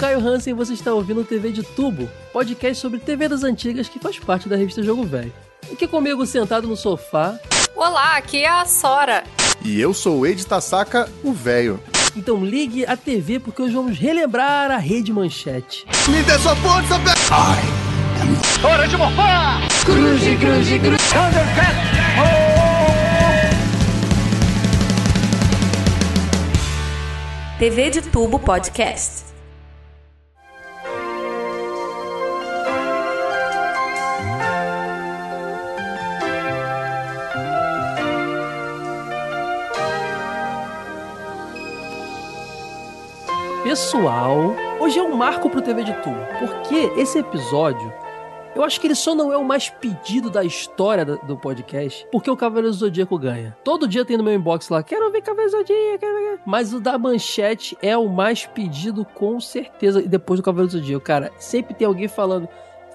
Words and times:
Caio 0.00 0.18
Hansen 0.18 0.52
e 0.52 0.56
você 0.56 0.72
está 0.72 0.94
ouvindo 0.94 1.20
o 1.20 1.24
TV 1.24 1.52
de 1.52 1.62
Tubo, 1.62 2.08
podcast 2.32 2.80
sobre 2.80 2.98
TV 2.98 3.28
das 3.28 3.44
antigas 3.44 3.86
que 3.86 3.98
faz 3.98 4.18
parte 4.18 4.48
da 4.48 4.56
revista 4.56 4.82
Jogo 4.82 5.04
Velho. 5.04 5.30
Aqui 5.70 5.86
comigo, 5.86 6.24
sentado 6.24 6.66
no 6.66 6.74
sofá. 6.74 7.38
Olá, 7.76 8.16
aqui 8.16 8.38
é 8.38 8.48
a 8.48 8.64
Sora. 8.64 9.24
E 9.62 9.78
eu 9.78 9.92
sou 9.92 10.20
o 10.20 10.26
Ed 10.26 10.46
Tasaka, 10.46 11.06
o 11.22 11.34
velho. 11.34 11.78
Então 12.16 12.42
ligue 12.42 12.86
a 12.86 12.96
TV 12.96 13.38
porque 13.38 13.60
hoje 13.60 13.74
vamos 13.74 13.98
relembrar 13.98 14.70
a 14.70 14.78
Rede 14.78 15.12
Manchete. 15.12 15.84
Me 16.08 16.22
dê 16.22 16.38
sua 16.38 16.56
força, 16.56 16.96
velho! 16.96 17.20
Hora 18.64 18.88
de 18.88 18.96
morfar! 18.96 19.68
Cruze, 19.84 20.34
cruze, 20.38 20.78
cruze. 20.78 21.00
TV 27.58 27.90
de 27.90 28.00
Tubo 28.00 28.38
Podcast. 28.38 29.28
Pessoal, 43.70 44.56
hoje 44.80 44.98
é 44.98 45.02
um 45.04 45.14
marco 45.14 45.48
pro 45.48 45.62
TV 45.62 45.84
de 45.84 45.92
Tubo, 46.02 46.18
porque 46.40 46.90
esse 47.00 47.20
episódio, 47.20 47.94
eu 48.52 48.64
acho 48.64 48.80
que 48.80 48.88
ele 48.88 48.96
só 48.96 49.14
não 49.14 49.32
é 49.32 49.36
o 49.36 49.44
mais 49.44 49.70
pedido 49.70 50.28
da 50.28 50.42
história 50.42 51.04
do 51.04 51.36
podcast, 51.36 52.04
porque 52.10 52.28
o 52.28 52.36
Cavaleiro 52.36 52.70
do 52.70 52.76
Zodíaco 52.76 53.16
ganha. 53.16 53.56
Todo 53.62 53.86
dia 53.86 54.04
tem 54.04 54.16
no 54.16 54.24
meu 54.24 54.34
inbox 54.34 54.68
lá, 54.70 54.82
quero 54.82 55.12
ver 55.12 55.22
Cavaleiro 55.22 55.52
do 55.52 55.58
Zodíaco, 55.58 55.98
quero 56.00 56.14
ver. 56.18 56.40
Mas 56.44 56.74
o 56.74 56.80
da 56.80 56.98
Manchete 56.98 57.78
é 57.80 57.96
o 57.96 58.08
mais 58.08 58.44
pedido 58.44 59.04
com 59.04 59.38
certeza, 59.38 60.02
e 60.02 60.08
depois 60.08 60.40
do 60.40 60.42
Cavaleiro 60.42 60.72
do 60.72 60.76
Zodíaco, 60.76 61.04
cara, 61.04 61.30
sempre 61.38 61.72
tem 61.72 61.86
alguém 61.86 62.08
falando, 62.08 62.48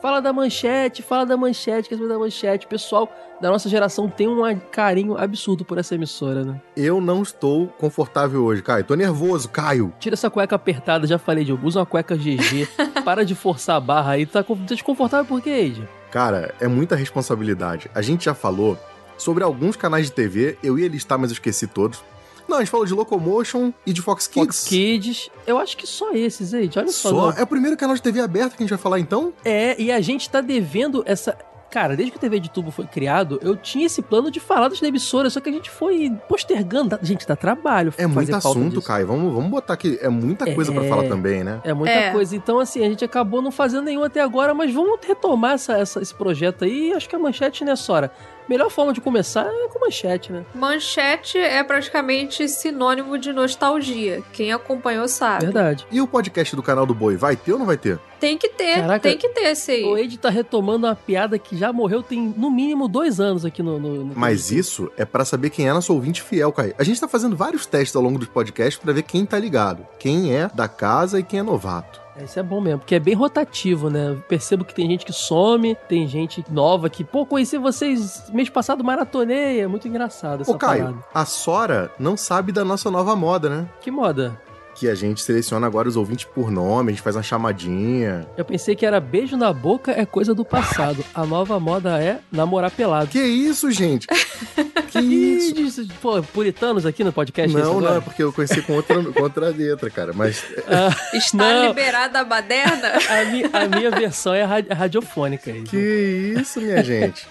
fala 0.05 0.21
da 0.21 0.31
Manchete, 0.31 1.01
fala 1.01 1.25
da 1.25 1.35
Manchete, 1.35 1.89
quer 1.89 1.95
saber 1.95 2.07
da 2.07 2.19
Manchete. 2.19 2.67
O 2.67 2.69
pessoal 2.69 3.11
da 3.41 3.49
nossa 3.49 3.67
geração 3.67 4.07
tem 4.07 4.27
um 4.27 4.43
carinho 4.71 5.17
absurdo 5.17 5.65
por 5.65 5.79
essa 5.79 5.95
emissora, 5.95 6.43
né? 6.43 6.61
Eu 6.77 7.01
não 7.01 7.23
estou 7.23 7.69
confortável 7.69 8.43
hoje, 8.43 8.61
Caio. 8.61 8.83
Tô 8.83 8.93
nervoso, 8.93 9.49
Caio. 9.49 9.91
Tira 9.99 10.13
essa 10.13 10.29
cueca 10.29 10.55
apertada, 10.55 11.07
já 11.07 11.17
falei, 11.17 11.43
Diogo. 11.43 11.65
Usa 11.65 11.79
uma 11.79 11.87
cueca 11.87 12.15
GG. 12.15 12.67
Para 13.03 13.25
de 13.25 13.33
forçar 13.33 13.77
a 13.77 13.79
barra 13.79 14.11
aí. 14.11 14.27
Tá 14.27 14.43
tá 14.43 14.53
desconfortável 14.67 15.25
por 15.25 15.41
quê, 15.41 15.49
Ed? 15.49 15.89
Cara, 16.11 16.53
é 16.59 16.67
muita 16.67 16.95
responsabilidade. 16.95 17.89
A 17.95 18.03
gente 18.03 18.25
já 18.25 18.35
falou 18.35 18.77
sobre 19.17 19.43
alguns 19.43 19.75
canais 19.75 20.05
de 20.05 20.11
TV, 20.11 20.55
eu 20.61 20.77
ia 20.77 20.87
listar, 20.87 21.17
mas 21.17 21.31
eu 21.31 21.33
esqueci 21.33 21.65
todos. 21.65 22.03
Não, 22.47 22.57
a 22.57 22.59
gente 22.59 22.69
falou 22.69 22.85
de 22.85 22.93
Locomotion 22.93 23.71
e 23.85 23.91
de 23.93 24.01
Fox 24.01 24.27
Kids. 24.27 24.45
Fox 24.45 24.67
Kids. 24.67 25.29
Eu 25.47 25.57
acho 25.57 25.75
que 25.75 25.87
só 25.87 26.11
esses, 26.13 26.53
Ed. 26.53 26.77
Olha 26.77 26.87
só. 26.89 27.09
Só? 27.09 27.31
É 27.31 27.43
o 27.43 27.47
primeiro 27.47 27.75
canal 27.77 27.95
de 27.95 28.01
TV 28.01 28.19
aberto 28.21 28.51
que 28.55 28.63
a 28.63 28.65
gente 28.65 28.69
vai 28.69 28.77
falar 28.79 28.99
então? 28.99 29.33
É, 29.43 29.79
e 29.81 29.91
a 29.91 29.99
gente 30.01 30.29
tá 30.29 30.41
devendo 30.41 31.03
essa. 31.07 31.37
Cara, 31.71 31.93
desde 31.93 32.11
que 32.11 32.17
o 32.17 32.21
TV 32.21 32.39
de 32.39 32.49
tubo 32.49 32.71
foi 32.71 32.85
criado, 32.85 33.37
eu 33.41 33.57
tinha 33.57 33.85
esse 33.87 34.01
plano 34.01 34.31
de 34.31 34.39
falar 34.39 34.69
das 34.69 34.81
emissoras, 34.81 35.33
só 35.33 35.41
que 35.41 35.49
a 35.49 35.51
gente 35.51 35.69
foi 35.69 36.09
postergando. 36.29 36.97
Gente, 37.01 37.27
dá 37.27 37.35
trabalho. 37.35 37.89
É 37.97 38.03
fazer 38.03 38.13
muito 38.13 38.35
assunto, 38.35 38.75
disso. 38.75 38.81
Caio. 38.87 39.05
Vamos, 39.07 39.33
vamos 39.33 39.49
botar 39.51 39.73
aqui. 39.73 39.97
É 40.01 40.07
muita 40.07 40.49
coisa 40.53 40.71
pra 40.71 40.85
É. 40.85 40.87
falar 40.87 41.03
também, 41.09 41.43
né? 41.43 41.59
É 41.65 41.73
muita 41.73 41.91
É. 41.93 42.11
coisa. 42.13 42.33
Então, 42.33 42.59
assim, 42.59 42.79
a 42.85 42.87
gente 42.87 43.03
acabou 43.03 43.41
não 43.41 43.51
fazendo 43.51 43.83
nenhum 43.83 44.03
até 44.05 44.21
agora, 44.21 44.53
mas 44.53 44.73
vamos 44.73 44.99
retomar 45.05 45.55
essa, 45.55 45.73
essa- 45.73 46.01
esse 46.01 46.13
projeto 46.15 46.63
aí. 46.63 46.93
Acho 46.93 47.09
que 47.09 47.15
a 47.15 47.19
manchete, 47.19 47.65
né, 47.65 47.75
Sora? 47.75 48.09
Melhor 48.47 48.69
forma 48.69 48.93
de 48.93 49.01
começar 49.01 49.45
é 49.45 49.67
com 49.67 49.79
manchete, 49.79 50.31
né? 50.31 50.45
Manchete 50.53 51.37
é 51.37 51.63
praticamente 51.63 52.47
sinônimo 52.47 53.17
de 53.17 53.33
nostalgia. 53.33 54.23
Quem 54.31 54.51
acompanhou 54.51 55.07
sabe. 55.07 55.45
Verdade. 55.45 55.87
E 55.91 55.99
o 56.01 56.07
podcast 56.07 56.55
do 56.55 56.63
canal 56.63 56.85
do 56.85 56.93
Boi, 56.93 57.15
vai 57.15 57.35
ter 57.35 57.53
ou 57.53 57.59
não 57.59 57.65
vai 57.65 57.77
ter? 57.77 57.99
Tem 58.19 58.37
que 58.37 58.49
ter, 58.49 58.75
Caraca. 58.77 58.99
tem 58.99 59.17
que 59.17 59.29
ter 59.29 59.43
esse 59.43 59.71
aí. 59.71 59.83
O 59.83 59.97
Ed 59.97 60.17
tá 60.17 60.29
retomando 60.29 60.87
uma 60.87 60.95
piada 60.95 61.37
que 61.37 61.57
já 61.57 61.71
morreu 61.73 62.01
tem 62.01 62.33
no 62.35 62.49
mínimo 62.49 62.87
dois 62.87 63.19
anos 63.19 63.43
aqui 63.45 63.61
no. 63.61 63.79
no, 63.79 64.05
no 64.05 64.15
Mas 64.15 64.51
isso 64.51 64.91
é 64.97 65.05
pra 65.05 65.25
saber 65.25 65.49
quem 65.49 65.67
é 65.67 65.73
nosso 65.73 65.93
ouvinte 65.93 66.21
fiel, 66.21 66.51
Caio. 66.51 66.73
A 66.77 66.83
gente 66.83 66.99
tá 66.99 67.07
fazendo 67.07 67.35
vários 67.35 67.65
testes 67.65 67.95
ao 67.95 68.01
longo 68.01 68.17
dos 68.17 68.27
podcasts 68.27 68.81
pra 68.81 68.93
ver 68.93 69.03
quem 69.03 69.25
tá 69.25 69.37
ligado. 69.37 69.85
Quem 69.99 70.35
é 70.35 70.49
da 70.53 70.67
casa 70.67 71.19
e 71.19 71.23
quem 71.23 71.39
é 71.39 71.43
novato. 71.43 72.04
Isso 72.23 72.39
é 72.39 72.43
bom 72.43 72.61
mesmo, 72.61 72.79
porque 72.79 72.95
é 72.95 72.99
bem 72.99 73.13
rotativo, 73.13 73.89
né? 73.89 74.09
Eu 74.11 74.17
percebo 74.27 74.63
que 74.63 74.73
tem 74.73 74.87
gente 74.87 75.05
que 75.05 75.11
some, 75.11 75.75
tem 75.87 76.07
gente 76.07 76.43
nova 76.49 76.89
que, 76.89 77.03
pô, 77.03 77.25
conheci 77.25 77.57
vocês 77.57 78.23
mês 78.31 78.49
passado, 78.49 78.83
maratonei. 78.83 79.59
É 79.61 79.67
muito 79.67 79.87
engraçado 79.87 80.41
essa 80.41 80.51
Ô, 80.51 80.57
Caio, 80.57 80.83
parada. 80.85 81.03
a 81.13 81.25
Sora 81.25 81.91
não 81.99 82.15
sabe 82.15 82.51
da 82.51 82.63
nossa 82.63 82.89
nova 82.89 83.15
moda, 83.15 83.49
né? 83.49 83.67
Que 83.81 83.91
moda? 83.91 84.39
Que 84.75 84.89
a 84.89 84.93
gente 84.95 85.21
seleciona 85.21 85.65
agora 85.65 85.87
os 85.87 85.95
ouvintes 85.95 86.25
por 86.25 86.51
nome, 86.51 86.89
a 86.91 86.93
gente 86.93 87.01
faz 87.01 87.15
uma 87.15 87.23
chamadinha. 87.23 88.27
Eu 88.37 88.43
pensei 88.43 88.75
que 88.75 88.85
era 88.85 88.99
beijo 88.99 89.37
na 89.37 89.53
boca 89.53 89.91
é 89.91 90.05
coisa 90.05 90.33
do 90.35 90.43
passado. 90.43 91.03
A 91.13 91.25
nova 91.25 91.57
moda 91.59 91.97
é 92.01 92.19
namorar 92.31 92.69
pelado. 92.71 93.07
Que 93.07 93.19
isso, 93.21 93.71
gente? 93.71 94.05
que 94.91 94.99
isso? 94.99 95.87
Pô, 96.01 96.21
puritanos 96.21 96.85
aqui 96.85 97.03
no 97.05 97.13
podcast? 97.13 97.55
Não, 97.55 97.79
não, 97.79 97.95
é 97.97 98.01
porque 98.01 98.21
eu 98.21 98.33
conheci 98.33 98.61
com 98.61 98.73
outra, 98.73 99.01
com 99.01 99.23
outra 99.23 99.47
letra, 99.49 99.89
cara. 99.89 100.11
Mas 100.13 100.43
Ah, 100.67 100.93
Está 101.15 101.37
Não. 101.37 101.67
liberada 101.67 102.19
a 102.19 102.23
baderna? 102.25 102.91
a, 103.09 103.25
mi- 103.25 103.49
a 103.53 103.67
minha 103.77 103.91
versão 103.91 104.33
é 104.33 104.43
ra- 104.43 104.75
radiofônica. 104.75 105.51
que 105.69 106.35
isso, 106.37 106.59
minha 106.59 106.83
gente? 106.83 107.25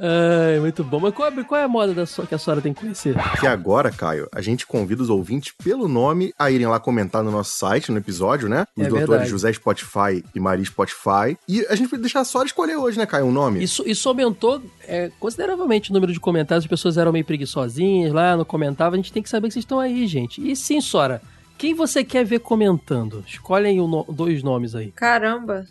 Ai, 0.00 0.58
muito 0.60 0.82
bom. 0.82 0.98
Mas 0.98 1.14
qual, 1.14 1.28
é- 1.28 1.44
qual 1.44 1.60
é 1.60 1.64
a 1.64 1.68
moda 1.68 1.92
da 1.92 2.06
sua, 2.06 2.26
que 2.26 2.34
a 2.34 2.38
senhora 2.38 2.62
tem 2.62 2.72
que 2.72 2.80
conhecer? 2.80 3.14
Que 3.38 3.46
agora, 3.46 3.90
Caio, 3.90 4.26
a 4.34 4.40
gente 4.40 4.66
convida 4.66 5.02
os 5.02 5.10
ouvintes 5.10 5.52
pelo 5.62 5.86
nome 5.88 6.32
a 6.38 6.50
irem 6.50 6.66
lá 6.66 6.80
comentar 6.80 7.22
no 7.22 7.30
nosso 7.30 7.56
site, 7.58 7.92
no 7.92 7.98
episódio, 7.98 8.48
né? 8.48 8.66
Os 8.76 8.84
É 8.84 8.88
doutores 8.88 9.08
verdade. 9.10 9.30
José 9.30 9.52
Spotify 9.52 10.24
e 10.34 10.40
Maria 10.40 10.64
Spotify. 10.64 11.36
E 11.46 11.66
a 11.68 11.74
gente 11.74 11.90
vai 11.90 12.00
deixar 12.00 12.20
a 12.20 12.24
Sora 12.24 12.46
escolher 12.46 12.76
hoje, 12.76 12.96
né, 12.98 13.04
Caio, 13.04 13.26
um 13.26 13.32
nome? 13.32 13.62
Isso, 13.62 13.82
isso 13.86 14.08
aumentou 14.08 14.62
é, 14.88 15.10
consideravelmente 15.20 15.90
o 15.90 15.94
número 15.94 16.12
de 16.12 16.18
comentários. 16.20 16.64
As 16.64 16.68
pessoas 16.70 16.96
eram 16.96 17.12
meio 17.12 17.24
preguiçosinhas 17.24 18.12
lá, 18.12 18.36
não 18.36 18.44
comentavam. 18.44 18.94
A 18.94 18.96
gente 18.96 19.12
tem 19.12 19.22
que 19.22 19.28
saber 19.28 19.48
que 19.48 19.54
vocês 19.54 19.64
estão 19.64 19.78
aí, 19.78 20.06
gente. 20.06 20.40
E 20.50 20.56
sim, 20.56 20.80
Sora, 20.80 21.20
quem 21.58 21.74
você 21.74 22.02
quer 22.02 22.24
ver 22.24 22.38
comentando? 22.40 23.22
Escolhem 23.26 23.76
no- 23.76 24.06
dois 24.10 24.42
nomes 24.42 24.74
aí. 24.74 24.90
Caramba. 24.92 25.66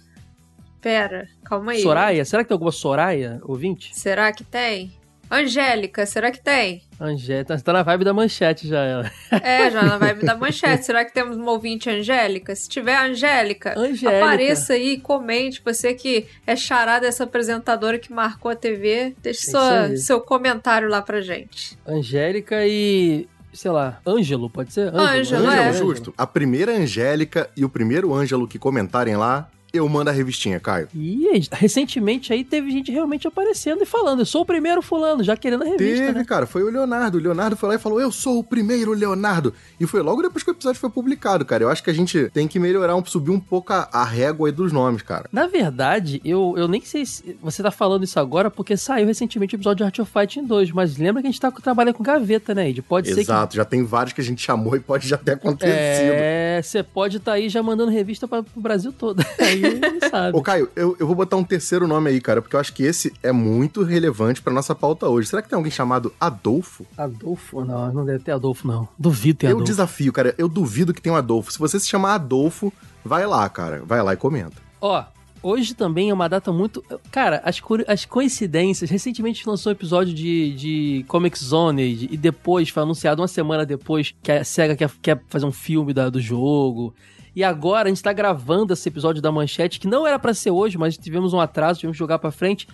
Pera, 0.81 1.27
calma 1.43 1.73
aí. 1.73 1.81
Soraya? 1.81 2.23
Será 2.25 2.43
que 2.43 2.49
tem 2.49 2.55
alguma 2.55 2.71
Soraya, 2.71 3.39
ouvinte? 3.43 3.91
Será 3.93 4.31
que 4.31 4.43
tem? 4.43 4.97
Angélica, 5.31 6.05
será 6.07 6.31
que 6.31 6.41
tem? 6.41 6.81
Angélica, 6.99 7.61
tá 7.61 7.71
na 7.71 7.83
vibe 7.83 8.03
da 8.03 8.13
manchete 8.13 8.67
já 8.67 8.83
ela. 8.83 9.11
É, 9.31 9.69
já 9.69 9.83
na 9.83 9.97
vibe 9.97 10.25
da 10.25 10.33
manchete. 10.35 10.85
Será 10.85 11.05
que 11.05 11.13
temos 11.13 11.37
uma 11.37 11.51
ouvinte 11.51 11.87
Angélica? 11.87 12.55
Se 12.55 12.67
tiver 12.67 12.97
Angélica, 12.97 13.77
Angélica. 13.77 14.25
apareça 14.25 14.73
aí, 14.73 14.99
comente. 14.99 15.61
Você 15.63 15.93
que 15.93 16.25
é 16.47 16.55
charada 16.55 17.05
dessa 17.05 17.25
apresentadora 17.25 17.99
que 17.99 18.11
marcou 18.11 18.49
a 18.49 18.55
TV, 18.55 19.15
deixe 19.21 19.51
sua, 19.51 19.95
seu 19.97 20.19
comentário 20.19 20.89
lá 20.89 20.99
pra 21.01 21.21
gente. 21.21 21.77
Angélica 21.85 22.65
e. 22.65 23.27
sei 23.53 23.69
lá, 23.69 23.99
Ângelo, 24.07 24.49
pode 24.49 24.73
ser? 24.73 24.87
Ângelo, 24.95 25.45
Ângelo, 25.45 25.51
é. 25.51 25.73
justo. 25.73 26.11
A 26.17 26.25
primeira 26.25 26.71
Angélica 26.71 27.47
e 27.55 27.63
o 27.63 27.69
primeiro 27.69 28.15
Ângelo 28.15 28.47
que 28.47 28.57
comentarem 28.57 29.15
lá, 29.15 29.47
eu 29.71 29.87
mando 29.87 30.09
a 30.09 30.13
revistinha, 30.13 30.59
Caio. 30.59 30.87
E 30.93 31.27
recentemente 31.51 32.33
aí 32.33 32.43
teve 32.43 32.71
gente 32.71 32.91
realmente 32.91 33.27
aparecendo 33.27 33.83
e 33.83 33.85
falando, 33.85 34.19
eu 34.19 34.25
sou 34.25 34.41
o 34.41 34.45
primeiro 34.45 34.81
fulano, 34.81 35.23
já 35.23 35.35
querendo 35.37 35.63
a 35.63 35.65
revista, 35.65 36.05
Teve, 36.05 36.19
né? 36.19 36.25
cara, 36.25 36.45
foi 36.45 36.63
o 36.63 36.69
Leonardo. 36.69 37.17
O 37.17 37.21
Leonardo 37.21 37.55
foi 37.55 37.69
lá 37.69 37.75
e 37.75 37.79
falou: 37.79 38.01
Eu 38.01 38.11
sou 38.11 38.39
o 38.39 38.43
primeiro 38.43 38.93
Leonardo. 38.93 39.53
E 39.79 39.85
foi 39.85 40.01
logo 40.01 40.21
depois 40.21 40.43
que 40.43 40.49
o 40.49 40.53
episódio 40.53 40.79
foi 40.79 40.89
publicado, 40.89 41.45
cara. 41.45 41.63
Eu 41.63 41.69
acho 41.69 41.83
que 41.83 41.89
a 41.89 41.93
gente 41.93 42.29
tem 42.33 42.47
que 42.47 42.59
melhorar, 42.59 42.95
um, 42.95 43.05
subir 43.05 43.31
um 43.31 43.39
pouco 43.39 43.73
a, 43.73 43.87
a 43.91 44.03
régua 44.03 44.47
aí 44.47 44.51
dos 44.51 44.71
nomes, 44.71 45.01
cara. 45.01 45.29
Na 45.31 45.47
verdade, 45.47 46.21
eu, 46.23 46.55
eu 46.57 46.67
nem 46.67 46.81
sei 46.81 47.05
se 47.05 47.37
você 47.41 47.61
tá 47.61 47.71
falando 47.71 48.03
isso 48.03 48.19
agora 48.19 48.49
porque 48.49 48.75
saiu 48.75 49.07
recentemente 49.07 49.55
o 49.55 49.57
episódio 49.57 49.77
de 49.77 49.83
Art 49.83 49.99
of 49.99 50.11
Fighting 50.11 50.45
2, 50.45 50.71
mas 50.71 50.97
lembra 50.97 51.21
que 51.21 51.27
a 51.27 51.31
gente 51.31 51.39
tá 51.39 51.51
trabalhando 51.51 51.95
com 51.95 52.03
gaveta, 52.03 52.53
né, 52.55 52.69
Ed? 52.69 52.81
Pode 52.81 53.13
ser 53.13 53.19
Exato, 53.19 53.55
já 53.55 53.65
tem 53.65 53.83
vários 53.83 54.13
que 54.13 54.21
a 54.21 54.23
gente 54.23 54.41
chamou 54.41 54.75
e 54.75 54.79
pode 54.79 55.07
já 55.07 55.17
ter 55.17 55.37
que. 55.37 55.47
acontecido. 55.47 56.13
É, 56.13 56.61
você 56.61 56.83
pode 56.83 57.17
estar 57.17 57.33
aí 57.33 57.49
já 57.49 57.61
mandando 57.61 57.91
revista 57.91 58.27
para 58.27 58.43
pro 58.43 58.61
Brasil 58.61 58.91
todo. 58.91 59.23
Aí 59.65 59.79
não 59.79 60.09
sabe. 60.09 60.37
Ô, 60.37 60.41
Caio, 60.41 60.69
eu, 60.75 60.95
eu 60.99 61.05
vou 61.07 61.15
botar 61.15 61.35
um 61.37 61.43
terceiro 61.43 61.87
nome 61.87 62.09
aí, 62.09 62.19
cara, 62.21 62.41
porque 62.41 62.55
eu 62.55 62.59
acho 62.59 62.73
que 62.73 62.83
esse 62.83 63.11
é 63.23 63.31
muito 63.31 63.83
relevante 63.83 64.41
pra 64.41 64.53
nossa 64.53 64.73
pauta 64.75 65.07
hoje. 65.07 65.27
Será 65.29 65.41
que 65.41 65.49
tem 65.49 65.55
alguém 65.57 65.71
chamado 65.71 66.13
Adolfo? 66.19 66.85
Adolfo? 66.97 67.63
Não, 67.65 67.91
não 67.93 68.05
deve 68.05 68.23
ter 68.23 68.31
Adolfo, 68.31 68.67
não. 68.67 68.87
Duvido 68.97 69.39
ter 69.39 69.47
eu 69.47 69.51
Adolfo. 69.51 69.65
desafio, 69.65 70.13
cara. 70.13 70.33
Eu 70.37 70.47
duvido 70.47 70.93
que 70.93 71.01
tenha 71.01 71.13
um 71.13 71.17
Adolfo. 71.17 71.51
Se 71.51 71.59
você 71.59 71.79
se 71.79 71.87
chamar 71.87 72.15
Adolfo, 72.15 72.71
vai 73.03 73.25
lá, 73.25 73.47
cara. 73.49 73.83
Vai 73.85 74.01
lá 74.03 74.13
e 74.13 74.17
comenta. 74.17 74.53
Ó, 74.81 75.03
hoje 75.41 75.73
também 75.73 76.09
é 76.09 76.13
uma 76.13 76.27
data 76.27 76.51
muito. 76.51 76.83
Cara, 77.11 77.41
as, 77.45 77.59
curi- 77.59 77.85
as 77.87 78.05
coincidências. 78.05 78.89
Recentemente 78.89 79.35
a 79.35 79.37
gente 79.39 79.49
lançou 79.49 79.71
um 79.71 79.75
episódio 79.75 80.13
de, 80.13 80.53
de 80.55 81.05
Comic 81.07 81.37
Zone 81.43 81.81
e, 81.83 82.09
e 82.13 82.17
depois 82.17 82.69
foi 82.69 82.83
anunciado 82.83 83.21
uma 83.21 83.27
semana 83.27 83.65
depois 83.65 84.13
que 84.21 84.31
a 84.31 84.43
SEGA 84.43 84.75
quer, 84.75 84.89
quer 85.01 85.21
fazer 85.29 85.45
um 85.45 85.51
filme 85.51 85.93
da- 85.93 86.09
do 86.09 86.19
jogo. 86.21 86.93
E 87.35 87.43
agora 87.43 87.87
a 87.87 87.89
gente 87.89 88.01
tá 88.03 88.11
gravando 88.13 88.73
esse 88.73 88.87
episódio 88.89 89.21
da 89.21 89.31
Manchete, 89.31 89.79
que 89.79 89.87
não 89.87 90.05
era 90.05 90.17
pra 90.19 90.33
ser 90.33 90.51
hoje, 90.51 90.77
mas 90.77 90.97
tivemos 90.97 91.33
um 91.33 91.39
atraso, 91.39 91.79
tivemos 91.79 91.95
que 91.95 91.99
jogar 91.99 92.19
pra 92.19 92.31
frente. 92.31 92.67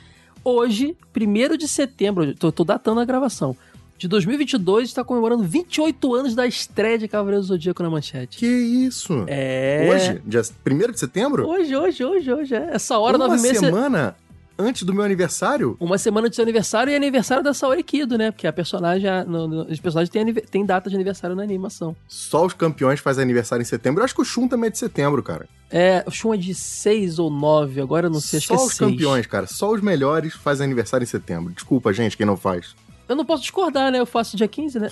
Hoje, 0.44 0.96
1 1.16 1.58
de 1.58 1.68
setembro, 1.68 2.34
tô, 2.36 2.52
tô 2.52 2.64
datando 2.64 3.00
a 3.00 3.06
gravação. 3.06 3.56
de 3.98 4.08
2022 4.08 4.90
está 4.90 5.04
comemorando 5.04 5.44
28 5.44 6.14
anos 6.14 6.36
da 6.36 6.46
estreia 6.46 6.98
de 6.98 7.08
Cavaleiros 7.08 7.48
do 7.48 7.54
Zodíaco 7.54 7.82
na 7.82 7.90
manchete. 7.90 8.38
Que 8.38 8.46
isso? 8.46 9.24
É. 9.28 9.90
Hoje? 9.92 10.22
Dia 10.26 10.42
1 10.42 10.92
de 10.92 11.00
setembro? 11.00 11.48
Hoje, 11.48 11.76
hoje, 11.76 12.04
hoje, 12.04 12.34
hoje. 12.34 12.56
É. 12.56 12.70
Essa 12.74 12.98
hora, 13.00 13.18
Uma 13.18 13.28
nove 13.28 13.42
meses. 13.42 13.60
semana 13.60 14.16
antes 14.58 14.84
do 14.84 14.94
meu 14.94 15.04
aniversário? 15.04 15.76
Uma 15.80 15.98
semana 15.98 16.30
de 16.30 16.36
seu 16.36 16.44
aniversário 16.44 16.92
e 16.92 16.96
aniversário 16.96 17.44
da 17.44 17.54
Saori 17.54 17.84
Kido, 17.84 18.18
né? 18.18 18.32
Porque 18.32 18.48
a 18.48 18.54
personagem, 18.54 19.10
no, 19.26 19.48
no, 19.48 19.62
os 19.64 19.80
personagens 19.80 20.10
têm, 20.10 20.34
têm 20.34 20.66
data 20.66 20.90
de 20.90 20.96
aniversário 20.96 21.36
na 21.36 21.44
animação. 21.44 21.96
Só 22.08 22.46
os 22.46 22.54
campeões 22.54 23.00
fazem 23.00 23.24
aniversário 23.24 23.62
em 23.62 23.66
setembro. 23.66 24.02
Eu 24.02 24.06
acho 24.06 24.16
que 24.16 24.22
o 24.22 24.26
Shun 24.26 24.48
também 24.48 24.68
é 24.68 24.72
de 24.72 24.78
setembro, 24.78 25.22
cara. 25.24 25.48
É, 25.70 26.04
o 26.06 26.12
Shun 26.12 26.34
é 26.34 26.38
de 26.38 26.54
6 26.54 27.20
ou 27.20 27.30
9, 27.30 27.82
agora 27.82 28.08
eu 28.08 28.12
não 28.12 28.22
sei, 28.22 28.38
acho 28.38 28.48
Só 28.48 28.56
que 28.56 28.62
é 28.62 28.66
os 28.66 28.74
6. 28.74 28.92
campeões, 28.92 29.28
cara. 29.28 29.48
Só 29.48 29.72
os 29.72 29.82
melhores 29.82 30.34
fazem 30.34 30.64
aniversário 30.66 31.04
em 31.04 31.08
setembro. 31.08 31.54
Desculpa, 31.54 31.92
gente, 31.92 32.16
quem 32.16 32.26
não 32.26 32.38
faz. 32.38 32.76
Eu 33.08 33.16
não 33.16 33.24
posso 33.26 33.42
discordar, 33.44 33.92
né? 33.92 34.00
Eu 34.00 34.06
faço 34.06 34.36
dia 34.36 34.48
15, 34.48 34.80
né? 34.80 34.90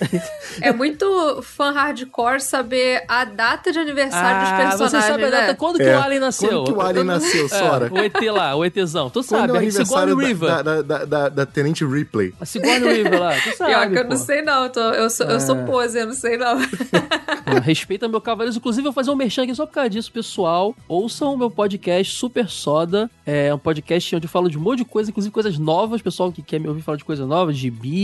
É 0.62 0.72
muito 0.72 1.42
fã 1.42 1.72
hardcore 1.72 2.40
saber 2.40 3.04
a 3.08 3.26
data 3.26 3.72
de 3.72 3.80
aniversário 3.80 4.40
dos 4.42 4.50
Ah, 4.50 4.56
personagens, 4.58 4.92
você 4.92 5.02
sabe 5.02 5.24
a 5.24 5.30
né? 5.30 5.32
data 5.32 5.56
quando 5.56 5.78
que 5.78 5.84
É, 5.84 5.98
o 5.98 6.02
Alien 6.02 6.20
nasceu? 6.20 6.50
Quando 6.50 6.66
que 6.66 6.72
o 6.74 6.82
Alien 6.82 7.04
nasceu, 7.06 7.50
Sora? 7.50 7.88
É, 7.88 7.92
o 7.92 8.04
ET 8.04 8.22
lá, 8.32 8.56
o 8.56 8.64
ETzão. 8.64 9.10
Tu 9.10 9.24
Quando 9.24 9.26
sabe, 9.26 9.44
é 9.66 9.72
Sigourney 9.72 10.12
aniversário 10.14 10.18
River. 10.18 10.50
da, 10.50 10.62
da, 10.62 10.82
da, 10.82 11.06
da, 11.06 11.30
da 11.30 11.46
Tenente 11.46 11.84
Ripley? 11.86 12.34
A 12.40 12.46
Sigourney 12.46 12.94
River 13.04 13.20
lá, 13.20 13.34
tu 13.42 13.56
sabe, 13.58 13.72
Pior 13.72 13.90
que 13.90 13.98
eu 13.98 14.04
pô. 14.04 14.10
não 14.12 14.18
sei 14.18 14.42
não, 14.44 14.64
eu, 14.66 14.70
tô- 14.70 14.80
eu 14.80 15.10
sou, 15.10 15.26
eu 15.26 15.40
sou 15.40 15.56
É. 15.58 15.64
pose, 15.66 16.00
eu 16.00 16.06
não 16.06 16.14
sei 16.14 16.38
não. 16.38 16.58
Respeita 17.64 18.08
meu 18.08 18.22
Cavaleiros. 18.22 18.56
Inclusive, 18.58 18.82
eu 18.88 18.92
vou 18.92 18.94
fazer 18.94 19.12
um 19.12 19.16
merchan 19.16 19.44
aqui 19.44 19.54
só 19.56 19.66
por 19.66 19.74
causa 19.74 19.90
disso, 19.90 20.12
pessoal. 20.12 20.76
Ouçam 20.88 21.34
o 21.34 21.38
meu 21.38 21.50
podcast 21.52 22.14
Super 22.16 22.50
Soda. 22.50 23.10
É 23.26 23.54
um 23.54 23.58
podcast 23.60 24.16
onde 24.16 24.26
eu 24.26 24.30
falo 24.30 24.50
de 24.50 24.58
um 24.58 24.62
monte 24.62 24.80
de 24.80 24.86
coisa, 24.86 25.10
inclusive 25.10 25.32
coisas 25.34 25.58
novas. 25.58 26.02
Pessoal 26.02 26.32
que 26.32 26.42
quer 26.42 26.60
me 26.60 26.68
ouvir 26.68 26.82
falar 26.82 26.98
de 26.98 27.04
coisas 27.04 27.28
novas, 27.28 27.58
de 27.58 27.70
bi, 27.70 28.03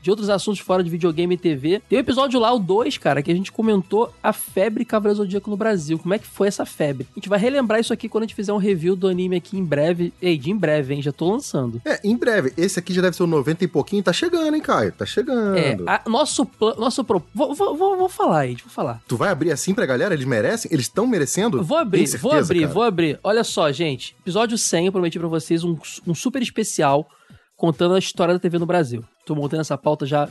de 0.00 0.10
outros 0.10 0.30
assuntos 0.30 0.60
fora 0.60 0.82
de 0.82 0.88
videogame 0.88 1.34
e 1.34 1.38
TV. 1.38 1.82
Tem 1.88 1.98
um 1.98 2.00
episódio 2.00 2.38
lá, 2.38 2.52
o 2.52 2.58
2, 2.58 2.96
cara, 2.98 3.20
que 3.22 3.30
a 3.30 3.34
gente 3.34 3.50
comentou 3.50 4.12
a 4.22 4.32
febre 4.32 4.84
Cavaleiros 4.84 5.18
do 5.18 5.24
Zodíaco 5.24 5.50
no 5.50 5.56
Brasil. 5.56 5.98
Como 5.98 6.14
é 6.14 6.18
que 6.18 6.26
foi 6.26 6.48
essa 6.48 6.64
febre? 6.64 7.06
A 7.10 7.14
gente 7.18 7.28
vai 7.28 7.38
relembrar 7.38 7.80
isso 7.80 7.92
aqui 7.92 8.08
quando 8.08 8.22
a 8.22 8.26
gente 8.26 8.34
fizer 8.36 8.52
um 8.52 8.58
review 8.58 8.94
do 8.94 9.08
anime 9.08 9.36
aqui 9.36 9.58
em 9.58 9.64
breve. 9.64 10.12
Ei, 10.22 10.38
de 10.38 10.50
em 10.50 10.56
breve, 10.56 10.94
hein? 10.94 11.02
Já 11.02 11.12
tô 11.12 11.30
lançando. 11.30 11.82
É, 11.84 12.00
em 12.04 12.16
breve. 12.16 12.52
Esse 12.56 12.78
aqui 12.78 12.92
já 12.94 13.02
deve 13.02 13.16
ser 13.16 13.24
o 13.24 13.26
90 13.26 13.64
e 13.64 13.68
pouquinho. 13.68 14.02
Tá 14.02 14.12
chegando, 14.12 14.54
hein, 14.54 14.62
Caio? 14.62 14.92
Tá 14.92 15.04
chegando. 15.04 15.58
É, 15.58 15.76
a- 15.86 16.02
nosso 16.08 16.46
plano. 16.46 16.80
Nosso 16.80 17.02
pro... 17.02 17.22
vou, 17.34 17.54
vou, 17.54 17.76
vou, 17.76 17.96
vou 17.98 18.08
falar 18.08 18.40
aí, 18.40 18.54
vou 18.54 18.70
falar. 18.70 19.02
Tu 19.08 19.16
vai 19.16 19.30
abrir 19.30 19.50
assim 19.50 19.74
pra 19.74 19.84
galera? 19.84 20.14
Eles 20.14 20.26
merecem? 20.26 20.70
Eles 20.72 20.86
estão 20.86 21.06
merecendo? 21.06 21.62
Vou 21.62 21.76
abrir, 21.76 22.06
certeza, 22.06 22.22
vou 22.22 22.32
abrir, 22.38 22.60
cara? 22.60 22.72
vou 22.72 22.82
abrir. 22.84 23.20
Olha 23.22 23.42
só, 23.42 23.70
gente. 23.72 24.16
Episódio 24.22 24.56
100, 24.56 24.86
eu 24.86 24.92
prometi 24.92 25.18
pra 25.18 25.28
vocês 25.28 25.64
um, 25.64 25.76
um 26.06 26.14
super 26.14 26.40
especial 26.40 27.08
contando 27.58 27.94
a 27.94 27.98
história 27.98 28.32
da 28.32 28.40
TV 28.40 28.58
no 28.58 28.64
Brasil. 28.64 29.04
Tô 29.26 29.34
montando 29.34 29.60
essa 29.60 29.76
pauta 29.76 30.06
já, 30.06 30.28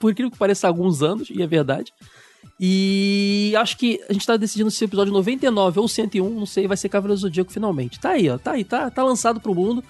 por 0.00 0.10
incrível 0.10 0.32
que 0.32 0.38
pareça, 0.38 0.66
há 0.66 0.70
alguns 0.70 1.02
anos, 1.02 1.28
e 1.30 1.42
é 1.42 1.46
verdade. 1.46 1.92
E 2.58 3.54
acho 3.58 3.76
que 3.76 4.00
a 4.08 4.12
gente 4.12 4.26
tá 4.26 4.36
decidindo 4.36 4.70
se 4.70 4.82
o 4.82 4.86
episódio 4.86 5.12
99 5.12 5.78
ou 5.78 5.86
101, 5.86 6.28
não 6.28 6.46
sei, 6.46 6.66
vai 6.66 6.76
ser 6.76 6.88
Cavaleiros 6.88 7.20
do 7.20 7.28
Zodíaco 7.28 7.52
finalmente. 7.52 8.00
Tá 8.00 8.10
aí, 8.10 8.30
ó, 8.30 8.38
tá 8.38 8.52
aí, 8.52 8.64
tá, 8.64 8.90
tá 8.90 9.04
lançado 9.04 9.40
pro 9.40 9.54
mundo. 9.54 9.84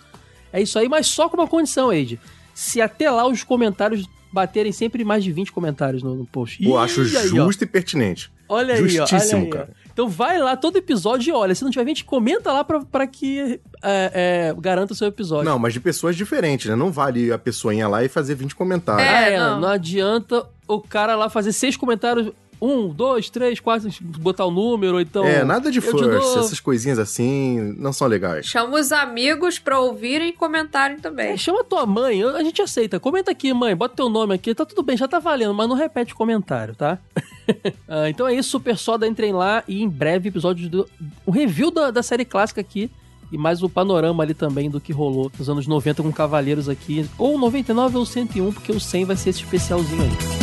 É 0.52 0.60
isso 0.60 0.78
aí, 0.78 0.88
mas 0.88 1.06
só 1.06 1.28
com 1.28 1.36
uma 1.36 1.46
condição, 1.46 1.92
Eide. 1.92 2.20
Se 2.52 2.80
até 2.80 3.08
lá 3.08 3.26
os 3.26 3.44
comentários 3.44 4.04
baterem 4.32 4.72
sempre 4.72 5.04
mais 5.04 5.22
de 5.22 5.32
20 5.32 5.52
comentários 5.52 6.02
no, 6.02 6.16
no 6.16 6.26
post. 6.26 6.62
Pô, 6.62 6.76
acho 6.76 7.02
aí, 7.02 7.16
ó. 7.16 7.46
justo 7.46 7.62
e 7.62 7.66
pertinente. 7.66 8.32
Olha 8.48 8.74
aí, 8.74 8.80
ó, 8.80 8.82
olha 8.82 9.06
Justíssimo, 9.06 9.54
aí, 9.54 9.60
ó. 9.60 9.66
Então 10.00 10.08
vai 10.08 10.38
lá 10.38 10.56
todo 10.56 10.76
episódio 10.76 11.30
e 11.30 11.32
olha. 11.32 11.54
Se 11.54 11.62
não 11.62 11.70
tiver 11.70 11.84
20, 11.84 12.04
comenta 12.06 12.50
lá 12.52 12.64
pra, 12.64 12.80
pra 12.80 13.06
que 13.06 13.60
é, 13.82 14.50
é, 14.52 14.60
garanta 14.60 14.92
o 14.92 14.96
seu 14.96 15.08
episódio. 15.08 15.44
Não, 15.44 15.58
mas 15.58 15.72
de 15.74 15.80
pessoas 15.80 16.16
diferentes, 16.16 16.66
né? 16.70 16.74
Não 16.74 16.90
vale 16.90 17.30
a 17.32 17.38
pessoinha 17.38 17.86
lá 17.86 18.02
e 18.02 18.08
fazer 18.08 18.34
20 18.34 18.54
comentários. 18.54 19.06
É, 19.06 19.10
Ah, 19.10 19.28
é, 19.28 19.38
não. 19.38 19.60
não. 19.60 19.68
adianta 19.68 20.46
o 20.66 20.80
cara 20.80 21.14
lá 21.16 21.28
fazer 21.28 21.52
seis 21.52 21.76
comentários. 21.76 22.32
Um, 22.60 22.88
dois, 22.88 23.30
três, 23.30 23.58
quatro, 23.58 23.88
botar 24.18 24.44
o 24.44 24.50
número, 24.50 24.94
ou 24.94 25.00
então. 25.00 25.24
É, 25.24 25.42
nada 25.42 25.70
de 25.70 25.80
first, 25.80 25.98
dou- 25.98 26.12
essas 26.40 26.60
coisinhas 26.60 26.98
assim 26.98 27.74
não 27.78 27.92
são 27.92 28.06
legais. 28.06 28.44
Chama 28.46 28.78
os 28.78 28.92
amigos 28.92 29.58
pra 29.58 29.80
ouvirem 29.80 30.28
e 30.28 30.32
comentarem 30.32 30.98
também. 30.98 31.30
É, 31.32 31.36
chama 31.36 31.64
tua 31.64 31.86
mãe, 31.86 32.22
a 32.22 32.42
gente 32.42 32.60
aceita. 32.60 33.00
Comenta 33.00 33.30
aqui, 33.30 33.52
mãe, 33.54 33.74
bota 33.74 33.96
teu 33.96 34.08
nome 34.10 34.34
aqui, 34.34 34.54
tá 34.54 34.66
tudo 34.66 34.82
bem, 34.82 34.96
já 34.96 35.08
tá 35.08 35.18
valendo, 35.18 35.54
mas 35.54 35.68
não 35.68 35.74
repete 35.76 36.12
o 36.12 36.16
comentário, 36.16 36.74
tá? 36.74 36.98
Ah, 37.88 38.08
então 38.08 38.28
é 38.28 38.34
isso, 38.34 38.48
Super 38.50 38.78
Soda, 38.78 39.08
entrem 39.08 39.32
lá 39.32 39.64
e 39.66 39.82
em 39.82 39.88
breve 39.88 40.28
episódio 40.28 40.68
do. 40.68 40.88
Um 41.26 41.32
review 41.32 41.70
da, 41.72 41.90
da 41.90 42.00
série 42.02 42.24
clássica 42.24 42.60
aqui. 42.60 42.88
E 43.32 43.38
mais 43.38 43.62
o 43.62 43.68
panorama 43.68 44.22
ali 44.22 44.34
também 44.34 44.68
do 44.70 44.80
que 44.80 44.92
rolou 44.92 45.30
nos 45.38 45.48
anos 45.48 45.66
90 45.66 46.02
com 46.02 46.12
Cavaleiros 46.12 46.68
aqui. 46.68 47.08
Ou 47.18 47.38
99 47.38 47.96
ou 47.98 48.06
101, 48.06 48.52
porque 48.52 48.70
o 48.72 48.78
100 48.80 49.04
vai 49.04 49.16
ser 49.16 49.30
esse 49.30 49.42
especialzinho 49.42 50.02
aí. 50.02 50.39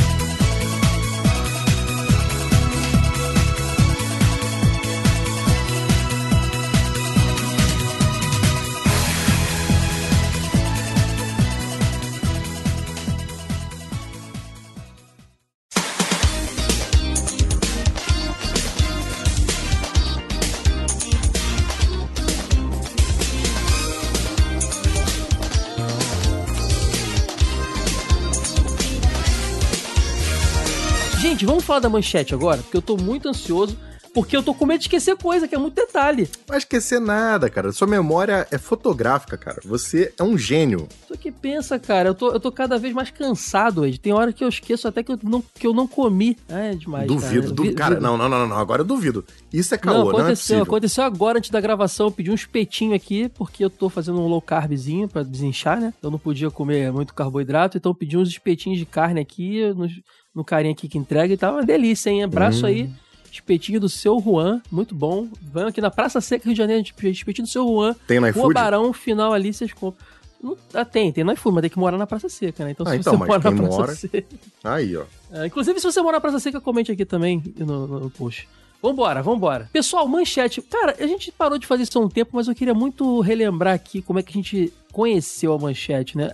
Falar 31.68 31.80
da 31.82 31.90
manchete 31.90 32.34
agora, 32.34 32.62
porque 32.64 32.78
eu 32.78 32.82
tô 32.82 32.98
muito 32.98 33.28
ansioso, 33.30 33.78
porque 34.14 34.36
eu 34.36 34.42
tô 34.42 34.52
com 34.52 34.66
medo 34.66 34.80
de 34.80 34.86
esquecer 34.86 35.16
coisa, 35.16 35.48
que 35.48 35.54
é 35.54 35.60
muito 35.60 35.76
detalhe. 35.76 36.24
Não 36.24 36.46
vai 36.48 36.58
esquecer 36.58 37.00
nada, 37.00 37.52
cara. 37.52 37.72
Sua 37.72 37.86
memória 37.86 38.48
é 38.50 38.58
fotográfica, 38.58 39.38
cara. 39.38 39.60
Você 39.64 40.12
é 40.18 40.24
um 40.24 40.36
gênio. 40.36 40.88
Só 41.08 41.16
que 41.16 41.32
pensa, 41.32 41.78
cara, 41.78 42.10
eu 42.10 42.16
tô, 42.16 42.32
eu 42.32 42.40
tô 42.40 42.52
cada 42.52 42.80
vez 42.80 42.96
mais 42.96 43.12
cansado, 43.12 43.86
Ed. 43.86 44.00
Tem 44.00 44.14
hora 44.14 44.34
que 44.34 44.44
eu 44.44 44.50
esqueço 44.50 44.88
até 44.88 45.04
que 45.04 45.12
eu 45.12 45.20
não, 45.22 45.44
que 45.54 45.68
eu 45.68 45.74
não 45.74 45.86
comi. 45.88 46.36
É 46.50 46.74
demais, 46.74 47.06
duvido, 47.06 47.42
cara. 47.44 47.54
duvido. 47.54 47.96
Vi- 47.96 48.02
Não, 48.02 48.18
não, 48.18 48.28
não, 48.28 48.48
não. 48.48 48.58
Agora 48.58 48.82
eu 48.82 48.86
duvido. 48.86 49.24
Isso 49.54 49.76
é 49.76 49.78
caô, 49.78 49.94
Não, 49.94 50.04
não, 50.06 50.12
é 50.12 50.22
aconteceu, 50.22 50.64
aconteceu 50.64 51.04
agora 51.04 51.38
antes 51.38 51.52
da 51.52 51.62
gravação. 51.62 52.08
Eu 52.08 52.12
pedi 52.12 52.32
um 52.32 52.36
espetinho 52.36 52.96
aqui, 52.96 53.30
porque 53.30 53.64
eu 53.64 53.70
tô 53.70 53.88
fazendo 53.88 54.20
um 54.20 54.28
low 54.28 54.42
carbzinho 54.42 55.08
pra 55.08 55.22
desinchar, 55.22 55.80
né? 55.80 55.94
Eu 56.02 56.10
não 56.10 56.18
podia 56.18 56.50
comer 56.50 56.92
muito 56.92 57.14
carboidrato, 57.14 57.78
então 57.78 57.92
eu 57.92 57.96
pedi 57.96 58.18
uns 58.18 58.30
espetinhos 58.30 58.80
de 58.80 58.86
carne 58.86 59.20
aqui, 59.22 59.62
no, 59.76 59.88
no 60.38 60.44
carinha 60.46 60.72
aqui 60.74 60.88
que 60.88 60.98
entrega 61.00 61.34
e 61.34 61.38
tava 61.38 61.58
uma 61.58 61.66
delícia, 61.66 62.12
hein? 62.12 62.24
Abraço 62.24 62.64
Hum. 62.64 62.68
aí. 62.70 62.90
Espetinho 63.32 63.80
do 63.80 63.90
seu 63.90 64.20
Juan, 64.22 64.62
muito 64.72 64.94
bom. 64.96 65.28
Vão 65.42 65.68
aqui 65.68 65.82
na 65.82 65.90
Praça 65.92 66.22
Seca, 66.22 66.46
Rio 66.46 66.54
de 66.54 66.58
Janeiro, 66.58 66.82
espetinho 67.06 67.46
do 67.46 67.50
seu 67.52 67.68
Juan. 67.68 67.96
Tem 68.08 68.20
Rua 68.20 68.30
iFood? 68.30 68.54
Barão, 68.54 68.94
final 68.94 69.34
ali, 69.34 69.52
vocês 69.54 69.74
compram. 69.74 70.06
Não, 70.42 70.56
ah, 70.74 70.86
tem, 70.86 71.12
tem 71.12 71.24
no 71.24 71.34
iFood, 71.34 71.56
mas 71.56 71.62
tem 71.62 71.70
que 71.72 71.80
morar 71.80 71.98
na 71.98 72.06
Praça 72.08 72.30
Seca, 72.30 72.64
né? 72.64 72.72
Então 72.72 72.86
Ah, 72.88 72.92
se 72.92 72.98
então, 72.98 73.14
você 73.14 73.26
mora 73.26 73.34
na 73.52 73.52
Praça 73.52 73.78
mora- 73.78 73.96
Seca... 73.96 74.24
Aí, 74.64 74.96
ó. 74.96 75.04
É, 75.32 75.48
inclusive, 75.48 75.80
se 75.80 75.86
você 75.92 76.02
mora 76.02 76.18
na 76.18 76.22
Praça 76.22 76.40
Seca, 76.40 76.62
comente 76.62 76.92
aqui 76.92 77.04
também 77.06 77.44
no, 77.58 77.88
no 77.88 78.10
post. 78.12 78.48
Vambora, 78.82 79.22
vambora. 79.24 79.70
Pessoal, 79.74 80.08
manchete. 80.08 80.62
Cara, 80.62 80.96
a 81.00 81.08
gente 81.08 81.32
parou 81.32 81.58
de 81.58 81.66
fazer 81.68 81.84
isso 81.84 81.98
há 81.98 82.02
um 82.02 82.08
tempo, 82.10 82.32
mas 82.34 82.48
eu 82.48 82.54
queria 82.56 82.76
muito 82.76 83.20
relembrar 83.22 83.74
aqui 83.74 84.02
como 84.04 84.20
é 84.20 84.24
que 84.24 84.30
a 84.32 84.34
gente 84.42 84.72
conheceu 84.92 85.54
a 85.54 85.58
manchete, 85.58 86.16
né? 86.18 86.32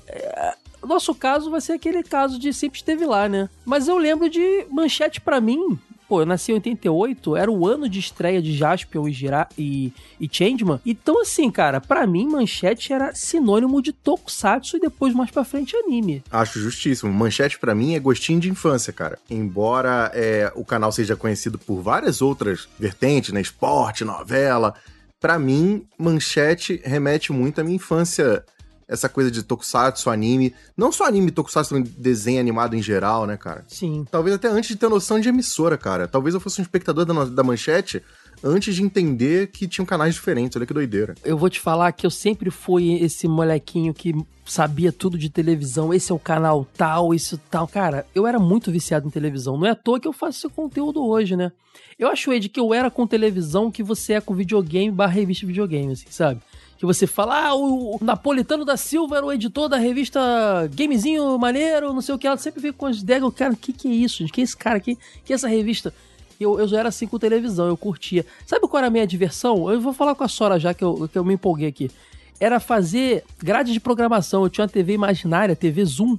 Nosso 0.85 1.13
caso 1.15 1.49
vai 1.49 1.61
ser 1.61 1.73
aquele 1.73 2.03
caso 2.03 2.39
de 2.39 2.53
sempre 2.53 2.77
esteve 2.77 3.05
lá, 3.05 3.27
né? 3.29 3.49
Mas 3.65 3.87
eu 3.87 3.97
lembro 3.97 4.29
de 4.29 4.65
manchete 4.69 5.21
pra 5.21 5.39
mim. 5.39 5.79
Pô, 6.07 6.21
eu 6.21 6.25
nasci 6.25 6.51
em 6.51 6.55
88, 6.55 7.35
era 7.35 7.49
o 7.49 7.65
ano 7.65 7.87
de 7.87 7.97
estreia 7.97 8.41
de 8.41 8.55
Jaspion 8.55 9.07
e, 9.07 9.11
Gira 9.13 9.47
e, 9.57 9.91
e 10.19 10.29
Changeman. 10.31 10.79
Então, 10.85 11.21
assim, 11.21 11.49
cara, 11.49 11.79
pra 11.79 12.05
mim, 12.05 12.27
manchete 12.27 12.91
era 12.91 13.15
sinônimo 13.15 13.81
de 13.81 13.93
tokusatsu 13.93 14.77
e 14.77 14.79
depois, 14.81 15.13
mais 15.13 15.31
pra 15.31 15.45
frente, 15.45 15.75
anime. 15.75 16.21
Acho 16.29 16.59
justíssimo. 16.59 17.11
Manchete 17.11 17.57
pra 17.57 17.73
mim 17.73 17.95
é 17.95 17.99
gostinho 17.99 18.39
de 18.39 18.49
infância, 18.49 18.91
cara. 18.91 19.17
Embora 19.29 20.11
é, 20.13 20.51
o 20.55 20.65
canal 20.65 20.91
seja 20.91 21.15
conhecido 21.15 21.57
por 21.57 21.81
várias 21.81 22.21
outras 22.21 22.67
vertentes, 22.77 23.33
né? 23.33 23.41
Esporte, 23.41 24.03
novela. 24.03 24.75
Pra 25.19 25.39
mim, 25.39 25.87
Manchete 25.97 26.81
remete 26.83 27.31
muito 27.31 27.61
à 27.61 27.63
minha 27.63 27.77
infância. 27.77 28.43
Essa 28.87 29.09
coisa 29.09 29.31
de 29.31 29.43
tokusatsu, 29.43 30.09
anime. 30.09 30.53
Não 30.75 30.91
só 30.91 31.05
anime, 31.05 31.31
tokusatsu, 31.31 31.81
desenho 31.81 32.39
animado 32.39 32.75
em 32.75 32.81
geral, 32.81 33.25
né, 33.25 33.37
cara? 33.37 33.63
Sim. 33.67 34.05
Talvez 34.09 34.35
até 34.35 34.47
antes 34.47 34.69
de 34.69 34.75
ter 34.75 34.89
noção 34.89 35.19
de 35.19 35.29
emissora, 35.29 35.77
cara. 35.77 36.07
Talvez 36.07 36.35
eu 36.35 36.41
fosse 36.41 36.59
um 36.59 36.63
espectador 36.63 37.05
da, 37.05 37.25
da 37.25 37.43
Manchete 37.43 38.01
antes 38.43 38.75
de 38.75 38.83
entender 38.83 39.47
que 39.47 39.67
tinham 39.67 39.85
canais 39.85 40.13
diferentes. 40.13 40.55
Olha 40.57 40.65
que 40.65 40.73
doideira. 40.73 41.15
Eu 41.23 41.37
vou 41.37 41.49
te 41.49 41.59
falar 41.59 41.91
que 41.93 42.05
eu 42.05 42.11
sempre 42.11 42.51
fui 42.51 42.93
esse 42.95 43.27
molequinho 43.27 43.93
que 43.93 44.13
sabia 44.45 44.91
tudo 44.91 45.17
de 45.17 45.29
televisão. 45.29 45.93
Esse 45.93 46.11
é 46.11 46.15
o 46.15 46.19
canal 46.19 46.67
tal, 46.75 47.13
isso 47.13 47.39
tal. 47.49 47.67
Cara, 47.67 48.05
eu 48.13 48.27
era 48.27 48.39
muito 48.39 48.71
viciado 48.71 49.07
em 49.07 49.11
televisão. 49.11 49.57
Não 49.57 49.65
é 49.65 49.71
à 49.71 49.75
toa 49.75 49.99
que 49.99 50.07
eu 50.07 50.13
faço 50.13 50.45
esse 50.45 50.55
conteúdo 50.55 51.05
hoje, 51.05 51.35
né? 51.35 51.51
Eu 51.97 52.09
acho, 52.09 52.33
Ed, 52.33 52.49
que 52.49 52.59
eu 52.59 52.73
era 52.73 52.91
com 52.91 53.07
televisão 53.07 53.71
que 53.71 53.83
você 53.83 54.13
é 54.13 54.21
com 54.21 54.33
videogame 54.33 54.91
barra 54.91 55.13
revista 55.13 55.41
de 55.41 55.47
videogame, 55.47 55.93
assim, 55.93 56.07
sabe? 56.09 56.41
Que 56.83 56.87
você 56.87 57.07
fala, 57.07 57.47
ah, 57.47 57.55
o 57.55 57.97
Napolitano 58.01 58.65
da 58.65 58.75
Silva 58.75 59.15
era 59.15 59.25
o 59.25 59.31
editor 59.31 59.69
da 59.69 59.77
revista 59.77 60.19
Gamezinho 60.75 61.39
Maneiro, 61.39 61.93
não 61.93 62.01
sei 62.01 62.13
o 62.13 62.17
que, 62.17 62.27
ela 62.27 62.35
sempre 62.35 62.59
fica 62.59 62.73
com 62.73 62.85
as 62.87 62.97
ideias, 62.97 63.23
cara, 63.33 63.53
o 63.53 63.55
que 63.55 63.71
que 63.71 63.87
é 63.87 63.91
isso, 63.91 64.17
gente? 64.17 64.33
Que 64.33 64.41
é 64.41 64.43
esse 64.43 64.57
cara 64.57 64.75
aqui? 64.75 64.97
Que 65.23 65.31
é 65.31 65.35
essa 65.35 65.47
revista? 65.47 65.93
Eu, 66.37 66.59
eu 66.59 66.67
já 66.67 66.79
era 66.79 66.89
assim 66.89 67.07
com 67.07 67.17
televisão, 67.17 67.67
eu 67.67 67.77
curtia. 67.77 68.25
Sabe 68.45 68.67
qual 68.67 68.79
era 68.79 68.87
a 68.87 68.89
minha 68.89 69.07
diversão? 69.07 69.71
Eu 69.71 69.79
vou 69.79 69.93
falar 69.93 70.13
com 70.13 70.25
a 70.25 70.27
Sora 70.27 70.59
já, 70.59 70.73
que 70.73 70.83
eu, 70.83 71.07
que 71.07 71.17
eu 71.17 71.23
me 71.23 71.35
empolguei 71.35 71.69
aqui. 71.69 71.89
Era 72.37 72.59
fazer 72.59 73.23
grade 73.41 73.71
de 73.71 73.79
programação. 73.79 74.43
Eu 74.43 74.49
tinha 74.49 74.63
uma 74.63 74.69
TV 74.69 74.91
imaginária, 74.91 75.55
TV 75.55 75.85
Zoom, 75.85 76.17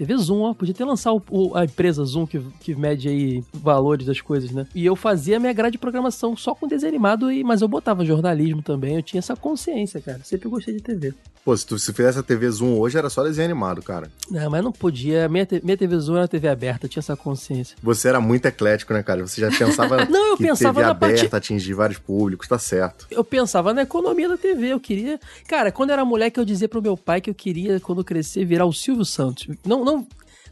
TV 0.00 0.16
Zoom, 0.16 0.40
ó, 0.40 0.54
podia 0.54 0.72
ter 0.72 0.86
lançado 0.86 1.22
o, 1.30 1.54
a 1.54 1.66
empresa 1.66 2.02
Zoom 2.02 2.26
que, 2.26 2.40
que 2.58 2.74
mede 2.74 3.06
aí 3.06 3.44
valores 3.52 4.06
das 4.06 4.18
coisas, 4.18 4.50
né? 4.50 4.66
E 4.74 4.86
eu 4.86 4.96
fazia 4.96 5.36
a 5.36 5.40
minha 5.40 5.52
grade 5.52 5.72
de 5.72 5.78
programação 5.78 6.34
só 6.34 6.54
com 6.54 6.66
desenho 6.66 6.88
animado, 6.90 7.30
e, 7.30 7.44
mas 7.44 7.60
eu 7.60 7.68
botava 7.68 8.02
jornalismo 8.02 8.62
também, 8.62 8.96
eu 8.96 9.02
tinha 9.02 9.18
essa 9.18 9.36
consciência, 9.36 10.00
cara. 10.00 10.20
Sempre 10.24 10.48
gostei 10.48 10.72
de 10.72 10.80
TV. 10.80 11.12
Pô, 11.44 11.56
se 11.56 11.66
tu 11.66 11.78
se 11.78 11.92
fizesse 11.92 12.18
a 12.18 12.22
TV 12.22 12.50
Zoom 12.50 12.78
hoje, 12.78 12.98
era 12.98 13.10
só 13.10 13.22
desenho 13.22 13.46
animado, 13.46 13.82
cara. 13.82 14.10
Não, 14.30 14.50
mas 14.50 14.62
não 14.62 14.72
podia. 14.72 15.28
Minha, 15.28 15.46
minha 15.62 15.76
TV 15.76 15.98
Zoom 15.98 16.16
era 16.16 16.28
TV 16.28 16.48
aberta, 16.48 16.86
eu 16.86 16.90
tinha 16.90 17.00
essa 17.00 17.16
consciência. 17.16 17.76
Você 17.82 18.08
era 18.08 18.20
muito 18.20 18.46
eclético, 18.46 18.92
né, 18.92 19.02
cara? 19.02 19.26
Você 19.26 19.40
já 19.40 19.50
pensava 19.50 20.04
não, 20.08 20.28
eu 20.28 20.36
que 20.36 20.44
pensava 20.44 20.74
TV 20.74 20.84
na 20.84 20.90
aberta, 20.90 21.28
parte... 21.28 21.36
atingir 21.36 21.74
vários 21.74 21.98
públicos, 21.98 22.46
tá 22.46 22.58
certo. 22.58 23.06
Eu 23.10 23.24
pensava 23.24 23.72
na 23.72 23.82
economia 23.82 24.28
da 24.28 24.36
TV, 24.36 24.68
eu 24.68 24.80
queria... 24.80 25.18
Cara, 25.48 25.72
quando 25.72 25.90
eu 25.90 25.94
era 25.94 26.04
moleque, 26.04 26.38
eu 26.38 26.44
dizia 26.44 26.68
pro 26.68 26.82
meu 26.82 26.96
pai 26.96 27.20
que 27.20 27.30
eu 27.30 27.34
queria, 27.34 27.80
quando 27.80 28.04
crescer, 28.04 28.44
virar 28.44 28.66
o 28.66 28.72
Silvio 28.72 29.04
Santos. 29.04 29.48
Não, 29.64 29.84
não, 29.84 29.89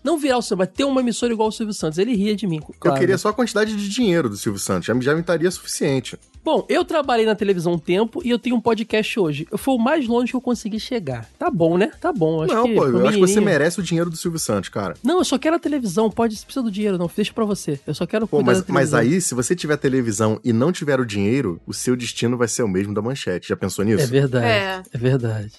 não 0.02 0.18
virar 0.18 0.38
o 0.38 0.42
Silvio, 0.42 0.58
mas 0.58 0.76
ter 0.76 0.84
uma 0.84 1.00
emissora 1.00 1.32
igual 1.32 1.48
o 1.48 1.52
Silvio 1.52 1.74
Santos. 1.74 1.98
Ele 1.98 2.14
ria 2.14 2.34
de 2.34 2.46
mim. 2.46 2.60
Claro. 2.78 2.96
Eu 2.96 3.00
queria 3.00 3.18
só 3.18 3.28
a 3.28 3.32
quantidade 3.32 3.76
de 3.76 3.88
dinheiro 3.88 4.28
do 4.28 4.36
Silvio 4.36 4.60
Santos, 4.60 4.86
já, 4.86 4.98
já 5.00 5.14
me 5.14 5.20
estaria 5.20 5.50
suficiente. 5.50 6.18
Bom, 6.44 6.64
eu 6.68 6.84
trabalhei 6.84 7.26
na 7.26 7.34
televisão 7.34 7.74
um 7.74 7.78
tempo 7.78 8.22
e 8.24 8.30
eu 8.30 8.38
tenho 8.38 8.56
um 8.56 8.60
podcast 8.60 9.20
hoje. 9.20 9.46
Foi 9.56 9.74
o 9.74 9.78
mais 9.78 10.06
longe 10.06 10.30
que 10.30 10.36
eu 10.36 10.40
consegui 10.40 10.80
chegar. 10.80 11.28
Tá 11.38 11.50
bom, 11.50 11.76
né? 11.76 11.90
Tá 12.00 12.12
bom. 12.12 12.42
Acho 12.42 12.54
não, 12.54 12.64
que, 12.64 12.74
pô, 12.74 12.86
eu 12.86 13.06
acho 13.06 13.18
que 13.18 13.20
você 13.20 13.40
merece 13.40 13.80
o 13.80 13.82
dinheiro 13.82 14.08
do 14.08 14.16
Silvio 14.16 14.38
Santos, 14.38 14.70
cara. 14.70 14.94
Não, 15.02 15.18
eu 15.18 15.24
só 15.24 15.36
quero 15.36 15.56
a 15.56 15.58
televisão. 15.58 16.10
Pode, 16.10 16.36
precisa 16.36 16.62
do 16.62 16.70
dinheiro, 16.70 16.96
não. 16.96 17.10
Deixa 17.14 17.32
pra 17.32 17.44
você. 17.44 17.78
Eu 17.86 17.94
só 17.94 18.06
quero 18.06 18.26
Pô, 18.26 18.42
mas, 18.42 18.64
mas 18.66 18.94
aí, 18.94 19.20
se 19.20 19.34
você 19.34 19.54
tiver 19.54 19.76
televisão 19.76 20.40
e 20.42 20.52
não 20.52 20.72
tiver 20.72 20.98
o 21.00 21.04
dinheiro, 21.04 21.60
o 21.66 21.74
seu 21.74 21.94
destino 21.94 22.36
vai 22.38 22.48
ser 22.48 22.62
o 22.62 22.68
mesmo 22.68 22.94
da 22.94 23.02
manchete. 23.02 23.48
Já 23.48 23.56
pensou 23.56 23.84
nisso? 23.84 24.04
É 24.04 24.06
verdade. 24.06 24.46
É, 24.46 24.82
é 24.90 24.98
verdade. 24.98 25.52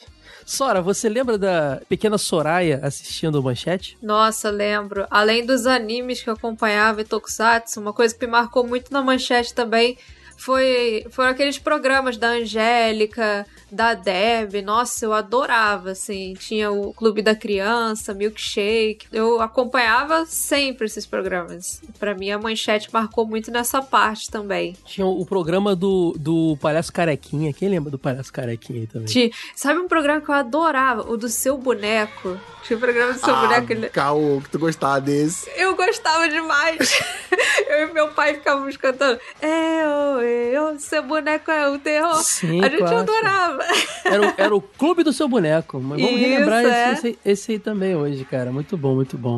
Sora, 0.50 0.82
você 0.82 1.08
lembra 1.08 1.38
da 1.38 1.80
pequena 1.88 2.18
Soraya 2.18 2.80
assistindo 2.82 3.36
o 3.36 3.44
Manchete? 3.44 3.96
Nossa, 4.02 4.50
lembro. 4.50 5.06
Além 5.08 5.46
dos 5.46 5.68
animes 5.68 6.24
que 6.24 6.30
eu 6.30 6.34
acompanhava 6.34 7.02
e 7.02 7.04
Tokusatsu, 7.04 7.80
uma 7.80 7.94
coisa 7.94 8.16
que 8.16 8.26
me 8.26 8.32
marcou 8.32 8.66
muito 8.66 8.92
na 8.92 9.00
Manchete 9.00 9.54
também 9.54 9.96
foi 10.40 11.06
foram 11.12 11.30
aqueles 11.30 11.60
programas 11.60 12.18
da 12.18 12.30
Angélica, 12.30 13.46
da 13.72 13.94
Deb, 13.94 14.62
nossa, 14.64 15.06
eu 15.06 15.14
adorava, 15.14 15.92
assim. 15.92 16.34
Tinha 16.40 16.72
o 16.72 16.94
Clube 16.94 17.22
da 17.22 17.36
Criança, 17.36 18.14
Milkshake. 18.14 19.08
Eu 19.12 19.42
acompanhava 19.42 20.26
sempre 20.26 20.86
esses 20.86 21.06
programas. 21.06 21.82
Para 22.00 22.16
mim, 22.16 22.32
a 22.32 22.40
manchete 22.40 22.90
marcou 22.92 23.26
muito 23.26 23.52
nessa 23.52 23.82
parte 23.82 24.30
também. 24.32 24.76
Tinha 24.86 25.06
o 25.06 25.26
programa 25.26 25.76
do, 25.76 26.16
do 26.18 26.58
Palhaço 26.62 26.92
Carequinha. 26.92 27.54
Quem 27.54 27.70
lembra 27.70 27.92
do 27.92 28.00
Palhaço 28.00 28.32
Carequinha 28.32 28.82
aí 28.82 28.88
também? 28.88 29.08
Tinha. 29.08 29.30
Sabe 29.56 29.80
um 29.80 29.88
programa 29.88 30.22
que 30.22 30.30
eu 30.30 30.36
adorava? 30.36 31.10
O 31.10 31.18
do 31.18 31.30
seu 31.30 31.58
boneco. 31.58 32.40
Tinha 32.64 32.78
o 32.78 32.80
programa 32.80 33.14
do 33.14 33.20
seu 33.20 33.34
ah, 33.34 33.42
boneco. 33.42 33.92
Caô, 33.92 34.42
que 34.42 34.50
tu 34.50 34.60
gostava 34.60 35.00
desse. 35.02 35.50
Eu 35.56 35.76
gostava 35.76 36.28
demais. 36.28 37.00
eu 37.68 37.90
e 37.90 37.94
meu 37.94 38.10
pai 38.10 38.36
ficávamos 38.36 38.78
cantando. 38.78 39.20
Eu, 39.42 40.22
eu, 40.30 40.80
seu 40.80 41.04
boneco 41.04 41.52
é 41.52 41.70
o 41.70 41.80
terror. 41.80 42.16
Sim, 42.16 42.64
a 42.64 42.70
gente 42.70 42.78
clássico. 42.78 43.00
adorava. 43.00 43.64
Era 44.06 44.22
o, 44.22 44.34
era 44.38 44.56
o 44.56 44.62
Clube 44.62 45.04
do 45.04 45.12
Seu 45.14 45.28
Boneco. 45.28 45.80
Mas 45.80 46.02
vamos 46.02 46.20
Isso, 46.20 46.30
relembrar 46.30 46.66
é. 46.66 46.94
esse, 46.94 47.08
esse, 47.08 47.20
esse 47.26 47.52
aí 47.54 47.60
também 47.60 47.96
hoje, 47.96 48.24
cara. 48.26 48.52
Muito 48.52 48.78
bom, 48.78 48.96
muito 48.96 49.18
bom. 49.18 49.38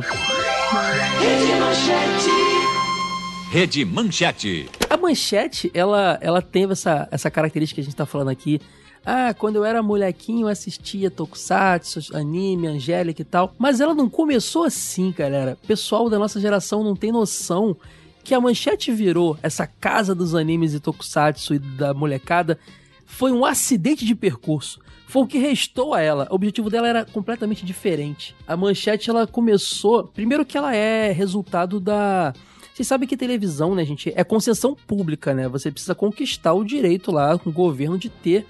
Rede 3.51 3.83
Manchete. 3.83 4.69
A 4.89 4.95
manchete, 4.95 5.69
ela, 5.73 6.17
ela 6.21 6.41
tem 6.41 6.69
essa, 6.71 7.07
essa 7.11 7.29
característica 7.29 7.75
que 7.75 7.81
a 7.81 7.83
gente 7.83 7.95
tá 7.95 8.05
falando 8.05 8.29
aqui. 8.29 8.61
Ah, 9.05 9.33
quando 9.33 9.57
eu 9.57 9.65
era 9.65 9.81
molequinho 9.83 10.45
eu 10.45 10.47
assistia 10.47 11.11
Tokusatsu, 11.11 12.15
anime, 12.15 12.67
Angélica 12.67 13.21
e 13.21 13.25
tal. 13.25 13.53
Mas 13.57 13.81
ela 13.81 13.93
não 13.93 14.09
começou 14.09 14.63
assim, 14.63 15.11
galera. 15.11 15.57
O 15.63 15.67
pessoal 15.67 16.09
da 16.09 16.17
nossa 16.17 16.39
geração 16.39 16.83
não 16.83 16.95
tem 16.95 17.11
noção 17.11 17.75
que 18.23 18.33
a 18.33 18.41
manchete 18.41 18.91
virou 18.91 19.37
essa 19.41 19.65
casa 19.65 20.13
dos 20.15 20.35
animes 20.35 20.73
e 20.73 20.79
Tokusatsu 20.79 21.55
e 21.55 21.59
da 21.59 21.93
molecada. 21.93 22.57
Foi 23.05 23.31
um 23.31 23.45
acidente 23.45 24.05
de 24.05 24.15
percurso. 24.15 24.79
Foi 25.07 25.23
o 25.23 25.27
que 25.27 25.37
restou 25.37 25.93
a 25.93 26.01
ela. 26.01 26.27
O 26.31 26.35
objetivo 26.35 26.69
dela 26.69 26.87
era 26.87 27.05
completamente 27.05 27.65
diferente. 27.65 28.35
A 28.47 28.55
manchete 28.55 29.09
ela 29.09 29.27
começou. 29.27 30.05
Primeiro 30.05 30.45
que 30.45 30.57
ela 30.57 30.73
é 30.73 31.11
resultado 31.11 31.79
da 31.79 32.33
vocês 32.73 32.87
sabem 32.87 33.07
que 33.07 33.17
televisão, 33.17 33.75
né, 33.75 33.83
gente, 33.83 34.13
é 34.15 34.23
concessão 34.23 34.73
pública, 34.73 35.33
né? 35.33 35.47
Você 35.49 35.69
precisa 35.69 35.93
conquistar 35.93 36.53
o 36.53 36.63
direito 36.63 37.11
lá 37.11 37.37
com 37.37 37.49
o 37.49 37.53
governo 37.53 37.97
de 37.97 38.09
ter 38.09 38.45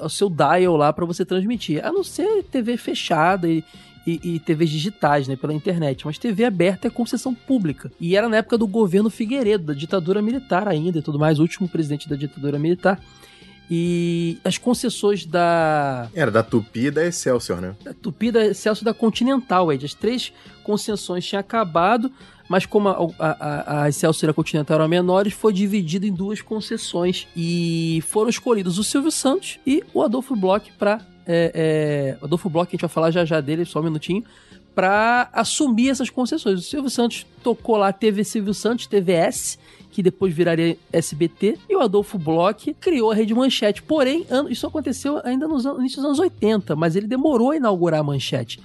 o 0.00 0.08
seu 0.08 0.28
dial 0.28 0.76
lá 0.76 0.92
para 0.92 1.04
você 1.04 1.24
transmitir. 1.24 1.84
A 1.84 1.92
não 1.92 2.04
ser 2.04 2.44
TV 2.44 2.76
fechada 2.76 3.48
e, 3.48 3.64
e, 4.06 4.20
e, 4.22 4.38
TVs 4.38 4.70
digitais, 4.70 5.26
né, 5.26 5.36
pela 5.36 5.54
internet. 5.54 6.04
Mas 6.04 6.18
TV 6.18 6.44
aberta 6.44 6.88
é 6.88 6.90
concessão 6.90 7.34
pública. 7.34 7.90
E 7.98 8.16
era 8.16 8.28
na 8.28 8.38
época 8.38 8.58
do 8.58 8.66
governo 8.66 9.08
Figueiredo, 9.08 9.64
da 9.64 9.74
ditadura 9.74 10.20
militar 10.20 10.68
ainda 10.68 10.98
e 10.98 11.02
tudo 11.02 11.18
mais, 11.18 11.38
o 11.38 11.42
último 11.42 11.68
presidente 11.68 12.08
da 12.08 12.16
ditadura 12.16 12.58
militar. 12.58 13.00
E 13.70 14.38
as 14.44 14.58
concessões 14.58 15.24
da. 15.24 16.08
Era 16.14 16.30
da 16.30 16.42
Tupi 16.42 16.86
e 16.86 16.90
da 16.90 17.06
Excelsior, 17.06 17.60
né? 17.62 17.74
Da 17.82 17.94
Tupi, 17.94 18.30
da 18.30 18.44
Excelsior 18.44 18.82
e 18.82 18.84
da 18.84 18.94
Continental, 18.94 19.72
Ed. 19.72 19.86
As 19.86 19.94
três 19.94 20.32
concessões 20.62 21.24
tinham 21.24 21.40
acabado, 21.40 22.12
mas 22.46 22.66
como 22.66 22.90
a, 22.90 22.98
a, 23.18 23.82
a 23.84 23.88
Excelsior 23.88 24.28
e 24.28 24.32
a 24.32 24.34
Continental 24.34 24.76
eram 24.76 24.88
menores, 24.88 25.32
foi 25.32 25.52
dividido 25.52 26.04
em 26.04 26.12
duas 26.12 26.42
concessões. 26.42 27.26
E 27.34 28.02
foram 28.06 28.28
escolhidos 28.28 28.78
o 28.78 28.84
Silvio 28.84 29.10
Santos 29.10 29.58
e 29.66 29.82
o 29.94 30.02
Adolfo 30.02 30.36
Bloch 30.36 30.70
para. 30.78 31.13
É, 31.26 32.16
é, 32.18 32.24
Adolfo 32.24 32.48
Bloch, 32.50 32.68
a 32.68 32.70
gente 32.72 32.80
vai 32.80 32.90
falar 32.90 33.10
já 33.10 33.24
já 33.24 33.40
dele, 33.40 33.64
só 33.64 33.80
um 33.80 33.84
minutinho 33.84 34.24
para 34.74 35.28
assumir 35.32 35.88
essas 35.90 36.10
concessões. 36.10 36.58
O 36.58 36.62
Silvio 36.62 36.90
Santos 36.90 37.24
tocou 37.42 37.76
lá 37.76 37.92
TV 37.92 38.24
Silvio 38.24 38.52
Santos, 38.52 38.86
TVS, 38.86 39.58
que 39.90 40.02
depois 40.02 40.34
viraria 40.34 40.76
SBT, 40.92 41.58
e 41.70 41.76
o 41.76 41.80
Adolfo 41.80 42.18
Bloch 42.18 42.74
criou 42.80 43.12
a 43.12 43.14
Rede 43.14 43.32
Manchete. 43.32 43.82
Porém, 43.82 44.26
isso 44.50 44.66
aconteceu 44.66 45.20
ainda 45.24 45.46
nos 45.46 45.64
início 45.64 45.98
dos 45.98 46.06
anos 46.06 46.18
80, 46.18 46.74
mas 46.74 46.96
ele 46.96 47.06
demorou 47.06 47.52
a 47.52 47.56
inaugurar 47.56 48.00
a 48.00 48.02
Manchete. 48.02 48.60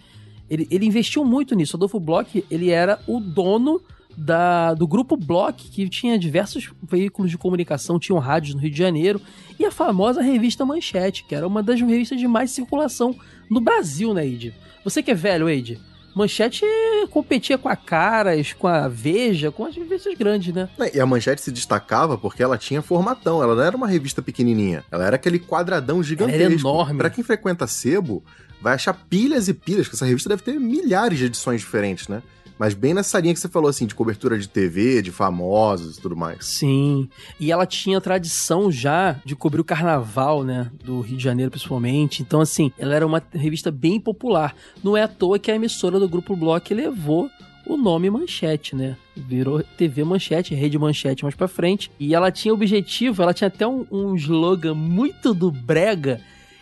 Ele, 0.49 0.67
ele 0.71 0.87
investiu 0.87 1.23
muito 1.23 1.53
nisso. 1.53 1.77
Adolfo 1.77 1.99
Bloch, 1.99 2.43
ele 2.49 2.71
era 2.71 2.99
o 3.05 3.19
dono 3.19 3.79
da, 4.19 4.73
do 4.73 4.85
grupo 4.85 5.15
Bloch, 5.15 5.55
que 5.55 5.88
tinha 5.88 6.19
diversos 6.19 6.69
veículos 6.83 7.31
de 7.31 7.38
comunicação, 7.38 7.97
tinham 7.97 8.19
rádios 8.19 8.53
no 8.53 8.61
Rio 8.61 8.71
de 8.71 8.77
Janeiro, 8.77 9.21
e 9.57 9.65
a 9.65 9.71
famosa 9.71 10.21
revista 10.21 10.65
Manchete, 10.65 11.23
que 11.23 11.33
era 11.33 11.47
uma 11.47 11.63
das 11.63 11.79
revistas 11.79 12.19
de 12.19 12.27
mais 12.27 12.51
circulação 12.51 13.15
no 13.49 13.61
Brasil, 13.61 14.13
né, 14.13 14.25
Eide? 14.25 14.53
Você 14.83 15.01
que 15.01 15.11
é 15.11 15.15
velho, 15.15 15.47
Eide, 15.49 15.79
Manchete 16.15 16.65
competia 17.11 17.57
com 17.57 17.69
a 17.69 17.75
Caras, 17.75 18.51
com 18.53 18.67
a 18.67 18.88
Veja, 18.88 19.51
com 19.51 19.65
as 19.65 19.75
revistas 19.75 20.17
grandes, 20.17 20.53
né? 20.53 20.67
E 20.93 20.99
a 20.99 21.05
Manchete 21.05 21.41
se 21.41 21.51
destacava 21.51 22.17
porque 22.17 22.43
ela 22.43 22.57
tinha 22.57 22.81
formatão, 22.81 23.41
ela 23.41 23.55
não 23.55 23.63
era 23.63 23.77
uma 23.77 23.88
revista 23.88 24.21
pequenininha, 24.21 24.83
ela 24.91 25.05
era 25.05 25.15
aquele 25.15 25.39
quadradão 25.39 26.03
gigantesco. 26.03 26.41
Ela 26.41 26.51
era 26.51 26.59
enorme. 26.59 26.97
Pra 26.97 27.09
quem 27.09 27.23
frequenta 27.23 27.67
sebo, 27.67 28.23
vai 28.61 28.73
achar 28.73 28.93
pilhas 28.93 29.47
e 29.47 29.53
pilhas, 29.53 29.88
que 29.88 29.95
essa 29.95 30.05
revista 30.05 30.29
deve 30.29 30.41
ter 30.41 30.59
milhares 30.59 31.17
de 31.17 31.25
edições 31.25 31.61
diferentes, 31.61 32.07
né? 32.07 32.21
Mas 32.59 32.73
bem 32.73 32.93
nessa 32.93 33.17
linha 33.21 33.33
que 33.33 33.39
você 33.39 33.47
falou, 33.47 33.69
assim, 33.69 33.85
de 33.85 33.95
cobertura 33.95 34.37
de 34.37 34.49
TV, 34.49 35.01
de 35.01 35.11
famosos 35.11 35.97
e 35.97 36.01
tudo 36.01 36.13
mais. 36.13 36.45
Sim. 36.45 37.07
E 37.39 37.53
ela 37.53 37.65
tinha 37.65 38.01
tradição 38.01 38.69
já 38.69 39.15
de 39.23 39.33
cobrir 39.33 39.61
o 39.61 39.63
carnaval, 39.63 40.43
né? 40.43 40.69
Do 40.83 40.99
Rio 40.99 41.15
de 41.15 41.23
Janeiro, 41.23 41.49
principalmente. 41.49 42.21
Então, 42.21 42.41
assim, 42.41 42.69
ela 42.77 42.93
era 42.93 43.07
uma 43.07 43.23
revista 43.33 43.71
bem 43.71 43.97
popular. 43.97 44.53
Não 44.83 44.97
é 44.97 45.03
à 45.03 45.07
toa 45.07 45.39
que 45.39 45.49
a 45.49 45.55
emissora 45.55 45.97
do 45.97 46.09
Grupo 46.09 46.35
Block 46.35 46.73
levou 46.73 47.29
o 47.65 47.77
nome 47.77 48.09
Manchete, 48.09 48.75
né? 48.75 48.97
Virou 49.15 49.63
TV 49.63 50.03
Manchete, 50.03 50.53
Rede 50.53 50.77
Manchete 50.77 51.23
mais 51.23 51.35
pra 51.35 51.47
frente. 51.47 51.89
E 51.97 52.13
ela 52.13 52.29
tinha 52.29 52.53
objetivo, 52.53 53.23
ela 53.23 53.33
tinha 53.33 53.47
até 53.47 53.65
um, 53.65 53.85
um 53.89 54.15
slogan 54.15 54.73
muito 54.73 55.33
do 55.33 55.49
brega, 55.49 56.19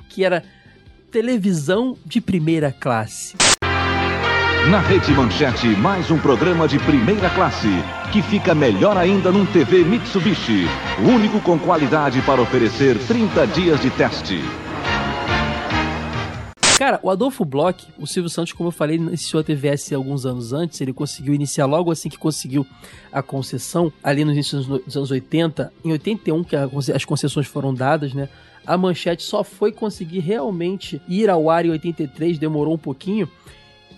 que 0.09 0.23
era 0.23 0.43
televisão 1.09 1.97
de 2.05 2.21
primeira 2.21 2.71
classe. 2.71 3.35
Na 4.69 4.81
Rede 4.81 5.13
Manchete, 5.13 5.67
mais 5.77 6.11
um 6.11 6.19
programa 6.19 6.67
de 6.67 6.77
primeira 6.79 7.29
classe, 7.29 7.69
que 8.11 8.21
fica 8.21 8.53
melhor 8.53 8.97
ainda 8.97 9.31
num 9.31 9.45
TV 9.45 9.85
Mitsubishi, 9.85 10.65
o 10.99 11.07
único 11.09 11.39
com 11.39 11.57
qualidade 11.57 12.21
para 12.23 12.41
oferecer 12.41 12.97
30 13.07 13.47
dias 13.47 13.79
de 13.79 13.89
teste. 13.91 14.41
Cara, 16.77 16.99
o 17.01 17.09
Adolfo 17.09 17.45
Bloch, 17.45 17.87
o 17.97 18.05
Silvio 18.05 18.29
Santos, 18.29 18.51
como 18.51 18.67
eu 18.67 18.73
falei, 18.73 18.97
iniciou 18.97 19.39
a 19.39 19.43
TVS 19.43 19.93
alguns 19.93 20.25
anos 20.25 20.51
antes, 20.51 20.81
ele 20.81 20.91
conseguiu 20.91 21.33
iniciar 21.33 21.65
logo 21.65 21.89
assim 21.89 22.09
que 22.09 22.17
conseguiu 22.17 22.67
a 23.09 23.21
concessão, 23.21 23.89
ali 24.03 24.25
nos 24.25 24.33
inícios 24.33 24.67
dos 24.67 24.97
anos 24.97 25.11
80, 25.11 25.71
em 25.85 25.93
81 25.93 26.43
que 26.43 26.57
as 26.93 27.05
concessões 27.05 27.47
foram 27.47 27.73
dadas, 27.73 28.13
né? 28.13 28.27
A 28.65 28.77
Manchete 28.77 29.23
só 29.23 29.45
foi 29.45 29.71
conseguir 29.71 30.19
realmente 30.19 31.01
ir 31.07 31.29
ao 31.29 31.49
ar 31.49 31.65
em 31.65 31.69
83, 31.69 32.37
demorou 32.37 32.73
um 32.73 32.77
pouquinho. 32.77 33.29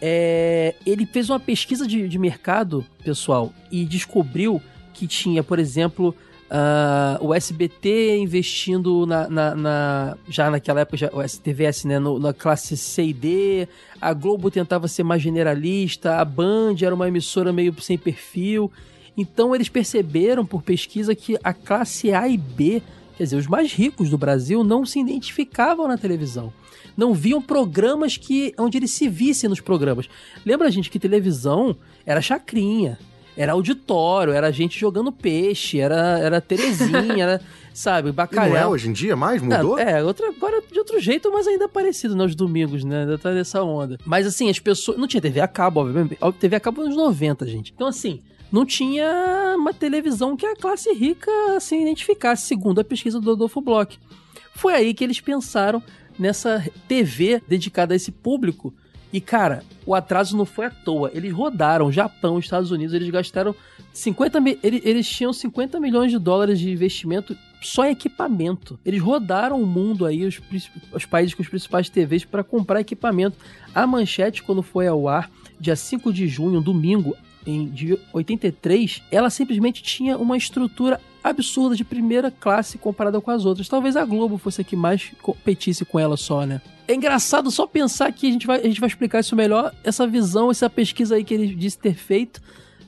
É, 0.02 0.76
ele 0.86 1.06
fez 1.06 1.30
uma 1.30 1.40
pesquisa 1.40 1.86
de, 1.86 2.08
de 2.08 2.18
mercado, 2.18 2.86
pessoal, 3.04 3.54
e 3.72 3.86
descobriu 3.86 4.62
que 4.94 5.08
tinha, 5.08 5.44
por 5.44 5.60
exemplo, 5.60 6.16
Uh, 6.50 7.28
o 7.28 7.32
SBT 7.32 8.18
investindo 8.18 9.06
na, 9.06 9.30
na, 9.30 9.54
na, 9.56 10.18
já 10.28 10.50
naquela 10.50 10.80
época, 10.80 10.98
já, 10.98 11.08
o 11.14 11.22
STVS, 11.22 11.86
né, 11.86 12.00
no, 12.00 12.18
na 12.18 12.34
classe 12.34 12.76
C 12.76 13.04
e 13.04 13.14
D, 13.14 13.68
a 14.02 14.12
Globo 14.14 14.50
tentava 14.50 14.88
ser 14.88 15.04
mais 15.04 15.22
generalista, 15.22 16.16
a 16.16 16.26
Band 16.26 16.78
era 16.82 16.96
uma 16.96 17.08
emissora 17.08 17.54
meio 17.54 17.80
sem 17.80 18.00
perfil. 18.00 18.72
Então 19.16 19.54
eles 19.54 19.70
perceberam 19.70 20.44
por 20.44 20.64
pesquisa 20.64 21.14
que 21.14 21.38
a 21.44 21.54
classe 21.54 22.12
A 22.12 22.28
e 22.28 22.36
B, 22.36 22.82
quer 23.16 23.26
dizer, 23.26 23.36
os 23.36 23.46
mais 23.46 23.72
ricos 23.72 24.10
do 24.10 24.18
Brasil, 24.18 24.64
não 24.64 24.88
se 24.88 25.00
identificavam 25.00 25.88
na 25.88 26.00
televisão. 26.00 26.52
Não 27.00 27.14
viam 27.14 27.42
programas 27.42 28.18
que 28.18 28.54
onde 28.60 28.78
eles 28.78 28.92
se 28.92 29.08
vissem 29.08 29.50
nos 29.50 29.62
programas. 29.62 30.10
Lembra, 30.46 30.70
gente, 30.70 30.90
que 30.90 31.00
televisão 31.00 31.78
era 32.06 32.22
chacrinha 32.22 33.00
era 33.38 33.54
auditório, 33.54 34.34
era 34.34 34.52
gente 34.52 34.78
jogando 34.78 35.14
peixe, 35.14 35.80
era, 35.80 36.20
era 36.20 36.42
Terezinha, 36.42 37.24
era, 37.24 37.42
sabe, 37.74 38.12
bacalhau. 38.12 38.50
E 38.50 38.50
não 38.50 38.58
é 38.58 38.68
hoje 38.68 38.90
em 38.90 38.92
dia 38.92 39.16
mais? 39.16 39.42
Mudou? 39.42 39.80
É, 39.80 40.00
é 40.00 40.04
outra, 40.04 40.28
agora 40.28 40.62
de 40.70 40.78
outro 40.78 41.00
jeito, 41.00 41.32
mas 41.32 41.48
ainda 41.48 41.70
parecido 41.70 42.18
nos 42.18 42.36
domingos, 42.36 42.84
né? 42.84 43.04
Ainda 43.04 43.18
tá 43.18 43.32
nessa 43.32 43.64
onda. 43.64 43.98
Mas 44.06 44.28
assim, 44.28 44.50
as 44.50 44.60
pessoas. 44.60 44.98
Não 44.98 45.08
tinha 45.08 45.22
TV 45.22 45.40
a 45.40 45.48
cabo, 45.48 45.80
obviamente. 45.80 46.18
TV 46.38 46.58
a 46.58 46.60
cabo 46.60 46.84
nos 46.84 46.98
90, 46.98 47.48
gente. 47.48 47.72
Então, 47.74 47.88
assim, 47.88 48.20
não 48.52 48.66
tinha 48.66 49.56
uma 49.58 49.74
televisão 49.74 50.36
que 50.36 50.46
a 50.46 50.54
classe 50.54 50.92
rica 50.92 51.32
se 51.32 51.56
assim, 51.56 51.82
identificasse, 51.84 52.46
segundo 52.46 52.82
a 52.82 52.84
pesquisa 52.84 53.22
do 53.22 53.32
Adolfo 53.32 53.62
Bloch. 53.62 53.98
Foi 54.54 54.74
aí 54.74 54.94
que 54.94 55.02
eles 55.02 55.22
pensaram 55.22 55.82
nessa 56.20 56.64
TV 56.88 57.42
dedicada 57.48 57.94
a 57.94 57.96
esse 57.96 58.12
público 58.12 58.74
e, 59.12 59.20
cara, 59.20 59.64
o 59.86 59.96
atraso 59.96 60.38
não 60.38 60.46
foi 60.46 60.68
à 60.68 60.70
toa. 60.70 61.10
Eles 61.14 61.34
rodaram 61.34 61.92
Japão, 61.92 62.38
Estados 62.38 62.70
Unidos, 62.70 62.94
eles 62.94 63.10
gastaram 63.10 63.56
50 63.92 64.40
eles, 64.62 64.82
eles 64.86 65.10
tinham 65.10 65.34
50 65.34 65.80
milhões 65.80 66.12
de 66.12 66.20
dólares 66.20 66.60
de 66.60 66.72
investimento 66.72 67.36
só 67.62 67.86
em 67.86 67.92
equipamento. 67.92 68.80
Eles 68.86 69.02
rodaram 69.02 69.62
o 69.62 69.66
mundo 69.66 70.06
aí, 70.06 70.26
os, 70.26 70.40
os 70.94 71.06
países 71.06 71.34
com 71.34 71.42
os 71.42 71.50
principais 71.50 71.90
TVs, 71.90 72.24
para 72.24 72.44
comprar 72.44 72.82
equipamento. 72.82 73.38
A 73.74 73.88
Manchete, 73.88 74.44
quando 74.44 74.62
foi 74.62 74.88
ao 74.88 75.08
ar, 75.08 75.30
dia 75.60 75.76
5 75.76 76.14
de 76.14 76.28
junho, 76.28 76.62
domingo, 76.62 77.16
em, 77.46 77.68
de 77.68 77.98
83, 78.14 79.02
ela 79.12 79.30
simplesmente 79.30 79.82
tinha 79.82 80.18
uma 80.18 80.38
estrutura 80.38 81.02
absurda 81.24 81.76
de 81.76 81.84
primeira 81.84 82.32
classe 82.32 82.78
comparada 82.78 83.20
com 83.20 83.32
as 83.32 83.46
outras. 83.46 83.68
Talvez 83.68 83.96
a 83.96 84.06
Globo 84.06 84.38
fosse 84.38 84.62
a 84.62 84.64
que 84.64 84.76
mais 84.76 85.12
competisse 85.22 85.86
com 85.86 86.00
ela 86.00 86.18
só, 86.18 86.46
né? 86.46 86.62
É 86.88 86.96
engraçado 86.96 87.52
só 87.52 87.68
pensar 87.68 88.12
que 88.12 88.28
a 88.28 88.32
gente 88.32 88.48
vai, 88.48 88.60
a 88.60 88.64
gente 88.64 88.80
vai 88.80 88.88
explicar 88.88 89.20
isso 89.20 89.36
melhor. 89.36 89.74
Essa 89.84 90.08
visão, 90.08 90.50
essa 90.50 90.70
pesquisa 90.70 91.16
aí 91.16 91.24
que 91.24 91.34
ele 91.34 91.54
disse 91.54 91.78
ter 91.78 91.94
feito, 91.94 92.42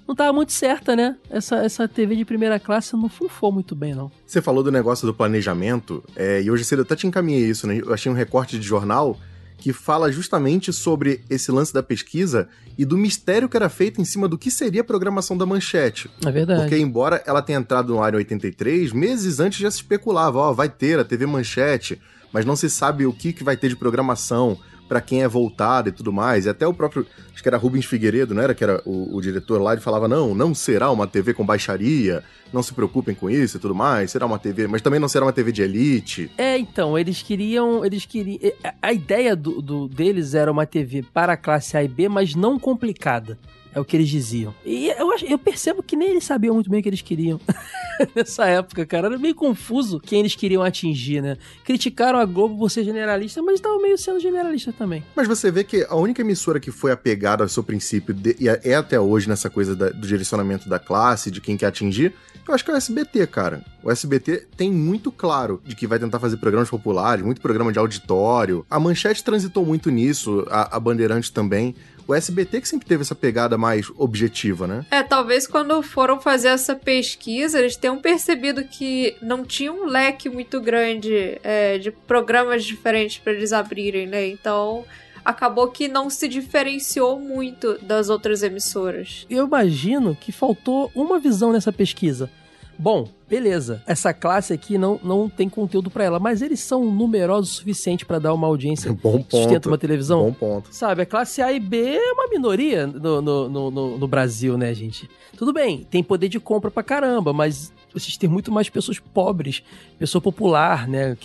não 0.08 0.14
estava 0.14 0.34
muito 0.34 0.52
certa, 0.52 0.96
né? 0.96 1.16
Essa, 1.30 1.58
essa 1.58 1.88
TV 1.88 2.16
de 2.16 2.26
primeira 2.26 2.60
classe 2.60 2.96
não 2.96 3.08
funfou 3.08 3.52
muito 3.52 3.76
bem, 3.76 3.94
não. 3.94 4.12
Você 4.26 4.42
falou 4.42 4.64
do 4.64 4.72
negócio 4.72 5.06
do 5.06 5.14
planejamento, 5.14 6.04
é, 6.16 6.42
e 6.42 6.50
hoje 6.50 6.66
cedo 6.66 6.80
eu 6.80 6.84
até 6.84 6.96
te 6.96 7.08
encaminhei 7.08 7.48
isso, 7.50 7.68
né? 7.68 7.80
Eu 7.80 7.94
achei 7.94 8.12
um 8.12 8.16
recorte 8.16 8.58
de 8.58 8.66
jornal 8.66 9.18
que 9.62 9.72
fala 9.72 10.12
justamente 10.12 10.74
sobre 10.74 11.24
esse 11.30 11.52
lance 11.52 11.72
da 11.72 11.84
pesquisa 11.84 12.50
e 12.76 12.84
do 12.84 12.98
mistério 12.98 13.48
que 13.48 13.56
era 13.56 13.70
feito 13.70 14.02
em 14.02 14.06
cima 14.06 14.28
do 14.28 14.38
que 14.38 14.50
seria 14.50 14.82
a 14.82 14.84
programação 14.84 15.38
da 15.38 15.46
manchete. 15.46 16.10
É 16.26 16.32
verdade. 16.32 16.62
Porque, 16.62 16.78
embora 16.78 17.24
ela 17.28 17.44
tenha 17.44 17.60
entrado 17.60 17.94
no 17.94 18.02
ar 18.02 18.12
em 18.14 18.18
83, 18.18 18.92
meses 18.92 19.40
antes 19.40 19.60
já 19.60 19.70
se 19.70 19.78
especulava, 19.78 20.40
ó, 20.40 20.52
vai 20.52 20.68
ter 20.68 20.98
a 20.98 21.06
TV 21.06 21.28
Manchete, 21.28 22.02
mas 22.34 22.44
não 22.44 22.56
se 22.56 22.72
sabe 22.72 23.06
o 23.06 23.14
que, 23.14 23.32
que 23.32 23.44
vai 23.44 23.56
ter 23.56 23.70
de 23.70 23.76
programação, 23.76 24.58
para 24.92 25.00
quem 25.00 25.24
é 25.24 25.27
voltado 25.27 25.88
e 25.88 25.92
tudo 25.94 26.12
mais. 26.12 26.46
E 26.46 26.50
até 26.50 26.68
o 26.68 26.74
próprio, 26.74 27.08
acho 27.34 27.42
que 27.42 27.48
era 27.48 27.56
Rubens 27.56 27.86
Figueiredo, 27.86 28.36
não 28.36 28.44
era? 28.44 28.54
Que 28.54 28.62
era 28.62 28.82
o, 28.86 29.16
o, 29.16 29.22
diretor 29.22 29.62
lá, 29.62 29.72
ele 29.72 29.80
falava: 29.80 30.06
não, 30.06 30.36
não 30.36 30.54
será 30.54 30.92
uma 30.92 31.08
TV 31.08 31.34
com 31.34 31.46
baixaria, 31.46 32.22
não 32.51 32.62
se 32.62 32.74
preocupem 32.74 33.16
com 33.16 33.30
isso 33.30 33.56
e 33.56 33.60
tudo 33.62 33.74
mais, 33.74 34.12
será 34.12 34.25
uma 34.25 34.38
TV, 34.38 34.68
mas 34.68 34.82
também 34.82 35.00
não 35.00 35.08
será 35.08 35.24
uma 35.24 35.32
TV 35.32 35.54
de 35.54 35.62
elite. 35.62 36.30
É, 36.38 36.58
então, 36.58 37.00
eles 37.00 37.22
queriam. 37.22 37.86
Eles 37.86 38.06
queriam. 38.06 38.42
A 38.82 38.92
ideia 38.92 39.34
do, 39.34 39.62
do 39.62 39.88
deles 39.88 40.34
era 40.34 40.51
uma 40.51 40.66
TV 40.66 41.06
para 41.14 41.32
a 41.34 41.38
classe 41.38 41.77
A 41.77 41.84
e 41.86 41.88
B, 41.88 42.10
mas 42.10 42.36
não 42.36 42.60
complicada. 42.60 43.40
É 43.74 43.80
o 43.80 43.86
que 43.86 43.96
eles 43.96 44.10
diziam. 44.10 44.54
E 44.66 44.90
eu, 44.90 45.10
eu 45.25 45.40
percebo 45.40 45.82
que 45.82 45.96
nem 45.96 46.10
eles 46.10 46.25
sabiam 46.25 46.54
muito 46.54 46.70
bem 46.70 46.82
o 46.82 46.84
que 46.84 46.90
eles 46.90 47.01
queriam. 47.01 47.40
Nessa 48.16 48.46
época, 48.46 48.86
cara. 48.86 49.08
Era 49.08 49.18
meio 49.18 49.36
confuso 49.36 50.00
quem 50.00 50.20
eles 50.20 50.36
queriam 50.36 50.64
atingir, 50.64 51.22
né? 51.22 51.38
Criticaram 51.64 52.20
a 52.20 52.25
Globo 52.25 52.58
por 52.58 52.70
ser 52.70 52.84
generalista, 52.84 53.42
mas 53.42 53.56
estavam 53.56 53.82
meio 53.82 53.98
sendo 53.98 54.20
generalista 54.20 54.74
também. 54.74 55.04
Mas 55.16 55.27
você 55.27 55.51
vê 55.51 55.64
que 55.64 55.86
a 55.90 55.96
única 55.96 56.22
emissora 56.22 56.60
que 56.60 56.72
foi 56.72 56.92
apegada 56.92 57.44
ao 57.44 57.50
seu 57.50 57.64
princípio, 57.64 58.14
de, 58.14 58.36
e 58.40 58.48
é 58.48 58.75
até 58.75 59.00
hoje 59.00 59.27
nessa 59.27 59.50
coisa 59.50 59.75
da, 59.75 59.90
do 59.90 60.08
direcionamento 60.08 60.70
da 60.70 60.80
classe, 60.80 61.32
de 61.32 61.42
quem 61.42 61.58
quer 61.58 61.68
atingir, 61.68 62.14
eu 62.48 62.54
acho 62.54 62.66
que 62.66 62.72
é 62.72 62.74
o 62.74 62.77
SBT, 62.77 63.27
cara. 63.27 63.64
O 63.84 63.92
SBT 63.92 64.48
tem 64.58 64.72
muito 64.72 65.12
claro 65.12 65.62
de 65.66 65.75
que 65.75 65.88
vai 65.88 66.00
tentar 66.00 66.20
fazer 66.20 66.38
programas 66.38 66.70
populares, 66.70 67.24
muito 67.24 67.42
programa 67.42 67.72
de 67.72 67.80
auditório. 67.80 68.66
A 68.70 68.80
Manchete 68.80 69.24
transitou 69.24 69.66
muito 69.66 69.90
nisso, 69.90 70.46
a, 70.50 70.75
a 70.75 70.80
Bandeirante 70.80 71.32
também 71.32 71.75
o 72.07 72.14
SBT 72.14 72.61
que 72.61 72.68
sempre 72.68 72.87
teve 72.87 73.01
essa 73.01 73.16
pegada 73.16 73.57
mais 73.57 73.92
objetiva, 73.98 74.68
né? 74.68 74.85
É, 74.92 75.03
talvez 75.03 75.48
quando 75.48 75.81
foram 75.81 76.20
fazer 76.20 76.50
essa 76.50 76.75
pesquisa, 76.75 77.59
eles 77.59 77.75
tenham 77.75 78.00
percebido 78.00 78.64
que 78.64 79.16
não 79.22 79.46
tinha 79.46 79.72
um 79.72 79.85
leque 79.85 80.29
muito 80.29 80.59
grande 80.59 81.40
é, 81.44 81.77
de 81.77 81.92
programas 81.92 82.64
diferentes 82.64 83.18
para 83.18 83.33
eles 83.33 83.53
abrirem, 83.53 84.07
né? 84.07 84.27
Então 84.27 84.85
acabou 85.24 85.68
que 85.68 85.87
não 85.87 86.09
se 86.09 86.27
diferenciou 86.27 87.20
muito 87.20 87.77
das 87.81 88.09
outras 88.09 88.44
emissoras. 88.44 89.25
Eu 89.29 89.46
imagino 89.46 90.18
que 90.20 90.31
faltou 90.31 90.92
uma 90.96 91.20
visão 91.20 91.51
nessa 91.51 91.72
pesquisa. 91.72 92.29
Bom, 92.77 93.07
beleza. 93.29 93.84
Essa 93.86 94.14
classe 94.14 94.53
aqui 94.53 94.77
não, 94.77 95.00
não 95.03 95.29
tem 95.29 95.48
conteúdo 95.48 95.92
para 95.92 96.03
ela, 96.03 96.20
mas 96.20 96.42
eles 96.42 96.60
são 96.60 96.84
numerosos 96.92 97.51
o 97.51 97.55
suficiente 97.57 98.05
para 98.05 98.18
dar 98.20 98.34
uma 98.34 98.48
audiência 98.48 98.92
Bom 99.01 99.22
ponto. 99.22 99.38
sustenta 99.38 99.70
uma 99.70 99.77
televisão. 99.77 100.24
Bom 100.24 100.34
ponto. 100.34 100.74
Sabe, 100.74 101.03
a 101.03 101.05
classe 101.05 101.42
A 101.42 101.51
e 101.51 101.60
B 101.60 101.77
é 101.96 102.12
uma 102.14 102.27
minoria 102.27 102.88
no, 102.88 103.22
no, 103.22 103.50
no, 103.50 103.98
no 103.98 104.07
Brasil, 104.07 104.57
né, 104.57 104.74
gente? 104.74 105.10
Tudo 105.38 105.53
bem, 105.53 105.86
tem 105.90 106.03
poder 106.03 106.27
de 106.27 106.40
compra 106.40 106.72
pra 106.72 106.84
caramba, 106.84 107.31
mas 107.34 107.72
vocês 107.94 108.18
têm 108.18 108.29
muito 108.29 108.51
mais 108.51 108.70
pessoas 108.70 109.00
pobres, 109.00 109.64
pessoa 110.00 110.22
popular, 110.22 110.88
né? 110.88 111.18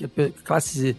Classe 0.44 0.96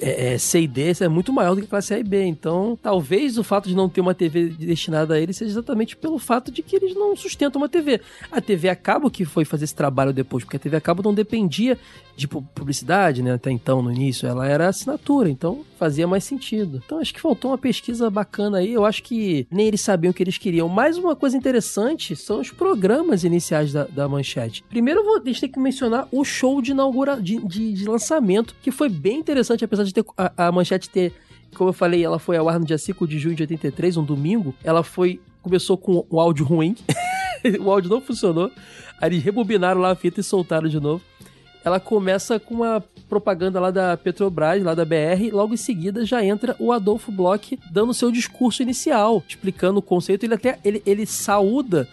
é, 0.00 0.34
é, 0.34 0.38
C 0.38 0.62
e 0.62 0.66
D 0.66 0.92
é 1.00 1.08
muito 1.08 1.32
maior 1.32 1.54
do 1.54 1.60
que 1.60 1.66
a 1.66 1.70
classe 1.70 1.94
A 1.94 1.98
e 1.98 2.04
B. 2.04 2.24
Então, 2.24 2.78
talvez 2.80 3.38
o 3.38 3.44
fato 3.44 3.68
de 3.68 3.74
não 3.74 3.88
ter 3.88 4.00
uma 4.00 4.14
TV 4.14 4.48
destinada 4.48 5.14
a 5.14 5.20
eles 5.20 5.36
seja 5.36 5.50
exatamente 5.50 5.96
pelo 5.96 6.18
fato 6.18 6.50
de 6.50 6.62
que 6.62 6.76
eles 6.76 6.94
não 6.94 7.16
sustentam 7.16 7.60
uma 7.60 7.68
TV. 7.68 8.00
A 8.30 8.40
TV 8.40 8.68
a 8.68 8.76
cabo 8.76 9.10
que 9.10 9.24
foi 9.24 9.44
fazer 9.44 9.64
esse 9.64 9.74
trabalho 9.74 10.12
depois, 10.12 10.44
porque 10.44 10.56
a 10.56 10.60
TV 10.60 10.76
a 10.76 10.80
cabo 10.80 11.02
não 11.02 11.14
dependia 11.14 11.78
de 12.16 12.28
publicidade, 12.28 13.22
né? 13.22 13.32
Até 13.32 13.50
então, 13.50 13.82
no 13.82 13.90
início, 13.90 14.28
ela 14.28 14.46
era 14.46 14.68
assinatura, 14.68 15.28
então 15.28 15.64
fazia 15.84 16.06
mais 16.06 16.24
sentido. 16.24 16.80
Então 16.82 16.98
acho 16.98 17.12
que 17.12 17.20
faltou 17.20 17.50
uma 17.50 17.58
pesquisa 17.58 18.08
bacana 18.08 18.56
aí. 18.56 18.72
Eu 18.72 18.86
acho 18.86 19.02
que 19.02 19.46
nem 19.50 19.66
eles 19.66 19.82
sabiam 19.82 20.12
o 20.12 20.14
que 20.14 20.22
eles 20.22 20.38
queriam. 20.38 20.66
Mais 20.66 20.96
uma 20.96 21.14
coisa 21.14 21.36
interessante 21.36 22.16
são 22.16 22.40
os 22.40 22.50
programas 22.50 23.22
iniciais 23.22 23.70
da, 23.70 23.84
da 23.84 24.08
Manchete. 24.08 24.64
Primeiro, 24.66 25.04
vou, 25.04 25.20
a 25.20 25.26
gente 25.26 25.42
tem 25.42 25.50
que 25.50 25.60
mencionar 25.60 26.08
o 26.10 26.24
show 26.24 26.62
de 26.62 26.70
inaugura 26.70 27.20
de, 27.20 27.36
de, 27.46 27.74
de 27.74 27.84
lançamento, 27.86 28.56
que 28.62 28.70
foi 28.70 28.88
bem 28.88 29.18
interessante, 29.18 29.62
apesar 29.62 29.84
de 29.84 29.92
ter 29.92 30.04
a, 30.16 30.46
a 30.46 30.52
Manchete 30.52 30.88
ter 30.88 31.12
como 31.54 31.68
eu 31.68 31.74
falei, 31.74 32.02
ela 32.02 32.18
foi 32.18 32.36
ao 32.36 32.48
ar 32.48 32.58
no 32.58 32.66
dia 32.66 32.78
5 32.78 33.06
de 33.06 33.16
junho 33.16 33.36
de 33.36 33.42
83, 33.42 33.98
um 33.98 34.04
domingo. 34.04 34.54
Ela 34.64 34.82
foi. 34.82 35.20
Começou 35.40 35.76
com 35.76 36.04
um 36.10 36.18
áudio 36.18 36.44
ruim. 36.46 36.74
o 37.60 37.70
áudio 37.70 37.90
não 37.90 38.00
funcionou. 38.00 38.50
Aí 39.00 39.10
eles 39.10 39.22
rebobinaram 39.22 39.80
lá 39.80 39.90
a 39.90 39.94
fita 39.94 40.20
e 40.20 40.24
soltaram 40.24 40.66
de 40.66 40.80
novo 40.80 41.02
ela 41.64 41.80
começa 41.80 42.38
com 42.38 42.54
uma 42.54 42.84
propaganda 43.08 43.58
lá 43.58 43.70
da 43.70 43.96
Petrobras, 43.96 44.62
lá 44.62 44.74
da 44.74 44.84
BR, 44.84 45.30
logo 45.32 45.54
em 45.54 45.56
seguida 45.56 46.04
já 46.04 46.22
entra 46.24 46.54
o 46.58 46.72
Adolfo 46.72 47.10
Bloch 47.10 47.58
dando 47.70 47.94
seu 47.94 48.10
discurso 48.10 48.62
inicial, 48.62 49.22
explicando 49.26 49.78
o 49.78 49.82
conceito, 49.82 50.24
ele 50.24 50.34
até 50.34 50.58
ele, 50.64 50.82
ele 50.84 51.06
saúda 51.06 51.88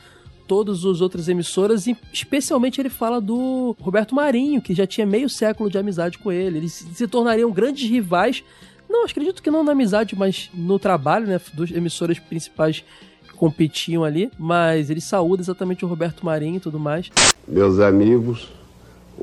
todas 0.48 0.84
as 0.84 1.00
outras 1.00 1.30
emissoras, 1.30 1.88
e 1.88 1.96
especialmente 2.12 2.82
ele 2.82 2.90
fala 2.90 3.22
do 3.22 3.74
Roberto 3.80 4.14
Marinho, 4.14 4.62
que 4.62 4.74
já 4.74 4.86
tinha 4.86 5.08
meio 5.08 5.30
século 5.30 5.70
de 5.70 5.78
amizade 5.78 6.18
com 6.18 6.30
ele. 6.30 6.58
Eles 6.58 6.86
se 6.94 7.08
tornariam 7.08 7.50
grandes 7.52 7.90
rivais. 7.90 8.44
Não, 8.90 9.06
acredito 9.06 9.42
que 9.42 9.50
não 9.50 9.64
na 9.64 9.72
amizade, 9.72 10.14
mas 10.14 10.50
no 10.54 10.78
trabalho, 10.78 11.26
né? 11.26 11.40
Duas 11.54 11.72
emissoras 11.72 12.20
principais 12.20 12.84
competiam 13.38 14.04
ali, 14.04 14.30
mas 14.38 14.90
ele 14.90 15.00
saúda 15.00 15.42
exatamente 15.42 15.86
o 15.86 15.88
Roberto 15.88 16.26
Marinho 16.26 16.58
e 16.58 16.60
tudo 16.60 16.78
mais. 16.78 17.10
Meus 17.48 17.80
amigos, 17.80 18.50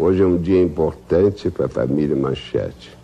Hoje 0.00 0.22
é 0.22 0.26
um 0.26 0.36
dia 0.36 0.62
importante 0.62 1.50
para 1.50 1.66
a 1.66 1.68
família 1.68 2.14
Manchete. 2.14 2.96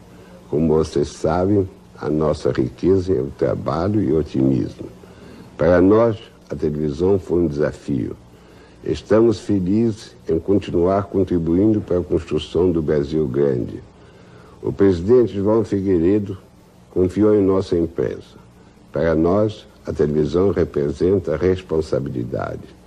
Como 0.48 0.76
vocês 0.76 1.08
sabem, 1.08 1.68
A 2.00 2.08
nossa 2.08 2.52
riqueza 2.52 3.12
é 3.12 3.20
o 3.20 3.32
trabalho 3.36 4.00
e 4.00 4.12
o 4.12 4.18
otimismo. 4.18 4.86
Para 5.58 5.80
nós, 5.80 6.16
a 6.48 6.54
televisão 6.54 7.18
foi 7.18 7.42
um 7.42 7.46
desafio. 7.48 8.16
Estamos 8.84 9.40
felizes 9.40 10.14
em 10.28 10.38
continuar 10.38 11.04
contribuindo 11.04 11.80
para 11.80 11.98
a 11.98 12.02
construção 12.02 12.70
do 12.70 12.80
Brasil 12.80 13.26
grande. 13.26 13.82
O 14.62 14.72
presidente 14.72 15.34
João 15.34 15.64
Figueiredo 15.64 16.38
confiou 16.90 17.34
em 17.34 17.42
nossa 17.42 17.76
empresa. 17.76 18.38
Para 18.92 19.16
nós, 19.16 19.66
a 19.84 19.92
televisão 19.92 20.52
representa 20.52 21.36
responsabilidade. 21.36 22.83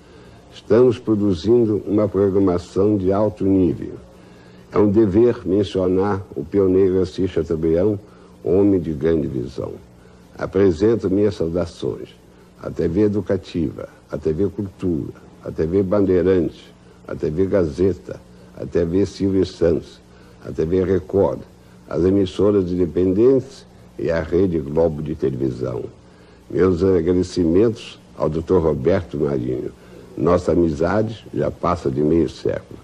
Estamos 0.68 1.00
produzindo 1.00 1.82
uma 1.88 2.10
programação 2.10 2.98
de 2.98 3.10
alto 3.14 3.46
nível. 3.46 3.94
É 4.70 4.78
um 4.78 4.92
dever 4.92 5.48
mencionar 5.48 6.22
o 6.36 6.44
pioneiro 6.44 7.02
Assis 7.02 7.32
Chateaubriand, 7.32 7.98
homem 8.44 8.78
de 8.78 8.92
grande 8.92 9.28
visão. 9.28 9.76
Apresento 10.38 11.10
minhas 11.10 11.36
saudações 11.36 12.10
à 12.62 12.70
TV 12.70 13.04
Educativa, 13.04 13.88
à 14.12 14.18
TV 14.18 14.50
Cultura, 14.50 15.14
à 15.42 15.50
TV 15.50 15.82
Bandeirantes, 15.84 16.62
à 17.08 17.16
TV 17.16 17.46
Gazeta, 17.46 18.20
à 18.54 18.66
TV 18.66 19.06
Silvio 19.06 19.46
Santos, 19.46 20.02
à 20.46 20.52
TV 20.52 20.84
Record, 20.84 21.40
às 21.90 22.04
emissoras 22.04 22.70
independentes 22.70 23.66
e 23.98 24.12
à 24.12 24.22
Rede 24.22 24.60
Globo 24.60 25.02
de 25.02 25.16
Televisão. 25.16 25.86
Meus 26.52 26.84
agradecimentos 26.84 27.98
ao 28.18 28.28
Dr. 28.28 28.58
Roberto 28.58 29.18
Marinho. 29.18 29.72
Nossa 30.18 30.52
amizade 30.52 31.26
já 31.32 31.52
passa 31.52 31.92
de 31.92 32.02
meio 32.02 32.28
século. 32.28 32.80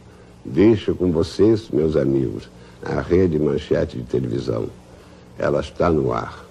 Deixo 0.46 0.94
com 0.94 1.12
vocês, 1.12 1.70
meus 1.70 1.96
amigos, 1.96 2.48
a 2.84 3.02
Rede 3.02 3.40
Manchete 3.40 3.98
de 3.98 4.04
Televisão. 4.04 4.68
Ela 5.40 5.62
está 5.62 5.90
no 5.90 6.14
ar. 6.14 6.46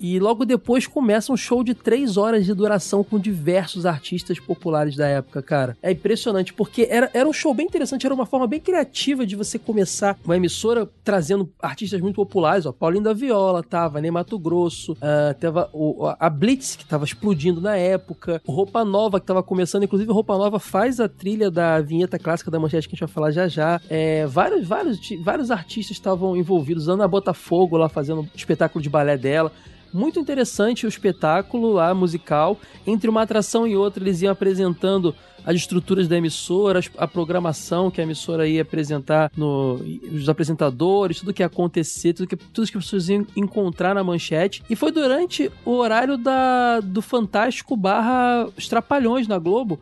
E 0.00 0.18
logo 0.20 0.44
depois 0.44 0.86
começa 0.86 1.32
um 1.32 1.36
show 1.36 1.64
de 1.64 1.74
três 1.74 2.16
horas 2.16 2.46
de 2.46 2.54
duração 2.54 3.02
com 3.02 3.18
diversos 3.18 3.84
artistas 3.84 4.38
populares 4.38 4.96
da 4.96 5.06
época, 5.06 5.42
cara. 5.42 5.76
É 5.82 5.90
impressionante, 5.90 6.52
porque 6.52 6.86
era, 6.88 7.10
era 7.12 7.28
um 7.28 7.32
show 7.32 7.52
bem 7.52 7.66
interessante, 7.66 8.06
era 8.06 8.14
uma 8.14 8.26
forma 8.26 8.46
bem 8.46 8.60
criativa 8.60 9.26
de 9.26 9.34
você 9.34 9.58
começar 9.58 10.16
uma 10.24 10.36
emissora 10.36 10.88
trazendo 11.02 11.50
artistas 11.60 12.00
muito 12.00 12.16
populares, 12.16 12.66
ó. 12.66 12.72
Paulinho 12.72 13.02
da 13.02 13.12
Viola 13.12 13.62
tava, 13.62 14.00
Ney 14.00 14.10
Mato 14.10 14.38
Grosso, 14.38 14.92
uh, 14.92 15.34
tava 15.40 15.68
o, 15.72 16.06
a 16.18 16.30
Blitz, 16.30 16.76
que 16.76 16.84
tava 16.84 17.04
explodindo 17.04 17.60
na 17.60 17.76
época, 17.76 18.40
o 18.46 18.52
Roupa 18.52 18.84
Nova, 18.84 19.18
que 19.18 19.26
tava 19.26 19.42
começando, 19.42 19.82
inclusive 19.82 20.12
Roupa 20.12 20.36
Nova 20.36 20.60
faz 20.60 21.00
a 21.00 21.08
trilha 21.08 21.50
da 21.50 21.80
vinheta 21.80 22.18
clássica 22.18 22.50
da 22.50 22.58
manchete 22.58 22.88
que 22.88 22.94
a 22.94 22.96
gente 22.96 23.06
vai 23.06 23.14
falar 23.14 23.30
já 23.30 23.48
já. 23.48 23.80
É, 23.88 24.26
vários, 24.26 24.66
vários, 24.66 24.98
vários 25.24 25.50
artistas 25.50 25.96
estavam 25.96 26.36
envolvidos, 26.36 26.88
Ana 26.88 27.08
Botafogo 27.08 27.76
lá 27.76 27.88
fazendo 27.88 28.28
espetáculo 28.34 28.82
de 28.82 28.88
balé 28.88 29.16
dela 29.16 29.52
muito 29.92 30.18
interessante 30.18 30.86
o 30.86 30.88
espetáculo 30.88 31.72
lá, 31.72 31.94
musical. 31.94 32.58
Entre 32.86 33.08
uma 33.08 33.22
atração 33.22 33.66
e 33.66 33.76
outra, 33.76 34.02
eles 34.02 34.22
iam 34.22 34.32
apresentando 34.32 35.14
as 35.44 35.56
estruturas 35.56 36.06
da 36.06 36.16
emissora, 36.16 36.80
a 36.98 37.08
programação 37.08 37.90
que 37.90 38.00
a 38.00 38.04
emissora 38.04 38.46
ia 38.46 38.62
apresentar, 38.62 39.30
no, 39.36 39.80
os 40.12 40.28
apresentadores, 40.28 41.20
tudo 41.20 41.32
que 41.32 41.42
ia 41.42 41.46
acontecer, 41.46 42.12
tudo 42.12 42.28
que, 42.28 42.36
tudo 42.36 42.70
que 42.70 42.76
as 42.76 42.84
pessoas 42.84 43.08
iam 43.08 43.26
encontrar 43.34 43.94
na 43.94 44.04
manchete. 44.04 44.62
E 44.68 44.76
foi 44.76 44.92
durante 44.92 45.50
o 45.64 45.72
horário 45.72 46.18
da, 46.18 46.80
do 46.80 47.00
Fantástico 47.00 47.76
barra 47.76 48.46
Os 48.56 48.68
Trapalhões 48.68 49.26
na 49.26 49.38
Globo. 49.38 49.80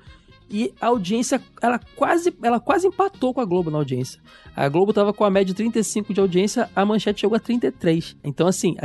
E 0.49 0.73
a 0.81 0.87
audiência, 0.87 1.43
ela 1.61 1.81
quase, 1.97 2.33
ela 2.41 2.61
quase 2.61 2.87
empatou 2.87 3.35
com 3.35 3.41
a 3.41 3.45
Globo 3.45 3.69
na 3.69 3.79
audiência. 3.79 4.21
A 4.55 4.69
Globo 4.69 4.93
tava 4.93 5.13
com 5.13 5.25
a 5.25 5.31
média 5.31 5.47
de 5.47 5.55
35 5.55 6.15
de 6.15 6.21
audiência, 6.21 6.71
a 6.77 6.85
manchete 6.85 7.23
chegou 7.23 7.37
a 7.37 7.41
33. 7.41 8.17
Então, 8.23 8.47
assim, 8.47 8.77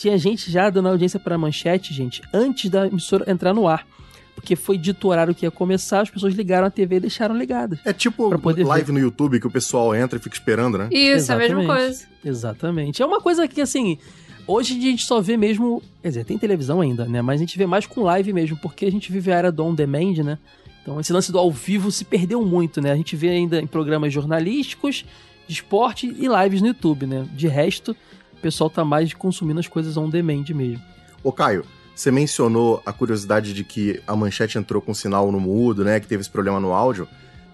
tinha 0.00 0.16
gente 0.16 0.50
já 0.50 0.70
dando 0.70 0.88
audiência 0.88 1.20
para 1.20 1.36
manchete, 1.36 1.92
gente, 1.92 2.22
antes 2.32 2.70
da 2.70 2.86
emissora 2.86 3.30
entrar 3.30 3.52
no 3.52 3.68
ar. 3.68 3.86
Porque 4.34 4.56
foi 4.56 4.78
dito 4.78 5.06
o 5.06 5.10
horário 5.10 5.34
que 5.34 5.44
ia 5.44 5.50
começar, 5.50 6.00
as 6.00 6.08
pessoas 6.08 6.32
ligaram 6.32 6.66
a 6.66 6.70
TV 6.70 6.96
e 6.96 7.00
deixaram 7.00 7.36
ligadas. 7.36 7.78
É 7.84 7.92
tipo 7.92 8.30
live 8.30 8.86
ver. 8.86 8.92
no 8.92 8.98
YouTube 8.98 9.38
que 9.38 9.46
o 9.46 9.50
pessoal 9.50 9.94
entra 9.94 10.18
e 10.18 10.22
fica 10.22 10.34
esperando, 10.34 10.78
né? 10.78 10.88
Isso, 10.90 11.24
Exatamente. 11.24 11.50
é 11.50 11.52
a 11.52 11.58
mesma 11.58 11.74
coisa. 11.74 12.06
Exatamente. 12.24 13.02
É 13.02 13.06
uma 13.06 13.20
coisa 13.20 13.46
que, 13.46 13.60
assim, 13.60 13.98
hoje 14.46 14.78
a 14.78 14.80
gente 14.80 15.04
só 15.04 15.20
vê 15.20 15.36
mesmo. 15.36 15.82
Quer 16.00 16.08
dizer, 16.08 16.24
tem 16.24 16.38
televisão 16.38 16.80
ainda, 16.80 17.04
né? 17.04 17.20
Mas 17.20 17.38
a 17.38 17.44
gente 17.44 17.58
vê 17.58 17.66
mais 17.66 17.84
com 17.84 18.02
live 18.02 18.32
mesmo, 18.32 18.56
porque 18.56 18.86
a 18.86 18.90
gente 18.90 19.12
vive 19.12 19.30
a 19.30 19.36
era 19.36 19.52
do 19.52 19.62
on 19.62 19.74
demand, 19.74 20.24
né? 20.24 20.38
Então 20.80 20.98
esse 20.98 21.12
lance 21.12 21.30
do 21.30 21.38
ao 21.38 21.50
vivo 21.50 21.92
se 21.92 22.06
perdeu 22.06 22.42
muito, 22.42 22.80
né? 22.80 22.90
A 22.90 22.96
gente 22.96 23.14
vê 23.14 23.28
ainda 23.28 23.60
em 23.60 23.66
programas 23.66 24.10
jornalísticos, 24.10 25.04
de 25.46 25.52
esporte 25.52 26.06
e 26.06 26.26
lives 26.26 26.62
no 26.62 26.68
YouTube, 26.68 27.04
né? 27.04 27.26
De 27.34 27.46
resto, 27.46 27.94
o 28.40 28.42
pessoal 28.42 28.70
tá 28.70 28.84
mais 28.84 29.12
consumindo 29.12 29.60
as 29.60 29.68
coisas 29.68 29.96
on 29.96 30.08
demand 30.08 30.44
mesmo. 30.54 30.82
Ô 31.22 31.30
Caio, 31.30 31.64
você 31.94 32.10
mencionou 32.10 32.82
a 32.86 32.92
curiosidade 32.92 33.52
de 33.52 33.62
que 33.62 34.02
a 34.06 34.16
manchete 34.16 34.56
entrou 34.56 34.80
com 34.80 34.94
sinal 34.94 35.30
no 35.30 35.38
mudo, 35.38 35.84
né? 35.84 36.00
Que 36.00 36.06
teve 36.06 36.22
esse 36.22 36.30
problema 36.30 36.58
no 36.58 36.72
áudio. 36.72 37.06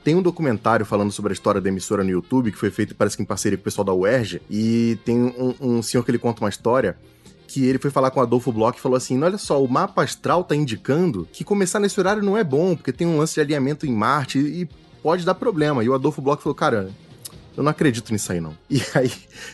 Tem 0.04 0.14
um 0.14 0.22
documentário 0.22 0.86
falando 0.86 1.10
sobre 1.10 1.32
a 1.32 1.34
história 1.34 1.60
da 1.60 1.68
emissora 1.68 2.04
no 2.04 2.10
YouTube, 2.10 2.52
que 2.52 2.58
foi 2.58 2.70
feito, 2.70 2.94
parece 2.94 3.16
que 3.16 3.24
em 3.24 3.26
parceria 3.26 3.58
com 3.58 3.62
o 3.62 3.64
pessoal 3.64 3.84
da 3.84 3.92
UERJ, 3.92 4.40
e 4.48 4.96
tem 5.04 5.16
um, 5.20 5.54
um 5.60 5.82
senhor 5.82 6.04
que 6.04 6.12
ele 6.12 6.18
conta 6.18 6.44
uma 6.44 6.48
história 6.48 6.96
que 7.48 7.64
ele 7.64 7.78
foi 7.78 7.90
falar 7.90 8.12
com 8.12 8.20
o 8.20 8.22
Adolfo 8.22 8.52
Bloch 8.52 8.78
e 8.78 8.80
falou 8.80 8.96
assim: 8.96 9.20
olha 9.20 9.36
só, 9.36 9.60
o 9.60 9.68
mapa 9.68 10.04
astral 10.04 10.44
tá 10.44 10.54
indicando 10.54 11.26
que 11.32 11.42
começar 11.42 11.80
nesse 11.80 11.98
horário 11.98 12.22
não 12.22 12.36
é 12.36 12.44
bom, 12.44 12.76
porque 12.76 12.92
tem 12.92 13.06
um 13.06 13.18
lance 13.18 13.34
de 13.34 13.40
alinhamento 13.40 13.84
em 13.84 13.92
Marte 13.92 14.38
e 14.38 14.68
pode 15.02 15.24
dar 15.24 15.34
problema. 15.34 15.82
E 15.82 15.88
o 15.88 15.94
Adolfo 15.94 16.22
Bloch 16.22 16.40
falou: 16.40 16.54
cara, 16.54 16.90
eu 17.56 17.62
não 17.62 17.70
acredito 17.70 18.12
nisso 18.12 18.32
aí, 18.32 18.40
não. 18.40 18.56
E 18.76 18.82
aí, 18.94 19.10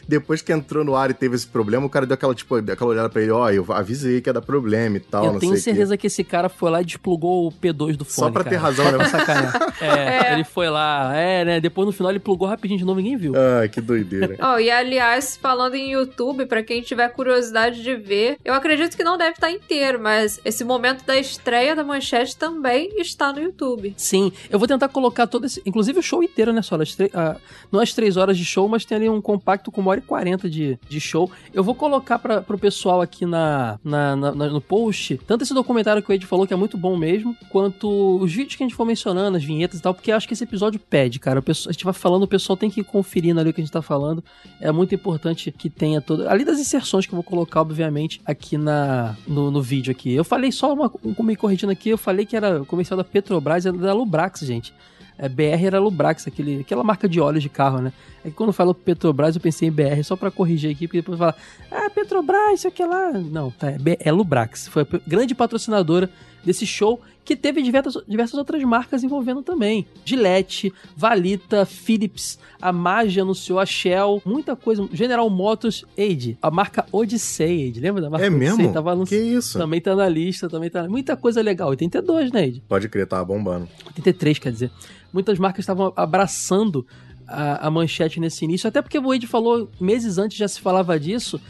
depois 0.08 0.42
que 0.42 0.52
entrou 0.52 0.84
no 0.84 0.96
ar 0.96 1.10
e 1.10 1.14
teve 1.14 1.36
esse 1.36 1.46
problema, 1.46 1.86
o 1.86 1.88
cara 1.88 2.04
deu 2.04 2.14
aquela, 2.14 2.34
tipo, 2.34 2.56
aquela 2.56 2.90
olhada 2.90 3.08
pra 3.08 3.22
ele, 3.22 3.30
ó, 3.30 3.44
oh, 3.44 3.50
eu 3.50 3.64
avisei 3.72 4.20
que 4.20 4.28
ia 4.28 4.32
dar 4.32 4.42
problema 4.42 4.96
e 4.96 5.00
tal, 5.00 5.24
eu 5.26 5.38
tenho 5.38 5.56
certeza 5.56 5.96
que. 5.96 6.02
que. 6.02 6.06
esse 6.08 6.24
cara 6.24 6.48
foi 6.48 6.70
lá 6.70 6.82
e 6.82 6.84
desplugou 6.84 7.46
o 7.46 7.52
P2 7.52 7.96
do 7.96 8.04
fone, 8.04 8.26
Só 8.26 8.30
pra 8.30 8.42
cara. 8.42 8.56
ter 8.56 8.60
razão, 8.60 8.84
né? 8.90 8.98
é, 9.80 10.30
é, 10.30 10.32
ele 10.32 10.44
foi 10.44 10.68
lá, 10.68 11.14
é, 11.14 11.44
né, 11.44 11.60
depois 11.60 11.86
no 11.86 11.92
final 11.92 12.10
ele 12.10 12.18
plugou 12.18 12.48
rapidinho 12.48 12.78
de 12.78 12.84
novo, 12.84 13.00
ninguém 13.00 13.16
viu. 13.16 13.34
Ah, 13.36 13.68
que 13.68 13.80
doideira. 13.80 14.36
oh, 14.42 14.58
e 14.58 14.70
aliás, 14.70 15.36
falando 15.36 15.74
em 15.74 15.92
YouTube, 15.92 16.46
para 16.46 16.62
quem 16.62 16.82
tiver 16.82 17.08
curiosidade 17.10 17.82
de 17.82 17.94
ver, 17.94 18.38
eu 18.44 18.54
acredito 18.54 18.96
que 18.96 19.04
não 19.04 19.16
deve 19.16 19.32
estar 19.32 19.50
inteiro, 19.50 20.00
mas 20.00 20.40
esse 20.44 20.64
momento 20.64 21.04
da 21.04 21.16
estreia 21.16 21.76
da 21.76 21.84
manchete 21.84 22.36
também 22.36 22.90
está 22.98 23.32
no 23.32 23.40
YouTube. 23.40 23.94
Sim, 23.96 24.32
eu 24.50 24.58
vou 24.58 24.66
tentar 24.66 24.88
colocar 24.88 25.26
todo 25.26 25.46
esse, 25.46 25.62
inclusive 25.64 25.98
o 25.98 26.02
show 26.02 26.22
inteiro, 26.22 26.52
né, 26.52 26.62
só, 26.62 26.76
as, 26.80 26.94
uh, 26.94 27.40
não 27.70 27.80
três 27.94 28.16
horas 28.16 28.37
de 28.37 28.44
show, 28.44 28.68
mas 28.68 28.85
tem 28.85 28.96
ali 28.96 29.09
um 29.09 29.20
compacto 29.20 29.70
com 29.70 29.81
uma 29.81 29.90
hora 29.90 30.00
e 30.00 30.02
quarenta 30.02 30.48
de, 30.48 30.78
de 30.88 31.00
show. 31.00 31.31
Eu 31.52 31.64
vou 31.64 31.74
colocar 31.74 32.18
para 32.18 32.42
pro 32.42 32.59
pessoal 32.59 33.00
aqui 33.00 33.24
na, 33.26 33.78
na, 33.85 34.16
na, 34.16 34.33
no 34.33 34.61
post, 34.61 35.18
tanto 35.26 35.42
esse 35.42 35.55
documentário 35.55 36.02
que 36.02 36.11
o 36.11 36.12
Ed 36.12 36.26
falou, 36.26 36.46
que 36.46 36.55
é 36.55 36.57
muito 36.57 36.76
bom 36.76 36.96
mesmo, 36.96 37.37
quanto 37.50 38.18
os 38.20 38.33
vídeos 38.33 38.57
que 38.57 38.62
a 38.62 38.66
gente 38.66 38.76
for 38.76 38.85
mencionando, 38.85 39.37
as 39.37 39.44
vinhetas 39.44 39.78
e 39.78 39.83
tal, 39.83 39.94
porque 39.94 40.12
acho 40.12 40.26
que 40.26 40.35
esse 40.35 40.44
episódio 40.44 40.78
pede, 40.78 41.18
cara. 41.18 41.40
Pessoal, 41.42 41.70
a 41.70 41.72
gente 41.72 41.85
vai 41.85 41.94
falando, 41.94 42.24
o 42.24 42.28
pessoal 42.28 42.57
tem 42.57 42.70
que 42.70 42.81
ir 42.81 42.85
conferindo 42.85 43.40
ali 43.40 43.50
o 43.50 43.52
que 43.52 43.61
a 43.61 43.64
gente 43.64 43.72
tá 43.72 43.83
falando. 43.83 44.22
É 44.61 44.70
muito 44.70 44.94
importante 44.94 45.50
que 45.50 45.68
tenha 45.68 46.00
todo. 46.00 46.28
Ali 46.28 46.44
das 46.44 46.59
inserções 46.59 47.07
que 47.07 47.12
eu 47.12 47.16
vou 47.16 47.24
colocar, 47.24 47.61
obviamente, 47.61 48.20
aqui 48.24 48.57
na, 48.57 49.16
no, 49.26 49.50
no 49.50 49.62
vídeo 49.62 49.90
aqui. 49.90 50.12
Eu 50.12 50.24
falei 50.24 50.52
só 50.52 50.72
uma. 50.72 50.90
Me 51.20 51.37
corrigindo 51.37 51.72
aqui, 51.72 51.88
eu 51.88 51.98
falei 51.98 52.26
que 52.26 52.37
era 52.37 52.64
comercial 52.64 52.96
da 52.96 53.05
Petrobras, 53.05 53.66
era 53.66 53.76
da 53.76 53.92
Lubrax, 53.92 54.40
gente 54.40 54.72
é, 55.18 55.29
BR 55.29 55.66
era 55.66 55.79
Lubrax, 55.79 56.27
aquele, 56.27 56.61
aquela 56.61 56.83
marca 56.83 57.09
de 57.09 57.20
óleos 57.20 57.42
de 57.42 57.48
carro, 57.48 57.81
né? 57.81 57.92
É 58.25 58.31
que 58.31 58.37
quando 58.37 58.53
falou 58.53 58.75
Petrobras, 58.75 59.35
eu 59.35 59.40
pensei 59.40 59.68
em 59.68 59.72
BR, 59.72 60.03
só 60.03 60.16
para 60.16 60.31
corrigir 60.31 60.70
aqui, 60.70 60.87
porque 60.87 61.01
depois 61.01 61.18
fala, 61.18 61.35
ah, 61.70 61.90
Petrobras, 61.90 62.55
isso 62.55 62.68
aqui 62.68 62.85
lá. 62.85 63.12
Não, 63.12 63.51
tá, 63.51 63.70
é, 63.70 63.77
é 64.01 64.12
Lubrax. 64.12 64.68
Foi 64.68 64.83
a 64.83 64.87
grande 65.07 65.35
patrocinadora 65.35 66.11
desse 66.44 66.66
show 66.66 67.01
que 67.24 67.37
teve 67.37 67.62
diversas, 67.62 68.02
diversas 68.06 68.38
outras 68.38 68.62
marcas 68.64 69.04
envolvendo 69.04 69.42
também. 69.42 69.87
Gillette, 70.04 70.72
Valita, 70.96 71.64
Philips, 71.64 72.38
a 72.61 72.72
Mage 72.72 73.20
anunciou 73.20 73.58
a 73.58 73.66
Shell, 73.66 74.22
muita 74.24 74.56
coisa. 74.56 74.88
General 74.92 75.28
Motors, 75.30 75.85
Aide, 75.96 76.37
a 76.42 76.50
marca 76.50 76.87
Odyssey, 76.92 77.64
Aide, 77.64 77.80
lembra 77.80 78.02
da 78.02 78.11
marca 78.11 78.26
é 78.26 78.28
Odyssey? 78.28 78.56
mesmo? 78.56 78.72
Tava 78.72 79.06
que 79.06 79.16
isso? 79.16 79.58
Também 79.58 79.80
tá 79.80 79.94
na 79.94 80.08
lista, 80.08 80.48
também 80.48 80.70
tá. 80.70 80.88
Muita 80.88 81.16
coisa 81.16 81.40
legal. 81.40 81.68
82, 81.70 82.32
né, 82.32 82.40
Aide? 82.40 82.62
Pode 82.68 82.88
crer, 82.88 83.06
tava 83.06 83.24
bombando. 83.24 83.68
83, 83.87 84.38
quer 84.38 84.52
dizer 84.52 84.70
muitas 85.12 85.38
marcas 85.38 85.62
estavam 85.62 85.92
abraçando 85.94 86.87
a, 87.26 87.66
a, 87.66 87.70
manchete 87.70 88.18
nesse 88.18 88.44
início, 88.44 88.66
até 88.68 88.80
porque 88.80 88.98
o 88.98 89.02
Wade 89.02 89.26
falou 89.26 89.70
meses 89.80 90.18
antes 90.18 90.37
já 90.37 90.48
se 90.48 90.61
falava 90.61 90.98
disso. 90.98 91.40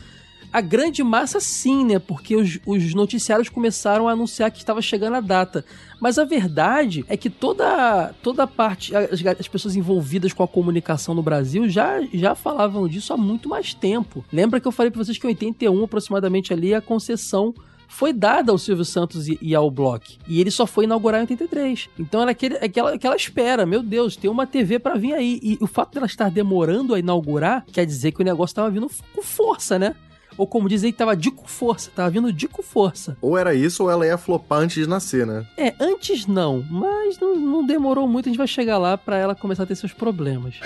A 0.52 0.60
grande 0.60 1.02
massa 1.02 1.40
sim, 1.40 1.84
né? 1.84 1.98
Porque 1.98 2.36
os, 2.36 2.58
os 2.66 2.92
noticiários 2.94 3.48
começaram 3.48 4.06
a 4.06 4.12
anunciar 4.12 4.50
que 4.50 4.58
estava 4.58 4.82
chegando 4.82 5.14
a 5.14 5.20
data. 5.20 5.64
Mas 5.98 6.18
a 6.18 6.24
verdade 6.24 7.04
é 7.08 7.16
que 7.16 7.30
toda, 7.30 8.14
toda 8.22 8.42
a 8.42 8.46
parte, 8.46 8.94
as, 8.94 9.24
as 9.40 9.48
pessoas 9.48 9.76
envolvidas 9.76 10.32
com 10.32 10.42
a 10.42 10.48
comunicação 10.48 11.14
no 11.14 11.22
Brasil 11.22 11.68
já, 11.68 12.02
já 12.12 12.34
falavam 12.34 12.86
disso 12.86 13.14
há 13.14 13.16
muito 13.16 13.48
mais 13.48 13.72
tempo. 13.72 14.24
Lembra 14.30 14.60
que 14.60 14.68
eu 14.68 14.72
falei 14.72 14.90
para 14.90 15.02
vocês 15.02 15.16
que 15.16 15.26
em 15.26 15.30
81 15.30 15.84
aproximadamente 15.84 16.52
ali 16.52 16.74
a 16.74 16.82
concessão 16.82 17.54
foi 17.92 18.12
dada 18.12 18.50
ao 18.50 18.58
Silvio 18.58 18.86
Santos 18.86 19.28
e, 19.28 19.38
e, 19.40 19.54
ao 19.54 19.70
Block. 19.70 20.18
E 20.26 20.40
ele 20.40 20.50
só 20.50 20.66
foi 20.66 20.84
inaugurar 20.84 21.20
em 21.20 21.24
83. 21.24 21.90
Então 21.98 22.22
era 22.22 22.30
aquele, 22.30 22.56
aquela, 22.56 22.94
aquela 22.94 23.14
espera, 23.14 23.66
meu 23.66 23.82
Deus, 23.82 24.16
tem 24.16 24.30
uma 24.30 24.46
TV 24.46 24.78
para 24.78 24.94
vir 24.94 25.12
aí. 25.12 25.38
E 25.42 25.58
o 25.60 25.66
fato 25.66 25.92
dela 25.92 26.06
estar 26.06 26.30
demorando 26.30 26.94
a 26.94 26.98
inaugurar 26.98 27.64
quer 27.70 27.84
dizer 27.84 28.12
que 28.12 28.22
o 28.22 28.24
negócio 28.24 28.52
estava 28.52 28.70
vindo 28.70 28.90
com 29.14 29.22
força, 29.22 29.78
né? 29.78 29.94
Ou 30.36 30.46
como 30.46 30.68
dizem, 30.68 30.92
tava 30.92 31.16
de 31.16 31.30
com 31.30 31.46
força, 31.46 31.90
tava 31.94 32.10
vindo 32.10 32.32
de 32.32 32.48
com 32.48 32.62
força. 32.62 33.16
Ou 33.20 33.36
era 33.36 33.54
isso, 33.54 33.84
ou 33.84 33.90
ela 33.90 34.06
ia 34.06 34.18
flopar 34.18 34.60
antes 34.60 34.82
de 34.82 34.88
nascer, 34.88 35.26
né? 35.26 35.46
É, 35.56 35.74
antes 35.78 36.26
não, 36.26 36.64
mas 36.70 37.18
não, 37.18 37.36
não 37.36 37.66
demorou 37.66 38.08
muito, 38.08 38.26
a 38.26 38.30
gente 38.30 38.38
vai 38.38 38.46
chegar 38.46 38.78
lá 38.78 38.96
pra 38.96 39.16
ela 39.16 39.34
começar 39.34 39.64
a 39.64 39.66
ter 39.66 39.74
seus 39.74 39.92
problemas. 39.92 40.56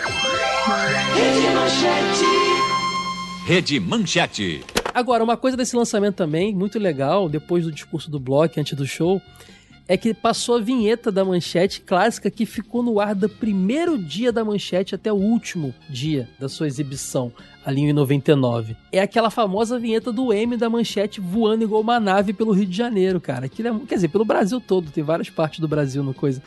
Rede 3.47 3.79
Manchete. 3.79 4.65
Agora, 4.93 5.23
uma 5.23 5.37
coisa 5.37 5.57
desse 5.57 5.77
lançamento 5.77 6.17
também, 6.17 6.55
muito 6.55 6.79
legal, 6.79 7.29
depois 7.29 7.65
do 7.65 7.71
discurso 7.71 8.11
do 8.11 8.19
bloco, 8.19 8.59
antes 8.59 8.75
do 8.75 8.87
show, 8.87 9.21
é 9.88 9.96
que 9.96 10.12
passou 10.12 10.57
a 10.57 10.61
vinheta 10.61 11.12
da 11.12 11.25
manchete 11.25 11.81
clássica 11.81 12.31
que 12.31 12.44
ficou 12.44 12.83
no 12.83 12.99
ar 12.99 13.14
do 13.14 13.29
primeiro 13.29 13.96
dia 13.96 14.33
da 14.33 14.44
manchete 14.44 14.94
até 14.94 15.12
o 15.12 15.16
último 15.16 15.75
dia 15.88 16.29
da 16.38 16.49
sua 16.49 16.66
exibição, 16.66 17.33
ali 17.64 17.83
em 17.83 17.92
99. 17.92 18.77
É 18.90 19.01
aquela 19.01 19.31
famosa 19.31 19.79
vinheta 19.79 20.12
do 20.12 20.33
M 20.33 20.57
da 20.57 20.68
manchete 20.68 21.20
voando 21.20 21.64
igual 21.64 21.81
uma 21.81 22.01
nave 22.01 22.33
pelo 22.33 22.53
Rio 22.53 22.66
de 22.66 22.77
Janeiro, 22.77 23.20
cara. 23.20 23.46
Aquilo 23.46 23.68
é, 23.68 23.87
quer 23.87 23.94
dizer, 23.94 24.09
pelo 24.09 24.25
Brasil 24.25 24.61
todo, 24.61 24.90
tem 24.90 25.05
várias 25.05 25.31
partes 25.31 25.61
do 25.61 25.68
Brasil 25.68 26.03
no 26.03 26.12
coisa. 26.12 26.42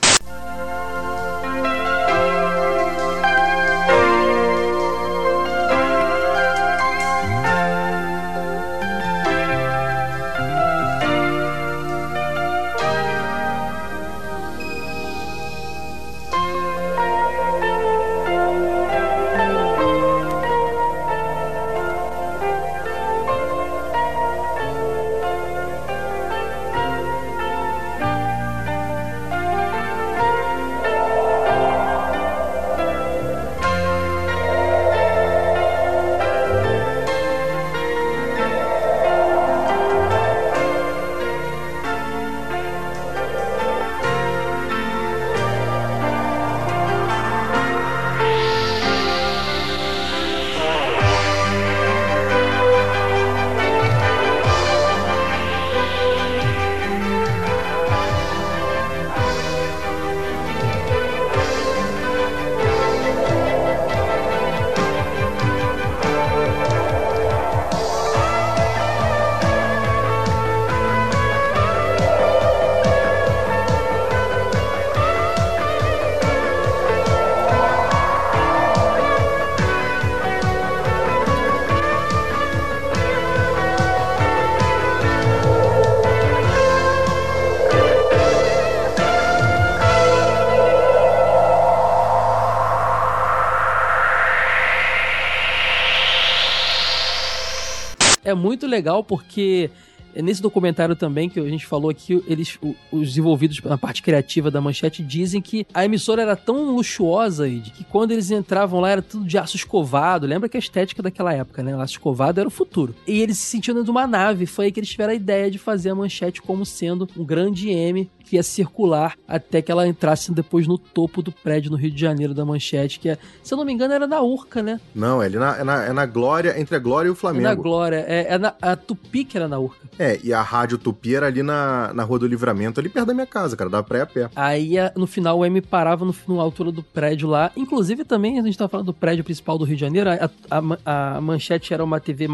É 98.30 98.36
muito 98.36 98.68
legal 98.68 99.04
porque 99.04 99.70
nesse 100.16 100.42
documentário 100.42 100.96
também 100.96 101.30
que 101.30 101.40
a 101.40 101.44
gente 101.44 101.66
falou 101.66 101.90
aqui, 101.90 102.24
eles, 102.28 102.58
os 102.92 103.18
envolvidos 103.18 103.62
na 103.62 103.78
parte 103.78 104.02
criativa 104.02 104.50
da 104.50 104.60
manchete 104.60 105.04
dizem 105.04 105.42
que 105.42 105.66
a 105.74 105.86
emissora 105.86 106.22
era 106.22 106.36
tão 106.36 106.76
luxuosa 106.76 107.48
que 107.48 107.84
quando 107.92 108.12
eles 108.12 108.32
entravam 108.32 108.80
lá 108.80 108.90
era 108.90 109.02
tudo 109.02 109.26
de 109.26 109.38
aço 109.38 109.56
escovado. 109.56 110.28
Lembra 110.28 110.50
que 110.50 110.58
a 110.58 110.60
estética 110.60 111.02
daquela 111.02 111.34
época, 111.34 111.64
né? 111.64 111.76
O 111.76 111.82
aço 111.82 111.94
escovado 111.94 112.40
era 112.40 112.48
o 112.48 112.52
futuro. 112.52 112.96
E 113.08 113.22
eles 113.22 113.38
se 113.38 113.46
sentiam 113.46 113.74
dentro 113.74 113.86
de 113.86 113.92
uma 113.92 114.08
nave. 114.08 114.46
Foi 114.46 114.66
aí 114.66 114.72
que 114.72 114.80
eles 114.80 114.90
tiveram 114.90 115.12
a 115.12 115.16
ideia 115.16 115.50
de 115.50 115.58
fazer 115.58 115.90
a 115.90 115.96
manchete 115.96 116.42
como 116.42 116.66
sendo 116.66 117.08
um 117.18 117.24
grande 117.24 117.70
M 117.70 118.10
que 118.30 118.36
ia 118.36 118.44
circular 118.44 119.18
até 119.28 119.60
que 119.60 119.72
ela 119.72 119.88
entrasse 119.88 120.32
depois 120.32 120.68
no 120.68 120.78
topo 120.78 121.24
do 121.24 121.32
prédio 121.32 121.72
no 121.72 121.78
Rio 121.78 121.90
de 121.90 122.00
Janeiro 122.00 122.32
da 122.32 122.46
Manchete, 122.46 123.00
que 123.00 123.10
é, 123.10 123.18
se 123.42 123.52
eu 123.52 123.58
não 123.58 123.66
me 123.66 123.74
engano, 123.74 123.92
era 123.92 124.06
na 124.06 124.22
Urca, 124.22 124.62
né? 124.62 124.80
Não, 124.94 125.22
é, 125.22 125.28
na, 125.30 125.58
é, 125.58 125.64
na, 125.64 125.86
é 125.86 125.94
na 125.94 126.06
Glória, 126.06 126.60
entre 126.60 126.76
a 126.76 126.80
Glória 126.80 127.08
e 127.08 127.12
o 127.12 127.16
Flamengo. 127.16 127.48
É 127.48 127.50
na 127.50 127.56
Glória, 127.56 128.06
é, 128.08 128.36
é 128.36 128.38
na, 128.38 128.54
a 128.62 128.76
Tupi 128.76 129.26
que 129.26 129.36
era 129.36 129.48
na 129.48 129.58
Urca. 129.58 129.90
É, 129.98 130.20
e 130.24 130.32
a 130.32 130.44
Rádio 130.44 130.78
Tupi 130.78 131.16
era 131.16 131.26
ali 131.26 131.42
na, 131.42 131.92
na 131.92 132.04
Rua 132.04 132.20
do 132.20 132.28
Livramento, 132.28 132.80
ali 132.80 132.88
perto 132.88 133.08
da 133.08 133.14
minha 133.16 133.26
casa, 133.26 133.58
cara, 133.58 133.82
pra 133.82 133.98
ir 133.98 134.02
a 134.02 134.06
pé. 134.06 134.30
Aí, 134.36 134.76
no 134.96 135.08
final, 135.08 135.40
o 135.40 135.46
M 135.46 135.60
parava 135.62 136.06
no, 136.06 136.14
na 136.28 136.42
altura 136.42 136.72
do 136.72 136.84
prédio 136.84 137.28
lá. 137.28 137.52
Inclusive, 137.58 137.79
também, 138.06 138.40
a 138.40 138.44
gente 138.44 138.58
tava 138.58 138.70
falando 138.70 138.88
do 138.88 138.94
prédio 138.94 139.24
principal 139.24 139.58
do 139.58 139.66
Rio 139.66 139.76
de 139.76 139.82
Janeiro, 139.82 140.10
a, 140.10 140.30
a, 140.50 141.16
a 141.18 141.22
Manchete 141.22 141.74
era 141.74 141.84
uma 141.84 142.00
TV 142.00 142.28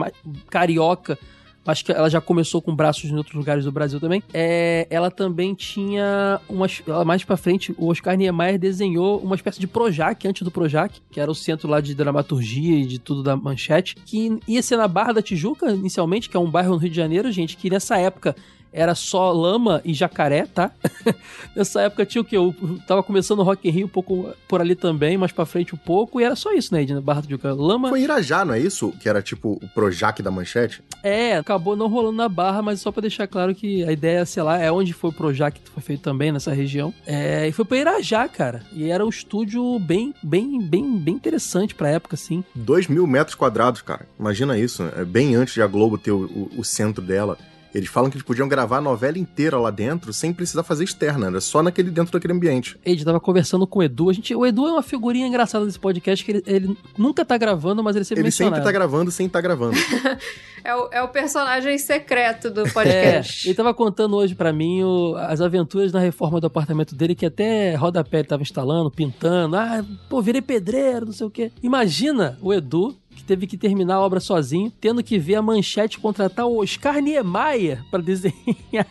carioca, 0.49 1.17
acho 1.65 1.83
que 1.83 1.91
ela 1.91 2.09
já 2.09 2.21
começou 2.21 2.61
com 2.61 2.75
braços 2.75 3.09
em 3.09 3.15
outros 3.15 3.35
lugares 3.35 3.65
do 3.65 3.71
Brasil 3.71 3.99
também. 3.99 4.21
É, 4.33 4.87
ela 4.89 5.09
também 5.09 5.53
tinha 5.53 6.39
umas. 6.47 6.81
Mais 7.05 7.23
pra 7.23 7.37
frente, 7.37 7.73
o 7.77 7.87
Oscar 7.87 8.15
Niemeyer 8.15 8.59
desenhou 8.59 9.19
uma 9.19 9.35
espécie 9.35 9.59
de 9.59 9.67
Projac, 9.67 10.27
antes 10.27 10.43
do 10.43 10.51
Projac, 10.51 11.01
que 11.09 11.19
era 11.19 11.29
o 11.29 11.35
centro 11.35 11.67
lá 11.67 11.81
de 11.81 11.95
dramaturgia 11.95 12.77
e 12.77 12.85
de 12.85 12.99
tudo 12.99 13.23
da 13.23 13.35
manchete, 13.35 13.95
que 14.05 14.37
ia 14.47 14.61
ser 14.61 14.77
na 14.77 14.87
Barra 14.87 15.13
da 15.13 15.21
Tijuca, 15.21 15.71
inicialmente, 15.71 16.29
que 16.29 16.37
é 16.37 16.39
um 16.39 16.49
bairro 16.49 16.71
no 16.71 16.77
Rio 16.77 16.89
de 16.89 16.95
Janeiro, 16.95 17.31
gente, 17.31 17.57
que 17.57 17.69
nessa 17.69 17.97
época 17.97 18.35
era 18.75 18.93
só 18.93 19.31
lama 19.31 19.81
e 19.85 19.93
jacaré, 19.93 20.45
tá? 20.45 20.69
Nessa 21.55 21.83
época 21.83 22.05
tinha 22.05 22.21
o 22.21 22.25
que? 22.25 22.35
Eu 22.35 22.53
tava 22.85 23.01
começando 23.01 23.39
o 23.39 23.43
Rock 23.43 23.67
in 23.67 23.71
Rio 23.71 23.85
um 23.85 23.89
pouco 23.89 24.33
por 24.49 24.59
ali 24.59 24.75
também, 24.75 25.17
mais 25.17 25.31
pra 25.31 25.45
frente 25.45 25.73
um 25.73 25.77
pouco, 25.77 26.19
e 26.19 26.25
era 26.25 26.35
só 26.35 26.51
isso, 26.51 26.73
né, 26.73 26.81
Edna? 26.81 26.99
Barra 26.99 27.21
do 27.21 27.29
Juca. 27.29 27.53
Lama... 27.53 27.87
Foi 27.87 28.01
Irajá, 28.01 28.43
não 28.43 28.53
é 28.53 28.59
isso? 28.59 28.91
Que 28.99 29.07
era 29.07 29.21
tipo 29.21 29.57
o 29.63 29.67
Projac 29.69 30.21
da 30.21 30.29
Manchete? 30.29 30.83
É, 31.01 31.37
acabou 31.37 31.77
não 31.77 31.87
rolando 31.87 32.17
na 32.17 32.27
Barra, 32.27 32.61
mas 32.61 32.81
só 32.81 32.91
pra 32.91 32.99
deixar 32.99 33.27
claro 33.27 33.55
que 33.55 33.83
a 33.85 33.91
ideia, 33.93 34.25
sei 34.25 34.43
lá, 34.43 34.59
é 34.59 34.69
onde 34.69 34.91
foi 34.91 35.09
o 35.09 35.13
Projac 35.13 35.57
que 35.57 35.71
foi 35.71 35.81
feito 35.81 36.01
também, 36.01 36.33
nessa 36.33 36.51
região. 36.51 36.93
É, 37.07 37.47
e 37.47 37.53
foi 37.53 37.63
pra 37.63 37.77
Irajá, 37.77 38.27
cara. 38.27 38.61
E 38.73 38.89
era 38.89 39.05
um 39.05 39.09
estúdio 39.09 39.79
bem, 39.79 40.13
bem, 40.21 40.61
bem, 40.61 40.97
bem 40.97 41.15
interessante 41.15 41.73
pra 41.73 41.89
época, 41.89 42.15
assim. 42.15 42.43
Dois 42.53 42.87
mil 42.87 43.07
metros 43.07 43.35
quadrados, 43.35 43.81
cara. 43.81 44.05
Imagina 44.19 44.57
isso. 44.57 44.83
É 44.97 45.05
bem 45.05 45.35
antes 45.35 45.53
de 45.53 45.61
a 45.61 45.67
Globo 45.67 45.97
ter 45.97 46.11
o, 46.11 46.25
o, 46.25 46.59
o 46.59 46.63
centro 46.63 47.01
dela. 47.01 47.37
Eles 47.75 47.89
falam 47.89 48.09
que 48.09 48.15
eles 48.15 48.25
podiam 48.25 48.47
gravar 48.47 48.77
a 48.77 48.81
novela 48.81 49.17
inteira 49.19 49.59
lá 49.59 49.69
dentro 49.69 50.13
sem 50.13 50.33
precisar 50.33 50.63
fazer 50.63 50.85
externa, 50.85 51.27
era 51.27 51.41
só 51.41 51.61
naquele 51.61 51.91
dentro 51.91 52.13
daquele 52.13 52.31
ambiente. 52.33 52.79
Ed 52.85 53.03
tava 53.03 53.19
conversando 53.19 53.67
com 53.67 53.79
o 53.79 53.83
Edu. 53.83 54.09
A 54.09 54.13
gente, 54.13 54.33
o 54.33 54.45
Edu 54.45 54.65
é 54.65 54.71
uma 54.71 54.81
figurinha 54.81 55.27
engraçada 55.27 55.65
desse 55.65 55.77
podcast 55.77 56.23
que 56.23 56.31
ele, 56.31 56.43
ele 56.47 56.77
nunca 56.97 57.25
tá 57.25 57.37
gravando, 57.37 57.83
mas 57.83 57.97
ele 57.97 58.05
sempre 58.05 58.21
Ele 58.21 58.27
mencionado. 58.27 58.55
sempre 58.55 58.65
tá 58.65 58.71
gravando 58.71 59.11
sem 59.11 59.27
tá 59.27 59.41
gravando. 59.41 59.75
é, 60.63 60.73
o, 60.73 60.89
é 60.89 61.03
o 61.03 61.09
personagem 61.09 61.77
secreto 61.77 62.49
do 62.49 62.63
podcast. 62.63 63.45
É, 63.45 63.49
ele 63.49 63.55
tava 63.57 63.73
contando 63.73 64.15
hoje 64.15 64.33
para 64.33 64.53
mim 64.53 64.81
o, 64.81 65.17
as 65.17 65.41
aventuras 65.41 65.91
na 65.91 65.99
reforma 65.99 66.39
do 66.39 66.47
apartamento 66.47 66.95
dele, 66.95 67.13
que 67.13 67.25
até 67.25 67.75
rodapé 67.75 68.19
ele 68.19 68.27
tava 68.29 68.41
instalando, 68.41 68.89
pintando. 68.89 69.57
Ah, 69.57 69.83
pô, 70.09 70.21
virei 70.21 70.41
pedreiro, 70.41 71.07
não 71.07 71.13
sei 71.13 71.27
o 71.27 71.29
quê. 71.29 71.51
Imagina 71.61 72.37
o 72.41 72.53
Edu 72.53 72.95
teve 73.25 73.47
que 73.47 73.57
terminar 73.57 73.95
a 73.95 74.01
obra 74.01 74.19
sozinho, 74.19 74.71
tendo 74.79 75.03
que 75.03 75.17
ver 75.17 75.35
a 75.35 75.41
manchete 75.41 75.99
contratar 75.99 76.45
o 76.45 76.61
Oscar 76.61 77.01
Niemeyer 77.01 77.83
para 77.89 78.01
desenhar 78.01 78.87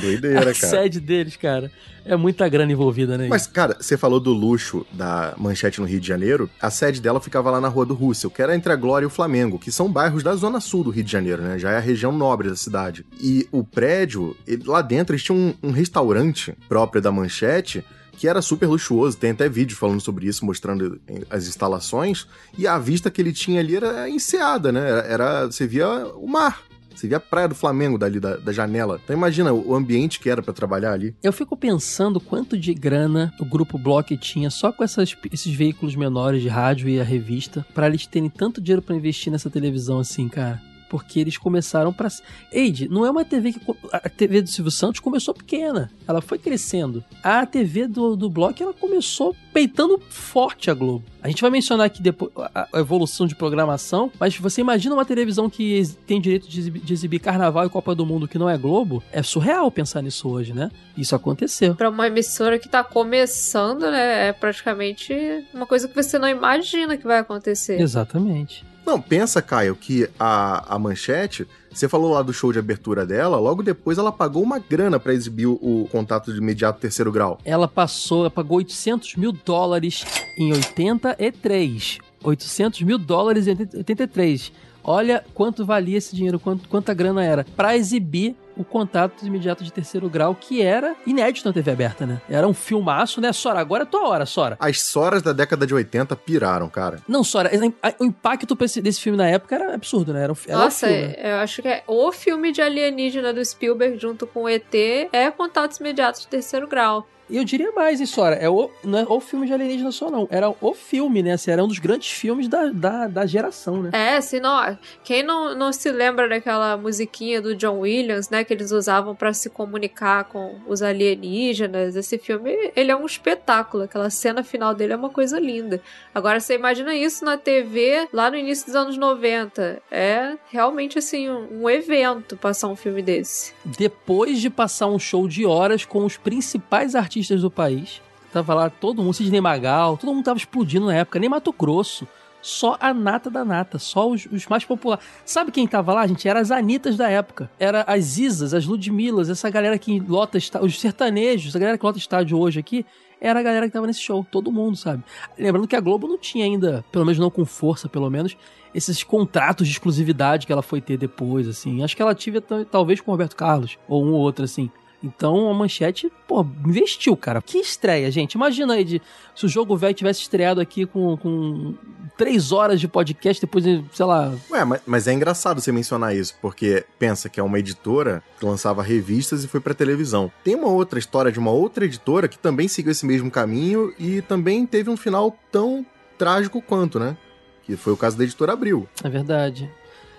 Doideira, 0.00 0.40
a 0.40 0.44
cara. 0.44 0.54
sede 0.54 1.00
deles, 1.00 1.36
cara. 1.36 1.70
É 2.04 2.16
muita 2.16 2.48
grana 2.48 2.72
envolvida, 2.72 3.18
né? 3.18 3.28
Mas, 3.28 3.46
cara, 3.46 3.76
você 3.78 3.96
falou 3.96 4.18
do 4.18 4.32
luxo 4.32 4.86
da 4.92 5.34
Manchete 5.36 5.78
no 5.78 5.86
Rio 5.86 6.00
de 6.00 6.08
Janeiro. 6.08 6.48
A 6.58 6.70
sede 6.70 7.02
dela 7.02 7.20
ficava 7.20 7.50
lá 7.50 7.60
na 7.60 7.68
Rua 7.68 7.84
do 7.84 7.92
Russell, 7.92 8.30
que 8.30 8.40
era 8.40 8.54
entre 8.54 8.72
a 8.72 8.76
Glória 8.76 9.04
e 9.04 9.06
o 9.06 9.10
Flamengo, 9.10 9.58
que 9.58 9.70
são 9.70 9.92
bairros 9.92 10.22
da 10.22 10.34
zona 10.34 10.58
sul 10.58 10.84
do 10.84 10.90
Rio 10.90 11.04
de 11.04 11.12
Janeiro, 11.12 11.42
né? 11.42 11.58
Já 11.58 11.72
é 11.72 11.76
a 11.76 11.80
região 11.80 12.10
nobre 12.10 12.48
da 12.48 12.56
cidade. 12.56 13.04
E 13.20 13.46
o 13.52 13.62
prédio, 13.62 14.34
lá 14.64 14.80
dentro, 14.80 15.14
eles 15.14 15.22
tinham 15.22 15.38
um, 15.62 15.68
um 15.68 15.70
restaurante 15.70 16.54
próprio 16.66 17.02
da 17.02 17.12
Manchete 17.12 17.84
que 18.18 18.26
era 18.26 18.42
super 18.42 18.66
luxuoso, 18.66 19.16
tem 19.16 19.30
até 19.30 19.48
vídeo 19.48 19.76
falando 19.76 20.00
sobre 20.00 20.26
isso, 20.26 20.44
mostrando 20.44 21.00
as 21.30 21.46
instalações, 21.46 22.26
e 22.58 22.66
a 22.66 22.76
vista 22.76 23.10
que 23.12 23.22
ele 23.22 23.32
tinha 23.32 23.60
ali 23.60 23.76
era 23.76 24.10
enseada, 24.10 24.72
né? 24.72 24.80
Era, 24.80 25.00
era 25.06 25.46
você 25.46 25.66
via 25.66 25.88
o 26.16 26.26
mar. 26.26 26.62
Você 26.92 27.06
via 27.06 27.18
a 27.18 27.20
praia 27.20 27.46
do 27.46 27.54
Flamengo 27.54 27.96
dali 27.96 28.18
da, 28.18 28.36
da 28.36 28.52
janela. 28.52 29.00
Então 29.04 29.14
imagina 29.14 29.52
o 29.52 29.72
ambiente 29.72 30.18
que 30.18 30.28
era 30.28 30.42
para 30.42 30.52
trabalhar 30.52 30.94
ali. 30.94 31.14
Eu 31.22 31.32
fico 31.32 31.56
pensando 31.56 32.18
quanto 32.18 32.58
de 32.58 32.74
grana 32.74 33.32
o 33.38 33.44
grupo 33.44 33.78
Block 33.78 34.16
tinha 34.16 34.50
só 34.50 34.72
com 34.72 34.82
essas, 34.82 35.14
esses 35.30 35.54
veículos 35.54 35.94
menores 35.94 36.42
de 36.42 36.48
rádio 36.48 36.88
e 36.88 37.00
a 37.00 37.04
revista 37.04 37.64
para 37.72 37.86
eles 37.86 38.04
terem 38.04 38.28
tanto 38.28 38.60
dinheiro 38.60 38.82
para 38.82 38.96
investir 38.96 39.30
nessa 39.30 39.48
televisão 39.48 40.00
assim, 40.00 40.28
cara. 40.28 40.60
Porque 40.88 41.20
eles 41.20 41.36
começaram 41.36 41.92
para 41.92 42.08
Eide, 42.50 42.88
não 42.88 43.04
é 43.04 43.10
uma 43.10 43.24
TV 43.24 43.52
que. 43.52 43.60
A 43.92 44.08
TV 44.08 44.42
do 44.42 44.48
Silvio 44.48 44.70
Santos 44.70 45.00
começou 45.00 45.34
pequena. 45.34 45.90
Ela 46.06 46.20
foi 46.20 46.38
crescendo. 46.38 47.04
A 47.22 47.44
TV 47.44 47.86
do, 47.86 48.16
do 48.16 48.30
Block, 48.30 48.62
ela 48.62 48.72
começou 48.72 49.36
peitando 49.52 50.00
forte 50.08 50.70
a 50.70 50.74
Globo. 50.74 51.04
A 51.20 51.28
gente 51.28 51.42
vai 51.42 51.50
mencionar 51.50 51.86
aqui 51.86 52.00
depois 52.00 52.32
a 52.54 52.68
evolução 52.74 53.26
de 53.26 53.34
programação, 53.34 54.10
mas 54.18 54.36
você 54.36 54.60
imagina 54.60 54.94
uma 54.94 55.04
televisão 55.04 55.50
que 55.50 55.82
tem 56.06 56.20
direito 56.20 56.48
de 56.48 56.60
exibir, 56.60 56.80
de 56.80 56.92
exibir 56.92 57.18
Carnaval 57.18 57.66
e 57.66 57.68
Copa 57.68 57.94
do 57.94 58.06
Mundo 58.06 58.28
que 58.28 58.38
não 58.38 58.48
é 58.48 58.56
Globo? 58.56 59.02
É 59.10 59.22
surreal 59.22 59.70
pensar 59.70 60.00
nisso 60.00 60.28
hoje, 60.28 60.54
né? 60.54 60.70
Isso 60.96 61.14
aconteceu. 61.14 61.74
Para 61.74 61.90
uma 61.90 62.06
emissora 62.06 62.58
que 62.58 62.68
tá 62.68 62.84
começando, 62.84 63.90
né? 63.90 64.28
É 64.28 64.32
praticamente 64.32 65.12
uma 65.52 65.66
coisa 65.66 65.88
que 65.88 65.94
você 65.94 66.18
não 66.18 66.28
imagina 66.28 66.96
que 66.96 67.04
vai 67.04 67.18
acontecer. 67.18 67.80
Exatamente. 67.80 68.64
Não, 68.88 68.98
pensa, 68.98 69.42
Caio, 69.42 69.76
que 69.76 70.08
a, 70.18 70.74
a 70.74 70.78
manchete, 70.78 71.46
você 71.70 71.86
falou 71.86 72.10
lá 72.10 72.22
do 72.22 72.32
show 72.32 72.50
de 72.50 72.58
abertura 72.58 73.04
dela, 73.04 73.36
logo 73.36 73.62
depois 73.62 73.98
ela 73.98 74.10
pagou 74.10 74.42
uma 74.42 74.58
grana 74.58 74.98
para 74.98 75.12
exibir 75.12 75.44
o, 75.44 75.58
o, 75.60 75.86
contato 75.92 76.32
de 76.32 76.38
imediato 76.38 76.80
terceiro 76.80 77.12
grau. 77.12 77.38
Ela 77.44 77.68
passou, 77.68 78.20
ela 78.20 78.30
pagou 78.30 78.56
800 78.56 79.16
mil 79.16 79.30
dólares 79.30 80.06
em 80.38 80.54
83. 80.54 81.98
800 82.24 82.80
mil 82.80 82.96
dólares 82.96 83.46
em 83.46 83.50
83. 83.50 84.52
Olha 84.82 85.22
quanto 85.34 85.66
valia 85.66 85.98
esse 85.98 86.16
dinheiro, 86.16 86.40
quanto, 86.40 86.66
quanta 86.66 86.94
grana 86.94 87.22
era 87.22 87.44
para 87.44 87.76
exibir 87.76 88.36
o 88.58 88.64
contato 88.64 89.24
imediato 89.24 89.62
de 89.62 89.72
terceiro 89.72 90.08
grau, 90.10 90.34
que 90.34 90.60
era 90.60 90.96
inédito 91.06 91.48
na 91.48 91.52
TV 91.54 91.70
aberta, 91.70 92.04
né? 92.04 92.20
Era 92.28 92.46
um 92.46 92.52
filmaço, 92.52 93.20
né, 93.20 93.32
Sora? 93.32 93.60
Agora 93.60 93.84
é 93.84 93.86
tua 93.86 94.08
hora, 94.08 94.26
Sora. 94.26 94.56
As 94.60 94.82
Soras 94.82 95.22
da 95.22 95.32
década 95.32 95.66
de 95.66 95.72
80 95.72 96.16
piraram, 96.16 96.68
cara. 96.68 96.98
Não, 97.06 97.22
Sora, 97.22 97.50
o 97.98 98.04
impacto 98.04 98.54
desse 98.82 99.00
filme 99.00 99.16
na 99.16 99.28
época 99.28 99.54
era 99.54 99.74
absurdo, 99.74 100.12
né? 100.12 100.24
Era 100.24 100.32
um, 100.32 100.36
era 100.46 100.58
Nossa, 100.58 100.86
um 100.86 100.90
filme. 100.90 101.14
eu 101.16 101.36
acho 101.36 101.62
que 101.62 101.68
é 101.68 101.84
o 101.86 102.10
filme 102.10 102.52
de 102.52 102.60
alienígena 102.60 103.32
do 103.32 103.44
Spielberg 103.44 103.98
junto 103.98 104.26
com 104.26 104.42
o 104.42 104.48
ET 104.48 104.74
é 105.12 105.30
Contatos 105.30 105.78
Imediatos 105.78 106.22
de 106.22 106.28
Terceiro 106.28 106.66
Grau. 106.66 107.06
E 107.30 107.36
eu 107.36 107.44
diria 107.44 107.70
mais, 107.72 108.00
hein, 108.00 108.06
Sora? 108.06 108.36
É 108.36 108.48
o, 108.48 108.70
não 108.82 108.98
é 108.98 109.04
o 109.06 109.20
filme 109.20 109.46
de 109.46 109.52
alienígena 109.52 109.92
só, 109.92 110.10
não. 110.10 110.26
Era 110.30 110.48
o 110.48 110.74
filme, 110.74 111.22
né? 111.22 111.32
Assim, 111.32 111.50
era 111.50 111.62
um 111.62 111.68
dos 111.68 111.78
grandes 111.78 112.10
filmes 112.10 112.48
da, 112.48 112.66
da, 112.66 113.06
da 113.06 113.26
geração, 113.26 113.82
né? 113.82 113.90
É, 113.92 114.16
assim, 114.16 114.40
não, 114.40 114.78
quem 115.04 115.22
não, 115.22 115.54
não 115.54 115.70
se 115.70 115.90
lembra 115.92 116.26
daquela 116.26 116.76
musiquinha 116.78 117.42
do 117.42 117.54
John 117.54 117.80
Williams, 117.80 118.30
né? 118.30 118.44
Que 118.48 118.54
eles 118.54 118.72
usavam 118.72 119.14
para 119.14 119.34
se 119.34 119.50
comunicar 119.50 120.24
com 120.24 120.58
os 120.66 120.80
alienígenas. 120.80 121.94
Esse 121.94 122.16
filme, 122.16 122.72
ele 122.74 122.90
é 122.90 122.96
um 122.96 123.04
espetáculo. 123.04 123.84
Aquela 123.84 124.08
cena 124.08 124.42
final 124.42 124.74
dele 124.74 124.94
é 124.94 124.96
uma 124.96 125.10
coisa 125.10 125.38
linda. 125.38 125.82
Agora, 126.14 126.40
você 126.40 126.54
imagina 126.54 126.94
isso 126.94 127.24
na 127.24 127.36
TV 127.36 128.08
lá 128.10 128.30
no 128.30 128.36
início 128.36 128.66
dos 128.66 128.74
anos 128.74 128.96
90. 128.96 129.82
É 129.90 130.36
realmente, 130.50 130.98
assim, 130.98 131.28
um, 131.28 131.68
evento 131.68 132.36
passar 132.36 132.68
um 132.68 132.76
filme 132.76 133.02
desse. 133.02 133.52
Depois 133.62 134.40
de 134.40 134.48
passar 134.48 134.86
um 134.86 134.98
show 134.98 135.28
de 135.28 135.44
horas 135.44 135.84
com 135.84 136.06
os 136.06 136.16
principais 136.16 136.94
artistas 136.94 137.18
artistas 137.18 137.42
do 137.42 137.50
país. 137.50 138.00
Tava 138.32 138.54
lá 138.54 138.70
todo 138.70 139.02
mundo, 139.02 139.14
Sidney 139.14 139.40
Magal, 139.40 139.96
todo 139.96 140.12
mundo 140.12 140.24
tava 140.24 140.38
explodindo 140.38 140.86
na 140.86 140.94
época, 140.94 141.18
nem 141.18 141.28
Mato 141.28 141.52
Grosso. 141.52 142.06
Só 142.48 142.78
a 142.80 142.94
nata 142.94 143.28
da 143.28 143.44
nata, 143.44 143.78
só 143.78 144.08
os, 144.08 144.26
os 144.32 144.46
mais 144.46 144.64
populares. 144.64 145.04
Sabe 145.22 145.52
quem 145.52 145.68
tava 145.68 145.92
lá, 145.92 146.06
gente? 146.06 146.26
Era 146.26 146.40
as 146.40 146.50
Anitas 146.50 146.96
da 146.96 147.06
época. 147.06 147.50
Era 147.60 147.84
as 147.86 148.16
Isas, 148.16 148.54
as 148.54 148.64
Ludmilas, 148.64 149.28
essa 149.28 149.50
galera 149.50 149.78
que 149.78 150.00
lota 150.00 150.38
os 150.62 150.80
sertanejos, 150.80 151.54
a 151.54 151.58
galera 151.58 151.76
que 151.76 151.84
lota 151.84 151.98
estádio 151.98 152.38
hoje 152.38 152.58
aqui, 152.58 152.86
era 153.20 153.38
a 153.38 153.42
galera 153.42 153.66
que 153.66 153.72
tava 153.74 153.86
nesse 153.86 154.00
show, 154.00 154.24
todo 154.24 154.50
mundo, 154.50 154.78
sabe? 154.78 155.04
Lembrando 155.38 155.68
que 155.68 155.76
a 155.76 155.80
Globo 155.80 156.08
não 156.08 156.16
tinha 156.16 156.46
ainda, 156.46 156.82
pelo 156.90 157.04
menos 157.04 157.18
não 157.18 157.30
com 157.30 157.44
força, 157.44 157.86
pelo 157.86 158.08
menos, 158.08 158.34
esses 158.74 159.02
contratos 159.02 159.66
de 159.66 159.74
exclusividade 159.74 160.46
que 160.46 160.52
ela 160.52 160.62
foi 160.62 160.80
ter 160.80 160.96
depois, 160.96 161.46
assim. 161.46 161.84
Acho 161.84 161.94
que 161.94 162.00
ela 162.00 162.14
tive 162.14 162.40
talvez 162.40 163.02
com 163.02 163.10
o 163.10 163.14
Roberto 163.14 163.36
Carlos, 163.36 163.76
ou 163.86 164.02
um 164.02 164.12
ou 164.12 164.20
outro, 164.20 164.46
assim. 164.46 164.70
Então 165.02 165.48
a 165.48 165.54
manchete, 165.54 166.10
pô, 166.26 166.44
investiu, 166.66 167.16
cara. 167.16 167.40
Que 167.40 167.58
estreia, 167.58 168.10
gente. 168.10 168.34
Imagina 168.34 168.74
aí 168.74 168.84
de, 168.84 169.02
se 169.34 169.46
o 169.46 169.48
jogo 169.48 169.76
velho 169.76 169.94
tivesse 169.94 170.22
estreado 170.22 170.60
aqui 170.60 170.86
com, 170.86 171.16
com 171.16 171.74
três 172.18 172.52
horas 172.52 172.80
de 172.80 172.88
podcast, 172.88 173.40
depois, 173.40 173.64
sei 173.64 174.04
lá. 174.04 174.34
Ué, 174.50 174.64
mas, 174.64 174.80
mas 174.84 175.08
é 175.08 175.12
engraçado 175.12 175.60
você 175.60 175.72
mencionar 175.72 176.14
isso, 176.14 176.34
porque 176.42 176.84
pensa 176.98 177.28
que 177.28 177.38
é 177.38 177.42
uma 177.42 177.58
editora 177.58 178.22
que 178.38 178.44
lançava 178.44 178.82
revistas 178.82 179.44
e 179.44 179.48
foi 179.48 179.60
pra 179.60 179.72
televisão. 179.72 180.30
Tem 180.44 180.56
uma 180.56 180.68
outra 180.68 180.98
história 180.98 181.30
de 181.30 181.38
uma 181.38 181.52
outra 181.52 181.84
editora 181.84 182.28
que 182.28 182.38
também 182.38 182.66
seguiu 182.66 182.90
esse 182.90 183.06
mesmo 183.06 183.30
caminho 183.30 183.94
e 183.98 184.20
também 184.20 184.66
teve 184.66 184.90
um 184.90 184.96
final 184.96 185.34
tão 185.50 185.86
trágico 186.18 186.60
quanto, 186.60 186.98
né? 186.98 187.16
Que 187.62 187.76
foi 187.76 187.92
o 187.92 187.96
caso 187.96 188.18
da 188.18 188.24
editora 188.24 188.52
Abril. 188.52 188.88
É 189.04 189.08
verdade. 189.08 189.70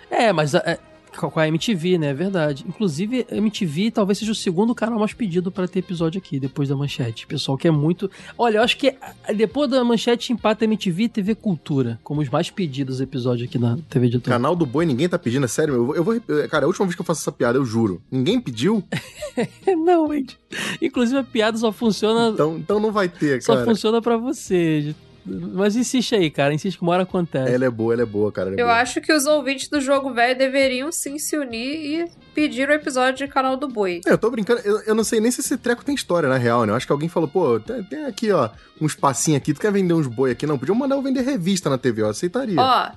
É, 0.09 0.31
mas 0.31 0.55
é, 0.55 0.79
com 1.17 1.39
a 1.39 1.47
MTV, 1.47 1.97
né? 1.97 2.07
É 2.07 2.13
verdade. 2.13 2.65
Inclusive, 2.67 3.25
a 3.31 3.35
MTV 3.35 3.91
talvez 3.91 4.17
seja 4.17 4.31
o 4.31 4.35
segundo 4.35 4.73
canal 4.73 4.99
mais 4.99 5.13
pedido 5.13 5.51
para 5.51 5.67
ter 5.67 5.79
episódio 5.79 6.19
aqui, 6.19 6.39
depois 6.39 6.69
da 6.69 6.75
Manchete. 6.75 7.27
Pessoal 7.27 7.57
que 7.57 7.67
é 7.67 7.71
muito. 7.71 8.09
Olha, 8.37 8.57
eu 8.57 8.63
acho 8.63 8.77
que 8.77 8.95
depois 9.35 9.69
da 9.69 9.83
Manchete 9.83 10.31
empata 10.33 10.65
MTV 10.65 11.03
e 11.03 11.09
TV 11.09 11.35
Cultura, 11.35 11.99
como 12.03 12.21
os 12.21 12.29
mais 12.29 12.49
pedidos 12.49 13.01
episódios 13.01 13.47
aqui 13.47 13.57
na 13.57 13.77
TV 13.89 14.07
Editor. 14.07 14.31
Canal 14.31 14.55
do 14.55 14.65
Boi, 14.65 14.85
ninguém 14.85 15.09
tá 15.09 15.19
pedindo, 15.19 15.45
é 15.45 15.47
sério? 15.47 15.73
Eu, 15.73 15.95
eu 15.95 16.03
vou. 16.03 16.19
Cara, 16.49 16.65
a 16.65 16.67
última 16.67 16.85
vez 16.85 16.95
que 16.95 17.01
eu 17.01 17.05
faço 17.05 17.21
essa 17.21 17.31
piada, 17.31 17.57
eu 17.57 17.65
juro. 17.65 18.01
Ninguém 18.11 18.39
pediu? 18.39 18.83
não, 19.85 20.11
gente. 20.13 20.37
Inclusive, 20.81 21.19
a 21.19 21.23
piada 21.23 21.57
só 21.57 21.71
funciona. 21.71 22.29
Então, 22.29 22.57
então 22.57 22.79
não 22.79 22.91
vai 22.91 23.09
ter, 23.09 23.41
cara. 23.43 23.59
Só 23.59 23.65
funciona 23.65 24.01
para 24.01 24.17
você. 24.17 24.95
Mas 25.25 25.75
insiste 25.75 26.15
aí, 26.15 26.29
cara. 26.29 26.53
Insiste 26.53 26.77
que 26.77 26.83
uma 26.83 26.93
hora 26.93 27.03
acontece. 27.03 27.53
Ela 27.53 27.65
é 27.65 27.69
boa, 27.69 27.93
ela 27.93 28.03
é 28.03 28.05
boa, 28.05 28.31
cara. 28.31 28.49
É 28.49 28.53
eu 28.53 28.65
boa. 28.65 28.73
acho 28.79 29.01
que 29.01 29.11
os 29.11 29.25
ouvintes 29.25 29.67
do 29.67 29.79
Jogo 29.79 30.13
Velho 30.13 30.37
deveriam 30.37 30.91
sim 30.91 31.17
se 31.19 31.37
unir 31.37 31.75
e 31.75 32.05
pedir 32.33 32.69
o 32.69 32.71
episódio 32.71 33.25
de 33.25 33.31
Canal 33.31 33.57
do 33.57 33.67
Boi. 33.67 34.01
É, 34.05 34.11
eu 34.11 34.17
tô 34.17 34.29
brincando. 34.29 34.61
Eu, 34.61 34.79
eu, 34.81 34.95
não 34.95 35.03
sei 35.03 35.19
nem 35.19 35.31
se 35.31 35.41
esse 35.41 35.57
treco 35.57 35.83
tem 35.83 35.93
história, 35.95 36.29
na 36.29 36.37
real, 36.37 36.65
né? 36.65 36.71
Eu 36.71 36.75
acho 36.75 36.85
que 36.85 36.91
alguém 36.91 37.09
falou, 37.09 37.27
pô, 37.27 37.59
tem, 37.59 37.83
tem 37.83 38.05
aqui, 38.05 38.31
ó, 38.31 38.49
um 38.79 38.85
espacinho 38.85 39.37
aqui. 39.37 39.53
Tu 39.53 39.59
quer 39.59 39.71
vender 39.71 39.93
uns 39.93 40.07
boi 40.07 40.31
aqui? 40.31 40.45
Não, 40.47 40.57
podiam 40.57 40.75
mandar 40.75 40.95
eu 40.95 41.01
vender 41.01 41.21
revista 41.21 41.69
na 41.69 41.77
TV, 41.77 42.01
eu 42.01 42.09
aceitaria. 42.09 42.59
Ó, 42.59 42.91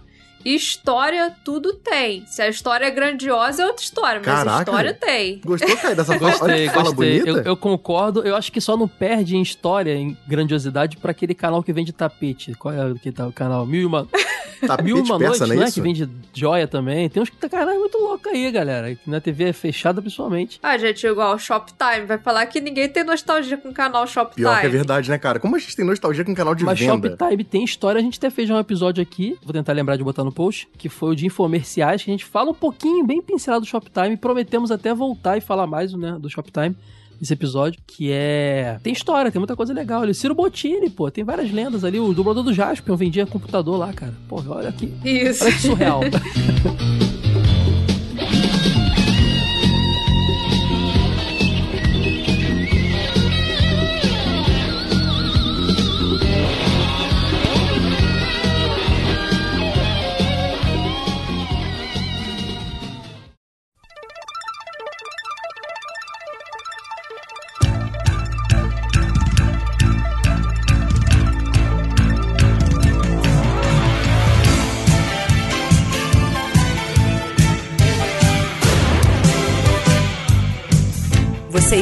História, 0.44 1.34
tudo 1.44 1.74
tem. 1.74 2.24
Se 2.26 2.42
a 2.42 2.48
história 2.48 2.86
é 2.86 2.90
grandiosa, 2.90 3.62
é 3.62 3.66
outra 3.66 3.82
história, 3.82 4.22
mas 4.24 4.34
Caraca, 4.34 4.70
história 4.70 4.94
tem. 4.94 5.40
Gostou, 5.44 5.76
Caio, 5.76 5.96
dessa 5.96 6.16
gostei, 6.18 6.68
fala, 6.68 6.84
fala 6.84 6.94
bonita? 6.94 7.28
Eu, 7.28 7.42
eu, 7.42 7.56
concordo. 7.56 8.22
Eu 8.22 8.36
acho 8.36 8.50
que 8.50 8.60
só 8.60 8.76
não 8.76 8.88
perde 8.88 9.36
em 9.36 9.42
história, 9.42 9.94
em 9.94 10.16
grandiosidade, 10.26 10.96
para 10.96 11.10
aquele 11.10 11.34
canal 11.34 11.62
que 11.62 11.72
vende 11.72 11.92
tapete. 11.92 12.54
Qual 12.54 12.74
é 12.74 12.94
que 12.94 13.12
tá 13.12 13.26
o 13.26 13.32
canal? 13.32 13.66
Mil 13.66 13.82
e 13.82 13.86
uma... 13.86 14.08
Tapete 14.66 14.84
Mil 14.84 15.02
uma 15.02 15.18
peça, 15.18 15.46
noite, 15.46 15.56
não 15.56 15.66
é? 15.66 15.70
Que 15.70 15.80
vende 15.80 16.08
joia 16.32 16.68
também. 16.68 17.08
Tem 17.08 17.22
uns 17.22 17.28
que 17.28 17.36
tá 17.36 17.48
caralho 17.48 17.80
muito 17.80 17.98
louco 17.98 18.28
aí, 18.28 18.50
galera. 18.50 18.94
Que 18.94 19.10
na 19.10 19.20
TV 19.20 19.44
é 19.44 19.52
fechada, 19.52 20.00
principalmente. 20.00 20.58
Ah, 20.62 20.78
gente, 20.78 21.06
igual 21.06 21.38
Shoptime. 21.38 22.06
Vai 22.06 22.18
falar 22.18 22.46
que 22.46 22.60
ninguém 22.60 22.88
tem 22.88 23.04
nostalgia 23.04 23.56
com 23.56 23.70
o 23.70 23.72
canal 23.72 24.06
Shoptime. 24.06 24.46
Pior 24.46 24.60
que 24.60 24.66
é 24.66 24.68
verdade, 24.68 25.10
né, 25.10 25.18
cara? 25.18 25.40
Como 25.40 25.56
a 25.56 25.58
gente 25.58 25.74
tem 25.74 25.84
nostalgia 25.84 26.24
com 26.24 26.32
o 26.32 26.34
canal 26.34 26.54
de 26.54 26.64
Mas 26.64 26.78
venda? 26.78 26.96
Mas 26.96 27.10
Shoptime 27.10 27.44
tem 27.44 27.64
história. 27.64 27.98
A 27.98 28.02
gente 28.02 28.18
até 28.18 28.30
fez 28.30 28.48
um 28.50 28.58
episódio 28.58 29.02
aqui. 29.02 29.36
Vou 29.42 29.52
tentar 29.52 29.72
lembrar 29.72 29.96
de 29.96 30.04
botar 30.04 30.24
no 30.24 30.31
post. 30.32 30.68
Que 30.76 30.88
foi 30.88 31.12
o 31.12 31.16
de 31.16 31.26
infomerciais. 31.26 32.02
Que 32.02 32.10
a 32.10 32.14
gente 32.14 32.24
fala 32.24 32.50
um 32.50 32.54
pouquinho, 32.54 33.06
bem 33.06 33.20
pincelado 33.22 33.64
do 33.64 33.68
Shoptime. 33.68 34.16
Prometemos 34.16 34.70
até 34.70 34.94
voltar 34.94 35.36
e 35.36 35.40
falar 35.40 35.66
mais 35.66 35.92
né, 35.92 36.18
do 36.18 36.28
Shoptime 36.28 36.76
esse 37.22 37.32
episódio, 37.32 37.80
que 37.86 38.10
é. 38.10 38.80
Tem 38.82 38.92
história, 38.92 39.30
tem 39.30 39.38
muita 39.38 39.54
coisa 39.54 39.72
legal 39.72 40.02
ali. 40.02 40.12
Ciro 40.12 40.34
Bottini, 40.34 40.90
pô, 40.90 41.08
tem 41.08 41.22
várias 41.22 41.52
lendas 41.52 41.84
ali. 41.84 42.00
O 42.00 42.12
dublador 42.12 42.42
do 42.42 42.52
Jaspion 42.52 42.96
vendia 42.96 43.24
computador 43.24 43.78
lá, 43.78 43.92
cara. 43.92 44.12
Porra, 44.28 44.56
olha 44.56 44.68
aqui. 44.70 44.92
Isso. 45.04 45.44
Olha 45.44 45.52
que 45.52 45.60
surreal. 45.60 46.00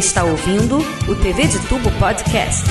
está 0.01 0.25
ouvindo 0.25 0.79
o 0.79 1.15
TV 1.15 1.47
de 1.47 1.59
Tubo 1.69 1.91
Podcast. 1.99 2.65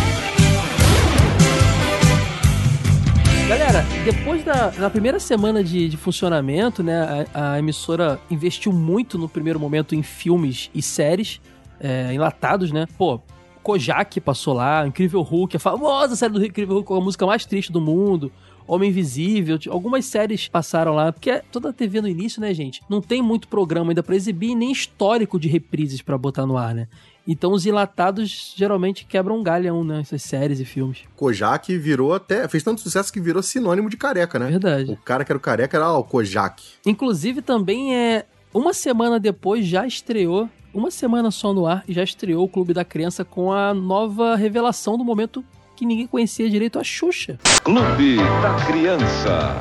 Galera, 3.47 3.85
depois 4.03 4.43
da, 4.43 4.69
da 4.69 4.89
primeira 4.89 5.19
semana 5.19 5.63
de, 5.63 5.89
de 5.89 5.95
funcionamento, 5.95 6.81
né, 6.81 7.27
a, 7.31 7.53
a, 7.53 7.59
emissora 7.59 8.19
investiu 8.31 8.73
muito 8.73 9.15
no 9.19 9.29
primeiro 9.29 9.59
momento 9.59 9.93
em 9.93 10.01
filmes 10.01 10.71
e 10.73 10.81
séries 10.81 11.39
é, 11.79 12.11
enlatados, 12.11 12.71
né? 12.71 12.87
Pô, 12.97 13.21
Kojak 13.61 14.19
passou 14.21 14.55
lá, 14.55 14.87
Incrível 14.87 15.21
Hulk, 15.21 15.55
a 15.55 15.59
famosa 15.59 16.15
série 16.15 16.33
do 16.33 16.43
Incrível 16.43 16.77
Hulk 16.77 16.87
com 16.87 16.95
a 16.95 17.01
música 17.01 17.27
mais 17.27 17.45
triste 17.45 17.71
do 17.71 17.79
mundo. 17.79 18.31
Homem 18.69 18.91
Invisível, 18.91 19.57
algumas 19.69 20.05
séries 20.05 20.47
passaram 20.47 20.93
lá, 20.93 21.11
porque 21.11 21.41
toda 21.51 21.69
a 21.69 21.73
TV 21.73 22.01
no 22.01 22.07
início, 22.07 22.39
né, 22.39 22.53
gente, 22.53 22.81
não 22.87 23.01
tem 23.01 23.19
muito 23.19 23.47
programa 23.47 23.89
ainda 23.89 24.03
pra 24.03 24.15
exibir, 24.15 24.53
nem 24.53 24.71
histórico 24.71 25.39
de 25.39 25.47
reprises 25.47 26.03
pra 26.03 26.19
botar 26.19 26.45
no 26.45 26.55
ar, 26.55 26.75
né? 26.75 26.87
Então 27.27 27.51
os 27.51 27.65
enlatados 27.65 28.53
geralmente 28.55 29.05
quebram 29.05 29.39
um 29.39 29.43
galhão, 29.43 29.83
né? 29.83 30.01
Essas 30.01 30.21
séries 30.21 30.59
e 30.59 30.65
filmes. 30.65 30.99
Kojak 31.15 31.75
virou 31.77 32.13
até. 32.13 32.47
fez 32.47 32.63
tanto 32.63 32.81
sucesso 32.81 33.11
que 33.11 33.19
virou 33.19 33.41
sinônimo 33.41 33.89
de 33.89 33.97
careca, 33.97 34.37
né? 34.37 34.47
Verdade. 34.47 34.91
O 34.91 34.97
cara 34.97 35.25
que 35.25 35.31
era 35.31 35.37
o 35.37 35.41
careca 35.41 35.77
era 35.77 35.91
ó, 35.91 35.99
o 35.99 36.03
Kojak. 36.03 36.63
Inclusive 36.85 37.41
também 37.41 37.95
é 37.95 38.25
uma 38.53 38.73
semana 38.73 39.19
depois 39.19 39.65
já 39.65 39.85
estreou, 39.85 40.49
uma 40.73 40.91
semana 40.91 41.31
só 41.31 41.53
no 41.53 41.65
ar, 41.65 41.83
e 41.87 41.93
já 41.93 42.03
estreou 42.03 42.45
o 42.45 42.49
Clube 42.49 42.73
da 42.73 42.85
Criança 42.85 43.25
com 43.25 43.51
a 43.51 43.73
nova 43.73 44.35
revelação 44.35 44.97
do 44.97 45.03
momento 45.03 45.43
que 45.79 45.85
ninguém 45.85 46.07
conhecia 46.07 46.49
direito, 46.49 46.77
a 46.77 46.83
Xuxa. 46.83 47.39
Clube 47.63 48.17
da 48.17 48.53
Criança. 48.65 49.55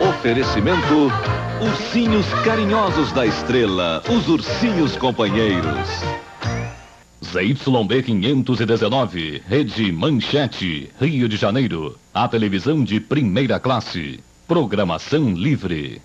Oferecimento: 0.00 1.12
Ursinhos 1.60 2.24
Carinhosos 2.42 3.12
da 3.12 3.26
Estrela, 3.26 4.02
os 4.08 4.26
Ursinhos 4.26 4.96
Companheiros. 4.96 5.86
ZYB 7.22 8.02
519, 8.02 9.42
Rede 9.46 9.92
Manchete, 9.92 10.90
Rio 10.98 11.28
de 11.28 11.36
Janeiro. 11.36 11.98
A 12.14 12.26
televisão 12.26 12.82
de 12.82 12.98
primeira 12.98 13.60
classe. 13.60 14.18
Programação 14.48 15.34
livre. 15.34 16.00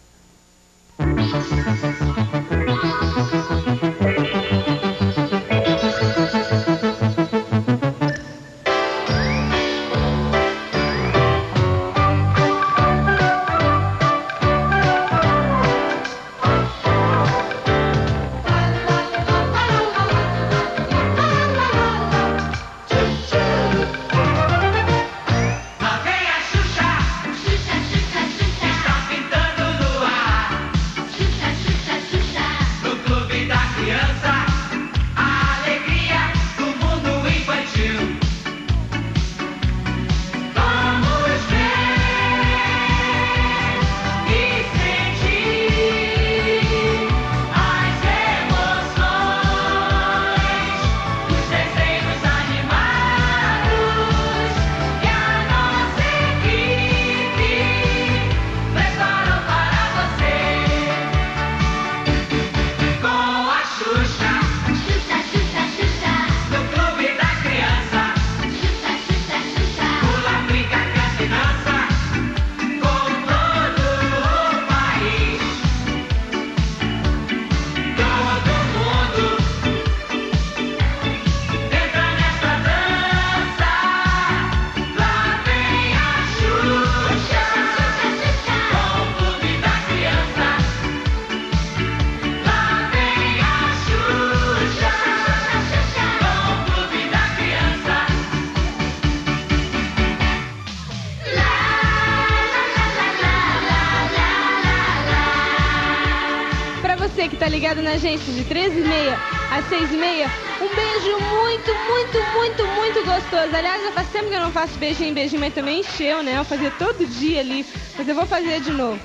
Faço 114.56 114.80
beijinho, 114.80 115.14
beijinho, 115.14 115.42
mas 115.42 115.54
também 115.54 115.82
encheu, 115.82 116.24
né? 116.24 116.38
Eu 116.38 116.46
fazia 116.46 116.72
todo 116.80 117.06
dia 117.06 117.42
ali, 117.42 117.66
mas 117.98 118.08
eu 118.08 118.16
vou 118.16 118.26
fazer 118.26 118.62
de 118.62 118.72
novo. 118.72 118.98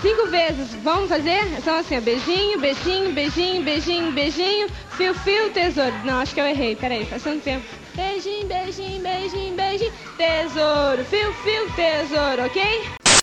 Cinco 0.00 0.26
vezes, 0.28 0.74
vamos 0.82 1.10
fazer? 1.10 1.44
São 1.62 1.74
assim, 1.78 1.98
ó, 1.98 2.00
beijinho, 2.00 2.58
beijinho, 2.58 3.12
beijinho, 3.12 3.62
beijinho, 3.62 4.12
beijinho, 4.12 4.68
fio, 4.96 5.12
fio, 5.12 5.50
tesouro. 5.52 5.92
Não, 6.02 6.14
acho 6.20 6.32
que 6.34 6.40
eu 6.40 6.46
errei, 6.46 6.74
peraí, 6.74 7.04
faz 7.04 7.24
tanto 7.24 7.42
tempo. 7.42 7.62
Beijinho, 7.94 8.46
beijinho, 8.46 9.02
beijinho, 9.02 9.54
beijinho, 9.54 9.92
tesouro, 10.16 11.04
fio, 11.04 11.30
fio, 11.34 11.70
tesouro, 11.76 12.46
ok? 12.46 12.62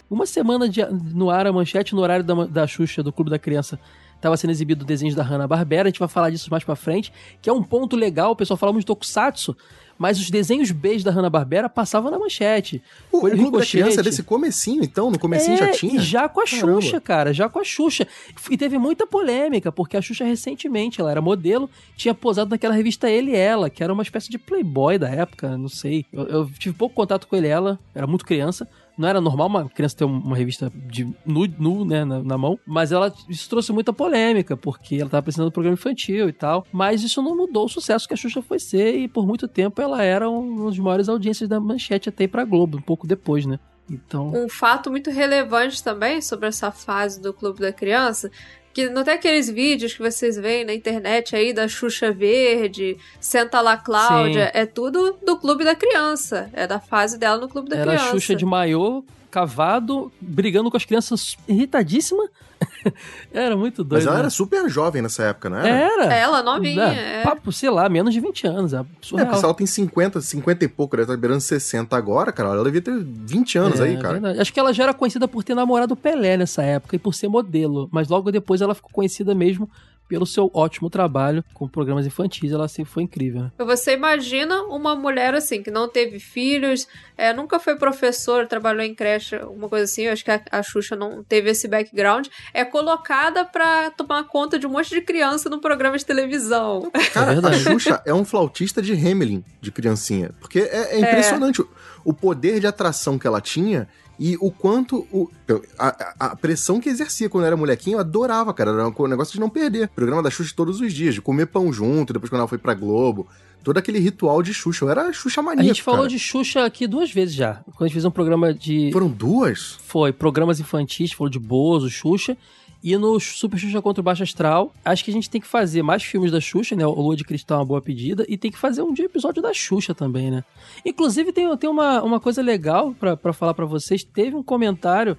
Uma 0.08 0.28
semana 0.28 0.70
de- 0.70 0.86
no 0.86 1.32
ar, 1.32 1.48
a 1.48 1.52
manchete 1.52 1.96
no 1.96 2.02
horário 2.02 2.24
da, 2.24 2.36
da 2.46 2.68
Xuxa, 2.68 3.02
do 3.02 3.12
Clube 3.12 3.32
da 3.32 3.40
Criança, 3.40 3.80
tava 4.22 4.38
sendo 4.38 4.52
exibido 4.52 4.86
desenhos 4.86 5.16
da 5.16 5.24
Hanna-Barbera, 5.24 5.84
a 5.88 5.90
gente 5.90 6.00
vai 6.00 6.08
falar 6.08 6.30
disso 6.30 6.52
mais 6.52 6.64
pra 6.64 6.76
frente, 6.76 7.12
que 7.42 7.50
é 7.50 7.54
um 7.54 7.64
ponto 7.64 7.96
legal, 7.96 8.32
o 8.32 8.36
pessoal 8.36 8.58
fala 8.58 8.72
muito 8.72 8.84
de 8.84 8.88
Tokusatsu, 8.88 9.58
mas 9.98 10.20
os 10.20 10.30
desenhos 10.30 10.72
Bs 10.72 11.04
da 11.04 11.12
Hanna-Barbera 11.12 11.70
passavam 11.70 12.12
na 12.12 12.20
manchete. 12.20 12.82
O, 13.12 13.18
o 13.18 13.22
Coelho 13.22 13.38
Clube 13.38 13.52
da 13.52 13.58
Ricochete. 13.60 13.84
Criança 13.84 14.02
é 14.02 14.04
desse 14.04 14.24
comecinho, 14.24 14.84
então? 14.84 15.10
No 15.10 15.18
comecinho 15.20 15.56
É, 15.56 15.58
já 15.58 15.72
tinha? 15.72 16.00
Já 16.02 16.30
com 16.30 16.42
a 16.42 16.46
Caramba. 16.46 16.82
Xuxa, 16.82 17.02
cara, 17.02 17.34
já 17.34 17.48
com 17.48 17.60
a 17.60 17.64
Xuxa. 17.64 18.08
E 18.50 18.58
teve 18.58 18.78
muita 18.78 19.08
polêmica, 19.08 19.72
porque 19.72 19.98
a 19.98 20.02
Xuxa 20.02 20.26
recentemente, 20.26 21.00
ela 21.00 21.12
era 21.12 21.22
modelo, 21.22 21.70
tinha 21.96 22.14
posado 22.14 22.50
naquela 22.50 22.74
revista 22.74 23.10
Ele 23.10 23.32
e 23.32 23.36
Ela, 23.36 23.70
que 23.70 23.84
era 23.84 23.94
uma 23.94 24.04
espécie 24.04 24.30
de 24.30 24.38
playboy 24.38 24.98
da 24.98 25.10
época, 25.10 25.58
não 25.58 25.70
sei. 25.70 26.06
Eu, 26.12 26.24
eu 26.28 26.52
tive 26.58 26.76
pouco 26.76 26.96
contato 26.96 27.28
com 27.28 27.36
ele 27.36 27.48
e 27.48 27.52
ela, 27.52 27.80
era 27.94 28.06
muito 28.06 28.26
criança. 28.26 28.68
Não 28.98 29.08
era 29.10 29.20
normal 29.20 29.48
uma 29.48 29.70
criança 29.70 29.98
ter 29.98 30.06
um- 30.06 30.20
uma 30.20 30.36
revista 30.38 30.72
de 30.88 31.06
nu, 31.26 31.46
nu 31.60 31.84
né, 31.86 32.06
na, 32.06 32.24
na 32.24 32.38
mão, 32.38 32.58
mas 32.66 32.92
ela 32.92 33.14
isso 33.30 33.50
trouxe 33.50 33.72
muita 33.74 33.92
polêmica, 33.92 34.56
porque 34.56 34.96
ela 34.96 35.10
tava 35.10 35.24
precisando 35.24 35.48
de 35.48 35.54
programa 35.54 35.74
infantil 35.74 36.30
e 36.30 36.34
tal. 36.34 36.66
Mas 36.72 37.04
isso 37.04 37.22
não 37.22 37.36
mudou 37.36 37.66
o 37.66 37.70
sucesso 37.70 38.08
que 38.08 38.14
a 38.14 38.18
Xuxa 38.18 38.42
foi 38.42 38.60
ser, 38.60 38.96
e 38.98 39.08
por 39.08 39.28
muito 39.28 39.48
tempo 39.48 39.82
ela 39.82 40.02
era 40.04 40.30
um 40.30 40.56
dos 40.66 40.80
maiores 40.80 41.10
audiências 41.10 41.50
da 41.50 41.60
manchete 41.60 42.10
até 42.10 42.24
ir 42.24 42.28
pra 42.30 42.46
Globo, 42.46 42.78
um 42.78 42.82
pouco 42.82 43.06
depois, 43.06 43.46
né? 43.46 43.60
Então. 43.90 44.32
Um 44.34 44.50
fato 44.50 44.90
muito 44.90 45.12
relevante 45.12 45.84
também 45.84 46.20
sobre 46.22 46.48
essa 46.48 46.72
fase 46.72 47.22
do 47.22 47.32
Clube 47.34 47.60
da 47.60 47.72
Criança, 47.72 48.32
que 48.76 48.90
não 48.90 49.06
tem 49.06 49.14
aqueles 49.14 49.50
vídeos 49.50 49.94
que 49.94 50.02
vocês 50.02 50.36
veem 50.36 50.66
na 50.66 50.74
internet 50.74 51.34
aí 51.34 51.54
da 51.54 51.66
Xuxa 51.66 52.12
Verde, 52.12 52.98
Senta 53.22 53.62
lá 53.62 53.78
Cláudia, 53.78 54.52
é 54.54 54.66
tudo 54.66 55.18
do 55.26 55.38
Clube 55.38 55.64
da 55.64 55.74
Criança, 55.74 56.50
é 56.52 56.68
da 56.68 56.78
fase 56.78 57.18
dela 57.18 57.40
no 57.40 57.48
Clube 57.48 57.70
da 57.70 57.78
Era 57.78 57.92
Criança. 57.94 58.12
Xuxa 58.12 58.36
de 58.36 58.46
maiô, 58.46 59.02
cavado, 59.36 60.10
brigando 60.22 60.72
com 60.72 60.78
as 60.78 60.86
crianças 60.86 61.36
irritadíssima. 61.46 62.24
era 63.34 63.58
muito 63.58 63.84
doido. 63.84 64.00
Mas 64.00 64.06
ela 64.06 64.16
né? 64.16 64.22
era 64.22 64.30
super 64.30 64.70
jovem 64.70 65.02
nessa 65.02 65.24
época, 65.24 65.50
não 65.50 65.58
era? 65.58 65.68
Era. 65.68 66.14
Ela 66.14 66.42
novinha, 66.42 66.84
É, 66.86 67.20
é. 67.20 67.24
Papo, 67.24 67.52
sei 67.52 67.70
lá, 67.70 67.90
menos 67.90 68.14
de 68.14 68.22
20 68.22 68.48
anos. 68.48 68.74
É 68.74 68.78
É, 68.80 68.86
surreal. 69.02 69.28
porque 69.28 69.40
se 69.40 69.46
ela 69.46 69.54
tem 69.54 69.68
50, 69.68 70.22
50 70.22 70.64
e 70.64 70.68
pouco, 70.70 70.96
ela 70.96 71.06
tá 71.06 71.18
beirando 71.18 71.42
60 71.42 71.98
agora, 71.98 72.32
cara, 72.32 72.50
ela 72.50 72.64
devia 72.64 72.82
ter 72.82 72.98
20 72.98 73.58
anos 73.58 73.80
É, 73.82 73.84
aí, 73.84 73.98
cara. 73.98 74.14
verdade. 74.14 74.40
Acho 74.40 74.54
que 74.54 74.60
ela 74.60 74.74
já 74.74 74.84
era 74.84 74.94
conhecida 74.94 75.28
por 75.28 75.44
ter 75.44 75.54
namorado 75.54 75.94
o 75.96 75.98
Pelé 75.98 76.38
nessa 76.38 76.64
época 76.64 76.96
e 76.96 77.00
por 77.00 77.14
ser 77.14 77.28
modelo. 77.28 77.90
Mas 77.92 78.08
logo 78.08 78.32
depois 78.32 78.62
ela 78.62 78.74
ficou 78.74 78.90
conhecida 78.92 79.36
mesmo 79.36 79.70
pelo 80.08 80.26
seu 80.26 80.50
ótimo 80.54 80.90
trabalho 80.90 81.44
com 81.54 81.68
programas 81.68 82.06
infantis. 82.06 82.52
Ela 82.52 82.66
assim, 82.66 82.86
foi 82.86 83.04
incrível. 83.04 83.44
né? 83.44 83.52
Você 83.58 83.94
imagina 83.94 84.64
uma 84.64 84.96
mulher 84.96 85.34
assim, 85.34 85.62
que 85.62 85.72
não 85.72 85.88
teve 85.88 86.20
filhos, 86.20 86.88
é, 87.18 87.34
nunca 87.34 87.60
foi 87.60 87.76
professora, 87.76 88.48
trabalhou 88.48 88.84
em 88.84 88.94
creche, 88.94 89.38
uma 89.38 89.68
coisa 89.70 89.86
assim, 89.86 90.04
eu 90.04 90.14
acho 90.14 90.24
que 90.24 90.32
a, 90.32 90.42
a 90.52 90.64
Xuxa 90.64 90.96
não 90.96 91.24
teve 91.24 91.50
esse 91.50 91.68
background, 91.68 92.28
é 92.54 92.64
colocada 92.64 93.46
pra 93.46 93.92
tomar 93.92 94.24
conta 94.26 94.60
de 94.60 94.68
um 94.68 94.70
monte 94.70 94.90
de 94.90 95.02
criança 95.02 95.50
num 95.50 95.60
programa 95.60 95.98
de 95.98 96.06
televisão. 96.06 96.92
Cara, 97.14 97.34
É 97.34 97.40
a. 97.46 97.54
Xuxa 97.54 98.02
é 98.06 98.14
um 98.14 98.26
flautista 98.26 98.82
de 98.82 98.94
Hamelin, 98.94 99.44
de 99.62 99.72
criancinha. 99.72 100.32
Porque 100.40 100.60
é, 100.60 100.96
é 100.96 101.00
impressionante 101.00 101.62
o, 101.62 101.70
o 102.04 102.14
poder 102.14 102.60
de 102.60 102.68
atração 102.68 103.18
que 103.18 103.28
ela 103.28 103.42
tinha 103.42 103.88
e 104.20 104.38
o 104.40 104.50
quanto. 104.52 105.08
O, 105.12 105.30
a, 105.78 105.88
a- 105.88 106.16
a 106.32 106.36
pressão 106.36 106.80
que 106.80 106.90
exercia 106.90 107.30
quando 107.30 107.46
era 107.46 107.58
molequinho, 107.58 107.96
eu 107.96 108.00
adorava, 108.00 108.54
cara. 108.54 108.72
Era 108.72 108.88
um 108.88 109.08
negócio 109.08 109.34
de 109.34 109.40
não 109.40 109.50
perder. 109.50 109.90
Programa 109.90 110.24
da 110.24 110.30
Xuxa 110.30 110.54
todos 110.56 110.80
os 110.82 110.94
dias, 110.94 111.14
de 111.16 111.22
comer 111.22 111.48
pão 111.48 111.72
junto, 111.74 112.14
depois 112.14 112.30
quando 112.30 112.40
ela 112.40 112.48
foi 112.48 112.58
pra 112.58 112.74
Globo. 112.74 113.28
todo 113.64 113.78
aquele 113.78 114.00
ritual 114.00 114.44
de 114.44 114.54
Xuxa. 114.54 114.86
Eu 114.86 114.90
era 114.90 115.12
Xuxa 115.12 115.42
A 115.42 115.44
maníaco, 115.44 115.68
gente 115.68 115.82
falou 115.84 116.02
cara. 116.02 116.10
de 116.10 116.20
Xuxa 116.20 116.64
aqui 116.66 116.86
duas 116.88 117.12
vezes 117.12 117.34
já. 117.36 117.56
Quando 117.66 117.82
a 117.82 117.86
gente 117.88 117.94
fez 117.94 118.06
um 118.06 118.12
programa 118.12 118.54
de. 118.54 118.92
Foram 118.94 119.08
duas? 119.10 119.78
Foi, 119.84 120.14
programas 120.14 120.60
infantis, 120.60 121.12
falou 121.12 121.30
de 121.30 121.40
Bozo, 121.40 121.90
Xuxa. 121.90 122.38
E 122.86 122.96
no 123.00 123.20
Super 123.20 123.58
Xuxa 123.58 123.82
contra 123.82 124.00
o 124.00 124.04
Baixo 124.04 124.22
Astral, 124.22 124.72
acho 124.86 125.04
que 125.04 125.10
a 125.10 125.14
gente 125.14 125.28
tem 125.28 125.42
que 125.42 125.48
fazer 125.48 125.82
mais 125.82 126.04
filmes 126.04 126.32
da 126.32 126.40
Xuxa, 126.40 126.76
né? 126.76 126.86
O 126.86 126.92
Lua 126.92 127.16
de 127.16 127.24
Cristal 127.24 127.58
é 127.58 127.60
uma 127.62 127.66
boa 127.66 127.82
pedida. 127.82 128.24
E 128.30 128.38
tem 128.38 128.52
que 128.52 128.60
fazer 128.60 128.84
um 128.84 128.94
dia 128.94 129.06
episódio 129.06 129.42
da 129.42 129.52
Xuxa 129.52 129.96
também, 129.96 130.30
né? 130.30 130.44
Inclusive, 130.86 131.34
tem, 131.34 131.58
tem 131.58 131.68
uma, 131.68 132.04
uma 132.04 132.20
coisa 132.20 132.44
legal 132.44 132.94
pra 132.94 133.34
falar 133.34 133.56
pra 133.56 133.66
vocês. 133.66 134.04
Teve 134.04 134.36
um 134.36 134.44
comentário. 134.44 135.18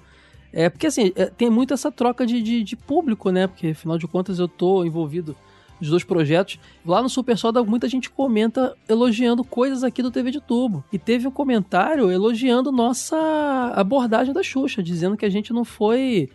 É, 0.53 0.69
porque 0.69 0.87
assim, 0.87 1.11
é, 1.13 1.25
tem 1.25 1.49
muito 1.49 1.73
essa 1.73 1.91
troca 1.91 2.25
de, 2.25 2.41
de, 2.41 2.63
de 2.63 2.77
público, 2.77 3.31
né? 3.31 3.47
Porque 3.47 3.67
afinal 3.67 3.97
de 3.97 4.07
contas 4.07 4.39
eu 4.39 4.47
tô 4.47 4.85
envolvido 4.85 5.35
nos 5.77 5.89
dois 5.89 6.05
projetos. 6.05 6.57
Lá 6.85 7.03
no 7.03 7.09
Super 7.09 7.37
Soda, 7.37 7.61
muita 7.65 7.89
gente 7.89 8.09
comenta 8.09 8.77
elogiando 8.87 9.43
coisas 9.43 9.83
aqui 9.83 10.01
do 10.01 10.09
TV 10.09 10.31
de 10.31 10.39
Tubo. 10.39 10.85
E 10.89 10.97
teve 10.97 11.27
um 11.27 11.31
comentário 11.31 12.09
elogiando 12.09 12.71
nossa 12.71 13.17
abordagem 13.75 14.33
da 14.33 14.41
Xuxa, 14.41 14.81
dizendo 14.81 15.17
que 15.17 15.25
a 15.25 15.29
gente 15.29 15.51
não 15.51 15.65
foi. 15.65 16.29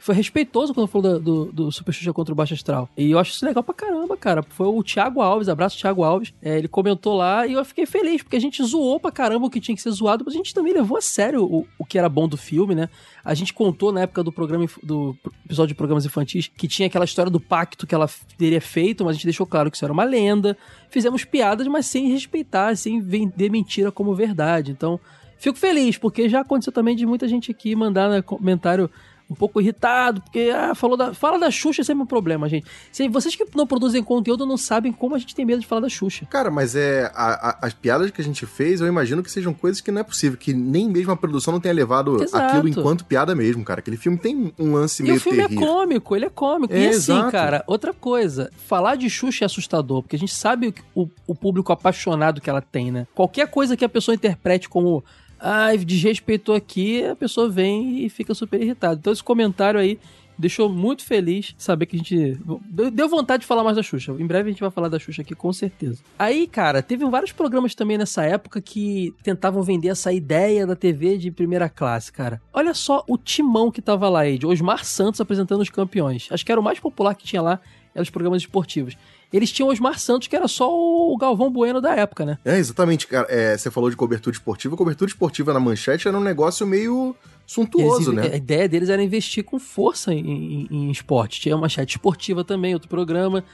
Foi 0.00 0.14
respeitoso 0.14 0.72
quando 0.72 0.86
falou 0.86 1.18
do, 1.18 1.20
do, 1.20 1.52
do 1.52 1.72
Super 1.72 1.92
Xuxa 1.92 2.12
contra 2.12 2.32
o 2.32 2.36
Baixo 2.36 2.54
Astral. 2.54 2.88
E 2.96 3.10
eu 3.10 3.18
acho 3.18 3.32
isso 3.32 3.44
legal 3.44 3.62
pra 3.62 3.74
caramba, 3.74 4.16
cara. 4.16 4.42
Foi 4.42 4.66
o 4.66 4.82
Thiago 4.82 5.20
Alves, 5.20 5.48
abraço 5.48 5.78
Thiago 5.78 6.04
Alves. 6.04 6.32
É, 6.40 6.56
ele 6.56 6.68
comentou 6.68 7.16
lá 7.16 7.46
e 7.46 7.54
eu 7.54 7.64
fiquei 7.64 7.84
feliz, 7.84 8.22
porque 8.22 8.36
a 8.36 8.40
gente 8.40 8.62
zoou 8.62 9.00
pra 9.00 9.10
caramba 9.10 9.46
o 9.46 9.50
que 9.50 9.60
tinha 9.60 9.74
que 9.74 9.82
ser 9.82 9.90
zoado, 9.90 10.24
mas 10.24 10.34
a 10.34 10.36
gente 10.36 10.54
também 10.54 10.72
levou 10.72 10.96
a 10.96 11.02
sério 11.02 11.44
o, 11.44 11.66
o 11.78 11.84
que 11.84 11.98
era 11.98 12.08
bom 12.08 12.28
do 12.28 12.36
filme, 12.36 12.74
né? 12.74 12.88
A 13.24 13.34
gente 13.34 13.52
contou 13.52 13.92
na 13.92 14.02
época 14.02 14.22
do 14.22 14.32
programa 14.32 14.66
do 14.82 15.16
episódio 15.44 15.68
de 15.68 15.74
programas 15.74 16.06
infantis 16.06 16.48
que 16.48 16.68
tinha 16.68 16.86
aquela 16.86 17.04
história 17.04 17.30
do 17.30 17.40
pacto 17.40 17.86
que 17.86 17.94
ela 17.94 18.08
teria 18.36 18.60
feito, 18.60 19.04
mas 19.04 19.10
a 19.10 19.14
gente 19.14 19.24
deixou 19.24 19.46
claro 19.46 19.70
que 19.70 19.76
isso 19.76 19.84
era 19.84 19.92
uma 19.92 20.04
lenda. 20.04 20.56
Fizemos 20.90 21.24
piadas, 21.24 21.66
mas 21.66 21.86
sem 21.86 22.08
respeitar, 22.10 22.76
sem 22.76 23.00
vender 23.00 23.50
mentira 23.50 23.90
como 23.90 24.14
verdade. 24.14 24.70
Então, 24.70 24.98
fico 25.38 25.58
feliz, 25.58 25.98
porque 25.98 26.28
já 26.28 26.40
aconteceu 26.40 26.72
também 26.72 26.96
de 26.96 27.04
muita 27.04 27.28
gente 27.28 27.50
aqui 27.50 27.74
mandar 27.74 28.08
né, 28.08 28.22
comentário 28.22 28.90
um 29.30 29.34
pouco 29.34 29.60
irritado, 29.60 30.22
porque 30.22 30.50
ah, 30.54 30.74
falou 30.74 30.96
da, 30.96 31.12
fala 31.12 31.38
da 31.38 31.50
Xuxa 31.50 31.82
é 31.82 31.84
sempre 31.84 32.02
um 32.02 32.06
problema, 32.06 32.48
gente. 32.48 32.66
Se 32.90 33.06
vocês 33.08 33.36
que 33.36 33.44
não 33.54 33.66
produzem 33.66 34.02
conteúdo 34.02 34.46
não 34.46 34.56
sabem 34.56 34.90
como 34.90 35.14
a 35.14 35.18
gente 35.18 35.34
tem 35.34 35.44
medo 35.44 35.60
de 35.60 35.66
falar 35.66 35.82
da 35.82 35.88
Xuxa. 35.88 36.24
Cara, 36.30 36.50
mas 36.50 36.74
é. 36.74 37.10
a- 37.14 37.50
a- 37.50 37.58
as 37.66 37.74
piadas 37.74 38.10
que 38.10 38.20
a 38.20 38.24
gente 38.24 38.46
fez, 38.46 38.80
eu 38.80 38.86
imagino 38.86 39.22
que 39.22 39.30
sejam 39.30 39.52
coisas 39.52 39.80
que 39.82 39.90
não 39.90 40.00
é 40.00 40.04
possível, 40.04 40.38
que 40.38 40.54
nem 40.54 40.88
mesmo 40.88 41.12
a 41.12 41.16
produção 41.16 41.52
não 41.52 41.60
tenha 41.60 41.74
levado 41.74 42.22
Exato. 42.22 42.44
aquilo 42.56 42.68
enquanto 42.68 43.04
piada 43.04 43.34
mesmo, 43.34 43.62
cara. 43.64 43.80
Aquele 43.80 43.98
filme 43.98 44.16
tem 44.16 44.52
um 44.58 44.72
lance 44.72 45.02
E 45.02 45.06
meio 45.06 45.16
o 45.16 45.20
filme 45.20 45.40
é 45.40 45.48
terrível. 45.48 45.66
cômico, 45.66 46.16
ele 46.16 46.24
é 46.24 46.30
cômico. 46.30 46.72
É, 46.72 46.78
e 46.80 46.88
assim, 46.88 47.12
exato. 47.12 47.30
cara, 47.32 47.62
outra 47.66 47.92
coisa, 47.92 48.50
falar 48.66 48.96
de 48.96 49.10
Xuxa 49.10 49.44
é 49.44 49.46
assustador, 49.46 50.02
porque 50.02 50.16
a 50.16 50.18
gente 50.18 50.34
sabe 50.34 50.74
o, 50.94 51.02
o, 51.02 51.10
o 51.26 51.34
público 51.34 51.70
apaixonado 51.70 52.40
que 52.40 52.48
ela 52.48 52.62
tem, 52.62 52.90
né? 52.90 53.06
Qualquer 53.14 53.48
coisa 53.48 53.76
que 53.76 53.84
a 53.84 53.88
pessoa 53.88 54.14
interprete 54.14 54.68
como. 54.70 55.04
Ai, 55.40 55.78
desrespeitou 55.78 56.54
aqui, 56.54 57.04
a 57.04 57.14
pessoa 57.16 57.48
vem 57.48 58.04
e 58.04 58.08
fica 58.08 58.34
super 58.34 58.60
irritada. 58.60 58.96
Então 59.00 59.12
esse 59.12 59.22
comentário 59.22 59.78
aí 59.78 59.98
deixou 60.36 60.68
muito 60.68 61.04
feliz 61.04 61.52
saber 61.58 61.86
que 61.86 61.96
a 61.96 61.98
gente. 61.98 62.38
deu- 62.68 62.90
Deu 62.90 63.08
vontade 63.08 63.40
de 63.40 63.46
falar 63.46 63.64
mais 63.64 63.76
da 63.76 63.82
Xuxa. 63.82 64.12
Em 64.18 64.26
breve 64.26 64.48
a 64.48 64.52
gente 64.52 64.60
vai 64.60 64.70
falar 64.70 64.88
da 64.88 64.98
Xuxa 64.98 65.22
aqui, 65.22 65.34
com 65.34 65.52
certeza. 65.52 66.00
Aí, 66.18 66.46
cara, 66.46 66.80
teve 66.82 67.04
vários 67.06 67.32
programas 67.32 67.74
também 67.74 67.98
nessa 67.98 68.22
época 68.24 68.60
que 68.60 69.12
tentavam 69.22 69.62
vender 69.62 69.88
essa 69.88 70.12
ideia 70.12 70.64
da 70.66 70.76
TV 70.76 71.18
de 71.18 71.30
primeira 71.32 71.68
classe, 71.68 72.12
cara. 72.12 72.40
Olha 72.52 72.72
só 72.74 73.04
o 73.08 73.18
timão 73.18 73.70
que 73.70 73.82
tava 73.82 74.08
lá, 74.08 74.28
Ed. 74.28 74.46
Osmar 74.46 74.84
Santos 74.84 75.20
apresentando 75.20 75.60
os 75.60 75.70
campeões. 75.70 76.28
Acho 76.30 76.44
que 76.46 76.52
era 76.52 76.60
o 76.60 76.64
mais 76.64 76.78
popular 76.78 77.14
que 77.16 77.24
tinha 77.24 77.42
lá, 77.42 77.60
eram 77.94 78.02
os 78.02 78.10
programas 78.10 78.42
esportivos. 78.42 78.96
Eles 79.32 79.52
tinham 79.52 79.68
Osmar 79.68 79.98
Santos, 79.98 80.26
que 80.28 80.34
era 80.34 80.48
só 80.48 80.68
o 80.72 81.16
Galvão 81.18 81.50
Bueno 81.50 81.80
da 81.80 81.94
época, 81.94 82.24
né? 82.24 82.38
É, 82.44 82.56
exatamente, 82.58 83.06
cara. 83.06 83.26
É, 83.28 83.56
você 83.56 83.70
falou 83.70 83.90
de 83.90 83.96
cobertura 83.96 84.34
esportiva. 84.34 84.76
Cobertura 84.76 85.10
esportiva 85.10 85.52
na 85.52 85.60
manchete 85.60 86.08
era 86.08 86.16
um 86.16 86.20
negócio 86.22 86.66
meio 86.66 87.14
suntuoso, 87.46 88.12
Eles- 88.12 88.24
né? 88.24 88.34
A 88.34 88.36
ideia 88.36 88.68
deles 88.68 88.88
era 88.88 89.02
investir 89.02 89.44
com 89.44 89.58
força 89.58 90.14
em, 90.14 90.20
em- 90.26 90.68
em 90.70 90.90
esporte. 90.90 91.40
Tinha 91.40 91.56
uma 91.56 91.68
chat 91.68 91.90
esportiva 91.90 92.42
também, 92.42 92.72
outro 92.72 92.88
programa. 92.88 93.44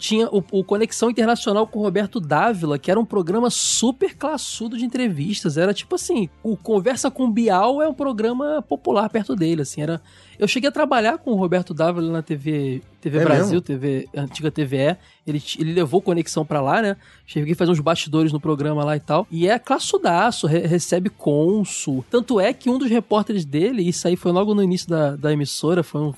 Tinha 0.00 0.26
o, 0.28 0.42
o 0.50 0.64
Conexão 0.64 1.10
Internacional 1.10 1.66
com 1.66 1.78
o 1.78 1.82
Roberto 1.82 2.18
Dávila, 2.18 2.78
que 2.78 2.90
era 2.90 2.98
um 2.98 3.04
programa 3.04 3.50
super 3.50 4.16
classudo 4.16 4.78
de 4.78 4.84
entrevistas. 4.84 5.58
Era 5.58 5.74
tipo 5.74 5.94
assim, 5.94 6.28
o 6.42 6.56
Conversa 6.56 7.10
com 7.10 7.30
Bial 7.30 7.82
é 7.82 7.86
um 7.88 7.92
programa 7.92 8.62
popular 8.62 9.10
perto 9.10 9.36
dele, 9.36 9.60
assim. 9.62 9.82
Era... 9.82 10.00
Eu 10.38 10.48
cheguei 10.48 10.70
a 10.70 10.72
trabalhar 10.72 11.18
com 11.18 11.32
o 11.32 11.36
Roberto 11.36 11.74
Dávila 11.74 12.10
na 12.10 12.22
TV, 12.22 12.80
TV 12.98 13.18
É 13.18 13.24
Brasil, 13.24 13.44
mesmo? 13.46 13.60
TV, 13.60 14.08
antiga 14.16 14.50
TVE. 14.50 14.96
Ele, 15.26 15.42
ele 15.58 15.74
levou 15.74 16.00
Conexão 16.00 16.46
pra 16.46 16.62
lá, 16.62 16.80
né? 16.80 16.96
Cheguei 17.26 17.52
a 17.52 17.56
fazer 17.56 17.70
uns 17.70 17.80
bastidores 17.80 18.32
no 18.32 18.40
programa 18.40 18.82
lá 18.82 18.96
e 18.96 19.00
tal. 19.00 19.26
E 19.30 19.46
é 19.46 19.58
classudaço, 19.58 20.46
re- 20.46 20.66
recebe 20.66 21.10
cônsul. 21.10 22.02
Tanto 22.10 22.40
é 22.40 22.54
que 22.54 22.70
um 22.70 22.78
dos 22.78 22.88
repórteres 22.88 23.44
dele, 23.44 23.82
isso 23.86 24.08
aí 24.08 24.16
foi 24.16 24.32
logo 24.32 24.54
no 24.54 24.62
início 24.62 24.88
da, 24.88 25.14
da 25.14 25.30
emissora, 25.30 25.82
foi 25.82 26.00
um, 26.00 26.14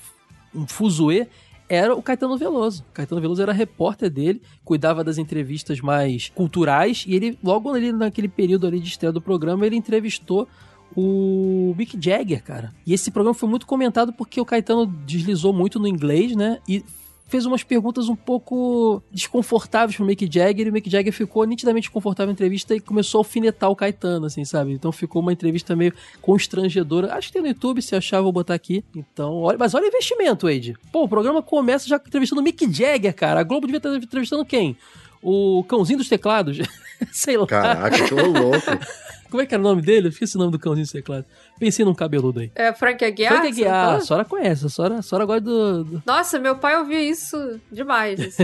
um 0.55 0.65
fuzuê, 0.65 1.27
era 1.73 1.95
o 1.95 2.01
Caetano 2.01 2.37
Veloso. 2.37 2.83
O 2.89 2.93
Caetano 2.93 3.21
Veloso 3.21 3.41
era 3.41 3.51
repórter 3.51 4.09
dele, 4.09 4.41
cuidava 4.63 5.03
das 5.03 5.17
entrevistas 5.17 5.79
mais 5.81 6.29
culturais, 6.35 7.05
e 7.07 7.15
ele, 7.15 7.37
logo 7.43 7.71
ali 7.71 7.91
naquele 7.91 8.27
período 8.27 8.67
ali 8.67 8.79
de 8.79 8.89
estreia 8.89 9.11
do 9.11 9.21
programa, 9.21 9.65
ele 9.65 9.75
entrevistou 9.75 10.47
o 10.95 11.73
Mick 11.77 11.97
Jagger, 11.99 12.43
cara. 12.43 12.71
E 12.85 12.93
esse 12.93 13.09
programa 13.09 13.33
foi 13.33 13.49
muito 13.49 13.65
comentado 13.65 14.13
porque 14.13 14.39
o 14.39 14.45
Caetano 14.45 14.85
deslizou 14.85 15.51
muito 15.51 15.79
no 15.79 15.87
inglês, 15.87 16.35
né? 16.35 16.59
E 16.67 16.83
fez 17.27 17.45
umas 17.45 17.63
perguntas 17.63 18.09
um 18.09 18.15
pouco 18.15 19.01
desconfortáveis 19.11 19.95
pro 19.95 20.05
Mick 20.05 20.29
Jagger 20.31 20.67
e 20.67 20.69
o 20.69 20.73
Mick 20.73 20.89
Jagger 20.89 21.11
ficou 21.11 21.43
nitidamente 21.45 21.87
desconfortável 21.87 22.27
na 22.27 22.33
entrevista 22.33 22.75
e 22.75 22.79
começou 22.79 23.19
a 23.19 23.21
alfinetar 23.21 23.69
o 23.69 23.75
Caetano, 23.75 24.25
assim, 24.25 24.45
sabe? 24.45 24.73
Então 24.73 24.91
ficou 24.91 25.21
uma 25.21 25.33
entrevista 25.33 25.75
meio 25.75 25.93
constrangedora. 26.21 27.13
Acho 27.13 27.27
que 27.27 27.33
tem 27.33 27.41
no 27.41 27.47
YouTube, 27.47 27.81
se 27.81 27.95
achar, 27.95 28.21
vou 28.21 28.31
botar 28.31 28.53
aqui. 28.53 28.83
Então, 28.95 29.33
olha, 29.41 29.57
mas 29.57 29.73
olha 29.73 29.85
o 29.85 29.87
investimento, 29.87 30.47
Wade. 30.47 30.75
Pô, 30.91 31.03
o 31.03 31.09
programa 31.09 31.41
começa 31.41 31.87
já 31.87 31.95
entrevistando 31.95 32.41
o 32.41 32.43
Mick 32.43 32.71
Jagger, 32.71 33.15
cara. 33.15 33.39
A 33.39 33.43
Globo 33.43 33.65
devia 33.65 33.77
estar 33.77 33.95
entrevistando 33.95 34.45
quem? 34.45 34.77
O 35.21 35.63
cãozinho 35.67 35.99
dos 35.99 36.09
teclados? 36.09 36.57
Sei 37.11 37.37
lá. 37.37 37.47
Caraca, 37.47 38.05
que 38.05 38.13
louco. 38.13 38.59
Como 39.33 39.41
é 39.41 39.47
que 39.47 39.55
era 39.55 39.61
o 39.61 39.65
nome 39.65 39.81
dele? 39.81 40.05
Eu 40.05 40.11
esqueci 40.11 40.35
o 40.35 40.39
nome 40.39 40.51
do 40.51 40.59
cãozinho 40.59 40.83
dos 40.85 40.91
teclados. 40.91 41.25
Pensei 41.59 41.83
num 41.83 41.95
cabeludo 41.95 42.39
aí. 42.39 42.51
É 42.53 42.71
Frank 42.71 43.03
Aguiar? 43.03 43.31
Frank 43.33 43.47
você 43.51 43.61
Aguiar, 43.61 43.85
falou? 43.85 43.97
a 43.97 44.01
Sora 44.01 44.25
conhece, 44.25 44.65
a 44.67 44.69
Sora, 44.69 44.95
a 44.99 45.01
Sora 45.01 45.25
gosta 45.25 45.41
do, 45.41 45.83
do- 45.85 46.03
Nossa, 46.05 46.37
meu 46.37 46.55
pai 46.55 46.77
ouvia 46.77 47.01
isso 47.01 47.35
demais. 47.71 48.19
assim. 48.21 48.43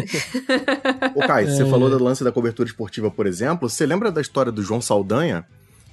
Ô, 1.16 1.20
Caio, 1.20 1.48
você 1.48 1.62
É. 1.62 1.66
falou 1.68 1.92
do 1.92 2.04
lance 2.04 2.24
da 2.24 2.32
cobertura 2.32 2.68
esportiva, 2.68 3.12
por 3.12 3.28
exemplo. 3.28 3.70
Você 3.70 3.86
lembra 3.86 4.12
da 4.12 4.20
história 4.20 4.52
do 4.52 4.64
João 4.64 4.82
Saldanha? 4.82 5.46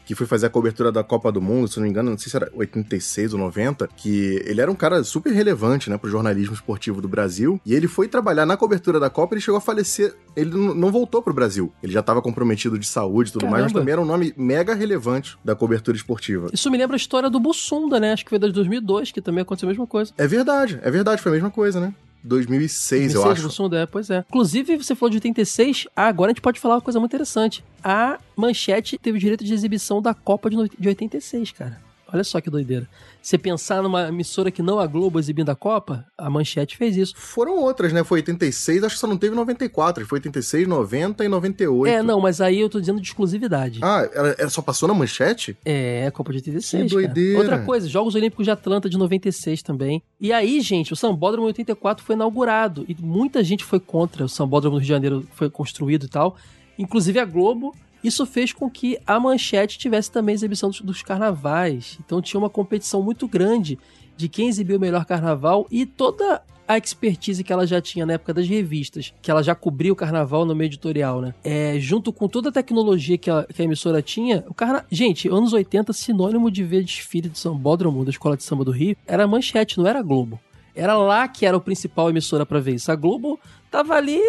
Que 0.07 0.15
foi 0.15 0.27
fazer 0.27 0.47
a 0.47 0.51
cobertura 0.51 0.91
da 0.91 1.05
Copa 1.05 1.31
do 1.31 1.43
Mundo, 1.43 1.69
se 1.69 1.77
não 1.77 1.85
me 1.85 1.91
engano, 1.91 2.11
não 2.11 2.17
sei 2.17 2.31
se 2.31 2.37
era 2.37 2.51
86 2.55 3.35
ou 3.35 3.41
90, 3.41 3.89
que 3.97 4.41
ele 4.47 4.61
era 4.61 4.71
um 4.71 4.75
cara 4.75 5.05
super 5.05 5.33
relevante, 5.33 5.91
né, 5.91 5.99
pro 5.99 6.09
jornalismo 6.09 6.55
esportivo 6.55 7.03
do 7.03 7.09
Brasil, 7.09 7.61
e 7.67 7.75
ele 7.75 7.89
foi 7.89 8.09
trabalhar 8.09 8.47
na 8.47 8.57
cobertura 8.57 8.99
da 8.99 9.11
Copa 9.11 9.35
e 9.35 9.37
ele 9.37 9.43
chegou 9.43 9.59
a 9.59 9.61
falecer. 9.61 10.15
Ele 10.35 10.51
não 10.51 10.91
voltou 10.91 11.21
pro 11.21 11.35
Brasil. 11.35 11.73
Ele 11.83 11.93
já 11.93 12.03
tava 12.03 12.23
comprometido 12.23 12.79
de 12.79 12.87
saúde 12.87 13.31
e 13.31 13.33
tudo 13.33 13.47
mais, 13.47 13.65
mas 13.65 13.73
Caramba. 13.73 13.81
também 13.81 13.93
era 13.93 14.01
um 14.01 14.07
nome 14.07 14.33
mega 14.37 14.75
relevante 14.75 15.37
da 15.45 15.55
cobertura 15.55 15.97
esportiva. 15.97 16.49
Isso 16.53 16.71
me 16.71 16.79
lembra 16.79 16.95
a 16.95 16.99
história 16.99 17.29
do 17.29 17.41
Bussunda, 17.41 17.99
né? 17.99 18.13
Acho 18.13 18.25
que 18.25 18.31
foi 18.31 18.39
de 18.39 18.53
2002, 18.53 19.11
que 19.11 19.21
também 19.21 19.43
aconteceu 19.43 19.69
a 19.69 19.73
mesma 19.73 19.87
coisa. 19.87 20.13
É 20.17 20.27
verdade, 20.27 20.79
é 20.83 20.91
verdade, 20.91 21.21
foi 21.21 21.33
a 21.33 21.35
mesma 21.35 21.51
coisa, 21.51 21.81
né? 21.81 21.93
2006, 22.23 23.15
eu 23.15 23.23
2006, 23.23 23.33
acho. 23.33 23.43
Bussunda, 23.49 23.79
é, 23.79 23.87
pois 23.87 24.11
é. 24.11 24.25
Inclusive, 24.29 24.77
você 24.77 24.95
falou 24.95 25.11
de 25.11 25.17
86, 25.17 25.87
ah, 25.95 26.07
agora 26.07 26.31
a 26.31 26.33
gente 26.33 26.43
pode 26.43 26.61
falar 26.61 26.77
uma 26.77 26.81
coisa 26.81 26.99
muito 26.99 27.11
interessante. 27.11 27.65
A 27.83 28.19
Manchete 28.35 28.99
teve 28.99 29.19
o 29.19 29.21
direito 29.21 29.45
de 29.45 29.53
exibição 29.53 30.03
da 30.03 30.15
Copa 30.15 30.51
de 30.51 30.89
86, 30.89 31.53
cara. 31.53 31.86
Olha 32.13 32.23
só 32.23 32.41
que 32.41 32.49
doideira. 32.49 32.89
Você 33.21 33.37
pensar 33.37 33.83
numa 33.83 34.09
emissora 34.09 34.51
que 34.51 34.63
não 34.63 34.79
a 34.79 34.87
Globo 34.87 35.19
exibindo 35.19 35.51
a 35.51 35.57
Copa, 35.57 36.05
a 36.17 36.31
Manchete 36.31 36.77
fez 36.77 36.97
isso. 36.97 37.15
Foram 37.17 37.59
outras, 37.59 37.93
né? 37.93 38.05
Foi 38.05 38.21
86, 38.21 38.85
acho 38.85 38.95
que 38.95 39.01
só 39.01 39.07
não 39.09 39.17
teve 39.17 39.35
94. 39.35 40.07
Foi 40.07 40.19
86, 40.19 40.69
90 40.69 41.25
e 41.25 41.29
98. 41.29 41.93
É, 41.93 42.03
não, 42.03 42.21
mas 42.21 42.41
aí 42.41 42.61
eu 42.61 42.69
tô 42.69 42.79
dizendo 42.79 43.01
de 43.01 43.09
exclusividade. 43.09 43.81
Ah, 43.83 44.09
ela, 44.15 44.37
ela 44.39 44.51
só 44.51 44.63
passou 44.63 44.89
na 44.89 44.95
manchete? 44.95 45.57
É, 45.65 46.09
Copa 46.13 46.31
de 46.31 46.39
86. 46.39 46.85
Que 46.85 46.89
cara. 46.89 47.03
doideira. 47.03 47.39
Outra 47.41 47.59
coisa, 47.65 47.89
Jogos 47.89 48.15
Olímpicos 48.15 48.45
de 48.45 48.51
Atlanta 48.53 48.89
de 48.89 48.97
96 48.97 49.63
também. 49.63 50.01
E 50.21 50.33
aí, 50.33 50.61
gente, 50.61 50.93
o 50.93 50.97
Sambódromo 50.97 51.49
em 51.49 51.51
84 51.51 52.05
foi 52.05 52.15
inaugurado. 52.15 52.85
E 52.89 52.97
muita 53.01 53.43
gente 53.43 53.65
foi 53.65 53.81
contra. 53.81 54.25
O 54.25 54.29
Sambódromo 54.29 54.77
do 54.77 54.79
Rio 54.79 54.87
de 54.87 54.89
Janeiro 54.89 55.29
foi 55.35 55.51
construído 55.51 56.07
e 56.07 56.09
tal. 56.09 56.37
Inclusive 56.79 57.19
a 57.19 57.25
Globo. 57.25 57.75
Isso 58.07 58.25
fez 58.25 58.53
com 58.53 58.71
que 58.71 58.97
a 59.05 59.19
Manchete 59.19 59.77
tivesse 59.77 60.13
também 60.13 60.33
exibição 60.33 60.71
dos, 60.71 60.81
dos 60.81 61.03
carnavais. 61.03 61.99
Então 61.99 62.23
tinha 62.23 62.39
uma 62.39 62.49
competição 62.49 63.03
muito 63.03 63.27
grande 63.27 63.77
de 64.17 64.29
quem 64.29 64.47
exibiu 64.47 64.77
o 64.77 64.81
melhor 64.81 65.05
carnaval 65.05 65.67
e 65.73 65.85
toda 65.85 66.41
a 66.69 66.79
expertise 66.79 67.43
que 67.43 67.53
ela 67.53 67.67
já 67.67 67.81
tinha 67.81 68.07
na 68.07 68.13
época 68.13 68.33
das 68.33 68.47
revistas, 68.47 69.13
que 69.21 69.29
ela 69.29 69.43
já 69.43 69.57
cobria 69.57 69.93
o 69.93 69.97
carnaval 69.97 70.45
no 70.45 70.55
meio 70.55 70.69
editorial, 70.69 71.21
né? 71.21 71.35
É, 71.43 71.81
junto 71.81 72.13
com 72.13 72.29
toda 72.29 72.51
a 72.51 72.53
tecnologia 72.53 73.19
que 73.19 73.29
a, 73.29 73.43
que 73.43 73.61
a 73.61 73.65
emissora 73.65 74.01
tinha, 74.01 74.45
o 74.49 74.55
carna... 74.55 74.87
Gente, 74.89 75.29
anos 75.29 75.53
80, 75.53 75.93
sinônimo 75.93 76.49
de 76.49 76.63
ver 76.63 76.85
desfile 76.85 77.29
de 77.29 77.39
sambódromo 77.41 78.05
da 78.05 78.11
Escola 78.11 78.37
de 78.37 78.45
Samba 78.45 78.65
do 78.65 78.71
Rio, 78.71 78.97
era 79.05 79.25
a 79.25 79.27
Manchete, 79.27 79.79
não 79.79 79.87
era 79.89 80.01
Globo. 80.01 80.39
Era 80.77 80.97
lá 80.97 81.27
que 81.27 81.45
era 81.45 81.57
o 81.57 81.61
principal 81.61 82.09
emissora 82.09 82.47
pra 82.47 82.61
ver 82.61 82.77
isso. 82.77 82.93
A 82.93 82.95
Globo 82.95 83.41
tava 83.69 83.95
ali, 83.95 84.21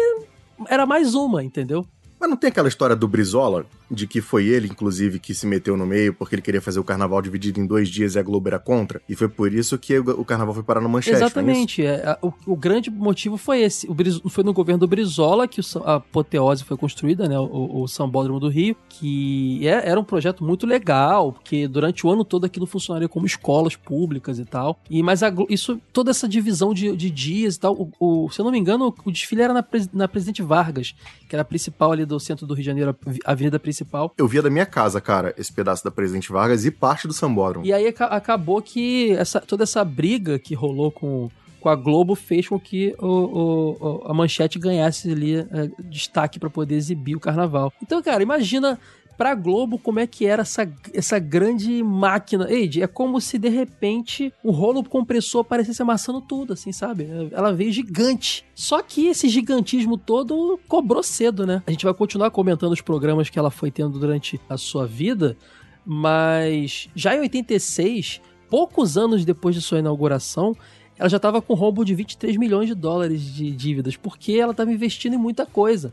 era 0.68 0.84
mais 0.84 1.14
uma, 1.14 1.44
entendeu? 1.44 1.86
Mas 2.20 2.28
não 2.28 2.36
tem 2.36 2.48
aquela 2.48 2.68
história 2.68 2.96
do 2.96 3.06
Brizola, 3.06 3.64
de 3.90 4.06
que 4.06 4.20
foi 4.20 4.46
ele, 4.46 4.66
inclusive, 4.68 5.18
que 5.18 5.34
se 5.34 5.46
meteu 5.46 5.76
no 5.76 5.86
meio 5.86 6.12
porque 6.12 6.34
ele 6.34 6.42
queria 6.42 6.60
fazer 6.60 6.78
o 6.80 6.84
carnaval 6.84 7.22
dividido 7.22 7.60
em 7.60 7.66
dois 7.66 7.88
dias 7.88 8.14
e 8.14 8.18
a 8.18 8.22
Globo 8.22 8.48
era 8.48 8.58
contra? 8.58 9.00
E 9.08 9.14
foi 9.14 9.28
por 9.28 9.52
isso 9.52 9.78
que 9.78 9.98
o 9.98 10.24
carnaval 10.24 10.52
foi 10.54 10.62
parar 10.62 10.80
no 10.80 10.88
manchete, 10.88 11.14
é? 11.14 11.18
Exatamente. 11.18 11.84
é, 11.84 12.06
a- 12.08 12.18
o, 12.20 12.32
o 12.46 12.56
grande 12.56 12.90
motivo 12.90 13.36
foi 13.36 13.60
esse. 13.62 13.88
O 13.88 13.94
Briz- 13.94 14.20
foi 14.28 14.42
no 14.44 14.52
governo 14.52 14.80
do 14.80 14.88
Brizola 14.88 15.46
que 15.48 15.60
o 15.60 15.64
a 15.84 15.94
apoteose 15.96 16.64
foi 16.64 16.76
construída, 16.76 17.28
né? 17.28 17.38
O, 17.38 17.82
o 17.82 17.88
Sambódromo 17.88 18.40
do 18.40 18.48
Rio, 18.48 18.76
que 18.88 19.66
é- 19.66 19.88
era 19.88 19.98
um 20.00 20.04
projeto 20.04 20.42
muito 20.44 20.66
legal, 20.66 21.32
porque 21.32 21.68
durante 21.68 22.06
o 22.06 22.10
ano 22.10 22.24
todo 22.24 22.44
aquilo 22.44 22.66
funcionaria 22.66 23.08
como 23.08 23.26
escolas 23.26 23.76
públicas 23.76 24.38
e 24.38 24.44
tal. 24.44 24.80
E 24.90 25.02
mas 25.02 25.22
a 25.22 25.32
isso, 25.48 25.80
toda 25.92 26.10
essa 26.10 26.28
divisão 26.28 26.74
de, 26.74 26.96
de 26.96 27.10
dias 27.10 27.54
e 27.56 27.60
tal, 27.60 27.90
o, 28.00 28.28
se 28.30 28.40
eu 28.40 28.44
não 28.44 28.52
me 28.52 28.58
engano, 28.58 28.94
o 29.04 29.10
desfile 29.12 29.42
era 29.42 29.52
na, 29.54 29.64
na 29.92 30.08
Presidente 30.08 30.42
Vargas, 30.42 30.94
que 31.28 31.34
era 31.36 31.42
a 31.42 31.44
principal 31.44 31.92
ali 31.92 32.04
do 32.08 32.18
centro 32.18 32.46
do 32.46 32.54
Rio 32.54 32.62
de 32.62 32.66
Janeiro, 32.66 32.96
a 33.24 33.32
avenida 33.32 33.58
principal. 33.58 34.12
Eu 34.18 34.26
via 34.26 34.42
da 34.42 34.50
minha 34.50 34.66
casa, 34.66 35.00
cara, 35.00 35.34
esse 35.38 35.52
pedaço 35.52 35.84
da 35.84 35.90
Presidente 35.90 36.32
Vargas 36.32 36.64
e 36.64 36.70
parte 36.70 37.06
do 37.06 37.12
Sambódromo. 37.12 37.64
E 37.66 37.72
aí 37.72 37.86
aca- 37.88 38.06
acabou 38.06 38.60
que 38.62 39.12
essa, 39.12 39.40
toda 39.40 39.62
essa 39.64 39.84
briga 39.84 40.38
que 40.38 40.54
rolou 40.54 40.90
com, 40.90 41.30
com 41.60 41.68
a 41.68 41.74
Globo 41.76 42.14
fez 42.14 42.48
com 42.48 42.58
que 42.58 42.94
o, 42.98 43.06
o- 43.06 44.02
a 44.06 44.14
manchete 44.14 44.58
ganhasse 44.58 45.10
ali 45.10 45.36
é, 45.36 45.46
destaque 45.84 46.38
pra 46.38 46.48
poder 46.50 46.74
exibir 46.76 47.14
o 47.16 47.20
carnaval. 47.20 47.72
Então, 47.82 48.02
cara, 48.02 48.22
imagina 48.22 48.78
pra 49.18 49.34
Globo 49.34 49.80
como 49.80 49.98
é 49.98 50.06
que 50.06 50.24
era 50.24 50.42
essa, 50.42 50.72
essa 50.94 51.18
grande 51.18 51.82
máquina. 51.82 52.48
Eide, 52.48 52.80
é 52.80 52.86
como 52.86 53.20
se 53.20 53.36
de 53.36 53.48
repente 53.48 54.32
o 54.44 54.52
rolo 54.52 54.84
compressor 54.84 55.42
parecesse 55.42 55.82
amassando 55.82 56.20
tudo, 56.20 56.52
assim, 56.52 56.70
sabe? 56.70 57.08
Ela 57.32 57.52
veio 57.52 57.72
gigante. 57.72 58.44
Só 58.54 58.80
que 58.80 59.08
esse 59.08 59.28
gigantismo 59.28 59.98
todo 59.98 60.58
cobrou 60.68 61.02
cedo, 61.02 61.44
né? 61.44 61.60
A 61.66 61.70
gente 61.72 61.84
vai 61.84 61.92
continuar 61.92 62.30
comentando 62.30 62.72
os 62.72 62.80
programas 62.80 63.28
que 63.28 63.38
ela 63.38 63.50
foi 63.50 63.72
tendo 63.72 63.98
durante 63.98 64.40
a 64.48 64.56
sua 64.56 64.86
vida, 64.86 65.36
mas 65.84 66.88
já 66.94 67.16
em 67.16 67.20
86, 67.20 68.20
poucos 68.48 68.96
anos 68.96 69.24
depois 69.24 69.52
de 69.56 69.60
sua 69.60 69.80
inauguração, 69.80 70.56
ela 70.96 71.08
já 71.08 71.16
estava 71.16 71.42
com 71.42 71.54
rombo 71.54 71.84
de 71.84 71.94
23 71.94 72.36
milhões 72.36 72.68
de 72.68 72.74
dólares 72.74 73.20
de 73.22 73.50
dívidas, 73.50 73.96
porque 73.96 74.32
ela 74.32 74.52
estava 74.52 74.72
investindo 74.72 75.14
em 75.14 75.18
muita 75.18 75.44
coisa. 75.44 75.92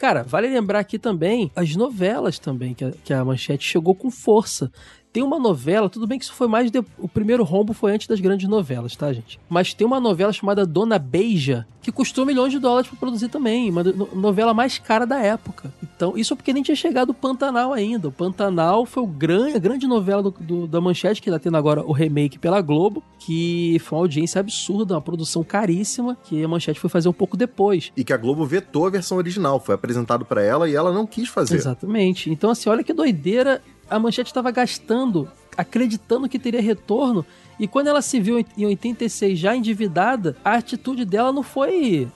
Cara, 0.00 0.22
vale 0.22 0.48
lembrar 0.48 0.78
aqui 0.78 0.98
também 0.98 1.52
as 1.54 1.76
novelas 1.76 2.38
também, 2.38 2.72
que 2.72 2.82
a, 2.82 2.90
que 3.04 3.12
a 3.12 3.22
Manchete 3.22 3.68
chegou 3.68 3.94
com 3.94 4.10
força. 4.10 4.72
Tem 5.12 5.22
uma 5.24 5.38
novela, 5.40 5.88
tudo 5.90 6.06
bem 6.06 6.18
que 6.18 6.24
isso 6.24 6.34
foi 6.34 6.46
mais. 6.46 6.70
de- 6.70 6.84
o 6.98 7.08
primeiro 7.08 7.42
rombo 7.42 7.72
foi 7.72 7.92
antes 7.92 8.06
das 8.06 8.20
grandes 8.20 8.48
novelas, 8.48 8.94
tá, 8.94 9.12
gente? 9.12 9.40
Mas 9.48 9.74
tem 9.74 9.84
uma 9.86 9.98
novela 9.98 10.32
chamada 10.32 10.64
Dona 10.64 10.98
Beija, 11.00 11.66
que 11.82 11.90
custou 11.90 12.24
milhões 12.24 12.52
de 12.52 12.58
dólares 12.60 12.88
pra 12.88 12.96
produzir 12.98 13.28
também. 13.28 13.68
Uma 13.70 13.82
no- 13.82 14.08
novela 14.14 14.54
mais 14.54 14.78
cara 14.78 15.04
da 15.04 15.18
época. 15.18 15.72
Então, 15.82 16.16
isso 16.16 16.36
porque 16.36 16.52
nem 16.52 16.62
tinha 16.62 16.76
chegado 16.76 17.10
o 17.10 17.14
Pantanal 17.14 17.72
ainda. 17.72 18.06
O 18.08 18.12
Pantanal 18.12 18.86
foi 18.86 19.02
o 19.02 19.06
gran, 19.06 19.54
a 19.54 19.58
grande 19.58 19.86
novela 19.86 20.22
do- 20.22 20.34
do- 20.38 20.66
da 20.68 20.80
Manchete, 20.80 21.20
que 21.20 21.30
tá 21.30 21.38
tendo 21.40 21.56
agora 21.56 21.84
o 21.84 21.90
remake 21.92 22.38
pela 22.38 22.60
Globo, 22.60 23.02
que 23.18 23.78
foi 23.80 23.98
uma 23.98 24.04
audiência 24.04 24.38
absurda, 24.38 24.94
uma 24.94 25.00
produção 25.02 25.42
caríssima, 25.42 26.16
que 26.24 26.42
a 26.44 26.48
Manchete 26.48 26.78
foi 26.78 26.88
fazer 26.88 27.08
um 27.08 27.12
pouco 27.12 27.36
depois. 27.36 27.90
E 27.96 28.04
que 28.04 28.12
a 28.12 28.16
Globo 28.16 28.46
vetou 28.46 28.86
a 28.86 28.90
versão 28.90 29.18
original, 29.18 29.58
foi 29.58 29.74
apresentado 29.74 30.24
pra 30.24 30.42
ela 30.42 30.68
e 30.68 30.74
ela 30.76 30.92
não 30.92 31.04
quis 31.06 31.28
fazer. 31.28 31.56
Exatamente. 31.56 32.30
Então, 32.30 32.50
assim, 32.50 32.70
olha 32.70 32.84
que 32.84 32.92
doideira. 32.92 33.60
A 33.90 33.98
Manchete 33.98 34.30
estava 34.30 34.50
gastando, 34.50 35.30
acreditando 35.56 36.28
que 36.28 36.38
teria 36.38 36.62
retorno. 36.62 37.26
E 37.58 37.66
quando 37.68 37.88
ela 37.88 38.00
se 38.00 38.18
viu 38.20 38.38
em- 38.38 38.46
em 38.56 38.66
86 38.66 39.38
já 39.38 39.54
endividada, 39.54 40.36
a 40.44 40.54
atitude 40.54 41.04
dela 41.04 41.32
não 41.32 41.42
foi 41.42 42.08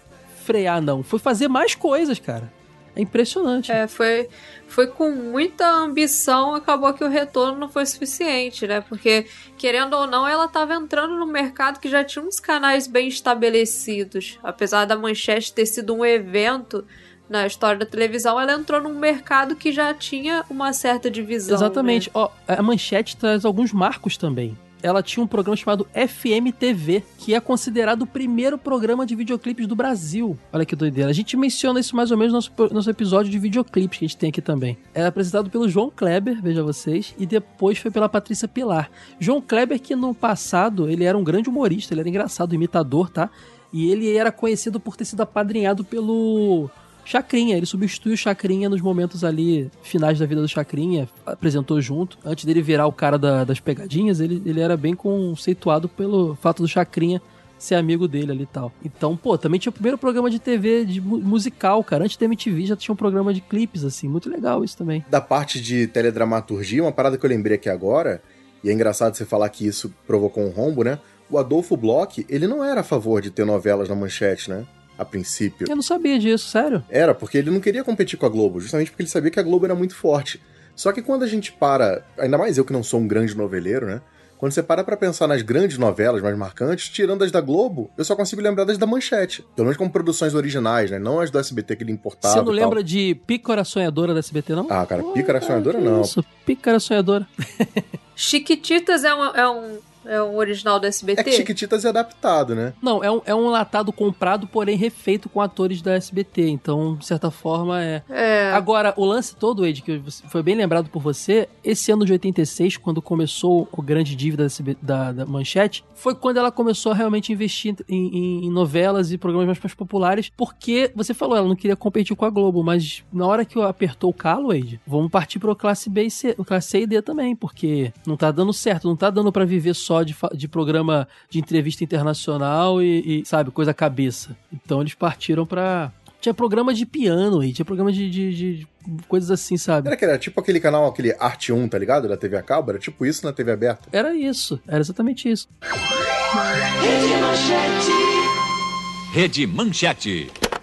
frear, 0.45 0.81
não. 0.81 1.03
Foi 1.03 1.19
fazer 1.19 1.49
mais 1.49 1.75
coisas, 1.75 2.19
cara. 2.19 2.51
É 2.97 3.03
impressionante. 3.03 3.73
É, 3.73 3.89
foi, 3.89 4.29
foi 4.69 4.87
com 4.87 5.11
muita 5.11 5.69
ambição, 5.69 6.55
acabou 6.55 6.95
que 6.95 7.03
o 7.03 7.09
retorno 7.09 7.59
não 7.59 7.69
foi 7.69 7.85
suficiente, 7.87 8.69
né? 8.69 8.81
Porque, 8.83 9.27
querendo 9.59 9.95
ou 9.95 10.07
não, 10.07 10.29
ela 10.29 10.45
estava 10.45 10.75
entrando 10.75 11.17
no 11.17 11.27
mercado 11.27 11.81
que 11.81 11.89
já 11.89 12.05
tinha 12.05 12.25
uns 12.25 12.39
canais 12.39 12.87
bem 12.87 13.09
estabelecidos. 13.09 14.39
Apesar 14.45 14.85
da 14.85 14.97
Manchete 14.97 15.53
ter 15.53 15.67
sido 15.67 15.93
um 15.93 16.05
evento 16.05 16.85
na 17.29 17.47
história 17.47 17.79
da 17.79 17.87
televisão, 17.87 18.41
ela 18.41 18.53
entrou 18.53 18.81
num 18.81 18.99
mercado 18.99 19.57
que 19.57 19.73
já 19.73 19.93
tinha 19.95 20.45
uma 20.51 20.73
certa 20.73 21.11
divisão. 21.11 21.55
Exatamente. 21.57 22.09
né? 22.09 22.13
Ó, 22.15 22.31
a 22.47 22.63
Manchete 22.63 23.17
traz 23.17 23.45
alguns 23.45 23.73
marcos 23.73 24.17
também. 24.17 24.57
Ela 24.83 25.03
tinha 25.03 25.25
um 25.25 25.27
programa 25.27 25.57
chamado 25.57 25.89
FMTV, 25.95 27.03
que 27.17 27.33
é 27.35 27.41
considerado 27.41 28.03
o 28.03 28.07
primeiro 28.07 28.59
programa 28.59 29.07
de 29.07 29.15
videoclipes 29.15 29.67
do 29.67 29.75
Brasil. 29.75 30.39
Olha 30.53 30.67
que 30.67 30.77
doideira. 30.77 31.09
A 31.09 31.13
gente 31.15 31.39
menciona 31.39 31.81
isso 31.81 31.97
mais 31.97 32.11
ou 32.11 32.19
menos 32.19 32.35
no 32.35 32.37
nosso, 32.37 32.75
nosso 32.75 32.91
episódio 32.91 33.33
de 33.33 33.39
videoclipes 33.39 33.99
que 33.99 34.05
a 34.05 34.09
gente 34.09 34.19
tem 34.19 34.29
aqui 34.29 34.43
também. 34.43 34.77
É 34.93 35.07
apresentado 35.07 35.49
pelo 35.49 35.67
João 35.71 35.91
Kleber, 35.91 36.39
veja 36.43 36.63
vocês, 36.63 37.15
e 37.19 37.25
depois 37.25 37.79
foi 37.79 37.91
pela 37.91 38.11
Patrícia 38.11 38.47
Pilar. 38.47 38.91
João 39.19 39.41
Kleber, 39.41 39.81
que 39.81 39.97
no 39.97 40.15
passado 40.15 40.87
ele 40.91 41.05
era 41.05 41.17
um 41.17 41.25
grande 41.25 41.49
humorista, 41.49 41.95
ele 41.95 42.01
era 42.01 42.09
engraçado, 42.11 42.55
imitador, 42.55 43.09
tá? 43.09 43.31
E 43.73 43.91
ele 43.91 44.15
era 44.15 44.31
conhecido 44.31 44.79
por 44.79 44.99
ter 44.99 45.07
sido 45.07 45.23
apadrinhado 45.23 45.83
pelo 45.83 46.71
Chacrinha, 47.05 47.57
ele 47.57 47.67
substituiu 47.67 48.15
o 48.15 48.17
Chacrinha 48.17 48.69
nos 48.69 48.81
momentos 48.81 49.23
ali 49.25 49.71
finais 49.83 50.19
da 50.19 50.27
vida 50.27 50.41
do 50.41 50.49
Chacrinha, 50.49 51.09
apresentou 51.27 51.81
junto. 51.81 52.19
Antes 52.25 52.45
dele 52.45 52.63
virar 52.63 52.87
o 52.87 52.93
cara 52.93 53.19
da- 53.19 53.45
das 53.45 53.61
pegadinhas, 53.61 54.21
ele, 54.21 54.43
ele 54.47 54.61
era 54.61 54.77
bem 54.77 54.95
conceituado 54.95 55.89
pelo 55.89 56.35
fato 56.37 56.63
do 56.63 56.69
Chacrinha 56.69 57.21
ser 57.59 57.77
amigo 57.77 58.07
dele 58.09 58.33
ali 58.33 58.43
e 58.43 58.47
tal. 58.47 58.73
Então, 58.85 59.17
pô, 59.17 59.39
também 59.39 59.59
tinha 59.61 59.71
o 59.71 59.73
primeiro 59.73 59.97
programa 59.97 60.29
de 60.29 60.39
TV 60.39 60.85
de 60.85 61.01
mu- 61.01 61.19
musical, 61.21 61.83
cara. 61.85 62.05
Antes 62.05 62.17
da 62.17 62.25
MTV 62.27 62.67
já 62.67 62.77
tinha 62.77 62.93
um 62.93 62.97
programa 62.97 63.33
de 63.33 63.41
clipes, 63.41 63.85
assim. 63.85 64.09
Muito 64.09 64.29
legal 64.29 64.63
isso 64.65 64.77
também. 64.77 65.05
Da 65.09 65.21
parte 65.21 65.61
de 65.61 65.87
teledramaturgia, 65.87 66.83
uma 66.83 66.93
parada 66.93 67.17
que 67.17 67.25
eu 67.25 67.31
lembrei 67.31 67.57
aqui 67.57 67.69
agora, 67.71 68.23
e 68.63 68.69
é 68.69 68.73
engraçado 68.73 69.15
você 69.15 69.25
falar 69.25 69.49
que 69.51 69.67
isso 69.67 69.95
provocou 70.07 70.45
um 70.45 70.51
rombo, 70.51 70.83
né? 70.85 70.99
O 71.31 71.39
Adolfo 71.39 71.77
Bloch, 71.77 72.25
ele 72.29 72.47
não 72.47 72.63
era 72.63 72.81
a 72.81 72.85
favor 72.85 73.23
de 73.23 73.31
ter 73.31 73.47
novelas 73.47 73.89
na 73.89 73.95
manchete, 73.95 74.51
né? 74.51 74.67
A 74.97 75.05
princípio. 75.05 75.67
Eu 75.69 75.77
não 75.77 75.83
sabia 75.83 76.19
disso, 76.19 76.49
sério. 76.49 76.85
Era, 76.89 77.15
porque 77.15 77.39
ele 77.39 77.51
não 77.51 77.61
queria 77.61 77.83
competir 77.83 78.19
com 78.19 78.27
a 78.27 78.29
Globo, 78.29 78.61
justamente 78.61 78.91
porque 78.91 79.03
ele 79.03 79.11
sabia 79.11 79.31
que 79.31 79.41
a 79.41 79.43
Globo 79.43 79.65
era 79.65 79.75
muito 79.75 79.95
forte. 79.95 80.41
Só 80.77 80.93
que 80.93 81.03
quando 81.03 81.23
a 81.23 81.27
gente 81.27 81.53
para, 81.53 82.05
ainda 82.19 82.39
mais 82.39 82.59
eu 82.59 82.65
que 82.65 82.73
não 82.73 82.83
sou 82.83 83.01
um 83.01 83.07
grande 83.07 83.37
noveleiro, 83.37 83.87
né? 83.87 84.01
Quando 84.37 84.53
você 84.53 84.63
para 84.63 84.85
pra 84.85 84.97
pensar 84.97 85.27
nas 85.27 85.43
grandes 85.43 85.79
novelas 85.79 86.21
mais 86.21 86.37
marcantes, 86.37 86.89
tirando 86.89 87.23
as 87.23 87.31
da 87.31 87.41
Globo, 87.41 87.91
eu 87.97 88.05
só 88.05 88.15
consigo 88.15 88.43
lembrar 88.43 88.65
das 88.65 88.77
da 88.77 88.87
Manchete. 88.87 89.43
Pelo 89.55 89.67
menos 89.67 89.77
como 89.77 89.91
produções 89.91 90.35
originais, 90.35 90.91
né? 90.91 90.99
Não 90.99 91.21
as 91.21 91.31
do 91.31 91.39
SBT 91.39 91.77
que 91.77 91.85
ele 91.85 91.93
importava. 91.93 92.35
Você 92.35 92.43
não 92.43 92.53
e 92.53 92.59
tal. 92.59 92.65
lembra 92.65 92.85
de 92.85 93.15
Pícara 93.27 93.65
Sonhadora 93.65 94.13
da 94.13 94.19
SBT, 94.19 94.55
não? 94.55 94.67
Ah, 94.69 94.85
cara, 94.85 95.03
Pícara 95.03 95.41
Pô, 95.41 95.47
Sonhadora 95.47 95.79
que 95.79 95.85
não. 95.85 96.03
Isso, 96.03 96.25
Pícara 96.45 96.79
Sonhadora. 96.79 97.27
Chiquititas 98.15 99.05
é 99.05 99.15
um, 99.15 99.25
é 99.25 99.49
um, 99.49 99.79
é 100.07 100.23
um 100.23 100.37
original 100.37 100.79
do 100.81 100.87
SBT? 100.87 101.21
É 101.21 101.25
que 101.25 101.33
Chiquititas 101.33 101.85
é 101.85 101.89
adaptado, 101.89 102.55
né? 102.55 102.73
Não, 102.83 103.03
é 103.03 103.11
um, 103.11 103.21
é 103.27 103.35
um 103.35 103.49
latado 103.49 103.93
comprado, 103.93 104.47
porém 104.47 104.77
refeito 104.77 105.29
com 105.29 105.41
atores 105.41 105.81
da 105.83 105.95
SBT. 105.95 106.49
Então, 106.49 106.97
de 106.97 107.07
certa 107.07 107.31
forma, 107.31 107.83
é. 107.83 108.03
É. 108.09 108.53
Agora, 108.53 108.93
o 108.97 109.05
lance 109.05 109.35
todo, 109.37 109.67
Ed, 109.67 109.83
que 109.83 110.03
foi 110.29 110.43
bem 110.43 110.55
lembrado 110.55 110.89
por 110.89 111.01
você, 111.01 111.49
esse 111.63 111.91
ano 111.93 112.05
de 112.05 112.13
86, 112.13 112.77
quando 112.77 113.01
começou 113.03 113.69
o 113.73 113.83
grande 113.83 114.15
dívida 114.17 114.47
da, 114.83 115.13
da, 115.13 115.27
Manchete, 115.27 115.85
foi 115.95 116.15
quando 116.15 116.37
ela 116.39 116.51
começou 116.53 116.93
a 116.93 116.95
realmente 116.95 117.33
investir 117.33 117.75
em, 117.89 118.07
em- 118.17 118.47
em 118.47 118.51
novelas 118.51 119.13
e 119.13 119.19
programas 119.19 119.47
mais, 119.47 119.59
mais 119.59 119.75
populares, 119.75 120.31
porque 120.37 120.91
você 120.95 121.15
falou, 121.15 121.37
ela 121.37 121.49
não 121.49 121.57
queria 121.57 121.77
competir 121.77 122.15
com 122.17 122.25
a 122.25 122.31
Globo, 122.31 122.63
mas 122.63 123.03
na 123.13 123.27
hora 123.27 123.45
que 123.45 123.61
apertou 123.61 124.11
o 124.11 124.15
calo, 124.15 124.53
Ed, 124.53 124.81
vamos 124.87 125.11
partir 125.11 125.39
pro 125.39 125.55
classe 125.57 125.89
B 125.89 126.05
e 126.05 126.11
C, 126.11 126.35
o 126.39 126.45
classe 126.45 126.69
C 126.71 126.81
e 126.83 126.87
D 126.87 127.01
também, 127.03 127.35
porque 127.35 127.93
não 128.07 128.17
tá 128.17 128.31
dando 128.31 128.53
certo, 128.53 128.89
não 128.89 128.97
tá 128.97 129.11
dando 129.11 129.33
pra 129.33 129.45
viver 129.45 129.75
só 129.75 129.94
de, 130.03 130.15
fa- 130.15 130.31
de 130.35 130.49
programa 130.49 131.07
de 131.29 131.39
entrevista 131.39 131.85
internacional 131.85 132.83
e, 132.83 133.21
e, 133.21 133.27
sabe, 133.27 133.51
coisa 133.51 133.75
cabeça. 133.75 134.35
Então 134.53 134.81
eles 134.81 134.95
partiram 134.95 135.45
pra. 135.47 135.93
Tinha 136.21 136.33
programa 136.33 136.73
de 136.73 136.87
piano 136.87 137.41
aí, 137.41 137.53
tinha 137.53 137.67
programa 137.67 137.93
de, 137.93 138.09
de- 138.09 138.35
de- 138.35 138.67
de 138.87 139.03
coisas 139.09 139.31
assim, 139.31 139.59
sabe? 139.59 139.89
Era, 139.89 139.97
que 139.97 140.05
era 140.05 140.19
tipo 140.19 140.41
aquele 140.41 140.59
canal, 140.59 140.87
aquele 140.87 141.15
Arte 141.21 141.53
1, 141.53 141.69
tá 141.69 141.79
ligado? 141.79 142.09
Da 142.09 142.17
TV 142.17 142.37
a 142.39 142.43
cabo, 142.43 142.71
era 142.71 142.79
tipo 142.79 143.05
isso 143.05 143.25
na 143.27 143.33
TV 143.33 143.53
aberta. 143.53 143.89
Era 143.93 144.15
isso, 144.15 144.59
era 144.67 144.81
exatamente 144.81 145.31
isso. 145.31 145.47
Rede 145.61 147.21
Manchete. 147.21 148.24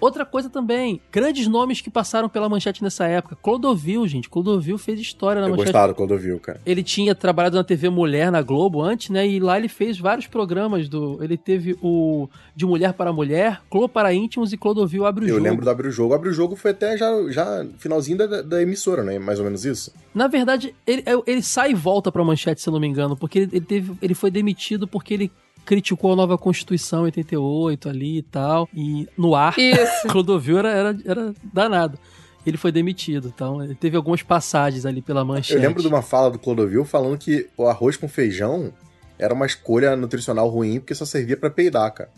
Outra 0.01 0.25
coisa 0.25 0.49
também, 0.49 0.99
grandes 1.09 1.47
nomes 1.47 1.79
que 1.79 1.89
passaram 1.89 2.27
pela 2.27 2.49
manchete 2.49 2.83
nessa 2.83 3.05
época. 3.05 3.37
Clodovil, 3.41 4.05
gente. 4.07 4.27
Clodovil 4.27 4.77
fez 4.77 4.99
história 4.99 5.39
na 5.39 5.47
eu 5.47 5.51
manchete. 5.51 5.67
gostava 5.71 5.95
eu 5.97 6.17
vi, 6.17 6.37
cara. 6.39 6.59
Ele 6.65 6.83
tinha 6.83 7.15
trabalhado 7.15 7.55
na 7.55 7.63
TV 7.63 7.87
Mulher 7.89 8.29
na 8.29 8.41
Globo 8.41 8.81
antes, 8.81 9.09
né? 9.09 9.25
E 9.25 9.39
lá 9.39 9.57
ele 9.57 9.69
fez 9.69 9.97
vários 9.97 10.27
programas 10.27 10.89
do. 10.89 11.23
Ele 11.23 11.37
teve 11.37 11.77
o 11.81 12.27
De 12.53 12.65
Mulher 12.65 12.91
para 12.91 13.13
Mulher, 13.13 13.61
Clô 13.69 13.87
para 13.87 14.13
Íntimos 14.13 14.51
e 14.51 14.57
Clodovil 14.57 15.05
abre 15.05 15.23
o 15.23 15.27
Eu 15.29 15.35
jogo. 15.35 15.43
lembro 15.43 15.63
do 15.63 15.69
Abre 15.69 15.87
o 15.87 15.91
Jogo. 15.91 16.13
Abre 16.13 16.27
o 16.27 16.33
Jogo 16.33 16.57
foi 16.57 16.71
até 16.71 16.97
já, 16.97 17.09
já 17.29 17.65
finalzinho 17.77 18.17
da, 18.17 18.41
da 18.41 18.61
emissora, 18.61 19.01
né? 19.01 19.17
Mais 19.17 19.39
ou 19.39 19.45
menos 19.45 19.63
isso. 19.63 19.93
Na 20.13 20.27
verdade, 20.27 20.75
ele, 20.85 21.05
ele 21.25 21.41
sai 21.41 21.71
e 21.71 21.73
volta 21.73 22.11
pra 22.11 22.21
manchete, 22.21 22.59
se 22.59 22.67
eu 22.67 22.73
não 22.73 22.81
me 22.81 22.87
engano, 22.87 23.15
porque 23.15 23.39
ele, 23.39 23.49
ele 23.53 23.65
teve, 23.65 23.93
ele 24.01 24.13
foi 24.13 24.29
demitido 24.29 24.85
porque 24.87 25.13
ele 25.13 25.31
criticou 25.65 26.13
a 26.13 26.15
nova 26.15 26.37
Constituição 26.37 27.01
em 27.01 27.05
88 27.05 27.89
ali 27.89 28.17
e 28.17 28.21
tal, 28.21 28.67
e 28.73 29.07
no 29.17 29.35
ar, 29.35 29.57
Isso. 29.57 30.07
Clodovil 30.09 30.59
era, 30.59 30.69
era, 30.69 30.97
era 31.05 31.33
danado. 31.53 31.97
ele 32.45 32.57
foi 32.57 32.71
demitido. 32.71 33.31
Então, 33.33 33.63
ele 33.63 33.75
teve 33.75 33.95
algumas 33.95 34.21
passagens 34.23 34.85
ali 34.85 35.01
pela 35.01 35.23
manchete. 35.23 35.53
Eu 35.55 35.61
lembro 35.61 35.81
de 35.81 35.87
uma 35.87 36.01
fala 36.01 36.29
do 36.31 36.39
Clodovil 36.39 36.83
falando 36.85 37.17
que 37.17 37.47
o 37.57 37.67
arroz 37.67 37.95
com 37.97 38.07
feijão 38.07 38.73
era 39.21 39.35
uma 39.35 39.45
escolha 39.45 39.95
nutricional 39.95 40.49
ruim 40.49 40.79
porque 40.79 40.95
só 40.95 41.05
servia 41.05 41.37
pra 41.37 41.51
peidar, 41.51 41.93
cara. 41.93 42.09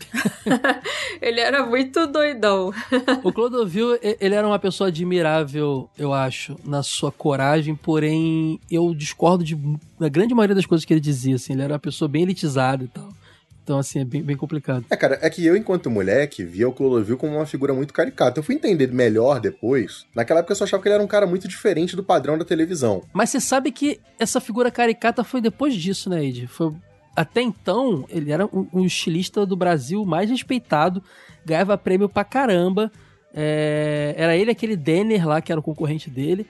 Ele 1.20 1.38
era 1.38 1.64
muito 1.66 2.06
doidão. 2.06 2.72
O 3.22 3.30
Clodovil, 3.30 3.98
ele 4.02 4.34
era 4.34 4.46
uma 4.46 4.58
pessoa 4.58 4.88
admirável, 4.88 5.88
eu 5.98 6.12
acho, 6.12 6.56
na 6.64 6.82
sua 6.82 7.12
coragem, 7.12 7.74
porém 7.74 8.58
eu 8.70 8.94
discordo 8.94 9.44
de 9.44 9.56
na 9.98 10.08
grande 10.08 10.34
maioria 10.34 10.54
das 10.54 10.66
coisas 10.66 10.84
que 10.84 10.92
ele 10.92 11.00
dizia, 11.00 11.36
assim, 11.36 11.52
ele 11.52 11.62
era 11.62 11.74
uma 11.74 11.78
pessoa 11.78 12.08
bem 12.08 12.22
elitizada 12.22 12.84
e 12.84 12.88
tal. 12.88 13.08
Então, 13.64 13.78
assim, 13.78 14.00
é 14.00 14.04
bem, 14.04 14.22
bem 14.22 14.36
complicado. 14.36 14.84
É, 14.90 14.96
cara, 14.96 15.18
é 15.22 15.30
que 15.30 15.44
eu, 15.44 15.56
enquanto 15.56 15.90
moleque, 15.90 16.44
via 16.44 16.68
o 16.68 16.72
Clodovil 16.72 17.16
como 17.16 17.36
uma 17.36 17.46
figura 17.46 17.72
muito 17.72 17.94
caricata. 17.94 18.38
Eu 18.38 18.44
fui 18.44 18.54
entender 18.54 18.92
melhor 18.92 19.40
depois. 19.40 20.04
Naquela 20.14 20.40
época 20.40 20.52
eu 20.52 20.56
só 20.56 20.64
achava 20.64 20.82
que 20.82 20.88
ele 20.88 20.96
era 20.96 21.02
um 21.02 21.06
cara 21.08 21.26
muito 21.26 21.48
diferente 21.48 21.96
do 21.96 22.04
padrão 22.04 22.36
da 22.36 22.44
televisão. 22.44 23.02
Mas 23.10 23.30
você 23.30 23.40
sabe 23.40 23.72
que 23.72 23.98
essa 24.18 24.38
figura 24.38 24.70
caricata 24.70 25.24
foi 25.24 25.40
depois 25.40 25.74
disso, 25.74 26.10
né, 26.10 26.22
Ed? 26.22 26.46
Foi... 26.46 26.74
Até 27.16 27.40
então, 27.40 28.04
ele 28.10 28.30
era 28.30 28.44
um, 28.44 28.68
um 28.70 28.84
estilista 28.84 29.46
do 29.46 29.56
Brasil 29.56 30.04
mais 30.04 30.28
respeitado, 30.28 31.02
ganhava 31.42 31.78
prêmio 31.78 32.08
pra 32.08 32.22
caramba. 32.22 32.92
É, 33.32 34.14
Era 34.16 34.36
ele 34.36 34.50
aquele 34.50 34.76
Denner 34.76 35.26
lá, 35.26 35.40
que 35.40 35.50
era 35.50 35.58
o 35.58 35.64
concorrente 35.64 36.10
dele. 36.10 36.46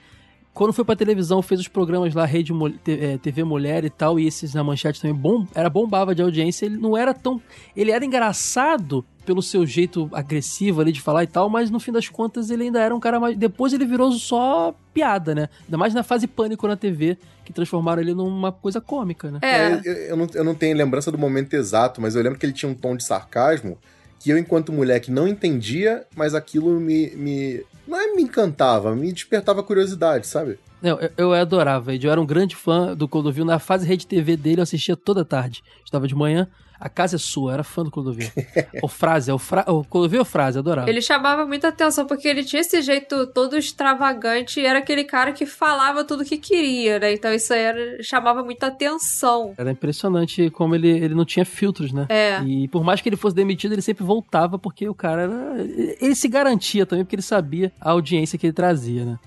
Quando 0.55 0.71
foi 0.73 0.85
pra 0.85 0.95
televisão, 0.95 1.41
fez 1.41 1.59
os 1.59 1.67
programas 1.67 2.13
lá, 2.15 2.25
Rede 2.25 2.53
Mul- 2.53 2.71
T- 2.71 2.93
é, 2.99 3.17
TV 3.17 3.43
Mulher 3.43 3.83
e 3.83 3.89
tal, 3.89 4.17
e 4.17 4.25
esses 4.25 4.53
na 4.53 4.63
manchete 4.63 5.01
também, 5.01 5.13
bom, 5.15 5.45
era 5.53 5.69
bombava 5.69 6.15
de 6.15 6.21
audiência. 6.21 6.65
Ele 6.65 6.77
não 6.77 6.95
era 6.95 7.13
tão. 7.13 7.41
Ele 7.75 7.91
era 7.91 8.03
engraçado 8.05 9.03
pelo 9.25 9.41
seu 9.41 9.65
jeito 9.65 10.09
agressivo 10.13 10.79
ali 10.79 10.91
de 10.93 11.01
falar 11.01 11.23
e 11.23 11.27
tal, 11.27 11.49
mas 11.49 11.69
no 11.69 11.79
fim 11.79 11.91
das 11.91 12.07
contas 12.07 12.49
ele 12.49 12.63
ainda 12.63 12.79
era 12.79 12.95
um 12.95 12.99
cara 13.01 13.19
mais. 13.19 13.35
Depois 13.37 13.73
ele 13.73 13.85
virou 13.85 14.11
só 14.13 14.73
piada, 14.93 15.35
né? 15.35 15.49
Ainda 15.65 15.77
mais 15.77 15.93
na 15.93 16.03
fase 16.03 16.25
pânico 16.25 16.65
na 16.67 16.77
TV, 16.77 17.17
que 17.43 17.51
transformaram 17.51 18.01
ele 18.01 18.13
numa 18.13 18.51
coisa 18.51 18.79
cômica, 18.79 19.29
né? 19.29 19.39
É. 19.41 19.73
eu, 19.83 19.93
eu 19.93 20.15
não, 20.15 20.27
eu 20.35 20.43
não 20.45 20.55
tenho 20.55 20.77
lembrança 20.77 21.11
do 21.11 21.17
momento 21.17 21.53
exato, 21.53 21.99
mas 21.99 22.15
eu 22.15 22.23
lembro 22.23 22.39
que 22.39 22.45
ele 22.45 22.53
tinha 22.53 22.71
um 22.71 22.75
tom 22.75 22.95
de 22.95 23.03
sarcasmo 23.03 23.77
que 24.25 24.31
eu, 24.31 24.39
enquanto 24.39 24.73
moleque, 24.73 25.11
não 25.11 25.27
entendia, 25.27 26.03
mas 26.15 26.33
aquilo 26.33 26.79
me. 26.79 27.11
me 27.15 27.63
não 27.87 28.01
é 28.01 28.15
me 28.15 28.23
encantava, 28.23 28.95
me 28.95 29.13
despertava 29.13 29.61
curiosidade, 29.61 30.25
sabe? 30.25 30.57
Não, 30.81 30.99
eu, 30.99 31.11
eu 31.15 31.33
adorava. 31.33 31.93
Eu 31.93 32.11
era 32.11 32.19
um 32.19 32.25
grande 32.25 32.55
fã 32.55 32.95
do 32.95 33.07
Clodovil. 33.07 33.45
Na 33.45 33.59
fase 33.59 33.85
rede 33.85 34.07
TV 34.07 34.35
dele, 34.35 34.61
eu 34.61 34.63
assistia 34.63 34.97
toda 34.97 35.23
tarde. 35.23 35.63
Estava 35.85 36.07
de 36.07 36.15
manhã. 36.15 36.47
A 36.85 36.89
casa 36.89 37.15
é 37.15 37.17
sua, 37.17 37.49
eu 37.49 37.53
era 37.55 37.63
fã 37.63 37.81
do 37.81 37.89
Clodovil. 37.89 38.29
o 38.79 38.87
frase, 38.87 39.31
é 39.31 39.33
o, 39.33 39.39
fra... 39.39 39.65
o 39.67 39.83
Clodovil 39.83 40.19
ou 40.19 40.25
frase, 40.25 40.59
adorava. 40.59 40.87
Ele 40.87 41.01
chamava 41.01 41.43
muita 41.43 41.69
atenção 41.69 42.05
porque 42.05 42.27
ele 42.27 42.43
tinha 42.43 42.61
esse 42.61 42.79
jeito 42.79 43.25
todo 43.25 43.57
extravagante 43.57 44.59
e 44.59 44.67
era 44.67 44.77
aquele 44.77 45.03
cara 45.03 45.31
que 45.31 45.47
falava 45.47 46.03
tudo 46.03 46.23
que 46.23 46.37
queria, 46.37 46.99
né? 46.99 47.11
Então 47.11 47.33
isso 47.33 47.51
aí 47.51 47.59
era, 47.59 48.03
chamava 48.03 48.43
muita 48.43 48.67
atenção. 48.67 49.55
Era 49.57 49.71
impressionante 49.71 50.51
como 50.51 50.75
ele, 50.75 50.89
ele 50.89 51.15
não 51.15 51.25
tinha 51.25 51.43
filtros, 51.43 51.91
né? 51.91 52.05
É. 52.07 52.43
E 52.43 52.67
por 52.67 52.83
mais 52.83 53.01
que 53.01 53.09
ele 53.09 53.17
fosse 53.17 53.35
demitido, 53.35 53.71
ele 53.71 53.81
sempre 53.81 54.03
voltava 54.03 54.59
porque 54.59 54.87
o 54.87 54.93
cara 54.93 55.23
era. 55.23 55.63
Ele 55.99 56.13
se 56.13 56.27
garantia 56.27 56.85
também, 56.85 57.03
porque 57.03 57.15
ele 57.15 57.23
sabia 57.23 57.73
a 57.81 57.89
audiência 57.89 58.37
que 58.37 58.45
ele 58.45 58.53
trazia, 58.53 59.05
né? 59.05 59.17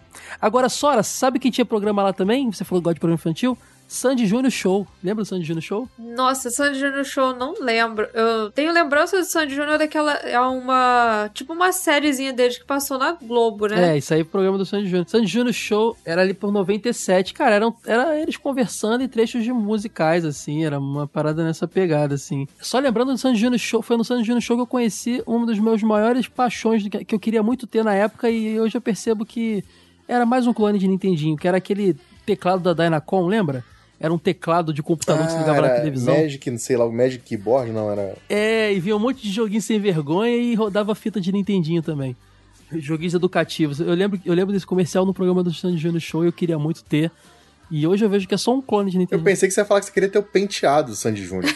Agora, 0.41 0.69
Sora, 0.69 1.03
sabe 1.03 1.41
quem 1.41 1.51
tinha 1.51 1.65
programa 1.65 2.05
lá 2.05 2.13
também? 2.13 2.53
Você 2.53 2.65
falou 2.65 2.81
que 2.81 2.85
gosta 2.85 2.95
de 2.95 3.01
programa 3.01 3.19
infantil? 3.19 3.59
Sandy 3.89 4.27
Júnior 4.27 4.53
Show. 4.53 4.87
Lembra 5.03 5.25
do 5.25 5.27
Sandy 5.27 5.45
Júnior 5.45 5.63
Show? 5.63 5.89
Nossa, 5.99 6.51
Sandy 6.51 6.79
Júnior 6.79 7.05
Show, 7.05 7.35
não 7.35 7.55
lembro. 7.59 8.07
Eu 8.13 8.51
tenho 8.51 8.71
lembrança 8.71 9.17
do 9.19 9.25
Sandy 9.25 9.55
Júnior 9.55 9.79
daquela. 9.79 10.13
É 10.13 10.39
uma. 10.39 11.31
Tipo 11.33 11.55
uma 11.55 11.73
sériezinha 11.73 12.33
deles 12.33 12.59
que 12.59 12.67
passou 12.67 12.99
na 12.99 13.13
Globo, 13.13 13.67
né? 13.67 13.95
É, 13.95 13.99
isso 13.99 14.13
aí 14.13 14.21
é 14.21 14.23
o 14.23 14.27
programa 14.27 14.59
do 14.59 14.67
Sandy 14.67 14.87
Júnior. 14.89 15.09
Sandy 15.09 15.27
Júnior 15.27 15.55
Show 15.55 15.97
era 16.05 16.21
ali 16.21 16.35
por 16.35 16.53
97. 16.53 17.33
Cara, 17.33 17.55
eram, 17.55 17.75
era 17.87 18.21
eles 18.21 18.37
conversando 18.37 19.03
em 19.03 19.09
trechos 19.09 19.43
de 19.43 19.53
musicais, 19.53 20.25
assim. 20.25 20.65
Era 20.65 20.79
uma 20.79 21.09
parada 21.09 21.43
nessa 21.43 21.67
pegada, 21.67 22.15
assim. 22.15 22.47
Só 22.61 22.79
lembrando 22.79 23.13
do 23.13 23.19
Sandy 23.19 23.41
Júnior 23.41 23.59
Show, 23.59 23.81
foi 23.81 23.97
no 23.97 24.05
Sandy 24.05 24.25
Júnior 24.25 24.43
Show 24.43 24.57
que 24.57 24.63
eu 24.63 24.67
conheci 24.67 25.23
um 25.27 25.47
dos 25.47 25.59
meus 25.59 25.83
maiores 25.83 26.29
paixões 26.29 26.87
que 26.87 27.09
que 27.09 27.15
eu 27.15 27.19
queria 27.19 27.43
muito 27.43 27.67
ter 27.67 27.83
na 27.83 27.95
época 27.95 28.31
e 28.31 28.61
hoje 28.61 28.77
eu 28.77 28.81
percebo 28.81 29.25
que 29.25 29.65
era 30.07 30.27
mais 30.27 30.47
um 30.47 30.53
clone 30.53 30.79
de 30.79 30.87
Nintendinho, 30.87 31.37
que 31.37 31.49
era 31.49 31.57
aquele 31.57 31.97
teclado 32.25 32.63
da 32.63 32.73
Dynacon, 32.73 33.27
lembra? 33.27 33.65
Era 34.01 34.13
um 34.15 34.19
teclado 34.19 34.73
de 34.73 34.83
computador 34.83 35.27
que 35.27 35.33
se 35.33 35.39
ligava 35.39 35.61
na 35.61 35.67
era 35.69 35.77
televisão. 35.81 36.15
Magic, 36.17 36.51
não 36.51 36.59
sei 36.59 36.77
lá, 36.77 36.85
o 36.85 36.93
Magic 36.93 37.25
Keyboard, 37.25 37.73
não, 37.73 37.91
era. 37.91 38.15
É, 38.29 38.73
e 38.73 38.79
via 38.79 38.95
um 38.97 38.99
monte 39.01 39.23
de 39.23 39.31
joguinho 39.33 39.61
sem 39.61 39.81
vergonha 39.81 40.37
e 40.37 40.55
rodava 40.55 40.95
fita 40.95 41.21
de 41.21 41.33
Nintendinho 41.33 41.83
também. 41.83 42.17
Joguinhos 42.73 43.15
educativos. 43.15 43.81
Eu 43.81 43.95
lembro, 43.95 44.21
eu 44.25 44.35
lembro 44.35 44.53
desse 44.53 44.67
comercial 44.67 45.05
no 45.05 45.13
programa 45.15 45.43
do 45.43 45.53
Sandy 45.53 45.79
Júnior 45.79 46.01
Show 46.01 46.23
e 46.23 46.29
eu 46.29 46.33
queria 46.33 46.59
muito 46.59 46.85
ter. 46.85 47.11
E 47.71 47.87
hoje 47.87 48.03
eu 48.05 48.09
vejo 48.09 48.27
que 48.27 48.35
é 48.35 48.39
só 48.39 48.55
um 48.55 48.63
clone 48.63 48.91
de 48.91 48.97
Eu 48.97 49.01
Nintendo. 49.01 49.23
pensei 49.23 49.47
que 49.49 49.55
você 49.55 49.61
ia 49.61 49.65
falar 49.65 49.81
que 49.81 49.87
você 49.87 49.93
queria 49.93 50.09
ter 50.09 50.19
o 50.19 50.23
penteado 50.23 50.91
do 50.91 50.97
Sandy 50.97 51.23
Júnior. 51.25 51.53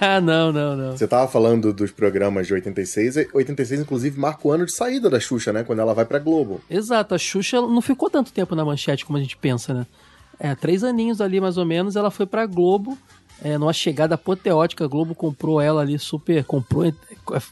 ah, 0.00 0.18
não, 0.22 0.50
não, 0.52 0.76
não. 0.76 0.96
Você 0.96 1.06
tava 1.06 1.30
falando 1.30 1.72
dos 1.72 1.90
programas 1.92 2.46
de 2.46 2.54
86, 2.54 3.16
e 3.18 3.28
86 3.32 3.80
inclusive 3.82 4.18
marca 4.18 4.48
o 4.48 4.50
ano 4.50 4.64
de 4.66 4.72
saída 4.72 5.08
da 5.10 5.20
Xuxa, 5.20 5.52
né? 5.52 5.62
Quando 5.62 5.80
ela 5.80 5.94
vai 5.94 6.04
pra 6.04 6.18
Globo. 6.18 6.60
Exato, 6.68 7.14
a 7.14 7.18
Xuxa 7.18 7.60
não 7.60 7.80
ficou 7.80 8.08
tanto 8.10 8.32
tempo 8.32 8.54
na 8.56 8.64
manchete 8.64 9.04
como 9.04 9.18
a 9.18 9.20
gente 9.20 9.36
pensa, 9.36 9.74
né? 9.74 9.86
É, 10.46 10.54
três 10.54 10.84
aninhos 10.84 11.20
ali 11.20 11.40
mais 11.40 11.56
ou 11.56 11.64
menos, 11.64 11.96
ela 11.96 12.10
foi 12.10 12.26
pra 12.26 12.44
Globo, 12.46 12.98
é, 13.42 13.56
numa 13.56 13.72
chegada 13.72 14.14
apoteótica. 14.14 14.84
A 14.84 14.88
Globo 14.88 15.14
comprou 15.14 15.60
ela 15.60 15.80
ali 15.80 15.98
super. 15.98 16.44
Comprou. 16.44 16.84
É, 16.84 16.94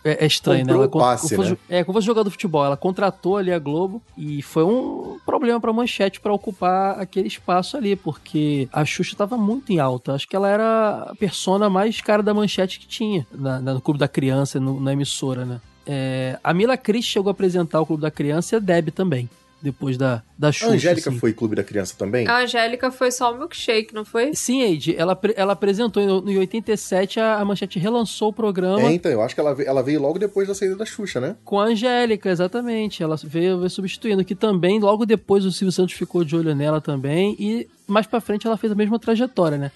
é 0.05 0.27
estranho, 0.27 0.61
Comprou 0.61 0.79
né? 0.81 0.85
Ela 0.85 1.01
passe, 1.01 1.35
como 1.37 1.49
né? 1.49 1.57
É, 1.71 1.83
como 1.85 1.95
fosse 1.97 2.07
jogador 2.07 2.29
de 2.29 2.35
futebol. 2.35 2.65
Ela 2.65 2.77
contratou 2.77 3.37
ali 3.39 3.53
a 3.53 3.59
Globo 3.59 4.03
e 4.17 4.43
foi 4.43 4.63
um 4.65 5.19
problema 5.25 5.59
pra 5.61 5.73
manchete 5.73 6.21
pra 6.21 6.33
ocupar 6.33 7.01
aquele 7.01 7.29
espaço 7.29 7.77
ali, 7.77 7.97
porque 7.97 8.69
a 8.73 8.85
Xuxa 8.85 9.17
tava 9.17 9.37
muito 9.39 9.73
em 9.73 9.79
alta. 9.81 10.13
Acho 10.15 10.29
que 10.29 10.37
ela 10.37 10.49
era 10.49 11.07
a 11.11 11.15
persona 11.17 11.71
mais 11.71 12.01
cara 12.01 12.23
da 12.23 12.35
manchete 12.35 12.79
que 12.79 12.87
tinha 12.87 13.27
na, 13.33 13.59
na- 13.61 13.75
no 13.75 13.81
Clube 13.81 13.99
da 13.99 14.07
Criança, 14.09 14.61
no- 14.61 14.79
na 14.81 14.93
emissora, 14.93 15.45
né? 15.47 15.61
É, 15.87 16.39
a 16.45 16.55
Mila 16.55 16.77
Cris 16.77 17.05
chegou 17.07 17.29
a 17.29 17.33
apresentar 17.33 17.81
o 17.81 17.87
Clube 17.87 18.03
da 18.03 18.11
Criança 18.11 18.55
e 18.55 18.57
a 18.57 18.61
Deb 18.61 18.91
também, 18.91 19.29
depois 19.63 19.97
da, 19.97 20.23
da 20.37 20.49
A 20.49 20.53
Xuxa. 20.53 20.73
Angélica 20.73 21.11
assim. 21.11 21.19
foi 21.19 21.33
Clube 21.33 21.55
da 21.57 21.63
Criança 21.63 21.95
também? 21.97 22.27
A 22.27 22.39
Angélica 22.41 22.91
foi 22.91 23.11
só 23.11 23.33
o 23.33 23.39
milkshake, 23.39 23.95
não 23.95 24.05
foi? 24.05 24.35
Sim, 24.35 24.63
Eide, 24.63 24.97
ela, 24.97 25.19
ela 25.37 25.53
apresentou 25.53 26.03
em, 26.03 26.33
em 26.33 26.39
87, 26.39 27.21
a, 27.21 27.37
a 27.37 27.45
Manchete 27.45 27.79
relançou 27.79 28.31
o 28.31 28.33
programa 28.33 28.89
É, 28.89 28.93
então, 28.93 29.11
eu 29.11 29.23
acho 29.23 29.35
que 29.35 29.41
ela 29.41 29.55
veio, 29.55 29.69
ela 29.69 29.83
veio 29.83 30.01
logo 30.01 30.19
depois 30.19 30.49
da 30.49 30.55
saída 30.55 30.77
da 30.77 30.85
Xuxa, 30.85 31.21
né? 31.21 31.37
com 31.45 31.61
a 31.61 31.65
Angélica, 31.65 32.29
exatamente. 32.29 33.03
Ela 33.03 33.17
veio, 33.23 33.59
veio 33.59 33.71
substituindo, 33.71 34.25
que 34.25 34.35
também, 34.35 34.81
logo 34.81 35.07
depois, 35.07 35.45
o 35.45 35.53
Silvio 35.53 35.73
Santos 35.73 35.95
ficou 35.95 36.25
de 36.25 36.35
olho 36.37 36.55
nela 36.55 36.81
também, 36.81 37.37
e 37.39 37.69
mais 37.87 38.07
pra 38.07 38.21
frente 38.21 38.47
ela 38.47 38.57
fez 38.57 38.73
a 38.73 38.77
mesma 38.77 38.99
trajetória, 38.99 39.59
né? 39.59 39.71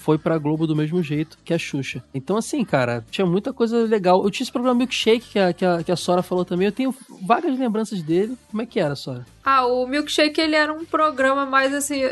Foi 0.00 0.16
pra 0.16 0.38
Globo 0.38 0.66
do 0.66 0.74
mesmo 0.74 1.02
jeito 1.02 1.38
que 1.44 1.52
a 1.52 1.58
Xuxa. 1.58 2.02
Então, 2.14 2.36
assim, 2.36 2.64
cara, 2.64 3.04
tinha 3.10 3.26
muita 3.26 3.52
coisa 3.52 3.84
legal. 3.84 4.24
Eu 4.24 4.30
tinha 4.30 4.44
esse 4.44 4.50
programa 4.50 4.78
Milkshake, 4.78 5.32
que 5.32 5.38
a, 5.38 5.52
que 5.52 5.64
a, 5.64 5.82
que 5.82 5.92
a 5.92 5.96
Sora 5.96 6.22
falou 6.22 6.42
também. 6.42 6.66
Eu 6.66 6.72
tenho 6.72 6.94
várias 7.22 7.58
lembranças 7.58 8.02
dele. 8.02 8.36
Como 8.50 8.62
é 8.62 8.66
que 8.66 8.80
era, 8.80 8.96
Sora? 8.96 9.26
Ah, 9.44 9.66
o 9.66 9.86
milkshake 9.86 10.40
ele 10.40 10.56
era 10.56 10.72
um 10.72 10.86
programa 10.86 11.44
mais 11.44 11.74
assim. 11.74 12.02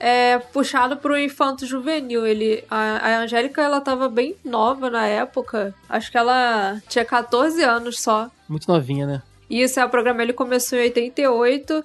É, 0.00 0.38
puxado 0.38 0.96
pro 0.96 1.18
infanto 1.18 1.66
juvenil. 1.66 2.26
Ele, 2.26 2.64
a, 2.70 3.16
a 3.16 3.18
Angélica 3.20 3.60
ela 3.60 3.80
tava 3.80 4.08
bem 4.08 4.34
nova 4.42 4.88
na 4.88 5.06
época. 5.06 5.74
Acho 5.86 6.10
que 6.10 6.16
ela 6.16 6.80
tinha 6.88 7.04
14 7.04 7.62
anos 7.62 8.00
só. 8.00 8.30
Muito 8.48 8.72
novinha, 8.72 9.06
né? 9.06 9.22
E 9.50 9.60
esse 9.60 9.78
é 9.78 9.84
o 9.84 9.90
programa, 9.90 10.22
ele 10.22 10.32
começou 10.32 10.78
em 10.78 10.82
88. 10.82 11.84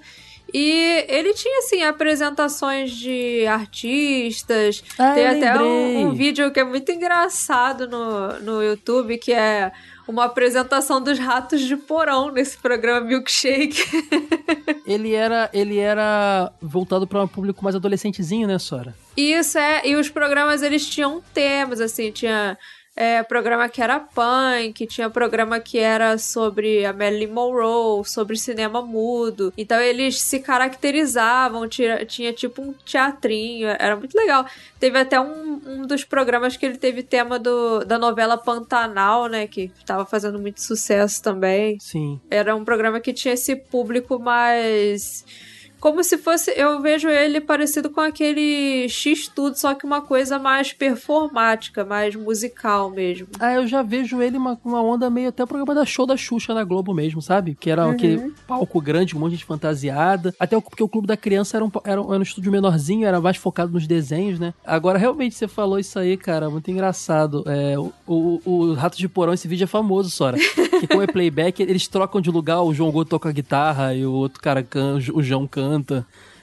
E 0.54 1.06
ele 1.08 1.34
tinha, 1.34 1.60
assim, 1.60 1.82
apresentações 1.82 2.92
de 2.92 3.46
artistas. 3.48 4.84
Ah, 5.00 5.14
Tem 5.14 5.26
até 5.26 5.60
um, 5.60 6.08
um 6.10 6.14
vídeo 6.14 6.52
que 6.52 6.60
é 6.60 6.64
muito 6.64 6.92
engraçado 6.92 7.88
no, 7.88 8.40
no 8.40 8.64
YouTube, 8.64 9.18
que 9.18 9.34
é 9.34 9.72
uma 10.08 10.26
apresentação 10.26 11.02
dos 11.02 11.18
ratos 11.18 11.62
de 11.62 11.76
porão 11.76 12.32
nesse 12.32 12.58
programa 12.58 13.08
Milkshake. 13.08 13.82
Ele 14.86 15.14
era, 15.14 15.50
ele 15.54 15.80
era 15.80 16.52
voltado 16.62 17.08
pra 17.08 17.24
um 17.24 17.28
público 17.28 17.64
mais 17.64 17.74
adolescentezinho, 17.74 18.46
né, 18.46 18.60
Sora? 18.60 18.94
Isso 19.16 19.58
é, 19.58 19.88
e 19.88 19.96
os 19.96 20.10
programas 20.10 20.62
eles 20.62 20.86
tinham 20.86 21.24
temas, 21.34 21.80
assim, 21.80 22.12
tinha 22.12 22.58
é, 22.96 23.24
programa 23.24 23.68
que 23.68 23.82
era 23.82 24.00
punk, 24.00 24.86
tinha 24.86 25.10
programa 25.10 25.60
que 25.60 25.80
era 25.80 26.18
sobre 26.18 26.86
a 26.86 26.94
Marilyn 26.94 27.32
Monroe, 27.32 28.06
sobre 28.06 28.38
cinema 28.38 28.82
mudo. 28.82 29.52
Então 29.58 29.80
eles 29.80 30.22
se 30.22 30.40
caracterizavam, 30.40 31.68
tinha, 31.68 32.06
tinha 32.06 32.32
tipo 32.32 32.62
um 32.62 32.74
teatrinho, 32.74 33.68
era 33.68 33.96
muito 33.96 34.16
legal. 34.16 34.46
Teve 34.80 35.00
até 35.00 35.20
um, 35.20 35.62
um 35.66 35.82
dos 35.88 36.04
programas 36.04 36.56
que 36.56 36.66
ele 36.66 36.78
teve 36.78 37.02
tema 37.02 37.40
do, 37.40 37.84
da 37.84 37.98
novela 37.98 38.38
Pantanal, 38.38 39.28
né, 39.28 39.48
que 39.48 39.72
tava 39.86 40.06
fazendo 40.06 40.38
muito 40.38 40.62
sucesso 40.62 41.22
também. 41.22 41.80
Sim. 41.80 42.20
Era 42.30 42.56
um 42.56 42.64
programa 42.64 43.00
que 43.00 43.14
tinha 43.14 43.34
esse 43.34 43.56
público 43.56 44.20
mais 44.20 45.26
como 45.84 46.02
se 46.02 46.18
fosse. 46.18 46.50
Eu 46.56 46.82
vejo 46.82 47.10
ele 47.10 47.42
parecido 47.42 47.90
com 47.90 48.00
aquele 48.00 48.88
X-Tudo, 48.88 49.58
só 49.60 49.74
que 49.76 49.86
uma 49.86 50.00
coisa 50.02 50.40
mais 50.40 50.72
performática, 50.72 51.84
mais 51.84 52.16
musical 52.16 52.90
mesmo. 52.90 53.28
Ah, 53.38 53.54
eu 53.56 53.68
já 53.68 53.82
vejo 53.84 54.22
ele 54.22 54.38
uma, 54.38 54.58
uma 54.64 54.82
onda 54.82 55.10
meio 55.10 55.28
até 55.28 55.44
o 55.44 55.48
programa 55.48 55.76
da 55.76 55.86
show 55.86 56.06
da 56.06 56.16
Xuxa 56.16 56.54
na 56.54 56.64
Globo 56.64 56.94
mesmo, 56.94 57.22
sabe? 57.22 57.54
Que 57.60 57.70
era 57.70 57.84
Uhum. 57.86 57.92
aquele 57.92 58.34
palco 58.48 58.80
grande, 58.80 59.14
um 59.14 59.20
monte 59.20 59.32
de 59.32 59.36
gente 59.38 59.46
fantasiada. 59.46 60.34
Até 60.40 60.56
o- 60.56 60.62
porque 60.62 60.82
o 60.82 60.88
Clube 60.88 61.06
da 61.06 61.18
Criança 61.18 61.58
era 61.58 61.66
um, 61.66 61.72
era, 61.84 62.02
um- 62.02 62.10
era 62.14 62.20
um 62.20 62.24
estúdio 62.24 62.50
menorzinho, 62.50 63.06
era 63.06 63.20
mais 63.20 63.36
focado 63.36 63.74
nos 63.74 63.86
desenhos, 63.86 64.40
né? 64.40 64.54
Agora, 64.66 64.98
realmente, 64.98 65.36
você 65.36 65.50
falou 65.50 65.78
isso 65.78 66.00
aí, 66.00 66.16
cara, 66.16 66.50
muito 66.50 66.72
engraçado. 66.72 67.44
É, 67.46 67.78
o, 67.78 67.92
o, 68.08 68.40
o 68.46 68.74
Rato 68.74 68.98
de 68.98 69.10
Porão, 69.10 69.34
esse 69.34 69.50
vídeo 69.50 69.66
é 69.66 69.68
famoso, 69.68 70.10
Sora. 70.10 70.38
que 70.80 70.88
como 70.88 71.02
é 71.02 71.08
playback, 71.08 71.62
eles 71.62 71.88
trocam 71.90 72.22
de 72.22 72.32
lugar, 72.32 72.62
o 72.62 72.74
João 72.74 72.90
Gordo 72.90 73.10
toca 73.10 73.28
a 73.28 73.32
guitarra 73.34 73.94
e 73.94 74.06
o 74.06 74.14
outro 74.14 74.42
cara 74.42 74.64
canta, 74.64 75.12
o 75.14 75.22
João 75.22 75.46
canta. 75.46 75.73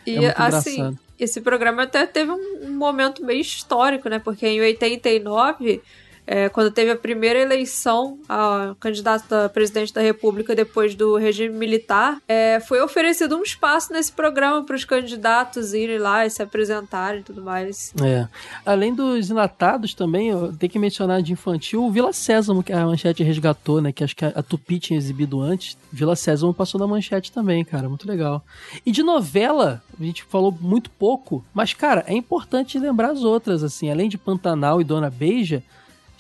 E 0.07 0.25
é 0.25 0.35
assim, 0.37 0.75
engraçado. 0.75 0.99
esse 1.19 1.41
programa 1.41 1.83
até 1.83 2.07
teve 2.07 2.31
um, 2.31 2.61
um 2.65 2.73
momento 2.73 3.25
meio 3.25 3.41
histórico, 3.41 4.09
né? 4.09 4.19
Porque 4.19 4.47
em 4.47 4.61
89, 4.61 5.83
é, 6.31 6.49
quando 6.49 6.71
teve 6.71 6.93
a 6.93 6.97
primeira 6.97 7.41
eleição 7.41 8.17
a 8.29 8.77
candidato 8.79 9.35
a 9.35 9.49
presidente 9.49 9.93
da 9.93 10.01
República 10.01 10.55
depois 10.55 10.95
do 10.95 11.17
regime 11.17 11.53
militar, 11.57 12.23
é, 12.29 12.61
foi 12.61 12.81
oferecido 12.81 13.37
um 13.37 13.43
espaço 13.43 13.93
nesse 13.93 14.13
programa 14.13 14.63
para 14.65 14.77
os 14.77 14.85
candidatos 14.85 15.75
irem 15.75 15.99
lá 15.99 16.25
e 16.25 16.31
se 16.31 16.41
apresentarem 16.41 17.21
e 17.21 17.25
tudo 17.25 17.43
mais. 17.43 17.93
É. 18.01 18.29
Além 18.65 18.95
dos 18.95 19.29
enlatados 19.29 19.93
também, 19.93 20.31
tenho 20.57 20.71
que 20.71 20.79
mencionar 20.79 21.21
de 21.21 21.33
infantil 21.33 21.83
o 21.83 21.91
Vila 21.91 22.13
Sésamo, 22.13 22.63
que 22.63 22.73
a 22.73 22.87
manchete 22.87 23.25
resgatou, 23.25 23.81
né? 23.81 23.91
Que 23.91 24.05
acho 24.05 24.15
que 24.15 24.25
a 24.25 24.41
Tupi 24.41 24.79
tinha 24.79 24.97
exibido 24.97 25.41
antes. 25.41 25.77
Vila 25.93 26.15
Sésamo 26.15 26.55
passou 26.55 26.79
na 26.79 26.87
manchete 26.87 27.33
também, 27.33 27.65
cara. 27.65 27.89
Muito 27.89 28.07
legal. 28.07 28.45
E 28.87 28.93
de 28.93 29.03
novela, 29.03 29.83
a 29.99 30.05
gente 30.05 30.23
falou 30.23 30.57
muito 30.61 30.91
pouco, 30.91 31.45
mas, 31.53 31.75
cara, 31.75 32.05
é 32.07 32.15
importante 32.15 32.79
lembrar 32.79 33.11
as 33.11 33.25
outras, 33.25 33.65
assim. 33.65 33.91
Além 33.91 34.09
de 34.09 34.17
Pantanal 34.17 34.81
e 34.81 34.85
Dona 34.85 35.11
Beija, 35.11 35.61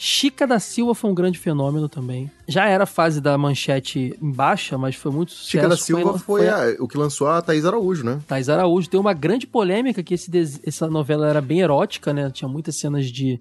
Chica 0.03 0.47
da 0.47 0.59
Silva 0.59 0.95
foi 0.95 1.11
um 1.11 1.15
grande 1.15 1.39
fenômeno 1.39 1.87
também. 1.87 2.31
Já 2.49 2.67
era 2.67 2.85
a 2.85 2.87
fase 2.87 3.21
da 3.21 3.37
manchete 3.37 4.17
em 4.23 4.33
baixa, 4.33 4.79
mas 4.79 4.95
foi 4.95 5.13
muito 5.13 5.31
sucesso. 5.33 5.51
Chica 5.51 5.69
da 5.69 5.77
Silva 5.77 6.19
foi, 6.19 6.49
a- 6.49 6.57
a- 6.71 6.77
o 6.79 6.89
que 6.89 6.97
lançou 6.97 7.27
a 7.29 7.43
Thaís 7.43 7.67
Araújo, 7.67 8.03
né? 8.03 8.19
Thais 8.27 8.49
Araújo. 8.49 8.89
Tem 8.89 8.99
uma 8.99 9.13
grande 9.13 9.47
polêmica 9.47 10.03
que 10.03 10.15
esse 10.15 10.31
essa 10.67 10.89
novela 10.89 11.29
era 11.29 11.43
bem 11.43 11.61
erótica, 11.61 12.15
né? 12.15 12.31
Tinha 12.31 12.49
muitas 12.49 12.77
cenas 12.77 13.09
de, 13.13 13.39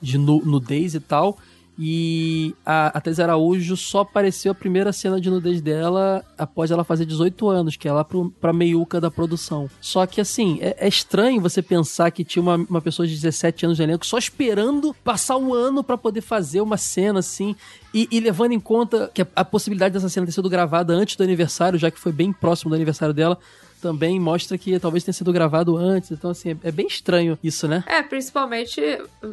de 0.00 0.18
nu- 0.18 0.42
nudez 0.44 0.96
e 0.96 1.00
tal. 1.00 1.38
E 1.78 2.54
a, 2.66 2.98
a 2.98 3.00
Thais 3.00 3.18
Araújo 3.18 3.76
só 3.76 4.00
apareceu 4.00 4.52
a 4.52 4.54
primeira 4.54 4.92
cena 4.92 5.20
de 5.20 5.30
nudez 5.30 5.60
dela 5.60 6.24
após 6.36 6.70
ela 6.70 6.84
fazer 6.84 7.06
18 7.06 7.48
anos, 7.48 7.76
que 7.76 7.88
é 7.88 7.92
lá 7.92 8.04
pro, 8.04 8.30
pra 8.40 8.52
meiuca 8.52 9.00
da 9.00 9.10
produção. 9.10 9.70
Só 9.80 10.06
que 10.06 10.20
assim, 10.20 10.58
é, 10.60 10.76
é 10.78 10.88
estranho 10.88 11.40
você 11.40 11.62
pensar 11.62 12.10
que 12.10 12.24
tinha 12.24 12.42
uma, 12.42 12.56
uma 12.56 12.80
pessoa 12.80 13.06
de 13.06 13.14
17 13.14 13.66
anos 13.66 13.78
no 13.78 13.84
elenco 13.84 14.04
só 14.04 14.18
esperando 14.18 14.94
passar 15.02 15.38
um 15.38 15.54
ano 15.54 15.82
pra 15.82 15.96
poder 15.96 16.20
fazer 16.20 16.60
uma 16.60 16.76
cena 16.76 17.20
assim. 17.20 17.56
E, 17.94 18.06
e 18.10 18.20
levando 18.20 18.52
em 18.52 18.60
conta 18.60 19.10
que 19.12 19.22
a, 19.22 19.26
a 19.36 19.44
possibilidade 19.44 19.94
dessa 19.94 20.08
cena 20.08 20.26
ter 20.26 20.32
sido 20.32 20.50
gravada 20.50 20.92
antes 20.92 21.16
do 21.16 21.22
aniversário, 21.22 21.78
já 21.78 21.90
que 21.90 21.98
foi 21.98 22.12
bem 22.12 22.32
próximo 22.32 22.70
do 22.70 22.74
aniversário 22.74 23.14
dela, 23.14 23.38
também 23.82 24.20
mostra 24.20 24.56
que 24.56 24.78
talvez 24.78 25.02
tenha 25.02 25.12
sido 25.12 25.32
gravado 25.32 25.76
antes. 25.76 26.12
Então, 26.12 26.30
assim, 26.30 26.52
é, 26.52 26.68
é 26.68 26.72
bem 26.72 26.86
estranho 26.86 27.36
isso, 27.42 27.66
né? 27.66 27.82
É, 27.86 28.00
principalmente, 28.02 28.80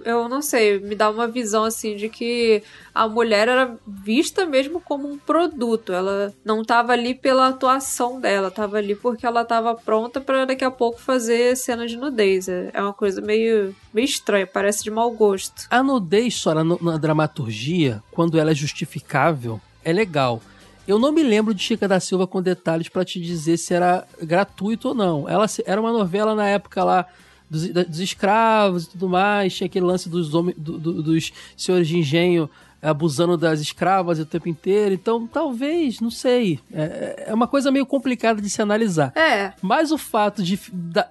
eu 0.03 0.27
não 0.27 0.41
sei, 0.41 0.79
me 0.79 0.95
dá 0.95 1.09
uma 1.09 1.27
visão 1.27 1.63
assim 1.63 1.95
de 1.95 2.09
que 2.09 2.63
a 2.93 3.07
mulher 3.07 3.47
era 3.47 3.77
vista 3.87 4.45
mesmo 4.45 4.81
como 4.81 5.07
um 5.07 5.17
produto. 5.17 5.93
Ela 5.93 6.33
não 6.43 6.63
tava 6.63 6.93
ali 6.93 7.13
pela 7.13 7.49
atuação 7.49 8.19
dela, 8.19 8.49
tava 8.49 8.77
ali 8.77 8.95
porque 8.95 9.25
ela 9.25 9.45
tava 9.45 9.75
pronta 9.75 10.19
pra 10.19 10.45
daqui 10.45 10.65
a 10.65 10.71
pouco 10.71 10.99
fazer 10.99 11.55
cena 11.55 11.85
de 11.85 11.95
nudez. 11.95 12.49
É 12.49 12.79
é 12.79 12.81
uma 12.81 12.93
coisa 12.93 13.21
meio, 13.21 13.75
meio 13.93 14.05
estranha, 14.05 14.47
parece 14.47 14.83
de 14.83 14.89
mau 14.89 15.11
gosto. 15.11 15.67
A 15.69 15.83
nudez, 15.83 16.35
só 16.35 16.53
na, 16.53 16.63
na 16.63 16.97
dramaturgia, 16.97 18.01
quando 18.11 18.39
ela 18.39 18.51
é 18.51 18.55
justificável, 18.55 19.59
é 19.83 19.91
legal. 19.91 20.41
Eu 20.89 20.97
não 20.97 21.11
me 21.11 21.21
lembro 21.21 21.53
de 21.53 21.61
Chica 21.61 21.87
da 21.87 21.99
Silva 21.99 22.25
com 22.25 22.41
detalhes 22.41 22.89
pra 22.89 23.05
te 23.05 23.19
dizer 23.21 23.57
se 23.57 23.73
era 23.73 24.07
gratuito 24.21 24.89
ou 24.89 24.95
não. 24.95 25.29
Ela 25.29 25.45
era 25.65 25.79
uma 25.79 25.93
novela 25.93 26.33
na 26.33 26.47
época 26.47 26.83
lá 26.83 27.05
dos, 27.49 27.67
dos 27.69 27.99
escravos 27.99 28.85
e 28.85 28.89
tudo 28.89 29.07
mais, 29.07 29.53
tinha 29.55 29.67
aquele 29.67 29.85
lance 29.85 30.09
dos, 30.09 30.33
homens, 30.33 30.57
do- 30.57 30.79
do- 30.79 31.03
dos 31.03 31.31
senhores 31.55 31.87
de 31.87 31.97
engenho 31.97 32.49
abusando 32.81 33.37
das 33.37 33.59
escravas 33.59 34.17
o 34.19 34.25
tempo 34.25 34.49
inteiro. 34.49 34.93
Então, 34.95 35.27
talvez, 35.27 35.99
não 35.99 36.09
sei. 36.09 36.59
É, 36.73 37.25
é 37.27 37.33
uma 37.35 37.45
coisa 37.47 37.69
meio 37.71 37.85
complicada 37.85 38.41
de 38.41 38.49
se 38.49 38.59
analisar. 38.61 39.11
É, 39.15 39.53
Mas 39.61 39.91
o 39.91 39.97
fato 39.97 40.41
de, 40.41 40.59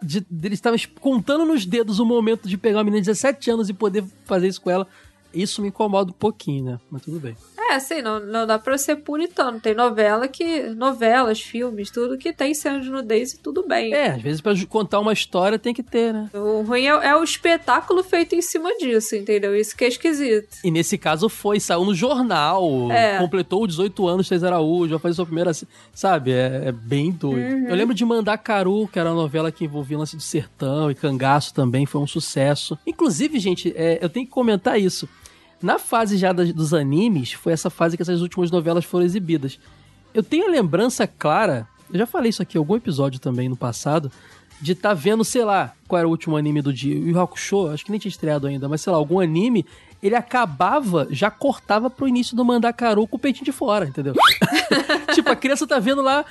de, 0.03 0.26
de 0.29 0.47
eles 0.47 0.59
estarem 0.59 0.81
contando 1.01 1.45
nos 1.45 1.64
dedos 1.66 2.01
o 2.01 2.05
momento 2.05 2.49
de 2.49 2.57
pegar 2.59 2.79
uma 2.79 2.85
menina 2.85 3.03
de 3.03 3.07
17 3.07 3.51
anos 3.51 3.68
e 3.68 3.74
poder 3.74 4.03
fazer 4.24 4.49
isso 4.49 4.61
com 4.61 4.70
ela, 4.70 4.87
isso 5.33 5.61
me 5.62 5.68
incomoda 5.68 6.11
um 6.11 6.14
pouquinho, 6.14 6.64
né? 6.64 6.81
Mas 6.91 7.03
tudo 7.03 7.20
bem. 7.20 7.37
É 7.71 7.75
assim, 7.77 8.03
não, 8.03 8.21
não 8.21 8.47
dá 8.47 8.59
pra 8.59 8.77
ser 8.79 8.97
puritano. 8.97 9.61
Tem 9.61 9.75
novela 9.75 10.27
que. 10.29 10.62
novelas, 10.71 11.41
filmes, 11.41 11.91
tudo 11.91 12.16
que 12.19 12.33
tem 12.33 12.55
cena 12.55 12.81
de 12.81 12.91
nudez 12.91 13.33
e 13.35 13.39
tudo 13.39 13.66
bem. 13.66 13.93
É, 13.93 14.09
às 14.12 14.23
vezes 14.23 14.41
pra 14.41 14.53
contar 14.69 15.01
uma 15.01 15.12
história 15.12 15.59
tem 15.59 15.75
que 15.75 15.83
ter, 15.83 16.12
né? 16.12 16.31
O 16.35 16.62
ruim 16.62 16.87
é, 16.87 16.91
é 17.09 17.16
o 17.16 17.23
espetáculo 17.23 18.03
feito 18.03 18.35
em 18.35 18.43
cima 18.43 18.71
disso, 18.79 19.16
entendeu? 19.16 19.55
Isso 19.57 19.77
que 19.77 19.85
é 19.85 19.89
esquisito. 19.89 20.57
E 20.64 20.71
nesse 20.71 20.97
caso 20.99 21.29
foi, 21.29 21.61
saiu 21.61 21.85
no 21.85 21.95
jornal, 21.95 22.91
É. 22.91 23.19
completou 23.19 23.66
18 23.66 24.07
anos, 24.09 24.29
Thais 24.29 24.45
Araújo, 24.45 24.91
vai 24.91 24.99
fazer 24.99 25.14
sua 25.14 25.27
primeira. 25.27 25.53
Sabe? 25.95 26.33
É, 26.33 26.62
é 26.66 26.73
bem 26.73 27.11
doido. 27.11 27.39
Uhum. 27.55 27.69
Eu 27.69 27.75
lembro 27.75 27.95
de 27.95 28.05
Mandacaru, 28.05 28.89
que 28.89 28.99
era 28.99 29.11
uma 29.11 29.21
novela 29.23 29.51
que 29.51 29.64
envolvia 29.64 29.99
lance 29.99 30.16
do 30.16 30.23
sertão 30.23 30.91
e 30.91 30.95
cangaço 30.95 31.55
também, 31.55 31.87
foi 31.87 32.01
um 32.01 32.07
sucesso. 32.07 32.79
Inclusive, 32.87 33.39
gente, 33.39 33.73
é, 33.77 33.99
eu 34.03 34.09
tenho 34.09 34.27
que 34.27 34.33
comentar 34.33 34.81
isso. 34.81 35.09
Na 35.62 35.78
fase 35.78 36.16
já 36.16 36.32
das- 36.32 36.52
dos 36.52 36.72
animes, 36.72 37.32
foi 37.32 37.52
essa 37.52 37.68
fase 37.70 37.96
que 37.96 38.02
essas 38.02 38.20
últimas 38.22 38.50
novelas 38.50 38.84
foram 38.84 39.04
exibidas. 39.04 39.59
Eu 40.14 40.22
tenho 40.22 40.46
a 40.46 40.50
lembrança 40.50 41.06
clara, 41.06 41.66
eu 41.92 41.98
já 41.98 42.06
falei 42.06 42.30
isso 42.30 42.42
aqui 42.42 42.56
em 42.56 42.61
algum 42.61 42.76
episódio 42.76 43.18
também 43.20 43.48
no 43.48 43.56
passado, 43.56 44.11
de 44.61 44.72
estar 44.72 44.94
vendo, 44.94 45.24
sei 45.24 45.44
lá, 45.44 45.72
qual 45.86 45.98
era 46.00 46.09
o 46.09 46.11
último 46.11 46.36
anime 46.36 46.61
do 46.62 46.72
dia. 46.72 46.96
O 47.14 47.20
Hakusho, 47.20 47.68
acho 47.68 47.84
que 47.84 47.90
nem 47.90 47.98
tinha 48.00 48.11
estreado 48.11 48.46
ainda, 48.46 48.68
mas 48.68 48.80
sei 48.80 48.90
lá, 48.92 48.96
algum 48.98 49.20
anime, 49.20 49.64
ele 50.02 50.14
acabava, 50.16 51.06
já 51.11 51.30
cortava 51.30 51.88
pro 51.90 52.09
início 52.09 52.36
do 52.36 52.44
Mandacaru 52.44 53.06
com 53.06 53.16
o 53.16 53.20
peitinho 53.20 53.44
de 53.44 53.52
fora, 53.52 53.86
entendeu? 53.86 54.14
tipo, 55.14 55.28
a 55.30 55.36
criança 55.36 55.66
tá 55.66 55.78
vendo 55.78 56.02
lá, 56.02 56.24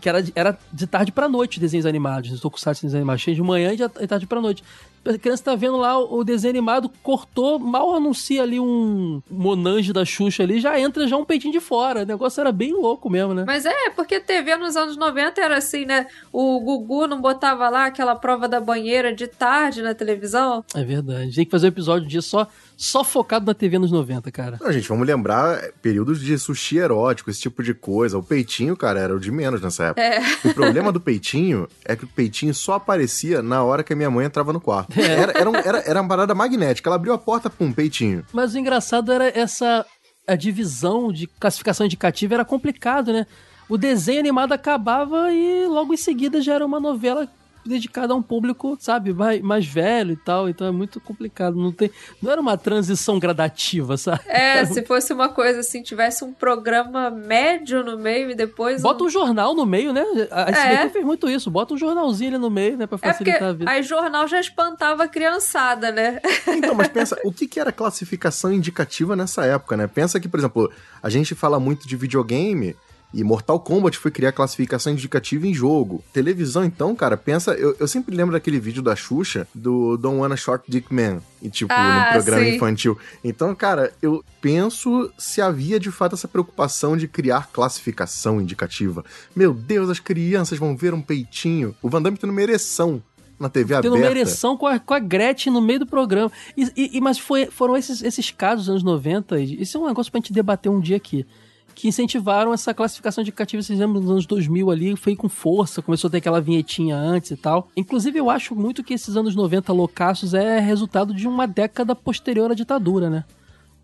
que 0.00 0.08
era, 0.08 0.22
de- 0.22 0.32
era 0.34 0.58
de 0.72 0.86
tarde 0.86 1.12
pra 1.12 1.28
noite 1.28 1.60
desenhos 1.60 1.86
animados, 1.86 2.40
tokusatsu 2.40 2.82
desenhos 2.82 2.94
animados, 3.02 3.22
cheio 3.22 3.34
de 3.36 3.42
manhã 3.42 3.72
e 3.72 3.76
de 3.76 3.88
tarde 4.06 4.26
pra 4.26 4.40
noite. 4.40 4.62
A 5.04 5.18
criança 5.18 5.44
tá 5.44 5.54
vendo 5.54 5.76
lá 5.76 5.98
o 5.98 6.22
desenho 6.22 6.52
animado, 6.52 6.90
cortou, 7.02 7.58
mal 7.58 7.94
anuncia 7.94 8.42
ali 8.42 8.60
um 8.60 9.20
Monange 9.30 9.92
da 9.92 10.04
Xuxa 10.04 10.42
ali, 10.42 10.60
já 10.60 10.78
entra 10.78 11.08
já 11.08 11.16
um 11.16 11.24
peitinho 11.24 11.52
de 11.52 11.60
fora. 11.60 12.02
O 12.02 12.06
negócio 12.06 12.40
era 12.40 12.52
bem 12.52 12.72
louco 12.72 13.10
mesmo, 13.10 13.34
né? 13.34 13.44
Mas 13.46 13.66
é, 13.66 13.90
porque 13.90 14.20
TV 14.20 14.56
nos 14.56 14.76
anos 14.76 14.96
90 14.96 15.40
era 15.40 15.56
assim, 15.56 15.84
né? 15.84 16.06
O 16.32 16.60
Gugu 16.60 17.06
não 17.06 17.20
botava 17.20 17.68
lá 17.68 17.86
aquela 17.86 18.14
prova 18.14 18.48
da 18.48 18.60
banheira 18.60 19.12
de 19.12 19.26
tarde 19.26 19.82
na 19.82 19.94
televisão? 19.94 20.64
É 20.74 20.84
verdade. 20.84 21.34
Tem 21.34 21.44
que 21.44 21.50
fazer 21.50 21.66
um 21.66 21.68
episódio 21.68 22.08
dia 22.08 22.22
só, 22.22 22.46
só 22.84 23.04
focado 23.04 23.46
na 23.46 23.54
TV 23.54 23.78
nos 23.78 23.92
90, 23.92 24.30
cara. 24.32 24.58
Não, 24.60 24.72
gente, 24.72 24.88
vamos 24.88 25.06
lembrar 25.06 25.62
é, 25.62 25.72
períodos 25.80 26.20
de 26.20 26.36
sushi 26.36 26.78
erótico, 26.78 27.30
esse 27.30 27.40
tipo 27.40 27.62
de 27.62 27.72
coisa. 27.72 28.18
O 28.18 28.22
peitinho, 28.22 28.76
cara, 28.76 28.98
era 28.98 29.14
o 29.14 29.20
de 29.20 29.30
menos 29.30 29.60
nessa 29.60 29.84
época. 29.84 30.00
É. 30.02 30.20
O 30.44 30.52
problema 30.52 30.90
do 30.90 31.00
peitinho 31.00 31.68
é 31.84 31.94
que 31.94 32.04
o 32.04 32.08
peitinho 32.08 32.52
só 32.52 32.74
aparecia 32.74 33.40
na 33.40 33.62
hora 33.62 33.84
que 33.84 33.92
a 33.92 33.96
minha 33.96 34.10
mãe 34.10 34.26
entrava 34.26 34.52
no 34.52 34.60
quarto. 34.60 34.92
Era, 35.00 35.32
era, 35.38 35.48
um- 35.50 35.54
era, 35.56 35.78
era 35.78 36.00
uma 36.00 36.08
parada 36.08 36.34
magnética. 36.34 36.88
Ela 36.88 36.96
abriu 36.96 37.12
a 37.12 37.18
porta, 37.18 37.48
pum, 37.48 37.72
peitinho. 37.72 38.24
Mas 38.32 38.52
o 38.54 38.58
engraçado 38.58 39.12
era 39.12 39.28
essa. 39.38 39.86
A 40.26 40.34
divisão 40.34 41.12
de 41.12 41.26
classificação 41.26 41.86
indicativa 41.86 42.34
era 42.34 42.44
complicado, 42.44 43.12
né? 43.12 43.26
O 43.68 43.78
desenho 43.78 44.20
animado 44.20 44.52
acabava 44.52 45.32
e 45.32 45.66
logo 45.66 45.94
em 45.94 45.96
seguida 45.96 46.40
já 46.40 46.54
era 46.54 46.66
uma 46.66 46.78
novela 46.80 47.28
dedicada 47.64 48.12
a 48.12 48.16
um 48.16 48.22
público, 48.22 48.76
sabe, 48.80 49.12
mais, 49.12 49.40
mais 49.40 49.66
velho 49.66 50.12
e 50.12 50.16
tal. 50.16 50.48
Então 50.48 50.66
é 50.66 50.70
muito 50.70 51.00
complicado. 51.00 51.56
Não, 51.56 51.72
tem, 51.72 51.90
não 52.20 52.30
era 52.30 52.40
uma 52.40 52.56
transição 52.56 53.18
gradativa, 53.18 53.96
sabe? 53.96 54.20
É, 54.26 54.64
se 54.66 54.82
fosse 54.82 55.12
uma 55.12 55.28
coisa 55.28 55.60
assim, 55.60 55.82
tivesse 55.82 56.24
um 56.24 56.32
programa 56.32 57.10
médio 57.10 57.82
no 57.84 57.98
meio 57.98 58.30
e 58.30 58.34
depois. 58.34 58.82
Bota 58.82 59.04
um... 59.04 59.06
um 59.06 59.10
jornal 59.10 59.54
no 59.54 59.64
meio, 59.66 59.92
né? 59.92 60.04
A 60.30 60.48
É. 60.50 60.52
SBT 60.52 60.88
fez 60.90 61.04
muito 61.04 61.28
isso. 61.28 61.50
Bota 61.50 61.74
um 61.74 61.76
jornalzinho 61.78 62.30
ali 62.30 62.38
no 62.38 62.50
meio, 62.50 62.76
né? 62.76 62.86
Pra 62.86 62.96
É 62.96 62.98
porque 62.98 63.12
facilitar 63.12 63.48
a 63.48 63.52
vida. 63.52 63.70
aí 63.70 63.82
jornal 63.82 64.26
já 64.26 64.40
espantava 64.40 65.04
a 65.04 65.08
criançada, 65.08 65.90
né? 65.90 66.20
Então, 66.62 66.74
mas 66.74 66.88
pensa, 66.88 67.18
o 67.24 67.32
que, 67.32 67.46
que 67.48 67.58
era 67.58 67.72
classificação 67.72 68.52
indicativa 68.52 69.16
nessa 69.16 69.44
época, 69.44 69.76
né? 69.76 69.86
Pensa 69.86 70.20
que, 70.20 70.28
por 70.28 70.38
exemplo, 70.38 70.70
a 71.02 71.08
gente 71.10 71.34
fala 71.34 71.58
muito 71.58 71.86
de 71.88 71.96
videogame 71.96 72.76
E 73.14 73.22
Mortal 73.22 73.60
Kombat 73.60 73.98
foi 73.98 74.10
criar 74.10 74.32
classificação 74.32 74.92
indicativa 74.92 75.46
em 75.46 75.52
jogo. 75.52 76.02
Televisão, 76.12 76.64
então, 76.64 76.94
cara, 76.96 77.16
pensa. 77.16 77.52
Eu, 77.52 77.76
eu 77.78 77.86
sempre 77.86 78.16
lembro 78.16 78.32
daquele 78.32 78.58
vídeo 78.58 78.82
da 78.82 78.96
Xuxa, 78.96 79.46
do 79.54 79.96
Don't 79.98 80.18
Wanna 80.18 80.36
Short 80.36 80.64
Dick 80.70 80.92
Man. 80.94 81.20
E, 81.42 81.50
tipo, 81.50 81.72
Ah, 81.72 82.06
no 82.06 82.12
programa 82.12 82.44
sim. 82.44 82.54
infantil. 82.56 82.96
Então, 83.22 83.54
cara, 83.54 83.92
eu 84.00 84.24
penso 84.40 85.12
se 85.18 85.40
havia 85.42 85.78
de 85.78 85.90
fato 85.90 86.14
essa 86.14 86.26
preocupação 86.28 86.96
de 86.96 87.06
criar 87.08 87.48
classificação 87.52 88.40
indicativa. 88.40 89.04
Meu 89.34 89.52
Deus, 89.52 89.90
as 89.90 90.00
crianças 90.00 90.58
vão 90.58 90.76
ver 90.76 90.94
um 90.94 91.02
peitinho. 91.02 91.74
O 91.82 91.88
Van 91.90 92.00
Damme 92.00 92.16
tendo 92.16 92.30
uma 92.30 92.42
ereção 92.42 93.02
na 93.38 93.48
TV 93.48 93.74
Tendo 93.74 93.88
aberta. 93.88 94.06
uma 94.06 94.10
ereção 94.10 94.56
com 94.56 94.66
a, 94.68 94.78
com 94.78 94.94
a 94.94 95.00
Gretchen 95.00 95.52
no 95.52 95.60
meio 95.60 95.80
do 95.80 95.86
programa. 95.86 96.30
E, 96.56 96.62
e- 96.76 96.96
e- 96.96 97.00
mas 97.00 97.18
foi, 97.18 97.46
foram 97.46 97.76
esses, 97.76 98.00
esses 98.02 98.30
casos 98.30 98.66
dos 98.66 98.70
anos 98.70 98.82
90, 98.84 99.40
e 99.40 99.60
isso 99.62 99.76
é 99.76 99.80
um 99.80 99.86
negócio 99.88 100.12
pra 100.12 100.20
gente 100.20 100.32
debater 100.32 100.70
um 100.70 100.78
dia 100.80 100.96
aqui, 100.96 101.26
que 101.74 101.88
incentivaram 101.88 102.52
essa 102.52 102.72
classificação 102.74 103.22
indicativa, 103.22 103.62
vocês 103.62 103.78
lembram, 103.78 104.00
nos 104.00 104.10
anos 104.10 104.26
2000 104.26 104.70
ali, 104.70 104.96
foi 104.96 105.16
com 105.16 105.28
força, 105.28 105.82
começou 105.82 106.08
a 106.08 106.10
ter 106.10 106.18
aquela 106.18 106.40
vinhetinha 106.40 106.96
antes 106.96 107.30
e 107.30 107.36
tal. 107.36 107.68
Inclusive, 107.76 108.18
eu 108.18 108.30
acho 108.30 108.54
muito 108.54 108.82
que 108.82 108.94
esses 108.94 109.16
anos 109.16 109.34
90 109.34 109.72
loucaços 109.72 110.34
é 110.34 110.60
resultado 110.60 111.14
de 111.14 111.26
uma 111.26 111.46
década 111.46 111.94
posterior 111.94 112.50
à 112.50 112.54
ditadura, 112.54 113.08
né? 113.08 113.24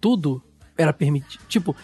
Tudo 0.01 0.43
era 0.77 0.93
permitido. 0.93 1.43
Tipo, 1.49 1.75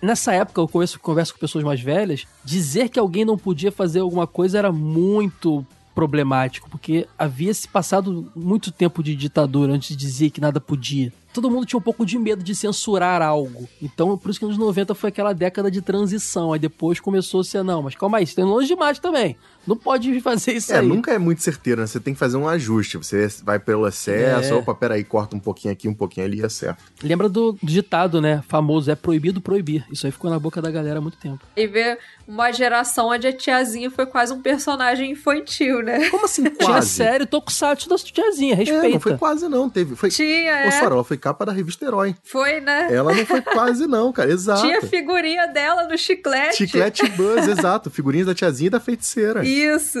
nessa 0.00 0.32
época, 0.32 0.60
eu 0.60 0.68
converso, 0.68 1.00
converso 1.00 1.32
com 1.34 1.40
pessoas 1.40 1.64
mais 1.64 1.80
velhas, 1.80 2.26
dizer 2.44 2.88
que 2.88 2.98
alguém 2.98 3.24
não 3.24 3.38
podia 3.38 3.72
fazer 3.72 4.00
alguma 4.00 4.26
coisa 4.26 4.58
era 4.58 4.72
muito 4.72 5.64
problemático, 5.94 6.68
porque 6.70 7.06
havia 7.18 7.52
se 7.52 7.68
passado 7.68 8.30
muito 8.34 8.72
tempo 8.72 9.02
de 9.02 9.14
ditadura 9.14 9.72
antes 9.72 9.90
de 9.90 9.96
dizer 9.96 10.30
que 10.30 10.40
nada 10.40 10.60
podia. 10.60 11.12
Todo 11.32 11.50
mundo 11.50 11.64
tinha 11.66 11.78
um 11.78 11.82
pouco 11.82 12.04
de 12.04 12.18
medo 12.18 12.42
de 12.42 12.54
censurar 12.54 13.22
algo. 13.22 13.68
Então, 13.80 14.16
por 14.18 14.30
isso 14.30 14.38
que 14.40 14.46
nos 14.46 14.58
90 14.58 14.94
foi 14.94 15.08
aquela 15.08 15.32
década 15.32 15.70
de 15.70 15.80
transição. 15.80 16.52
Aí 16.52 16.58
depois 16.58 17.00
começou 17.00 17.40
a 17.40 17.44
ser, 17.44 17.62
não, 17.62 17.82
mas 17.82 17.94
calma 17.94 18.18
aí, 18.18 18.26
você 18.26 18.34
tem 18.34 18.44
longe 18.44 18.68
demais 18.68 18.98
também. 18.98 19.36
Não 19.66 19.76
pode 19.76 20.20
fazer 20.20 20.52
isso 20.54 20.72
É, 20.72 20.78
aí. 20.80 20.86
nunca 20.86 21.12
é 21.12 21.18
muito 21.18 21.40
certeiro, 21.42 21.80
né? 21.80 21.86
Você 21.86 22.00
tem 22.00 22.12
que 22.14 22.18
fazer 22.18 22.36
um 22.36 22.48
ajuste. 22.48 22.96
Você 22.98 23.28
vai 23.44 23.58
pelo 23.60 23.86
excesso, 23.86 24.52
É. 24.52 24.56
opa, 24.56 24.74
peraí, 24.74 25.04
corta 25.04 25.36
um 25.36 25.38
pouquinho 25.40 25.72
aqui, 25.72 25.86
um 25.88 25.94
pouquinho 25.94 26.26
ali 26.26 26.38
e 26.40 26.44
acerta. 26.44 26.82
Lembra 27.02 27.28
do, 27.28 27.52
do 27.52 27.58
ditado, 27.66 28.20
né? 28.20 28.42
Famoso, 28.48 28.90
é 28.90 28.96
proibido 28.96 29.40
proibir. 29.40 29.86
Isso 29.90 30.04
aí 30.04 30.10
ficou 30.12 30.28
na 30.30 30.38
boca 30.38 30.60
da 30.60 30.70
galera 30.70 30.98
há 30.98 31.00
muito 31.00 31.16
tempo. 31.16 31.38
E 31.56 31.66
ver 31.68 31.98
uma 32.26 32.50
geração 32.50 33.08
onde 33.10 33.26
a 33.28 33.32
tiazinha 33.32 33.88
foi 33.90 34.04
quase 34.04 34.32
um 34.32 34.42
personagem 34.42 35.12
infantil, 35.12 35.80
né? 35.82 36.10
Como 36.10 36.24
assim? 36.24 36.42
Tinha 36.42 36.56
Quase. 36.72 36.88
sério 36.88 37.26
Tokusatsu 37.26 37.88
da 37.88 37.96
tiazinha, 37.96 38.56
respeita. 38.56 38.86
É, 38.86 38.90
não 38.90 39.00
foi 39.00 39.16
quase 39.16 39.48
não, 39.48 39.70
teve. 39.70 39.94
Foi... 39.94 40.10
Tinha, 40.10 40.52
Ô, 40.52 40.68
é. 40.68 40.70
Sora, 40.72 40.94
ela 40.94 41.04
foi 41.04 41.16
capa 41.22 41.46
da 41.46 41.52
revista 41.52 41.86
Herói. 41.86 42.16
Foi, 42.24 42.60
né? 42.60 42.88
Ela 42.92 43.14
não 43.14 43.24
foi 43.24 43.40
quase 43.40 43.86
não, 43.86 44.12
cara, 44.12 44.28
exato. 44.32 44.60
Tinha 44.62 44.82
figurinha 44.82 45.46
dela 45.46 45.84
no 45.84 45.96
chiclete. 45.96 46.56
Chiclete 46.56 47.08
Buzz, 47.10 47.46
exato. 47.46 47.88
Figurinhas 47.90 48.26
da 48.26 48.34
tiazinha 48.34 48.66
e 48.66 48.70
da 48.70 48.80
feiticeira. 48.80 49.44
Isso. 49.44 49.98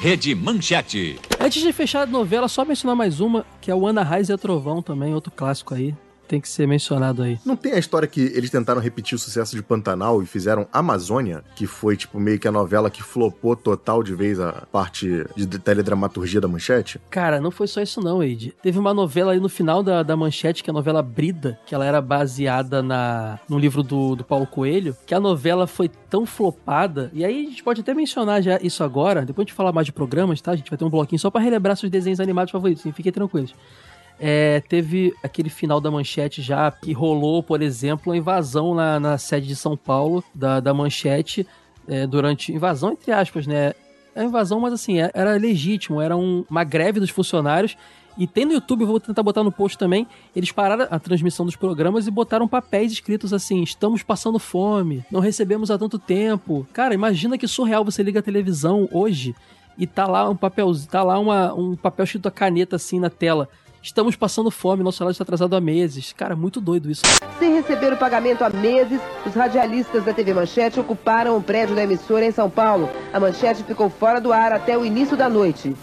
Rede 0.00 0.34
Manchete. 0.34 1.20
Antes 1.38 1.62
de 1.62 1.72
fechar 1.74 2.02
a 2.02 2.06
novela, 2.06 2.48
só 2.48 2.64
mencionar 2.64 2.96
mais 2.96 3.20
uma, 3.20 3.44
que 3.60 3.70
é 3.70 3.74
o 3.74 3.86
Ana 3.86 4.02
Raiz 4.02 4.30
e 4.30 4.32
a 4.32 4.38
Trovão 4.38 4.80
também, 4.80 5.14
outro 5.14 5.30
clássico 5.30 5.74
aí. 5.74 5.94
Tem 6.30 6.40
que 6.40 6.48
ser 6.48 6.64
mencionado 6.68 7.24
aí. 7.24 7.40
Não 7.44 7.56
tem 7.56 7.72
a 7.72 7.78
história 7.78 8.06
que 8.06 8.20
eles 8.20 8.50
tentaram 8.50 8.80
repetir 8.80 9.16
o 9.16 9.18
sucesso 9.18 9.56
de 9.56 9.64
Pantanal 9.64 10.22
e 10.22 10.26
fizeram 10.26 10.64
Amazônia, 10.72 11.42
que 11.56 11.66
foi 11.66 11.96
tipo 11.96 12.20
meio 12.20 12.38
que 12.38 12.46
a 12.46 12.52
novela 12.52 12.88
que 12.88 13.02
flopou 13.02 13.56
total 13.56 14.00
de 14.00 14.14
vez 14.14 14.38
a 14.38 14.52
parte 14.70 15.26
de 15.34 15.58
teledramaturgia 15.58 16.40
da 16.40 16.46
manchete? 16.46 17.00
Cara, 17.10 17.40
não 17.40 17.50
foi 17.50 17.66
só 17.66 17.82
isso 17.82 18.00
não, 18.00 18.22
Eide. 18.22 18.54
Teve 18.62 18.78
uma 18.78 18.94
novela 18.94 19.32
aí 19.32 19.40
no 19.40 19.48
final 19.48 19.82
da, 19.82 20.04
da 20.04 20.16
manchete, 20.16 20.62
que 20.62 20.70
é 20.70 20.72
a 20.72 20.74
novela 20.74 21.02
Brida, 21.02 21.58
que 21.66 21.74
ela 21.74 21.84
era 21.84 22.00
baseada 22.00 22.80
na, 22.80 23.40
no 23.48 23.58
livro 23.58 23.82
do, 23.82 24.14
do 24.14 24.22
Paulo 24.22 24.46
Coelho, 24.46 24.96
que 25.04 25.16
a 25.16 25.18
novela 25.18 25.66
foi 25.66 25.88
tão 25.88 26.24
flopada, 26.24 27.10
e 27.12 27.24
aí 27.24 27.46
a 27.46 27.50
gente 27.50 27.64
pode 27.64 27.80
até 27.80 27.92
mencionar 27.92 28.40
já 28.40 28.56
isso 28.62 28.84
agora, 28.84 29.26
depois 29.26 29.44
a 29.44 29.48
gente 29.48 29.56
falar 29.56 29.72
mais 29.72 29.86
de 29.86 29.92
programas, 29.92 30.40
tá? 30.40 30.52
A 30.52 30.56
gente 30.56 30.70
vai 30.70 30.78
ter 30.78 30.84
um 30.84 30.90
bloquinho 30.90 31.18
só 31.18 31.28
pra 31.28 31.40
relembrar 31.40 31.76
seus 31.76 31.90
desenhos 31.90 32.20
animados 32.20 32.52
favoritos, 32.52 32.86
hein? 32.86 32.92
fiquem 32.92 33.10
tranquilos. 33.10 33.52
É, 34.22 34.60
teve 34.68 35.14
aquele 35.22 35.48
final 35.48 35.80
da 35.80 35.90
manchete 35.90 36.42
já 36.42 36.70
que 36.70 36.92
rolou, 36.92 37.42
por 37.42 37.62
exemplo, 37.62 38.12
a 38.12 38.16
invasão 38.16 38.74
na, 38.74 39.00
na 39.00 39.16
sede 39.16 39.46
de 39.48 39.56
São 39.56 39.76
Paulo 39.76 40.22
da, 40.34 40.60
da 40.60 40.74
manchete 40.74 41.46
é, 41.88 42.06
durante. 42.06 42.52
Invasão, 42.52 42.92
entre 42.92 43.10
aspas, 43.12 43.46
né? 43.46 43.72
É 44.14 44.22
invasão, 44.22 44.60
mas 44.60 44.74
assim, 44.74 45.00
é- 45.00 45.10
era 45.14 45.32
legítimo, 45.38 46.00
era 46.02 46.16
um- 46.16 46.44
uma 46.50 46.64
greve 46.64 47.00
dos 47.00 47.08
funcionários. 47.10 47.76
E 48.18 48.26
tem 48.26 48.44
no 48.44 48.52
YouTube, 48.52 48.84
vou 48.84 49.00
tentar 49.00 49.22
botar 49.22 49.42
no 49.42 49.52
post 49.52 49.78
também. 49.78 50.06
Eles 50.36 50.52
pararam 50.52 50.86
a 50.90 50.98
transmissão 50.98 51.46
dos 51.46 51.56
programas 51.56 52.06
e 52.06 52.10
botaram 52.10 52.46
papéis 52.46 52.92
escritos 52.92 53.32
assim: 53.32 53.62
estamos 53.62 54.02
passando 54.02 54.38
fome, 54.38 55.02
não 55.10 55.20
recebemos 55.20 55.70
há 55.70 55.78
tanto 55.78 55.98
tempo. 55.98 56.66
Cara, 56.74 56.92
imagina 56.92 57.38
que 57.38 57.48
surreal 57.48 57.84
você 57.84 58.02
liga 58.02 58.18
a 58.18 58.22
televisão 58.22 58.86
hoje 58.92 59.34
e 59.78 59.86
tá 59.86 60.06
lá 60.06 60.28
um 60.28 60.36
papel, 60.36 60.70
tá 60.90 61.02
lá 61.02 61.18
uma- 61.18 61.54
um 61.54 61.74
papel 61.76 62.04
escrito 62.04 62.26
a 62.28 62.30
caneta 62.32 62.76
assim 62.76 62.98
na 63.00 63.08
tela. 63.08 63.48
Estamos 63.82 64.14
passando 64.14 64.50
fome, 64.50 64.82
nosso 64.82 64.98
salário 64.98 65.12
está 65.12 65.22
atrasado 65.22 65.56
há 65.56 65.60
meses. 65.60 66.12
Cara, 66.12 66.36
muito 66.36 66.60
doido 66.60 66.90
isso. 66.90 67.02
Sem 67.38 67.54
receber 67.54 67.94
o 67.94 67.96
pagamento 67.96 68.44
há 68.44 68.50
meses, 68.50 69.00
os 69.24 69.34
radialistas 69.34 70.04
da 70.04 70.12
TV 70.12 70.34
Manchete 70.34 70.78
ocuparam 70.78 71.34
o 71.38 71.42
prédio 71.42 71.74
da 71.74 71.82
emissora 71.82 72.26
em 72.26 72.30
São 72.30 72.50
Paulo. 72.50 72.90
A 73.10 73.18
Manchete 73.18 73.64
ficou 73.64 73.88
fora 73.88 74.20
do 74.20 74.34
ar 74.34 74.52
até 74.52 74.76
o 74.76 74.84
início 74.84 75.16
da 75.16 75.30
noite. 75.30 75.74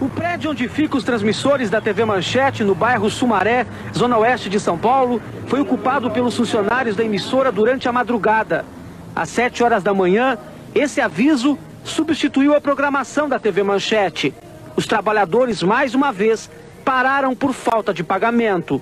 O 0.00 0.08
prédio 0.08 0.52
onde 0.52 0.66
ficam 0.68 0.96
os 0.96 1.04
transmissores 1.04 1.68
da 1.68 1.82
TV 1.82 2.02
Manchete, 2.02 2.64
no 2.64 2.74
bairro 2.74 3.10
Sumaré, 3.10 3.66
zona 3.94 4.16
oeste 4.16 4.48
de 4.48 4.58
São 4.58 4.78
Paulo, 4.78 5.20
foi 5.48 5.60
ocupado 5.60 6.10
pelos 6.10 6.34
funcionários 6.34 6.96
da 6.96 7.04
emissora 7.04 7.52
durante 7.52 7.86
a 7.86 7.92
madrugada. 7.92 8.64
Às 9.14 9.28
7 9.28 9.62
horas 9.62 9.82
da 9.82 9.92
manhã, 9.92 10.38
esse 10.74 10.98
aviso 10.98 11.58
substituiu 11.84 12.54
a 12.54 12.60
programação 12.60 13.28
da 13.28 13.38
TV 13.38 13.62
Manchete. 13.62 14.32
Os 14.76 14.86
trabalhadores, 14.86 15.62
mais 15.62 15.94
uma 15.94 16.12
vez, 16.12 16.48
pararam 16.88 17.36
por 17.36 17.52
falta 17.52 17.92
de 17.92 18.02
pagamento. 18.02 18.80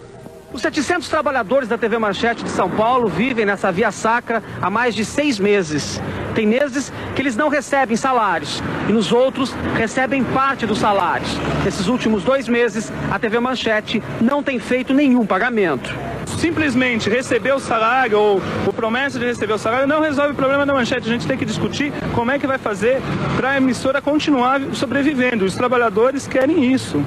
Os 0.52 0.62
700 0.62 1.08
trabalhadores 1.08 1.68
da 1.68 1.76
TV 1.76 1.98
Manchete 1.98 2.44
de 2.44 2.50
São 2.50 2.70
Paulo 2.70 3.08
vivem 3.08 3.44
nessa 3.44 3.72
via 3.72 3.90
sacra 3.90 4.44
há 4.62 4.70
mais 4.70 4.94
de 4.94 5.04
seis 5.04 5.40
meses. 5.40 6.00
Tem 6.32 6.46
meses 6.46 6.92
que 7.16 7.20
eles 7.20 7.34
não 7.34 7.48
recebem 7.48 7.96
salários 7.96 8.62
e 8.88 8.92
nos 8.92 9.10
outros 9.10 9.52
recebem 9.76 10.22
parte 10.22 10.64
dos 10.66 10.78
salários. 10.78 11.36
Nesses 11.64 11.88
últimos 11.88 12.22
dois 12.22 12.48
meses, 12.48 12.92
a 13.10 13.18
TV 13.18 13.40
Manchete 13.40 14.00
não 14.20 14.40
tem 14.40 14.60
feito 14.60 14.94
nenhum 14.94 15.26
pagamento. 15.26 15.92
simplesmente 16.38 17.10
receber 17.10 17.54
o 17.54 17.58
salário 17.58 18.20
ou 18.20 18.40
o 18.64 18.72
promessa 18.72 19.18
de 19.18 19.24
receber 19.24 19.54
o 19.54 19.58
salário 19.58 19.88
não 19.88 20.00
resolve 20.00 20.30
o 20.30 20.36
problema 20.36 20.64
da 20.64 20.72
manchete. 20.72 21.08
A 21.08 21.12
gente 21.12 21.26
tem 21.26 21.36
que 21.36 21.44
discutir 21.44 21.92
como 22.14 22.30
é 22.30 22.38
que 22.38 22.46
vai 22.46 22.58
fazer 22.58 23.00
para 23.36 23.50
a 23.50 23.56
emissora 23.56 24.00
continuar 24.00 24.60
sobrevivendo. 24.74 25.44
Os 25.44 25.56
trabalhadores 25.56 26.28
querem 26.28 26.72
isso. 26.72 27.04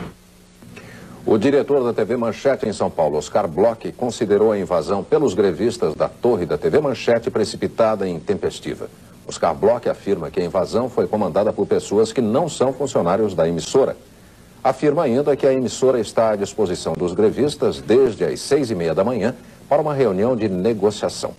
O 1.25 1.37
diretor 1.37 1.83
da 1.83 1.93
TV 1.93 2.15
Manchete 2.15 2.67
em 2.67 2.73
São 2.73 2.89
Paulo, 2.89 3.17
Oscar 3.17 3.47
Bloch, 3.47 3.91
considerou 3.91 4.51
a 4.51 4.57
invasão 4.57 5.03
pelos 5.03 5.33
grevistas 5.33 5.93
da 5.93 6.07
torre 6.07 6.45
da 6.45 6.57
TV 6.57 6.79
Manchete 6.79 7.29
precipitada 7.29 8.07
e 8.07 8.11
intempestiva. 8.11 8.89
Oscar 9.27 9.53
Bloch 9.53 9.87
afirma 9.87 10.31
que 10.31 10.39
a 10.39 10.45
invasão 10.45 10.89
foi 10.89 11.07
comandada 11.07 11.53
por 11.53 11.67
pessoas 11.67 12.11
que 12.11 12.21
não 12.21 12.49
são 12.49 12.73
funcionários 12.73 13.35
da 13.35 13.47
emissora. 13.47 13.95
Afirma 14.63 15.03
ainda 15.03 15.35
que 15.35 15.45
a 15.45 15.53
emissora 15.53 15.99
está 15.99 16.31
à 16.31 16.35
disposição 16.35 16.93
dos 16.93 17.13
grevistas 17.13 17.79
desde 17.81 18.23
as 18.23 18.39
seis 18.39 18.71
e 18.71 18.75
meia 18.75 18.95
da 18.95 19.03
manhã 19.03 19.35
para 19.67 19.81
uma 19.81 19.93
reunião 19.93 20.35
de 20.35 20.49
negociação. 20.49 21.33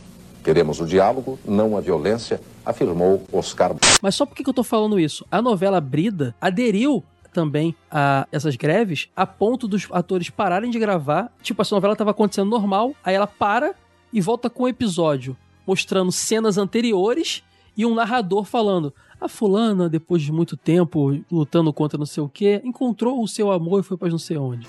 Queremos 0.45 0.81
o 0.81 0.87
diálogo, 0.87 1.39
não 1.45 1.77
a 1.77 1.81
violência, 1.81 2.41
afirmou 2.65 3.23
Oscar. 3.33 3.75
Mas 4.01 4.15
só 4.15 4.25
por 4.25 4.35
que 4.35 4.49
eu 4.49 4.55
tô 4.55 4.63
falando 4.63 4.99
isso? 4.99 5.27
A 5.31 5.43
novela 5.43 5.81
Brida 5.81 6.35
aderiu 6.41 7.05
também 7.33 7.75
a 7.91 8.27
essas 8.31 8.57
greves 8.57 9.09
a 9.15 9.27
ponto 9.27 9.67
dos 9.67 9.87
atores 9.91 10.31
pararem 10.31 10.71
de 10.71 10.79
gravar. 10.79 11.33
Tipo, 11.43 11.63
essa 11.63 11.75
novela 11.75 11.97
tava 11.97 12.11
acontecendo 12.11 12.51
normal, 12.51 12.95
aí 13.05 13.15
ela 13.15 13.27
para 13.27 13.75
e 14.13 14.21
volta 14.21 14.51
com 14.51 14.65
um 14.65 14.69
episódio 14.69 15.37
mostrando 15.67 16.11
cenas 16.11 16.59
anteriores 16.59 17.43
e 17.77 17.87
um 17.87 17.95
narrador 17.95 18.45
falando: 18.45 18.93
A 19.21 19.29
fulana, 19.29 19.89
depois 19.89 20.23
de 20.23 20.33
muito 20.33 20.57
tempo 20.57 21.23
lutando 21.31 21.73
contra 21.73 21.99
não 21.99 22.07
sei 22.07 22.23
o 22.23 22.29
que, 22.29 22.61
encontrou 22.65 23.23
o 23.23 23.29
seu 23.29 23.51
amor 23.51 23.81
e 23.81 23.83
foi 23.83 23.97
pra 23.97 24.09
não 24.09 24.19
sei 24.19 24.37
onde. 24.37 24.67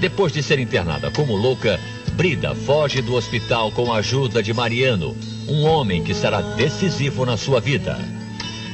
Depois 0.00 0.32
de 0.32 0.42
ser 0.42 0.58
internada 0.58 1.10
como 1.10 1.34
louca, 1.34 1.80
Brida 2.16 2.54
foge 2.54 3.00
do 3.02 3.14
hospital 3.14 3.72
com 3.72 3.92
a 3.92 3.96
ajuda 3.96 4.42
de 4.42 4.52
Mariano, 4.52 5.16
um 5.48 5.64
homem 5.64 6.04
que 6.04 6.14
será 6.14 6.40
decisivo 6.40 7.24
na 7.24 7.36
sua 7.36 7.60
vida. 7.60 7.98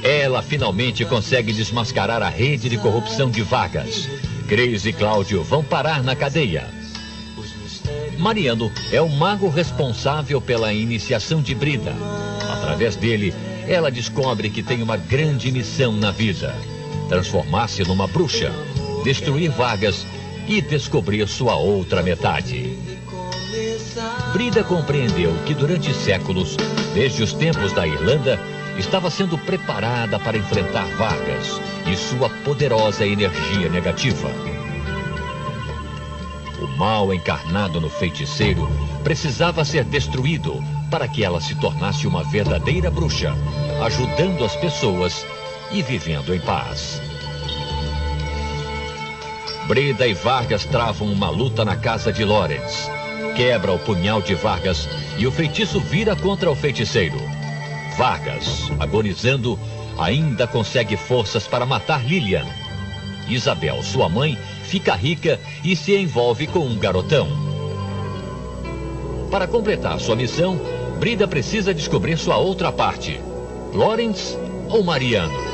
Ela 0.03 0.43
finalmente 0.43 1.05
consegue 1.05 1.53
desmascarar 1.53 2.23
a 2.23 2.29
rede 2.29 2.69
de 2.69 2.77
corrupção 2.77 3.31
de 3.31 3.43
Vargas. 3.43 4.09
Cris 4.49 4.85
e 4.85 4.93
Cláudio 4.93 5.45
vão 5.45 5.63
parar 5.63 6.03
na 6.03 6.17
cadeia. 6.17 6.69
Mariano 8.19 8.71
é 8.93 9.01
o 9.01 9.09
mago 9.09 9.49
responsável 9.49 10.41
pela 10.41 10.73
iniciação 10.73 11.41
de 11.41 11.55
Brida. 11.55 11.95
Através 12.53 12.97
dele, 12.97 13.33
ela 13.69 13.91
descobre 13.91 14.51
que 14.51 14.63
tem 14.63 14.83
uma 14.83 14.97
grande 14.97 15.51
missão 15.53 15.93
na 15.93 16.11
vida: 16.11 16.55
transformar-se 17.09 17.85
numa 17.85 18.07
bruxa, 18.07 18.53
destruir 19.05 19.51
Vargas 19.51 20.05
e 20.49 20.61
descobrir 20.61 21.27
sua 21.29 21.57
outra 21.57 22.03
metade. 22.03 22.77
Brida 24.33 24.65
compreendeu 24.65 25.33
que 25.47 25.55
durante 25.55 25.93
séculos, 25.95 26.57
desde 26.95 27.23
os 27.23 27.33
tempos 27.33 27.73
da 27.73 27.87
Irlanda, 27.87 28.41
estava 28.79 29.11
sendo 29.11 29.37
preparada 29.39 30.19
para 30.19 30.39
enfrentar 30.39 30.85
Vargas 30.97 31.61
e 31.87 31.97
sua 31.97 32.29
poderosa 32.45 33.07
energia 33.07 33.69
negativa. 33.69 34.29
O 36.61 36.67
mal 36.79 37.13
encarnado 37.13 37.81
no 37.81 37.91
feiticeiro 37.91 38.69
precisava 39.03 39.65
ser 39.65 39.85
destruído 39.85 40.63
para 40.91 41.09
que 41.09 41.25
ela 41.25 41.41
se 41.41 41.55
tornasse 41.57 42.07
uma 42.07 42.23
verdadeira 42.23 42.91
bruxa, 42.91 43.35
ajudando 43.85 44.45
as 44.45 44.55
pessoas 44.57 45.27
e 45.73 45.83
vivendo 45.83 46.35
em 46.35 46.41
paz. 46.41 47.01
Breda 49.67 50.07
e 50.07 50.13
Vargas 50.13 50.65
travam 50.65 51.09
uma 51.09 51.31
luta 51.31 51.65
na 51.65 51.77
casa 51.77 52.13
de 52.13 52.25
Lawrence. 52.25 52.91
Quebra 53.37 53.73
o 53.73 53.79
punhal 53.79 54.21
de 54.21 54.35
Vargas 54.35 54.89
e 55.17 55.27
o 55.27 55.33
feitiço 55.33 55.81
vira 55.81 56.15
contra 56.15 56.51
o 56.51 56.55
feiticeiro. 56.55 57.19
Vargas, 57.97 58.71
agonizando, 58.79 59.59
ainda 59.99 60.47
consegue 60.47 60.97
forças 60.97 61.47
para 61.47 61.67
matar 61.67 62.05
Lilian. 62.05 62.47
Isabel, 63.29 63.83
sua 63.83 64.09
mãe, 64.09 64.37
fica 64.65 64.95
rica 64.95 65.39
e 65.63 65.77
se 65.77 65.97
envolve 65.97 66.47
com 66.47 66.61
um 66.61 66.77
garotão. 66.77 67.29
Para 69.31 69.47
completar 69.47 69.99
sua 70.01 70.17
missão, 70.17 70.61
Brida 70.99 71.27
precisa 71.27 71.75
descobrir 71.75 72.17
sua 72.17 72.37
outra 72.37 72.71
parte: 72.71 73.21
Lawrence 73.73 74.37
ou 74.69 74.83
Mariano. 74.83 75.53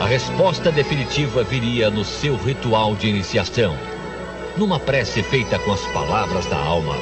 A 0.00 0.06
resposta 0.06 0.70
definitiva 0.70 1.42
viria 1.44 1.88
no 1.88 2.04
seu 2.04 2.36
ritual 2.36 2.94
de 2.94 3.08
iniciação. 3.08 3.76
Numa 4.56 4.78
prece 4.78 5.22
feita 5.22 5.58
com 5.58 5.72
as 5.72 5.80
palavras 5.86 6.46
da 6.46 6.58
alma, 6.58 6.96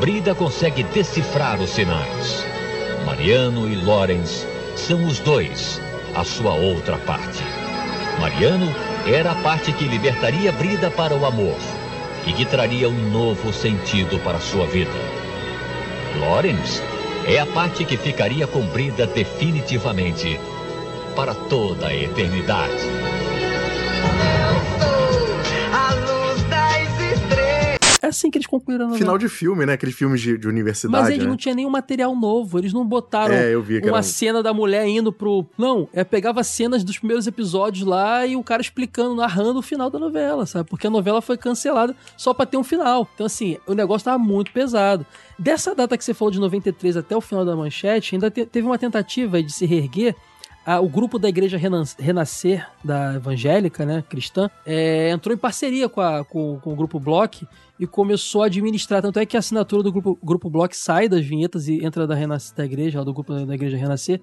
Brida 0.00 0.34
consegue 0.34 0.82
decifrar 0.82 1.60
os 1.60 1.70
sinais. 1.70 2.44
Mariano 3.06 3.68
e 3.68 3.76
Lawrence 3.76 4.46
são 4.76 5.06
os 5.06 5.20
dois, 5.20 5.80
a 6.14 6.24
sua 6.24 6.52
outra 6.52 6.98
parte. 6.98 7.42
Mariano 8.20 8.74
era 9.06 9.32
a 9.32 9.34
parte 9.36 9.72
que 9.72 9.84
libertaria 9.84 10.50
Brida 10.52 10.90
para 10.90 11.14
o 11.14 11.24
amor 11.24 11.56
e 12.26 12.32
que 12.32 12.44
traria 12.44 12.88
um 12.88 13.10
novo 13.10 13.52
sentido 13.52 14.18
para 14.18 14.40
sua 14.40 14.66
vida. 14.66 14.90
Lawrence 16.18 16.82
é 17.26 17.38
a 17.38 17.46
parte 17.46 17.84
que 17.84 17.96
ficaria 17.96 18.46
com 18.46 18.62
Brida 18.66 19.06
definitivamente 19.06 20.38
para 21.14 21.34
toda 21.34 21.86
a 21.86 21.94
eternidade. 21.94 23.13
Assim 28.24 28.30
que 28.30 28.38
eles 28.38 28.46
concluíram 28.46 28.84
novela. 28.84 28.98
Final 28.98 29.18
de 29.18 29.28
filme, 29.28 29.66
né? 29.66 29.74
Aqueles 29.74 29.94
filmes 29.94 30.20
de, 30.20 30.38
de 30.38 30.48
universidade. 30.48 30.92
Mas 30.92 31.10
eles 31.10 31.24
né? 31.24 31.28
não 31.28 31.36
tinham 31.36 31.54
nenhum 31.54 31.70
material 31.70 32.14
novo, 32.16 32.58
eles 32.58 32.72
não 32.72 32.84
botaram 32.86 33.34
É, 33.34 33.56
uma 33.56 33.88
era 33.98 34.02
cena 34.02 34.42
da 34.42 34.52
mulher 34.52 34.86
indo 34.86 35.12
pro. 35.12 35.46
Não, 35.58 35.88
é 35.92 36.02
pegava 36.02 36.42
cenas 36.42 36.82
dos 36.82 36.98
primeiros 36.98 37.26
episódios 37.26 37.86
lá 37.86 38.26
e 38.26 38.36
o 38.36 38.42
cara 38.42 38.62
explicando, 38.62 39.14
narrando 39.14 39.58
o 39.58 39.62
final 39.62 39.90
da 39.90 39.98
novela, 39.98 40.46
sabe? 40.46 40.68
Porque 40.68 40.86
a 40.86 40.90
novela 40.90 41.20
foi 41.20 41.36
cancelada 41.36 41.94
só 42.16 42.32
pra 42.32 42.46
ter 42.46 42.56
um 42.56 42.64
final. 42.64 43.08
Então, 43.14 43.26
assim, 43.26 43.58
o 43.66 43.74
negócio 43.74 44.04
tava 44.06 44.18
muito 44.18 44.50
pesado. 44.52 45.04
Dessa 45.38 45.74
data 45.74 45.96
que 45.98 46.04
você 46.04 46.14
falou 46.14 46.30
de 46.30 46.38
93 46.40 46.96
até 46.96 47.16
o 47.16 47.20
final 47.20 47.44
da 47.44 47.56
manchete, 47.56 48.14
ainda 48.14 48.30
te- 48.30 48.46
teve 48.46 48.66
uma 48.66 48.78
tentativa 48.78 49.42
de 49.42 49.52
se 49.52 49.66
reerguer. 49.66 50.14
O 50.80 50.88
grupo 50.88 51.18
da 51.18 51.28
igreja 51.28 51.58
Renascer, 51.98 52.66
da 52.82 53.14
evangélica, 53.14 53.84
né, 53.84 54.02
cristã, 54.08 54.48
é, 54.64 55.10
entrou 55.10 55.34
em 55.34 55.38
parceria 55.38 55.88
com, 55.88 56.00
a- 56.00 56.24
com- 56.24 56.58
com 56.60 56.72
o 56.72 56.76
grupo 56.76 56.98
Block 56.98 57.46
e 57.78 57.86
começou 57.86 58.42
a 58.42 58.46
administrar. 58.46 59.02
Tanto 59.02 59.18
é 59.18 59.26
que 59.26 59.36
a 59.36 59.40
assinatura 59.40 59.82
do 59.82 59.92
grupo, 59.92 60.18
grupo 60.22 60.48
Block 60.48 60.74
sai 60.76 61.08
das 61.08 61.24
vinhetas 61.24 61.68
e 61.68 61.84
entra 61.84 62.06
da, 62.06 62.14
da 62.14 62.64
igreja, 62.64 63.04
do 63.04 63.12
grupo 63.12 63.34
da 63.44 63.54
igreja 63.54 63.76
Renascer. 63.76 64.20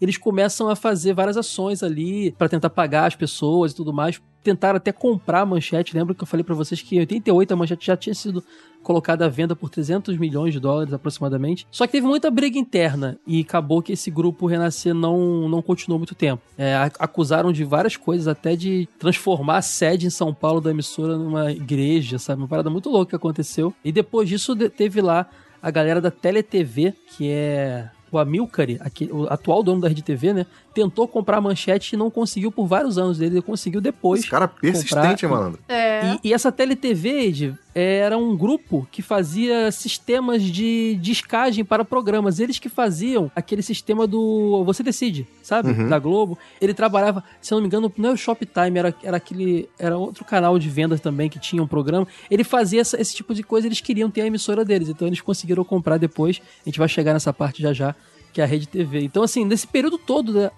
Eles 0.00 0.16
começam 0.16 0.68
a 0.68 0.76
fazer 0.76 1.12
várias 1.12 1.36
ações 1.36 1.82
ali 1.82 2.32
para 2.32 2.48
tentar 2.48 2.70
pagar 2.70 3.06
as 3.06 3.16
pessoas 3.16 3.72
e 3.72 3.74
tudo 3.74 3.92
mais. 3.92 4.20
Tentaram 4.42 4.76
até 4.76 4.92
comprar 4.92 5.40
a 5.40 5.46
manchete. 5.46 5.96
Lembra 5.96 6.14
que 6.14 6.22
eu 6.22 6.26
falei 6.26 6.44
para 6.44 6.54
vocês 6.54 6.80
que 6.80 6.96
em 6.96 7.00
88 7.00 7.52
a 7.52 7.56
manchete 7.56 7.86
já 7.86 7.96
tinha 7.96 8.14
sido 8.14 8.42
colocada 8.82 9.26
à 9.26 9.28
venda 9.28 9.56
por 9.56 9.68
300 9.68 10.16
milhões 10.16 10.54
de 10.54 10.60
dólares 10.60 10.92
aproximadamente. 10.92 11.66
Só 11.70 11.86
que 11.86 11.92
teve 11.92 12.06
muita 12.06 12.30
briga 12.30 12.58
interna 12.58 13.18
e 13.26 13.40
acabou 13.40 13.82
que 13.82 13.92
esse 13.92 14.10
grupo 14.10 14.46
Renascer 14.46 14.94
não, 14.94 15.48
não 15.48 15.60
continuou 15.60 15.98
muito 15.98 16.14
tempo. 16.14 16.42
É, 16.56 16.74
acusaram 16.98 17.52
de 17.52 17.64
várias 17.64 17.96
coisas, 17.96 18.28
até 18.28 18.54
de 18.56 18.88
transformar 18.98 19.58
a 19.58 19.62
sede 19.62 20.06
em 20.06 20.10
São 20.10 20.32
Paulo 20.32 20.60
da 20.60 20.70
emissora 20.70 21.16
numa 21.16 21.50
igreja, 21.50 22.18
sabe? 22.18 22.40
Uma 22.40 22.48
parada 22.48 22.70
muito 22.70 22.88
louca 22.88 23.10
que 23.10 23.16
aconteceu. 23.16 23.74
E 23.84 23.92
depois 23.92 24.28
disso 24.28 24.54
teve 24.70 25.00
lá 25.00 25.28
a 25.60 25.70
galera 25.70 26.00
da 26.00 26.10
TeleTV, 26.10 26.94
que 27.16 27.28
é 27.28 27.90
o 28.10 28.18
Amilcari, 28.18 28.78
aqui, 28.80 29.08
o 29.12 29.24
atual 29.28 29.62
dono 29.62 29.80
da 29.80 29.88
Rede 29.88 30.02
TV, 30.02 30.32
né? 30.32 30.46
Tentou 30.78 31.08
comprar 31.08 31.38
a 31.38 31.40
manchete 31.40 31.96
e 31.96 31.98
não 31.98 32.08
conseguiu 32.08 32.52
por 32.52 32.64
vários 32.68 32.98
anos 32.98 33.18
dele. 33.18 33.34
Ele 33.36 33.42
conseguiu 33.42 33.80
depois. 33.80 34.20
Esse 34.20 34.30
cara 34.30 34.46
persistente, 34.46 35.26
comprar. 35.26 35.28
malandro. 35.28 35.60
É. 35.68 36.14
E, 36.22 36.28
e 36.28 36.32
essa 36.32 36.52
TeleTV, 36.52 37.08
Ed, 37.26 37.54
era 37.74 38.16
um 38.16 38.36
grupo 38.36 38.86
que 38.92 39.02
fazia 39.02 39.72
sistemas 39.72 40.40
de 40.40 40.96
discagem 41.02 41.64
para 41.64 41.84
programas. 41.84 42.38
Eles 42.38 42.60
que 42.60 42.68
faziam 42.68 43.28
aquele 43.34 43.60
sistema 43.60 44.06
do 44.06 44.62
Você 44.64 44.84
Decide, 44.84 45.26
sabe? 45.42 45.70
Uhum. 45.70 45.88
Da 45.88 45.98
Globo. 45.98 46.38
Ele 46.60 46.72
trabalhava, 46.72 47.24
se 47.40 47.52
eu 47.52 47.56
não 47.56 47.62
me 47.62 47.66
engano, 47.66 47.92
não 47.96 48.10
era 48.10 48.14
o 48.14 48.18
Shoptime, 48.18 48.78
era, 48.78 48.94
era 49.02 49.16
aquele. 49.16 49.68
Era 49.80 49.98
outro 49.98 50.24
canal 50.24 50.56
de 50.60 50.68
vendas 50.68 51.00
também 51.00 51.28
que 51.28 51.40
tinha 51.40 51.60
um 51.60 51.66
programa. 51.66 52.06
Ele 52.30 52.44
fazia 52.44 52.80
essa- 52.82 53.00
esse 53.00 53.16
tipo 53.16 53.34
de 53.34 53.42
coisa, 53.42 53.66
eles 53.66 53.80
queriam 53.80 54.08
ter 54.08 54.20
a 54.20 54.26
emissora 54.26 54.64
deles. 54.64 54.88
Então 54.88 55.08
eles 55.08 55.20
conseguiram 55.20 55.64
comprar 55.64 55.96
depois. 55.98 56.40
A 56.64 56.68
gente 56.68 56.78
vai 56.78 56.88
chegar 56.88 57.12
nessa 57.14 57.32
parte 57.32 57.60
já 57.62 57.72
já. 57.72 57.96
Que 58.38 58.42
é 58.42 58.44
a 58.44 58.46
Rede 58.46 58.68
TV. 58.68 59.00
Então, 59.00 59.24
assim, 59.24 59.44
nesse 59.44 59.66
período 59.66 59.98
todo, 59.98 60.32
né, 60.32 60.52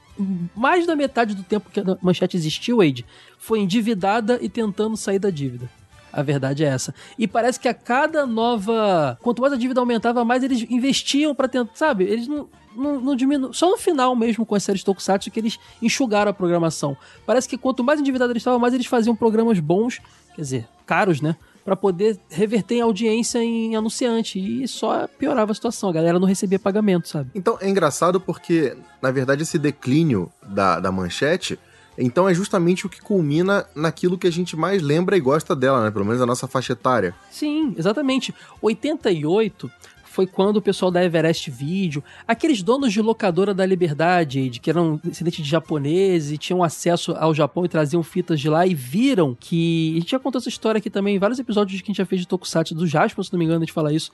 mais 0.54 0.86
da 0.86 0.94
metade 0.94 1.34
do 1.34 1.42
tempo 1.42 1.70
que 1.70 1.80
a 1.80 1.96
manchete 2.02 2.36
existiu, 2.36 2.76
Wade, 2.76 3.06
foi 3.38 3.58
endividada 3.60 4.38
e 4.42 4.50
tentando 4.50 4.98
sair 4.98 5.18
da 5.18 5.30
dívida. 5.30 5.66
A 6.12 6.20
verdade 6.20 6.62
é 6.62 6.66
essa. 6.66 6.94
E 7.18 7.26
parece 7.26 7.58
que 7.58 7.66
a 7.66 7.72
cada 7.72 8.26
nova. 8.26 9.16
Quanto 9.22 9.40
mais 9.40 9.54
a 9.54 9.56
dívida 9.56 9.80
aumentava, 9.80 10.22
mais 10.26 10.42
eles 10.42 10.66
investiam 10.68 11.34
pra 11.34 11.48
tentar. 11.48 11.74
Sabe? 11.74 12.04
Eles 12.04 12.28
não. 12.28 12.50
Não, 12.76 13.00
não 13.00 13.16
diminu... 13.16 13.52
Só 13.54 13.70
no 13.70 13.78
final 13.78 14.14
mesmo 14.14 14.44
com 14.44 14.54
as 14.54 14.62
séries 14.62 14.84
Tokusatsu 14.84 15.30
que 15.30 15.40
eles 15.40 15.58
enxugaram 15.80 16.30
a 16.30 16.34
programação. 16.34 16.94
Parece 17.24 17.48
que 17.48 17.56
quanto 17.56 17.82
mais 17.82 17.98
endividado 17.98 18.30
eles 18.30 18.42
estavam, 18.42 18.60
mais 18.60 18.74
eles 18.74 18.86
faziam 18.86 19.16
programas 19.16 19.58
bons, 19.58 20.00
quer 20.36 20.42
dizer, 20.42 20.68
caros, 20.86 21.22
né? 21.22 21.34
Pra 21.70 21.76
poder 21.76 22.18
reverter 22.28 22.74
em 22.74 22.80
audiência 22.80 23.38
em 23.38 23.76
anunciante. 23.76 24.40
E 24.40 24.66
só 24.66 25.06
piorava 25.06 25.52
a 25.52 25.54
situação. 25.54 25.88
A 25.88 25.92
galera 25.92 26.18
não 26.18 26.26
recebia 26.26 26.58
pagamento, 26.58 27.06
sabe? 27.06 27.30
Então 27.32 27.56
é 27.60 27.68
engraçado 27.68 28.20
porque, 28.20 28.76
na 29.00 29.12
verdade, 29.12 29.44
esse 29.44 29.56
declínio 29.56 30.32
da, 30.42 30.80
da 30.80 30.90
manchete, 30.90 31.60
então 31.96 32.28
é 32.28 32.34
justamente 32.34 32.86
o 32.86 32.88
que 32.88 33.00
culmina 33.00 33.64
naquilo 33.72 34.18
que 34.18 34.26
a 34.26 34.32
gente 34.32 34.56
mais 34.56 34.82
lembra 34.82 35.16
e 35.16 35.20
gosta 35.20 35.54
dela, 35.54 35.84
né? 35.84 35.92
Pelo 35.92 36.04
menos 36.04 36.20
a 36.20 36.26
nossa 36.26 36.48
faixa 36.48 36.72
etária. 36.72 37.14
Sim, 37.30 37.72
exatamente. 37.78 38.34
88 38.60 39.70
foi 40.10 40.26
quando 40.26 40.56
o 40.56 40.62
pessoal 40.62 40.90
da 40.90 41.04
Everest 41.04 41.48
Video, 41.52 42.02
aqueles 42.26 42.62
donos 42.62 42.92
de 42.92 43.00
locadora 43.00 43.54
da 43.54 43.64
Liberdade, 43.64 44.50
de 44.50 44.58
que 44.58 44.68
eram 44.68 45.00
descendentes 45.02 45.44
de 45.44 45.48
japoneses 45.48 46.32
e 46.32 46.36
tinham 46.36 46.64
acesso 46.64 47.12
ao 47.12 47.32
Japão 47.32 47.64
e 47.64 47.68
traziam 47.68 48.02
fitas 48.02 48.40
de 48.40 48.48
lá 48.48 48.66
e 48.66 48.74
viram 48.74 49.36
que. 49.38 49.92
A 49.96 50.00
gente 50.00 50.10
já 50.10 50.18
contou 50.18 50.40
essa 50.40 50.48
história 50.48 50.80
aqui 50.80 50.90
também 50.90 51.14
em 51.14 51.18
vários 51.18 51.38
episódios 51.38 51.80
que 51.80 51.86
a 51.86 51.90
gente 51.92 51.98
já 51.98 52.04
fez 52.04 52.22
de 52.22 52.26
Tokusatsu 52.26 52.74
do 52.74 52.88
Jasper, 52.88 53.24
se 53.24 53.32
não 53.32 53.38
me 53.38 53.44
engano, 53.44 53.62
a 53.62 53.64
gente 53.64 53.72
fala 53.72 53.92
isso. 53.92 54.10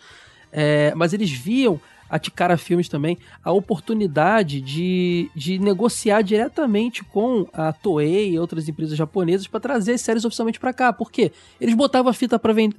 É, 0.53 0.95
mas 0.95 1.15
eles 1.15 1.31
viam 1.31 1.81
a 2.09 2.19
Tikara 2.19 2.57
Filmes 2.57 2.89
também, 2.89 3.19
a 3.43 3.53
oportunidade 3.53 4.61
de, 4.61 5.31
de 5.35 5.59
negociar 5.59 6.23
diretamente 6.23 7.05
com 7.05 7.47
a 7.53 7.73
Toei 7.73 8.33
e 8.33 8.39
outras 8.39 8.69
empresas 8.69 8.97
japonesas 8.97 9.47
para 9.47 9.61
trazer 9.61 9.93
as 9.93 10.01
séries 10.01 10.25
oficialmente 10.25 10.61
para 10.61 10.73
cá. 10.73 10.93
Por 10.93 11.11
quê? 11.11 11.33
Eles 11.61 11.75
botavam 11.75 12.11
a 12.11 12.15
fita 12.15 12.39
para 12.39 12.53
vender 12.53 12.77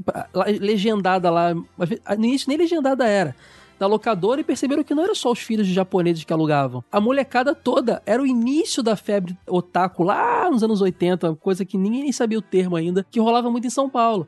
legendada 0.60 1.30
lá, 1.30 1.54
no 1.54 2.26
início 2.26 2.48
nem 2.49 2.58
legendada 2.58 3.06
era. 3.06 3.36
Da 3.80 3.86
locadora 3.86 4.41
e 4.41 4.44
perceberam 4.44 4.84
que 4.84 4.95
não 4.95 5.04
era 5.04 5.14
só 5.14 5.32
os 5.32 5.40
filhos 5.40 5.68
de 5.68 5.74
japoneses 5.74 6.24
que 6.24 6.34
alugavam. 6.34 6.84
A 6.91 6.99
molecada 6.99 7.54
toda 7.54 8.02
era 8.08 8.22
o 8.22 8.26
início 8.26 8.82
da 8.82 8.95
febre 8.95 9.38
otaku 9.45 10.02
lá 10.02 10.49
nos 10.49 10.64
anos 10.64 10.82
80, 10.82 11.36
coisa 11.36 11.64
que 11.64 11.78
ninguém 11.78 12.12
sabia 12.12 12.40
o 12.40 12.41
termo 12.41 12.76
ainda, 12.76 13.06
que 13.10 13.20
rolava 13.20 13.52
muito 13.52 13.68
em 13.68 13.70
São 13.70 13.88
Paulo. 13.88 14.28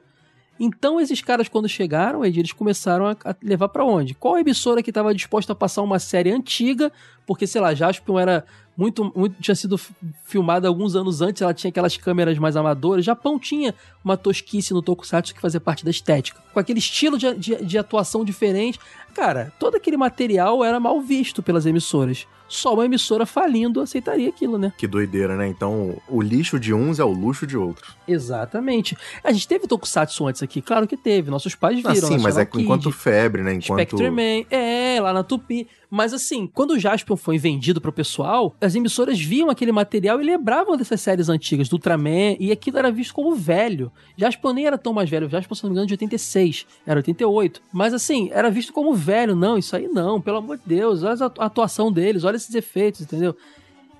Então 0.60 0.99
esses 0.99 1.22
caras 1.22 1.48
quando 1.48 1.69
chegaram, 1.69 2.26
eles 2.26 2.52
começaram 2.52 3.07
a, 3.07 3.15
levar 3.41 3.69
pra 3.69 3.86
onde? 3.86 4.14
Qual 4.14 4.38
emissora 4.38 4.84
que 4.84 4.90
estava 4.90 5.15
disposta 5.15 5.53
a 5.53 5.56
passar 5.56 5.81
uma 5.81 5.99
série 5.99 6.31
antiga, 6.31 6.91
porque 7.26 7.48
sei 7.48 7.61
lá, 7.61 7.73
Jaspion 7.73 8.19
era 8.19 8.45
muito, 8.80 9.11
muito 9.15 9.41
tinha 9.41 9.56
sido 9.56 9.77
filmada 10.23 10.68
alguns 10.68 10.95
anos 10.95 11.22
antes, 11.22 11.41
ela 11.41 11.53
tinha 11.53 11.69
aquelas 11.69 11.98
câmeras 11.98 12.38
mais 12.38 12.56
amadoras. 12.56 13.03
Japão 13.03 13.38
tinha 13.38 13.76
uma 14.03 14.15
tosquice 14.15 14.73
no 14.73 14.81
Tokusatsu 14.81 15.36
que 15.36 15.41
fazia 15.41 15.60
parte 15.60 15.84
da 15.84 15.91
estética. 15.91 16.41
Com 16.53 16.60
aquele 16.60 16.80
estilo 16.80 17.18
de, 17.18 17.34
de, 17.36 17.56
de 17.57 17.77
atuação 17.77 18.23
diferente. 18.23 18.80
Cara, 19.14 19.52
todo 19.60 19.76
aquele 19.76 19.98
material 19.98 20.64
era 20.64 20.80
mal 20.80 21.02
visto 21.02 21.44
pelas 21.44 21.65
emissoras. 21.65 22.26
Só 22.49 22.73
uma 22.73 22.85
emissora 22.85 23.26
falindo 23.26 23.80
aceitaria 23.80 24.27
aquilo, 24.27 24.57
né? 24.57 24.73
Que 24.77 24.88
doideira, 24.88 25.38
né? 25.38 25.47
Então, 25.47 25.95
o 26.09 26.21
lixo 26.21 26.59
de 26.59 26.73
uns 26.73 26.99
é 26.99 27.03
o 27.03 27.11
luxo 27.11 27.45
de 27.45 27.55
outros. 27.55 27.95
Exatamente. 28.07 28.97
A 29.23 29.31
gente 29.31 29.47
teve 29.47 29.67
Tokusatsu 29.67 30.27
antes 30.27 30.41
aqui? 30.43 30.61
Claro 30.61 30.88
que 30.88 30.97
teve. 30.97 31.30
Nossos 31.30 31.55
pais 31.55 31.77
viram. 31.77 31.91
Ah, 31.91 31.95
sim, 31.95 32.17
mas 32.17 32.35
National 32.35 32.41
é 32.41 32.45
Kid. 32.45 32.63
enquanto 32.63 32.91
febre, 32.91 33.43
né? 33.43 33.53
Enquanto. 33.53 33.80
Spectreman, 33.80 34.45
é, 34.49 34.99
lá 34.99 35.13
na 35.13 35.23
Tupi. 35.23 35.67
Mas 35.89 36.13
assim, 36.13 36.45
quando 36.45 36.71
o 36.71 36.80
Jaspion 36.80 37.15
foi 37.15 37.38
vendido 37.38 37.81
pro 37.81 37.91
pessoal, 37.91 38.55
as 38.61 38.76
emissoras 38.76 39.19
viam 39.19 39.49
aquele 39.49 39.71
material 39.71 40.21
e 40.21 40.23
lembravam 40.23 40.77
dessas 40.77 41.01
séries 41.01 41.30
antigas, 41.30 41.67
do 41.67 41.73
Ultraman, 41.73 42.35
e 42.39 42.51
aquilo 42.51 42.77
era 42.77 42.91
visto 42.91 43.13
como 43.13 43.34
velho. 43.35 43.91
Jaspion 44.15 44.53
nem 44.53 44.67
era 44.67 44.77
tão 44.77 44.93
mais 44.93 45.09
velho, 45.09 45.27
Jaspion, 45.27 45.55
se 45.55 45.63
não 45.63 45.71
me 45.71 45.73
engano, 45.73 45.88
de 45.88 45.93
86, 45.93 46.67
era 46.85 46.99
88. 46.99 47.61
Mas 47.73 47.93
assim, 47.93 48.30
era 48.31 48.51
visto 48.51 48.71
como 48.71 48.93
velho, 48.93 49.35
não, 49.35 49.57
isso 49.57 49.76
aí 49.76 49.88
não, 49.88 50.21
pelo 50.21 50.38
amor 50.38 50.57
de 50.57 50.63
Deus, 50.65 51.01
olha 51.01 51.31
a 51.39 51.45
atuação 51.45 51.91
deles, 51.91 52.23
olha 52.23 52.38
esses 52.43 52.55
efeitos, 52.55 53.01
entendeu? 53.01 53.35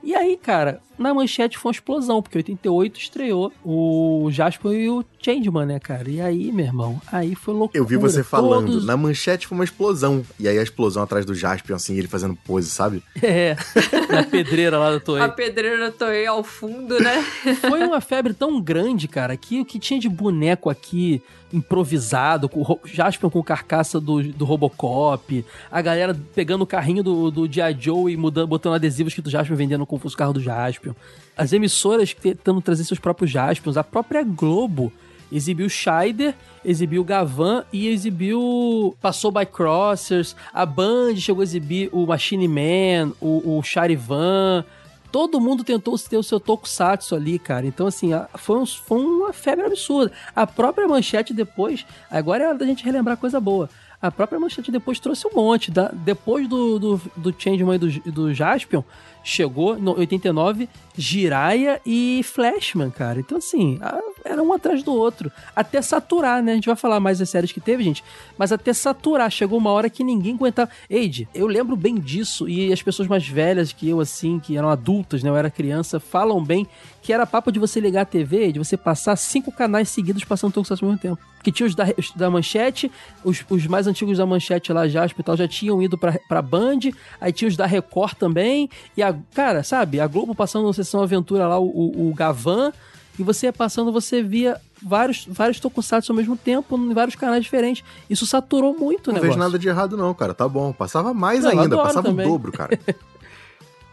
E 0.02 0.16
aí, 0.16 0.38
cara, 0.38 0.82
na 1.00 1.14
manchete 1.14 1.58
foi 1.58 1.70
uma 1.70 1.74
explosão, 1.74 2.22
porque 2.22 2.38
em 2.38 2.42
88 2.42 3.00
estreou 3.00 3.52
o 3.64 4.30
Jasper 4.32 4.72
e 4.74 4.90
o 4.90 5.04
Changeman, 5.22 5.66
né, 5.66 5.80
cara? 5.80 6.10
E 6.10 6.22
aí, 6.22 6.52
meu 6.52 6.66
irmão, 6.66 7.02
aí 7.12 7.36
foi 7.36 7.54
loucura. 7.54 7.80
Eu 7.80 7.86
vi 7.86 7.98
você 7.98 8.24
falando, 8.24 8.68
Todos- 8.68 8.86
na 8.86 8.96
manchete 8.98 9.48
foi 9.48 9.58
uma 9.58 9.64
explosão. 9.64 10.24
E 10.40 10.48
aí 10.48 10.58
a 10.60 10.64
explosão 10.64 11.02
atrás 11.04 11.26
do 11.26 11.34
Jaspion, 11.34 11.76
assim, 11.76 11.98
ele 11.98 12.08
fazendo 12.08 12.36
pose, 12.46 12.70
sabe? 12.70 13.04
É, 13.22 13.56
na 14.12 14.24
pedreira 14.24 14.78
lá 14.78 14.92
da 14.92 15.00
Toei. 15.00 15.24
A 15.24 15.30
pedreira 15.30 15.92
Toei 15.92 16.26
ao 16.26 16.44
fundo, 16.44 17.00
né? 17.00 17.24
Foi 17.62 17.82
uma 17.84 18.02
febre 18.02 18.34
tão 18.34 18.62
grande, 18.62 19.08
cara, 19.08 19.36
que 19.36 19.62
o 19.62 19.66
que 19.66 19.80
tinha 19.80 20.00
de 20.00 20.10
boneco 20.10 20.70
aqui 20.70 21.22
improvisado, 21.52 22.48
com 22.48 22.62
o 22.62 22.80
Jaspion 22.86 23.30
com 23.30 23.42
carcaça 23.44 24.00
do, 24.00 24.22
do 24.24 24.46
Robocop, 24.46 25.44
a 25.72 25.82
galera 25.82 26.16
pegando 26.36 26.62
o 26.64 26.68
carrinho 26.68 27.04
do, 27.04 27.32
do 27.32 27.52
G.I. 27.52 27.76
Joe 27.80 28.12
e 28.14 28.18
mudando, 28.18 28.48
botando 28.48 28.74
adesivos 28.76 29.14
que 29.14 29.22
do 29.22 29.30
Jaspion 29.30 29.56
vendendo 29.56 29.86
com 29.86 30.00
os 30.04 30.16
carros 30.16 30.34
do 30.36 30.42
Jaspion. 30.90 30.96
As 31.38 31.54
emissoras 31.54 32.14
tentando 32.14 32.62
trazer 32.62 32.84
seus 32.84 33.00
próprios 33.00 33.32
Jaspions, 33.32 33.78
a 33.78 33.84
própria 33.84 34.24
Globo 34.24 34.92
exibiu 35.32 35.70
Scheider, 35.70 36.36
exibiu 36.66 37.04
Gavan 37.04 37.64
e 37.72 37.88
exibiu 37.88 38.96
Passou 39.02 39.32
by 39.32 39.46
Crossers, 39.46 40.36
a 40.54 40.66
Band 40.66 41.16
chegou 41.18 41.42
a 41.42 41.44
exibir 41.44 41.90
o 41.94 42.06
Machine 42.06 42.48
Man, 42.48 43.14
o, 43.22 43.58
o 43.58 43.64
Charivan, 43.64 44.66
Todo 45.12 45.42
mundo 45.42 45.64
tentou 45.64 45.98
ter 45.98 46.18
o 46.18 46.24
seu 46.24 46.40
tokusatsu 46.40 47.16
ali, 47.16 47.40
cara. 47.40 47.66
Então, 47.66 47.88
assim, 47.88 48.12
foi, 48.36 48.60
um- 48.60 48.66
foi 48.66 49.02
uma 49.04 49.34
febre 49.34 49.66
absurda. 49.66 50.12
A 50.36 50.46
própria 50.46 50.88
manchete 50.88 51.34
depois. 51.34 51.84
Agora 52.12 52.44
é 52.44 52.48
hora 52.48 52.58
da 52.58 52.66
gente 52.66 52.84
relembrar 52.86 53.18
coisa 53.18 53.40
boa. 53.40 53.70
A 54.00 54.12
própria 54.12 54.40
manchete 54.40 54.72
depois 54.72 55.00
trouxe 55.00 55.28
um 55.28 55.32
monte. 55.36 55.72
Da, 55.72 55.90
depois 55.92 56.48
do, 56.48 56.78
do, 56.78 57.02
do 57.18 57.36
e 57.74 57.78
do, 57.80 58.12
do 58.12 58.34
Jaspion, 58.34 58.84
chegou 59.30 59.78
no 59.78 59.98
89 59.98 60.68
Jiraiya 60.98 61.80
e 61.86 62.22
Flashman, 62.24 62.90
cara. 62.90 63.20
Então, 63.20 63.38
assim, 63.38 63.80
era 64.26 64.42
um 64.44 64.52
atrás 64.52 64.84
do 64.84 64.94
outro. 64.94 65.32
Até 65.56 65.82
saturar, 65.82 66.44
né? 66.44 66.52
A 66.52 66.56
gente 66.56 66.66
vai 66.66 66.76
falar 66.76 67.00
mais 67.00 67.20
das 67.20 67.30
séries 67.30 67.52
que 67.52 67.62
teve, 67.62 67.84
gente. 67.84 68.04
Mas 68.38 68.52
até 68.52 68.74
saturar. 68.74 69.32
Chegou 69.32 69.58
uma 69.58 69.72
hora 69.72 69.90
que 69.90 70.04
ninguém 70.04 70.34
aguentava. 70.36 70.70
Eide, 70.90 71.30
eu 71.34 71.48
lembro 71.48 71.76
bem 71.78 71.96
disso. 71.96 72.50
E 72.50 72.74
as 72.74 72.82
pessoas 72.82 73.08
mais 73.08 73.26
velhas 73.26 73.72
que 73.72 73.88
eu, 73.88 74.02
assim, 74.02 74.40
que 74.40 74.58
eram 74.58 74.70
adultas, 74.70 75.24
né? 75.24 75.30
Eu 75.30 75.38
era 75.38 75.50
criança, 75.50 76.00
falam 76.00 76.44
bem 76.44 76.68
que 77.02 77.14
era 77.14 77.26
papo 77.26 77.52
de 77.52 77.60
você 77.60 77.80
ligar 77.80 78.02
a 78.02 78.06
TV, 78.06 78.52
de 78.52 78.60
você 78.60 78.76
passar 78.76 79.16
cinco 79.16 79.52
canais 79.52 79.90
seguidos 79.90 80.24
passando 80.24 80.54
Tokusatsu 80.54 80.84
ao 80.86 80.92
mesmo 80.92 81.02
tempo. 81.02 81.20
Que 81.42 81.52
tinha 81.52 81.66
os 81.68 81.74
da, 81.76 81.86
os 81.98 82.12
da 82.12 82.30
Manchete, 82.30 82.92
os, 83.24 83.44
os 83.50 83.66
mais 83.68 83.88
antigos 83.88 84.18
da 84.18 84.26
Manchete 84.26 84.74
lá, 84.74 84.88
já, 84.88 85.06
hospital, 85.06 85.38
já 85.38 85.48
tinham 85.48 85.82
ido 85.82 85.98
pra, 85.98 86.20
pra 86.28 86.42
Band, 86.42 86.80
aí 87.20 87.32
tinha 87.32 87.48
os 87.48 87.56
da 87.56 87.66
Record 87.66 88.16
também, 88.16 88.70
e 88.96 89.02
a, 89.02 89.16
cara, 89.34 89.64
sabe, 89.64 90.00
a 90.00 90.08
Globo 90.08 90.36
passando 90.36 90.68
na 90.68 90.74
Sessão 90.74 91.02
Aventura 91.02 91.48
lá, 91.48 91.58
o, 91.58 91.68
o, 91.68 92.10
o 92.10 92.14
Gavan, 92.14 92.72
e 93.18 93.24
você 93.24 93.48
ia 93.48 93.54
passando, 93.54 93.92
você 93.92 94.24
via 94.24 94.60
vários, 94.82 95.26
vários 95.28 95.60
Tokusatsu 95.60 96.12
ao 96.12 96.16
mesmo 96.16 96.38
tempo, 96.38 96.78
em 96.78 96.94
vários 96.94 97.16
canais 97.16 97.44
diferentes. 97.44 97.84
Isso 98.10 98.26
saturou 98.26 98.78
muito 98.78 99.12
o 99.12 99.14
Não 99.14 99.20
vejo 99.20 99.38
nada 99.38 99.60
de 99.60 99.68
errado, 99.68 99.98
não, 99.98 100.14
cara. 100.14 100.34
Tá 100.34 100.48
bom. 100.48 100.72
Passava 100.72 101.14
mais 101.14 101.44
Não, 101.44 101.52
ainda, 101.52 101.76
passava 101.76 102.08
também. 102.08 102.26
o 102.26 102.30
dobro, 102.30 102.52
cara. 102.54 102.80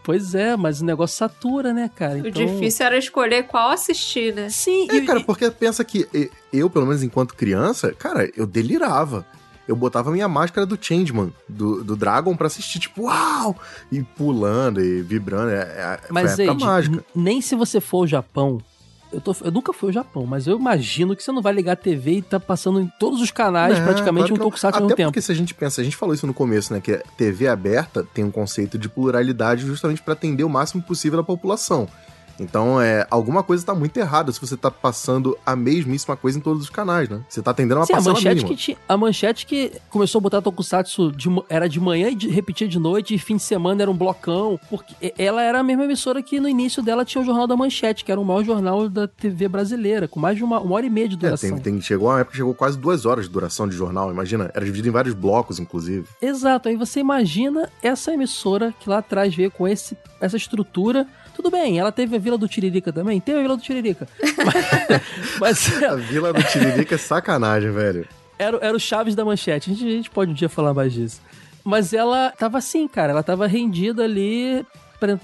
Pois 0.06 0.36
é, 0.36 0.56
mas 0.56 0.80
o 0.80 0.84
negócio 0.84 1.16
satura, 1.18 1.72
né, 1.72 1.90
cara? 1.92 2.14
O 2.22 2.28
Então... 2.28 2.46
difícil 2.46 2.86
era 2.86 2.96
escolher 2.96 3.42
qual 3.42 3.70
assistir, 3.70 4.32
né? 4.32 4.48
Sim, 4.48 4.86
É, 4.88 5.00
cara, 5.00 5.20
porque 5.20 5.50
pensa 5.50 5.84
que 5.84 6.06
e- 6.14 6.30
eu, 6.52 6.70
pelo 6.70 6.86
menos 6.86 7.02
enquanto 7.02 7.34
criança, 7.34 7.92
cara, 7.92 8.30
eu 8.36 8.46
delirava. 8.46 9.26
Eu 9.66 9.74
botava 9.74 10.12
minha 10.12 10.28
máscara 10.28 10.64
do 10.64 10.78
Changeman, 10.80 11.32
do, 11.48 11.82
do 11.82 11.96
Dragon, 11.96 12.36
pra 12.36 12.46
assistir, 12.46 12.78
tipo, 12.78 13.02
uau! 13.06 13.56
E 13.90 14.00
pulando 14.00 14.80
e 14.80 15.02
vibrando. 15.02 15.50
É, 15.50 15.62
é, 15.62 16.00
Mas, 16.08 16.36
foi 16.36 16.44
a 16.44 16.52
época 16.52 16.52
Eide, 16.52 16.64
mágica. 16.64 17.04
nem 17.12 17.40
se 17.40 17.56
você 17.56 17.80
for 17.80 17.98
ao 18.02 18.06
Japão. 18.06 18.58
Eu, 19.12 19.20
tô, 19.20 19.34
eu 19.42 19.50
nunca 19.52 19.72
fui 19.72 19.88
ao 19.90 19.92
Japão, 19.92 20.26
mas 20.26 20.46
eu 20.46 20.58
imagino 20.58 21.14
que 21.14 21.22
você 21.22 21.30
não 21.32 21.40
vai 21.40 21.52
ligar 21.52 21.72
a 21.72 21.76
TV 21.76 22.12
e 22.18 22.22
tá 22.22 22.40
passando 22.40 22.80
em 22.80 22.90
todos 22.98 23.20
os 23.20 23.30
canais 23.30 23.78
É, 23.78 23.82
praticamente 23.84 24.26
claro 24.28 24.34
um 24.34 24.38
não. 24.38 24.44
Tokusatsu 24.46 24.78
ao 24.78 24.82
mesmo 24.84 24.96
tempo. 24.96 25.10
porque 25.10 25.22
se 25.22 25.30
a 25.30 25.34
gente 25.34 25.54
pensa, 25.54 25.80
a 25.80 25.84
gente 25.84 25.96
falou 25.96 26.14
isso 26.14 26.26
no 26.26 26.34
começo, 26.34 26.72
né? 26.72 26.80
Que 26.80 27.00
TV 27.16 27.46
aberta 27.46 28.06
tem 28.12 28.24
um 28.24 28.30
conceito 28.30 28.76
de 28.76 28.88
pluralidade 28.88 29.64
justamente 29.64 30.02
pra 30.02 30.12
atender 30.14 30.44
o 30.44 30.48
máximo 30.48 30.82
possível 30.82 31.16
da 31.18 31.22
população. 31.24 31.88
Então, 32.38 32.80
é, 32.80 33.06
alguma 33.10 33.42
coisa 33.42 33.64
tá 33.64 33.74
muito 33.74 33.96
errada 33.96 34.30
se 34.30 34.40
você 34.40 34.56
tá 34.56 34.70
passando 34.70 35.36
a 35.44 35.56
mesmíssima 35.56 36.16
coisa 36.16 36.38
em 36.38 36.40
todos 36.40 36.62
os 36.64 36.70
canais, 36.70 37.08
né? 37.08 37.20
Você 37.28 37.40
tá 37.40 37.50
atendendo 37.50 37.80
uma 37.80 37.86
Sim, 37.86 37.94
a 37.94 38.00
manchete, 38.00 38.28
mínima. 38.28 38.48
que 38.48 38.56
tinha, 38.56 38.76
a 38.88 38.96
manchete 38.96 39.46
que 39.46 39.72
começou 39.90 40.18
a 40.18 40.22
botar 40.22 40.42
Tokusatsu 40.42 41.12
de 41.12 41.28
era 41.48 41.68
de 41.68 41.80
manhã 41.80 42.08
e 42.10 42.14
de- 42.14 42.28
repetia 42.28 42.68
de 42.68 42.78
noite, 42.78 43.14
e 43.14 43.18
fim 43.18 43.36
de 43.36 43.42
semana 43.42 43.82
era 43.82 43.90
um 43.90 43.96
blocão. 43.96 44.60
Porque 44.68 44.94
ela 45.18 45.42
era 45.42 45.60
a 45.60 45.62
mesma 45.62 45.84
emissora 45.84 46.22
que 46.22 46.38
no 46.38 46.48
início 46.48 46.82
dela 46.82 47.04
tinha 47.04 47.22
o 47.22 47.24
Jornal 47.24 47.46
da 47.46 47.56
Manchete, 47.56 48.04
que 48.04 48.12
era 48.12 48.20
o 48.20 48.24
maior 48.24 48.44
jornal 48.44 48.88
da 48.88 49.08
TV 49.08 49.48
brasileira, 49.48 50.06
com 50.06 50.20
mais 50.20 50.36
de 50.36 50.44
uma, 50.44 50.60
uma 50.60 50.74
hora 50.76 50.86
e 50.86 50.90
meia 50.90 51.08
de 51.08 51.14
É, 51.14 51.18
duração. 51.18 51.50
tem, 51.58 51.72
tem, 51.72 51.80
chegou 51.80 52.08
uma 52.08 52.20
época 52.20 52.32
que 52.32 52.36
chegou 52.38 52.54
quase 52.54 52.78
duas 52.78 53.06
horas 53.06 53.24
de 53.26 53.30
duração 53.30 53.66
de 53.68 53.74
jornal, 53.76 54.10
imagina. 54.10 54.50
Era 54.54 54.64
dividido 54.64 54.88
em 54.88 54.92
vários 54.92 55.14
blocos, 55.14 55.58
inclusive. 55.58 56.06
Exato, 56.20 56.68
aí 56.68 56.76
você 56.76 57.00
imagina 57.00 57.70
essa 57.82 58.12
emissora 58.12 58.74
que 58.78 58.88
lá 58.90 58.98
atrás 58.98 59.34
veio 59.34 59.50
com 59.50 59.66
esse, 59.66 59.96
essa 60.20 60.36
estrutura. 60.36 61.06
Tudo 61.36 61.50
bem, 61.50 61.78
ela 61.78 61.92
teve 61.92 62.16
a 62.16 62.18
Vila 62.18 62.38
do 62.38 62.48
Tiririca 62.48 62.90
também? 62.92 63.20
Teve 63.20 63.38
a 63.38 63.42
Vila 63.42 63.56
do 63.56 63.62
Tiririca. 63.62 64.08
Mas, 65.38 65.68
mas 65.68 65.82
A 65.82 65.94
Vila 65.96 66.32
do 66.32 66.42
Tiririca 66.42 66.94
é 66.94 66.98
sacanagem, 66.98 67.70
velho. 67.70 68.08
era, 68.38 68.56
era 68.60 68.76
o 68.76 68.80
Chaves 68.80 69.14
da 69.14 69.24
Manchete. 69.24 69.70
A 69.70 69.74
gente, 69.74 69.86
a 69.86 69.90
gente 69.90 70.10
pode 70.10 70.30
um 70.30 70.34
dia 70.34 70.48
falar 70.48 70.72
mais 70.72 70.92
disso. 70.92 71.20
Mas 71.62 71.92
ela 71.92 72.30
tava 72.30 72.58
assim, 72.58 72.88
cara. 72.88 73.12
Ela 73.12 73.22
tava 73.22 73.46
rendida 73.46 74.04
ali, 74.04 74.64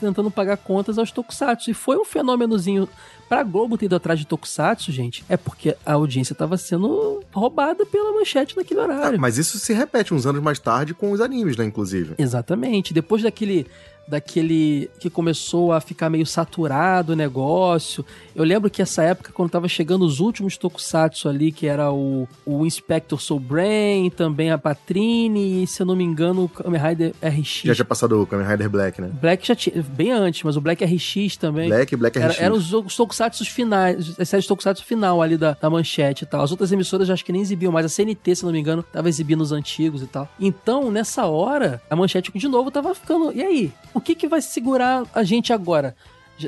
tentando 0.01 0.31
pagar 0.31 0.57
contas 0.59 0.99
aos 0.99 1.11
Tokusatsu. 1.11 1.71
E 1.71 1.75
foi 1.75 1.97
um 1.97 2.05
fenômenozinho. 2.05 2.89
Pra 3.29 3.43
Globo 3.43 3.79
ter 3.79 3.87
ido 3.87 3.97
atrás 3.97 4.19
de 4.21 4.27
Tokusatsu, 4.27 4.93
gente, 4.93 5.25
é 5.27 5.39
porque 5.39 5.75
a 5.87 5.95
audiência 5.95 6.35
tava 6.35 6.59
sendo 6.59 7.23
roubada 7.33 7.87
pela 7.87 8.13
manchete 8.13 8.55
naquele 8.55 8.81
horário. 8.81 9.19
Mas 9.19 9.39
isso 9.39 9.59
se 9.59 9.73
repete 9.73 10.13
uns 10.13 10.27
anos 10.27 10.43
mais 10.43 10.59
tarde 10.59 10.93
com 10.93 11.11
os 11.13 11.21
animes, 11.21 11.57
né, 11.57 11.65
inclusive. 11.65 12.15
Exatamente. 12.19 12.93
Depois 12.93 13.23
daquele 13.23 13.67
daquele 14.07 14.91
que 14.99 15.09
começou 15.09 15.73
a 15.73 15.81
ficar 15.81 16.11
meio 16.11 16.27
saturado 16.27 17.13
o 17.13 17.17
negócio. 17.17 18.05
Eu 18.35 18.45
lembro 18.45 18.71
que 18.71 18.83
essa 18.83 19.03
época, 19.03 19.33
quando 19.33 19.51
tava 19.51 19.69
chegando 19.69 20.05
os 20.05 20.21
últimos 20.21 20.57
tokusatsu 20.57 21.29
ali, 21.29 21.53
que 21.53 21.67
era 21.67 21.91
o, 21.93 22.29
o 22.45 22.65
Inspector 22.67 23.21
Soul 23.21 23.41
Brain, 23.41 24.11
também 24.11 24.51
a 24.51 24.59
Patrine 24.59 25.63
e, 25.63 25.67
se 25.67 25.83
eu 25.83 25.87
não 25.87 25.97
me 25.97 26.05
engano, 26.05 26.45
o 26.45 26.49
Kamen 26.49 26.81
Rider 26.81 27.15
RX. 27.23 27.63
Já 27.65 27.75
tinha 27.75 27.85
passado 27.85 28.21
o 28.23 28.27
Kamen 28.27 28.47
Rider 28.47 28.69
Black, 28.69 29.01
né? 29.01 29.11
Black 29.21 29.47
já 29.47 29.55
tinha, 29.55 29.83
bem 29.83 30.13
antes, 30.13 30.43
mas 30.43 30.57
o 30.57 30.61
Black 30.61 30.85
RX 30.85 31.37
também. 31.37 31.69
Black 31.69 31.95
e 31.95 31.97
Black 31.97 32.19
Era- 32.19 32.33
RX. 32.33 32.41
Eram 32.41 32.57
os, 32.57 32.73
os 32.73 32.97
tokusatsu 32.97 33.45
finais, 33.45 34.19
as 34.19 34.29
séries 34.29 34.47
tokusatsu 34.47 34.85
final 34.85 35.21
ali 35.23 35.37
da, 35.37 35.57
da 35.61 35.69
manchete 35.71 36.25
e 36.25 36.27
tal. 36.27 36.43
As 36.43 36.51
outras 36.51 36.73
emissoras 36.73 37.09
eu 37.09 37.15
acho 37.15 37.25
que 37.25 37.33
nem 37.33 37.43
exibiam 37.43 37.73
mais. 37.73 37.87
A 37.87 37.89
CNT, 37.89 38.37
se 38.37 38.45
não 38.45 38.53
me 38.53 38.59
engano, 38.61 38.83
tava 38.83 39.09
exibindo 39.09 39.41
os 39.41 39.53
antigos 39.53 40.03
e 40.03 40.07
tal. 40.07 40.29
Então, 40.41 40.91
nessa 40.91 41.27
hora, 41.27 41.81
a 41.91 41.97
manchete 41.97 42.33
de 42.35 42.49
novo 42.49 42.71
tava 42.71 42.95
ficando. 42.95 43.33
E 43.33 43.43
aí? 43.43 43.73
O 43.95 44.01
que 44.01 44.15
que 44.15 44.29
vai 44.29 44.41
segurar 44.41 45.05
a 45.15 45.23
gente 45.23 45.53
agora? 45.53 45.95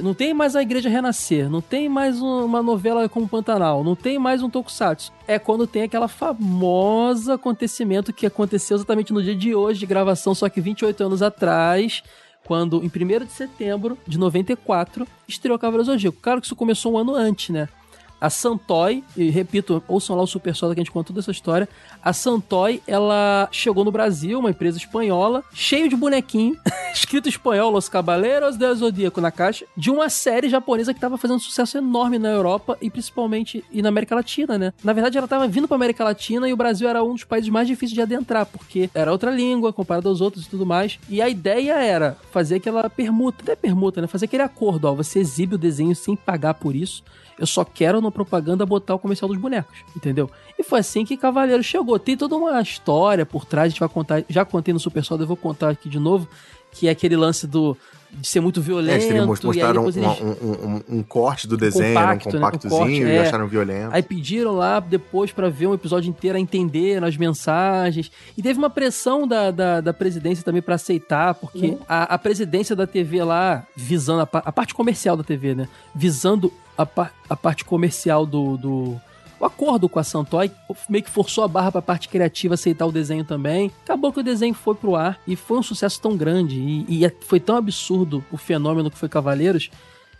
Não 0.03 0.15
tem 0.15 0.35
mais 0.35 0.57
a 0.57 0.63
Igreja 0.63 0.89
Renascer, 0.89 1.49
não 1.49 1.61
tem 1.61 1.89
mais 1.89 2.21
um- 2.21 2.45
uma 2.45 2.63
novela 2.63 3.09
como 3.09 3.29
Pantanal, 3.29 3.85
não 3.85 3.95
tem 3.95 4.19
mais 4.19 4.43
um 4.43 4.51
Tokusatsu. 4.51 5.13
É 5.29 5.39
quando 5.39 5.67
tem 5.67 5.83
aquela 5.83 6.09
famosa 6.09 7.35
acontecimento 7.35 8.13
que 8.13 8.27
aconteceu 8.27 8.77
exatamente 8.77 9.13
no 9.13 9.23
dia 9.23 9.37
de 9.37 9.55
hoje 9.55 9.79
de 9.81 9.87
gravação, 9.87 10.35
só 10.35 10.49
que 10.49 10.61
28 10.61 11.05
anos 11.05 11.23
atrás, 11.23 12.03
quando 12.45 12.83
em 12.83 12.89
1 12.89 13.25
de 13.25 13.33
setembro 13.33 13.97
de 14.07 14.19
94 14.19 15.07
estreou 15.29 15.59
Cavaleiro 15.59 15.85
Zodíaco. 15.85 16.19
Claro 16.21 16.41
que 16.41 16.47
isso 16.47 16.57
começou 16.57 16.95
um 16.95 16.99
ano 16.99 17.15
antes, 17.15 17.51
né? 17.51 17.69
A 18.25 18.31
Santoy, 18.31 19.05
e 19.15 19.29
repito, 19.29 19.83
ouçam 19.87 20.17
lá 20.17 20.23
o 20.23 20.27
Super 20.27 20.55
Soda 20.55 20.75
que 20.75 20.81
a 20.81 20.83
gente 20.83 20.91
conta 20.91 21.09
toda 21.09 21.21
essa 21.21 21.31
história. 21.31 21.69
A 22.03 22.11
Santoy, 22.15 22.81
ela 22.87 23.51
chegou 23.53 23.85
no 23.85 23.93
Brasil, 23.93 24.39
uma 24.39 24.49
empresa 24.49 24.79
espanhola, 24.79 25.45
cheio 25.53 25.91
de 25.91 25.95
bonequinho, 25.95 26.57
escrito 26.95 27.29
espanhol, 27.29 27.71
Los 27.71 27.87
Caballeros 27.87 28.57
del 28.57 28.75
Zodíaco 28.77 29.21
na 29.21 29.31
caixa, 29.31 29.67
de 29.77 29.91
uma 29.91 30.09
série 30.09 30.49
japonesa 30.49 30.95
que 30.95 31.01
tava 31.01 31.19
fazendo 31.19 31.39
sucesso 31.39 31.77
enorme 31.77 32.19
na 32.19 32.31
Europa 32.31 32.79
e 32.81 32.89
principalmente 32.89 33.63
e 33.71 33.83
na 33.83 33.91
América 33.91 34.15
Latina, 34.15 34.57
né? 34.57 34.73
Na 34.83 34.95
verdade, 34.95 35.19
ela 35.19 35.29
tava 35.29 35.47
vindo 35.47 35.69
pra 35.69 35.75
América 35.75 36.03
Latina 36.03 36.49
e 36.49 36.53
o 36.55 36.57
Brasil 36.57 36.89
era 36.89 37.05
um 37.05 37.13
dos 37.13 37.25
países 37.25 37.51
mais 37.51 37.69
difíceis 37.69 37.93
de 37.93 38.01
adentrar, 38.01 38.47
porque 38.47 38.89
era 38.95 39.13
outra 39.13 39.31
língua 39.31 39.71
comparado 39.71 40.09
aos 40.09 40.23
outros 40.23 40.47
e 40.47 40.49
tudo 40.49 40.65
mais. 40.65 40.99
E 41.11 41.21
a 41.21 41.29
ideia 41.29 41.75
era 41.75 42.17
fazer 42.33 42.55
aquela 42.55 42.89
permuta, 42.89 43.43
até 43.43 43.55
permuta, 43.55 44.01
né? 44.01 44.07
Fazer 44.07 44.25
aquele 44.25 44.45
acordo, 44.45 44.87
ó, 44.87 44.95
você 44.95 45.19
exibe 45.19 45.57
o 45.57 45.59
desenho 45.59 45.95
sem 45.95 46.17
pagar 46.17 46.55
por 46.55 46.75
isso. 46.75 47.05
Eu 47.39 47.47
só 47.47 47.65
quero 47.65 48.01
na 48.01 48.11
propaganda 48.11 48.65
botar 48.65 48.95
o 48.95 48.99
comercial 48.99 49.29
dos 49.29 49.39
bonecos, 49.39 49.79
entendeu? 49.97 50.31
E 50.59 50.63
foi 50.63 50.81
assim 50.81 51.05
que 51.05 51.17
Cavaleiro 51.17 51.63
chegou. 51.63 51.99
Tem 51.99 52.17
toda 52.17 52.37
uma 52.37 52.61
história 52.61 53.27
por 53.27 53.45
trás, 53.45 53.67
a 53.67 53.69
gente 53.71 53.81
vai 53.81 53.89
contar, 53.89 54.25
já 54.29 54.45
contei 54.45 54.73
no 54.73 54.81
Super 54.81 55.05
Soda, 55.05 55.25
eu 55.25 55.27
vou 55.27 55.37
contar 55.37 55.71
aqui 55.71 55.89
de 55.89 55.99
novo, 55.99 56.29
que 56.71 56.89
é 56.89 56.91
aquele 56.91 57.17
lance 57.17 57.47
do 57.47 57.77
de 58.17 58.29
ser 58.29 58.41
muito 58.41 58.61
É, 58.61 58.63
violento. 58.63 58.95
eles 59.05 59.05
e 59.11 59.19
aí 59.19 59.27
mostraram 59.27 59.83
eles- 59.85 59.97
um, 59.97 60.77
um- 60.89 60.99
um 60.99 61.03
corte 61.03 61.47
do 61.49 61.57
desenho, 61.57 61.95
né, 61.95 62.01
compacto, 62.01 62.29
um 62.29 62.33
né? 62.33 62.39
Um 62.39 62.41
compactozinho, 62.41 62.79
corte, 62.79 63.01
e 63.03 63.11
é. 63.11 63.21
acharam 63.21 63.47
violento. 63.47 63.91
Aí 63.93 64.03
pediram 64.03 64.53
lá 64.53 64.81
depois 64.81 65.33
pra 65.33 65.49
ver 65.49 65.67
um 65.67 65.75
episódio 65.75 66.09
inteiro, 66.09 66.37
a 66.37 66.41
entender 66.41 67.03
as 67.05 67.17
mensagens. 67.17 68.11
E 68.37 68.43
teve 68.43 68.59
uma 68.59 68.71
pressão 68.71 69.27
da, 69.27 69.51
da, 69.51 69.81
da 69.81 69.93
presidência 69.93 70.45
também 70.45 70.63
pra 70.63 70.77
aceitar, 70.77 71.35
porque 71.35 71.67
Uhum. 71.69 71.79
a, 71.89 72.15
a 72.15 72.19
presidência 72.19 72.75
da 72.77 72.87
TV 72.87 73.23
lá, 73.25 73.67
visando 73.77 74.23
a, 74.23 74.29
a 74.33 74.53
parte 74.53 74.75
comercial 74.75 75.17
da 75.17 75.23
TV, 75.25 75.55
né? 75.55 75.69
Visando 75.95 76.53
a, 76.77 76.87
a 77.29 77.37
parte 77.37 77.65
comercial 77.65 78.25
do. 78.27 78.57
do 78.57 79.01
o 79.41 79.45
acordo 79.45 79.89
com 79.89 79.99
a 79.99 80.05
Santoy 80.05 80.51
meio 80.89 81.05
que 81.05 81.11
forçou 81.11 81.45
a 81.45 81.49
barra 81.49 81.73
pra 81.73 81.83
parte 81.83 82.09
criativa 82.09 82.55
aceitar 82.55 82.87
o 82.87 82.93
desenho 82.93 83.25
também. 83.25 83.71
Acabou 83.85 84.13
que 84.13 84.21
o 84.21 84.23
desenho 84.25 84.55
foi 84.55 84.75
pro 84.75 84.97
ar 84.97 85.19
e 85.27 85.37
foi 85.37 85.59
um 85.59 85.63
sucesso 85.63 86.01
tão 86.01 86.17
grande. 86.17 86.59
E, 86.59 86.87
e 86.89 87.05
é- 87.05 87.13
foi 87.21 87.41
tão 87.41 87.57
absurdo 87.57 88.25
o 88.31 88.37
fenômeno 88.37 88.91
que 88.91 88.99
foi 88.99 89.09
Cavaleiros 89.09 89.71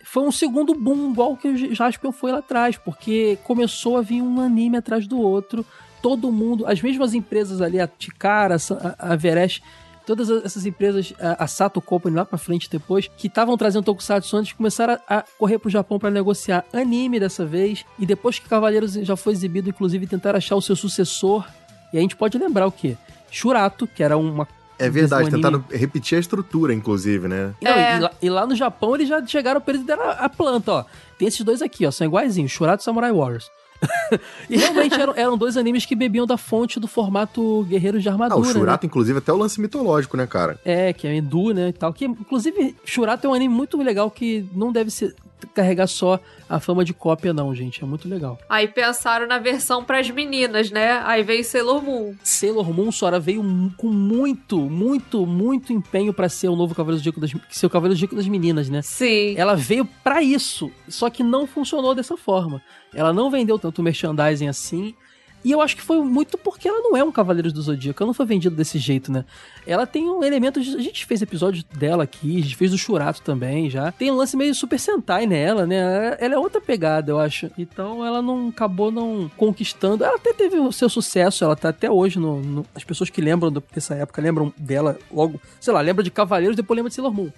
foi 0.03 0.23
um 0.23 0.31
segundo 0.31 0.73
boom, 0.75 1.11
igual 1.11 1.35
que 1.35 1.47
o 1.47 1.75
Jaspion 1.75 2.11
foi 2.11 2.31
lá 2.31 2.37
atrás, 2.37 2.77
porque 2.77 3.37
começou 3.43 3.97
a 3.97 4.01
vir 4.01 4.21
um 4.21 4.39
anime 4.39 4.77
atrás 4.77 5.07
do 5.07 5.19
outro, 5.19 5.65
todo 6.01 6.31
mundo, 6.31 6.65
as 6.67 6.79
mesmas 6.81 7.13
empresas 7.15 7.59
ali, 7.59 7.81
a 7.81 7.87
Tikara, 7.87 8.55
a 8.55 9.09
a 9.09 9.13
Everest, 9.15 9.63
todas 10.05 10.29
essas 10.43 10.65
empresas, 10.65 11.13
a 11.19 11.43
a 11.45 11.47
Sato 11.47 11.81
Company 11.81 12.15
lá 12.15 12.25
pra 12.25 12.37
frente 12.37 12.69
depois, 12.69 13.09
que 13.17 13.27
estavam 13.27 13.57
trazendo 13.57 13.83
Tokusatsu 13.83 14.37
antes, 14.37 14.53
começaram 14.53 14.97
a, 15.07 15.17
a 15.19 15.23
correr 15.37 15.57
pro 15.59 15.69
Japão 15.69 15.97
pra 15.99 16.09
negociar 16.11 16.63
anime 16.73 17.19
dessa 17.19 17.45
vez, 17.45 17.85
e 17.99 18.05
depois 18.05 18.39
que 18.39 18.47
Cavaleiros 18.47 18.93
já 18.93 19.15
foi 19.15 19.33
exibido, 19.33 19.69
inclusive 19.69 20.07
tentaram 20.07 20.37
achar 20.37 20.55
o 20.55 20.61
seu 20.61 20.75
sucessor, 20.75 21.45
e 21.93 21.97
a 21.97 22.01
gente 22.01 22.15
pode 22.15 22.37
lembrar 22.37 22.67
o 22.67 22.71
quê? 22.71 22.97
Shurato, 23.31 23.87
que 23.87 24.01
era 24.03 24.17
uma 24.17 24.47
É 24.77 24.89
verdade, 24.89 25.29
tentaram 25.29 25.63
repetir 25.71 26.17
a 26.17 26.19
estrutura, 26.19 26.73
inclusive, 26.73 27.27
né? 27.27 27.53
não, 27.61 27.71
É. 27.71 27.97
e, 27.97 27.99
lá, 27.99 28.11
e 28.23 28.29
lá 28.29 28.45
no 28.45 28.55
Japão 28.55 28.95
eles 28.95 29.07
já 29.07 29.25
chegaram 29.25 29.59
pra 29.61 29.73
eles 29.73 29.85
deram 29.85 30.03
a, 30.03 30.11
a 30.11 30.29
planta, 30.29 30.71
ó. 30.71 30.85
Tem 31.17 31.27
esses 31.27 31.41
dois 31.41 31.61
aqui, 31.61 31.85
ó, 31.85 31.91
são 31.91 32.05
iguaizinhos, 32.07 32.51
Shurato 32.51 32.81
e 32.81 32.85
Samurai 32.85 33.11
Warriors. 33.11 33.49
e 34.49 34.57
realmente 34.57 34.99
eram, 34.99 35.13
eram 35.15 35.37
dois 35.37 35.57
animes 35.57 35.85
que 35.85 35.95
bebiam 35.95 36.25
da 36.25 36.37
fonte 36.37 36.79
do 36.79 36.87
formato 36.87 37.63
Guerreiros 37.69 38.01
de 38.03 38.09
Ah, 38.09 38.13
Armadura. 38.13 38.39
o 38.41 38.45
né? 38.45 38.53
Shurato, 38.53 38.85
inclusive, 38.85 39.17
até 39.19 39.31
o 39.31 39.37
lance 39.37 39.59
mitológico, 39.59 40.17
né, 40.17 40.25
cara? 40.27 40.59
É, 40.63 40.93
que 40.93 41.07
é 41.07 41.15
Endu, 41.15 41.53
né, 41.53 41.69
e 41.69 41.73
tal. 41.73 41.93
Que, 41.93 42.05
inclusive, 42.05 42.75
Shurato 42.85 43.27
é 43.27 43.29
um 43.29 43.33
anime 43.33 43.53
muito 43.53 43.77
legal 43.81 44.09
que 44.11 44.45
não 44.53 44.71
deve 44.71 44.89
ser 44.91 45.15
carregar 45.53 45.87
só 45.87 46.19
a 46.49 46.59
fama 46.59 46.83
de 46.83 46.93
cópia, 46.93 47.33
não, 47.33 47.53
gente. 47.53 47.83
É 47.83 47.85
muito 47.85 48.07
legal. 48.07 48.37
Aí 48.49 48.67
pensaram 48.67 49.27
na 49.27 49.37
versão 49.37 49.83
pras 49.83 50.09
meninas, 50.09 50.71
né? 50.71 51.01
Aí 51.05 51.23
veio 51.23 51.43
Sailor 51.43 51.83
Moon. 51.83 52.15
Sailor 52.23 52.73
Moon, 52.73 52.91
Sora, 52.91 53.19
veio 53.19 53.43
com 53.77 53.87
muito, 53.87 54.59
muito, 54.59 55.25
muito 55.25 55.73
empenho 55.73 56.13
pra 56.13 56.29
ser 56.29 56.47
o 56.47 56.55
novo 56.55 56.73
Cavaleiro 56.73 56.97
Zodíaco 56.99 57.19
das, 57.19 57.31
ser 57.49 57.65
o 57.65 57.69
Cavaleiro 57.69 57.95
Zodíaco 57.95 58.15
das 58.15 58.27
meninas, 58.27 58.69
né? 58.69 58.81
Sim. 58.81 59.35
Ela 59.37 59.55
veio 59.55 59.85
pra 60.03 60.21
isso, 60.21 60.71
só 60.87 61.09
que 61.09 61.21
não 61.23 61.45
funcionou 61.45 61.93
dessa 61.93 62.15
forma. 62.17 62.61
Ela 62.95 63.13
não 63.13 63.29
vendeu 63.29 63.59
tanto 63.59 63.83
merchandising 63.83 64.47
assim. 64.47 64.95
E 65.43 65.51
eu 65.51 65.61
acho 65.61 65.75
que 65.75 65.81
foi 65.83 65.99
muito 65.99 66.39
porque 66.39 66.67
ela 66.67 66.79
não 66.81 66.97
é 66.97 67.03
um 67.03 67.11
Cavaleiros 67.11 67.53
do 67.53 67.61
Zodíaco, 67.61 68.01
ela 68.01 68.07
não 68.07 68.15
foi 68.15 68.25
vendida 68.25 68.55
desse 68.55 68.79
jeito, 68.79 69.11
né? 69.11 69.23
Ela 69.67 69.85
tem 69.85 70.09
um 70.09 70.23
elemento. 70.23 70.59
de- 70.59 70.75
a 70.75 70.81
gente 70.81 71.05
fez 71.05 71.21
episódio 71.21 71.63
dela 71.71 72.03
aqui, 72.03 72.39
a 72.39 72.41
gente 72.41 72.55
fez 72.55 72.71
do 72.71 72.79
Churato 72.79 73.21
também 73.21 73.69
já. 73.69 73.91
Tem 73.91 74.09
um 74.11 74.15
lance 74.15 74.35
meio 74.35 74.55
Super 74.55 74.79
Sentai 74.79 75.27
nela, 75.27 75.67
né? 75.67 76.17
Ela 76.19 76.33
é 76.33 76.37
outra 76.39 76.59
pegada, 76.59 77.11
eu 77.11 77.19
acho. 77.19 77.51
Então 77.59 78.03
ela 78.03 78.23
não 78.23 78.47
acabou 78.47 78.89
não 78.91 79.29
conquistando. 79.37 80.03
Ela 80.03 80.15
até 80.15 80.33
teve 80.33 80.57
o 80.57 80.71
seu 80.71 80.89
sucesso, 80.89 81.43
ela 81.43 81.55
tá 81.55 81.69
até 81.69 81.91
hoje 81.91 82.17
no. 82.17 82.41
no- 82.41 82.65
as 82.73 82.83
pessoas 82.83 83.11
que 83.11 83.21
lembram 83.21 83.51
do- 83.51 83.63
dessa 83.71 83.93
época 83.93 84.19
lembram 84.23 84.51
dela 84.57 84.97
logo, 85.13 85.39
sei 85.59 85.71
lá, 85.71 85.79
lembra 85.79 86.03
de 86.03 86.09
Cavaleiros, 86.09 86.55
depois 86.55 86.75
lembra 86.75 86.89
de 86.89 86.95
Sailor 86.95 87.13
Moon. 87.13 87.29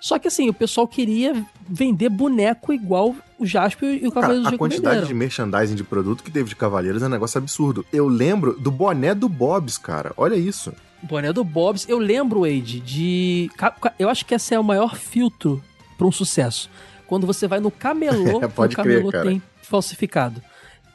Só 0.00 0.18
que 0.18 0.28
assim, 0.28 0.48
o 0.48 0.54
pessoal 0.54 0.88
queria 0.88 1.44
vender 1.68 2.08
boneco 2.08 2.72
igual 2.72 3.14
o 3.38 3.44
Jasper 3.46 4.02
e 4.02 4.06
o 4.06 4.10
Cara, 4.12 4.22
Cavaleiro 4.28 4.42
do 4.42 4.48
a 4.48 4.50
Zodíaco 4.50 4.58
quantidade 4.58 4.94
venderam. 4.96 5.08
de 5.08 5.14
merchandising 5.14 5.74
de 5.74 5.84
produto 5.84 6.24
que 6.24 6.30
teve 6.30 6.48
de 6.48 6.56
Cavaleiros 6.56 7.02
é 7.02 7.06
um 7.06 7.10
negócio 7.10 7.36
absurdo. 7.38 7.84
Eu 7.92 8.08
lembro 8.08 8.58
do 8.58 8.70
boné 8.70 9.14
do 9.14 9.28
Bob's, 9.28 9.76
cara. 9.76 10.12
Olha 10.16 10.34
isso. 10.36 10.72
Boné 11.02 11.32
do 11.32 11.44
Bob's. 11.44 11.86
Eu 11.88 11.98
lembro, 11.98 12.40
Wade, 12.40 12.80
de. 12.80 13.50
Eu 13.98 14.08
acho 14.08 14.24
que 14.24 14.34
esse 14.34 14.54
é 14.54 14.58
o 14.58 14.64
maior 14.64 14.96
filtro 14.96 15.62
pra 15.98 16.06
um 16.06 16.12
sucesso. 16.12 16.70
Quando 17.06 17.26
você 17.26 17.46
vai 17.46 17.60
no 17.60 17.70
camelô, 17.70 18.40
É, 18.44 18.48
pode 18.48 18.74
o 18.74 18.76
camelô 18.76 19.08
crer, 19.08 19.12
cara. 19.12 19.24
tem 19.30 19.42
falsificado. 19.62 20.42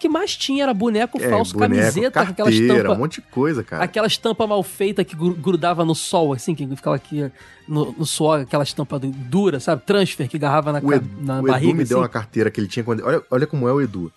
O 0.05 0.07
que 0.07 0.13
mais 0.13 0.35
tinha 0.37 0.63
era 0.63 0.73
boneco 0.73 1.17
É, 1.19 1.29
falso, 1.29 1.53
boneco, 1.53 1.73
camiseta, 1.81 2.23
com 2.25 2.31
aquela 2.31 2.49
carteira, 2.49 2.73
estampa. 2.75 2.93
um 2.93 2.97
monte 2.99 3.15
de 3.15 3.21
coisa, 3.27 3.63
cara. 3.63 3.83
Aquela 3.83 4.05
estampa 4.05 4.45
mal 4.45 4.61
feita 4.61 5.03
que 5.03 5.15
gru- 5.15 5.33
grudava 5.33 5.83
no 5.83 5.95
sol, 5.95 6.31
assim, 6.33 6.53
que 6.53 6.67
ficava 6.75 6.95
aqui 6.95 7.31
no, 7.67 7.91
no 7.93 8.05
suor, 8.05 8.41
aquela 8.41 8.63
estampa 8.63 8.99
du- 8.99 9.09
dura, 9.09 9.59
sabe? 9.59 9.81
Transfer 9.83 10.27
que 10.27 10.37
agarrava 10.37 10.71
na, 10.71 10.79
O 10.79 10.93
Edu, 10.93 11.09
na 11.21 11.39
o 11.39 11.43
barriga. 11.43 11.69
Edu 11.71 11.77
me 11.77 11.83
deu 11.83 11.97
assim. 11.97 12.03
uma 12.03 12.09
carteira 12.09 12.51
que 12.51 12.59
ele 12.61 12.67
tinha 12.67 12.83
quando. 12.83 13.03
Olha, 13.03 13.21
olha 13.31 13.47
como 13.47 13.67
é 13.67 13.73
o 13.73 13.81
Edu. 13.81 14.11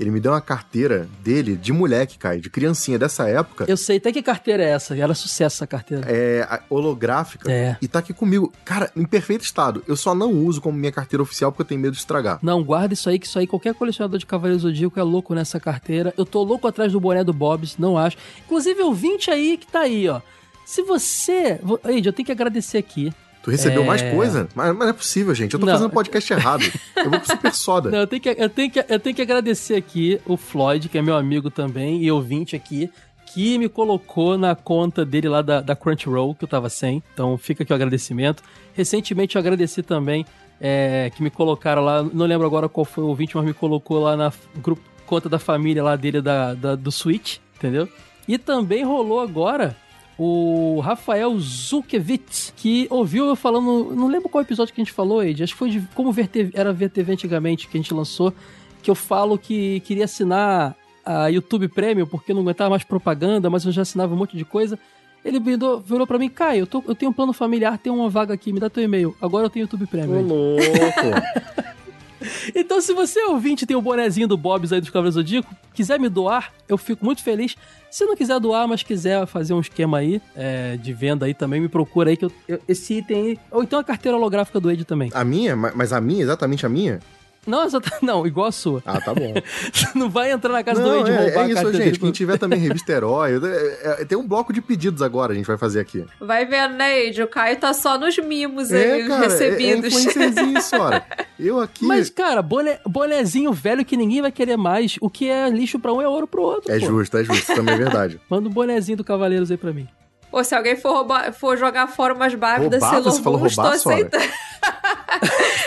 Ele 0.00 0.10
me 0.10 0.20
deu 0.20 0.32
uma 0.32 0.40
carteira 0.40 1.08
dele 1.22 1.56
de 1.56 1.72
moleque, 1.72 2.18
cara, 2.18 2.38
de 2.38 2.48
criancinha 2.48 2.98
dessa 2.98 3.28
época. 3.28 3.66
Eu 3.68 3.76
sei 3.76 3.98
até 3.98 4.10
que 4.10 4.22
carteira 4.22 4.62
é 4.62 4.70
essa, 4.70 4.96
era 4.96 5.14
sucesso 5.14 5.56
essa 5.56 5.66
carteira. 5.66 6.04
É 6.06 6.60
holográfica. 6.70 7.50
É. 7.52 7.76
E 7.80 7.86
tá 7.86 7.98
aqui 7.98 8.12
comigo. 8.12 8.52
Cara, 8.64 8.90
em 8.96 9.04
perfeito 9.04 9.44
estado. 9.44 9.84
Eu 9.86 9.96
só 9.96 10.14
não 10.14 10.32
uso 10.32 10.60
como 10.60 10.76
minha 10.76 10.92
carteira 10.92 11.22
oficial 11.22 11.52
porque 11.52 11.62
eu 11.62 11.66
tenho 11.66 11.80
medo 11.80 11.92
de 11.92 11.98
estragar. 11.98 12.38
Não, 12.42 12.62
guarda 12.64 12.94
isso 12.94 13.08
aí, 13.08 13.18
que 13.18 13.26
isso 13.26 13.38
aí 13.38 13.46
qualquer 13.46 13.74
colecionador 13.74 14.18
de 14.18 14.26
Cavaleiros 14.26 14.62
do 14.62 14.68
Zodíaco 14.68 14.98
é 14.98 15.02
louco 15.02 15.34
nessa 15.34 15.60
carteira. 15.60 16.12
Eu 16.16 16.24
tô 16.24 16.42
louco 16.42 16.66
atrás 16.66 16.92
do 16.92 17.00
boné 17.00 17.22
do 17.22 17.32
Bob's, 17.32 17.76
não 17.78 17.98
acho. 17.98 18.16
Inclusive, 18.44 18.82
o 18.82 18.92
20 18.92 19.30
aí 19.30 19.56
que 19.56 19.66
tá 19.66 19.80
aí, 19.80 20.08
ó. 20.08 20.20
Se 20.64 20.82
você. 20.82 21.60
Eide, 21.84 22.08
eu 22.08 22.12
tenho 22.12 22.26
que 22.26 22.32
agradecer 22.32 22.78
aqui. 22.78 23.12
Tu 23.42 23.50
recebeu 23.50 23.82
É. 23.82 23.86
mais 23.86 24.02
coisa? 24.02 24.48
Mas, 24.54 24.68
mas 24.68 24.78
não 24.78 24.88
é 24.88 24.92
possível, 24.92 25.34
gente. 25.34 25.54
Eu 25.54 25.60
tô 25.60 25.66
Não. 25.66 25.72
fazendo 25.72 25.90
podcast 25.90 26.32
errado. 26.32 26.62
Eu 26.96 27.10
vou 27.10 27.18
pro 27.20 27.28
Super 27.28 27.52
Soda. 27.54 27.90
Não, 27.90 27.98
eu 27.98 28.06
tenho, 28.06 28.22
que, 28.22 28.28
eu, 28.28 28.48
tenho 28.48 28.70
que, 28.70 28.84
eu 28.88 29.00
tenho 29.00 29.16
que 29.16 29.22
agradecer 29.22 29.74
aqui 29.74 30.20
o 30.26 30.36
Floyd, 30.36 30.88
que 30.88 30.96
é 30.98 31.02
meu 31.02 31.16
amigo 31.16 31.50
também, 31.50 32.02
e 32.02 32.10
ouvinte 32.12 32.54
aqui, 32.54 32.88
que 33.34 33.58
me 33.58 33.68
colocou 33.68 34.36
na 34.38 34.54
conta 34.54 35.04
dele 35.04 35.28
lá 35.28 35.42
da, 35.42 35.60
da 35.60 35.74
Crunchyroll, 35.74 36.34
que 36.34 36.44
eu 36.44 36.48
tava 36.48 36.68
sem. 36.68 37.02
Então 37.14 37.36
fica 37.36 37.62
aqui 37.62 37.72
o 37.72 37.74
agradecimento. 37.74 38.42
Recentemente 38.74 39.36
eu 39.36 39.40
agradeci 39.40 39.82
também 39.82 40.24
é, 40.60 41.10
que 41.16 41.22
me 41.22 41.30
colocaram 41.30 41.82
lá, 41.82 42.02
não 42.02 42.26
lembro 42.26 42.46
agora 42.46 42.68
qual 42.68 42.84
foi 42.84 43.02
o 43.02 43.08
ouvinte, 43.08 43.34
mas 43.36 43.44
me 43.44 43.52
colocou 43.54 43.98
lá 44.00 44.16
na 44.16 44.32
grupo, 44.58 44.82
conta 45.06 45.28
da 45.28 45.38
família 45.38 45.82
lá 45.82 45.96
dele 45.96 46.20
da, 46.22 46.54
da- 46.54 46.74
do 46.76 46.92
Switch, 46.92 47.38
entendeu? 47.56 47.88
E 48.28 48.38
também 48.38 48.84
rolou 48.84 49.18
agora 49.20 49.74
o 50.24 50.80
Rafael 50.80 51.36
Zukevich, 51.40 52.52
que 52.56 52.86
ouviu 52.90 53.26
eu 53.26 53.34
falando, 53.34 53.94
não 53.94 54.06
lembro 54.06 54.28
qual 54.28 54.42
episódio 54.42 54.72
que 54.72 54.80
a 54.80 54.84
gente 54.84 54.92
falou, 54.94 55.22
Ed, 55.24 55.42
acho 55.42 55.52
que 55.52 55.58
foi 55.58 55.70
de 55.70 55.80
como 55.94 56.14
era 56.54 56.72
ver 56.72 56.90
TV 56.90 57.12
antigamente, 57.12 57.66
que 57.66 57.76
a 57.76 57.80
gente 57.80 57.92
lançou, 57.92 58.32
que 58.82 58.90
eu 58.90 58.94
falo 58.94 59.36
que 59.38 59.80
queria 59.80 60.04
assinar 60.04 60.76
a 61.04 61.26
YouTube 61.26 61.66
Premium 61.68 62.06
porque 62.06 62.32
não 62.32 62.42
aguentava 62.42 62.70
mais 62.70 62.84
propaganda, 62.84 63.50
mas 63.50 63.64
eu 63.64 63.72
já 63.72 63.82
assinava 63.82 64.14
um 64.14 64.16
monte 64.16 64.36
de 64.36 64.44
coisa. 64.44 64.78
Ele 65.24 65.40
virou, 65.40 65.80
virou 65.80 66.06
pra 66.06 66.18
mim, 66.18 66.28
Caio, 66.28 66.60
eu, 66.62 66.66
tô- 66.66 66.82
eu 66.86 66.94
tenho 66.94 67.10
um 67.10 67.14
plano 67.14 67.32
familiar, 67.32 67.78
tem 67.78 67.92
uma 67.92 68.08
vaga 68.08 68.34
aqui, 68.34 68.52
me 68.52 68.60
dá 68.60 68.68
teu 68.70 68.82
e-mail. 68.84 69.16
Agora 69.20 69.46
eu 69.46 69.50
tenho 69.50 69.64
YouTube 69.64 69.86
Premium. 69.86 70.20
Ed. 70.20 70.28
louco. 70.28 71.72
Então, 72.54 72.80
se 72.80 72.92
você 72.92 73.20
ouvinte 73.24 73.66
tem 73.66 73.76
o 73.76 73.82
bonezinho 73.82 74.28
do 74.28 74.36
Bob's 74.36 74.72
aí 74.72 74.80
dos 74.80 74.90
Cavaleiros 74.90 75.14
Zodíaco, 75.14 75.54
quiser 75.74 75.98
me 75.98 76.08
doar, 76.08 76.52
eu 76.68 76.76
fico 76.78 77.04
muito 77.04 77.22
feliz. 77.22 77.56
Se 77.90 78.04
não 78.04 78.16
quiser 78.16 78.38
doar, 78.40 78.66
mas 78.66 78.82
quiser 78.82 79.26
fazer 79.26 79.52
um 79.54 79.60
esquema 79.60 79.98
aí 79.98 80.20
é, 80.34 80.76
de 80.76 80.92
venda 80.92 81.26
aí 81.26 81.34
também, 81.34 81.60
me 81.60 81.68
procura 81.68 82.10
aí 82.10 82.16
que 82.16 82.24
eu, 82.24 82.32
eu- 82.48 82.60
esse 82.68 82.94
item 82.98 83.22
aí. 83.32 83.38
Ou 83.50 83.62
então 83.62 83.78
a 83.78 83.84
carteira 83.84 84.16
holográfica 84.16 84.58
do 84.60 84.70
Ed 84.70 84.84
também. 84.84 85.10
A 85.12 85.24
minha? 85.24 85.54
Ma- 85.54 85.72
Mas 85.74 85.92
a 85.92 86.00
minha, 86.00 86.22
exatamente 86.22 86.64
a 86.64 86.68
minha? 86.68 87.00
Não, 87.46 87.64
exata- 87.64 87.98
não, 88.02 88.26
igual 88.26 88.46
a 88.48 88.52
sua. 88.52 88.82
Ah, 88.86 89.00
tá 89.00 89.12
bom. 89.12 89.34
não 89.94 90.08
vai 90.08 90.30
entrar 90.30 90.52
na 90.52 90.62
casa 90.62 90.80
do 90.80 90.88
Não, 90.88 90.98
Wade 90.98 91.10
e 91.10 91.14
é, 91.14 91.16
roubar 91.18 91.34
é 91.34 91.38
a 91.40 91.46
isso, 91.46 91.54
carteira 91.54 91.72
gente. 91.72 91.84
dele. 91.84 91.98
Quem 91.98 92.12
tiver 92.12 92.38
também 92.38 92.58
revista 92.60 92.92
Herói, 92.92 93.32
é- 93.42 94.02
é- 94.02 94.04
tem 94.04 94.16
um 94.16 94.26
bloco 94.26 94.52
de 94.52 94.60
pedidos 94.62 95.02
agora 95.02 95.32
a 95.32 95.34
gente 95.34 95.46
vai 95.46 95.58
fazer 95.58 95.80
aqui. 95.80 96.04
Vai 96.20 96.44
vendo, 96.46 96.74
né, 96.74 97.04
Ed? 97.06 97.22
O 97.22 97.26
Caio 97.26 97.56
tá 97.56 97.74
só 97.74 97.98
nos 97.98 98.16
mimos 98.18 98.70
É, 98.70 98.92
aí, 98.94 99.02
os 99.02 99.08
cara, 99.08 99.22
é, 99.22 99.26
é 99.26 99.28
recebidos. 99.30 99.86
influencerzinho 99.92 100.58
isso, 100.58 100.76
olha. 100.76 101.04
Eu 101.38 101.58
aqui... 101.60 101.84
Mas, 101.84 102.08
cara, 102.10 102.40
boné, 102.42 102.78
bonezinho 102.86 103.52
velho 103.52 103.84
que 103.84 103.96
ninguém 103.96 104.22
vai 104.22 104.30
querer 104.30 104.56
mais. 104.56 104.96
O 105.00 105.10
que 105.10 105.28
é 105.28 105.48
lixo 105.50 105.78
pra 105.78 105.92
um 105.92 106.00
é 106.00 106.06
ouro 106.08 106.26
pro 106.28 106.42
outro. 106.42 106.70
É 106.72 106.78
pô. 106.78 106.86
justo, 106.86 107.16
é 107.16 107.24
justo. 107.24 107.42
Isso 107.42 107.54
também 107.54 107.74
é 107.74 107.78
verdade. 107.78 108.20
Manda 108.30 108.48
um 108.48 108.52
bonezinho 108.52 108.96
do 108.98 109.04
Cavaleiros 109.04 109.50
aí 109.50 109.56
pra 109.56 109.72
mim. 109.72 109.88
Ou 110.32 110.42
se 110.42 110.54
alguém 110.54 110.74
for, 110.76 110.92
roubar- 110.94 111.32
for 111.32 111.56
jogar 111.58 111.86
fora 111.86 112.14
umas 112.14 112.34
Barbie 112.34 112.68
da? 112.70 112.80
Sailor 112.80 113.20
Moon, 113.38 113.46
estou 113.46 113.66
aceitando. 113.66 114.24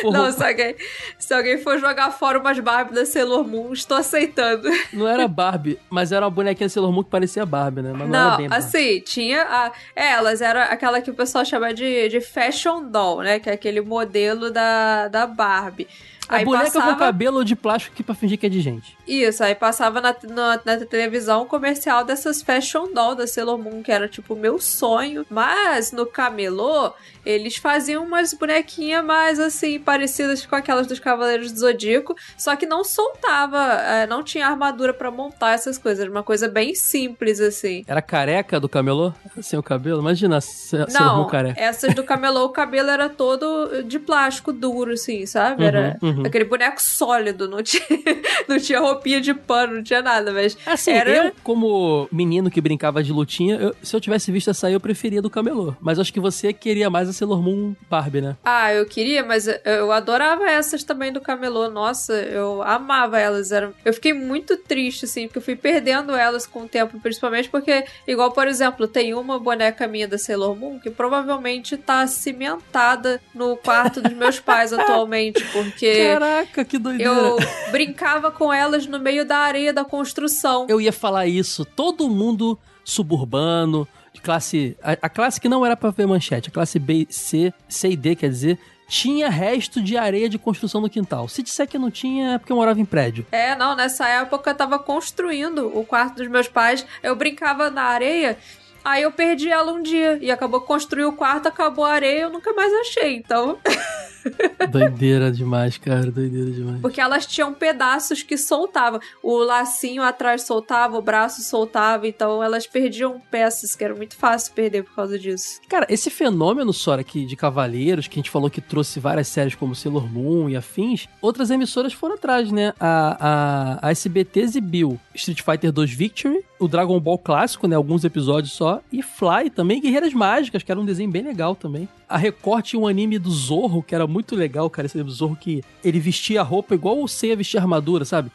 Não, 0.03 0.31
se 0.31 0.43
alguém, 0.43 0.75
se 1.17 1.33
alguém 1.33 1.57
for 1.57 1.79
jogar 1.79 2.11
fora 2.11 2.39
umas 2.39 2.59
Barbie 2.59 2.93
da 2.93 3.05
Sailor 3.05 3.47
Moon, 3.47 3.71
estou 3.73 3.97
aceitando. 3.97 4.67
Não 4.91 5.07
era 5.07 5.27
Barbie, 5.27 5.79
mas 5.89 6.11
era 6.11 6.25
uma 6.25 6.31
bonequinha 6.31 6.67
Sailor 6.69 6.91
Moon 6.91 7.03
que 7.03 7.09
parecia 7.09 7.45
Barbie, 7.45 7.81
né? 7.81 7.93
Mas 7.95 8.09
não, 8.09 8.15
era 8.19 8.29
Não, 8.31 8.37
bem 8.37 8.49
Barbie. 8.49 8.65
assim, 8.65 8.99
tinha 9.01 9.41
a. 9.43 9.71
É, 9.95 10.11
elas 10.13 10.41
eram 10.41 10.61
aquela 10.61 11.01
que 11.01 11.09
o 11.09 11.13
pessoal 11.13 11.45
chama 11.45 11.73
de, 11.73 12.09
de 12.09 12.21
fashion 12.21 12.83
doll, 12.89 13.21
né? 13.21 13.39
Que 13.39 13.49
é 13.49 13.53
aquele 13.53 13.81
modelo 13.81 14.51
da, 14.51 15.07
da 15.07 15.25
Barbie. 15.27 15.87
A 16.27 16.37
Aí 16.37 16.45
boneca 16.45 16.71
com 16.71 16.79
passava- 16.79 16.95
cabelo 16.97 17.43
de 17.45 17.55
plástico 17.55 17.95
que 17.95 18.03
pra 18.03 18.15
fingir 18.15 18.37
que 18.39 18.45
é 18.45 18.49
de 18.49 18.59
gente. 18.61 18.97
Isso, 19.07 19.43
aí 19.43 19.53
passava 19.53 20.01
na, 20.01 20.15
na, 20.23 20.59
na 20.65 20.77
televisão 20.85 21.43
um 21.43 21.45
comercial 21.45 22.03
dessas 22.03 22.41
fashion 22.41 22.91
doll 22.93 23.15
da 23.15 23.27
Sailor 23.27 23.57
Moon, 23.57 23.83
que 23.83 23.91
era 23.91 24.07
tipo 24.07 24.33
o 24.33 24.37
meu 24.37 24.59
sonho. 24.59 25.25
Mas 25.29 25.91
no 25.91 26.05
camelô, 26.05 26.93
eles 27.25 27.57
faziam 27.57 28.03
umas 28.03 28.33
bonequinhas 28.33 29.03
mais 29.03 29.39
assim, 29.39 29.79
parecidas 29.79 30.45
com 30.45 30.55
aquelas 30.55 30.87
dos 30.87 30.99
Cavaleiros 30.99 31.51
do 31.51 31.59
Zodíaco, 31.59 32.15
só 32.37 32.55
que 32.55 32.65
não 32.65 32.83
soltava, 32.83 33.57
é, 33.81 34.07
não 34.07 34.23
tinha 34.23 34.47
armadura 34.47 34.93
pra 34.93 35.09
montar 35.11 35.53
essas 35.53 35.77
coisas, 35.77 35.99
era 36.01 36.11
uma 36.11 36.23
coisa 36.23 36.47
bem 36.47 36.75
simples 36.75 37.39
assim. 37.39 37.83
Era 37.87 38.01
careca 38.01 38.59
do 38.59 38.69
camelô? 38.69 39.13
Sem 39.41 39.57
o 39.57 39.63
cabelo? 39.63 40.01
Imagina, 40.01 40.39
Moon 40.71 40.85
Não, 40.91 41.27
careca. 41.27 41.59
essas 41.59 41.93
do 41.93 42.03
camelô, 42.03 42.45
o 42.45 42.49
cabelo 42.49 42.89
era 42.89 43.09
todo 43.09 43.83
de 43.83 43.99
plástico 43.99 44.51
duro, 44.53 44.93
assim, 44.93 45.25
sabe? 45.25 45.63
Era 45.63 45.97
Uhum, 46.01 46.09
uhum. 46.19 46.23
aquele 46.25 46.45
boneco 46.45 46.81
sólido, 46.81 47.47
não 47.47 47.61
tinha, 47.63 47.83
não 48.47 48.57
tinha 48.59 48.79
roupinha 48.79 49.21
de 49.21 49.33
pano, 49.33 49.75
não 49.75 49.83
tinha 49.83 50.01
nada, 50.01 50.31
mas 50.31 50.57
Assim, 50.65 50.91
era... 50.91 51.09
eu, 51.27 51.31
como 51.43 52.07
menino 52.11 52.49
que 52.49 52.59
brincava 52.61 53.03
de 53.03 53.11
lutinha, 53.11 53.55
eu- 53.55 53.75
se 53.81 53.95
eu 53.95 54.01
tivesse 54.01 54.31
visto 54.31 54.49
essa 54.49 54.67
aí, 54.67 54.73
eu 54.73 54.79
preferia 54.79 55.21
do 55.21 55.29
camelô. 55.29 55.75
Mas 55.81 55.99
acho 55.99 56.11
que 56.13 56.19
você 56.19 56.51
queria 56.53 56.89
mais 56.89 57.07
Sailor 57.15 57.41
Moon 57.41 57.75
Barbie, 57.89 58.21
né? 58.21 58.37
Ah, 58.43 58.73
eu 58.73 58.85
queria, 58.85 59.23
mas 59.23 59.47
eu- 59.47 59.91
adorava 59.91 60.49
essas 60.49 60.83
também 60.83 61.11
do 61.11 61.21
camelô. 61.21 61.69
Nossa, 61.69 62.13
eu 62.13 62.61
amava 62.61 63.19
elas. 63.19 63.51
Eram... 63.51 63.73
Eu 63.83 63.93
fiquei 63.93 64.13
muito 64.13 64.57
triste, 64.57 65.05
assim, 65.05 65.27
porque 65.27 65.37
eu 65.39 65.43
fui 65.43 65.55
perdendo 65.55 66.15
elas 66.15 66.45
com 66.45 66.63
o 66.63 66.67
tempo, 66.67 66.99
principalmente 66.99 67.49
porque, 67.49 67.85
igual, 68.07 68.31
por 68.31 68.47
exemplo, 68.47 68.87
tem 68.87 69.13
uma 69.13 69.39
boneca 69.39 69.87
minha 69.87 70.07
da 70.07 70.17
Sailor 70.17 70.55
Moon 70.55 70.79
que 70.79 70.89
provavelmente 70.91 71.77
tá 71.77 72.05
cimentada 72.07 73.21
no 73.33 73.55
quarto 73.57 74.01
dos 74.01 74.13
meus 74.13 74.39
pais 74.39 74.71
atualmente, 74.73 75.43
porque 75.51 76.07
Caraca, 76.07 76.65
que 76.65 76.77
doideira. 76.77 77.11
eu 77.11 77.37
brincava 77.71 78.29
com 78.31 78.51
elas 78.51 78.85
no 78.85 78.99
meio 78.99 79.25
da 79.25 79.37
areia 79.37 79.71
da 79.73 79.83
construção. 79.85 80.65
Eu 80.69 80.79
ia 80.81 80.91
falar 80.93 81.27
isso. 81.27 81.63
Todo 81.65 82.09
mundo 82.09 82.57
suburbano, 82.83 83.87
classe. 84.25 84.75
A, 84.81 84.93
a 84.93 85.09
classe 85.09 85.39
que 85.39 85.47
não 85.47 85.65
era 85.65 85.77
pra 85.77 85.91
ver 85.91 86.07
manchete, 86.07 86.49
a 86.49 86.51
classe 86.51 86.79
B, 86.79 87.07
C, 87.09 87.53
C 87.69 87.91
e 87.91 87.95
D, 87.95 88.15
quer 88.15 88.29
dizer, 88.29 88.59
tinha 88.87 89.29
resto 89.29 89.81
de 89.81 89.95
areia 89.95 90.27
de 90.27 90.39
construção 90.39 90.81
no 90.81 90.89
quintal. 90.89 91.27
Se 91.27 91.43
disser 91.43 91.67
que 91.67 91.77
não 91.77 91.91
tinha, 91.91 92.33
é 92.33 92.37
porque 92.37 92.51
eu 92.51 92.57
morava 92.57 92.79
em 92.79 92.85
prédio. 92.85 93.25
É, 93.31 93.55
não, 93.55 93.75
nessa 93.75 94.07
época 94.07 94.49
eu 94.49 94.55
tava 94.55 94.79
construindo 94.79 95.71
o 95.77 95.85
quarto 95.85 96.15
dos 96.15 96.27
meus 96.27 96.47
pais, 96.47 96.85
eu 97.03 97.15
brincava 97.15 97.69
na 97.69 97.83
areia, 97.83 98.37
aí 98.83 99.03
eu 99.03 99.11
perdi 99.11 99.49
ela 99.49 99.71
um 99.71 99.81
dia, 99.81 100.17
e 100.21 100.31
acabou 100.31 100.61
que 100.61 100.67
construiu 100.67 101.09
o 101.09 101.13
quarto, 101.13 101.47
acabou 101.47 101.85
a 101.85 101.93
areia, 101.93 102.21
eu 102.21 102.29
nunca 102.29 102.51
mais 102.53 102.73
achei, 102.73 103.15
então... 103.15 103.57
doideira 104.71 105.31
demais, 105.31 105.77
cara, 105.77 106.11
doideira 106.11 106.51
demais. 106.51 106.81
Porque 106.81 107.01
elas 107.01 107.25
tinham 107.25 107.53
pedaços 107.53 108.23
que 108.23 108.37
soltavam, 108.37 108.99
o 109.21 109.37
lacinho 109.37 110.03
atrás 110.03 110.43
soltava, 110.43 110.97
o 110.97 111.01
braço 111.01 111.41
soltava, 111.41 112.07
então 112.07 112.43
elas 112.43 112.67
perdiam 112.67 113.21
peças, 113.31 113.75
que 113.75 113.83
era 113.83 113.95
muito 113.95 114.15
fácil 114.15 114.53
perder 114.53 114.83
por 114.83 114.95
causa 114.95 115.17
disso. 115.17 115.59
Cara, 115.67 115.85
esse 115.89 116.09
fenômeno, 116.09 116.73
Sora, 116.73 117.01
aqui 117.01 117.25
de 117.25 117.35
Cavaleiros, 117.35 118.07
que 118.07 118.19
a 118.19 118.21
gente 118.21 118.31
falou 118.31 118.49
que 118.49 118.61
trouxe 118.61 118.99
várias 118.99 119.27
séries 119.27 119.55
como 119.55 119.75
Sailor 119.75 120.11
Moon 120.11 120.49
e 120.49 120.55
afins, 120.55 121.07
outras 121.21 121.49
emissoras 121.51 121.93
foram 121.93 122.15
atrás, 122.15 122.51
né? 122.51 122.73
A, 122.79 123.79
a, 123.81 123.87
a 123.87 123.91
SBT 123.91 124.41
exibiu 124.41 124.99
Street 125.13 125.41
Fighter 125.41 125.71
2 125.71 125.91
Victory, 125.91 126.43
o 126.59 126.67
Dragon 126.67 126.99
Ball 126.99 127.17
clássico, 127.17 127.67
né? 127.67 127.75
Alguns 127.75 128.03
episódios 128.03 128.53
só, 128.53 128.81
e 128.91 129.01
Fly 129.01 129.49
também, 129.49 129.81
Guerreiras 129.81 130.13
Mágicas, 130.13 130.63
que 130.63 130.71
era 130.71 130.79
um 130.79 130.85
desenho 130.85 131.09
bem 131.09 131.23
legal 131.23 131.55
também. 131.55 131.87
A 132.07 132.17
Record 132.17 132.63
tinha 132.65 132.79
um 132.79 132.87
anime 132.87 133.17
do 133.17 133.31
Zorro, 133.31 133.81
que 133.81 133.95
era 133.95 134.05
muito 134.15 134.35
legal, 134.35 134.69
cara, 134.69 134.85
esse 134.85 135.01
Zorro 135.09 135.35
que 135.35 135.61
ele 135.83 135.99
vestia 135.99 136.39
a 136.39 136.43
roupa 136.43 136.73
igual 136.73 137.01
o 137.03 137.07
Seiya 137.07 137.35
vestia 137.35 137.59
a 137.59 137.63
armadura, 137.63 138.05
sabe? 138.05 138.31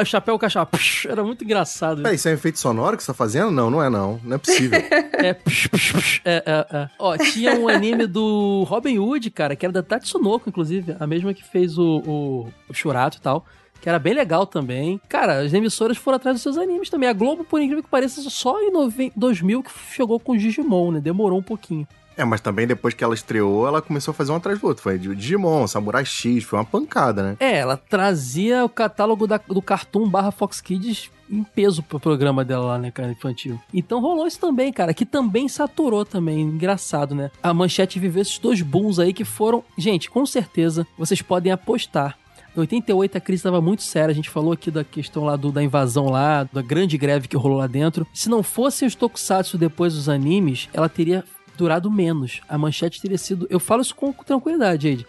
O 0.00 0.04
chapéu 0.04 0.38
caixa, 0.38 0.66
era 1.08 1.22
muito 1.22 1.44
engraçado. 1.44 2.02
Peraí, 2.02 2.16
isso 2.16 2.28
é 2.28 2.32
um 2.32 2.34
efeito 2.34 2.58
sonoro 2.58 2.96
que 2.96 3.02
você 3.02 3.08
tá 3.08 3.14
fazendo? 3.14 3.50
Não, 3.50 3.70
não 3.70 3.82
é 3.82 3.88
não. 3.90 4.20
Não 4.24 4.36
é 4.36 4.38
possível. 4.38 4.80
É, 5.22 5.34
psh, 5.34 5.68
psh, 5.68 5.92
psh, 5.92 6.20
é, 6.24 6.42
é, 6.44 6.76
é. 6.76 6.88
Ó, 6.98 7.16
tinha 7.16 7.54
um 7.54 7.68
anime 7.68 8.06
do 8.08 8.64
Robin 8.66 8.98
Hood, 8.98 9.30
cara, 9.30 9.54
que 9.54 9.64
era 9.64 9.72
da 9.72 9.80
Tatsunoko, 9.82 10.48
inclusive, 10.48 10.96
a 10.98 11.06
mesma 11.06 11.32
que 11.32 11.44
fez 11.44 11.78
o, 11.78 12.02
o, 12.04 12.48
o 12.68 12.74
Shurato 12.74 13.18
e 13.18 13.20
tal. 13.20 13.46
Que 13.80 13.88
era 13.88 14.00
bem 14.00 14.14
legal 14.14 14.44
também. 14.46 15.00
Cara, 15.08 15.40
as 15.42 15.52
emissoras 15.52 15.96
foram 15.96 16.16
atrás 16.16 16.34
dos 16.36 16.42
seus 16.42 16.56
animes 16.58 16.90
também. 16.90 17.08
A 17.08 17.12
Globo, 17.12 17.44
por 17.44 17.60
incrível 17.60 17.84
que 17.84 17.88
pareça, 17.90 18.20
só 18.30 18.60
em 18.60 18.72
noven- 18.72 19.12
2000 19.14 19.62
que 19.62 19.70
chegou 19.92 20.18
com 20.18 20.36
Digimon, 20.36 20.90
né? 20.92 21.00
Demorou 21.00 21.38
um 21.38 21.42
pouquinho. 21.42 21.86
É, 22.22 22.24
mas 22.24 22.40
também 22.40 22.66
depois 22.66 22.94
que 22.94 23.02
ela 23.02 23.14
estreou, 23.14 23.66
ela 23.66 23.82
começou 23.82 24.12
a 24.12 24.14
fazer 24.14 24.30
um 24.32 24.36
atrás 24.36 24.58
do 24.60 24.66
outro. 24.68 24.82
Foi 24.82 24.96
Digimon, 24.98 25.66
Samurai 25.66 26.04
X, 26.04 26.44
foi 26.44 26.58
uma 26.58 26.64
pancada, 26.64 27.22
né? 27.22 27.36
É, 27.40 27.58
ela 27.58 27.76
trazia 27.76 28.64
o 28.64 28.68
catálogo 28.68 29.26
da- 29.26 29.40
do 29.48 29.60
Cartoon 29.60 30.08
barra 30.08 30.30
Fox 30.30 30.60
Kids 30.60 31.10
em 31.30 31.42
peso 31.42 31.82
pro 31.82 31.98
programa 31.98 32.44
dela 32.44 32.66
lá, 32.66 32.78
né, 32.78 32.90
cara, 32.90 33.10
infantil. 33.10 33.58
Então 33.72 34.00
rolou 34.00 34.26
isso 34.26 34.38
também, 34.38 34.72
cara, 34.72 34.92
que 34.94 35.04
também 35.06 35.48
saturou 35.48 36.04
também, 36.04 36.40
engraçado, 36.42 37.14
né? 37.14 37.30
A 37.42 37.52
Manchete 37.54 37.98
viveu 37.98 38.22
esses 38.22 38.38
dois 38.38 38.60
booms 38.62 38.98
aí 38.98 39.12
que 39.12 39.24
foram... 39.24 39.64
Gente, 39.76 40.10
com 40.10 40.24
certeza, 40.26 40.86
vocês 40.98 41.22
podem 41.22 41.50
apostar. 41.50 42.16
Em 42.54 42.60
88 42.60 43.16
a 43.16 43.20
crise 43.20 43.40
estava 43.40 43.62
muito 43.62 43.82
séria, 43.82 44.12
a 44.12 44.14
gente 44.14 44.28
falou 44.28 44.52
aqui 44.52 44.70
da 44.70 44.84
questão 44.84 45.24
lá 45.24 45.34
do, 45.36 45.50
da 45.50 45.62
invasão 45.62 46.10
lá, 46.10 46.46
da 46.52 46.60
grande 46.60 46.98
greve 46.98 47.26
que 47.26 47.36
rolou 47.36 47.56
lá 47.56 47.66
dentro. 47.66 48.06
Se 48.12 48.28
não 48.28 48.42
fossem 48.42 48.86
os 48.86 48.94
tokusatsu 48.94 49.56
depois 49.56 49.94
dos 49.94 50.10
animes, 50.10 50.68
ela 50.74 50.88
teria 50.88 51.24
durado 51.56 51.90
menos. 51.90 52.40
A 52.48 52.56
manchete 52.58 53.00
teria 53.00 53.18
sido. 53.18 53.46
Eu 53.50 53.60
falo 53.60 53.82
isso 53.82 53.94
com 53.94 54.12
tranquilidade, 54.12 54.88
Jade. 54.90 55.06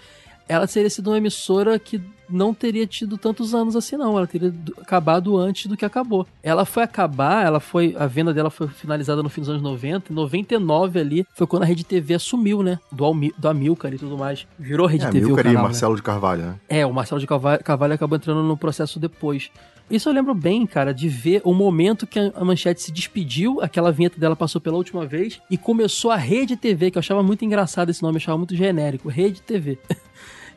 Ela 0.47 0.67
teria 0.67 0.89
sido 0.89 1.09
uma 1.09 1.17
emissora 1.17 1.79
que 1.79 2.01
não 2.29 2.53
teria 2.53 2.85
tido 2.85 3.17
tantos 3.17 3.55
anos 3.55 3.77
assim, 3.77 3.95
não. 3.95 4.17
Ela 4.17 4.27
teria 4.27 4.51
do- 4.51 4.73
acabado 4.81 5.37
antes 5.37 5.67
do 5.67 5.77
que 5.77 5.85
acabou. 5.85 6.27
Ela 6.43 6.65
foi 6.65 6.83
acabar, 6.83 7.45
ela 7.45 7.61
foi. 7.61 7.95
A 7.97 8.07
venda 8.07 8.33
dela 8.33 8.49
foi 8.49 8.67
finalizada 8.67 9.23
no 9.23 9.29
fim 9.29 9.39
dos 9.39 9.49
anos 9.49 9.61
90. 9.61 10.11
Em 10.11 10.15
99 10.15 10.99
ali 10.99 11.25
foi 11.33 11.47
quando 11.47 11.63
a 11.63 11.65
Rede 11.65 11.85
TV 11.85 12.15
assumiu, 12.15 12.61
né? 12.61 12.77
Do, 12.91 13.05
Almi, 13.05 13.33
do 13.37 13.47
Amilcar 13.47 13.93
e 13.93 13.97
tudo 13.97 14.17
mais. 14.17 14.45
Virou 14.59 14.85
Rede 14.85 15.05
É, 15.05 15.09
TV. 15.11 15.23
o 15.23 15.27
Milcar 15.27 15.45
e 15.45 15.47
canal, 15.49 15.63
né? 15.63 15.69
Marcelo 15.69 15.95
de 15.95 16.03
Carvalho, 16.03 16.41
né? 16.43 16.55
É, 16.67 16.85
o 16.85 16.93
Marcelo 16.93 17.21
de 17.21 17.27
Carvalho, 17.27 17.63
Carvalho 17.63 17.93
acabou 17.93 18.17
entrando 18.17 18.43
no 18.43 18.57
processo 18.57 18.99
depois. 18.99 19.49
Isso 19.93 20.09
eu 20.09 20.13
lembro 20.13 20.33
bem, 20.33 20.65
cara, 20.65 20.91
de 20.91 21.07
ver 21.07 21.39
o 21.43 21.53
momento 21.53 22.07
que 22.07 22.17
a 22.17 22.43
Manchete 22.43 22.81
se 22.81 22.91
despediu, 22.91 23.61
aquela 23.61 23.91
vinheta 23.91 24.19
dela 24.19 24.35
passou 24.35 24.59
pela 24.59 24.75
última 24.75 25.05
vez, 25.05 25.39
e 25.51 25.55
começou 25.55 26.09
a 26.09 26.15
Rede 26.15 26.57
TV, 26.57 26.89
que 26.89 26.97
eu 26.97 26.99
achava 26.99 27.21
muito 27.21 27.45
engraçado 27.45 27.91
esse 27.91 28.01
nome, 28.01 28.15
eu 28.15 28.17
achava 28.17 28.39
muito 28.39 28.55
genérico, 28.55 29.07
Rede 29.07 29.39
TV. 29.41 29.77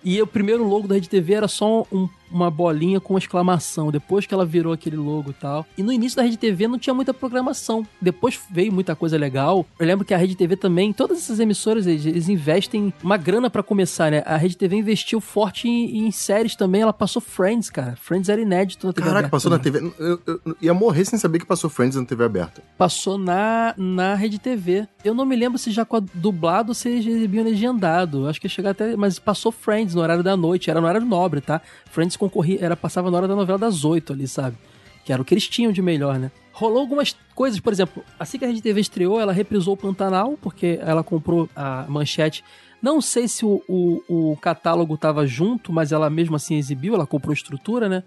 E 0.05 0.23
o 0.23 0.27
primeiro 0.27 0.63
logo 0.63 0.87
da 0.87 0.95
Rede 0.95 1.09
TV 1.09 1.35
era 1.35 1.49
só 1.49 1.85
um- 1.91 2.09
uma 2.31 2.51
bolinha 2.51 3.01
com 3.01 3.15
uma 3.15 3.19
exclamação, 3.19 3.90
depois 3.90 4.27
que 4.27 4.35
ela 4.35 4.44
virou 4.44 4.73
aquele 4.73 4.97
logo 4.97 5.31
e 5.31 5.35
tal. 5.35 5.66
E 5.77 5.82
no 5.82 5.93
início 5.93 6.16
da 6.16 6.23
Rede 6.23 6.36
TV 6.36 6.66
não 6.69 6.78
tinha 6.78 6.93
muita 6.94 7.12
programação. 7.15 7.86
Depois 8.01 8.39
veio 8.51 8.73
muita 8.73 8.94
coisa 8.97 9.16
legal. 9.16 9.65
Eu 9.78 9.86
lembro 9.86 10.05
que 10.05 10.12
a 10.15 10.16
Rede 10.16 10.35
TV 10.36 10.57
também, 10.57 10.93
todas 10.93 11.19
essas 11.19 11.39
emissoras, 11.40 11.86
eles, 11.86 12.05
eles 12.07 12.28
investem 12.28 12.93
uma 13.03 13.16
grana 13.16 13.48
pra 13.51 13.62
começar, 13.62 14.11
né? 14.11 14.23
A 14.27 14.36
Rede 14.36 14.57
TV 14.57 14.77
investiu 14.77 15.20
forte 15.20 15.69
em, 15.69 16.07
em 16.07 16.11
séries 16.11 16.57
também. 16.57 16.82
Ela 16.82 16.93
passou 16.93 17.20
Friends, 17.23 17.70
cara. 17.70 17.97
Friends 17.97 18.28
era 18.28 18.40
inédito 18.40 18.86
na 18.86 18.93
TV 18.93 19.07
Caraca, 19.09 19.19
aberta 19.27 19.31
passou 19.36 19.51
na 19.51 19.59
também. 19.59 19.90
TV. 19.90 19.94
Eu, 19.98 20.20
eu- 20.27 20.40
eu 20.47 20.57
ia 20.61 20.74
morrer 20.74 21.05
sem 21.05 21.19
saber 21.19 21.39
que 21.39 21.47
passou 21.47 21.69
Friends 21.70 21.97
na 21.97 22.05
TV 22.05 22.24
aberta. 22.24 22.62
Passou 22.78 23.16
na, 23.19 23.74
na 23.77 24.15
Rede 24.15 24.39
TV. 24.39 24.86
Eu 25.05 25.15
não 25.15 25.24
me 25.24 25.36
lembro 25.36 25.59
se 25.59 25.70
já 25.70 25.85
com 25.85 25.97
a 25.97 26.01
dublado 26.15 26.70
ou 26.70 26.74
se 26.74 26.89
eles 26.89 27.07
exibiam 27.07 27.44
legendado. 27.44 28.27
Acho 28.28 28.40
que 28.40 28.47
ia 28.47 28.51
chegar 28.51 28.70
até. 28.70 28.97
Mas 28.97 29.19
passou 29.19 29.51
Friends 29.53 29.94
no 29.94 30.01
horário 30.01 30.23
da 30.23 30.36
noite. 30.36 30.70
Era 30.70 30.81
no 30.81 30.86
horário 30.86 31.07
nobre, 31.07 31.40
tá? 31.40 31.61
Friends 31.90 32.16
concorria, 32.19 32.59
era, 32.61 32.77
passava 32.77 33.11
na 33.11 33.17
hora 33.17 33.29
da 33.29 33.35
novela 33.35 33.59
das 33.59 33.85
oito 33.85 34.13
ali, 34.13 34.27
sabe? 34.27 34.57
que 35.07 35.13
era 35.13 35.23
o 35.23 35.25
que 35.25 35.33
eles 35.33 35.47
tinham 35.47 35.71
de 35.71 35.81
melhor, 35.81 36.19
né? 36.19 36.33
Rolou 36.53 36.81
algumas 36.81 37.17
coisas, 37.33 37.61
por 37.61 37.73
exemplo, 37.73 38.03
assim 38.19 38.41
que 38.41 38.45
a 38.45 38.49
Rede 38.49 38.61
TV 38.61 38.81
estreou, 38.81 39.21
ela 39.21 39.33
reprisou 39.33 39.75
o 39.75 39.77
Pantanal, 39.77 40.37
porque 40.43 40.81
ela 40.83 41.05
comprou 41.05 41.49
a 41.55 41.87
manchete. 41.89 42.43
Não 42.83 43.01
sei 43.01 43.29
se 43.29 43.47
o, 43.47 43.63
o, 43.69 44.33
o 44.33 44.37
catálogo 44.39 44.95
estava 44.95 45.25
junto, 45.25 45.73
mas 45.73 45.93
ela 45.93 46.11
mesmo 46.11 46.35
assim 46.35 46.57
exibiu, 46.57 46.97
ela 46.97 47.07
comprou 47.07 47.33
estrutura, 47.33 47.89
né? 47.89 48.03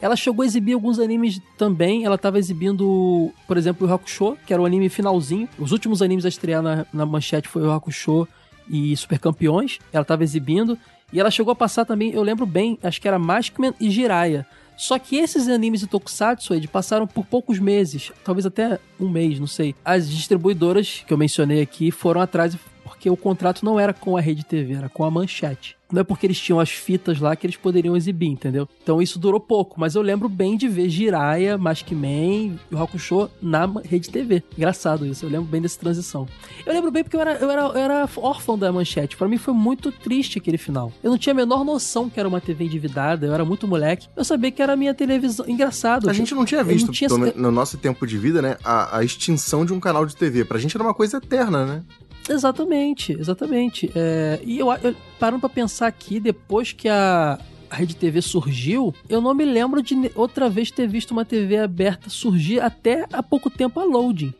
Ela 0.00 0.16
chegou 0.16 0.42
a 0.42 0.46
exibir 0.46 0.72
alguns 0.72 0.98
animes 0.98 1.40
também. 1.56 2.04
Ela 2.04 2.16
estava 2.16 2.40
exibindo, 2.40 3.32
por 3.46 3.56
exemplo, 3.56 3.86
o 3.86 3.94
Hakusho, 3.94 4.36
que 4.44 4.52
era 4.52 4.60
o 4.60 4.66
anime 4.66 4.88
finalzinho. 4.88 5.48
Os 5.56 5.70
últimos 5.70 6.02
animes 6.02 6.24
a 6.24 6.28
estrear 6.28 6.60
na, 6.60 6.84
na 6.92 7.06
manchete 7.06 7.48
foi 7.48 7.62
o 7.62 7.70
Hakusho 7.70 8.26
e 8.68 8.96
Super 8.96 9.20
Campeões. 9.20 9.78
Ela 9.92 10.02
estava 10.02 10.24
exibindo. 10.24 10.76
E 11.12 11.20
ela 11.20 11.30
chegou 11.30 11.52
a 11.52 11.56
passar 11.56 11.84
também, 11.84 12.12
eu 12.12 12.22
lembro 12.22 12.46
bem, 12.46 12.78
acho 12.82 13.00
que 13.00 13.06
era 13.06 13.18
Maskman 13.18 13.74
e 13.78 13.90
Jiraiya. 13.90 14.46
Só 14.76 14.98
que 14.98 15.16
esses 15.16 15.48
animes 15.48 15.80
de 15.80 15.86
Tokusatsu, 15.86 16.54
Ed, 16.54 16.66
passaram 16.66 17.06
por 17.06 17.26
poucos 17.26 17.58
meses, 17.58 18.10
talvez 18.24 18.46
até 18.46 18.78
um 18.98 19.08
mês, 19.08 19.38
não 19.38 19.46
sei. 19.46 19.74
As 19.84 20.08
distribuidoras 20.08 21.04
que 21.06 21.12
eu 21.12 21.18
mencionei 21.18 21.60
aqui 21.60 21.90
foram 21.90 22.20
atrás 22.20 22.56
porque 22.92 23.08
o 23.08 23.16
contrato 23.16 23.64
não 23.64 23.80
era 23.80 23.92
com 23.94 24.16
a 24.16 24.20
Rede 24.20 24.44
TV, 24.44 24.74
era 24.74 24.88
com 24.88 25.02
a 25.04 25.10
Manchete. 25.10 25.76
Não 25.90 26.00
é 26.00 26.04
porque 26.04 26.24
eles 26.26 26.40
tinham 26.40 26.58
as 26.58 26.70
fitas 26.70 27.20
lá 27.20 27.36
que 27.36 27.46
eles 27.46 27.56
poderiam 27.56 27.94
exibir, 27.94 28.26
entendeu? 28.28 28.66
Então 28.82 29.02
isso 29.02 29.18
durou 29.18 29.38
pouco, 29.38 29.78
mas 29.78 29.94
eu 29.94 30.00
lembro 30.00 30.26
bem 30.26 30.56
de 30.56 30.66
ver 30.66 30.88
Jiraiya, 30.88 31.58
Maskman 31.58 32.58
e 32.70 32.74
o 32.74 32.82
Hakusho 32.82 33.28
na 33.42 33.66
Rede 33.84 34.08
TV. 34.08 34.42
Engraçado 34.56 35.04
isso, 35.06 35.26
eu 35.26 35.28
lembro 35.30 35.46
bem 35.50 35.60
dessa 35.60 35.78
transição. 35.78 36.26
Eu 36.64 36.72
lembro 36.72 36.90
bem 36.90 37.02
porque 37.04 37.14
eu 37.16 37.20
era, 37.20 37.34
eu 37.34 37.50
era, 37.50 37.60
eu 37.62 37.76
era 37.76 38.08
órfão 38.16 38.56
da 38.56 38.72
Manchete. 38.72 39.18
Pra 39.18 39.28
mim 39.28 39.36
foi 39.36 39.52
muito 39.52 39.92
triste 39.92 40.38
aquele 40.38 40.56
final. 40.56 40.90
Eu 41.02 41.10
não 41.10 41.18
tinha 41.18 41.32
a 41.34 41.36
menor 41.36 41.62
noção 41.62 42.08
que 42.08 42.18
era 42.18 42.26
uma 42.28 42.40
TV 42.40 42.64
endividada, 42.64 43.26
eu 43.26 43.34
era 43.34 43.44
muito 43.44 43.68
moleque. 43.68 44.08
Eu 44.16 44.24
sabia 44.24 44.50
que 44.50 44.62
era 44.62 44.72
a 44.72 44.76
minha 44.76 44.94
televisão. 44.94 45.44
Engraçado. 45.46 46.08
A 46.08 46.12
gente 46.14 46.34
não 46.34 46.46
tinha 46.46 46.64
visto, 46.64 46.90
tinha 46.90 47.06
essa- 47.06 47.18
menos 47.18 47.36
no 47.36 47.50
nosso 47.50 47.76
tempo 47.76 48.06
de 48.06 48.16
vida, 48.16 48.40
né, 48.40 48.56
a, 48.64 48.96
a 48.98 49.04
extinção 49.04 49.66
de 49.66 49.74
um 49.74 49.80
canal 49.80 50.06
de 50.06 50.16
TV. 50.16 50.42
Pra 50.46 50.58
gente 50.58 50.74
era 50.74 50.82
uma 50.82 50.94
coisa 50.94 51.18
eterna, 51.18 51.66
né? 51.66 51.82
Exatamente, 52.28 53.12
exatamente. 53.12 53.90
É, 53.94 54.40
e 54.44 54.58
eu, 54.58 54.72
eu 54.82 54.94
parando 55.18 55.40
pra 55.40 55.48
pensar 55.48 55.86
aqui, 55.86 56.20
depois 56.20 56.72
que 56.72 56.88
a, 56.88 57.38
a 57.70 57.74
Rede 57.74 57.96
TV 57.96 58.20
surgiu, 58.22 58.94
eu 59.08 59.20
não 59.20 59.34
me 59.34 59.44
lembro 59.44 59.82
de 59.82 60.10
outra 60.14 60.48
vez 60.48 60.70
ter 60.70 60.86
visto 60.86 61.10
uma 61.10 61.24
TV 61.24 61.58
aberta 61.58 62.10
surgir 62.10 62.60
até 62.60 63.06
há 63.12 63.22
pouco 63.22 63.50
tempo 63.50 63.80
a 63.80 63.84
Loading, 63.84 64.32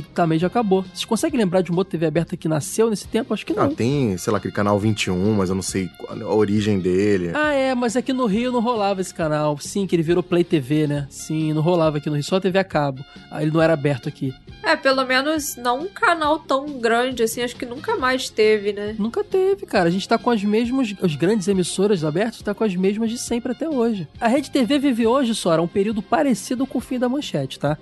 que 0.00 0.08
também 0.10 0.38
já 0.38 0.46
acabou. 0.46 0.82
Vocês 0.82 1.04
conseguem 1.04 1.38
lembrar 1.38 1.60
de 1.60 1.70
uma 1.70 1.80
outra 1.80 1.90
TV 1.92 2.06
aberta 2.06 2.36
que 2.36 2.48
nasceu 2.48 2.88
nesse 2.88 3.06
tempo? 3.08 3.34
Acho 3.34 3.44
que 3.44 3.52
não. 3.52 3.64
Ah, 3.64 3.68
tem, 3.68 4.16
sei 4.16 4.30
lá, 4.32 4.38
aquele 4.38 4.54
canal 4.54 4.78
21, 4.78 5.34
mas 5.34 5.48
eu 5.50 5.54
não 5.54 5.62
sei 5.62 5.88
qual- 5.98 6.18
a 6.22 6.34
origem 6.34 6.78
dele. 6.78 7.30
Ah, 7.34 7.52
é, 7.52 7.74
mas 7.74 7.96
aqui 7.96 8.12
no 8.12 8.26
Rio 8.26 8.50
não 8.52 8.60
rolava 8.60 9.00
esse 9.00 9.12
canal. 9.12 9.58
Sim, 9.58 9.86
que 9.86 9.94
ele 9.96 10.02
virou 10.02 10.22
Play 10.22 10.44
TV, 10.44 10.86
né? 10.86 11.06
Sim, 11.10 11.52
não 11.52 11.62
rolava 11.62 11.98
aqui 11.98 12.08
no 12.08 12.14
Rio, 12.16 12.24
só 12.24 12.40
TV 12.40 12.58
a 12.58 12.64
cabo. 12.64 13.04
Aí 13.30 13.44
ele 13.44 13.52
não 13.52 13.60
era 13.62 13.72
aberto 13.74 14.08
aqui. 14.08 14.34
É, 14.62 14.76
pelo 14.76 15.04
menos 15.04 15.56
não 15.56 15.80
um 15.82 15.88
canal 15.88 16.38
tão 16.38 16.78
grande 16.78 17.22
assim, 17.24 17.42
acho 17.42 17.56
que 17.56 17.66
nunca 17.66 17.96
mais 17.96 18.28
teve, 18.28 18.72
né? 18.72 18.94
Nunca 18.98 19.24
teve, 19.24 19.66
cara. 19.66 19.88
A 19.88 19.92
gente 19.92 20.08
tá 20.08 20.16
com 20.16 20.30
as 20.30 20.42
mesmas. 20.44 20.94
As 21.02 21.16
grandes 21.16 21.48
emissoras 21.48 22.04
abertas 22.04 22.40
tá 22.42 22.54
com 22.54 22.62
as 22.62 22.74
mesmas 22.76 23.10
de 23.10 23.18
sempre 23.18 23.52
até 23.52 23.68
hoje. 23.68 24.06
A 24.20 24.28
Rede 24.28 24.50
TV 24.50 24.78
vive 24.78 25.06
hoje, 25.06 25.34
Sora, 25.34 25.60
um 25.60 25.66
período 25.66 26.00
parecido 26.00 26.64
com 26.66 26.78
o 26.78 26.80
fim 26.80 26.98
da 26.98 27.08
manchete, 27.08 27.58
tá? 27.58 27.76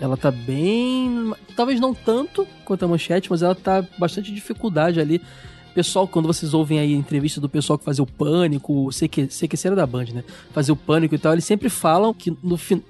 Ela 0.00 0.16
tá 0.16 0.30
bem. 0.30 1.32
Talvez 1.56 1.80
não 1.80 1.94
tanto 1.94 2.46
quanto 2.64 2.84
a 2.84 2.88
manchete, 2.88 3.30
mas 3.30 3.42
ela 3.42 3.54
tá 3.54 3.84
bastante 3.98 4.32
dificuldade 4.32 5.00
ali. 5.00 5.20
Pessoal, 5.74 6.06
quando 6.06 6.26
vocês 6.26 6.54
ouvem 6.54 6.78
aí 6.78 6.94
a 6.94 6.96
entrevista 6.96 7.40
do 7.40 7.48
pessoal 7.48 7.78
que 7.78 7.84
fazia 7.84 8.02
o 8.02 8.06
pânico, 8.06 8.88
que 9.10 9.22
esse 9.22 9.66
era 9.66 9.74
da 9.74 9.86
Band, 9.86 10.06
né? 10.14 10.24
Fazia 10.52 10.72
o 10.72 10.76
pânico 10.76 11.14
e 11.14 11.18
tal, 11.18 11.32
eles 11.32 11.44
sempre 11.44 11.68
falam 11.68 12.14
que 12.14 12.36
no 12.42 12.56
fim. 12.56 12.82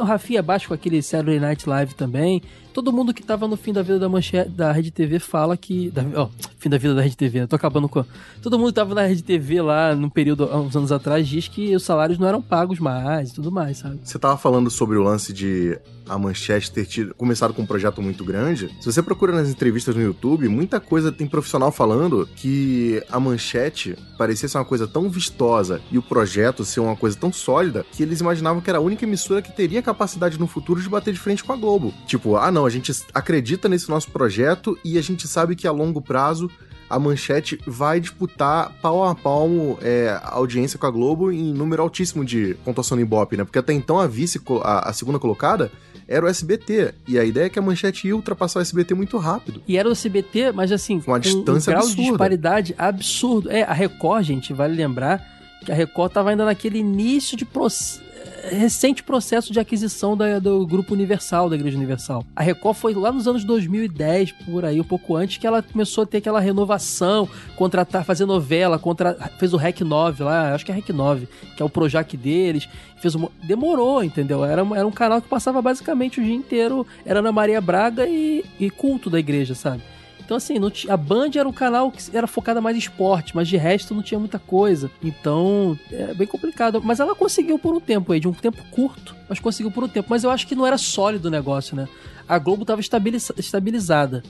O 0.00 0.04
Rafinha 0.04 0.40
abaixo 0.40 0.68
com 0.68 0.74
aquele 0.74 1.00
Saturday 1.02 1.38
Night 1.38 1.68
Live 1.68 1.94
também. 1.94 2.42
Todo 2.72 2.92
mundo 2.92 3.12
que 3.12 3.22
tava 3.22 3.48
no 3.48 3.56
fim 3.56 3.72
da 3.72 3.82
vida 3.82 3.98
da 3.98 4.08
manchete 4.08 4.50
da 4.50 4.72
Rede 4.72 4.90
TV 4.90 5.18
fala 5.18 5.56
que. 5.56 5.90
Da, 5.90 6.02
ó, 6.14 6.28
fim 6.58 6.68
da 6.68 6.78
vida 6.78 6.94
da 6.94 7.02
Rede 7.02 7.16
TV, 7.16 7.40
né? 7.40 7.46
Tô 7.46 7.56
acabando 7.56 7.88
com. 7.88 8.04
Todo 8.42 8.58
mundo 8.58 8.68
que 8.68 8.74
tava 8.74 8.94
na 8.94 9.02
Rede 9.02 9.22
TV 9.22 9.60
lá 9.60 9.94
num 9.94 10.08
período, 10.08 10.44
uns 10.54 10.76
anos 10.76 10.92
atrás, 10.92 11.26
diz 11.26 11.48
que 11.48 11.74
os 11.74 11.82
salários 11.82 12.18
não 12.18 12.28
eram 12.28 12.42
pagos 12.42 12.78
mais 12.78 13.30
e 13.30 13.34
tudo 13.34 13.50
mais, 13.50 13.78
sabe? 13.78 13.98
Você 14.02 14.18
tava 14.18 14.36
falando 14.36 14.70
sobre 14.70 14.96
o 14.96 15.02
lance 15.02 15.32
de 15.32 15.78
a 16.08 16.18
Manchete 16.18 16.70
ter 16.70 16.86
tido, 16.86 17.14
começado 17.14 17.52
com 17.52 17.62
um 17.62 17.66
projeto 17.66 18.00
muito 18.00 18.24
grande. 18.24 18.74
Se 18.80 18.86
você 18.90 19.02
procura 19.02 19.32
nas 19.32 19.48
entrevistas 19.48 19.94
no 19.94 20.02
YouTube, 20.02 20.48
muita 20.48 20.80
coisa 20.80 21.12
tem 21.12 21.26
profissional 21.26 21.70
falando 21.70 22.28
que 22.34 23.02
a 23.10 23.20
Manchete 23.20 23.96
parecia 24.16 24.48
ser 24.48 24.58
uma 24.58 24.64
coisa 24.64 24.86
tão 24.86 25.10
vistosa 25.10 25.80
e 25.92 25.98
o 25.98 26.02
projeto 26.02 26.64
ser 26.64 26.80
uma 26.80 26.96
coisa 26.96 27.16
tão 27.16 27.32
sólida 27.32 27.84
que 27.92 28.02
eles 28.02 28.20
imaginavam 28.20 28.62
que 28.62 28.70
era 28.70 28.78
a 28.78 28.82
única 28.82 29.04
emissora 29.04 29.42
que 29.42 29.52
teria 29.52 29.82
capacidade 29.82 30.38
no 30.38 30.46
futuro 30.46 30.80
de 30.80 30.88
bater 30.88 31.12
de 31.12 31.20
frente 31.20 31.44
com 31.44 31.52
a 31.52 31.56
Globo. 31.56 31.92
Tipo, 32.06 32.36
ah 32.36 32.50
não, 32.50 32.66
a 32.68 32.70
gente 32.70 32.92
acredita 33.14 33.68
nesse 33.68 33.88
nosso 33.90 34.10
projeto 34.10 34.78
e 34.84 34.96
a 34.98 35.02
gente 35.02 35.26
sabe 35.26 35.56
que 35.56 35.66
a 35.66 35.72
longo 35.72 36.00
prazo 36.00 36.50
a 36.90 36.98
Manchete 36.98 37.58
vai 37.66 38.00
disputar 38.00 38.72
pau 38.80 39.04
a 39.04 39.14
pau 39.14 39.78
é, 39.82 40.08
a 40.22 40.34
audiência 40.36 40.78
com 40.78 40.86
a 40.86 40.90
Globo 40.90 41.30
em 41.30 41.52
número 41.52 41.82
altíssimo 41.82 42.24
de 42.24 42.54
pontuação 42.64 42.96
no 42.96 43.02
Ibope, 43.02 43.36
né? 43.36 43.44
Porque 43.44 43.58
até 43.58 43.72
então 43.74 43.98
a 44.00 44.06
vice, 44.06 44.40
a, 44.62 44.88
a 44.88 44.92
segunda 44.94 45.18
colocada, 45.18 45.70
era 46.06 46.24
o 46.24 46.28
SBT. 46.28 46.94
E 47.06 47.18
a 47.18 47.24
ideia 47.24 47.44
é 47.44 47.48
que 47.50 47.58
a 47.58 47.62
Manchete 47.62 48.06
ia 48.08 48.16
ultrapassar 48.16 48.60
o 48.60 48.62
SBT 48.62 48.94
muito 48.94 49.18
rápido. 49.18 49.60
E 49.68 49.76
era 49.76 49.86
o 49.86 49.92
SBT, 49.92 50.52
mas 50.52 50.72
assim, 50.72 50.98
Com 51.00 51.10
uma 51.10 51.20
distância 51.20 51.70
um 51.70 51.74
grau 51.74 51.82
de 51.84 51.90
absurda. 51.92 52.08
disparidade 52.10 52.74
absurdo. 52.78 53.50
É, 53.50 53.64
a 53.64 53.74
Record, 53.74 54.24
gente, 54.24 54.54
vale 54.54 54.74
lembrar 54.74 55.22
que 55.66 55.70
a 55.70 55.74
Record 55.74 56.10
tava 56.12 56.30
ainda 56.30 56.46
naquele 56.46 56.78
início 56.78 57.36
de 57.36 57.44
proce- 57.44 58.00
eh, 58.00 58.07
recente 58.50 59.02
processo 59.02 59.52
de 59.52 59.60
aquisição 59.60 60.16
da- 60.16 60.38
do 60.38 60.66
Grupo 60.66 60.94
Universal, 60.94 61.50
da 61.50 61.56
Igreja 61.56 61.76
Universal. 61.76 62.24
A 62.34 62.42
Record 62.42 62.76
foi 62.76 62.94
lá 62.94 63.12
nos 63.12 63.28
anos 63.28 63.44
2010, 63.44 64.32
por 64.32 64.64
aí, 64.64 64.80
um 64.80 64.84
pouco 64.84 65.16
antes, 65.16 65.36
que 65.36 65.46
ela 65.46 65.62
começou 65.62 66.04
a 66.04 66.06
ter 66.06 66.18
aquela 66.18 66.40
renovação, 66.40 67.28
contratar, 67.56 68.04
fazer 68.04 68.24
novela, 68.26 68.78
contra, 68.78 69.14
fez 69.38 69.52
o 69.52 69.56
REC 69.56 69.80
9 69.82 70.22
lá, 70.22 70.54
acho 70.54 70.64
que 70.64 70.72
é 70.72 70.74
REC 70.74 70.90
9, 70.90 71.28
que 71.56 71.62
é 71.62 71.64
o 71.64 71.68
Projac 71.68 72.16
deles, 72.16 72.68
fez 73.00 73.14
demorou, 73.44 74.02
entendeu? 74.02 74.44
Era, 74.44 74.62
era 74.74 74.86
um 74.86 74.92
canal 74.92 75.20
que 75.20 75.28
passava 75.28 75.60
basicamente 75.60 76.20
o 76.20 76.24
dia 76.24 76.34
inteiro, 76.34 76.86
era 77.04 77.18
Ana 77.20 77.32
Maria 77.32 77.60
Braga 77.60 78.06
e, 78.06 78.44
e 78.58 78.70
culto 78.70 79.10
da 79.10 79.18
igreja, 79.18 79.54
sabe? 79.54 79.82
Então, 80.28 80.36
assim, 80.36 80.58
não 80.58 80.70
a 80.90 80.96
Band 80.98 81.30
era 81.36 81.48
um 81.48 81.52
canal 81.54 81.90
que 81.90 82.14
era 82.14 82.26
focada 82.26 82.60
mais 82.60 82.76
em 82.76 82.80
esporte, 82.80 83.34
mas 83.34 83.48
de 83.48 83.56
resto 83.56 83.94
não 83.94 84.02
tinha 84.02 84.20
muita 84.20 84.38
coisa. 84.38 84.90
Então, 85.02 85.78
é 85.90 86.12
bem 86.12 86.26
complicado. 86.26 86.82
Mas 86.84 87.00
ela 87.00 87.14
conseguiu 87.14 87.58
por 87.58 87.74
um 87.74 87.80
tempo 87.80 88.12
aí, 88.12 88.20
de 88.20 88.28
um 88.28 88.34
tempo 88.34 88.62
curto, 88.70 89.16
mas 89.26 89.40
conseguiu 89.40 89.72
por 89.72 89.84
um 89.84 89.88
tempo. 89.88 90.08
Mas 90.10 90.24
eu 90.24 90.30
acho 90.30 90.46
que 90.46 90.54
não 90.54 90.66
era 90.66 90.76
sólido 90.76 91.28
o 91.28 91.30
negócio, 91.30 91.74
né? 91.74 91.88
A 92.28 92.38
Globo 92.38 92.62
estava 92.62 92.80
estabilizada. 92.80 94.22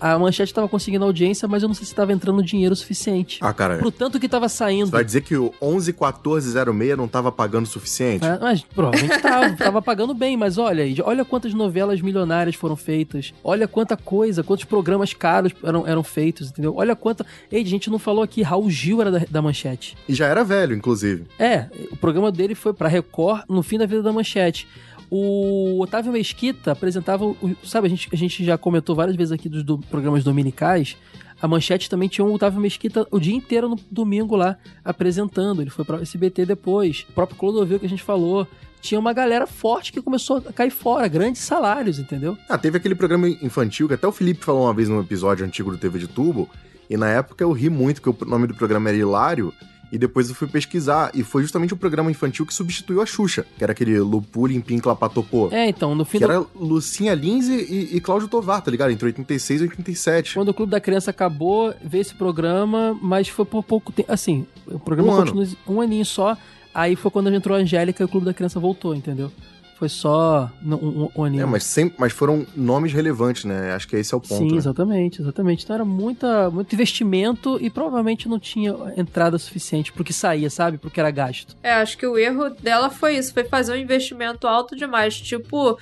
A 0.00 0.18
Manchete 0.18 0.50
estava 0.50 0.68
conseguindo 0.68 1.04
audiência, 1.04 1.46
mas 1.48 1.62
eu 1.62 1.68
não 1.68 1.74
sei 1.74 1.84
se 1.84 1.92
estava 1.92 2.12
entrando 2.12 2.42
dinheiro 2.42 2.74
suficiente. 2.74 3.38
Ah, 3.40 3.52
cara. 3.52 3.78
Pro 3.78 3.90
tanto 3.90 4.18
que 4.18 4.26
estava 4.26 4.48
saindo. 4.48 4.86
Você 4.86 4.92
vai 4.92 5.04
dizer 5.04 5.20
que 5.22 5.36
o 5.36 5.54
111406 5.62 6.96
não 6.96 7.08
tava 7.08 7.30
pagando 7.30 7.64
o 7.64 7.68
suficiente? 7.68 8.24
É, 8.24 8.38
mas 8.38 8.62
provavelmente 8.62 9.22
tava, 9.22 9.52
tava 9.56 9.82
pagando 9.82 10.12
bem, 10.12 10.36
mas 10.36 10.58
olha 10.58 10.84
aí, 10.84 10.96
olha 11.02 11.24
quantas 11.24 11.54
novelas 11.54 12.00
milionárias 12.00 12.56
foram 12.56 12.76
feitas, 12.76 13.32
olha 13.42 13.68
quanta 13.68 13.96
coisa, 13.96 14.42
quantos 14.42 14.64
programas 14.64 15.14
caros 15.14 15.52
eram, 15.62 15.86
eram 15.86 16.02
feitos, 16.02 16.50
entendeu? 16.50 16.74
Olha 16.76 16.96
quanta. 16.96 17.24
Ei, 17.50 17.62
a 17.62 17.66
gente 17.66 17.88
não 17.88 17.98
falou 17.98 18.22
aqui, 18.22 18.42
Raul 18.42 18.68
Gil 18.68 19.00
era 19.00 19.10
da, 19.10 19.20
da 19.30 19.40
Manchete. 19.40 19.96
E 20.08 20.14
já 20.14 20.26
era 20.26 20.44
velho, 20.44 20.74
inclusive. 20.74 21.24
É, 21.38 21.66
o 21.90 21.96
programa 21.96 22.32
dele 22.32 22.54
foi 22.54 22.72
pra 22.72 22.88
Record 22.88 23.44
no 23.48 23.62
fim 23.62 23.78
da 23.78 23.86
vida 23.86 24.02
da 24.02 24.12
Manchete. 24.12 24.66
O 25.10 25.80
Otávio 25.82 26.12
Mesquita 26.12 26.72
apresentava. 26.72 27.24
o- 27.24 27.56
Sabe, 27.64 27.86
a 27.86 27.90
gente, 27.90 28.08
a 28.12 28.16
gente 28.16 28.44
já 28.44 28.56
comentou 28.58 28.94
várias 28.96 29.16
vezes 29.16 29.32
aqui 29.32 29.48
dos 29.48 29.62
do- 29.62 29.78
programas 29.78 30.24
dominicais. 30.24 30.96
A 31.42 31.46
Manchete 31.48 31.90
também 31.90 32.08
tinha 32.08 32.24
o 32.24 32.32
Otávio 32.32 32.60
Mesquita 32.60 33.06
o 33.10 33.20
dia 33.20 33.34
inteiro 33.34 33.68
no 33.68 33.78
domingo 33.90 34.34
lá 34.36 34.56
apresentando. 34.84 35.60
Ele 35.62 35.70
foi 35.70 35.84
pra 35.84 36.00
SBT 36.00 36.46
depois. 36.46 37.04
O 37.08 37.12
próprio 37.12 37.36
Clodovil 37.38 37.78
que 37.78 37.86
a 37.86 37.88
gente 37.88 38.02
falou. 38.02 38.46
Tinha 38.80 39.00
uma 39.00 39.14
galera 39.14 39.46
forte 39.46 39.90
que 39.90 40.02
começou 40.02 40.36
a 40.46 40.52
cair 40.52 40.70
fora, 40.70 41.08
grandes 41.08 41.40
salários, 41.40 41.98
entendeu? 41.98 42.36
Ah, 42.46 42.58
teve 42.58 42.76
aquele 42.76 42.94
programa 42.94 43.26
infantil 43.28 43.88
que 43.88 43.94
até 43.94 44.06
o 44.06 44.12
Felipe 44.12 44.44
falou 44.44 44.64
uma 44.64 44.74
vez 44.74 44.90
num 44.90 45.00
episódio 45.00 45.44
antigo 45.46 45.70
do 45.70 45.78
TV 45.78 45.98
de 45.98 46.06
Tubo. 46.06 46.50
E 46.90 46.94
na 46.98 47.08
época 47.08 47.42
eu 47.42 47.50
ri 47.50 47.70
muito, 47.70 48.02
porque 48.02 48.24
o 48.24 48.28
nome 48.28 48.46
do 48.46 48.54
programa 48.54 48.90
era 48.90 48.98
Hilário. 48.98 49.54
E 49.94 49.98
depois 49.98 50.28
eu 50.28 50.34
fui 50.34 50.48
pesquisar. 50.48 51.12
E 51.14 51.22
foi 51.22 51.42
justamente 51.42 51.72
o 51.72 51.76
programa 51.76 52.10
infantil 52.10 52.44
que 52.44 52.52
substituiu 52.52 53.00
a 53.00 53.06
Xuxa. 53.06 53.46
Que 53.56 53.62
era 53.62 53.72
aquele 53.72 53.96
Lupulin 54.00 54.60
Pinclapatopô. 54.60 55.50
É, 55.52 55.68
então, 55.68 55.94
no 55.94 56.04
fim 56.04 56.18
Que 56.18 56.26
do- 56.26 56.32
era 56.32 56.44
Lucinha 56.54 57.14
Lins 57.14 57.46
e, 57.46 57.96
e 57.96 58.00
Cláudio 58.00 58.26
Tovar, 58.26 58.60
tá 58.60 58.70
ligado? 58.70 58.90
Entre 58.90 59.06
86 59.06 59.60
e 59.60 59.64
87. 59.64 60.34
Quando 60.34 60.48
o 60.48 60.54
Clube 60.54 60.72
da 60.72 60.80
Criança 60.80 61.10
acabou, 61.12 61.72
veio 61.82 62.02
esse 62.02 62.14
programa, 62.14 62.98
mas 63.00 63.28
foi 63.28 63.44
por 63.44 63.62
pouco 63.62 63.92
tempo. 63.92 64.12
Assim, 64.12 64.44
o 64.66 64.78
programa 64.80 65.12
Um 65.12 65.14
ano. 65.14 65.32
continua 65.32 65.46
um 65.68 65.80
aninho 65.80 66.04
só. 66.04 66.36
Aí 66.74 66.96
foi 66.96 67.10
quando 67.12 67.32
entrou 67.32 67.56
a 67.56 67.60
Angélica 67.60 68.02
e 68.02 68.04
o 68.04 68.08
Clube 68.08 68.26
da 68.26 68.34
Criança 68.34 68.58
voltou, 68.58 68.96
entendeu? 68.96 69.30
Foi 69.76 69.88
só 69.88 70.50
um, 70.64 70.74
um, 70.74 71.10
um 71.16 71.24
anime. 71.24 71.42
É, 71.42 71.46
mas, 71.46 71.64
sempre, 71.64 71.96
mas 71.98 72.12
foram 72.12 72.46
nomes 72.56 72.92
relevantes, 72.92 73.44
né? 73.44 73.72
Acho 73.72 73.88
que 73.88 73.96
esse 73.96 74.14
é 74.14 74.16
o 74.16 74.20
ponto. 74.20 74.36
Sim, 74.36 74.52
né? 74.52 74.56
exatamente, 74.56 75.20
exatamente. 75.20 75.64
Então 75.64 75.74
era 75.74 75.84
muita, 75.84 76.50
muito 76.50 76.72
investimento 76.72 77.58
e 77.60 77.68
provavelmente 77.68 78.28
não 78.28 78.38
tinha 78.38 78.74
entrada 78.96 79.36
suficiente 79.36 79.92
pro 79.92 80.04
que 80.04 80.12
saía, 80.12 80.48
sabe? 80.48 80.78
Pro 80.78 80.90
que 80.90 81.00
era 81.00 81.10
gasto. 81.10 81.56
É, 81.62 81.72
acho 81.72 81.98
que 81.98 82.06
o 82.06 82.16
erro 82.16 82.50
dela 82.50 82.88
foi 82.88 83.16
isso, 83.16 83.34
foi 83.34 83.44
fazer 83.44 83.72
um 83.72 83.76
investimento 83.76 84.46
alto 84.46 84.76
demais. 84.76 85.20
Tipo, 85.20 85.76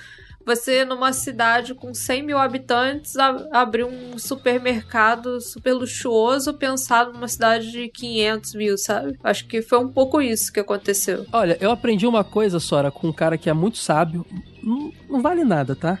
você 0.45 0.85
numa 0.85 1.13
cidade 1.13 1.73
com 1.73 1.93
100 1.93 2.23
mil 2.23 2.37
habitantes 2.37 3.15
abrir 3.51 3.85
um 3.85 4.17
supermercado 4.17 5.39
super 5.41 5.73
luxuoso 5.73 6.53
pensado 6.53 7.13
numa 7.13 7.27
cidade 7.27 7.71
de 7.71 7.89
500 7.89 8.55
mil, 8.55 8.77
sabe? 8.77 9.17
Acho 9.23 9.47
que 9.47 9.61
foi 9.61 9.79
um 9.79 9.87
pouco 9.87 10.21
isso 10.21 10.51
que 10.51 10.59
aconteceu. 10.59 11.25
Olha, 11.31 11.57
eu 11.59 11.71
aprendi 11.71 12.05
uma 12.05 12.23
coisa, 12.23 12.59
Sora, 12.59 12.91
com 12.91 13.07
um 13.07 13.13
cara 13.13 13.37
que 13.37 13.49
é 13.49 13.53
muito 13.53 13.77
sábio. 13.77 14.25
Não, 14.61 14.91
não 15.09 15.21
vale 15.21 15.43
nada, 15.43 15.75
tá? 15.75 15.99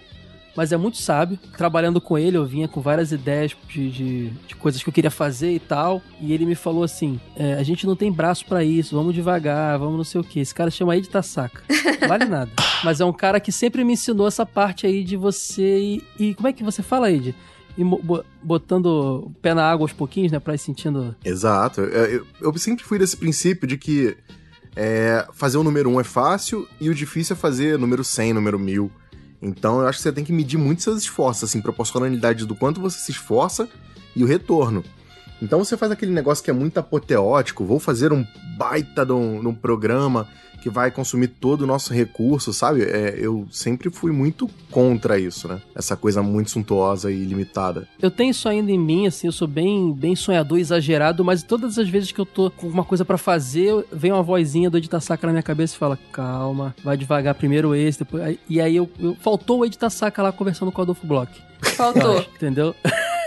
Mas 0.55 0.71
é 0.71 0.77
muito 0.77 0.97
sábio. 0.97 1.37
Trabalhando 1.57 1.99
com 1.99 2.17
ele, 2.17 2.37
eu 2.37 2.45
vinha 2.45 2.67
com 2.67 2.79
várias 2.79 3.11
ideias 3.11 3.55
de, 3.67 3.89
de, 3.89 4.29
de 4.47 4.55
coisas 4.55 4.83
que 4.83 4.87
eu 4.89 4.93
queria 4.93 5.09
fazer 5.09 5.51
e 5.51 5.59
tal. 5.59 6.01
E 6.21 6.31
ele 6.31 6.45
me 6.45 6.53
falou 6.55 6.83
assim: 6.83 7.19
é, 7.35 7.53
a 7.55 7.63
gente 7.63 7.85
não 7.87 7.95
tem 7.95 8.11
braço 8.11 8.45
pra 8.45 8.63
isso, 8.63 8.95
vamos 8.95 9.15
devagar, 9.15 9.79
vamos 9.79 9.97
não 9.97 10.03
sei 10.03 10.21
o 10.21 10.23
que. 10.23 10.39
Esse 10.39 10.53
cara 10.53 10.69
chama 10.69 10.95
Ed. 10.95 11.09
Não 12.01 12.07
vale 12.07 12.25
nada. 12.25 12.51
Mas 12.83 12.99
é 13.01 13.05
um 13.05 13.13
cara 13.13 13.39
que 13.39 13.51
sempre 13.51 13.83
me 13.83 13.93
ensinou 13.93 14.27
essa 14.27 14.45
parte 14.45 14.85
aí 14.85 15.03
de 15.03 15.15
você 15.17 15.79
ir. 15.79 16.03
E 16.19 16.33
como 16.35 16.47
é 16.47 16.53
que 16.53 16.63
você 16.63 16.83
fala, 16.83 17.11
Ed? 17.11 17.33
E 17.75 17.83
botando 18.43 18.85
o 19.25 19.31
pé 19.41 19.53
na 19.55 19.63
água 19.69 19.83
aos 19.85 19.93
pouquinhos, 19.93 20.31
né? 20.31 20.39
Pra 20.39 20.53
ir 20.53 20.59
sentindo. 20.59 21.15
Exato. 21.25 21.81
Eu, 21.81 22.05
eu- 22.05 22.27
eu 22.41 22.57
sempre 22.57 22.83
fui 22.83 22.99
desse 22.99 23.17
princípio 23.17 23.67
de 23.67 23.77
que 23.77 24.15
é, 24.75 25.25
fazer 25.33 25.57
o 25.57 25.63
número 25.63 25.89
1 25.89 25.93
um 25.93 25.99
é 25.99 26.03
fácil 26.03 26.67
e 26.79 26.89
o 26.89 26.93
difícil 26.95 27.35
é 27.35 27.37
fazer 27.37 27.77
número 27.79 28.03
100, 28.03 28.33
número 28.33 28.59
1000. 28.59 28.91
Então 29.43 29.81
eu 29.81 29.87
acho 29.87 29.99
que 29.99 30.03
você 30.03 30.11
tem 30.11 30.23
que 30.23 30.31
medir 30.31 30.57
muito 30.57 30.81
seus 30.81 31.01
esforços, 31.01 31.43
assim, 31.43 31.61
proporcionalidade 31.61 32.45
do 32.45 32.55
quanto 32.55 32.79
você 32.79 32.97
se 32.97 33.11
esforça 33.11 33.67
e 34.15 34.23
o 34.23 34.27
retorno. 34.27 34.83
Então 35.43 35.59
você 35.59 35.75
faz 35.77 35.91
aquele 35.91 36.11
negócio 36.11 36.43
que 36.43 36.49
é 36.49 36.53
muito 36.53 36.77
apoteótico, 36.79 37.65
vou 37.65 37.79
fazer 37.79 38.11
um 38.13 38.25
baita 38.57 39.05
de 39.05 39.11
um, 39.11 39.39
de 39.41 39.47
um 39.47 39.53
programa 39.53 40.27
que 40.61 40.69
vai 40.69 40.89
consumir 40.89 41.27
todo 41.27 41.63
o 41.63 41.67
nosso 41.67 41.93
recurso, 41.93 42.53
sabe? 42.53 42.83
É, 42.83 43.15
eu 43.17 43.45
sempre 43.51 43.89
fui 43.89 44.13
muito 44.13 44.49
contra 44.71 45.19
isso, 45.19 45.45
né? 45.45 45.61
Essa 45.75 45.97
coisa 45.97 46.23
muito 46.23 46.51
suntuosa 46.51 47.11
e 47.11 47.25
limitada. 47.25 47.85
Eu 48.01 48.09
tenho 48.09 48.31
isso 48.31 48.47
ainda 48.47 48.71
em 48.71 48.79
mim, 48.79 49.05
assim, 49.05 49.27
eu 49.27 49.33
sou 49.33 49.45
bem, 49.45 49.91
bem 49.91 50.15
sonhador, 50.15 50.57
exagerado, 50.57 51.21
mas 51.21 51.43
todas 51.43 51.77
as 51.77 51.89
vezes 51.89 52.13
que 52.13 52.21
eu 52.21 52.25
tô 52.25 52.49
com 52.49 52.65
uma 52.67 52.85
coisa 52.85 53.03
pra 53.03 53.17
fazer, 53.17 53.73
vem 53.91 54.13
uma 54.13 54.23
vozinha 54.23 54.69
do 54.69 54.77
Edita 54.77 55.01
Saca 55.01 55.27
na 55.27 55.33
minha 55.33 55.43
cabeça 55.43 55.75
e 55.75 55.77
fala: 55.77 55.99
calma, 56.13 56.73
vai 56.81 56.95
devagar, 56.95 57.35
primeiro 57.35 57.75
esse, 57.75 57.99
depois. 57.99 58.37
E 58.47 58.61
aí 58.61 58.77
eu, 58.77 58.89
eu- 58.97 59.17
faltou 59.19 59.59
o 59.59 59.65
Edita 59.65 59.89
Saca 59.89 60.23
lá 60.23 60.31
conversando 60.31 60.71
com 60.71 60.79
o 60.79 60.83
Adolfo 60.83 61.05
Bloch. 61.05 61.29
Faltou. 61.75 62.19
Entendeu? 62.35 62.73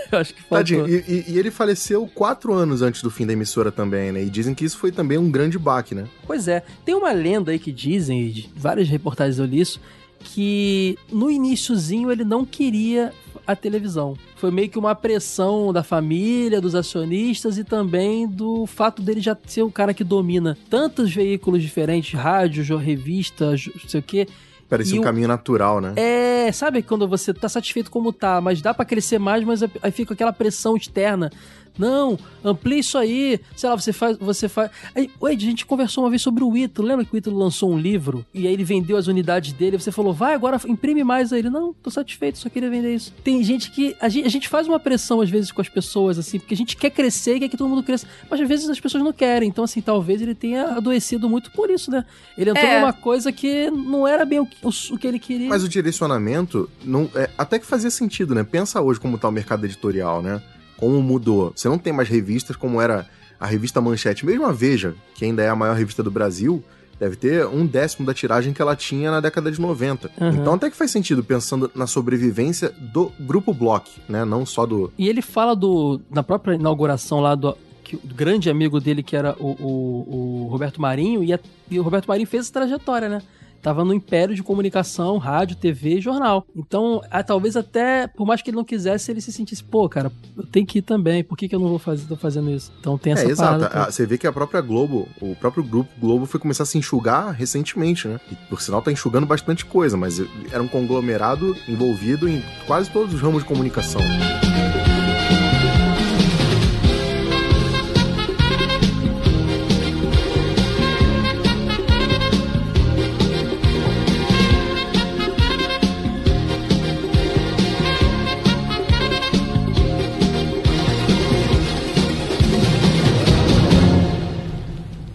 eu 0.12 0.18
acho 0.18 0.34
que 0.34 0.40
faltou. 0.42 0.58
Tadinho, 0.58 0.88
e, 0.88 1.04
e- 1.08 1.24
e 1.32 1.38
ele 1.38 1.50
faleceu 1.50 2.06
quatro 2.14 2.52
anos 2.52 2.82
antes 2.82 3.02
do 3.02 3.10
fim 3.10 3.26
da 3.26 3.32
emissora 3.32 3.70
também, 3.72 4.12
né? 4.12 4.22
E 4.22 4.30
dizem 4.30 4.54
que 4.54 4.64
isso 4.64 4.78
foi 4.78 4.90
também 4.92 5.18
um 5.18 5.30
grande 5.30 5.58
baque, 5.58 5.94
né? 5.94 6.06
Pois 6.26 6.48
é, 6.48 6.62
tem 6.84 6.94
uma 6.94 7.12
lenda 7.12 7.50
aí 7.52 7.58
que 7.58 7.72
dizem, 7.72 8.22
e 8.26 8.30
de 8.30 8.50
várias 8.56 8.88
reportagens 8.88 9.38
eu 9.38 9.44
li 9.46 9.60
isso, 9.60 9.80
que 10.20 10.98
no 11.12 11.30
iníciozinho 11.30 12.10
ele 12.10 12.24
não 12.24 12.44
queria 12.44 13.12
a 13.46 13.54
televisão. 13.54 14.16
Foi 14.36 14.50
meio 14.50 14.68
que 14.68 14.78
uma 14.78 14.94
pressão 14.94 15.72
da 15.72 15.82
família, 15.84 16.60
dos 16.60 16.74
acionistas 16.74 17.56
e 17.58 17.64
também 17.64 18.26
do 18.26 18.66
fato 18.66 19.00
dele 19.00 19.20
já 19.20 19.36
ser 19.46 19.62
o 19.62 19.70
cara 19.70 19.94
que 19.94 20.02
domina 20.02 20.58
tantos 20.68 21.14
veículos 21.14 21.62
diferentes, 21.62 22.18
rádio, 22.18 22.76
revista, 22.76 23.54
sei 23.86 24.00
o 24.00 24.02
quê. 24.02 24.26
Parecia 24.68 24.96
um 24.96 25.00
o- 25.00 25.04
caminho 25.04 25.28
natural, 25.28 25.80
né? 25.80 25.92
É, 25.96 26.50
sabe 26.52 26.82
quando 26.82 27.06
você 27.08 27.32
tá 27.32 27.48
satisfeito 27.48 27.90
como 27.90 28.12
tá, 28.12 28.40
mas 28.40 28.60
dá 28.60 28.74
pra 28.74 28.84
crescer 28.84 29.18
mais, 29.18 29.44
mas 29.44 29.62
aí 29.82 29.90
fica 29.90 30.14
aquela 30.14 30.32
pressão 30.32 30.76
externa. 30.76 31.30
Não, 31.78 32.18
amplia 32.44 32.78
isso 32.78 32.96
aí. 32.96 33.38
Sei 33.56 33.68
lá, 33.68 33.76
você 33.76 33.92
faz. 33.92 34.16
Você 34.18 34.48
faz. 34.48 34.70
Aí, 34.94 35.10
Oi, 35.20 35.34
a 35.34 35.38
gente 35.38 35.66
conversou 35.66 36.04
uma 36.04 36.10
vez 36.10 36.22
sobre 36.22 36.42
o 36.42 36.56
Ítalo. 36.56 36.88
Lembra 36.88 37.04
que 37.04 37.14
o 37.14 37.16
Ítalo 37.16 37.36
lançou 37.38 37.70
um 37.72 37.78
livro 37.78 38.24
e 38.32 38.46
aí 38.46 38.52
ele 38.52 38.64
vendeu 38.64 38.96
as 38.96 39.06
unidades 39.06 39.52
dele? 39.52 39.78
Você 39.78 39.92
falou, 39.92 40.12
vai 40.12 40.34
agora, 40.34 40.60
imprime 40.66 41.04
mais 41.04 41.32
aí. 41.32 41.40
Ele, 41.40 41.50
não, 41.50 41.72
tô 41.74 41.90
satisfeito, 41.90 42.38
só 42.38 42.48
queria 42.48 42.70
vender 42.70 42.94
isso. 42.94 43.12
Tem 43.22 43.42
gente 43.42 43.70
que. 43.70 43.94
A 44.00 44.08
gente, 44.08 44.26
a 44.26 44.30
gente 44.30 44.48
faz 44.48 44.66
uma 44.66 44.80
pressão 44.80 45.20
às 45.20 45.28
vezes 45.30 45.52
com 45.52 45.60
as 45.60 45.68
pessoas, 45.68 46.18
assim, 46.18 46.38
porque 46.38 46.54
a 46.54 46.56
gente 46.56 46.76
quer 46.76 46.90
crescer 46.90 47.36
e 47.36 47.40
quer 47.40 47.48
que 47.48 47.56
todo 47.56 47.68
mundo 47.68 47.82
cresça. 47.82 48.06
Mas 48.30 48.40
às 48.40 48.48
vezes 48.48 48.68
as 48.70 48.80
pessoas 48.80 49.02
não 49.04 49.12
querem. 49.12 49.48
Então, 49.48 49.64
assim, 49.64 49.80
talvez 49.80 50.22
ele 50.22 50.34
tenha 50.34 50.76
adoecido 50.76 51.28
muito 51.28 51.50
por 51.50 51.70
isso, 51.70 51.90
né? 51.90 52.04
Ele 52.38 52.50
entrou 52.50 52.66
É. 52.66 52.80
numa 52.80 52.92
coisa 52.92 53.30
que 53.32 53.70
não 53.70 54.06
era 54.08 54.24
bem 54.24 54.40
o 54.40 54.46
que, 54.46 54.56
o- 54.62 54.94
o 54.94 54.98
que 54.98 55.06
ele 55.06 55.18
queria. 55.18 55.48
Mas 55.48 55.62
o 55.62 55.68
direcionamento 55.68 56.68
não, 56.84 57.10
é, 57.14 57.28
até 57.36 57.58
que 57.58 57.66
fazia 57.66 57.90
sentido, 57.90 58.34
né? 58.34 58.44
Pensa 58.44 58.80
hoje 58.80 59.00
como 59.00 59.18
tá 59.18 59.28
o 59.28 59.32
mercado 59.32 59.64
editorial, 59.64 60.22
né? 60.22 60.40
Como 60.76 61.00
mudou. 61.02 61.52
Você 61.54 61.68
não 61.68 61.78
tem 61.78 61.92
mais 61.92 62.08
revistas 62.08 62.56
como 62.56 62.80
era 62.80 63.06
a 63.38 63.46
revista 63.46 63.80
Manchete. 63.80 64.24
Mesmo 64.24 64.46
a 64.46 64.52
Veja, 64.52 64.94
que 65.14 65.24
ainda 65.24 65.42
é 65.42 65.48
a 65.48 65.56
maior 65.56 65.76
revista 65.76 66.02
do 66.02 66.10
Brasil, 66.10 66.62
deve 66.98 67.16
ter 67.16 67.46
um 67.46 67.66
décimo 67.66 68.06
da 68.06 68.14
tiragem 68.14 68.52
que 68.52 68.62
ela 68.62 68.74
tinha 68.74 69.10
na 69.10 69.20
década 69.20 69.50
de 69.50 69.60
90. 69.60 70.10
Uhum. 70.20 70.28
Então 70.30 70.54
até 70.54 70.70
que 70.70 70.76
faz 70.76 70.90
sentido 70.90 71.22
pensando 71.22 71.70
na 71.74 71.86
sobrevivência 71.86 72.70
do 72.92 73.12
grupo 73.20 73.52
Block, 73.52 73.90
né? 74.08 74.24
Não 74.24 74.46
só 74.46 74.64
do. 74.66 74.92
E 74.98 75.08
ele 75.08 75.20
fala 75.22 75.54
do. 75.54 76.00
Na 76.10 76.22
própria 76.22 76.54
inauguração 76.54 77.20
lá 77.20 77.34
do. 77.34 77.56
Que, 77.84 77.96
do 77.96 78.14
grande 78.16 78.50
amigo 78.50 78.80
dele, 78.80 79.00
que 79.02 79.14
era 79.14 79.36
o, 79.38 79.50
o, 79.50 80.44
o 80.44 80.48
Roberto 80.48 80.80
Marinho, 80.80 81.22
e, 81.22 81.32
a- 81.32 81.38
e 81.70 81.78
o 81.78 81.82
Roberto 81.82 82.06
Marinho 82.08 82.26
fez 82.26 82.42
essa 82.44 82.52
trajetória, 82.52 83.08
né? 83.08 83.22
Tava 83.66 83.84
no 83.84 83.92
império 83.92 84.32
de 84.32 84.44
comunicação, 84.44 85.18
rádio, 85.18 85.56
TV 85.56 85.98
e 85.98 86.00
jornal. 86.00 86.46
Então, 86.54 87.02
ah, 87.10 87.20
talvez 87.20 87.56
até, 87.56 88.06
por 88.06 88.24
mais 88.24 88.40
que 88.40 88.50
ele 88.50 88.56
não 88.56 88.62
quisesse, 88.62 89.10
ele 89.10 89.20
se 89.20 89.32
sentisse, 89.32 89.64
pô, 89.64 89.88
cara, 89.88 90.12
eu 90.36 90.46
tenho 90.46 90.64
que 90.64 90.78
ir 90.78 90.82
também, 90.82 91.24
por 91.24 91.36
que, 91.36 91.48
que 91.48 91.56
eu 91.56 91.58
não 91.58 91.70
vou 91.70 91.78
fazer, 91.80 92.06
tô 92.06 92.14
fazendo 92.14 92.48
isso? 92.48 92.72
Então 92.78 92.96
tem 92.96 93.12
essa 93.12 93.24
é, 93.24 93.28
exato. 93.28 93.58
parada. 93.58 93.88
Ah. 93.88 93.90
Você 93.90 94.06
vê 94.06 94.16
que 94.16 94.24
a 94.24 94.32
própria 94.32 94.60
Globo, 94.60 95.08
o 95.20 95.34
próprio 95.34 95.64
grupo 95.64 95.90
Globo 95.98 96.26
foi 96.26 96.38
começar 96.38 96.62
a 96.62 96.66
se 96.66 96.78
enxugar 96.78 97.32
recentemente, 97.32 98.06
né? 98.06 98.20
E 98.30 98.36
por 98.48 98.62
sinal 98.62 98.80
tá 98.80 98.92
enxugando 98.92 99.26
bastante 99.26 99.66
coisa, 99.66 99.96
mas 99.96 100.22
era 100.52 100.62
um 100.62 100.68
conglomerado 100.68 101.56
envolvido 101.66 102.28
em 102.28 102.44
quase 102.68 102.88
todos 102.88 103.14
os 103.14 103.20
ramos 103.20 103.42
de 103.42 103.48
comunicação. 103.48 104.00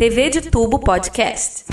TV 0.02 0.32
de 0.32 0.42
Tubo 0.42 0.80
Podcast. 0.80 1.64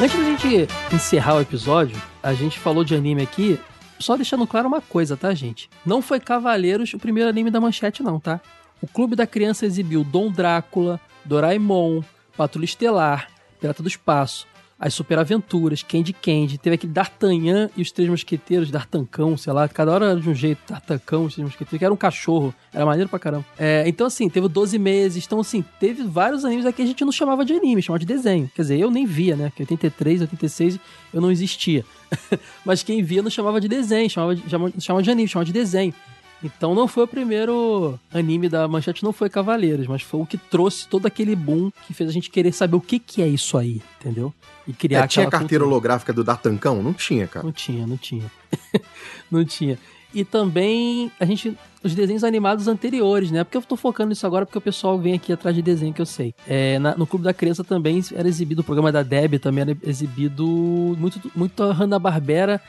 Antes 0.00 0.16
da 0.16 0.24
gente 0.24 0.68
encerrar 0.94 1.34
o 1.34 1.40
episódio, 1.40 2.00
a 2.22 2.32
gente 2.34 2.60
falou 2.60 2.84
de 2.84 2.94
anime 2.94 3.22
aqui, 3.22 3.58
só 3.98 4.16
deixando 4.16 4.46
claro 4.46 4.68
uma 4.68 4.80
coisa, 4.80 5.16
tá, 5.16 5.34
gente? 5.34 5.68
Não 5.84 6.00
foi 6.00 6.20
Cavaleiros 6.20 6.94
o 6.94 7.00
primeiro 7.00 7.28
anime 7.28 7.50
da 7.50 7.60
manchete, 7.60 8.04
não, 8.04 8.20
tá? 8.20 8.40
O 8.80 8.86
Clube 8.86 9.16
da 9.16 9.26
Criança 9.26 9.66
exibiu 9.66 10.04
Dom 10.04 10.30
Drácula, 10.30 11.00
Doraemon, 11.24 12.04
Patrulha 12.36 12.64
Estelar, 12.64 13.28
Pirata 13.58 13.82
do 13.82 13.88
Espaço, 13.88 14.46
As 14.80 14.94
Superaventuras, 14.94 15.82
Candy 15.82 16.12
Candy, 16.12 16.56
teve 16.56 16.74
aquele 16.74 16.92
D'Artagnan 16.92 17.68
e 17.76 17.82
os 17.82 17.90
Três 17.90 18.08
Mosqueteiros, 18.08 18.70
D'Artancão, 18.70 19.36
sei 19.36 19.52
lá, 19.52 19.68
cada 19.68 19.90
hora 19.90 20.06
era 20.10 20.20
de 20.20 20.30
um 20.30 20.34
jeito, 20.34 20.60
D'Artancão, 20.68 21.24
os 21.24 21.34
Três 21.34 21.44
Mosqueteiros, 21.44 21.78
que 21.78 21.84
era 21.84 21.92
um 21.92 21.96
cachorro, 21.96 22.54
era 22.72 22.86
maneiro 22.86 23.08
pra 23.08 23.18
caramba. 23.18 23.44
É, 23.58 23.82
então, 23.88 24.06
assim, 24.06 24.28
teve 24.28 24.46
12 24.46 24.78
meses, 24.78 25.26
então, 25.26 25.40
assim, 25.40 25.64
teve 25.80 26.04
vários 26.04 26.44
animes 26.44 26.64
aqui 26.64 26.76
que 26.76 26.82
a 26.82 26.86
gente 26.86 27.04
não 27.04 27.10
chamava 27.10 27.44
de 27.44 27.52
anime, 27.54 27.82
chamava 27.82 27.98
de 27.98 28.06
desenho. 28.06 28.48
Quer 28.54 28.62
dizer, 28.62 28.78
eu 28.78 28.88
nem 28.88 29.04
via, 29.04 29.34
né? 29.34 29.48
Porque 29.48 29.62
83, 29.64 30.20
86 30.20 30.78
eu 31.12 31.20
não 31.20 31.32
existia. 31.32 31.84
Mas 32.64 32.84
quem 32.84 33.02
via 33.02 33.20
não 33.20 33.30
chamava 33.30 33.60
de 33.60 33.66
desenho, 33.66 34.08
chamava 34.08 34.36
de, 34.36 34.48
chamava, 34.48 34.72
chamava 34.78 35.02
de 35.02 35.10
anime, 35.10 35.28
chamava 35.28 35.46
de 35.46 35.52
desenho. 35.52 35.92
Então 36.42 36.74
não 36.74 36.86
foi 36.86 37.02
o 37.04 37.08
primeiro 37.08 37.98
anime 38.12 38.48
da 38.48 38.68
Manchete, 38.68 39.02
não 39.02 39.12
foi 39.12 39.28
Cavaleiros, 39.28 39.86
mas 39.88 40.02
foi 40.02 40.20
o 40.20 40.26
que 40.26 40.38
trouxe 40.38 40.86
todo 40.86 41.04
aquele 41.06 41.34
boom 41.34 41.70
que 41.86 41.92
fez 41.92 42.08
a 42.08 42.12
gente 42.12 42.30
querer 42.30 42.52
saber 42.52 42.76
o 42.76 42.80
que, 42.80 42.98
que 43.00 43.20
é 43.20 43.26
isso 43.26 43.58
aí, 43.58 43.82
entendeu? 44.00 44.32
E 44.66 44.72
criar 44.72 45.04
É, 45.04 45.06
tinha 45.08 45.24
carteira 45.28 45.64
cultura. 45.64 45.64
holográfica 45.66 46.12
do 46.12 46.22
D'Artancão? 46.22 46.80
Não 46.82 46.92
tinha, 46.92 47.26
cara. 47.26 47.44
Não 47.44 47.52
tinha, 47.52 47.86
não 47.86 47.96
tinha. 47.96 48.30
não 49.30 49.44
tinha. 49.44 49.78
E 50.14 50.24
também 50.24 51.10
a 51.20 51.24
gente. 51.24 51.56
Os 51.82 51.94
desenhos 51.94 52.24
animados 52.24 52.66
anteriores, 52.66 53.30
né? 53.30 53.44
Porque 53.44 53.56
eu 53.56 53.62
tô 53.62 53.76
focando 53.76 54.08
nisso 54.08 54.26
agora 54.26 54.44
porque 54.44 54.58
o 54.58 54.60
pessoal 54.60 54.98
vem 54.98 55.14
aqui 55.14 55.32
atrás 55.32 55.54
de 55.54 55.62
desenho 55.62 55.92
que 55.94 56.00
eu 56.02 56.06
sei. 56.06 56.34
É, 56.46 56.76
na- 56.80 56.96
no 56.96 57.06
Clube 57.06 57.24
da 57.24 57.32
Criança 57.32 57.62
também 57.62 58.02
era 58.12 58.26
exibido, 58.26 58.62
o 58.62 58.64
programa 58.64 58.90
da 58.90 59.02
Deb 59.04 59.34
também 59.38 59.62
era 59.62 59.76
exibido 59.84 60.44
muito, 60.98 61.20
muito 61.36 61.62
a 61.62 61.72
Hanna-Barbera 61.72 62.60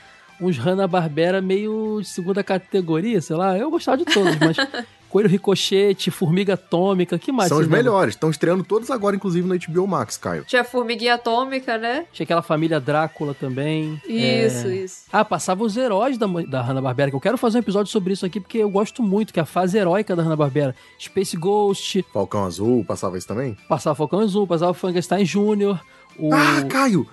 uns 0.42 0.58
Hanna-Barbera 0.58 1.42
meio 1.42 2.00
de 2.02 2.08
segunda 2.08 2.44
categoria, 2.44 3.22
sei 3.22 3.36
lá. 3.36 3.58
Eu 3.58 3.70
gostava 3.70 3.98
de 3.98 4.06
todos, 4.06 4.36
mas 4.38 4.58
Coelho 5.10 5.28
Ricochete, 5.28 6.12
Formiga 6.12 6.54
Atômica, 6.54 7.18
que 7.18 7.32
mais? 7.32 7.50
São 7.50 7.58
os 7.58 7.64
lembram? 7.64 7.78
melhores. 7.80 8.14
Estão 8.14 8.30
estreando 8.30 8.64
todos 8.64 8.92
agora, 8.92 9.16
inclusive, 9.16 9.48
no 9.48 9.58
HBO 9.58 9.88
Max, 9.88 10.18
Caio. 10.18 10.44
Tinha 10.46 10.64
Formiguinha 10.64 11.16
Atômica, 11.16 11.80
né? 11.80 12.06
Tinha 12.14 12.24
aquela 12.26 12.44
família 12.44 12.80
Drácula 12.80 13.34
também. 13.34 14.00
Isso, 14.08 14.68
É. 14.68 14.76
isso. 14.76 15.06
Ah, 15.12 15.26
passava 15.26 15.64
os 15.64 15.76
heróis 15.76 16.16
da, 16.16 16.28
da 16.48 16.62
Hanna-Barbera, 16.62 17.10
que 17.10 17.16
eu 17.16 17.20
quero 17.22 17.38
fazer 17.40 17.58
um 17.58 17.62
episódio 17.62 17.92
sobre 17.92 18.14
isso 18.14 18.24
aqui, 18.24 18.40
porque 18.40 18.60
eu 18.60 18.70
gosto 18.70 19.02
muito, 19.02 19.34
que 19.34 19.40
é 19.40 19.44
a 19.44 19.48
fase 19.48 19.80
heróica 19.80 20.16
da 20.16 20.22
Hanna-Barbera. 20.22 20.76
Space 21.00 21.36
Ghost, 21.36 22.06
Falcão 22.14 22.46
Azul, 22.46 22.86
passava 22.86 23.18
isso 23.18 23.28
também? 23.28 23.58
passava 23.68 23.96
Falcão 23.96 24.20
Azul, 24.20 24.46
passava 24.46 24.74
Frankenstein 24.76 25.24
Jr., 25.26 25.80
o... 26.20 26.34
Ah, 26.34 26.64
Caio! 26.70 27.08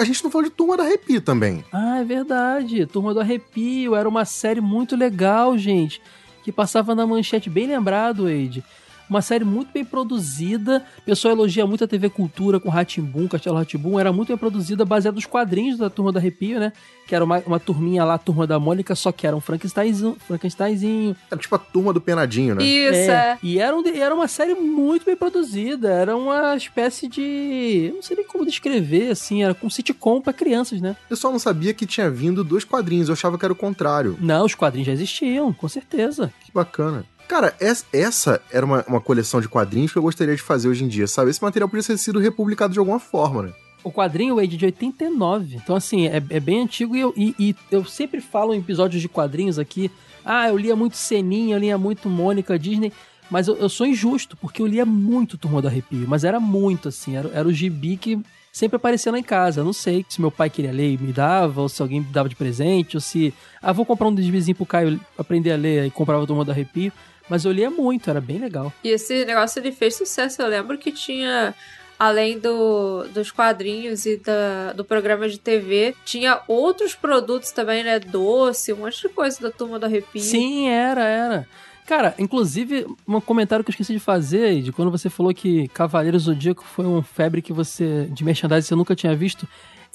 A 0.00 0.04
gente 0.04 0.24
não 0.24 0.30
falou 0.30 0.48
de 0.48 0.54
Turma 0.54 0.78
da 0.78 0.82
Arrepio 0.82 1.20
também. 1.20 1.62
Ah, 1.70 1.98
é 2.00 2.04
verdade. 2.04 2.86
Turma 2.86 3.12
do 3.12 3.20
Arrepio. 3.20 3.94
Era 3.94 4.08
uma 4.08 4.24
série 4.24 4.58
muito 4.58 4.96
legal, 4.96 5.58
gente. 5.58 6.00
Que 6.42 6.50
passava 6.50 6.94
na 6.94 7.06
manchete. 7.06 7.50
Bem 7.50 7.66
lembrado, 7.66 8.24
Wade. 8.24 8.64
Uma 9.10 9.20
série 9.20 9.44
muito 9.44 9.72
bem 9.72 9.84
produzida. 9.84 10.84
O 10.98 11.02
pessoal 11.02 11.34
elogia 11.34 11.66
muito 11.66 11.82
a 11.82 11.88
TV 11.88 12.08
Cultura 12.08 12.60
com 12.60 12.68
Ratimbum, 12.68 13.26
Castelo 13.26 13.56
Ratimbum. 13.56 13.98
Era 13.98 14.12
muito 14.12 14.28
bem 14.28 14.36
produzida, 14.36 14.84
baseada 14.84 15.16
nos 15.16 15.26
quadrinhos 15.26 15.76
da 15.76 15.90
Turma 15.90 16.12
do 16.12 16.18
Arrepio, 16.18 16.60
né? 16.60 16.72
Que 17.08 17.14
era 17.16 17.24
uma, 17.24 17.42
uma 17.44 17.58
turminha 17.58 18.04
lá, 18.04 18.16
Turma 18.18 18.46
da 18.46 18.60
Mônica, 18.60 18.94
só 18.94 19.10
que 19.10 19.26
era 19.26 19.34
um 19.34 19.40
Frankensteinzinho. 19.40 20.16
Frankensteinzinho. 20.28 21.16
Era 21.28 21.40
tipo 21.40 21.56
a 21.56 21.58
Turma 21.58 21.92
do 21.92 22.00
Penadinho, 22.00 22.54
né? 22.54 22.62
Isso, 22.62 23.10
é. 23.10 23.36
E 23.42 23.58
era, 23.58 23.76
um, 23.76 23.84
era 23.84 24.14
uma 24.14 24.28
série 24.28 24.54
muito 24.54 25.04
bem 25.04 25.16
produzida. 25.16 25.90
Era 25.90 26.16
uma 26.16 26.54
espécie 26.54 27.08
de. 27.08 27.86
eu 27.88 27.96
Não 27.96 28.02
sei 28.02 28.16
nem 28.16 28.24
como 28.24 28.46
descrever, 28.46 29.10
assim. 29.10 29.42
Era 29.42 29.54
com 29.54 29.68
sitcom 29.68 30.20
pra 30.20 30.32
crianças, 30.32 30.80
né? 30.80 30.94
Eu 31.10 31.16
só 31.16 31.32
não 31.32 31.40
sabia 31.40 31.74
que 31.74 31.84
tinha 31.84 32.08
vindo 32.08 32.44
dois 32.44 32.62
quadrinhos. 32.62 33.08
Eu 33.08 33.14
achava 33.14 33.36
que 33.36 33.44
era 33.44 33.52
o 33.52 33.56
contrário. 33.56 34.16
Não, 34.20 34.44
os 34.44 34.54
quadrinhos 34.54 34.86
já 34.86 34.92
existiam, 34.92 35.52
com 35.52 35.66
certeza. 35.66 36.32
Que 36.44 36.52
bacana. 36.52 37.04
Cara, 37.30 37.54
es- 37.60 37.86
essa 37.92 38.42
era 38.50 38.66
uma, 38.66 38.84
uma 38.88 39.00
coleção 39.00 39.40
de 39.40 39.48
quadrinhos 39.48 39.92
que 39.92 39.98
eu 39.98 40.02
gostaria 40.02 40.34
de 40.34 40.42
fazer 40.42 40.68
hoje 40.68 40.82
em 40.84 40.88
dia, 40.88 41.06
sabe? 41.06 41.30
Esse 41.30 41.40
material 41.40 41.68
podia 41.68 41.84
ter 41.86 41.96
sido 41.96 42.18
republicado 42.18 42.72
de 42.72 42.78
alguma 42.80 42.98
forma, 42.98 43.42
né? 43.44 43.52
O 43.84 43.90
quadrinho 43.92 44.40
é 44.40 44.46
de 44.46 44.64
89. 44.64 45.56
Então, 45.62 45.76
assim, 45.76 46.08
é, 46.08 46.16
é 46.28 46.40
bem 46.40 46.60
antigo 46.62 46.96
e 46.96 47.00
eu, 47.00 47.14
e- 47.16 47.34
e 47.38 47.54
eu 47.70 47.84
sempre 47.84 48.20
falo 48.20 48.52
em 48.52 48.58
episódios 48.58 49.00
de 49.00 49.08
quadrinhos 49.08 49.60
aqui. 49.60 49.90
Ah, 50.24 50.48
eu 50.48 50.56
lia 50.58 50.74
muito 50.74 50.96
Seninha, 50.96 51.54
eu 51.54 51.60
lia 51.60 51.78
muito 51.78 52.08
Mônica, 52.10 52.58
Disney. 52.58 52.92
Mas 53.30 53.46
eu, 53.46 53.56
eu 53.58 53.68
sou 53.68 53.86
injusto, 53.86 54.36
porque 54.36 54.60
eu 54.60 54.66
lia 54.66 54.84
muito 54.84 55.38
Turma 55.38 55.62
do 55.62 55.68
Arrepio. 55.68 56.04
Mas 56.08 56.24
era 56.24 56.40
muito, 56.40 56.88
assim. 56.88 57.14
Era, 57.16 57.30
era 57.32 57.46
o 57.46 57.52
gibi 57.52 57.96
que 57.96 58.18
sempre 58.52 58.74
aparecia 58.74 59.12
lá 59.12 59.18
em 59.20 59.22
casa. 59.22 59.60
Eu 59.60 59.64
não 59.64 59.72
sei 59.72 60.04
se 60.08 60.20
meu 60.20 60.32
pai 60.32 60.50
queria 60.50 60.72
ler 60.72 60.94
e 60.94 60.98
me 60.98 61.12
dava, 61.12 61.60
ou 61.62 61.68
se 61.68 61.80
alguém 61.80 62.00
me 62.00 62.06
dava 62.06 62.28
de 62.28 62.34
presente, 62.34 62.96
ou 62.96 63.00
se. 63.00 63.32
Ah, 63.62 63.72
vou 63.72 63.86
comprar 63.86 64.08
um 64.08 64.16
gibizinho 64.20 64.56
pro 64.56 64.66
Caio 64.66 65.00
aprender 65.16 65.52
a 65.52 65.56
ler 65.56 65.86
e 65.86 65.90
comprava 65.92 66.26
Turma 66.26 66.44
do 66.44 66.50
Arrepio. 66.50 66.92
Mas 67.30 67.44
eu 67.44 67.52
lia 67.52 67.70
muito, 67.70 68.10
era 68.10 68.20
bem 68.20 68.38
legal. 68.38 68.72
E 68.82 68.88
esse 68.88 69.24
negócio 69.24 69.60
ele 69.60 69.70
fez 69.70 69.94
sucesso. 69.94 70.42
Eu 70.42 70.48
lembro 70.48 70.76
que 70.76 70.90
tinha, 70.90 71.54
além 71.96 72.40
do, 72.40 73.04
dos 73.14 73.30
quadrinhos 73.30 74.04
e 74.04 74.16
da, 74.16 74.72
do 74.72 74.84
programa 74.84 75.28
de 75.28 75.38
TV, 75.38 75.94
tinha 76.04 76.40
outros 76.48 76.96
produtos 76.96 77.52
também, 77.52 77.84
né? 77.84 78.00
Doce, 78.00 78.72
um 78.72 78.78
monte 78.78 79.00
de 79.00 79.08
coisa 79.08 79.40
da 79.40 79.50
turma 79.50 79.78
do 79.78 79.86
arrepio. 79.86 80.20
Sim, 80.20 80.68
era, 80.68 81.04
era. 81.04 81.46
Cara, 81.86 82.14
inclusive, 82.18 82.86
um 83.06 83.20
comentário 83.20 83.64
que 83.64 83.70
eu 83.70 83.72
esqueci 83.72 83.92
de 83.92 84.00
fazer, 84.00 84.60
de 84.60 84.72
quando 84.72 84.90
você 84.90 85.08
falou 85.08 85.32
que 85.32 85.68
Cavaleiro 85.68 86.18
Zodíaco 86.18 86.64
foi 86.64 86.84
uma 86.84 87.02
febre 87.02 87.40
que 87.40 87.52
você, 87.52 88.08
de 88.10 88.24
merchandising, 88.24 88.68
você 88.68 88.74
nunca 88.74 88.94
tinha 88.94 89.14
visto. 89.14 89.46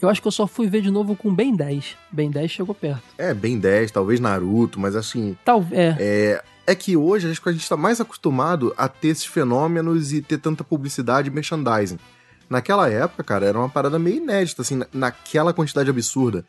Eu 0.02 0.10
acho 0.10 0.22
que 0.22 0.28
eu 0.28 0.32
só 0.32 0.46
fui 0.46 0.68
ver 0.68 0.82
de 0.82 0.92
novo 0.92 1.16
com 1.16 1.34
Ben 1.34 1.56
10. 1.56 1.96
Ben 2.12 2.30
10 2.30 2.52
chegou 2.52 2.76
perto. 2.76 3.04
É, 3.18 3.34
bem 3.34 3.58
10, 3.58 3.92
talvez 3.92 4.20
Naruto, 4.20 4.80
mas 4.80 4.96
assim. 4.96 5.38
Talvez. 5.46 5.80
É. 5.80 5.96
É, 6.00 6.44
é 6.68 6.74
que 6.76 6.98
hoje 6.98 7.30
acho 7.30 7.42
que 7.42 7.50
a 7.50 7.52
gente 7.52 7.68
tá 7.68 7.78
mais 7.78 8.00
acostumado 8.02 8.74
a 8.78 8.88
ter 8.88 9.10
esses 9.10 9.26
fenômenos 9.26 10.12
e 10.14 10.22
ter 10.22 10.38
tanta 10.40 10.64
publicidade 10.64 11.30
e 11.30 11.32
merchandising. 11.32 11.98
Naquela 12.50 12.88
época, 12.90 13.24
cara, 13.24 13.46
era 13.48 13.58
uma 13.58 13.68
parada 13.70 13.98
meio 13.98 14.18
inédita, 14.18 14.62
assim, 14.62 14.76
na- 14.76 14.88
naquela 14.94 15.52
quantidade 15.52 15.90
absurda. 15.90 16.46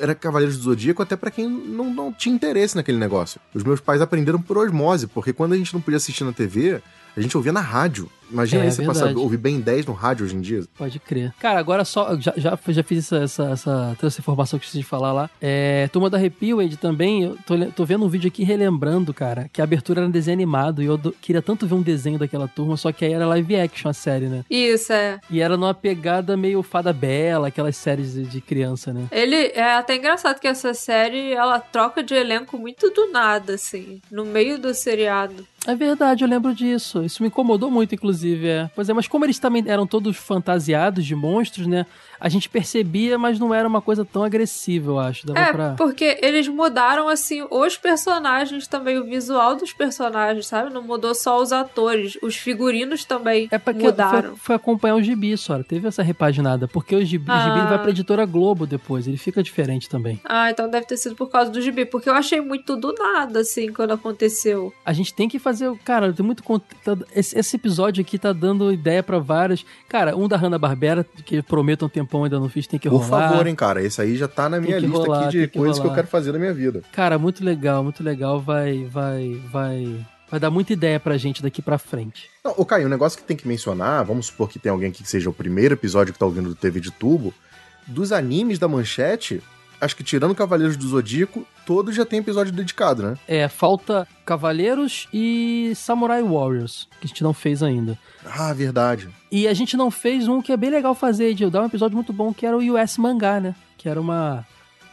Era 0.00 0.12
Cavaleiros 0.14 0.56
do 0.56 0.64
Zodíaco 0.64 1.00
até 1.02 1.14
pra 1.14 1.30
quem 1.30 1.48
não, 1.48 1.92
não 1.94 2.12
tinha 2.12 2.34
interesse 2.34 2.74
naquele 2.74 2.98
negócio. 2.98 3.40
Os 3.54 3.62
meus 3.62 3.80
pais 3.80 4.00
aprenderam 4.00 4.40
por 4.42 4.58
osmose, 4.58 5.06
porque 5.06 5.32
quando 5.32 5.52
a 5.52 5.56
gente 5.56 5.72
não 5.72 5.80
podia 5.80 5.96
assistir 5.98 6.24
na 6.24 6.32
TV, 6.32 6.82
a 7.16 7.20
gente 7.20 7.36
ouvia 7.36 7.52
na 7.52 7.60
rádio. 7.60 8.10
Imagina 8.30 8.62
É, 8.62 8.66
aí 8.66 8.72
você 8.72 8.84
passar, 8.84 9.16
ouvir 9.16 9.36
bem 9.36 9.60
10 9.60 9.86
no 9.86 9.92
rádio 9.92 10.24
hoje 10.26 10.36
em 10.36 10.40
dia. 10.40 10.62
Pode 10.76 10.98
crer. 10.98 11.32
Cara, 11.38 11.58
agora 11.58 11.84
só. 11.84 12.16
Já, 12.20 12.32
já, 12.36 12.58
já 12.68 12.82
fiz 12.82 13.04
essa, 13.12 13.16
essa, 13.24 13.42
essa, 13.50 13.96
toda 13.96 14.06
essa 14.08 14.20
informação 14.20 14.58
que 14.58 14.66
eu 14.66 14.80
de 14.80 14.82
falar 14.86 15.12
lá. 15.12 15.30
É, 15.40 15.88
Turma 15.92 16.10
da 16.10 16.16
Arrepio, 16.18 16.60
Ed, 16.60 16.76
também. 16.76 17.22
Eu 17.24 17.38
tô, 17.46 17.54
tô 17.74 17.84
vendo 17.84 18.04
um 18.04 18.08
vídeo 18.08 18.28
aqui 18.28 18.44
relembrando, 18.44 19.12
cara, 19.14 19.48
que 19.52 19.60
a 19.60 19.64
abertura 19.64 20.00
era 20.00 20.08
um 20.08 20.10
desenho 20.10 20.34
animado. 20.36 20.82
E 20.82 20.86
eu 20.86 20.96
do- 20.96 21.12
queria 21.12 21.40
tanto 21.42 21.66
ver 21.66 21.74
um 21.74 21.82
desenho 21.82 22.18
daquela 22.18 22.46
turma, 22.48 22.76
só 22.76 22.92
que 22.92 23.04
aí 23.04 23.12
era 23.12 23.26
live 23.26 23.56
action 23.56 23.88
a 23.90 23.94
série, 23.94 24.26
né? 24.26 24.44
Isso, 24.50 24.92
é. 24.92 25.18
E 25.30 25.40
era 25.40 25.56
numa 25.56 25.74
pegada 25.74 26.36
meio 26.36 26.62
Fada 26.62 26.92
Bela, 26.92 27.48
aquelas 27.48 27.76
séries 27.76 28.12
de, 28.14 28.22
de 28.24 28.40
criança, 28.40 28.92
né? 28.92 29.06
Ele 29.10 29.36
é 29.36 29.74
até 29.76 29.96
engraçado 29.96 30.38
que 30.40 30.46
essa 30.48 30.74
série 30.74 31.32
ela 31.32 31.58
troca 31.60 32.02
de 32.02 32.14
elenco 32.14 32.58
muito 32.58 32.90
do 32.90 33.10
nada, 33.10 33.54
assim, 33.54 34.00
no 34.10 34.24
meio 34.24 34.58
do 34.58 34.74
seriado. 34.74 35.46
É 35.66 35.74
verdade, 35.74 36.24
eu 36.24 36.28
lembro 36.28 36.54
disso. 36.54 37.02
Isso 37.04 37.22
me 37.22 37.28
incomodou 37.28 37.70
muito, 37.70 37.94
inclusive. 37.94 38.17
É. 38.24 38.70
Pois 38.74 38.88
é, 38.88 38.92
mas 38.92 39.08
como 39.08 39.24
eles 39.24 39.38
também 39.38 39.64
eram 39.66 39.86
todos 39.86 40.16
fantasiados 40.16 41.04
de 41.04 41.14
monstros, 41.14 41.66
né? 41.66 41.86
A 42.20 42.28
gente 42.28 42.48
percebia, 42.48 43.18
mas 43.18 43.38
não 43.38 43.54
era 43.54 43.66
uma 43.68 43.80
coisa 43.80 44.04
tão 44.04 44.22
agressiva, 44.24 44.90
eu 44.90 44.98
acho. 44.98 45.26
Dava 45.26 45.38
É, 45.40 45.52
pra... 45.52 45.74
porque 45.76 46.18
eles 46.22 46.48
mudaram, 46.48 47.08
assim, 47.08 47.44
os 47.50 47.76
personagens 47.76 48.66
também, 48.66 48.98
o 48.98 49.04
visual 49.04 49.56
dos 49.56 49.72
personagens, 49.72 50.46
sabe? 50.46 50.72
Não 50.72 50.82
mudou 50.82 51.14
só 51.14 51.40
os 51.40 51.52
atores, 51.52 52.16
os 52.22 52.36
figurinos 52.36 53.04
também 53.04 53.48
É 53.50 53.58
porque 53.58 53.82
mudaram. 53.84 54.30
foi, 54.30 54.36
foi 54.38 54.56
acompanhar 54.56 54.94
o 54.96 55.02
gibi, 55.02 55.36
só. 55.36 55.62
Teve 55.62 55.88
essa 55.88 56.02
repaginada. 56.02 56.66
Porque 56.68 56.94
o 56.94 57.04
gibi, 57.04 57.30
o 57.30 57.32
Ah. 57.32 57.40
gibi 57.40 57.58
ele 57.58 57.68
vai 57.68 57.78
pra 57.78 57.90
editora 57.90 58.24
Globo 58.26 58.66
depois. 58.66 59.06
Ele 59.06 59.16
fica 59.16 59.42
diferente 59.42 59.88
também. 59.88 60.20
Ah, 60.24 60.50
então 60.50 60.68
deve 60.70 60.86
ter 60.86 60.96
sido 60.96 61.14
por 61.14 61.28
causa 61.30 61.50
do 61.50 61.60
gibi, 61.60 61.84
porque 61.84 62.08
eu 62.08 62.14
achei 62.14 62.40
muito 62.40 62.76
do 62.76 62.92
nada, 62.92 63.40
assim, 63.40 63.72
quando 63.72 63.92
aconteceu. 63.92 64.72
A 64.84 64.92
gente 64.92 65.12
tem 65.14 65.28
que 65.28 65.38
fazer. 65.38 65.72
Cara, 65.84 66.12
tem 66.12 66.24
muito 66.24 66.42
conteúdo. 66.42 67.06
Esse, 67.14 67.38
esse 67.38 67.56
episódio 67.56 68.00
aqui 68.02 68.18
tá 68.18 68.32
dando 68.32 68.72
ideia 68.72 69.02
pra 69.02 69.18
vários. 69.18 69.64
Cara, 69.88 70.16
um 70.16 70.26
da 70.28 70.36
Hanna-Barbera, 70.36 71.04
que 71.24 71.42
prometo 71.42 71.84
um 71.84 71.88
tempão 72.08 72.24
ainda 72.24 72.40
não 72.40 72.48
fiz, 72.48 72.66
tem 72.66 72.80
que 72.80 72.88
Por 72.88 73.02
rolar. 73.02 73.28
favor, 73.30 73.46
hein, 73.46 73.54
cara. 73.54 73.82
Esse 73.82 74.00
aí 74.00 74.16
já 74.16 74.26
tá 74.26 74.48
na 74.48 74.60
minha 74.60 74.78
lista 74.78 74.96
rolar, 74.96 75.20
aqui 75.24 75.38
de 75.38 75.48
que 75.48 75.58
coisas 75.58 75.76
que 75.76 75.82
eu 75.82 75.90
rolar. 75.90 75.96
quero 75.96 76.06
fazer 76.08 76.32
na 76.32 76.38
minha 76.38 76.54
vida. 76.54 76.82
Cara, 76.92 77.18
muito 77.18 77.44
legal, 77.44 77.82
muito 77.84 78.02
legal. 78.02 78.40
Vai, 78.40 78.84
vai, 78.84 79.40
vai. 79.52 80.06
Vai 80.30 80.38
dar 80.40 80.50
muita 80.50 80.72
ideia 80.74 81.00
pra 81.00 81.16
gente 81.16 81.42
daqui 81.42 81.62
pra 81.62 81.78
frente. 81.78 82.28
Não, 82.44 82.52
ô 82.56 82.64
Caio, 82.64 82.86
um 82.86 82.90
negócio 82.90 83.18
que 83.18 83.24
tem 83.24 83.36
que 83.36 83.48
mencionar, 83.48 84.04
vamos 84.04 84.26
supor 84.26 84.48
que 84.48 84.58
tem 84.58 84.70
alguém 84.70 84.90
aqui 84.90 85.02
que 85.02 85.08
seja 85.08 85.30
o 85.30 85.32
primeiro 85.32 85.74
episódio 85.74 86.12
que 86.12 86.18
tá 86.18 86.26
ouvindo 86.26 86.50
do 86.50 86.54
TV 86.54 86.80
de 86.80 86.90
Tubo, 86.90 87.32
dos 87.86 88.12
animes 88.12 88.58
da 88.58 88.68
Manchete, 88.68 89.42
acho 89.80 89.96
que 89.96 90.02
tirando 90.04 90.34
Cavaleiros 90.34 90.76
do 90.76 90.86
Zodíaco, 90.88 91.46
todos 91.66 91.94
já 91.94 92.04
tem 92.04 92.18
episódio 92.20 92.52
dedicado, 92.52 93.02
né? 93.02 93.14
É, 93.26 93.46
falta 93.48 94.06
Cavaleiros 94.24 95.08
e 95.12 95.72
Samurai 95.76 96.22
Warriors, 96.22 96.88
que 97.00 97.06
a 97.06 97.08
gente 97.08 97.22
não 97.22 97.32
fez 97.34 97.62
ainda. 97.62 97.98
Ah, 98.24 98.52
verdade. 98.52 99.08
E 99.30 99.46
a 99.48 99.54
gente 99.54 99.76
não 99.76 99.90
fez 99.90 100.26
um 100.28 100.40
que 100.40 100.52
é 100.52 100.56
bem 100.56 100.70
legal 100.70 100.94
fazer, 100.94 101.34
de 101.34 101.48
dar 101.50 101.62
um 101.62 101.66
episódio 101.66 101.94
muito 101.96 102.12
bom, 102.12 102.32
que 102.32 102.46
era 102.46 102.56
o 102.56 102.60
US 102.74 102.96
Mangá, 102.98 103.40
né? 103.40 103.54
Que 103.76 103.88
era 103.88 104.00
uma. 104.00 104.46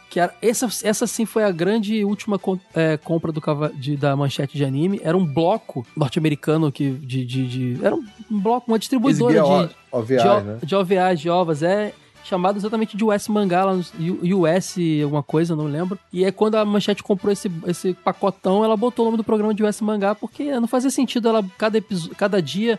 Que 0.08 0.20
era, 0.20 0.32
essa, 0.40 0.68
essa 0.84 1.06
sim 1.06 1.26
foi 1.26 1.42
a 1.42 1.50
grande 1.50 2.04
última 2.04 2.38
com- 2.38 2.58
é, 2.72 2.96
compra 2.96 3.32
do, 3.32 3.42
de- 3.74 3.96
da 3.96 4.14
manchete 4.14 4.56
de 4.56 4.64
anime. 4.64 5.00
Era 5.02 5.16
um 5.16 5.26
bloco 5.26 5.84
norte-americano 5.96 6.70
que 6.70 6.90
de, 6.92 7.24
de, 7.24 7.46
de- 7.74 7.84
Era 7.84 7.94
um 7.96 8.04
bloco, 8.30 8.70
uma 8.70 8.78
distribuidora 8.78 9.34
de, 9.34 9.40
O- 9.40 9.98
OVAs, 9.98 10.22
de, 10.22 10.46
né? 10.48 10.58
de 10.62 10.74
OVAs, 10.76 11.20
de 11.20 11.28
ovas. 11.28 11.62
É 11.62 11.92
chamado 12.28 12.56
exatamente 12.58 12.96
de 12.96 13.04
US 13.04 13.28
Mangá, 13.28 13.64
lá 13.64 13.74
no 13.74 14.38
US 14.38 14.76
alguma 15.02 15.22
coisa, 15.22 15.54
não 15.56 15.64
lembro. 15.66 15.98
E 16.12 16.24
é 16.24 16.30
quando 16.32 16.56
a 16.56 16.64
Manchete 16.64 17.02
comprou 17.02 17.32
esse, 17.32 17.50
esse 17.66 17.94
pacotão, 17.94 18.64
ela 18.64 18.76
botou 18.76 19.04
o 19.04 19.06
nome 19.06 19.16
do 19.16 19.24
programa 19.24 19.54
de 19.54 19.62
US 19.64 19.80
Mangá, 19.80 20.14
porque 20.14 20.58
não 20.58 20.66
fazia 20.68 20.90
sentido 20.90 21.28
ela, 21.28 21.44
cada, 21.56 21.82
cada 22.16 22.42
dia... 22.42 22.78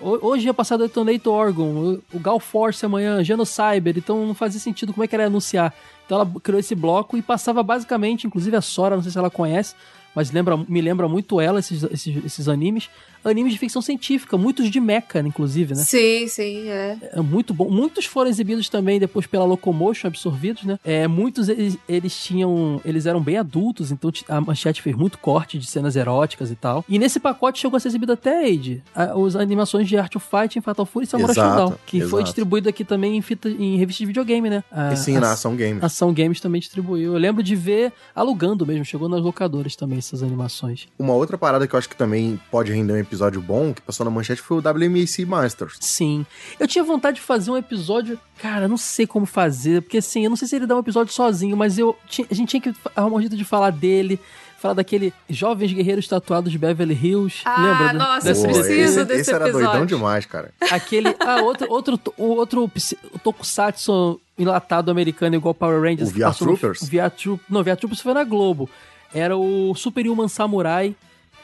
ho- 0.00 0.18
Hoje 0.28 0.46
ia 0.46 0.54
passar 0.54 0.76
Detonator 0.76 1.32
Orgon, 1.32 1.98
o 2.12 2.18
Gal 2.18 2.40
Force 2.40 2.84
amanhã, 2.84 3.22
Genocyber, 3.22 3.96
então 3.96 4.26
não 4.26 4.34
fazia 4.34 4.60
sentido 4.60 4.92
como 4.92 5.04
é 5.04 5.06
que 5.08 5.14
ela 5.14 5.24
ia 5.24 5.28
anunciar. 5.28 5.72
Então 6.06 6.20
ela 6.20 6.30
criou 6.42 6.58
esse 6.58 6.74
bloco 6.74 7.16
e 7.16 7.22
passava 7.22 7.62
basicamente, 7.62 8.26
inclusive 8.26 8.56
a 8.56 8.60
Sora, 8.60 8.96
não 8.96 9.02
sei 9.02 9.12
se 9.12 9.18
ela 9.18 9.30
conhece, 9.30 9.74
mas 10.14 10.30
lembra, 10.32 10.56
me 10.56 10.80
lembra 10.80 11.06
muito 11.06 11.40
ela, 11.40 11.58
esses, 11.60 11.82
esses, 11.84 12.24
esses 12.24 12.48
animes. 12.48 12.88
Animes 13.24 13.52
de 13.52 13.58
ficção 13.58 13.80
científica, 13.82 14.36
muitos 14.36 14.70
de 14.70 14.80
mecha, 14.80 14.98
inclusive, 15.20 15.74
né? 15.74 15.82
Sim, 15.82 16.26
sim, 16.28 16.68
é. 16.68 16.96
É 17.14 17.20
muito 17.20 17.52
bom. 17.54 17.68
Muitos 17.70 18.04
foram 18.06 18.28
exibidos 18.30 18.68
também 18.68 18.98
depois 18.98 19.26
pela 19.26 19.44
Locomotion, 19.44 20.06
absorvidos, 20.08 20.64
né? 20.64 20.78
É, 20.84 21.06
muitos 21.06 21.48
eles, 21.48 21.76
eles 21.88 22.16
tinham. 22.16 22.80
Eles 22.84 23.06
eram 23.06 23.20
bem 23.20 23.36
adultos, 23.36 23.90
então 23.90 24.10
a 24.28 24.40
manchete 24.40 24.82
fez 24.82 24.96
muito 24.96 25.18
corte 25.18 25.58
de 25.58 25.66
cenas 25.66 25.96
eróticas 25.96 26.50
e 26.50 26.54
tal. 26.54 26.84
E 26.88 26.98
nesse 26.98 27.20
pacote 27.20 27.58
chegou 27.60 27.76
a 27.76 27.80
ser 27.80 27.88
exibido 27.88 28.12
até 28.12 28.44
Age. 28.44 28.82
a- 28.94 29.12
As 29.28 29.36
animações 29.36 29.88
de 29.88 29.96
Art 29.96 30.14
of 30.16 30.26
Fight 30.28 30.58
em 30.58 30.62
Fatal 30.62 30.86
Fury 30.86 31.04
e 31.04 31.08
Samurai 31.08 31.34
Shodown. 31.34 31.74
Que 31.86 31.98
foi 32.00 32.06
exato. 32.20 32.24
distribuído 32.24 32.68
aqui 32.68 32.84
também 32.84 33.16
em, 33.16 33.22
fita, 33.22 33.48
em 33.48 33.76
revista 33.76 34.00
de 34.02 34.06
videogame, 34.06 34.48
né? 34.50 34.64
A- 34.70 34.92
E 34.92 34.96
sim, 34.96 35.16
a- 35.16 35.20
na 35.20 35.32
Ação 35.32 35.54
Games. 35.56 35.82
Ação 35.82 36.12
Games 36.12 36.40
também 36.40 36.60
distribuiu. 36.60 37.12
Eu 37.14 37.18
lembro 37.18 37.42
de 37.42 37.54
ver 37.56 37.92
alugando 38.14 38.64
mesmo, 38.66 38.84
chegou 38.84 39.08
nas 39.08 39.20
locadoras 39.22 39.76
também 39.76 39.98
essas 39.98 40.22
animações. 40.22 40.86
Uma 40.98 41.14
outra 41.14 41.36
parada 41.36 41.66
que 41.66 41.74
eu 41.74 41.78
acho 41.78 41.88
que 41.88 41.96
também 41.96 42.40
pode 42.50 42.72
render 42.72 42.92
um 42.92 42.96
episódio 43.08 43.40
bom, 43.40 43.72
que 43.74 43.82
passou 43.82 44.04
na 44.04 44.10
manchete, 44.10 44.40
foi 44.40 44.58
o 44.58 44.60
WMAC 44.60 45.24
Masters. 45.26 45.78
Sim. 45.80 46.24
Eu 46.60 46.68
tinha 46.68 46.84
vontade 46.84 47.16
de 47.16 47.22
fazer 47.22 47.50
um 47.50 47.56
episódio. 47.56 48.18
Cara, 48.38 48.66
eu 48.66 48.68
não 48.68 48.76
sei 48.76 49.06
como 49.06 49.26
fazer, 49.26 49.82
porque 49.82 49.98
assim, 49.98 50.24
eu 50.24 50.30
não 50.30 50.36
sei 50.36 50.46
se 50.46 50.56
ele 50.56 50.66
dá 50.66 50.76
um 50.76 50.80
episódio 50.80 51.12
sozinho, 51.12 51.56
mas 51.56 51.78
eu 51.78 51.96
a 52.30 52.34
gente 52.34 52.48
tinha 52.48 52.60
que 52.60 52.74
arrumar 52.94 53.16
um 53.16 53.20
jeito 53.20 53.36
de 53.36 53.44
falar 53.44 53.70
dele. 53.70 54.20
Falar 54.60 54.74
daquele 54.74 55.14
Jovens 55.30 55.72
Guerreiros 55.72 56.08
Tatuados 56.08 56.50
de 56.50 56.58
Beverly 56.58 56.92
Hills. 56.92 57.42
Ah, 57.44 57.62
Lembra? 57.62 57.92
do- 57.92 57.98
nossa, 57.98 58.26
dessa- 58.26 58.40
eu 58.44 58.52
preciso 58.52 58.72
esse, 58.72 59.04
desse 59.04 59.20
esse 59.20 59.30
era 59.32 59.44
episódio. 59.44 59.68
doidão 59.68 59.86
demais, 59.86 60.26
cara. 60.26 60.50
Aquele. 60.72 61.14
Ah, 61.20 61.42
outro, 61.42 61.70
outro, 61.70 62.00
o 62.16 62.24
outro 62.34 62.64
o 62.64 63.18
Tokusatsu 63.20 64.20
enlatado 64.36 64.90
americano 64.90 65.36
igual 65.36 65.54
Power 65.54 65.80
Rangers. 65.80 66.10
O 66.10 66.12
VR 66.12 66.22
passou 66.24 66.48
no- 66.48 66.56
Troopers? 66.58 66.88
VR 66.88 67.08
Troop, 67.16 67.40
não, 67.48 67.62
VR 67.62 67.76
Troopers 67.76 68.00
foi 68.00 68.12
na 68.14 68.24
Globo. 68.24 68.68
Era 69.14 69.36
o 69.36 69.74
Superhuman 69.76 70.26
Samurai, 70.26 70.94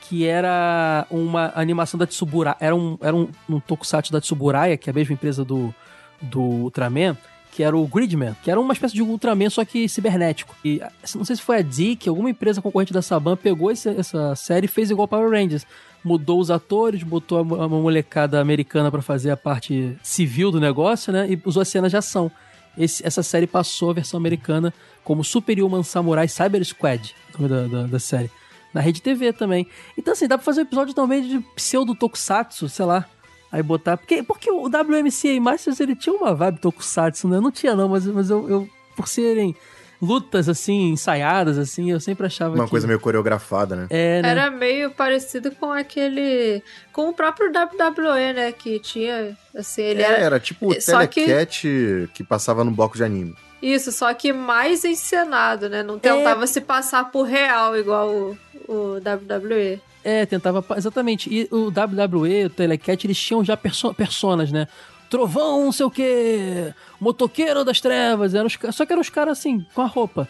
que 0.08 0.26
era 0.26 1.06
uma 1.10 1.52
animação 1.54 1.98
da 1.98 2.06
Tsuburaya. 2.06 2.56
Era 2.60 2.74
um, 2.76 2.98
era 3.00 3.14
um, 3.16 3.28
um 3.48 3.58
Tokusatsu 3.60 4.12
da 4.12 4.20
Tsuburaya, 4.20 4.76
que 4.76 4.88
é 4.88 4.92
a 4.92 4.94
mesma 4.94 5.14
empresa 5.14 5.44
do, 5.44 5.74
do 6.20 6.40
Ultraman. 6.40 7.16
Que 7.52 7.62
era 7.62 7.76
o 7.76 7.86
Gridman, 7.86 8.34
que 8.42 8.50
era 8.50 8.60
uma 8.60 8.72
espécie 8.72 8.94
de 8.94 9.00
Ultraman, 9.02 9.48
só 9.48 9.64
que 9.64 9.88
cibernético. 9.88 10.56
E 10.64 10.80
não 11.14 11.24
sei 11.24 11.36
se 11.36 11.42
foi 11.42 11.58
a 11.58 11.62
Dick, 11.62 12.08
alguma 12.08 12.28
empresa 12.28 12.60
concorrente 12.60 12.92
da 12.92 13.00
Saban, 13.00 13.36
pegou 13.36 13.70
esse- 13.70 13.90
essa 13.90 14.34
série 14.34 14.64
e 14.64 14.68
fez 14.68 14.90
igual 14.90 15.06
Power 15.06 15.30
Rangers 15.30 15.64
mudou 16.02 16.40
os 16.40 16.50
atores, 16.50 17.02
botou 17.04 17.38
a, 17.38 17.44
mo- 17.44 17.62
a 17.62 17.68
molecada 17.68 18.40
americana 18.40 18.90
pra 18.90 19.00
fazer 19.00 19.30
a 19.30 19.36
parte 19.36 19.96
civil 20.02 20.50
do 20.50 20.58
negócio, 20.60 21.12
né? 21.12 21.30
E 21.30 21.40
usou 21.44 21.62
as 21.62 21.68
cenas 21.68 21.92
de 21.92 21.96
ação. 21.96 22.28
Esse- 22.76 23.06
essa 23.06 23.22
série 23.22 23.46
passou 23.46 23.90
a 23.90 23.94
versão 23.94 24.18
americana 24.18 24.74
como 25.04 25.22
Superhuman 25.22 25.84
Samurai 25.84 26.26
Cyber 26.26 26.62
Squad, 26.64 27.14
nome 27.38 27.48
da, 27.48 27.66
da, 27.68 27.86
da 27.86 27.98
série. 28.00 28.30
Na 28.74 28.80
rede 28.80 29.00
TV 29.00 29.32
também. 29.32 29.66
Então, 29.96 30.12
assim, 30.12 30.26
dá 30.26 30.36
pra 30.36 30.44
fazer 30.44 30.60
um 30.60 30.64
episódio 30.64 30.92
também 30.94 31.22
de 31.22 31.38
pseudo 31.54 31.94
tokusatsu, 31.94 32.68
sei 32.68 32.84
lá. 32.84 33.06
Aí 33.52 33.62
botar. 33.62 33.96
Porque, 33.96 34.22
porque 34.22 34.50
o 34.50 34.64
WMCA 34.66 35.40
Masters 35.40 35.78
ele 35.78 35.94
tinha 35.94 36.14
uma 36.14 36.34
vibe 36.34 36.58
tokusatsu, 36.58 37.28
né? 37.28 37.38
Não 37.38 37.52
tinha, 37.52 37.76
não, 37.76 37.88
mas, 37.88 38.04
mas 38.06 38.28
eu, 38.30 38.50
eu, 38.50 38.68
por 38.96 39.06
serem 39.06 39.54
lutas 40.02 40.48
assim, 40.48 40.90
ensaiadas, 40.90 41.56
assim, 41.56 41.90
eu 41.90 42.00
sempre 42.00 42.26
achava 42.26 42.54
Uma 42.56 42.64
que. 42.64 42.70
coisa 42.70 42.86
meio 42.86 42.98
coreografada, 42.98 43.76
né? 43.76 43.86
É, 43.90 44.20
né? 44.20 44.28
Era 44.30 44.50
meio 44.50 44.90
parecido 44.90 45.52
com 45.52 45.70
aquele. 45.72 46.62
com 46.92 47.08
o 47.10 47.12
próprio 47.14 47.46
WWE, 47.50 48.32
né? 48.34 48.50
Que 48.52 48.80
tinha. 48.80 49.36
Assim, 49.56 49.82
ele 49.82 50.02
É, 50.02 50.06
era. 50.06 50.16
era 50.18 50.40
tipo 50.40 50.72
o 50.72 50.80
Só 50.80 51.06
que- 51.06 51.24
telecat 51.24 52.08
que... 52.12 52.24
passava 52.24 52.64
no 52.64 52.72
bloco 52.72 52.96
de 52.96 53.04
anime. 53.04 53.34
Isso, 53.62 53.92
só 53.92 54.12
que 54.12 54.30
mais 54.32 54.84
encenado, 54.84 55.70
né? 55.70 55.78
É. 55.78 55.82
Não 55.82 55.98
tentava 55.98 56.46
se 56.46 56.60
passar 56.60 57.10
por 57.10 57.22
real 57.22 57.74
igual 57.78 58.10
o, 58.10 58.38
o 58.68 58.96
WWE. 58.96 59.80
É, 60.02 60.26
tentava. 60.26 60.64
Exatamente. 60.76 61.32
E 61.32 61.48
o 61.50 61.68
WWE, 61.68 62.46
o 62.46 62.50
Telecat, 62.50 63.06
eles 63.06 63.18
tinham 63.18 63.44
já 63.44 63.56
perso 63.56 63.92
personas, 63.94 64.52
né? 64.52 64.68
Trovão, 65.08 65.64
não 65.64 65.72
sei 65.72 65.86
o 65.86 65.90
quê. 65.90 66.74
Motoqueiro 67.00 67.64
das 67.64 67.80
trevas. 67.80 68.34
Eram 68.34 68.46
os 68.46 68.58
só 68.74 68.84
que 68.84 68.92
eram 68.92 69.02
os 69.02 69.08
caras 69.08 69.38
assim, 69.38 69.64
com 69.74 69.82
a 69.82 69.86
roupa. 69.86 70.28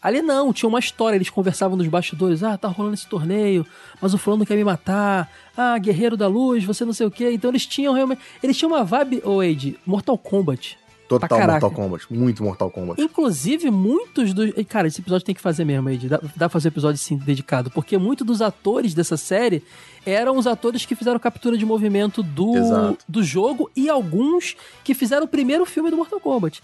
Ali 0.00 0.22
não, 0.22 0.52
tinha 0.52 0.68
uma 0.68 0.78
história, 0.78 1.16
eles 1.16 1.30
conversavam 1.30 1.76
nos 1.76 1.88
bastidores, 1.88 2.42
ah, 2.44 2.56
tá 2.56 2.68
rolando 2.68 2.94
esse 2.94 3.08
torneio, 3.08 3.66
mas 4.00 4.14
o 4.14 4.18
fulano 4.18 4.46
quer 4.46 4.54
me 4.54 4.62
matar, 4.62 5.28
ah, 5.56 5.76
guerreiro 5.78 6.16
da 6.16 6.28
luz, 6.28 6.62
você 6.62 6.84
não 6.84 6.92
sei 6.92 7.06
o 7.06 7.10
quê. 7.10 7.32
Então 7.32 7.50
eles 7.50 7.66
tinham 7.66 7.92
realmente, 7.92 8.20
eles 8.40 8.56
tinham 8.56 8.70
uma 8.70 8.84
vibe, 8.84 9.20
ô 9.24 9.38
Wade, 9.38 9.76
Mortal 9.84 10.16
Kombat. 10.16 10.78
Total. 11.08 11.46
Mortal 11.46 11.70
Kombat. 11.70 12.12
Muito 12.12 12.42
Mortal 12.42 12.70
Kombat. 12.70 13.00
Inclusive, 13.00 13.70
muitos 13.70 14.32
dos. 14.32 14.50
Cara, 14.68 14.88
esse 14.88 15.00
episódio 15.00 15.24
tem 15.24 15.34
que 15.34 15.40
fazer 15.40 15.64
mesmo, 15.64 15.88
Ed. 15.88 16.08
Dá, 16.08 16.18
dá 16.18 16.30
pra 16.36 16.48
fazer 16.48 16.68
episódio 16.68 16.98
sim, 16.98 17.16
dedicado. 17.16 17.70
Porque 17.70 17.96
muitos 17.96 18.26
dos 18.26 18.42
atores 18.42 18.94
dessa 18.94 19.16
série 19.16 19.62
eram 20.04 20.36
os 20.36 20.46
atores 20.46 20.84
que 20.84 20.94
fizeram 20.94 21.18
captura 21.18 21.56
de 21.56 21.66
movimento 21.66 22.22
do, 22.22 22.56
Exato. 22.56 23.04
do 23.08 23.22
jogo 23.22 23.70
e 23.74 23.88
alguns 23.88 24.56
que 24.84 24.94
fizeram 24.94 25.24
o 25.24 25.28
primeiro 25.28 25.64
filme 25.64 25.90
do 25.90 25.96
Mortal 25.96 26.20
Kombat. 26.20 26.62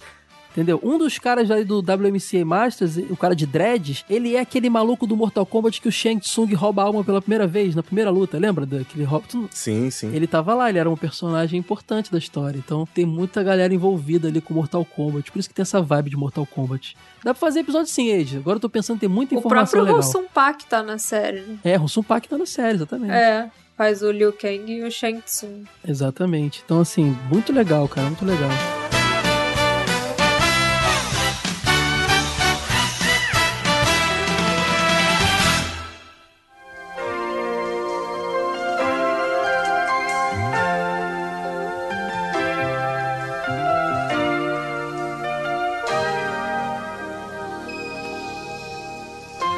Entendeu? 0.52 0.78
Um 0.82 0.98
dos 0.98 1.18
caras 1.18 1.50
aí 1.50 1.64
do 1.64 1.78
WMCA 1.78 2.44
Masters, 2.44 2.98
o 3.08 3.16
cara 3.16 3.34
de 3.34 3.46
dreads, 3.46 4.04
ele 4.08 4.36
é 4.36 4.40
aquele 4.40 4.68
maluco 4.68 5.06
do 5.06 5.16
Mortal 5.16 5.46
Kombat 5.46 5.80
que 5.80 5.88
o 5.88 5.92
Shang 5.92 6.20
Tsung 6.20 6.52
rouba 6.54 6.82
a 6.82 6.84
alma 6.84 7.02
pela 7.02 7.22
primeira 7.22 7.46
vez, 7.46 7.74
na 7.74 7.82
primeira 7.82 8.10
luta, 8.10 8.38
lembra 8.38 8.66
daquele 8.66 9.04
roubo? 9.04 9.48
Sim, 9.50 9.90
sim. 9.90 10.14
ele 10.14 10.26
tava 10.26 10.54
lá, 10.54 10.68
ele 10.68 10.78
era 10.78 10.90
um 10.90 10.96
personagem 10.96 11.58
importante 11.58 12.12
da 12.12 12.18
história. 12.18 12.58
Então 12.58 12.86
tem 12.94 13.06
muita 13.06 13.42
galera 13.42 13.72
envolvida 13.72 14.28
ali 14.28 14.40
com 14.40 14.52
Mortal 14.52 14.84
Kombat. 14.84 15.32
Por 15.32 15.38
isso 15.38 15.48
que 15.48 15.54
tem 15.54 15.62
essa 15.62 15.80
vibe 15.80 16.10
de 16.10 16.16
Mortal 16.16 16.46
Kombat. 16.46 16.96
Dá 17.24 17.32
pra 17.32 17.40
fazer 17.40 17.60
episódio 17.60 17.90
sim, 17.90 18.12
Age. 18.12 18.36
Agora 18.36 18.56
eu 18.56 18.60
tô 18.60 18.68
pensando 18.68 19.00
tem 19.00 19.08
muita 19.08 19.34
O 19.34 19.38
informação 19.38 19.70
próprio 19.70 19.82
legal. 19.84 19.96
Rossum 19.96 20.24
Pak 20.32 20.66
tá 20.66 20.82
na 20.82 20.98
série, 20.98 21.40
né? 21.40 21.58
É, 21.64 21.76
Rossum 21.76 22.02
Pak 22.02 22.28
tá 22.28 22.36
na 22.36 22.46
série, 22.46 22.76
exatamente. 22.76 23.12
É, 23.12 23.50
faz 23.76 24.02
o 24.02 24.10
Liu 24.10 24.32
Kang 24.32 24.70
e 24.70 24.82
o 24.82 24.90
Shang 24.90 25.20
Tsung. 25.22 25.64
Exatamente. 25.86 26.62
Então, 26.64 26.80
assim, 26.80 27.16
muito 27.30 27.52
legal, 27.52 27.88
cara, 27.88 28.08
muito 28.08 28.24
legal. 28.24 28.50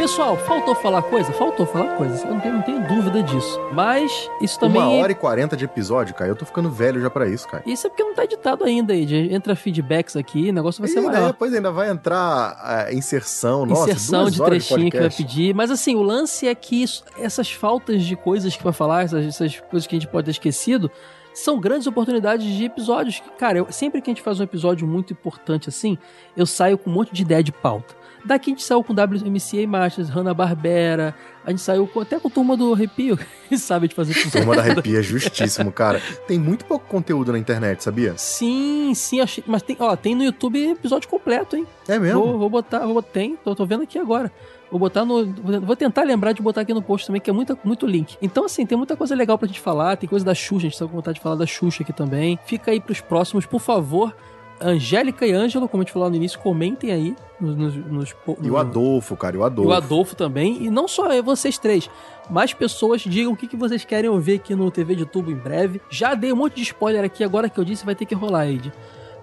Pessoal, 0.04 0.36
faltou 0.36 0.74
falar 0.74 1.00
coisa? 1.00 1.32
Faltou 1.32 1.64
falar 1.64 1.96
coisa. 1.96 2.26
Eu 2.26 2.34
não 2.34 2.40
tenho, 2.42 2.54
não 2.56 2.62
tenho 2.62 2.86
dúvida 2.86 3.22
disso. 3.22 3.58
Mas 3.72 4.28
isso 4.38 4.60
também. 4.60 4.82
Uma 4.82 4.90
hora 4.90 5.12
e 5.12 5.14
quarenta 5.14 5.56
de 5.56 5.64
episódio, 5.64 6.14
cara. 6.14 6.30
Eu 6.30 6.36
tô 6.36 6.44
ficando 6.44 6.68
velho 6.70 7.00
já 7.00 7.08
pra 7.08 7.26
isso, 7.26 7.48
cara. 7.48 7.62
Isso 7.64 7.86
é 7.86 7.90
porque 7.90 8.02
não 8.02 8.14
tá 8.14 8.22
editado 8.22 8.64
ainda, 8.64 8.94
Ed. 8.94 9.32
Entra 9.32 9.56
feedbacks 9.56 10.14
aqui, 10.14 10.50
o 10.50 10.52
negócio 10.52 10.82
vai 10.82 10.90
E 10.90 10.92
ser 10.92 10.98
ainda, 10.98 11.10
maior. 11.12 11.30
é, 11.30 11.32
pois 11.32 11.54
ainda 11.54 11.72
vai 11.72 11.88
entrar 11.88 12.54
a 12.62 12.92
inserção, 12.92 13.64
nossa, 13.64 13.84
inserção 13.92 14.28
de 14.28 14.42
trechinho 14.42 14.90
que 14.90 15.00
vai 15.00 15.08
pedir. 15.08 15.54
Mas 15.54 15.70
assim, 15.70 15.96
o 15.96 16.02
lance 16.02 16.46
é 16.46 16.54
que 16.54 16.82
isso- 16.82 17.02
essas 17.18 17.50
faltas 17.50 18.02
de 18.04 18.14
coisas 18.14 18.54
que 18.54 18.62
vai 18.62 18.74
falar, 18.74 19.04
essas, 19.04 19.24
essas 19.24 19.58
coisas 19.58 19.86
que 19.86 19.96
a 19.96 19.98
gente 19.98 20.10
pode 20.10 20.26
ter 20.26 20.32
esquecido, 20.32 20.90
são 21.32 21.58
grandes 21.58 21.86
oportunidades 21.86 22.46
de 22.46 22.62
episódios. 22.66 23.20
que, 23.20 23.30
Cara, 23.38 23.56
eu- 23.56 23.68
sempre 23.72 24.02
que 24.02 24.10
a 24.10 24.12
gente 24.12 24.22
faz 24.22 24.38
um 24.38 24.42
episódio 24.44 24.86
muito 24.86 25.14
importante 25.14 25.70
assim, 25.70 25.96
eu 26.36 26.44
saio 26.44 26.76
com 26.76 26.90
um 26.90 26.92
monte 26.92 27.14
de 27.14 27.22
ideia 27.22 27.42
de 27.42 27.50
pauta. 27.52 28.03
Daqui 28.24 28.50
a 28.50 28.52
gente 28.54 28.62
saiu 28.64 28.82
com 28.82 28.92
WMCA 28.94 29.66
Masters, 29.68 30.08
Hanna-Barbera, 30.08 31.14
a 31.44 31.50
gente 31.50 31.60
saiu 31.62 31.86
com- 31.86 32.00
até 32.00 32.18
com 32.18 32.30
turma 32.30 32.56
do 32.56 32.72
Arrepio, 32.72 33.18
que 33.48 33.58
sabe 33.58 33.88
de 33.88 33.94
fazer 33.94 34.12
episódio. 34.12 34.40
Turma 34.40 34.56
da 34.56 34.62
Arrepia 34.62 34.98
é 35.00 35.02
justíssimo, 35.02 35.70
cara. 35.70 36.00
Tem 36.26 36.38
muito 36.38 36.64
pouco 36.64 36.86
conteúdo 36.86 37.32
na 37.32 37.38
internet, 37.38 37.82
sabia? 37.84 38.14
Sim, 38.16 38.92
sim, 38.94 39.20
achei, 39.20 39.44
mas 39.46 39.62
tem, 39.62 39.76
ó, 39.78 39.94
tem 39.94 40.14
no 40.14 40.24
YouTube 40.24 40.70
episódio 40.70 41.08
completo, 41.08 41.56
hein? 41.56 41.66
É 41.86 41.98
mesmo? 41.98 42.22
Vou, 42.24 42.38
vou 42.38 42.48
botar, 42.50 42.80
vou 42.80 42.94
botar, 42.94 43.10
tem, 43.12 43.36
tô, 43.36 43.54
tô 43.54 43.66
vendo 43.66 43.82
aqui 43.82 43.98
agora. 43.98 44.32
Vou 44.70 44.80
botar 44.80 45.04
no. 45.04 45.26
Vou 45.60 45.76
tentar 45.76 46.02
lembrar 46.02 46.32
de 46.32 46.42
botar 46.42 46.62
aqui 46.62 46.74
no 46.74 46.82
post 46.82 47.06
também, 47.06 47.20
que 47.20 47.30
é 47.30 47.32
muita, 47.32 47.56
muito 47.62 47.86
link. 47.86 48.16
Então, 48.20 48.46
assim, 48.46 48.66
tem 48.66 48.76
muita 48.76 48.96
coisa 48.96 49.14
legal 49.14 49.38
pra 49.38 49.46
gente 49.46 49.60
falar. 49.60 49.96
Tem 49.96 50.08
coisa 50.08 50.24
da 50.24 50.34
Xuxa, 50.34 50.66
a 50.66 50.70
gente 50.70 50.78
tá 50.78 50.86
com 50.86 50.92
vontade 50.94 51.16
de 51.16 51.22
falar 51.22 51.36
da 51.36 51.46
Xuxa 51.46 51.84
aqui 51.84 51.92
também. 51.92 52.38
Fica 52.44 52.72
aí 52.72 52.80
pros 52.80 53.00
próximos, 53.00 53.46
por 53.46 53.60
favor. 53.60 54.12
Angélica 54.60 55.26
e 55.26 55.32
Ângelo, 55.32 55.68
como 55.68 55.82
a 55.82 55.84
gente 55.84 55.92
falou 55.92 56.08
no 56.08 56.16
início, 56.16 56.38
comentem 56.38 56.90
aí 56.92 57.16
nos. 57.40 57.56
nos, 57.56 57.74
nos 57.76 58.14
E 58.42 58.50
o 58.50 58.56
Adolfo, 58.56 59.16
cara, 59.16 59.36
e 59.36 59.38
o 59.38 59.42
e 59.42 59.46
Adolfo. 59.46 59.70
o 59.70 59.72
Adolfo 59.74 60.16
também. 60.16 60.62
E 60.64 60.70
não 60.70 60.86
só 60.88 61.20
vocês 61.22 61.58
três. 61.58 61.90
Mais 62.30 62.54
pessoas 62.54 63.02
digam 63.02 63.32
o 63.32 63.36
que, 63.36 63.46
que 63.46 63.56
vocês 63.56 63.84
querem 63.84 64.08
ouvir 64.08 64.34
aqui 64.36 64.54
no 64.54 64.70
TV 64.70 64.94
de 64.94 65.04
Tubo 65.04 65.30
em 65.30 65.36
breve. 65.36 65.80
Já 65.90 66.14
dei 66.14 66.32
um 66.32 66.36
monte 66.36 66.56
de 66.56 66.62
spoiler 66.62 67.04
aqui, 67.04 67.22
agora 67.24 67.48
que 67.48 67.58
eu 67.58 67.64
disse 67.64 67.84
vai 67.84 67.94
ter 67.94 68.06
que 68.06 68.14
rolar, 68.14 68.46
Ed. 68.48 68.72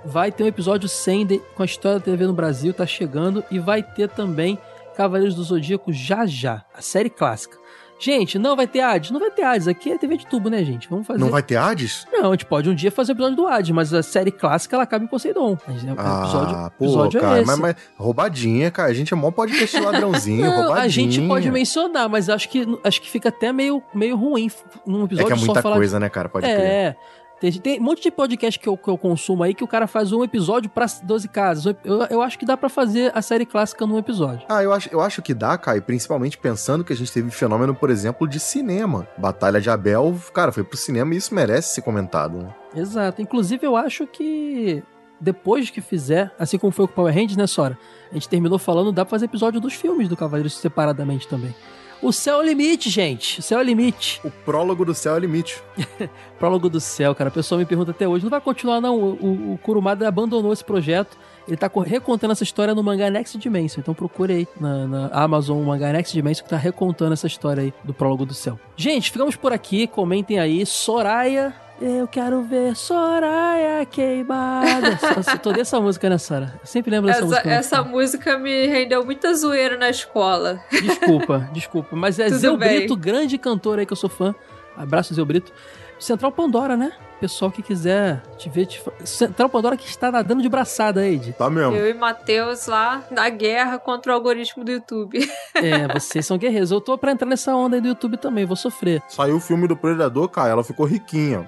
Vai 0.05 0.31
ter 0.31 0.43
um 0.43 0.47
episódio 0.47 0.89
100 0.89 1.25
de- 1.25 1.39
com 1.55 1.61
a 1.61 1.65
história 1.65 1.99
da 1.99 2.05
TV 2.05 2.25
no 2.27 2.33
Brasil, 2.33 2.73
tá 2.73 2.85
chegando. 2.85 3.43
E 3.51 3.57
vai 3.59 3.81
ter 3.83 4.09
também 4.09 4.57
Cavaleiros 4.95 5.35
do 5.35 5.43
Zodíaco 5.43 5.93
já 5.93 6.25
já, 6.25 6.63
a 6.75 6.81
série 6.81 7.09
clássica. 7.09 7.57
Gente, 8.01 8.39
não 8.39 8.55
vai 8.55 8.65
ter 8.65 8.79
ads? 8.81 9.11
Não 9.11 9.19
vai 9.19 9.29
ter 9.29 9.43
ads. 9.43 9.67
Aqui 9.67 9.91
é 9.91 9.97
TV 9.97 10.17
de 10.17 10.25
tubo, 10.25 10.49
né, 10.49 10.63
gente? 10.63 10.89
Vamos 10.89 11.05
fazer. 11.05 11.19
Não 11.19 11.29
vai 11.29 11.43
ter 11.43 11.55
Hades? 11.55 12.07
Não, 12.11 12.29
a 12.29 12.31
gente 12.31 12.45
pode 12.45 12.67
um 12.67 12.73
dia 12.73 12.91
fazer 12.91 13.11
o 13.11 13.13
episódio 13.13 13.35
do 13.35 13.47
Hades, 13.47 13.69
mas 13.69 13.93
a 13.93 14.01
série 14.01 14.31
clássica 14.31 14.75
ela 14.75 14.83
acaba 14.83 15.05
em 15.05 15.07
Poseidon. 15.07 15.53
Episódio, 15.53 15.95
Ah, 15.99 16.71
pô, 16.77 16.85
episódio 16.85 17.21
cara, 17.21 17.41
é 17.41 17.45
mas, 17.45 17.59
mas 17.59 17.75
roubadinha, 17.95 18.71
cara. 18.71 18.89
A 18.89 18.93
gente 18.93 19.13
é 19.13 19.15
mó 19.15 19.29
podcast 19.29 19.79
ladrãozinho, 19.79 20.41
Não, 20.49 20.55
roubadinha. 20.63 20.83
a 20.83 20.87
gente 20.87 21.27
pode 21.27 21.51
mencionar, 21.51 22.09
mas 22.09 22.27
acho 22.27 22.49
que, 22.49 22.65
acho 22.83 23.01
que 23.01 23.09
fica 23.09 23.29
até 23.29 23.53
meio, 23.53 23.83
meio 23.93 24.15
ruim 24.17 24.49
num 24.85 25.01
É 25.01 25.05
episódio 25.05 25.27
que 25.27 25.33
é 25.33 25.37
só 25.37 25.45
muita 25.45 25.61
falar 25.61 25.75
coisa, 25.75 25.99
né, 25.99 26.09
cara? 26.09 26.27
Pode 26.27 26.47
crer. 26.47 26.97
Tem, 27.41 27.51
tem 27.53 27.79
um 27.79 27.83
monte 27.83 28.03
de 28.03 28.11
podcast 28.11 28.59
que 28.59 28.69
eu, 28.69 28.77
que 28.77 28.87
eu 28.87 28.95
consumo 28.95 29.41
aí 29.41 29.55
que 29.55 29.63
o 29.63 29.67
cara 29.67 29.87
faz 29.87 30.13
um 30.13 30.23
episódio 30.23 30.69
pra 30.69 30.85
12 31.01 31.27
casas. 31.27 31.75
Eu, 31.83 32.03
eu 32.03 32.21
acho 32.21 32.37
que 32.37 32.45
dá 32.45 32.55
pra 32.55 32.69
fazer 32.69 33.11
a 33.15 33.21
série 33.21 33.47
clássica 33.47 33.83
num 33.87 33.97
episódio. 33.97 34.45
Ah, 34.47 34.61
eu 34.61 34.71
acho, 34.71 34.89
eu 34.91 35.01
acho 35.01 35.23
que 35.23 35.33
dá, 35.33 35.57
Caio, 35.57 35.81
principalmente 35.81 36.37
pensando 36.37 36.83
que 36.83 36.93
a 36.93 36.95
gente 36.95 37.11
teve 37.11 37.31
fenômeno, 37.31 37.73
por 37.73 37.89
exemplo, 37.89 38.27
de 38.27 38.39
cinema. 38.39 39.07
Batalha 39.17 39.59
de 39.59 39.71
Abel, 39.71 40.15
cara, 40.31 40.51
foi 40.51 40.63
pro 40.63 40.77
cinema 40.77 41.15
e 41.15 41.17
isso 41.17 41.33
merece 41.33 41.73
ser 41.73 41.81
comentado, 41.81 42.37
né? 42.37 42.55
Exato. 42.75 43.23
Inclusive, 43.23 43.65
eu 43.65 43.75
acho 43.75 44.05
que 44.05 44.83
depois 45.19 45.71
que 45.71 45.81
fizer, 45.81 46.31
assim 46.37 46.59
como 46.59 46.71
foi 46.71 46.85
com 46.85 46.91
o 46.91 46.95
Power 46.95 47.13
Rangers, 47.13 47.37
né, 47.37 47.47
Sora? 47.47 47.75
A 48.11 48.13
gente 48.13 48.29
terminou 48.29 48.59
falando, 48.59 48.91
dá 48.91 49.03
pra 49.03 49.09
fazer 49.09 49.25
episódio 49.25 49.59
dos 49.59 49.73
filmes 49.73 50.07
do 50.07 50.15
Cavaleiros 50.15 50.55
separadamente 50.55 51.27
também. 51.27 51.55
O 52.01 52.11
céu 52.11 52.37
é 52.37 52.39
o 52.39 52.41
limite, 52.45 52.89
gente. 52.89 53.39
O 53.39 53.43
céu 53.43 53.59
é 53.59 53.61
o 53.61 53.65
limite. 53.65 54.19
O 54.23 54.31
prólogo 54.31 54.83
do 54.83 54.93
céu 54.95 55.13
é 55.13 55.17
o 55.17 55.19
limite. 55.19 55.61
prólogo 56.39 56.67
do 56.69 56.79
céu, 56.79 57.13
cara. 57.13 57.27
A 57.27 57.31
pessoa 57.31 57.59
me 57.59 57.65
pergunta 57.65 57.91
até 57.91 58.07
hoje. 58.07 58.23
Não 58.25 58.29
vai 58.31 58.41
continuar, 58.41 58.81
não. 58.81 58.97
O, 58.97 59.11
o, 59.13 59.53
o 59.53 59.57
Kurumada 59.59 60.07
abandonou 60.07 60.51
esse 60.51 60.63
projeto. 60.63 61.15
Ele 61.47 61.57
tá 61.57 61.69
co- 61.69 61.81
recontando 61.81 62.31
essa 62.33 62.43
história 62.43 62.73
no 62.73 62.81
mangá 62.83 63.09
Next 63.11 63.37
Dimension. 63.37 63.81
Então 63.81 63.93
procure 63.93 64.33
aí 64.33 64.47
na, 64.59 64.87
na 64.87 65.07
Amazon 65.09 65.59
o 65.61 65.65
mangá 65.65 65.91
Next 65.93 66.11
Dimension 66.13 66.43
que 66.43 66.49
tá 66.49 66.57
recontando 66.57 67.13
essa 67.13 67.27
história 67.27 67.63
aí 67.63 67.73
do 67.83 67.93
prólogo 67.93 68.25
do 68.25 68.33
céu. 68.33 68.59
Gente, 68.75 69.11
ficamos 69.11 69.35
por 69.35 69.53
aqui. 69.53 69.85
Comentem 69.85 70.39
aí. 70.39 70.65
Soraya. 70.65 71.53
Eu 71.83 72.07
quero 72.07 72.43
ver 72.43 72.75
Soraya 72.75 73.83
queimada. 73.87 74.97
Só- 74.99 75.21
só 75.23 75.37
Tô 75.37 75.51
dessa 75.51 75.81
música, 75.81 76.07
né, 76.11 76.17
Sara? 76.19 76.53
Eu 76.61 76.67
sempre 76.67 76.91
lembro 76.91 77.07
dessa 77.07 77.19
Essa, 77.21 77.27
música. 77.27 77.49
né? 77.49 77.55
essa 77.55 77.83
música 77.83 78.37
me 78.37 78.67
rendeu 78.67 79.03
muita 79.03 79.33
zoeira 79.33 79.75
na 79.77 79.89
escola. 79.89 80.61
Desculpa, 80.71 81.49
desculpa. 81.51 81.95
Mas 81.95 82.19
é 82.19 82.25
Tudo 82.25 82.37
Zeu 82.37 82.55
bem. 82.57 82.77
Brito, 82.79 82.95
grande 82.95 83.35
cantor 83.39 83.79
aí 83.79 83.85
que 83.87 83.93
eu 83.93 83.97
sou 83.97 84.09
fã. 84.11 84.35
Abraço, 84.77 85.13
Zeu 85.15 85.25
Brito. 85.25 85.51
Central 85.99 86.31
Pandora, 86.31 86.77
né? 86.77 86.91
Pessoal 87.19 87.51
que 87.51 87.63
quiser 87.63 88.21
te 88.37 88.47
ver. 88.49 88.67
Te... 88.67 88.81
Central 89.03 89.49
Pandora 89.49 89.75
que 89.75 89.87
está 89.87 90.11
nadando 90.11 90.41
de 90.43 90.49
braçada, 90.49 91.07
Ed. 91.07 91.33
Tá 91.33 91.49
mesmo. 91.49 91.75
Eu 91.75 91.89
e 91.89 91.93
Matheus 91.95 92.67
lá 92.67 93.03
na 93.09 93.27
guerra 93.29 93.79
contra 93.79 94.11
o 94.11 94.15
algoritmo 94.15 94.63
do 94.63 94.71
YouTube. 94.71 95.19
É, 95.55 95.87
vocês 95.87 96.25
são 96.27 96.37
guerreiros. 96.37 96.69
Eu 96.71 96.79
tô 96.81 96.95
pra 96.97 97.11
entrar 97.11 97.27
nessa 97.27 97.55
onda 97.55 97.75
aí 97.77 97.81
do 97.81 97.87
YouTube 97.87 98.17
também, 98.17 98.45
vou 98.45 98.55
sofrer. 98.55 99.01
Saiu 99.07 99.37
o 99.37 99.39
filme 99.39 99.67
do 99.67 99.75
Predador, 99.75 100.27
Caio, 100.29 100.51
ela 100.51 100.63
ficou 100.63 100.85
riquinha. 100.85 101.47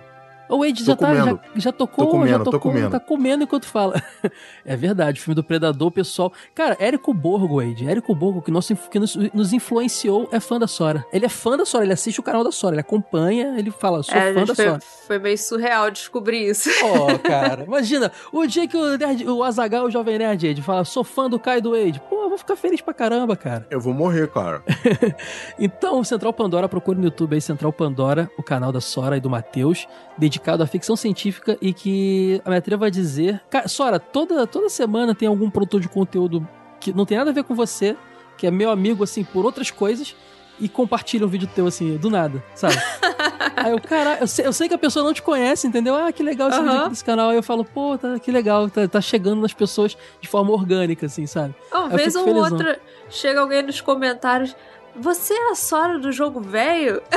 O 0.55 0.65
Ed 0.65 0.79
Tô 0.79 0.85
já, 0.91 0.95
tá, 0.95 1.13
já, 1.13 1.19
comendo. 1.21 1.39
já 1.55 1.71
tocou, 1.71 2.05
Tô 2.05 2.11
comendo, 2.11 2.29
já 2.29 2.39
tô 2.39 2.51
tocou, 2.51 2.71
comendo. 2.71 2.89
tá 2.91 2.99
comendo 2.99 3.43
enquanto 3.43 3.65
fala. 3.65 4.01
É 4.65 4.77
verdade, 4.77 5.19
o 5.19 5.23
filme 5.23 5.35
do 5.35 5.43
Predador, 5.43 5.91
pessoal. 5.91 6.31
Cara, 6.55 6.77
Érico 6.79 7.13
Borgo, 7.13 7.61
Ed. 7.61 7.85
Érico 7.85 8.15
Borgo, 8.15 8.41
que, 8.41 8.49
nosso, 8.49 8.73
que 8.89 8.97
nos, 8.97 9.13
nos 9.33 9.51
influenciou, 9.51 10.29
é 10.31 10.39
fã 10.39 10.57
da 10.57 10.67
Sora. 10.67 11.05
Ele 11.11 11.25
é 11.25 11.29
fã 11.29 11.57
da 11.57 11.65
Sora, 11.65 11.83
ele 11.83 11.91
assiste 11.91 12.19
o 12.19 12.23
canal 12.23 12.43
da 12.45 12.51
Sora, 12.51 12.75
ele 12.75 12.79
acompanha, 12.81 13.59
ele 13.59 13.71
fala, 13.71 14.01
sou 14.03 14.15
É, 14.15 14.33
fã 14.33 14.45
da 14.45 14.55
foi, 14.55 14.65
Sora. 14.65 14.79
foi 15.05 15.19
meio 15.19 15.37
surreal 15.37 15.91
descobrir 15.91 16.49
isso. 16.49 16.69
Ó, 16.81 17.17
cara, 17.19 17.65
imagina, 17.65 18.09
o 18.31 18.45
dia 18.47 18.65
que 18.67 18.77
o, 18.77 18.97
nerd, 18.97 19.27
o 19.29 19.43
Azagal, 19.43 19.85
o 19.85 19.91
Jovem 19.91 20.17
Nerd, 20.17 20.47
Ed, 20.47 20.61
fala, 20.61 20.85
sou 20.85 21.03
fã 21.03 21.29
do 21.29 21.37
Kai 21.37 21.59
do 21.59 21.71
Wade. 21.71 22.01
Pô, 22.09 22.23
eu 22.23 22.29
vou 22.29 22.37
ficar 22.37 22.55
feliz 22.55 22.79
pra 22.79 22.93
caramba, 22.93 23.35
cara. 23.35 23.67
Eu 23.69 23.81
vou 23.81 23.93
morrer, 23.93 24.27
cara. 24.29 24.63
Então, 25.59 26.03
Central 26.03 26.33
Pandora, 26.33 26.67
procure 26.69 26.97
no 26.97 27.05
YouTube 27.05 27.33
aí 27.35 27.41
Central 27.41 27.71
Pandora, 27.73 28.29
o 28.37 28.43
canal 28.43 28.71
da 28.71 28.81
Sora 28.81 29.17
e 29.17 29.19
do 29.19 29.29
Matheus, 29.29 29.87
dedicado 30.43 30.61
à 30.61 30.67
ficção 30.67 30.95
científica 30.95 31.57
e 31.61 31.73
que 31.73 32.41
a 32.43 32.49
minha 32.49 32.61
trilha 32.61 32.77
vai 32.77 32.91
dizer. 32.91 33.41
Cara, 33.49 33.67
Sora, 33.67 33.99
toda, 33.99 34.45
toda 34.45 34.69
semana 34.69 35.15
tem 35.15 35.27
algum 35.27 35.49
produtor 35.49 35.79
de 35.79 35.87
conteúdo 35.87 36.45
que 36.79 36.93
não 36.93 37.05
tem 37.05 37.17
nada 37.17 37.31
a 37.31 37.33
ver 37.33 37.45
com 37.45 37.55
você, 37.55 37.95
que 38.37 38.45
é 38.45 38.51
meu 38.51 38.69
amigo, 38.69 39.03
assim, 39.03 39.23
por 39.23 39.45
outras 39.45 39.71
coisas, 39.71 40.13
e 40.59 40.67
compartilha 40.67 41.25
um 41.25 41.29
vídeo 41.29 41.49
teu, 41.55 41.65
assim, 41.65 41.97
do 41.97 42.09
nada, 42.09 42.43
sabe? 42.53 42.75
Aí 43.55 43.71
eu, 43.71 43.79
cara, 43.79 44.17
eu 44.19 44.27
sei, 44.27 44.45
eu 44.45 44.53
sei 44.53 44.67
que 44.67 44.73
a 44.73 44.77
pessoa 44.77 45.05
não 45.05 45.13
te 45.13 45.21
conhece, 45.21 45.65
entendeu? 45.65 45.95
Ah, 45.95 46.11
que 46.11 46.21
legal 46.21 46.49
esse 46.49 46.57
Aham. 46.57 46.65
vídeo 46.65 46.81
aqui 46.81 46.89
desse 46.89 47.05
canal. 47.05 47.29
Aí 47.29 47.37
eu 47.37 47.43
falo, 47.43 47.63
pô, 47.63 47.97
tá, 47.97 48.19
que 48.19 48.31
legal, 48.31 48.69
tá, 48.69 48.87
tá 48.87 48.99
chegando 48.99 49.41
nas 49.41 49.53
pessoas 49.53 49.97
de 50.19 50.27
forma 50.27 50.51
orgânica, 50.51 51.05
assim, 51.05 51.25
sabe? 51.25 51.55
Uma 51.71 51.89
vez 51.89 52.15
ou 52.15 52.25
felizão. 52.25 52.51
outra 52.51 52.79
chega 53.09 53.39
alguém 53.39 53.61
nos 53.61 53.79
comentários. 53.79 54.55
Você 54.95 55.33
é 55.33 55.51
a 55.51 55.55
Sora 55.55 55.97
do 55.97 56.11
jogo 56.11 56.39
velho? 56.39 57.01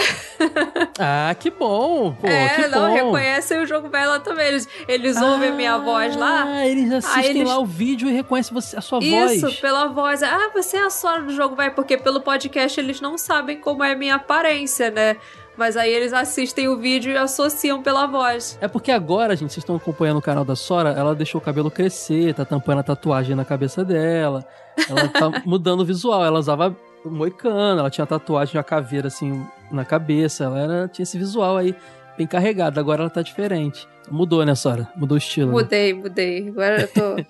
Ah, 0.99 1.35
que 1.39 1.51
bom! 1.51 2.13
Pô, 2.21 2.27
é, 2.27 2.49
que 2.51 2.69
não, 2.69 2.89
bom. 2.89 2.95
reconhecem 2.95 3.61
o 3.61 3.67
jogo 3.67 3.89
velho 3.89 4.09
lá 4.11 4.21
também. 4.21 4.47
Eles, 4.47 4.69
eles 4.89 5.21
ouvem 5.21 5.51
a 5.51 5.53
minha 5.53 5.79
voz 5.79 6.15
lá. 6.17 6.45
Ah, 6.47 6.67
eles 6.67 6.91
assistem 6.93 7.37
eles- 7.39 7.49
lá 7.49 7.59
o 7.59 7.67
vídeo 7.67 8.09
e 8.09 8.13
reconhecem 8.13 8.53
você, 8.55 8.77
a 8.77 8.81
sua 8.81 8.99
Isso, 9.03 9.41
voz. 9.43 9.61
pela 9.61 9.87
voz. 9.89 10.23
Ah, 10.23 10.51
você 10.55 10.77
é 10.79 10.85
a 10.87 10.91
Sora 10.91 11.23
do 11.23 11.35
jogo 11.35 11.55
velho, 11.57 11.73
porque 11.75 11.97
pelo 11.99 12.21
podcast 12.21 12.79
eles 12.81 13.01
não 13.01 13.17
sabem 13.19 13.59
como 13.61 13.83
é 13.85 13.93
a 13.93 13.97
minha 13.97 14.15
aparência, 14.17 14.91
né? 14.91 15.17
Mas 15.57 15.77
aí 15.77 15.91
eles 15.91 16.13
assistem 16.13 16.69
o 16.69 16.77
vídeo 16.79 17.13
e 17.13 17.17
associam 17.17 17.83
pela 17.83 18.07
voz. 18.07 18.59
É 18.61 18.69
porque 18.69 18.93
agora, 18.93 19.35
gente, 19.35 19.53
vocês 19.53 19.63
estão 19.63 19.77
acompanhando 19.77 20.19
o 20.19 20.23
canal 20.23 20.45
da 20.45 20.55
Sora, 20.57 20.91
ela 20.91 21.15
deixou 21.15 21.41
o 21.41 21.45
cabelo 21.45 21.71
crescer, 21.71 22.35
tá 22.35 22.45
tampando 22.45 22.81
a 22.81 22.83
tatuagem 22.83 23.35
na 23.35 23.45
cabeça 23.45 23.83
dela. 23.85 24.47
Ela 24.89 25.09
tá 25.09 25.31
mudando 25.47 25.81
o 25.81 25.85
visual. 25.85 26.23
Ela 26.25 26.39
usava 26.39 26.77
moicano, 27.11 27.81
ela 27.81 27.91
tinha 27.91 28.07
tatuagem, 28.07 28.57
uma 28.57 28.65
caveira 28.65 29.09
assim 29.09 29.45
na 29.71 29.85
cabeça. 29.85 30.45
Ela 30.45 30.59
era, 30.59 30.89
tinha 30.89 31.03
esse 31.05 31.19
visual 31.19 31.57
aí 31.57 31.75
bem 32.17 32.27
carregado. 32.27 32.79
Agora 32.81 33.03
ela 33.03 33.11
tá 33.11 33.23
diferente. 33.23 33.87
Mudou, 34.11 34.45
né, 34.45 34.55
Sora? 34.55 34.89
Mudou 34.97 35.17
o 35.17 35.19
estilo. 35.19 35.49
né? 35.49 35.55
Mudei, 35.55 35.95
mudei. 35.95 36.49
Agora 36.49 36.83
eu 36.83 36.89
tô, 36.89 37.25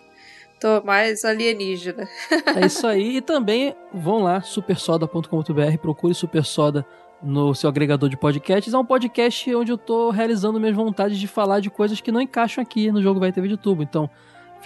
tô 0.81 0.87
mais 0.87 1.25
alienígena. 1.25 2.09
É 2.55 2.67
isso 2.67 2.87
aí. 2.87 3.17
E 3.17 3.21
também 3.21 3.75
vão 3.93 4.23
lá, 4.23 4.41
supersoda.com.br, 4.41 5.79
procure 5.81 6.15
Super 6.15 6.45
Soda 6.45 6.85
no 7.23 7.55
seu 7.55 7.69
agregador 7.69 8.09
de 8.09 8.17
podcasts. 8.17 8.73
É 8.75 8.79
um 8.79 8.85
podcast 8.85 9.55
onde 9.55 9.73
eu 9.73 9.79
tô 9.79 10.11
realizando 10.11 10.61
minhas 10.61 10.77
vontades 10.77 11.19
de 11.19 11.27
falar 11.27 11.61
de 11.61 11.71
coisas 11.71 12.01
que 12.01 12.13
não 12.13 12.21
encaixam 12.21 12.63
aqui 12.63 12.93
no 12.93 13.03
Jogo 13.03 13.19
Vai 13.19 13.33
TV 13.33 13.49
de 13.49 13.57
Tubo. 13.57 13.83
Então, 13.83 14.11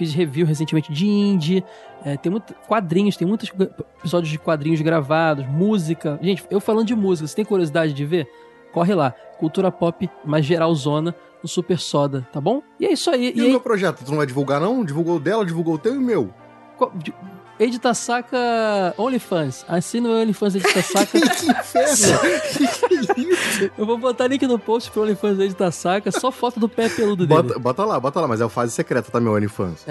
fiz 0.01 0.15
review 0.15 0.47
recentemente 0.47 0.91
de 0.91 1.07
indie, 1.07 1.63
é, 2.03 2.17
tem 2.17 2.33
muito, 2.33 2.55
quadrinhos, 2.67 3.17
tem 3.19 3.29
muitos 3.29 3.51
episódios 3.99 4.31
de 4.33 4.39
quadrinhos 4.39 4.81
gravados, 4.81 5.47
música. 5.47 6.19
Gente, 6.23 6.43
eu 6.51 6.59
falando 6.59 6.87
de 6.87 6.95
música, 6.95 7.29
você 7.29 7.37
tem 7.37 7.45
curiosidade 7.45 7.93
de 7.93 8.05
ver? 8.07 8.27
Corre 8.73 8.95
lá, 8.95 9.11
cultura 9.39 9.71
pop 9.71 10.09
mais 10.25 10.47
geralzona 10.47 11.15
no 11.43 11.49
Super 11.49 11.79
Soda, 11.79 12.27
tá 12.33 12.41
bom? 12.41 12.63
E 12.79 12.87
é 12.87 12.93
isso 12.93 13.11
aí. 13.11 13.31
E, 13.37 13.43
o 13.43 13.51
meu 13.51 13.61
projeto? 13.61 14.03
Tu 14.03 14.11
não 14.11 14.17
vai 14.17 14.27
divulgar, 14.27 14.59
não? 14.59 14.83
Divulgou 14.85 15.17
o 15.17 15.21
dela, 15.21 15.45
divulgou 15.45 15.75
o 15.75 15.79
teu 15.79 15.95
e 15.95 15.99
o 15.99 16.01
meu. 16.01 16.31
Qual- 16.79 16.93
de- 16.95 17.13
Edita 17.61 17.93
Saca 17.93 18.95
OnlyFans. 18.97 19.67
Assina 19.69 20.09
o 20.09 20.19
OnlyFans 20.19 20.55
Edita 20.55 20.83
Saca. 20.83 21.19
Eu 23.77 23.85
vou 23.85 23.99
botar 23.99 24.29
link 24.29 24.47
no 24.47 24.59
post 24.59 24.91
pro 24.91 25.03
OnlyFans 25.03 25.39
Edita 25.39 25.71
Saca, 25.71 26.11
só 26.11 26.33
foto 26.33 26.59
do 26.59 26.71
pé 26.71 26.89
peludo 26.89 27.27
dele. 27.27 27.43
Bota, 27.43 27.59
bota 27.59 27.85
lá, 27.85 28.01
bota 28.01 28.21
lá, 28.21 28.27
mas 28.27 28.41
é 28.41 28.47
o 28.47 28.49
fase 28.49 28.73
secreta, 28.73 29.11
tá, 29.11 29.21
meu 29.21 29.35
OnlyFans? 29.35 29.85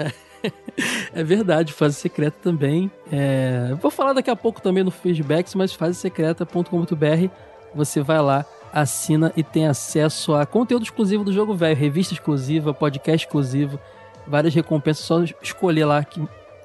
É 1.14 1.22
verdade, 1.24 1.72
fase 1.72 1.94
secreta 1.94 2.36
também. 2.42 2.90
É, 3.12 3.72
Vou 3.80 3.90
falar 3.90 4.14
daqui 4.14 4.30
a 4.30 4.36
pouco 4.36 4.60
também 4.60 4.82
no 4.82 4.90
Feedbacks, 4.90 5.54
mas 5.54 5.72
fasesecreta.com.br 5.72 7.30
você 7.72 8.02
vai 8.02 8.20
lá, 8.20 8.44
assina 8.72 9.32
e 9.36 9.44
tem 9.44 9.68
acesso 9.68 10.34
a 10.34 10.44
conteúdo 10.44 10.82
exclusivo 10.82 11.22
do 11.22 11.32
Jogo 11.32 11.54
Velho, 11.54 11.76
revista 11.76 12.14
exclusiva, 12.14 12.74
podcast 12.74 13.26
exclusivo, 13.26 13.78
várias 14.26 14.52
recompensas, 14.52 15.04
só 15.04 15.22
escolher 15.40 15.84
lá 15.84 16.02
que, 16.02 16.20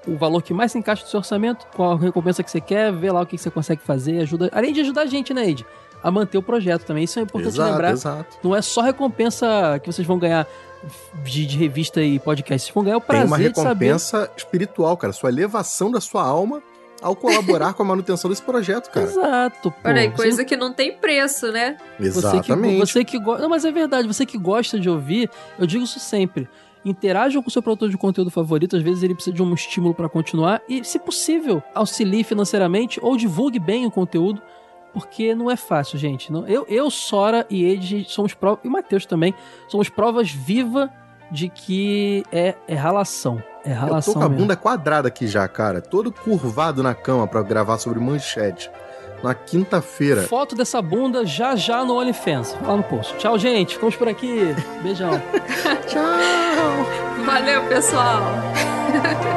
o 0.08 0.16
valor 0.18 0.42
que 0.42 0.54
mais 0.54 0.72
se 0.72 0.78
encaixa 0.78 1.04
no 1.04 1.10
seu 1.10 1.20
orçamento, 1.20 1.66
qual 1.76 1.94
a 1.94 1.98
recompensa 1.98 2.44
que 2.44 2.52
você 2.52 2.62
quer, 2.62 2.92
ver 2.92 3.12
lá 3.12 3.22
o 3.22 3.26
que 3.26 3.38
você 3.38 3.50
consegue 3.50 3.82
fazer, 3.82 4.22
ajuda, 4.22 4.50
além 4.54 4.74
de 4.74 4.82
ajudar 4.82 5.02
a 5.02 5.06
gente, 5.06 5.34
né, 5.34 5.50
Ed? 5.50 5.66
A 6.04 6.12
manter 6.12 6.38
o 6.38 6.42
projeto 6.44 6.86
também. 6.86 7.04
Isso 7.04 7.18
é 7.18 7.24
importante 7.24 7.56
Exato, 7.56 7.72
lembrar. 7.72 7.92
exato. 7.92 8.38
Não 8.44 8.56
é 8.56 8.62
só 8.62 8.82
recompensa 8.82 9.80
que 9.82 9.92
vocês 9.92 10.08
vão 10.08 10.20
ganhar 10.20 10.48
de, 11.24 11.46
de 11.48 11.58
revista 11.58 12.02
e 12.02 12.20
podcast. 12.20 12.66
Vocês 12.66 12.74
vão 12.74 12.84
ganhar 12.84 12.98
o 12.98 13.02
Tem 13.02 13.08
prazer 13.08 13.28
uma 13.28 13.38
de 13.38 13.56
saber 13.56 13.86
recompensa 13.86 14.32
espiritual, 14.38 14.96
cara. 14.98 15.14
Sua 15.14 15.30
elevação 15.30 15.90
da 15.90 16.00
sua 16.00 16.24
alma 16.24 16.62
ao 17.02 17.16
colaborar 17.16 17.74
com 17.74 17.84
a 17.84 17.86
manutenção 17.86 18.30
desse 18.30 18.42
projeto, 18.42 18.90
cara. 18.90 19.06
Exato, 19.06 19.72
pô. 19.72 19.78
Olha 19.84 20.02
aí, 20.02 20.10
Você 20.10 20.16
coisa 20.16 20.46
que 20.46 20.56
não 20.56 20.74
tem 20.74 20.98
preço, 20.98 21.52
né? 21.52 21.78
Você 22.00 22.04
que, 22.04 22.08
Exatamente. 22.08 22.80
você 22.80 23.04
que 23.04 23.20
gosta. 23.20 23.42
Não, 23.42 23.50
mas 23.50 23.66
é 23.66 23.72
verdade, 23.72 24.08
você 24.08 24.26
que 24.26 24.38
gosta 24.38 24.80
de 24.80 24.90
ouvir, 24.90 25.30
eu 25.60 25.68
digo 25.68 25.84
isso 25.84 26.00
sempre. 26.00 26.48
Interajam 26.86 27.42
com 27.42 27.50
o 27.50 27.52
seu 27.52 27.64
produtor 27.64 27.90
de 27.90 27.98
conteúdo 27.98 28.30
favorito, 28.30 28.76
às 28.76 28.84
vezes 28.84 29.02
ele 29.02 29.16
precisa 29.16 29.36
de 29.36 29.42
um 29.42 29.54
estímulo 29.54 29.94
para 29.94 30.08
continuar 30.08 30.62
e, 30.70 30.84
se 30.84 31.00
possível, 31.00 31.62
auxilie 31.74 32.24
financeiramente 32.24 33.00
ou 33.02 33.18
divulgue 33.18 33.58
bem 33.60 33.88
o 33.88 33.92
conteúdo, 33.92 34.40
porque 34.94 35.34
não 35.34 35.50
é 35.50 35.56
fácil, 35.56 35.98
gente. 35.98 36.32
Não, 36.32 36.48
eu, 36.48 36.64
eu, 36.70 36.90
Sora 36.92 37.46
e 37.50 37.66
Ed 37.66 38.06
somos 38.08 38.36
provas, 38.36 38.64
e 38.64 38.68
o 38.68 38.72
Matheus 38.72 39.06
também, 39.06 39.34
somos 39.68 39.90
provas 39.90 40.30
vivas 40.30 40.88
de 41.32 41.50
que 41.50 42.24
é, 42.32 42.54
é 42.68 42.76
ralação. 42.76 43.42
É 43.66 43.72
Eu 43.72 43.76
ralação 43.78 44.14
tô 44.14 44.20
com 44.20 44.26
a 44.26 44.30
mesmo. 44.30 44.44
bunda 44.44 44.56
quadrada 44.56 45.08
aqui 45.08 45.28
já, 45.28 45.48
cara. 45.48 45.82
Todo 45.82 46.12
curvado 46.12 46.84
na 46.84 46.94
cama 46.94 47.28
pra 47.28 47.42
gravar 47.42 47.80
sobre 47.80 48.00
manchete. 48.00 48.70
Na 49.24 49.34
quinta-feira. 49.34 50.24
Foto 50.24 50.56
dessa 50.56 50.82
bunda 50.82 51.26
já 51.26 51.56
já 51.56 51.84
no 51.84 51.98
OnlyFans, 51.98 52.56
lá 52.62 52.78
no 52.78 52.84
post. 52.84 53.16
Tchau, 53.18 53.38
gente. 53.38 53.74
Ficamos 53.74 53.96
por 53.96 54.08
aqui. 54.08 54.56
Beijão. 54.82 55.22
Tchau. 55.88 57.26
Valeu, 57.26 57.64
pessoal. 57.68 58.22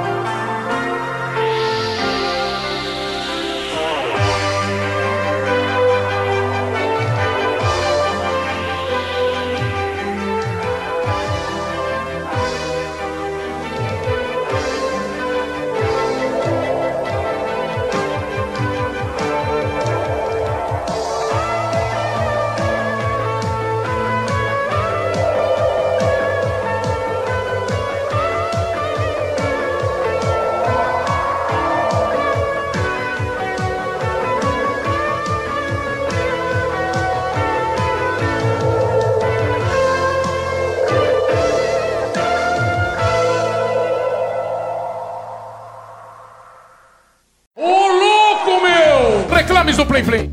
Reclames 49.58 49.76
do 49.76 49.86
Play. 49.86 50.30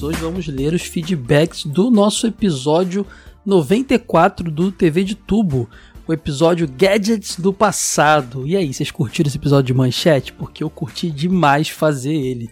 Hoje 0.00 0.18
vamos 0.20 0.46
ler 0.46 0.72
os 0.74 0.82
feedbacks 0.82 1.64
do 1.64 1.90
nosso 1.90 2.28
episódio 2.28 3.04
94 3.44 4.48
do 4.48 4.70
TV 4.70 5.02
de 5.02 5.16
Tubo, 5.16 5.68
o 6.06 6.12
episódio 6.12 6.68
Gadgets 6.68 7.36
do 7.36 7.52
Passado. 7.52 8.46
E 8.46 8.56
aí, 8.56 8.72
vocês 8.72 8.92
curtiram 8.92 9.26
esse 9.26 9.38
episódio 9.38 9.66
de 9.66 9.74
manchete? 9.74 10.32
Porque 10.32 10.62
eu 10.62 10.70
curti 10.70 11.10
demais 11.10 11.68
fazer 11.68 12.14
ele. 12.14 12.48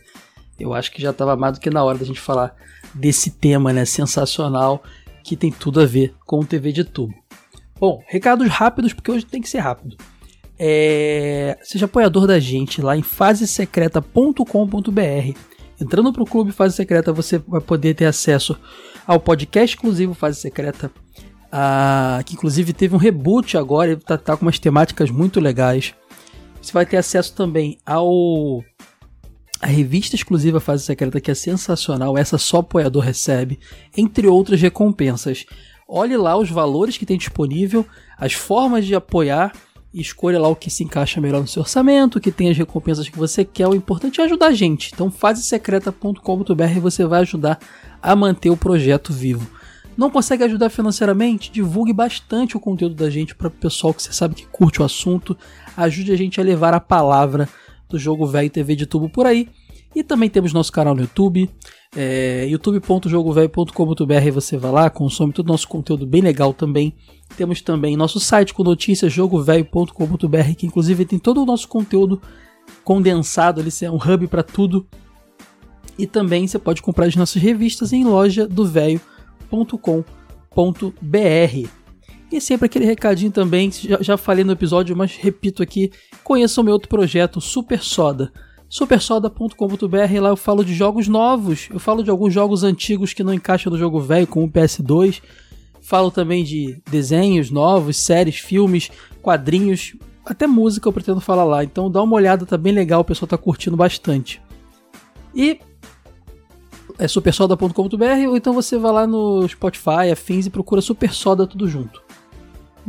Eu 0.59 0.74
acho 0.74 0.90
que 0.90 1.01
já 1.01 1.10
estava 1.10 1.36
mais 1.36 1.52
do 1.55 1.60
que 1.60 1.70
na 1.70 1.85
hora 1.85 1.98
da 1.98 2.05
gente 2.05 2.20
falar 2.20 2.56
desse 2.93 3.31
tema, 3.31 3.72
né, 3.72 3.85
sensacional, 3.85 4.82
que 5.22 5.36
tem 5.36 5.52
tudo 5.52 5.81
a 5.81 5.86
ver 5.86 6.14
com 6.27 6.40
o 6.40 6.44
TV 6.44 6.72
de 6.72 6.82
Tubo. 6.82 7.19
Bom, 7.81 8.02
recados 8.07 8.47
rápidos, 8.48 8.93
porque 8.93 9.11
hoje 9.11 9.24
tem 9.24 9.40
que 9.40 9.48
ser 9.48 9.61
rápido. 9.61 9.97
É... 10.59 11.57
Seja 11.62 11.86
apoiador 11.86 12.27
da 12.27 12.39
gente 12.39 12.82
lá 12.82 12.94
em 12.94 13.02
fasesecreta.com.br. 13.02 15.39
Entrando 15.81 16.12
para 16.12 16.23
o 16.23 16.27
Clube 16.27 16.52
Fase 16.52 16.77
Secreta, 16.77 17.11
você 17.11 17.39
vai 17.39 17.62
poder 17.62 17.94
ter 17.94 18.05
acesso 18.05 18.55
ao 19.07 19.19
podcast 19.19 19.74
exclusivo 19.74 20.12
Fase 20.12 20.39
Secreta, 20.39 20.90
que 22.27 22.35
inclusive 22.35 22.74
teve 22.74 22.94
um 22.94 22.98
reboot 22.98 23.57
agora, 23.57 23.93
ele 23.93 24.01
tá, 24.02 24.19
tá 24.19 24.36
com 24.36 24.44
umas 24.44 24.59
temáticas 24.59 25.11
muito 25.11 25.40
legais. 25.40 25.94
Você 26.61 26.73
vai 26.73 26.85
ter 26.85 26.98
acesso 26.98 27.35
também 27.35 27.78
ao 27.86 28.62
a 29.62 29.66
revista 29.66 30.16
exclusiva 30.16 30.61
Fase 30.61 30.85
Secreta, 30.85 31.20
que 31.20 31.31
é 31.31 31.35
sensacional, 31.35 32.16
essa 32.16 32.36
só 32.36 32.59
apoiador 32.59 33.02
recebe, 33.02 33.59
entre 33.97 34.27
outras 34.27 34.61
recompensas. 34.61 35.47
Olhe 35.93 36.17
lá 36.17 36.37
os 36.37 36.49
valores 36.49 36.97
que 36.97 37.05
tem 37.05 37.19
disponível, 37.19 37.85
as 38.17 38.33
formas 38.33 38.87
de 38.87 38.95
apoiar 38.95 39.53
escolha 39.93 40.39
lá 40.39 40.47
o 40.47 40.55
que 40.55 40.71
se 40.71 40.85
encaixa 40.85 41.21
melhor 41.21 41.41
no 41.41 41.49
seu 41.49 41.62
orçamento, 41.62 42.21
que 42.21 42.31
tem 42.31 42.49
as 42.49 42.57
recompensas 42.57 43.09
que 43.09 43.19
você 43.19 43.45
quer. 43.45 43.67
O 43.67 43.75
importante 43.75 44.21
é 44.21 44.25
ajudar 44.25 44.47
a 44.47 44.53
gente. 44.53 44.93
Então, 44.95 45.11
fasesecreta.com.br 45.11 46.81
você 46.81 47.05
vai 47.05 47.23
ajudar 47.23 47.59
a 48.01 48.15
manter 48.15 48.51
o 48.51 48.57
projeto 48.57 49.12
vivo. 49.12 49.51
Não 49.97 50.11
consegue 50.11 50.45
ajudar 50.45 50.71
financeiramente? 50.71 51.51
Divulgue 51.51 51.93
bastante 51.93 52.57
o 52.57 52.61
conteúdo 52.61 52.95
da 52.95 53.11
gente 53.11 53.35
para 53.35 53.49
o 53.49 53.51
pessoal 53.51 53.93
que 53.93 54.01
você 54.01 54.12
sabe 54.12 54.37
que 54.37 54.47
curte 54.47 54.81
o 54.81 54.85
assunto. 54.85 55.37
Ajude 55.77 56.12
a 56.12 56.17
gente 56.17 56.41
a 56.41 56.45
levar 56.45 56.73
a 56.73 56.79
palavra 56.79 57.49
do 57.89 57.99
Jogo 57.99 58.29
Velho 58.29 58.49
TV 58.49 58.77
de 58.77 58.87
Tubo 58.87 59.11
por 59.11 59.27
aí. 59.27 59.49
E 59.93 60.05
também 60.05 60.31
temos 60.31 60.53
nosso 60.53 60.71
canal 60.71 60.95
no 60.95 61.01
YouTube, 61.01 61.51
é, 61.97 62.47
youtube.jogovelho.com.br. 62.49 64.31
Você 64.33 64.57
vai 64.57 64.71
lá, 64.71 64.91
consome 64.91 65.33
todo 65.33 65.49
o 65.49 65.53
nosso 65.53 65.69
conteúdo 65.69 66.07
bem 66.07 66.23
legal 66.23 66.53
também. 66.55 66.95
Temos 67.37 67.61
também 67.61 67.97
nosso 67.97 68.21
site 68.21 68.55
com 68.55 68.62
notícias, 68.62 69.12
jogovelho.com.br, 69.12 70.55
que 70.57 70.67
inclusive 70.67 71.05
tem 71.05 71.19
todo 71.19 71.43
o 71.43 71.47
nosso 71.47 71.69
conteúdo 71.69 72.21
condensado. 72.85 73.61
Ele 73.61 73.71
é 73.83 73.91
um 73.91 73.97
hub 73.97 74.27
para 74.29 74.43
tudo. 74.43 74.87
E 75.99 76.07
também 76.07 76.47
você 76.47 76.59
pode 76.59 76.81
comprar 76.81 77.07
as 77.07 77.17
nossas 77.17 77.43
revistas 77.43 77.93
em 77.93 78.05
loja 78.05 78.47
do 78.47 78.65
velho.com.br. 78.65 79.71
E 82.33 82.41
sempre 82.41 82.67
aquele 82.67 82.85
recadinho 82.85 83.33
também, 83.33 83.73
já, 83.73 84.01
já 84.01 84.17
falei 84.17 84.45
no 84.45 84.53
episódio, 84.53 84.97
mas 84.97 85.17
repito 85.17 85.62
aqui: 85.62 85.91
conheça 86.23 86.61
o 86.61 86.65
meu 86.65 86.75
outro 86.75 86.89
projeto, 86.89 87.41
Super 87.41 87.83
Soda 87.83 88.33
supersoda.com.br, 88.70 90.20
lá 90.20 90.28
eu 90.28 90.36
falo 90.36 90.64
de 90.64 90.72
jogos 90.72 91.09
novos, 91.09 91.68
eu 91.72 91.80
falo 91.80 92.05
de 92.05 92.09
alguns 92.09 92.32
jogos 92.32 92.62
antigos 92.62 93.12
que 93.12 93.24
não 93.24 93.34
encaixam 93.34 93.72
no 93.72 93.76
jogo 93.76 94.01
velho, 94.01 94.28
como 94.28 94.47
o 94.47 94.51
PS2. 94.51 95.20
Falo 95.80 96.09
também 96.09 96.44
de 96.44 96.80
desenhos 96.88 97.51
novos, 97.51 97.97
séries, 97.97 98.36
filmes, 98.36 98.88
quadrinhos, 99.20 99.97
até 100.24 100.47
música 100.47 100.88
eu 100.88 100.92
pretendo 100.92 101.20
falar 101.20 101.42
lá. 101.42 101.64
Então 101.64 101.90
dá 101.90 102.01
uma 102.01 102.14
olhada, 102.14 102.47
tá 102.47 102.56
bem 102.56 102.72
legal, 102.72 103.01
o 103.01 103.05
pessoal 103.05 103.26
tá 103.26 103.36
curtindo 103.36 103.76
bastante. 103.76 104.40
E 105.34 105.59
é 106.97 107.09
supersoda.com.br 107.09 108.28
ou 108.28 108.36
então 108.36 108.52
você 108.52 108.78
vai 108.78 108.92
lá 108.92 109.06
no 109.06 109.48
Spotify, 109.48 110.12
afins 110.12 110.47
e 110.47 110.51
procura 110.51 110.80
Super 110.80 111.12
Soda 111.12 111.44
tudo 111.44 111.66
junto. 111.66 112.01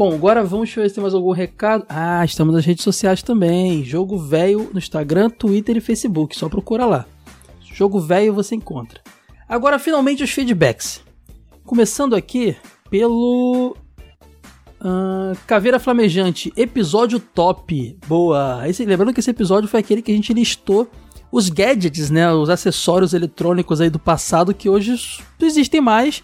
Bom, 0.02 0.16
agora 0.16 0.44
vamos 0.44 0.74
ver 0.74 0.90
se 0.90 0.96
tem 0.96 1.02
mais 1.04 1.14
algum 1.14 1.32
recado. 1.32 1.86
Ah, 1.88 2.26
estamos 2.26 2.56
nas 2.56 2.66
redes 2.66 2.84
sociais 2.84 3.22
também. 3.22 3.84
Jogo 3.84 4.18
Velho 4.18 4.72
no 4.74 4.80
Instagram, 4.80 5.30
Twitter 5.30 5.78
e 5.78 5.80
Facebook. 5.80 6.36
Só 6.36 6.50
procura 6.50 6.88
lá. 6.88 7.06
Jogo 7.72 8.00
Velho 8.00 8.34
você 8.34 8.56
encontra. 8.56 9.00
Agora, 9.48 9.78
finalmente, 9.78 10.24
os 10.24 10.32
feedbacks. 10.32 11.04
Começando 11.64 12.16
aqui 12.16 12.58
pelo. 12.90 13.78
Uh, 14.82 15.38
Caveira 15.46 15.80
Flamejante, 15.80 16.52
episódio 16.58 17.20
top. 17.20 17.96
Boa! 18.08 18.68
Esse, 18.68 18.84
lembrando 18.84 19.14
que 19.14 19.20
esse 19.20 19.30
episódio 19.30 19.70
foi 19.70 19.82
aquele 19.82 20.02
que 20.02 20.12
a 20.12 20.16
gente 20.16 20.34
listou 20.34 20.90
os 21.32 21.48
gadgets, 21.48 22.10
né? 22.10 22.34
Os 22.34 22.50
acessórios 22.50 23.14
eletrônicos 23.14 23.80
aí 23.80 23.92
do 23.92 24.00
passado 24.00 24.52
que 24.52 24.68
hoje 24.68 24.96
não 25.40 25.48
existem 25.48 25.80
mais. 25.80 26.24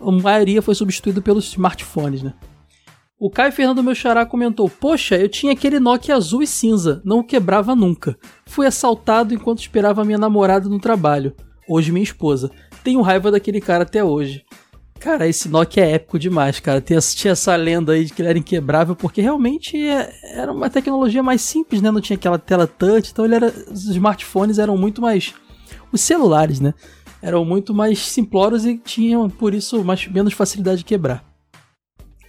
A 0.00 0.10
maioria 0.10 0.60
foi 0.60 0.74
substituído 0.74 1.22
pelos 1.22 1.44
smartphones, 1.50 2.24
né? 2.24 2.34
O 3.24 3.30
Caio 3.30 3.52
Fernando 3.52 3.84
Meu 3.84 3.94
Xará 3.94 4.26
comentou: 4.26 4.68
Poxa, 4.68 5.14
eu 5.14 5.28
tinha 5.28 5.52
aquele 5.52 5.78
Nokia 5.78 6.16
azul 6.16 6.42
e 6.42 6.46
cinza, 6.46 7.00
não 7.04 7.20
o 7.20 7.24
quebrava 7.24 7.72
nunca. 7.76 8.18
Fui 8.44 8.66
assaltado 8.66 9.32
enquanto 9.32 9.60
esperava 9.60 10.04
minha 10.04 10.18
namorada 10.18 10.68
no 10.68 10.80
trabalho, 10.80 11.32
hoje 11.68 11.92
minha 11.92 12.02
esposa. 12.02 12.50
Tenho 12.82 13.00
raiva 13.00 13.30
daquele 13.30 13.60
cara 13.60 13.84
até 13.84 14.02
hoje. 14.02 14.44
Cara, 14.98 15.28
esse 15.28 15.48
Nokia 15.48 15.84
é 15.84 15.92
épico 15.92 16.18
demais, 16.18 16.58
cara. 16.58 16.80
Tinha, 16.80 16.98
tinha 16.98 17.30
essa 17.30 17.54
lenda 17.54 17.92
aí 17.92 18.06
de 18.06 18.12
que 18.12 18.22
ele 18.22 18.28
era 18.28 18.38
inquebrável, 18.40 18.96
porque 18.96 19.20
realmente 19.20 19.76
é, 19.76 20.12
era 20.34 20.50
uma 20.50 20.68
tecnologia 20.68 21.22
mais 21.22 21.42
simples, 21.42 21.80
né? 21.80 21.92
Não 21.92 22.00
tinha 22.00 22.16
aquela 22.16 22.40
tela 22.40 22.66
touch, 22.66 23.12
então 23.12 23.24
ele 23.24 23.36
era, 23.36 23.54
os 23.70 23.84
smartphones 23.84 24.58
eram 24.58 24.76
muito 24.76 25.00
mais. 25.00 25.32
Os 25.92 26.00
celulares, 26.00 26.58
né? 26.58 26.74
Eram 27.22 27.44
muito 27.44 27.72
mais 27.72 28.04
simplórios 28.04 28.66
e 28.66 28.76
tinham, 28.76 29.30
por 29.30 29.54
isso, 29.54 29.84
mais, 29.84 30.08
menos 30.08 30.32
facilidade 30.32 30.78
de 30.78 30.84
quebrar. 30.84 31.24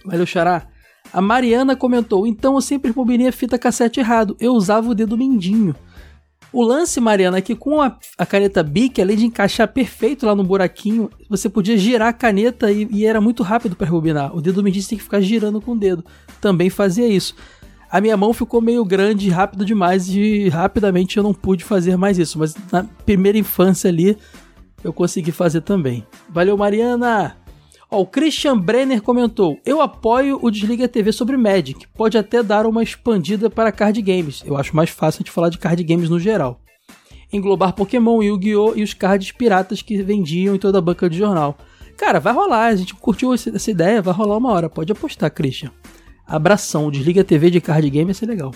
Valeu, 0.04 0.24
Xará. 0.24 0.68
A 1.14 1.20
Mariana 1.20 1.76
comentou: 1.76 2.26
então 2.26 2.56
eu 2.56 2.60
sempre 2.60 2.90
rebobinei 2.90 3.28
a 3.28 3.32
fita 3.32 3.56
cassete 3.56 4.00
errado, 4.00 4.36
eu 4.40 4.52
usava 4.52 4.90
o 4.90 4.94
dedo 4.94 5.16
mindinho. 5.16 5.74
O 6.52 6.62
lance, 6.62 7.00
Mariana, 7.00 7.38
é 7.38 7.40
que 7.40 7.54
com 7.54 7.80
a, 7.80 7.96
a 8.18 8.26
caneta 8.26 8.62
Bic, 8.62 9.00
além 9.00 9.16
de 9.16 9.26
encaixar 9.26 9.66
perfeito 9.68 10.26
lá 10.26 10.34
no 10.34 10.44
buraquinho, 10.44 11.10
você 11.28 11.48
podia 11.48 11.76
girar 11.76 12.08
a 12.08 12.12
caneta 12.12 12.70
e, 12.70 12.86
e 12.90 13.06
era 13.06 13.20
muito 13.20 13.42
rápido 13.42 13.74
para 13.74 13.86
rebobinar. 13.86 14.36
O 14.36 14.40
dedo 14.40 14.62
mindinho 14.62 14.86
tem 14.86 14.98
que 14.98 15.04
ficar 15.04 15.20
girando 15.20 15.60
com 15.60 15.72
o 15.72 15.78
dedo. 15.78 16.04
Também 16.40 16.70
fazia 16.70 17.08
isso. 17.08 17.34
A 17.90 18.00
minha 18.00 18.16
mão 18.16 18.32
ficou 18.32 18.60
meio 18.60 18.84
grande, 18.84 19.30
rápido 19.30 19.64
demais 19.64 20.08
e 20.08 20.48
rapidamente 20.48 21.16
eu 21.16 21.22
não 21.22 21.34
pude 21.34 21.64
fazer 21.64 21.96
mais 21.96 22.18
isso. 22.18 22.38
Mas 22.38 22.54
na 22.70 22.84
primeira 23.04 23.38
infância 23.38 23.88
ali 23.88 24.16
eu 24.82 24.92
consegui 24.92 25.32
fazer 25.32 25.60
também. 25.60 26.06
Valeu, 26.28 26.56
Mariana! 26.56 27.43
Ó, 27.94 28.00
o 28.00 28.06
Christian 28.06 28.58
Brenner 28.58 29.00
comentou: 29.00 29.60
Eu 29.64 29.80
apoio 29.80 30.40
o 30.42 30.50
Desliga 30.50 30.88
TV 30.88 31.12
sobre 31.12 31.36
Magic. 31.36 31.86
Pode 31.94 32.18
até 32.18 32.42
dar 32.42 32.66
uma 32.66 32.82
expandida 32.82 33.48
para 33.48 33.70
card 33.70 34.02
games. 34.02 34.42
Eu 34.44 34.56
acho 34.56 34.74
mais 34.74 34.90
fácil 34.90 35.18
a 35.18 35.22
gente 35.22 35.30
falar 35.30 35.48
de 35.48 35.58
card 35.58 35.80
games 35.84 36.10
no 36.10 36.18
geral. 36.18 36.60
Englobar 37.32 37.72
Pokémon, 37.72 38.20
Yu-Gi-Oh! 38.20 38.72
e 38.74 38.82
os 38.82 38.94
cards 38.94 39.30
piratas 39.30 39.80
que 39.80 40.02
vendiam 40.02 40.56
em 40.56 40.58
toda 40.58 40.78
a 40.78 40.80
banca 40.80 41.08
de 41.08 41.16
jornal. 41.16 41.56
Cara, 41.96 42.18
vai 42.18 42.32
rolar. 42.32 42.66
A 42.66 42.76
gente 42.76 42.94
curtiu 42.96 43.32
essa 43.32 43.70
ideia, 43.70 44.02
vai 44.02 44.12
rolar 44.12 44.38
uma 44.38 44.50
hora. 44.50 44.68
Pode 44.68 44.90
apostar, 44.90 45.30
Christian. 45.30 45.70
Abração, 46.26 46.90
desliga 46.90 47.22
TV 47.22 47.48
de 47.48 47.60
card 47.60 47.88
game, 47.90 48.10
ia 48.10 48.14
ser 48.14 48.26
legal. 48.26 48.50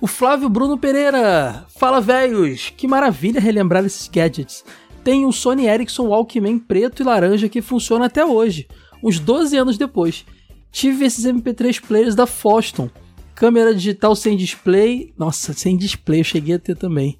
O 0.00 0.06
Flávio 0.06 0.48
Bruno 0.48 0.78
Pereira. 0.78 1.66
Fala, 1.76 2.00
velhos! 2.00 2.72
Que 2.76 2.86
maravilha 2.86 3.40
relembrar 3.40 3.84
esses 3.84 4.06
gadgets. 4.08 4.64
Tem 5.04 5.26
um 5.26 5.32
Sony 5.32 5.66
Ericsson 5.66 6.06
Walkman 6.08 6.58
preto 6.58 7.02
e 7.02 7.04
laranja 7.04 7.48
que 7.48 7.60
funciona 7.60 8.06
até 8.06 8.24
hoje, 8.24 8.68
uns 9.02 9.18
12 9.18 9.56
anos 9.56 9.76
depois. 9.76 10.24
Tive 10.70 11.04
esses 11.04 11.24
MP3 11.24 11.80
players 11.80 12.14
da 12.14 12.26
Foston. 12.26 12.88
Câmera 13.34 13.74
digital 13.74 14.14
sem 14.14 14.36
display. 14.36 15.12
Nossa, 15.18 15.52
sem 15.52 15.76
display 15.76 16.20
eu 16.20 16.24
cheguei 16.24 16.54
a 16.54 16.58
ter 16.58 16.76
também. 16.76 17.18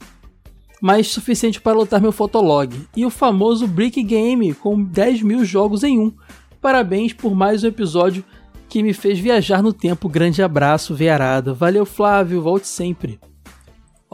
Mas 0.80 1.08
suficiente 1.08 1.60
para 1.60 1.76
lotar 1.76 2.00
meu 2.00 2.12
fotolog. 2.12 2.74
E 2.96 3.04
o 3.04 3.10
famoso 3.10 3.66
Brick 3.66 4.02
Game 4.02 4.54
com 4.54 4.82
10 4.82 5.22
mil 5.22 5.44
jogos 5.44 5.82
em 5.82 5.98
um. 5.98 6.12
Parabéns 6.60 7.12
por 7.12 7.34
mais 7.34 7.64
um 7.64 7.68
episódio 7.68 8.24
que 8.68 8.82
me 8.82 8.94
fez 8.94 9.18
viajar 9.18 9.62
no 9.62 9.72
tempo. 9.72 10.08
Grande 10.08 10.42
abraço, 10.42 10.94
veiarada. 10.94 11.52
Valeu, 11.52 11.84
Flávio. 11.84 12.40
Volte 12.40 12.68
sempre. 12.68 13.20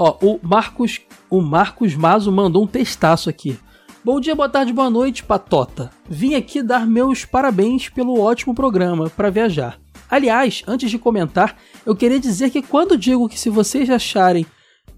Ó, 0.01 0.17
o 0.23 0.39
Marcos, 0.41 1.01
o 1.29 1.41
Marcos 1.41 1.97
Mazo 1.97 2.31
mandou 2.31 2.63
um 2.63 2.69
textaço 2.69 3.29
aqui. 3.29 3.59
Bom 4.05 4.21
dia, 4.21 4.33
boa 4.33 4.49
tarde, 4.49 4.73
boa 4.73 4.89
noite, 4.89 5.25
Patota. 5.25 5.91
Vim 6.09 6.37
aqui 6.37 6.63
dar 6.63 6.87
meus 6.87 7.25
parabéns 7.25 7.89
pelo 7.89 8.21
ótimo 8.21 8.55
programa 8.55 9.11
para 9.11 9.29
viajar. 9.29 9.77
Aliás, 10.09 10.63
antes 10.69 10.89
de 10.89 11.01
comentar, 11.01 11.57
eu 11.85 11.97
queria 11.97 12.21
dizer 12.21 12.51
que 12.51 12.63
quando 12.63 12.97
digo 12.97 13.29
que 13.29 13.37
se 13.37 13.51
vocês 13.51 13.91
acharem 13.91 14.47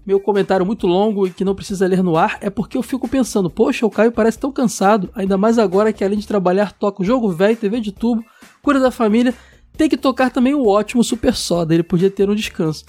meu 0.05 0.19
comentário 0.19 0.63
muito 0.63 0.85
longo 0.85 1.25
e 1.25 1.31
que 1.31 1.43
não 1.43 1.55
precisa 1.55 1.87
ler 1.87 2.03
no 2.03 2.15
ar, 2.15 2.37
é 2.39 2.51
porque 2.51 2.77
eu 2.77 2.83
fico 2.83 3.07
pensando, 3.07 3.49
poxa, 3.49 3.87
o 3.87 3.89
Caio 3.89 4.11
parece 4.11 4.37
tão 4.37 4.51
cansado, 4.51 5.09
ainda 5.15 5.35
mais 5.35 5.57
agora 5.57 5.91
que 5.91 6.03
além 6.03 6.19
de 6.19 6.27
trabalhar 6.27 6.73
toca 6.73 7.01
o 7.01 7.05
jogo 7.05 7.27
velho, 7.29 7.57
TV 7.57 7.79
de 7.79 7.91
tubo, 7.91 8.23
cura 8.61 8.79
da 8.79 8.91
família, 8.91 9.33
tem 9.75 9.89
que 9.89 9.97
tocar 9.97 10.29
também 10.29 10.53
o 10.53 10.67
ótimo 10.67 11.03
Super 11.03 11.33
Soda, 11.33 11.73
ele 11.73 11.81
podia 11.81 12.11
ter 12.11 12.29
um 12.29 12.35
descanso. 12.35 12.85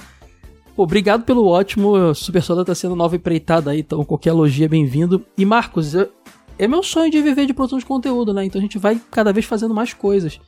Obrigado 0.76 1.24
pelo 1.24 1.46
ótimo. 1.46 2.14
Super 2.14 2.42
Soda 2.42 2.64
tá 2.64 2.74
sendo 2.74 2.96
nova 2.96 3.16
empreitada 3.16 3.70
aí, 3.70 3.80
então 3.80 4.04
qualquer 4.04 4.30
elogio 4.30 4.64
é 4.64 4.68
bem-vindo. 4.68 5.24
E 5.36 5.44
Marcos, 5.44 5.94
eu- 5.94 6.10
é 6.58 6.66
meu 6.66 6.82
sonho 6.82 7.10
de 7.10 7.20
viver 7.20 7.46
de 7.46 7.52
produção 7.54 7.78
de 7.78 7.84
conteúdo, 7.86 8.32
né? 8.32 8.44
Então 8.44 8.58
a 8.58 8.62
gente 8.62 8.78
vai 8.78 9.00
cada 9.10 9.32
vez 9.32 9.44
fazendo 9.44 9.74
mais 9.74 9.92
coisas. 9.92 10.40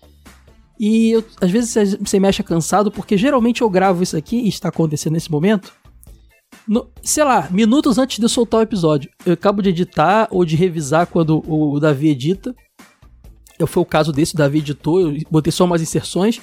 E 0.80 1.10
eu- 1.10 1.24
às 1.40 1.50
vezes 1.50 1.96
você 2.00 2.18
me 2.18 2.26
acha 2.26 2.42
cansado, 2.42 2.90
porque 2.90 3.16
geralmente 3.16 3.60
eu 3.62 3.70
gravo 3.70 4.02
isso 4.02 4.16
aqui 4.16 4.36
e 4.36 4.48
está 4.48 4.68
acontecendo 4.68 5.12
nesse 5.14 5.30
momento. 5.30 5.72
no- 6.68 6.88
sei 7.02 7.24
lá, 7.24 7.48
minutos 7.50 7.98
antes 7.98 8.16
de 8.18 8.24
eu 8.24 8.28
soltar 8.28 8.60
o 8.60 8.62
episódio. 8.62 9.10
Eu 9.26 9.34
acabo 9.34 9.60
de 9.60 9.68
editar 9.70 10.28
ou 10.30 10.44
de 10.46 10.54
revisar 10.56 11.06
quando 11.06 11.42
o, 11.46 11.74
o 11.74 11.80
Davi 11.80 12.08
edita. 12.08 12.54
Eu 13.58 13.66
foi 13.66 13.82
o 13.82 13.86
caso 13.86 14.12
desse, 14.12 14.34
o 14.34 14.38
Davi 14.38 14.58
editou, 14.60 15.00
eu 15.00 15.18
botei 15.30 15.50
só 15.52 15.64
umas 15.64 15.82
inserções. 15.82 16.40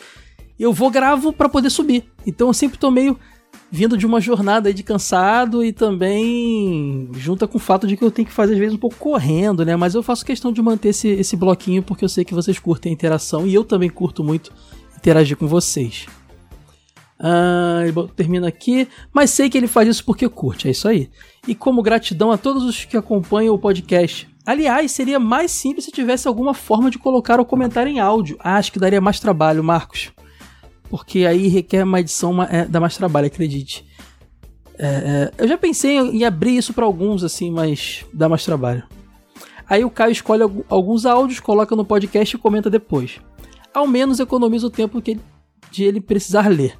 Eu 0.59 0.73
vou 0.73 0.91
gravo 0.91 1.31
pra 1.33 1.49
poder 1.49 1.69
subir. 1.71 2.03
Então 2.27 2.47
eu 2.49 2.53
sempre 2.53 2.77
tô 2.77 2.91
meio 2.91 3.17
vindo 3.71 3.97
de 3.97 4.05
uma 4.05 4.19
jornada 4.19 4.67
aí 4.67 4.73
de 4.73 4.83
cansado 4.83 5.63
e 5.63 5.71
também 5.71 7.09
junta 7.13 7.47
com 7.47 7.57
o 7.57 7.61
fato 7.61 7.87
de 7.87 7.95
que 7.95 8.03
eu 8.03 8.11
tenho 8.11 8.27
que 8.27 8.33
fazer 8.33 8.53
às 8.53 8.59
vezes 8.59 8.75
um 8.75 8.79
pouco 8.79 8.97
correndo, 8.97 9.65
né? 9.65 9.77
Mas 9.77 9.95
eu 9.95 10.03
faço 10.03 10.25
questão 10.25 10.51
de 10.51 10.61
manter 10.61 10.89
esse, 10.89 11.07
esse 11.07 11.37
bloquinho 11.37 11.81
porque 11.81 12.03
eu 12.03 12.09
sei 12.09 12.25
que 12.25 12.33
vocês 12.33 12.59
curtem 12.59 12.91
a 12.91 12.93
interação 12.93 13.47
e 13.47 13.53
eu 13.53 13.63
também 13.63 13.89
curto 13.89 14.23
muito 14.23 14.51
interagir 14.97 15.37
com 15.37 15.47
vocês. 15.47 16.05
Ah, 17.17 17.83
termina 18.15 18.47
aqui, 18.47 18.87
mas 19.13 19.29
sei 19.29 19.49
que 19.49 19.57
ele 19.57 19.67
faz 19.67 19.87
isso 19.87 20.03
porque 20.03 20.27
curte, 20.27 20.67
é 20.67 20.71
isso 20.71 20.87
aí. 20.87 21.09
E 21.47 21.55
como 21.55 21.81
gratidão 21.81 22.31
a 22.31 22.37
todos 22.37 22.63
os 22.63 22.83
que 22.83 22.97
acompanham 22.97 23.55
o 23.55 23.59
podcast. 23.59 24.27
Aliás, 24.45 24.91
seria 24.91 25.19
mais 25.19 25.51
simples 25.51 25.85
se 25.85 25.91
tivesse 25.91 26.27
alguma 26.27 26.53
forma 26.53 26.89
de 26.89 26.97
colocar 26.97 27.39
o 27.39 27.45
comentário 27.45 27.91
em 27.91 27.99
áudio. 27.99 28.37
Ah, 28.39 28.57
acho 28.57 28.71
que 28.71 28.79
daria 28.79 28.99
mais 28.99 29.19
trabalho, 29.19 29.63
Marcos. 29.63 30.11
Porque 30.91 31.25
aí 31.25 31.47
requer 31.47 31.85
uma 31.85 32.01
edição, 32.01 32.33
ma- 32.33 32.49
é, 32.51 32.65
dá 32.65 32.79
mais 32.81 32.97
trabalho, 32.97 33.27
acredite. 33.27 33.85
É, 34.77 34.85
é, 34.85 35.31
eu 35.37 35.47
já 35.47 35.57
pensei 35.57 35.97
em 35.97 36.25
abrir 36.25 36.57
isso 36.57 36.73
para 36.73 36.83
alguns, 36.85 37.23
assim, 37.23 37.49
mas 37.49 38.03
dá 38.13 38.27
mais 38.27 38.43
trabalho. 38.43 38.83
Aí 39.69 39.85
o 39.85 39.89
Caio 39.89 40.11
escolhe 40.11 40.43
algu- 40.43 40.65
alguns 40.67 41.05
áudios, 41.05 41.39
coloca 41.39 41.75
no 41.77 41.85
podcast 41.85 42.35
e 42.35 42.39
comenta 42.39 42.69
depois. 42.69 43.21
Ao 43.73 43.87
menos 43.87 44.19
economiza 44.19 44.67
o 44.67 44.69
tempo 44.69 45.01
que 45.01 45.11
ele- 45.11 45.21
de 45.71 45.85
ele 45.85 46.01
precisar 46.01 46.49
ler. 46.49 46.77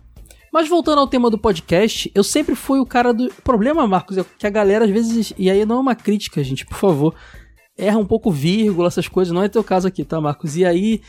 Mas 0.52 0.68
voltando 0.68 1.00
ao 1.00 1.08
tema 1.08 1.30
do 1.30 1.38
podcast, 1.38 2.12
eu 2.14 2.26
sempre 2.26 2.54
fui 2.54 2.82
o 2.82 2.86
cara 2.86 3.14
do. 3.14 3.28
O 3.28 3.42
problema, 3.42 3.88
Marcos, 3.88 4.18
é 4.18 4.26
que 4.38 4.46
a 4.46 4.50
galera 4.50 4.84
às 4.84 4.92
vezes. 4.92 5.32
E 5.38 5.50
aí 5.50 5.66
não 5.66 5.78
é 5.78 5.80
uma 5.80 5.96
crítica, 5.96 6.44
gente, 6.44 6.66
por 6.66 6.76
favor. 6.78 7.16
Erra 7.78 7.98
um 7.98 8.06
pouco 8.06 8.30
vírgula, 8.30 8.90
essas 8.90 9.08
coisas. 9.08 9.34
Não 9.34 9.42
é 9.42 9.48
teu 9.48 9.64
caso 9.64 9.88
aqui, 9.88 10.04
tá, 10.04 10.20
Marcos? 10.20 10.58
E 10.58 10.66
aí. 10.66 11.02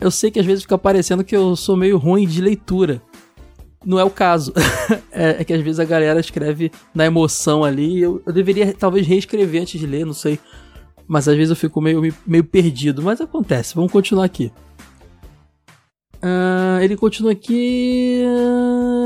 Eu 0.00 0.10
sei 0.10 0.30
que 0.30 0.38
às 0.40 0.46
vezes 0.46 0.62
fica 0.62 0.78
parecendo 0.78 1.22
que 1.22 1.36
eu 1.36 1.54
sou 1.54 1.76
meio 1.76 1.98
ruim 1.98 2.26
de 2.26 2.40
leitura. 2.40 3.02
Não 3.84 3.98
é 3.98 4.04
o 4.04 4.10
caso. 4.10 4.52
é, 5.12 5.36
é 5.40 5.44
que 5.44 5.52
às 5.52 5.60
vezes 5.62 5.78
a 5.80 5.84
galera 5.84 6.20
escreve 6.20 6.70
na 6.94 7.04
emoção 7.06 7.62
ali. 7.64 8.00
Eu, 8.00 8.22
eu 8.26 8.32
deveria 8.32 8.72
talvez 8.72 9.06
reescrever 9.06 9.60
antes 9.62 9.78
de 9.78 9.86
ler, 9.86 10.06
não 10.06 10.14
sei. 10.14 10.38
Mas 11.06 11.26
às 11.28 11.36
vezes 11.36 11.50
eu 11.50 11.56
fico 11.56 11.80
meio, 11.80 12.14
meio 12.26 12.44
perdido. 12.44 13.02
Mas 13.02 13.20
acontece. 13.20 13.74
Vamos 13.74 13.92
continuar 13.92 14.24
aqui. 14.24 14.50
Ah, 16.22 16.78
ele 16.82 16.96
continua 16.96 17.32
aqui. 17.32 18.22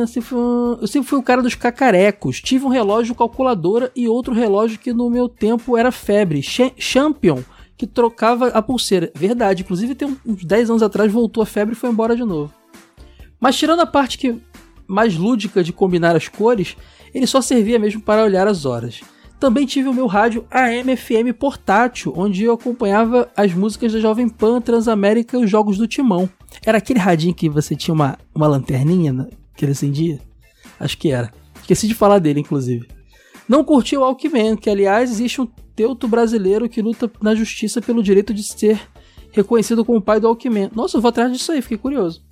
ah, 0.03 0.07
sempre 0.07 0.29
fui- 0.29 0.79
Eu 0.81 0.87
sempre 0.87 1.09
fui 1.09 1.19
o 1.19 1.23
cara 1.23 1.43
dos 1.43 1.55
cacarecos. 1.55 2.41
Tive 2.41 2.65
um 2.65 2.69
relógio 2.69 3.15
calculadora 3.15 3.91
e 3.95 4.09
outro 4.09 4.35
relógio 4.35 4.79
que 4.79 4.93
no 4.93 5.09
meu 5.09 5.29
tempo 5.29 5.77
era 5.77 5.93
febre. 5.93 6.43
Cha- 6.43 6.73
Champion, 6.77 7.39
que 7.85 7.93
trocava 7.93 8.49
a 8.49 8.63
pulseira. 8.63 9.13
Verdade, 9.15 9.63
inclusive 9.63 9.95
tem 9.95 10.17
uns 10.27 10.45
10 10.45 10.71
anos 10.71 10.83
atrás 10.83 11.13
voltou 11.13 11.43
a 11.43 11.47
febre 11.47 11.75
e 11.75 11.77
foi 11.77 11.91
embora 11.91 12.17
de 12.17 12.25
novo. 12.25 12.53
Mas 13.39 13.57
tirando 13.57 13.81
a 13.81 13.87
parte 13.87 14.17
que 14.17 14.41
mais 14.87 15.17
lúdica 15.17 15.63
de 15.63 15.73
combinar 15.73 16.17
as 16.17 16.29
cores, 16.29 16.77
ele 17.15 17.27
só 17.27 17.41
servia 17.41 17.79
mesmo 17.79 18.01
para 18.01 18.25
olhar 18.25 18.49
as 18.49 18.65
horas. 18.65 19.03
Também 19.39 19.67
tive 19.67 19.89
o 19.89 19.95
meu 19.95 20.07
rádio 20.07 20.47
AM/FM 20.51 21.37
portátil, 21.39 22.15
onde 22.17 22.45
eu 22.45 22.55
acompanhava 22.55 23.31
as 23.37 23.53
músicas 23.53 23.93
da 23.93 24.01
Jovem 24.01 24.29
Pan, 24.29 24.61
Transamérica 24.61 25.37
e 25.37 25.45
os 25.45 25.51
jogos 25.51 25.77
do 25.77 25.87
Timão. 25.87 26.29
Era 26.65 26.79
aquele 26.79 26.99
radinho 26.99 27.35
que 27.35 27.49
você 27.49 27.77
tinha 27.77 27.95
uma, 27.95 28.19
uma 28.35 28.47
lanterninha 28.47 29.13
né, 29.13 29.29
que 29.55 29.65
ele 29.65 29.73
acendia? 29.73 30.19
Acho 30.81 30.97
que 30.97 31.11
era. 31.11 31.31
Esqueci 31.61 31.87
de 31.87 31.95
falar 31.95 32.19
dele, 32.19 32.41
inclusive. 32.41 32.89
Não 33.47 33.63
curti 33.63 33.97
o 33.97 34.01
Walkman, 34.01 34.57
que 34.57 34.71
aliás 34.71 35.11
existe 35.11 35.41
um 35.41 35.49
teuto 35.75 36.09
brasileiro 36.09 36.69
que 36.69 36.83
luta 36.83 37.11
na 37.21 37.35
justiça 37.35 37.81
pelo 37.81 38.03
direito 38.03 38.33
de 38.33 38.43
ser 38.43 38.81
reconhecido 39.33 39.85
como 39.85 40.01
pai 40.01 40.21
do 40.21 40.29
Walkman. 40.29 40.71
Nossa, 40.75 40.97
eu 40.97 41.01
vou 41.01 41.09
atrás 41.09 41.33
disso 41.33 41.53
aí, 41.53 41.61
fiquei 41.61 41.77
curioso. 41.77 42.23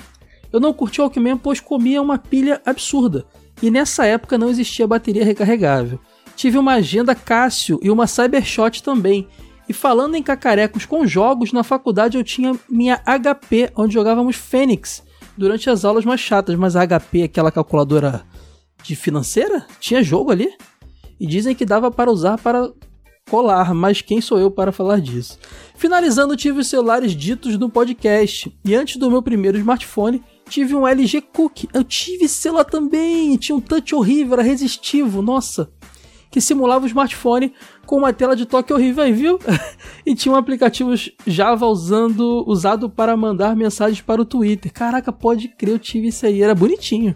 Eu 0.52 0.60
não 0.60 0.72
curti 0.72 1.00
o 1.00 1.04
Walkman 1.04 1.36
pois 1.36 1.60
comia 1.60 2.00
uma 2.00 2.18
pilha 2.18 2.62
absurda. 2.64 3.26
E 3.60 3.70
nessa 3.70 4.06
época 4.06 4.38
não 4.38 4.48
existia 4.48 4.86
bateria 4.86 5.24
recarregável. 5.24 5.98
Tive 6.36 6.58
uma 6.58 6.74
agenda 6.74 7.14
Cássio 7.14 7.78
e 7.82 7.90
uma 7.90 8.06
Cybershot 8.06 8.82
também. 8.82 9.28
E 9.68 9.72
falando 9.72 10.14
em 10.14 10.22
cacarecos 10.22 10.84
com 10.84 11.06
jogos, 11.06 11.52
na 11.52 11.62
faculdade 11.62 12.16
eu 12.16 12.24
tinha 12.24 12.58
minha 12.68 13.00
HP, 13.04 13.70
onde 13.76 13.94
jogávamos 13.94 14.36
Fênix 14.36 15.02
durante 15.36 15.70
as 15.70 15.84
aulas 15.84 16.04
mais 16.04 16.20
chatas. 16.20 16.56
Mas 16.56 16.76
a 16.76 16.86
HP, 16.86 17.22
aquela 17.22 17.52
calculadora 17.52 18.24
de 18.82 18.96
financeira, 18.96 19.66
tinha 19.78 20.02
jogo 20.02 20.30
ali. 20.30 20.52
E 21.20 21.26
dizem 21.26 21.54
que 21.54 21.64
dava 21.64 21.90
para 21.90 22.10
usar 22.10 22.38
para 22.38 22.72
colar, 23.28 23.74
mas 23.74 24.00
quem 24.00 24.20
sou 24.20 24.38
eu 24.38 24.50
para 24.50 24.72
falar 24.72 25.00
disso? 25.00 25.38
Finalizando, 25.74 26.36
tive 26.36 26.60
os 26.60 26.66
celulares 26.66 27.12
ditos 27.12 27.58
no 27.58 27.68
podcast. 27.68 28.56
E 28.64 28.74
antes 28.74 28.96
do 28.96 29.10
meu 29.10 29.22
primeiro 29.22 29.58
smartphone, 29.58 30.22
tive 30.48 30.74
um 30.74 30.86
LG 30.86 31.20
Cook. 31.22 31.64
Eu 31.72 31.84
tive 31.84 32.28
celular 32.28 32.64
também. 32.64 33.36
Tinha 33.36 33.56
um 33.56 33.60
touch 33.60 33.94
horrível, 33.94 34.34
era 34.34 34.42
resistivo, 34.42 35.22
nossa. 35.22 35.70
Que 36.30 36.40
simulava 36.40 36.84
o 36.84 36.88
smartphone 36.88 37.52
com 37.84 37.98
uma 37.98 38.12
tela 38.12 38.34
de 38.34 38.46
toque 38.46 38.72
horrível 38.72 39.04
aí, 39.04 39.12
viu? 39.12 39.38
e 40.06 40.14
tinha 40.14 40.32
um 40.32 40.36
aplicativo 40.36 40.92
Java 41.26 41.66
usando, 41.66 42.44
usado 42.46 42.88
para 42.88 43.16
mandar 43.16 43.54
mensagens 43.54 44.00
para 44.00 44.22
o 44.22 44.24
Twitter. 44.24 44.72
Caraca, 44.72 45.12
pode 45.12 45.48
crer, 45.48 45.74
eu 45.74 45.78
tive 45.78 46.08
isso 46.08 46.24
aí, 46.24 46.42
era 46.42 46.54
bonitinho. 46.54 47.14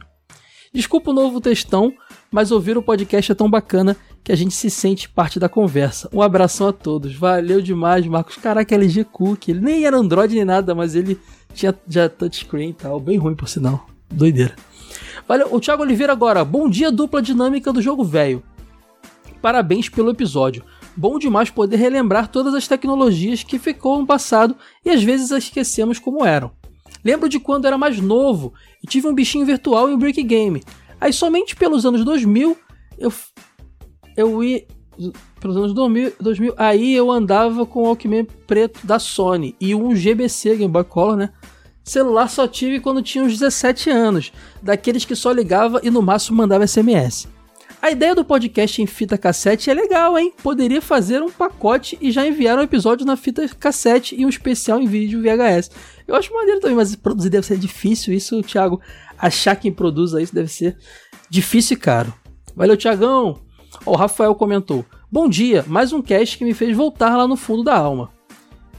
Desculpa 0.72 1.10
o 1.10 1.14
novo 1.14 1.40
textão, 1.40 1.94
mas 2.30 2.50
ouvir 2.50 2.76
o 2.76 2.82
podcast 2.82 3.32
é 3.32 3.34
tão 3.34 3.48
bacana 3.48 3.96
que 4.26 4.32
a 4.32 4.36
gente 4.36 4.54
se 4.54 4.68
sente 4.68 5.08
parte 5.08 5.38
da 5.38 5.48
conversa. 5.48 6.10
Um 6.12 6.20
abração 6.20 6.66
a 6.66 6.72
todos. 6.72 7.14
Valeu 7.14 7.62
demais, 7.62 8.04
Marcos. 8.08 8.34
Caraca, 8.34 8.74
LG 8.74 9.04
Cook. 9.04 9.46
Ele 9.46 9.60
nem 9.60 9.86
era 9.86 9.96
Android 9.96 10.34
nem 10.34 10.44
nada, 10.44 10.74
mas 10.74 10.96
ele 10.96 11.16
tinha 11.54 11.72
já 11.88 12.08
touchscreen 12.08 12.70
e 12.70 12.72
tal. 12.72 12.98
Bem 12.98 13.18
ruim, 13.18 13.36
por 13.36 13.48
sinal. 13.48 13.86
Doideira. 14.10 14.56
Valeu. 15.28 15.54
O 15.54 15.60
Thiago 15.60 15.84
Oliveira 15.84 16.12
agora. 16.12 16.44
Bom 16.44 16.68
dia, 16.68 16.90
dupla 16.90 17.22
dinâmica 17.22 17.72
do 17.72 17.80
jogo 17.80 18.02
velho. 18.02 18.42
Parabéns 19.40 19.88
pelo 19.88 20.10
episódio. 20.10 20.64
Bom 20.96 21.20
demais 21.20 21.48
poder 21.48 21.76
relembrar 21.76 22.26
todas 22.26 22.52
as 22.52 22.66
tecnologias 22.66 23.44
que 23.44 23.60
ficou 23.60 24.00
no 24.00 24.06
passado 24.08 24.56
e 24.84 24.90
às 24.90 25.04
vezes 25.04 25.30
as 25.30 25.44
esquecemos 25.44 26.00
como 26.00 26.24
eram. 26.24 26.50
Lembro 27.04 27.28
de 27.28 27.38
quando 27.38 27.66
era 27.66 27.78
mais 27.78 28.00
novo 28.00 28.52
e 28.82 28.88
tive 28.88 29.06
um 29.06 29.14
bichinho 29.14 29.46
virtual 29.46 29.88
em 29.88 29.94
um 29.94 29.98
Brick 29.98 30.20
Game. 30.24 30.64
Aí 31.00 31.12
somente 31.12 31.54
pelos 31.54 31.86
anos 31.86 32.04
2000 32.04 32.56
eu 32.98 33.12
eu 34.16 34.42
ia 34.42 34.64
pelos 35.40 35.56
anos 35.56 35.74
2000, 35.74 36.14
2000 36.20 36.54
aí 36.56 36.94
eu 36.94 37.10
andava 37.10 37.66
com 37.66 37.80
o 37.80 37.82
Walkman 37.84 38.24
preto 38.46 38.86
da 38.86 38.98
Sony 38.98 39.54
e 39.60 39.74
um 39.74 39.94
GBC 39.94 40.56
Game 40.56 40.72
Boy 40.72 40.84
Color, 40.84 41.16
né? 41.16 41.30
Celular 41.84 42.28
só 42.28 42.48
tive 42.48 42.80
quando 42.80 43.02
tinha 43.02 43.22
uns 43.22 43.32
17 43.32 43.90
anos, 43.90 44.32
daqueles 44.60 45.04
que 45.04 45.14
só 45.14 45.30
ligava 45.30 45.80
e 45.84 45.90
no 45.90 46.02
máximo 46.02 46.36
mandava 46.36 46.66
SMS. 46.66 47.28
A 47.80 47.90
ideia 47.90 48.14
do 48.14 48.24
podcast 48.24 48.82
em 48.82 48.86
fita 48.86 49.16
cassete 49.16 49.70
é 49.70 49.74
legal, 49.74 50.18
hein? 50.18 50.32
Poderia 50.42 50.80
fazer 50.80 51.22
um 51.22 51.30
pacote 51.30 51.96
e 52.00 52.10
já 52.10 52.26
enviar 52.26 52.58
um 52.58 52.62
episódio 52.62 53.06
na 53.06 53.16
fita 53.16 53.46
cassete 53.48 54.16
e 54.18 54.26
um 54.26 54.28
especial 54.28 54.80
em 54.80 54.86
vídeo 54.86 55.22
VHS. 55.22 55.70
Eu 56.08 56.16
acho 56.16 56.34
maneiro 56.34 56.60
também, 56.60 56.74
mas 56.74 56.96
produzir 56.96 57.30
deve 57.30 57.46
ser 57.46 57.58
difícil. 57.58 58.12
Isso, 58.12 58.42
Thiago, 58.42 58.80
achar 59.16 59.54
quem 59.54 59.70
produza 59.70 60.20
isso 60.20 60.34
deve 60.34 60.48
ser 60.48 60.76
difícil 61.30 61.76
e 61.76 61.80
caro. 61.80 62.12
Valeu, 62.56 62.76
Tiagão! 62.76 63.45
O 63.86 63.94
Rafael 63.94 64.34
comentou: 64.34 64.84
Bom 65.10 65.28
dia, 65.28 65.64
mais 65.68 65.92
um 65.92 66.02
cast 66.02 66.36
que 66.36 66.44
me 66.44 66.52
fez 66.52 66.76
voltar 66.76 67.16
lá 67.16 67.28
no 67.28 67.36
fundo 67.36 67.62
da 67.62 67.76
alma. 67.76 68.10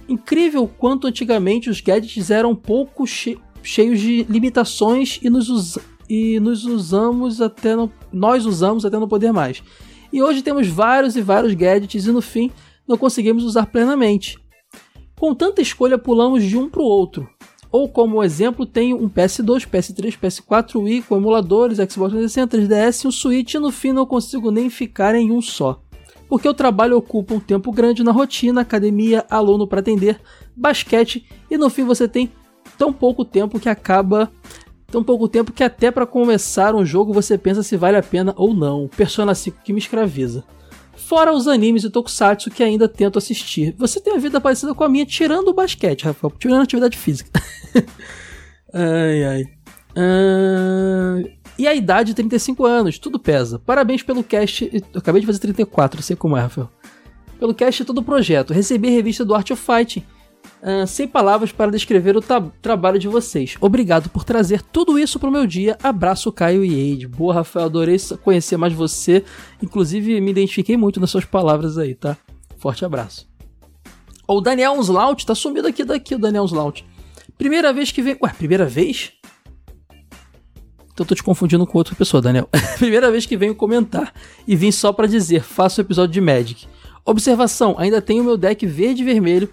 Incrível 0.08 0.68
quanto 0.68 1.08
antigamente 1.08 1.70
os 1.70 1.80
gadgets 1.80 2.30
eram 2.30 2.54
pouco 2.54 3.08
che 3.08 3.40
cheios 3.64 4.02
de 4.02 4.24
limitações 4.24 5.20
e 5.24 5.30
nos, 5.30 5.80
e 6.10 6.40
nos 6.42 6.66
usamos 6.66 7.42
até 7.42 7.74
nós 8.12 8.46
usamos 8.46 8.86
até 8.86 9.00
não 9.00 9.08
poder 9.08 9.32
mais. 9.32 9.64
E 10.12 10.22
hoje 10.22 10.42
temos 10.42 10.68
vários 10.68 11.16
e 11.16 11.22
vários 11.22 11.54
gadgets 11.54 12.06
e 12.06 12.12
no 12.12 12.22
fim 12.22 12.52
não 12.86 12.98
conseguimos 12.98 13.46
usar 13.46 13.68
plenamente. 13.68 14.38
Com 15.18 15.34
tanta 15.34 15.62
escolha 15.62 15.98
pulamos 15.98 16.44
de 16.44 16.58
um 16.58 16.70
para 16.70 16.82
o 16.82 16.86
outro. 16.86 17.30
Ou 17.72 17.90
como 17.90 18.24
exemplo, 18.24 18.66
tenho 18.66 18.98
um 18.98 19.10
PS2, 19.10 19.68
PS3, 19.68 20.18
PS4, 20.18 20.82
Wii 20.82 21.02
com 21.04 21.18
emuladores, 21.18 21.78
Xbox 21.78 22.14
360, 22.14 22.58
3DS 22.58 23.04
e 23.04 23.08
um 23.08 23.12
Switch 23.12 23.54
e 23.54 23.60
no 23.60 23.72
fim 23.72 23.92
não 23.92 24.06
consigo 24.06 24.52
nem 24.52 24.70
ficar 24.70 25.16
em 25.16 25.32
um 25.32 25.42
só 25.42 25.82
porque 26.30 26.48
o 26.48 26.54
trabalho 26.54 26.98
ocupa 26.98 27.34
um 27.34 27.40
tempo 27.40 27.72
grande 27.72 28.04
na 28.04 28.12
rotina, 28.12 28.62
academia, 28.62 29.26
aluno 29.30 29.68
para 29.68 29.80
atender, 29.80 30.20
basquete 30.56 31.26
e 31.50 31.58
no 31.58 31.70
fim 31.70 31.84
você 31.84 32.08
tem 32.08 32.32
tão 32.78 32.92
pouco 32.92 33.24
tempo 33.24 33.60
que 33.60 33.70
acaba 33.70 34.32
tão 34.88 35.04
pouco 35.04 35.28
tempo 35.28 35.52
que 35.52 35.64
até 35.64 35.92
para 35.92 36.06
começar 36.06 36.76
um 36.76 36.86
jogo 36.86 37.14
você 37.14 37.38
pensa 37.38 37.64
se 37.64 37.76
vale 37.76 37.98
a 37.98 38.04
pena 38.04 38.34
ou 38.38 38.54
não. 38.54 38.88
Persona 38.88 39.36
5 39.36 39.60
que 39.64 39.74
me 39.74 39.80
escraviza. 39.80 40.44
Fora 40.98 41.32
os 41.32 41.48
animes 41.48 41.84
e 41.84 41.90
tokusatsu 41.90 42.50
que 42.50 42.64
ainda 42.64 42.88
tento 42.90 43.18
assistir. 43.18 43.74
Você 43.78 44.02
tem 44.02 44.12
uma 44.14 44.20
vida 44.20 44.42
parecida 44.42 44.74
com 44.74 44.84
a 44.84 44.90
minha, 44.90 45.06
tirando 45.06 45.50
o 45.50 45.54
basquete, 45.54 46.04
Rafael, 46.04 46.34
tirando 46.38 46.60
a 46.60 46.64
atividade 46.64 46.98
física. 46.98 47.32
ai, 48.74 49.24
ai. 49.24 49.44
Uh, 49.96 51.30
e 51.58 51.68
a 51.68 51.74
idade, 51.74 52.14
35 52.14 52.66
anos, 52.66 53.00
tudo 53.00 53.20
pesa. 53.20 53.60
Parabéns 53.60 54.04
pelo 54.04 54.24
cast. 54.24 54.70
Eu 54.74 55.00
acabei 55.00 55.22
de 55.22 55.28
fazer 55.28 55.40
34, 55.40 56.02
sei 56.02 56.16
como 56.16 56.36
é, 56.36 56.42
Rafael. 56.42 56.70
Pelo 57.40 57.54
cast 57.54 57.82
e 57.82 57.86
todo 57.86 58.00
o 58.00 58.04
projeto. 58.04 58.52
Recebi 58.52 58.88
a 58.88 58.92
revista 58.92 59.24
do 59.24 59.36
Art 59.36 59.50
of 59.52 59.62
Fighting. 59.62 60.04
Uh, 60.62 60.88
sem 60.88 61.08
palavras 61.08 61.52
para 61.52 61.72
descrever 61.72 62.18
o 62.18 62.22
trabalho 62.62 62.98
de 62.98 63.08
vocês. 63.08 63.56
Obrigado 63.62 64.10
por 64.10 64.24
trazer 64.24 64.62
tudo 64.62 64.98
isso 64.98 65.20
pro 65.20 65.32
meu 65.32 65.46
dia. 65.46 65.78
Abraço, 65.84 66.32
Caio 66.32 66.66
e 66.66 66.74
Eide. 66.74 67.08
Boa, 67.08 67.36
Rafael, 67.36 67.68
adorei 67.68 67.98
conhecer 68.24 68.58
mais 68.58 68.74
você. 68.74 69.24
Inclusive, 69.62 70.20
me 70.20 70.32
identifiquei 70.32 70.76
muito 70.76 71.00
nas 71.00 71.12
suas 71.12 71.26
palavras 71.26 71.78
aí, 71.78 71.94
tá? 71.94 72.18
Forte 72.58 72.84
abraço. 72.84 73.28
O 74.28 74.42
Daniel 74.42 74.74
Unslaut, 74.74 75.26
tá 75.26 75.36
sumido 75.36 75.68
aqui 75.68 75.84
daqui 75.84 76.16
o 76.16 76.20
Daniel 76.20 76.44
Unslaut. 76.44 76.84
Primeira 77.38 77.72
vez 77.72 77.92
que 77.92 78.02
vem. 78.02 78.18
Ué, 78.22 78.34
primeira 78.34 78.66
vez? 78.66 79.14
Então 80.92 81.06
tô 81.06 81.14
te 81.14 81.22
confundindo 81.22 81.66
com 81.68 81.78
outra 81.78 81.96
pessoa, 81.96 82.20
Daniel. 82.20 82.50
Primeira 82.80 83.12
vez 83.12 83.28
que 83.28 83.38
venho 83.38 83.54
comentar 83.54 84.12
e 84.48 84.56
vim 84.56 84.72
só 84.72 84.92
para 84.92 85.06
dizer, 85.06 85.44
faço 85.44 85.80
o 85.80 85.84
episódio 85.84 86.12
de 86.12 86.20
Magic. 86.20 86.68
Observação, 87.06 87.76
ainda 87.78 88.02
tenho 88.02 88.24
meu 88.24 88.36
deck 88.36 88.66
verde 88.66 89.04
e 89.04 89.06
vermelho 89.06 89.48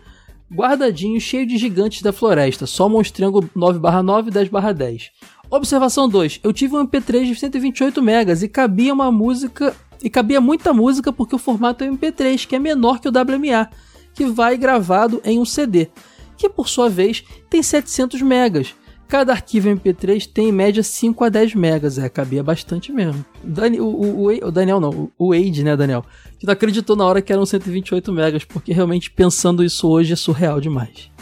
guardadinho, 0.52 1.20
cheio 1.20 1.46
de 1.46 1.56
gigantes 1.56 2.02
da 2.02 2.12
floresta, 2.12 2.66
só 2.66 2.88
monstrango 2.88 3.48
9/9 3.54 4.30
10/10. 4.30 5.10
Observação 5.50 6.08
2, 6.08 6.40
eu 6.42 6.52
tive 6.52 6.74
um 6.74 6.80
MP3 6.80 7.26
de 7.26 7.34
128 7.34 8.02
megas 8.02 8.42
e 8.42 8.48
cabia 8.48 8.92
uma 8.92 9.12
música 9.12 9.74
e 10.02 10.10
cabia 10.10 10.40
muita 10.40 10.72
música 10.72 11.12
porque 11.12 11.34
o 11.34 11.38
formato 11.38 11.84
é 11.84 11.88
MP3, 11.88 12.46
que 12.46 12.56
é 12.56 12.58
menor 12.58 13.00
que 13.00 13.08
o 13.08 13.12
WMA, 13.12 13.70
que 14.14 14.26
vai 14.26 14.56
gravado 14.56 15.20
em 15.24 15.38
um 15.38 15.44
CD, 15.44 15.88
que 16.36 16.48
por 16.48 16.68
sua 16.68 16.88
vez 16.88 17.24
tem 17.48 17.62
700 17.62 18.20
megas. 18.22 18.74
Cada 19.14 19.30
arquivo 19.32 19.68
MP3 19.68 20.28
tem 20.28 20.48
em 20.48 20.52
média 20.52 20.82
5 20.82 21.22
a 21.22 21.28
10 21.28 21.54
megas, 21.54 21.98
é, 21.98 22.08
cabia 22.08 22.42
bastante 22.42 22.90
mesmo. 22.90 23.24
Dani, 23.44 23.80
o, 23.80 23.86
o, 23.86 24.26
o, 24.26 24.50
Daniel 24.50 24.80
não, 24.80 25.08
o 25.16 25.28
Wade, 25.28 25.62
né, 25.62 25.76
Daniel? 25.76 26.04
Que 26.36 26.44
não 26.44 26.52
acreditou 26.52 26.96
na 26.96 27.04
hora 27.04 27.22
que 27.22 27.32
eram 27.32 27.46
128 27.46 28.12
megas, 28.12 28.44
porque 28.44 28.72
realmente 28.72 29.12
pensando 29.12 29.62
isso 29.62 29.88
hoje 29.88 30.12
é 30.12 30.16
surreal 30.16 30.60
demais. 30.60 31.12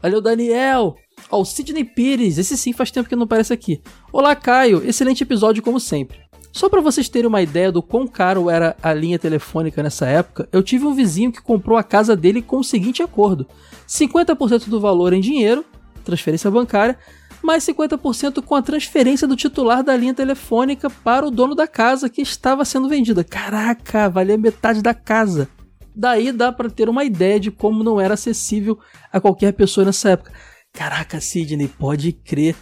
Valeu, 0.00 0.20
Daniel! 0.20 0.94
Ó, 1.28 1.40
o 1.40 1.44
Sidney 1.44 1.82
Pires, 1.82 2.38
esse 2.38 2.56
sim 2.56 2.72
faz 2.72 2.92
tempo 2.92 3.08
que 3.08 3.16
não 3.16 3.24
aparece 3.24 3.52
aqui. 3.52 3.82
Olá, 4.12 4.36
Caio, 4.36 4.88
excelente 4.88 5.24
episódio 5.24 5.60
como 5.60 5.80
sempre. 5.80 6.18
Só 6.52 6.68
para 6.68 6.80
vocês 6.80 7.08
terem 7.08 7.26
uma 7.26 7.42
ideia 7.42 7.72
do 7.72 7.82
quão 7.82 8.06
caro 8.06 8.48
era 8.48 8.76
a 8.80 8.94
linha 8.94 9.18
telefônica 9.18 9.82
nessa 9.82 10.06
época, 10.06 10.48
eu 10.52 10.62
tive 10.62 10.86
um 10.86 10.94
vizinho 10.94 11.32
que 11.32 11.42
comprou 11.42 11.76
a 11.76 11.82
casa 11.82 12.14
dele 12.14 12.40
com 12.40 12.58
o 12.58 12.64
seguinte 12.64 13.02
acordo: 13.02 13.44
50% 13.88 14.68
do 14.68 14.78
valor 14.78 15.12
em 15.12 15.20
dinheiro, 15.20 15.64
transferência 16.04 16.48
bancária, 16.48 16.96
mais 17.44 17.64
50% 17.64 18.42
com 18.42 18.54
a 18.54 18.62
transferência 18.62 19.28
do 19.28 19.36
titular 19.36 19.84
da 19.84 19.94
linha 19.94 20.14
telefônica 20.14 20.88
para 20.88 21.26
o 21.26 21.30
dono 21.30 21.54
da 21.54 21.66
casa 21.66 22.08
que 22.08 22.22
estava 22.22 22.64
sendo 22.64 22.88
vendida. 22.88 23.22
Caraca, 23.22 24.08
valia 24.08 24.38
metade 24.38 24.82
da 24.82 24.94
casa. 24.94 25.48
Daí 25.94 26.32
dá 26.32 26.50
para 26.50 26.70
ter 26.70 26.88
uma 26.88 27.04
ideia 27.04 27.38
de 27.38 27.50
como 27.50 27.84
não 27.84 28.00
era 28.00 28.14
acessível 28.14 28.78
a 29.12 29.20
qualquer 29.20 29.52
pessoa 29.52 29.84
nessa 29.84 30.10
época. 30.10 30.32
Caraca, 30.72 31.20
Sidney, 31.20 31.68
pode 31.68 32.12
crer. 32.12 32.56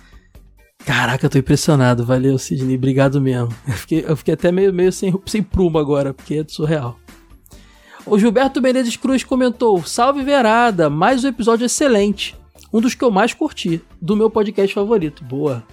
Caraca, 0.84 1.30
tô 1.30 1.38
impressionado. 1.38 2.04
Valeu, 2.04 2.36
Sidney. 2.36 2.76
Obrigado 2.76 3.20
mesmo. 3.20 3.48
Eu 3.66 3.74
fiquei, 3.74 4.04
eu 4.06 4.16
fiquei 4.16 4.34
até 4.34 4.52
meio, 4.52 4.74
meio 4.74 4.92
sem, 4.92 5.14
sem 5.24 5.42
prumo 5.42 5.78
agora, 5.78 6.12
porque 6.12 6.34
é 6.34 6.44
surreal. 6.46 6.98
O 8.04 8.18
Gilberto 8.18 8.60
Menezes 8.60 8.96
Cruz 8.96 9.22
comentou: 9.24 9.82
Salve 9.84 10.22
Verada, 10.22 10.90
mais 10.90 11.24
um 11.24 11.28
episódio 11.28 11.64
excelente 11.64 12.41
um 12.72 12.80
dos 12.80 12.94
que 12.94 13.04
eu 13.04 13.10
mais 13.10 13.34
curti, 13.34 13.82
do 14.00 14.16
meu 14.16 14.30
podcast 14.30 14.74
favorito. 14.74 15.22
Boa. 15.24 15.64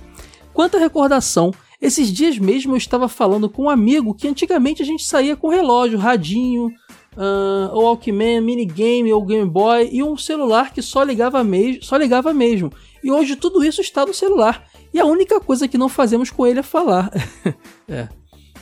Quanto 0.54 0.78
à 0.78 0.80
recordação, 0.80 1.54
esses 1.82 2.12
dias 2.12 2.38
mesmo 2.38 2.74
eu 2.74 2.78
estava 2.78 3.08
falando 3.08 3.50
com 3.50 3.64
um 3.64 3.70
amigo 3.70 4.14
que 4.14 4.28
antigamente 4.28 4.82
a 4.82 4.86
gente 4.86 5.04
saía 5.06 5.36
com 5.36 5.48
relógio, 5.48 5.98
radinho, 5.98 6.68
uh, 7.16 7.74
ou 7.74 7.84
Walkman, 7.84 8.42
minigame 8.42 9.14
ou 9.14 9.24
Game 9.26 9.50
Boy 9.50 9.90
e 9.92 10.04
um 10.04 10.18
celular 10.18 10.74
que 10.74 10.82
só 10.82 11.04
ligava, 11.04 11.40
só 11.82 11.96
ligava 11.96 12.34
mesmo. 12.34 12.72
E 13.02 13.12
hoje 13.12 13.36
tudo 13.36 13.64
isso 13.64 13.80
está 13.80 14.06
no 14.06 14.14
celular. 14.14 14.68
E 14.94 15.00
a 15.00 15.06
única 15.06 15.40
coisa 15.40 15.68
que 15.68 15.78
não 15.78 15.88
fazemos 15.88 16.30
com 16.30 16.46
ele 16.46 16.60
é 16.60 16.64
falar. 16.64 17.10
é. 17.88 18.10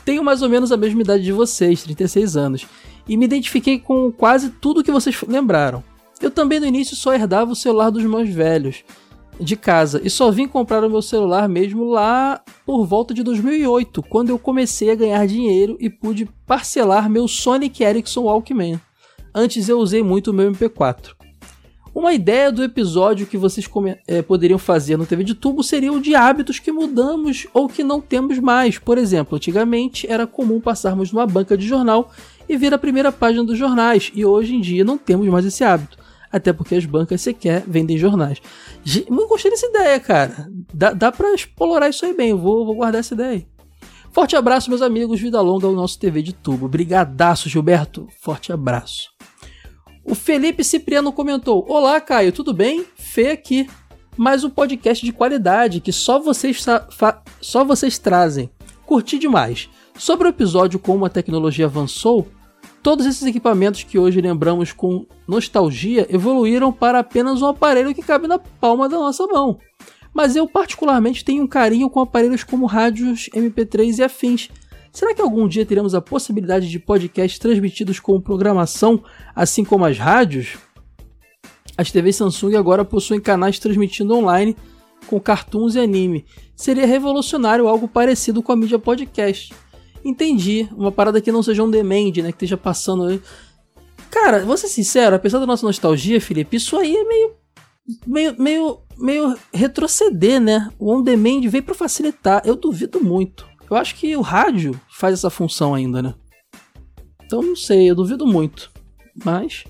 Tenho 0.05 0.23
mais 0.23 0.41
ou 0.41 0.49
menos 0.49 0.71
a 0.71 0.77
mesma 0.77 1.01
idade 1.01 1.23
de 1.23 1.31
vocês, 1.31 1.83
36 1.83 2.37
anos, 2.37 2.67
e 3.07 3.17
me 3.17 3.25
identifiquei 3.25 3.79
com 3.79 4.11
quase 4.11 4.49
tudo 4.51 4.83
que 4.83 4.91
vocês 4.91 5.19
lembraram. 5.27 5.83
Eu 6.21 6.31
também 6.31 6.59
no 6.59 6.65
início 6.65 6.95
só 6.95 7.13
herdava 7.13 7.51
o 7.51 7.55
celular 7.55 7.89
dos 7.89 8.03
meus 8.03 8.29
velhos 8.29 8.83
de 9.39 9.55
casa 9.55 10.01
e 10.03 10.09
só 10.09 10.31
vim 10.31 10.47
comprar 10.47 10.83
o 10.83 10.89
meu 10.89 11.01
celular 11.01 11.47
mesmo 11.47 11.85
lá 11.85 12.41
por 12.65 12.85
volta 12.85 13.13
de 13.13 13.21
2008, 13.21 14.01
quando 14.03 14.29
eu 14.29 14.39
comecei 14.39 14.89
a 14.89 14.95
ganhar 14.95 15.25
dinheiro 15.27 15.77
e 15.79 15.89
pude 15.89 16.27
parcelar 16.45 17.09
meu 17.09 17.27
Sonic 17.27 17.83
Ericsson 17.83 18.21
Walkman. 18.23 18.79
Antes 19.33 19.69
eu 19.69 19.79
usei 19.79 20.01
muito 20.01 20.31
o 20.31 20.33
meu 20.33 20.51
MP4. 20.51 21.15
Uma 21.93 22.13
ideia 22.13 22.51
do 22.51 22.63
episódio 22.63 23.25
que 23.25 23.37
vocês 23.37 23.67
é, 24.07 24.21
poderiam 24.21 24.59
fazer 24.59 24.97
no 24.97 25.05
TV 25.05 25.23
de 25.23 25.33
tubo 25.33 25.63
seria 25.63 25.91
o 25.91 25.99
de 25.99 26.13
hábitos 26.13 26.59
que 26.59 26.71
mudamos 26.71 27.47
ou 27.53 27.67
que 27.67 27.83
não 27.83 27.99
temos 27.99 28.37
mais. 28.37 28.77
Por 28.77 28.99
exemplo, 28.99 29.35
antigamente 29.35 30.05
era 30.07 30.27
comum 30.27 30.59
passarmos 30.59 31.11
numa 31.11 31.25
banca 31.25 31.57
de 31.57 31.67
jornal 31.67 32.11
e 32.47 32.55
ver 32.55 32.73
a 32.73 32.77
primeira 32.77 33.11
página 33.11 33.43
dos 33.43 33.57
jornais, 33.57 34.11
e 34.13 34.23
hoje 34.23 34.55
em 34.55 34.61
dia 34.61 34.83
não 34.83 34.97
temos 34.97 35.27
mais 35.27 35.45
esse 35.45 35.63
hábito 35.63 35.97
até 36.31 36.51
porque 36.53 36.75
as 36.75 36.85
bancas 36.85 37.21
sequer 37.21 37.63
vendem 37.67 37.97
jornais. 37.97 38.41
Muito 39.09 39.27
gostei 39.27 39.51
dessa 39.51 39.67
ideia, 39.67 39.99
cara. 39.99 40.49
Dá, 40.73 40.93
dá 40.93 41.11
pra 41.11 41.33
explorar 41.33 41.89
isso 41.89 42.05
aí 42.05 42.13
bem, 42.13 42.29
eu 42.29 42.37
vou, 42.37 42.65
vou 42.65 42.75
guardar 42.75 42.99
essa 42.99 43.13
ideia 43.13 43.31
aí. 43.31 43.47
Forte 44.11 44.35
abraço, 44.35 44.69
meus 44.69 44.81
amigos, 44.81 45.19
vida 45.19 45.39
longa 45.41 45.67
ao 45.67 45.73
nosso 45.73 45.99
TV 45.99 46.21
de 46.21 46.33
tubo. 46.33 46.67
Brigadaço, 46.67 47.49
Gilberto. 47.49 48.07
Forte 48.19 48.51
abraço. 48.51 49.09
O 50.03 50.15
Felipe 50.15 50.63
Cipriano 50.63 51.11
comentou: 51.11 51.65
Olá, 51.69 51.99
Caio, 52.01 52.31
tudo 52.31 52.53
bem? 52.53 52.85
Fê 52.95 53.31
aqui. 53.31 53.69
Mais 54.15 54.43
um 54.43 54.49
podcast 54.49 55.05
de 55.05 55.11
qualidade 55.11 55.79
que 55.79 55.91
só 55.91 56.19
vocês, 56.19 56.65
só 57.39 57.63
vocês 57.63 57.99
trazem. 57.99 58.49
Curti 58.85 59.19
demais. 59.19 59.69
Sobre 59.95 60.27
o 60.27 60.29
episódio 60.29 60.79
como 60.79 61.05
a 61.05 61.09
tecnologia 61.09 61.65
avançou, 61.65 62.27
Todos 62.87 63.05
esses 63.05 63.23
equipamentos 63.23 63.83
que 63.83 63.99
hoje 63.99 64.21
lembramos 64.21 64.71
com 64.71 65.05
nostalgia 65.27 66.07
evoluíram 66.09 66.71
para 66.71 66.99
apenas 66.99 67.41
um 67.41 67.47
aparelho 67.47 67.93
que 67.93 68.01
cabe 68.01 68.29
na 68.29 68.39
palma 68.39 68.87
da 68.87 68.95
nossa 68.95 69.27
mão. 69.27 69.59
Mas 70.13 70.37
eu 70.37 70.47
particularmente 70.47 71.25
tenho 71.25 71.43
um 71.43 71.47
carinho 71.47 71.89
com 71.89 71.99
aparelhos 71.99 72.45
como 72.45 72.65
rádios 72.65 73.29
MP3 73.35 73.97
e 73.97 74.03
afins. 74.03 74.49
Será 74.89 75.13
que 75.13 75.21
algum 75.21 75.49
dia 75.49 75.65
teremos 75.65 75.93
a 75.93 75.99
possibilidade 75.99 76.69
de 76.69 76.79
podcasts 76.79 77.37
transmitidos 77.37 77.99
com 77.99 78.21
programação, 78.21 79.03
assim 79.35 79.65
como 79.65 79.83
as 79.83 79.97
rádios? 79.97 80.57
As 81.77 81.91
TVs 81.91 82.15
Samsung 82.15 82.55
agora 82.55 82.85
possuem 82.85 83.19
canais 83.19 83.59
transmitindo 83.59 84.15
online 84.15 84.55
com 85.07 85.19
cartoons 85.19 85.75
e 85.75 85.79
anime. 85.81 86.25
Seria 86.55 86.87
revolucionário 86.87 87.67
algo 87.67 87.85
parecido 87.89 88.41
com 88.41 88.53
a 88.53 88.55
mídia 88.55 88.79
podcast. 88.79 89.53
Entendi. 90.07 90.69
Uma 90.71 90.89
parada 90.89 91.19
que 91.19 91.33
não 91.33 91.43
seja 91.43 91.61
um 91.61 91.69
demand, 91.69 92.13
né? 92.15 92.31
Que 92.31 92.37
esteja 92.37 92.55
passando. 92.55 93.21
Cara, 94.09 94.45
vou 94.45 94.55
ser 94.55 94.69
sincero, 94.69 95.17
apesar 95.17 95.37
da 95.37 95.45
nossa 95.45 95.65
nostalgia, 95.65 96.21
Felipe, 96.21 96.55
isso 96.55 96.77
aí 96.77 96.95
é 96.95 97.03
meio. 97.03 97.35
meio. 98.07 98.35
meio. 98.41 98.79
meio 98.97 99.37
retroceder, 99.53 100.39
né? 100.39 100.71
O 100.79 100.93
on 100.93 101.03
demand 101.03 101.41
veio 101.49 101.63
pra 101.63 101.75
facilitar. 101.75 102.41
Eu 102.45 102.55
duvido 102.55 103.03
muito. 103.03 103.45
Eu 103.69 103.75
acho 103.75 103.95
que 103.95 104.15
o 104.15 104.21
rádio 104.21 104.79
faz 104.89 105.13
essa 105.13 105.29
função 105.29 105.75
ainda, 105.75 106.01
né? 106.01 106.15
Então 107.25 107.41
não 107.41 107.55
sei, 107.57 107.89
eu 107.89 107.95
duvido 107.95 108.25
muito. 108.25 108.71
Mas. 109.25 109.65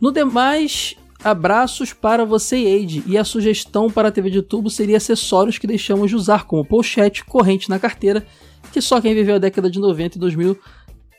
No 0.00 0.10
demais, 0.10 0.96
abraços 1.22 1.92
para 1.92 2.24
você, 2.24 2.56
Eide. 2.56 3.02
E 3.06 3.18
a 3.18 3.24
sugestão 3.24 3.90
para 3.90 4.08
a 4.08 4.10
TV 4.10 4.30
de 4.30 4.40
tubo 4.40 4.70
seria 4.70 4.96
acessórios 4.96 5.58
que 5.58 5.66
deixamos 5.66 6.08
de 6.08 6.16
usar, 6.16 6.44
como 6.44 6.64
pochete, 6.64 7.22
corrente 7.22 7.68
na 7.68 7.78
carteira, 7.78 8.26
que 8.72 8.80
só 8.80 9.00
quem 9.00 9.14
viveu 9.14 9.36
a 9.36 9.38
década 9.38 9.70
de 9.70 9.78
90 9.78 10.16
e 10.16 10.20
2000 10.20 10.58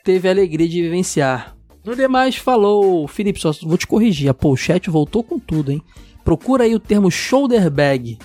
teve 0.04 0.28
a 0.28 0.32
alegria 0.32 0.68
de 0.68 0.82
vivenciar. 0.82 1.56
No 1.84 1.96
demais, 1.96 2.36
falou. 2.36 3.08
Felipe, 3.08 3.40
só 3.40 3.52
vou 3.64 3.78
te 3.78 3.88
corrigir. 3.88 4.30
A 4.30 4.34
pochete 4.34 4.90
voltou 4.90 5.24
com 5.24 5.40
tudo, 5.40 5.72
hein? 5.72 5.82
Procura 6.24 6.66
aí 6.66 6.76
o 6.76 6.80
termo 6.80 7.10
shoulder 7.10 7.70
bag. 7.72 8.18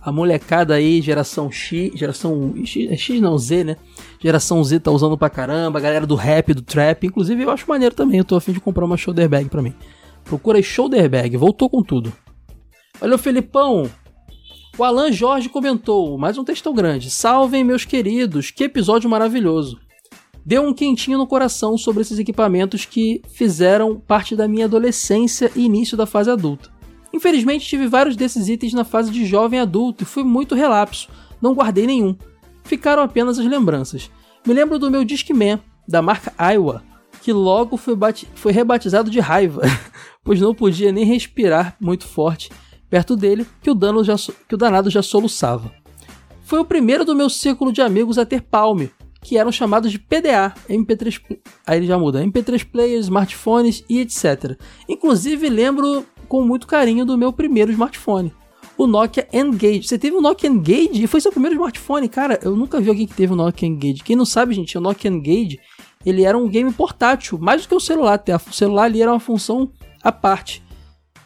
A 0.00 0.12
molecada 0.12 0.74
aí, 0.74 1.02
geração 1.02 1.50
X, 1.50 1.90
geração 1.94 2.54
X, 2.64 2.90
é 2.90 2.96
X 2.96 3.20
não, 3.20 3.36
Z, 3.36 3.64
né? 3.64 3.76
Geração 4.20 4.62
Z 4.62 4.80
tá 4.80 4.90
usando 4.90 5.18
pra 5.18 5.28
caramba, 5.28 5.78
a 5.78 5.82
galera 5.82 6.06
do 6.06 6.14
rap, 6.14 6.54
do 6.54 6.62
trap. 6.62 7.06
Inclusive, 7.06 7.42
eu 7.42 7.50
acho 7.50 7.68
maneiro 7.68 7.94
também. 7.94 8.18
Eu 8.18 8.24
tô 8.24 8.36
afim 8.36 8.52
de 8.52 8.60
comprar 8.60 8.84
uma 8.84 8.96
shoulder 8.96 9.28
bag 9.28 9.48
pra 9.48 9.60
mim. 9.60 9.74
Procura 10.24 10.58
aí 10.58 10.62
shoulder 10.62 11.10
bag, 11.10 11.36
voltou 11.36 11.68
com 11.68 11.82
tudo. 11.82 12.12
Olha 13.00 13.16
o 13.16 13.18
Felipão. 13.18 13.90
O 14.78 14.84
Alan 14.84 15.10
Jorge 15.10 15.48
comentou, 15.48 16.16
mais 16.16 16.38
um 16.38 16.44
textão 16.44 16.72
grande. 16.72 17.10
Salvem, 17.10 17.64
meus 17.64 17.84
queridos, 17.84 18.52
que 18.52 18.62
episódio 18.62 19.10
maravilhoso. 19.10 19.76
Deu 20.46 20.62
um 20.62 20.72
quentinho 20.72 21.18
no 21.18 21.26
coração 21.26 21.76
sobre 21.76 22.02
esses 22.02 22.16
equipamentos 22.16 22.84
que 22.84 23.20
fizeram 23.28 23.98
parte 23.98 24.36
da 24.36 24.46
minha 24.46 24.66
adolescência 24.66 25.50
e 25.56 25.64
início 25.64 25.96
da 25.96 26.06
fase 26.06 26.30
adulta. 26.30 26.70
Infelizmente, 27.12 27.66
tive 27.66 27.88
vários 27.88 28.14
desses 28.14 28.48
itens 28.48 28.72
na 28.72 28.84
fase 28.84 29.10
de 29.10 29.26
jovem 29.26 29.58
adulto 29.58 30.04
e 30.04 30.06
fui 30.06 30.22
muito 30.22 30.54
relapso, 30.54 31.08
não 31.42 31.54
guardei 31.54 31.84
nenhum. 31.84 32.16
Ficaram 32.62 33.02
apenas 33.02 33.36
as 33.36 33.46
lembranças. 33.46 34.08
Me 34.46 34.54
lembro 34.54 34.78
do 34.78 34.92
meu 34.92 35.02
Discman, 35.02 35.58
da 35.88 36.00
marca 36.00 36.32
Iowa, 36.52 36.84
que 37.20 37.32
logo 37.32 37.76
foi, 37.76 37.96
foi 38.32 38.52
rebatizado 38.52 39.10
de 39.10 39.18
raiva, 39.18 39.62
pois 40.22 40.40
não 40.40 40.54
podia 40.54 40.92
nem 40.92 41.04
respirar 41.04 41.76
muito 41.80 42.06
forte 42.06 42.48
perto 42.88 43.16
dele, 43.16 43.46
que 43.62 43.70
o, 43.70 43.74
dano 43.74 44.02
já, 44.02 44.16
que 44.16 44.54
o 44.54 44.58
danado 44.58 44.90
já 44.90 45.02
soluçava. 45.02 45.72
Foi 46.42 46.58
o 46.58 46.64
primeiro 46.64 47.04
do 47.04 47.14
meu 47.14 47.28
círculo 47.28 47.72
de 47.72 47.82
amigos 47.82 48.18
a 48.18 48.24
ter 48.24 48.42
Palme, 48.42 48.90
que 49.20 49.36
eram 49.36 49.52
chamados 49.52 49.90
de 49.90 49.98
PDA, 49.98 50.54
MP3, 50.68 51.20
aí 51.66 51.78
ele 51.78 51.86
já 51.86 51.98
muda, 51.98 52.24
MP3 52.24 52.64
players, 52.64 53.06
smartphones 53.06 53.84
e 53.88 54.00
etc. 54.00 54.58
Inclusive 54.88 55.48
lembro 55.48 56.06
com 56.28 56.42
muito 56.42 56.66
carinho 56.66 57.04
do 57.04 57.18
meu 57.18 57.32
primeiro 57.32 57.70
smartphone, 57.72 58.32
o 58.76 58.86
Nokia 58.86 59.28
N-Gage. 59.32 59.82
Você 59.82 59.98
teve 59.98 60.16
um 60.16 60.20
Nokia 60.20 60.48
N-Gage 60.48 61.02
e 61.02 61.06
foi 61.06 61.20
seu 61.20 61.32
primeiro 61.32 61.56
smartphone, 61.56 62.08
cara. 62.08 62.38
Eu 62.42 62.54
nunca 62.54 62.80
vi 62.80 62.88
alguém 62.88 63.06
que 63.06 63.14
teve 63.14 63.32
um 63.32 63.36
Nokia 63.36 63.66
N-Gage. 63.66 64.04
Quem 64.04 64.14
não 64.14 64.24
sabe, 64.24 64.54
gente, 64.54 64.78
o 64.78 64.80
Nokia 64.80 65.10
N-Gage, 65.10 65.58
ele 66.06 66.22
era 66.22 66.38
um 66.38 66.48
game 66.48 66.72
portátil, 66.72 67.38
mais 67.38 67.62
do 67.62 67.68
que 67.68 67.74
o 67.74 67.80
celular. 67.80 68.22
O 68.48 68.54
celular 68.54 68.84
ali 68.84 69.02
era 69.02 69.12
uma 69.12 69.20
função 69.20 69.70
à 70.02 70.12
parte. 70.12 70.62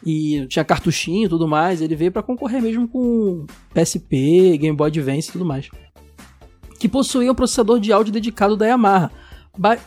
E 0.05 0.45
tinha 0.47 0.65
cartuchinho 0.65 1.25
e 1.25 1.29
tudo 1.29 1.47
mais. 1.47 1.81
Ele 1.81 1.95
veio 1.95 2.11
para 2.11 2.23
concorrer 2.23 2.61
mesmo 2.61 2.87
com 2.87 3.45
PSP, 3.73 4.57
Game 4.57 4.75
Boy 4.75 4.87
Advance 4.87 5.29
e 5.29 5.31
tudo 5.31 5.45
mais 5.45 5.69
que 6.83 6.89
possuía 6.89 7.31
um 7.31 7.35
processador 7.35 7.79
de 7.79 7.93
áudio 7.93 8.11
dedicado 8.11 8.57
da 8.57 8.67
Yamaha, 8.67 9.09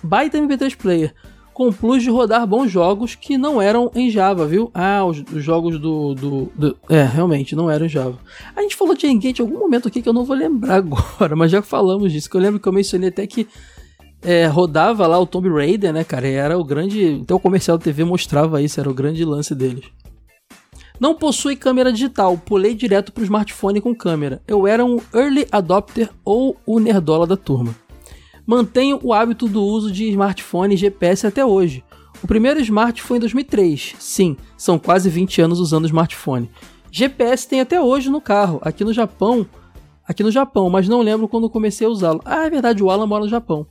baita 0.02 0.38
MP3 0.38 0.74
player, 0.74 1.14
com 1.52 1.70
plus 1.70 2.02
de 2.02 2.08
rodar 2.08 2.46
bons 2.46 2.70
jogos 2.70 3.14
que 3.14 3.36
não 3.36 3.60
eram 3.60 3.90
em 3.94 4.08
Java, 4.08 4.46
viu? 4.46 4.70
Ah, 4.72 5.04
os, 5.04 5.22
os 5.30 5.44
jogos 5.44 5.78
do, 5.78 6.14
do, 6.14 6.52
do, 6.56 6.76
É, 6.88 7.02
realmente, 7.02 7.54
não 7.54 7.70
eram 7.70 7.84
em 7.84 7.88
Java. 7.90 8.18
A 8.56 8.62
gente 8.62 8.74
falou 8.74 8.94
de 8.94 9.06
Engage 9.06 9.42
em 9.42 9.44
algum 9.44 9.58
momento 9.58 9.88
aqui 9.88 10.00
que 10.00 10.08
eu 10.08 10.12
não 10.14 10.24
vou 10.24 10.34
lembrar 10.34 10.76
agora, 10.80 11.36
mas 11.36 11.50
já 11.50 11.60
falamos 11.60 12.10
disso, 12.10 12.30
que 12.30 12.36
eu 12.38 12.40
lembro 12.40 12.58
que 12.58 12.66
eu 12.66 12.72
mencionei 12.72 13.10
até 13.10 13.26
que 13.26 13.46
é, 14.26 14.44
rodava 14.46 15.06
lá 15.06 15.16
o 15.20 15.24
Tomb 15.24 15.48
Raider, 15.48 15.92
né, 15.92 16.02
cara? 16.02 16.26
E 16.26 16.32
era 16.32 16.58
o 16.58 16.64
grande. 16.64 17.20
Até 17.22 17.32
o 17.32 17.38
comercial 17.38 17.78
da 17.78 17.84
TV 17.84 18.02
mostrava 18.02 18.60
isso, 18.60 18.80
era 18.80 18.90
o 18.90 18.94
grande 18.94 19.24
lance 19.24 19.54
deles. 19.54 19.84
Não 20.98 21.14
possui 21.14 21.54
câmera 21.54 21.92
digital, 21.92 22.36
pulei 22.36 22.74
direto 22.74 23.12
para 23.12 23.20
o 23.20 23.24
smartphone 23.24 23.80
com 23.80 23.94
câmera. 23.94 24.42
Eu 24.48 24.66
era 24.66 24.84
um 24.84 24.98
early 25.14 25.46
adopter 25.52 26.10
ou 26.24 26.56
o 26.66 26.80
nerdola 26.80 27.24
da 27.24 27.36
turma. 27.36 27.72
Mantenho 28.44 28.98
o 29.00 29.12
hábito 29.12 29.46
do 29.46 29.62
uso 29.62 29.92
de 29.92 30.08
smartphone 30.10 30.74
e 30.74 30.78
GPS 30.78 31.26
até 31.26 31.44
hoje. 31.44 31.84
O 32.20 32.26
primeiro 32.26 32.58
smart 32.60 33.00
foi 33.02 33.18
em 33.18 33.20
2003. 33.20 33.94
Sim, 33.98 34.36
são 34.56 34.76
quase 34.76 35.08
20 35.08 35.40
anos 35.42 35.60
usando 35.60 35.86
smartphone. 35.86 36.50
GPS 36.90 37.46
tem 37.46 37.60
até 37.60 37.80
hoje 37.80 38.10
no 38.10 38.20
carro, 38.20 38.58
aqui 38.62 38.82
no 38.82 38.92
Japão, 38.92 39.46
aqui 40.08 40.24
no 40.24 40.30
Japão, 40.32 40.68
mas 40.68 40.88
não 40.88 41.02
lembro 41.02 41.28
quando 41.28 41.50
comecei 41.50 41.86
a 41.86 41.90
usá-lo. 41.90 42.22
Ah, 42.24 42.46
é 42.46 42.50
verdade, 42.50 42.82
o 42.82 42.90
Alan 42.90 43.06
mora 43.06 43.24
no 43.24 43.30
Japão. 43.30 43.66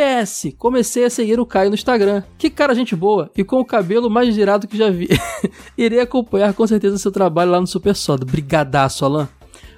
PS, 0.00 0.54
comecei 0.56 1.04
a 1.04 1.10
seguir 1.10 1.38
o 1.38 1.44
Caio 1.44 1.68
no 1.68 1.74
Instagram. 1.74 2.22
Que 2.38 2.48
cara 2.48 2.74
gente 2.74 2.96
boa 2.96 3.30
e 3.36 3.44
com 3.44 3.60
o 3.60 3.64
cabelo 3.64 4.08
mais 4.08 4.34
girado 4.34 4.66
que 4.66 4.78
já 4.78 4.88
vi. 4.88 5.08
Irei 5.76 6.00
acompanhar 6.00 6.54
com 6.54 6.66
certeza 6.66 6.96
seu 6.96 7.12
trabalho 7.12 7.50
lá 7.50 7.60
no 7.60 7.66
Super 7.66 7.94
Soda. 7.94 8.24
Brigadaço, 8.24 9.04
Alan. 9.04 9.28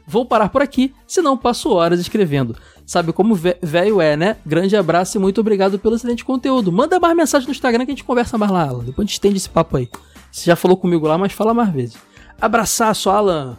Vou 0.07 0.25
parar 0.25 0.49
por 0.49 0.63
aqui, 0.63 0.95
senão 1.09 1.37
passo 1.37 1.71
horas 1.71 1.99
escrevendo. 1.99 2.57
Sabe 2.87 3.13
como 3.13 3.35
velho 3.35 4.01
é, 4.01 4.17
né? 4.17 4.37
Grande 4.47 4.77
abraço 4.77 5.17
e 5.17 5.21
muito 5.21 5.41
obrigado 5.41 5.77
pelo 5.77 5.97
excelente 5.97 6.25
conteúdo. 6.25 6.71
Manda 6.71 7.01
mais 7.01 7.17
mensagem 7.17 7.49
no 7.49 7.53
Instagram 7.53 7.85
que 7.85 7.91
a 7.91 7.95
gente 7.95 8.05
conversa 8.05 8.39
mais 8.39 8.53
lá, 8.53 8.69
Alan. 8.69 8.85
Depois 8.85 8.99
a 8.99 9.03
gente 9.03 9.15
estende 9.15 9.39
esse 9.39 9.51
papo 9.51 9.77
aí. 9.77 9.89
Você 10.31 10.45
já 10.47 10.55
falou 10.55 10.77
comigo 10.77 11.05
lá, 11.05 11.19
mas 11.19 11.33
fala 11.33 11.53
mais 11.53 11.71
vezes. 11.71 11.97
Abraçaço, 12.41 13.11
Alan. 13.11 13.57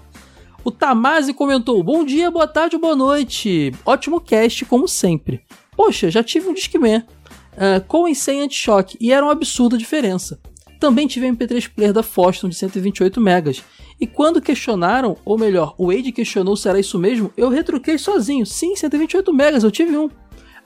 O 0.64 0.72
Tamasi 0.72 1.34
comentou: 1.34 1.84
Bom 1.84 2.06
dia, 2.06 2.32
boa 2.32 2.48
tarde, 2.48 2.78
boa 2.78 2.96
noite. 2.96 3.74
Ótimo 3.86 4.22
cast, 4.22 4.64
como 4.66 4.88
sempre. 4.88 5.42
Poxa, 5.76 6.10
já 6.10 6.24
tive 6.24 6.48
um 6.48 6.54
Discman 6.54 7.06
uh, 7.54 7.84
com 7.88 8.08
e 8.08 8.16
sem 8.16 8.42
anti-choque 8.42 8.98
e 9.00 9.12
era 9.12 9.26
uma 9.26 9.32
absurda 9.32 9.78
diferença. 9.78 10.40
Também 10.80 11.08
tive 11.08 11.30
um 11.30 11.36
MP3 11.36 11.70
player 11.74 11.94
da 11.94 12.04
Foston 12.04 12.50
de 12.50 12.56
128 12.56 13.22
megas. 13.22 13.64
E 14.00 14.06
quando 14.06 14.42
questionaram, 14.42 15.16
ou 15.24 15.38
melhor, 15.38 15.76
o 15.78 15.88
Wade 15.88 16.12
questionou 16.12 16.58
se 16.58 16.68
era 16.68 16.80
isso 16.80 17.00
mesmo, 17.00 17.32
eu 17.38 17.48
retruquei 17.48 17.98
sozinho. 17.98 18.46
Sim, 18.46 18.76
128 18.76 19.34
megas, 19.34 19.64
eu 19.64 19.72
tive 19.72 19.98
um. 19.98 20.10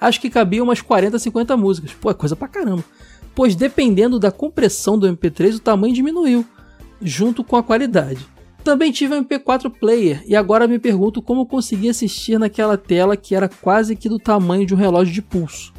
Acho 0.02 0.20
que 0.20 0.30
cabia 0.30 0.64
umas 0.64 0.82
40, 0.82 1.20
50 1.20 1.56
músicas. 1.56 1.92
Pô, 1.94 2.10
é 2.10 2.14
coisa 2.14 2.36
pra 2.36 2.48
caramba. 2.48 2.84
Pois 3.36 3.56
dependendo 3.56 4.20
da 4.20 4.32
compressão 4.32 4.98
do 4.98 5.08
MP3, 5.08 5.58
o 5.58 5.60
tamanho 5.60 5.94
diminuiu, 5.94 6.44
junto 7.00 7.44
com 7.44 7.56
a 7.56 7.62
qualidade. 7.62 8.26
Também 8.68 8.92
tive 8.92 9.16
um 9.16 9.24
MP4 9.24 9.72
player 9.80 10.22
e 10.28 10.36
agora 10.36 10.68
me 10.68 10.78
pergunto 10.78 11.22
como 11.22 11.46
consegui 11.46 11.88
assistir 11.88 12.38
naquela 12.38 12.78
tela 12.78 13.16
que 13.16 13.34
era 13.34 13.48
quase 13.48 13.96
que 13.96 14.10
do 14.10 14.20
tamanho 14.20 14.66
de 14.66 14.74
um 14.74 14.78
relógio 14.78 15.14
de 15.14 15.22
pulso. 15.22 15.72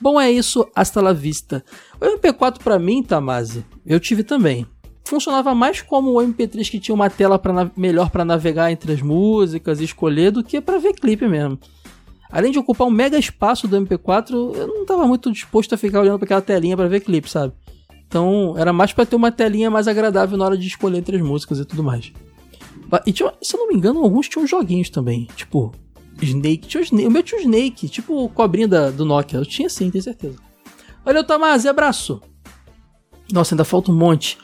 Bom, 0.00 0.20
é 0.20 0.30
isso, 0.30 0.64
hasta 0.72 1.00
la 1.00 1.12
vista. 1.12 1.64
O 2.00 2.04
MP4 2.04 2.58
para 2.62 2.78
mim, 2.78 3.02
Tamase, 3.02 3.66
eu 3.84 3.98
tive 3.98 4.22
também. 4.22 4.64
Funcionava 5.04 5.52
mais 5.52 5.82
como 5.82 6.12
o 6.12 6.22
MP3 6.22 6.70
que 6.70 6.78
tinha 6.78 6.94
uma 6.94 7.10
tela 7.10 7.40
pra 7.40 7.72
melhor 7.76 8.08
para 8.08 8.24
navegar 8.24 8.70
entre 8.70 8.92
as 8.92 9.02
músicas 9.02 9.80
e 9.80 9.84
escolher 9.84 10.30
do 10.30 10.44
que 10.44 10.60
para 10.60 10.78
ver 10.78 10.92
clipe 10.92 11.26
mesmo. 11.26 11.58
Além 12.30 12.52
de 12.52 12.60
ocupar 12.60 12.86
um 12.86 12.92
mega 12.92 13.18
espaço 13.18 13.66
do 13.66 13.76
MP4, 13.76 14.30
eu 14.54 14.68
não 14.68 14.82
estava 14.82 15.04
muito 15.08 15.32
disposto 15.32 15.74
a 15.74 15.76
ficar 15.76 16.02
olhando 16.02 16.20
para 16.20 16.26
aquela 16.26 16.40
telinha 16.40 16.76
para 16.76 16.86
ver 16.86 17.00
clipe, 17.00 17.28
sabe? 17.28 17.52
Então 18.06 18.54
era 18.56 18.72
mais 18.72 18.92
para 18.92 19.04
ter 19.04 19.16
uma 19.16 19.32
telinha 19.32 19.72
mais 19.72 19.88
agradável 19.88 20.38
na 20.38 20.44
hora 20.44 20.56
de 20.56 20.68
escolher 20.68 20.98
entre 20.98 21.16
as 21.16 21.22
músicas 21.22 21.58
e 21.58 21.64
tudo 21.64 21.82
mais. 21.82 22.12
E 23.06 23.12
tinha, 23.12 23.32
se 23.42 23.54
eu 23.54 23.60
não 23.60 23.68
me 23.68 23.74
engano, 23.74 24.02
alguns 24.02 24.28
tinham 24.28 24.46
joguinhos 24.46 24.90
também. 24.90 25.28
Tipo, 25.36 25.72
Snake. 26.20 26.66
Tinha 26.66 26.80
o, 26.80 26.84
Snake. 26.84 27.06
o 27.06 27.10
meu 27.10 27.22
tinha 27.22 27.40
o 27.40 27.42
Snake, 27.42 27.88
tipo 27.88 28.24
o 28.24 28.28
cobrinha 28.28 28.68
da, 28.68 28.90
do 28.90 29.04
Nokia. 29.04 29.38
Eu 29.38 29.46
tinha 29.46 29.68
sim, 29.68 29.90
tenho 29.90 30.02
certeza. 30.02 30.36
Valeu, 31.04 31.24
Tamasi, 31.24 31.68
abraço. 31.68 32.20
Nossa, 33.32 33.54
ainda 33.54 33.64
falta 33.64 33.90
um 33.90 33.96
monte. 33.96 34.38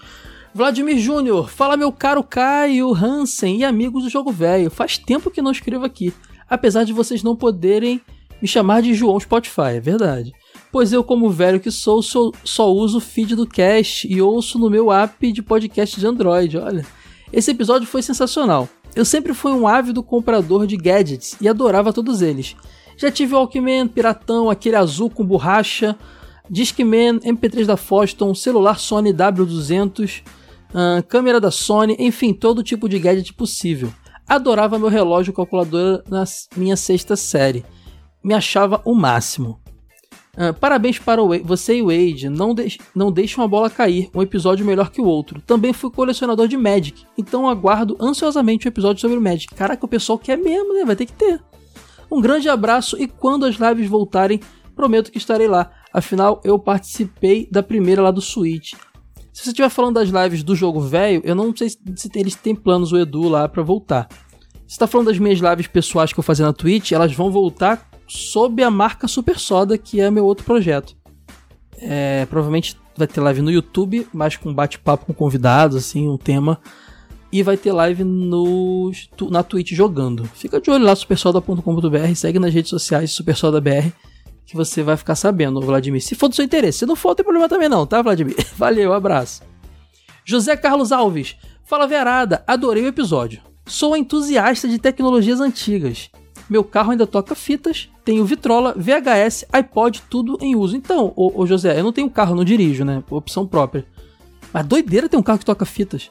Vladimir 0.55 0.99
Júnior, 0.99 1.51
fala 1.51 1.77
meu 1.77 1.91
caro 1.91 2.23
Caio, 2.23 2.95
Hansen 2.95 3.59
e 3.59 3.65
amigos 3.65 4.05
do 4.05 4.11
Jogo 4.11 4.31
Velho. 4.31 4.71
Faz 4.71 4.97
tempo 4.97 5.31
que 5.31 5.43
não 5.43 5.51
escrevo 5.51 5.85
aqui, 5.85 6.15
apesar 6.49 6.85
de 6.85 6.93
vocês 6.93 7.23
não 7.23 7.35
poderem 7.35 8.01
me 8.41 8.47
chamar 8.47 8.83
de 8.83 8.95
João 8.95 9.19
Spotify, 9.19 9.77
é 9.77 9.81
verdade. 9.81 10.33
Pois 10.71 10.93
eu, 10.93 11.03
como 11.03 11.31
velho 11.31 11.61
que 11.61 11.71
sou, 11.71 12.03
sou 12.03 12.33
só 12.45 12.71
uso 12.73 12.99
o 12.99 13.01
feed 13.01 13.35
do 13.35 13.47
cast 13.47 14.07
e 14.07 14.21
ouço 14.21 14.59
no 14.59 14.69
meu 14.69 14.93
app 14.93 15.33
de 15.33 15.43
podcast 15.43 15.99
de 15.99 16.07
Android, 16.07 16.59
olha. 16.59 16.85
Esse 17.35 17.51
episódio 17.51 17.85
foi 17.85 18.01
sensacional. 18.01 18.69
Eu 18.95 19.05
sempre 19.05 19.35
fui 19.35 19.51
um 19.51 19.67
ávido 19.67 20.05
comprador 20.05 20.69
de 20.69 20.77
gadgets 20.77 21.37
e 21.41 21.49
adorava 21.49 21.93
todos 21.93 22.23
eles. 22.23 22.55
Já 22.97 23.11
tive 23.11 23.35
o 23.35 23.39
Walkman, 23.39 23.89
Piratão, 23.89 24.49
aquele 24.49 24.77
azul 24.77 25.11
com 25.11 25.27
borracha, 25.27 25.97
Discman, 26.49 27.19
MP3 27.19 27.67
da 27.67 27.77
Foston, 27.77 28.37
celular 28.37 28.79
Sony 28.79 29.13
W200, 29.13 30.23
uh, 30.71 31.03
câmera 31.09 31.41
da 31.41 31.51
Sony, 31.51 31.97
enfim, 31.99 32.33
todo 32.33 32.63
tipo 32.63 32.89
de 32.89 33.01
gadget 33.01 33.35
possível. 33.35 33.93
Adorava 34.29 34.79
meu 34.79 34.89
relógio 34.89 35.33
calculadora 35.33 36.05
na 36.09 36.23
minha 36.57 36.77
sexta 36.77 37.17
série. 37.17 37.65
Me 38.23 38.33
achava 38.33 38.81
o 38.85 38.95
máximo. 38.95 39.59
Ah, 40.37 40.53
parabéns 40.53 40.99
para 40.99 41.23
o 41.23 41.29
você 41.45 41.77
e 41.77 41.83
o 41.83 41.87
Wade. 41.87 42.29
Não, 42.29 42.55
deix 42.55 42.79
não 42.95 43.13
deixam 43.13 43.45
a 43.45 43.49
bola 43.49 43.71
cair. 43.71 44.11
Um 44.15 44.23
episódio 44.23 44.67
melhor 44.67 44.91
que 44.91 45.01
o 45.01 45.07
outro. 45.07 45.41
Também 45.41 45.73
fui 45.73 45.91
colecionador 45.91 46.49
de 46.49 46.57
Magic. 46.57 47.05
Então 47.17 47.49
aguardo 47.49 47.97
ansiosamente 48.01 48.67
o 48.67 48.69
um 48.69 48.71
episódio 48.71 49.01
sobre 49.01 49.17
o 49.17 49.21
Magic. 49.21 49.55
Caraca, 49.55 49.85
o 49.85 49.89
pessoal 49.89 50.19
quer 50.19 50.37
mesmo, 50.37 50.75
né? 50.75 50.85
Vai 50.85 50.97
ter 50.97 51.07
que 51.07 51.13
ter. 51.13 51.41
Um 52.11 52.21
grande 52.21 52.49
abraço 52.49 53.01
e 53.01 53.09
quando 53.09 53.47
as 53.47 53.57
lives 53.57 53.89
voltarem, 53.89 54.41
prometo 54.75 55.11
que 55.11 55.19
estarei 55.19 55.47
lá. 55.47 55.71
Afinal, 55.93 56.41
eu 56.45 56.59
participei 56.59 57.49
da 57.51 57.63
primeira 57.63 58.03
lá 58.03 58.11
do 58.11 58.21
Switch. 58.21 58.75
Se 59.33 59.43
você 59.43 59.51
estiver 59.51 59.69
falando 59.69 59.95
das 59.95 60.11
lives 60.11 60.45
do 60.45 60.55
jogo 60.55 60.81
velho, 60.81 61.21
eu 61.25 61.35
não 61.35 61.55
sei 61.57 61.69
se 61.71 61.79
eles 62.15 62.37
têm 62.37 62.55
planos, 62.55 62.93
o 62.93 62.99
Edu, 62.99 63.29
lá 63.29 63.49
para 63.49 63.63
voltar. 63.63 64.09
Se 64.67 64.79
tá 64.79 64.87
falando 64.87 65.09
das 65.09 65.19
minhas 65.19 65.41
lives 65.41 65.67
pessoais 65.67 66.13
que 66.13 66.19
eu 66.19 66.23
fazia 66.23 66.47
na 66.47 66.53
Twitch, 66.53 66.93
elas 66.93 67.13
vão 67.13 67.31
voltar 67.31 67.89
sob 68.07 68.63
a 68.63 68.71
marca 68.71 69.09
Super 69.09 69.39
Soda, 69.39 69.77
que 69.79 70.01
é 70.01 70.11
meu 70.11 70.25
outro 70.25 70.45
projeto. 70.45 70.97
É, 71.79 72.27
provavelmente 72.27 72.77
vai 72.97 73.07
ter 73.07 73.21
live 73.21 73.43
no 73.43 73.51
YouTube, 73.51 74.07
mais 74.13 74.37
com 74.37 74.53
bate-papo 74.53 75.07
com 75.07 75.13
convidados, 75.13 75.77
assim, 75.77 76.09
um 76.09 76.17
tema. 76.17 76.61
E 77.33 77.43
vai 77.43 77.57
ter 77.57 77.73
live 77.73 78.05
no, 78.05 78.93
na 79.29 79.43
Twitch 79.43 79.73
jogando. 79.73 80.25
Fica 80.35 80.61
de 80.61 80.71
olho 80.71 80.85
lá, 80.85 80.95
supersoda.com.br, 80.95 82.15
segue 82.15 82.39
nas 82.39 82.55
redes 82.55 82.71
sociais 82.71 83.11
SuperSodaBR, 83.11 83.93
que 84.47 84.55
você 84.55 84.83
vai 84.83 84.97
ficar 84.97 85.17
sabendo, 85.17 85.61
Vladimir. 85.61 86.01
Se 86.01 86.15
for 86.15 86.29
do 86.29 86.35
seu 86.35 86.45
interesse. 86.45 86.79
Se 86.79 86.87
não 86.87 86.95
for, 86.95 87.15
tem 87.15 87.25
problema 87.25 87.49
também 87.49 87.69
não, 87.69 87.87
tá, 87.87 88.01
Vladimir? 88.03 88.37
Valeu, 88.57 88.93
abraço. 88.93 89.43
José 90.25 90.57
Carlos 90.57 90.93
Alves. 90.93 91.37
Fala, 91.65 91.89
Verada. 91.89 92.45
Adorei 92.47 92.85
o 92.85 92.89
episódio. 92.89 93.43
Sou 93.67 93.97
entusiasta 93.97 94.69
de 94.69 94.79
tecnologias 94.79 95.41
antigas. 95.41 96.11
Meu 96.49 96.63
carro 96.63 96.91
ainda 96.91 97.07
toca 97.07 97.35
fitas, 97.35 97.89
tenho 98.05 98.25
vitrola, 98.25 98.75
VHS, 98.77 99.47
iPod, 99.53 100.03
tudo 100.11 100.37
em 100.41 100.55
uso. 100.55 100.77
Então, 100.77 101.13
ô, 101.17 101.43
ô 101.43 101.47
José, 101.47 101.79
eu 101.79 101.85
não 101.85 101.93
tenho 101.93 102.11
carro, 102.11 102.35
não 102.35 102.45
dirijo, 102.45 102.85
né? 102.85 103.03
Opção 103.11 103.47
própria. 103.47 103.87
Mas 104.53 104.67
doideira 104.67 105.09
ter 105.09 105.17
um 105.17 105.23
carro 105.23 105.39
que 105.39 105.45
toca 105.45 105.65
fitas. 105.65 106.11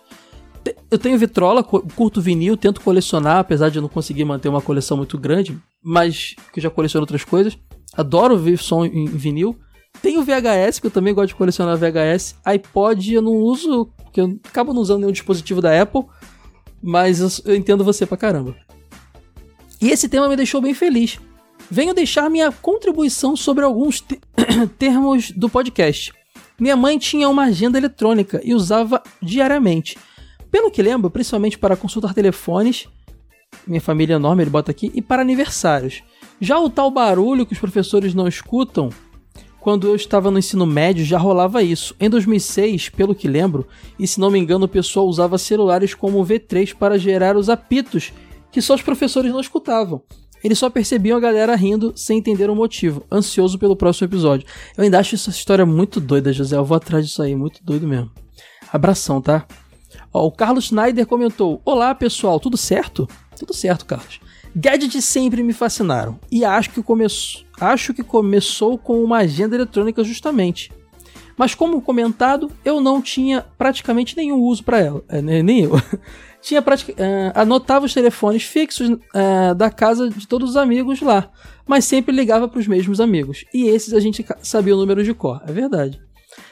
Eu 0.89 0.97
tenho 0.97 1.17
vitrola, 1.17 1.63
curto 1.63 2.21
vinil, 2.21 2.55
tento 2.55 2.81
colecionar, 2.81 3.39
apesar 3.39 3.69
de 3.69 3.77
eu 3.77 3.81
não 3.81 3.89
conseguir 3.89 4.23
manter 4.23 4.49
uma 4.49 4.61
coleção 4.61 4.95
muito 4.95 5.17
grande, 5.17 5.57
mas 5.83 6.35
que 6.51 6.59
eu 6.59 6.63
já 6.63 6.69
coleciono 6.69 7.03
outras 7.03 7.23
coisas. 7.23 7.57
Adoro 7.95 8.37
ver 8.37 8.57
som 8.57 8.85
em 8.85 9.05
vinil. 9.05 9.57
Tenho 10.01 10.23
VHS, 10.23 10.79
que 10.79 10.87
eu 10.87 10.91
também 10.91 11.13
gosto 11.13 11.29
de 11.29 11.35
colecionar 11.35 11.77
VHS. 11.77 12.35
iPod 12.45 13.13
eu 13.13 13.21
não 13.21 13.33
uso, 13.33 13.91
porque 14.03 14.21
eu 14.21 14.39
acabo 14.43 14.73
não 14.73 14.81
usando 14.81 15.01
nenhum 15.01 15.11
dispositivo 15.11 15.61
da 15.61 15.79
Apple, 15.79 16.03
mas 16.81 17.43
eu, 17.45 17.55
entendo 17.55 17.83
você 17.83 18.05
pra 18.05 18.17
caramba. 18.17 18.55
E 19.83 19.89
esse 19.89 20.07
tema 20.07 20.29
me 20.29 20.37
deixou 20.37 20.61
bem 20.61 20.73
feliz. 20.73 21.19
Venho 21.69 21.93
deixar 21.93 22.29
minha 22.29 22.49
contribuição 22.53 23.35
sobre 23.35 23.65
alguns 23.65 23.99
te 23.99 24.17
termos 24.79 25.29
do 25.31 25.49
podcast. 25.49 26.13
Minha 26.57 26.77
mãe 26.77 26.97
tinha 26.97 27.27
uma 27.27 27.43
agenda 27.43 27.77
eletrônica 27.77 28.39
e 28.45 28.53
usava 28.53 29.03
diariamente. 29.21 29.97
Pelo 30.49 30.71
que 30.71 30.81
lembro, 30.81 31.09
principalmente 31.09 31.57
para 31.57 31.75
consultar 31.75 32.13
telefones, 32.13 32.87
minha 33.67 33.81
família 33.81 34.13
é 34.13 34.15
enorme, 34.15 34.43
ele 34.43 34.49
bota 34.49 34.71
aqui, 34.71 34.89
e 34.95 35.01
para 35.01 35.21
aniversários. 35.21 36.01
Já 36.39 36.57
o 36.57 36.69
tal 36.69 36.89
barulho 36.89 37.45
que 37.45 37.51
os 37.51 37.59
professores 37.59 38.13
não 38.13 38.25
escutam, 38.25 38.89
quando 39.59 39.89
eu 39.89 39.97
estava 39.97 40.31
no 40.31 40.39
ensino 40.39 40.65
médio 40.65 41.03
já 41.03 41.17
rolava 41.17 41.61
isso. 41.61 41.93
Em 41.99 42.09
2006, 42.09 42.87
pelo 42.87 43.13
que 43.13 43.27
lembro, 43.27 43.67
e 43.99 44.07
se 44.07 44.17
não 44.17 44.31
me 44.31 44.39
engano, 44.39 44.63
o 44.63 44.69
pessoal 44.69 45.07
usava 45.07 45.37
celulares 45.37 45.93
como 45.93 46.21
o 46.21 46.25
V3 46.25 46.73
para 46.73 46.97
gerar 46.97 47.35
os 47.35 47.49
apitos 47.49 48.13
que 48.53 48.61
só 48.61 48.75
os 48.75 48.81
professores 48.81 49.31
não 49.31 49.41
escutavam. 49.41 50.01
Eles 50.43 50.59
só 50.59 50.69
percebiam 50.69 51.17
a 51.17 51.21
galera 51.21 51.55
rindo 51.55 51.91
sem 51.95 52.19
entender 52.19 52.49
o 52.49 52.55
motivo, 52.55 53.03
ansioso 53.11 53.57
pelo 53.57 53.75
próximo 53.75 54.07
episódio. 54.07 54.45
Eu 54.77 54.83
ainda 54.83 54.99
acho 54.99 55.15
essa 55.15 55.29
história 55.29 55.65
muito 55.65 55.99
doida, 55.99 56.31
José. 56.31 56.55
Eu 56.55 56.63
vou 56.63 56.77
atrás 56.77 57.07
disso 57.07 57.21
aí, 57.23 57.35
muito 57.35 57.63
doido 57.63 57.87
mesmo. 57.87 58.11
Abração, 58.71 59.21
tá? 59.21 59.47
Ó, 60.13 60.27
o 60.27 60.31
Carlos 60.31 60.65
Schneider 60.65 61.07
comentou: 61.07 61.61
Olá 61.65 61.95
pessoal, 61.95 62.39
tudo 62.39 62.57
certo? 62.57 63.07
Tudo 63.37 63.53
certo, 63.53 63.85
Carlos. 63.85 64.19
Gadgets 64.55 65.03
sempre 65.05 65.41
me 65.41 65.53
fascinaram 65.53 66.19
e 66.31 66.45
acho 66.45 66.69
que, 66.69 66.83
come... 66.83 67.05
acho 67.59 67.93
que 67.93 68.03
começou 68.03 68.77
com 68.77 69.03
uma 69.03 69.19
agenda 69.19 69.55
eletrônica 69.55 70.03
justamente. 70.03 70.71
Mas 71.35 71.55
como 71.55 71.81
comentado, 71.81 72.51
eu 72.63 72.79
não 72.79 73.01
tinha 73.01 73.43
praticamente 73.57 74.15
nenhum 74.15 74.39
uso 74.39 74.63
para 74.63 74.79
ela, 74.79 75.03
é, 75.09 75.21
nem 75.21 75.61
eu. 75.61 75.71
tinha 76.43 76.61
pratica, 76.61 76.91
uh, 76.91 77.31
anotava 77.33 77.85
os 77.85 77.93
telefones 77.93 78.43
fixos 78.43 78.89
uh, 78.89 79.55
da 79.55 79.69
casa 79.69 80.09
de 80.09 80.27
todos 80.27 80.51
os 80.51 80.57
amigos 80.57 81.01
lá, 81.01 81.31
mas 81.65 81.85
sempre 81.85 82.13
ligava 82.13 82.49
para 82.49 82.59
os 82.59 82.67
mesmos 82.67 82.99
amigos. 82.99 83.45
E 83.53 83.69
esses 83.69 83.93
a 83.93 83.99
gente 84.01 84.25
sabia 84.41 84.75
o 84.75 84.77
número 84.77 85.03
de 85.03 85.13
cor, 85.13 85.41
é 85.47 85.51
verdade. 85.53 86.01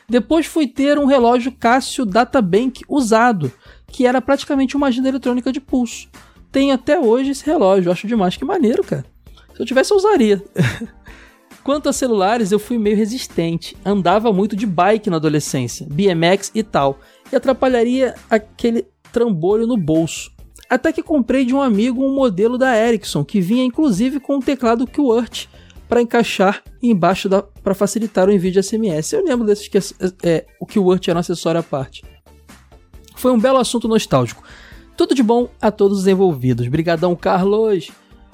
Depois 0.08 0.46
fui 0.46 0.66
ter 0.66 0.98
um 0.98 1.06
relógio 1.06 1.52
Casio 1.52 2.06
Databank 2.06 2.84
usado, 2.88 3.52
que 3.88 4.06
era 4.08 4.22
praticamente 4.22 4.78
uma 4.78 4.88
agenda 4.88 5.10
eletrônica 5.10 5.52
de 5.52 5.60
pulso. 5.60 6.08
Tenho 6.52 6.74
até 6.74 6.98
hoje 6.98 7.32
esse 7.32 7.46
relógio, 7.46 7.92
acho 7.92 8.08
demais, 8.08 8.38
que 8.38 8.46
maneiro, 8.46 8.84
cara. 8.84 9.06
Se 9.54 9.62
eu 9.62 9.66
tivesse, 9.66 9.92
eu 9.92 9.98
usaria. 9.98 10.42
Quanto 11.64 11.90
a 11.90 11.94
celulares, 11.94 12.52
eu 12.52 12.60
fui 12.60 12.78
meio 12.78 12.96
resistente. 12.96 13.76
Andava 13.84 14.32
muito 14.32 14.56
de 14.56 14.66
bike 14.66 15.10
na 15.10 15.18
adolescência, 15.18 15.86
BMX 15.90 16.50
e 16.56 16.64
tal. 16.64 17.00
E 17.32 17.36
atrapalharia 17.36 18.16
aquele 18.30 18.86
trambolho 19.12 19.68
no 19.68 19.78
bolso. 19.78 20.32
Até 20.70 20.92
que 20.92 21.04
comprei 21.04 21.44
de 21.44 21.54
um 21.54 21.62
amigo 21.62 22.04
um 22.04 22.16
modelo 22.16 22.58
da 22.58 22.78
Ericsson, 22.78 23.26
que 23.26 23.42
vinha 23.42 23.64
inclusive 23.64 24.20
com 24.20 24.38
um 24.38 24.40
teclado 24.40 24.88
QWERTY 24.88 25.50
para 25.88 26.02
encaixar 26.02 26.64
embaixo 26.82 27.30
para 27.62 27.76
facilitar 27.76 28.30
o 28.30 28.32
envio 28.32 28.52
de 28.52 28.64
SMS. 28.64 29.12
Eu 29.12 29.26
lembro 29.26 29.46
desses 29.46 29.68
que 29.68 29.78
é, 30.24 30.46
o 30.60 30.66
QWERTY 30.66 31.10
era 31.10 31.18
um 31.18 31.20
acessório 31.20 31.60
à 31.60 31.64
parte. 31.64 32.04
Foi 33.16 33.32
um 33.32 33.40
belo 33.40 33.58
assunto 33.58 33.88
nostálgico. 33.88 34.44
Tudo 34.96 35.14
de 35.14 35.22
bom 35.22 35.50
a 35.62 35.70
todos 35.70 36.00
os 36.00 36.08
envolvidos. 36.08 36.68
Brigadão, 36.68 37.16
Carlos! 37.16 37.92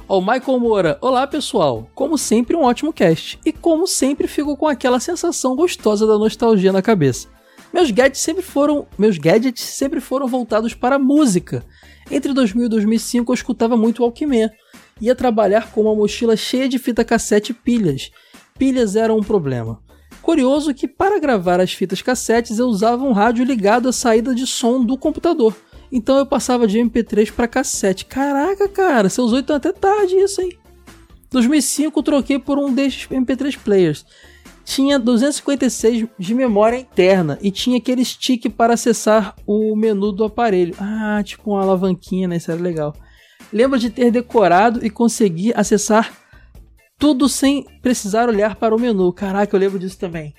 Ó, 0.07 0.19
o 0.19 0.21
Michael 0.21 0.59
Moura. 0.59 0.97
Olá, 1.01 1.27
pessoal. 1.27 1.89
Como 1.93 2.17
sempre, 2.17 2.55
um 2.55 2.63
ótimo 2.63 2.93
cast. 2.93 3.39
E 3.45 3.51
como 3.51 3.85
sempre, 3.87 4.27
fico 4.27 4.55
com 4.55 4.67
aquela 4.67 4.99
sensação 4.99 5.55
gostosa 5.55 6.07
da 6.07 6.17
nostalgia 6.17 6.71
na 6.71 6.81
cabeça. 6.81 7.27
Meus 7.73 7.91
gadgets 7.91 8.21
sempre 8.21 8.41
foram, 8.41 8.87
meus 8.97 9.17
gadgets 9.17 9.61
sempre 9.61 9.99
foram 9.99 10.27
voltados 10.27 10.73
para 10.73 10.95
a 10.95 10.99
música. 10.99 11.63
Entre 12.09 12.33
2000 12.33 12.65
e 12.65 12.69
2005 12.69 13.31
eu 13.31 13.35
escutava 13.35 13.75
muito 13.75 14.01
Walkman. 14.01 14.49
Ia 15.01 15.13
trabalhar 15.13 15.71
com 15.71 15.81
uma 15.81 15.95
mochila 15.95 16.35
cheia 16.35 16.67
de 16.67 16.79
fita 16.79 17.03
cassete 17.03 17.51
e 17.51 17.55
pilhas. 17.55 18.11
Pilhas 18.57 18.95
eram 18.95 19.17
um 19.17 19.23
problema. 19.23 19.79
Curioso 20.21 20.73
que 20.73 20.87
para 20.87 21.19
gravar 21.19 21.59
as 21.59 21.73
fitas 21.73 22.01
cassetes 22.01 22.59
eu 22.59 22.67
usava 22.67 23.05
um 23.05 23.11
rádio 23.11 23.45
ligado 23.45 23.87
à 23.87 23.93
saída 23.93 24.33
de 24.33 24.47
som 24.47 24.83
do 24.83 24.97
computador. 24.97 25.55
Então 25.91 26.17
eu 26.17 26.25
passava 26.25 26.67
de 26.67 26.79
MP3 26.79 27.31
para 27.31 27.47
cassete. 27.47 28.05
Caraca, 28.05 28.67
cara, 28.67 29.07
usou 29.07 29.37
então 29.39 29.55
até 29.55 29.71
tarde 29.71 30.15
isso, 30.15 30.41
hein? 30.41 30.57
2005 31.29 31.99
eu 31.99 32.03
troquei 32.03 32.39
por 32.39 32.57
um 32.57 32.73
desses 32.73 33.07
MP3 33.07 33.57
players 33.57 34.05
tinha 34.67 34.99
256 34.99 36.09
de 36.19 36.35
memória 36.35 36.75
interna 36.75 37.39
e 37.41 37.49
tinha 37.49 37.77
aquele 37.77 38.03
stick 38.03 38.49
para 38.49 38.73
acessar 38.73 39.33
o 39.47 39.73
menu 39.77 40.11
do 40.11 40.25
aparelho. 40.25 40.75
Ah, 40.77 41.21
tipo 41.23 41.51
uma 41.51 41.61
alavanquinha, 41.61 42.27
né? 42.27 42.35
Isso 42.35 42.51
era 42.51 42.61
legal. 42.61 42.93
Lembro 43.51 43.79
de 43.79 43.89
ter 43.89 44.11
decorado 44.11 44.85
e 44.85 44.89
conseguir 44.89 45.57
acessar 45.57 46.11
tudo 46.99 47.29
sem 47.29 47.65
precisar 47.81 48.27
olhar 48.27 48.57
para 48.57 48.75
o 48.75 48.79
menu. 48.79 49.13
Caraca, 49.13 49.55
eu 49.55 49.59
lembro 49.59 49.79
disso 49.79 49.97
também. 49.97 50.33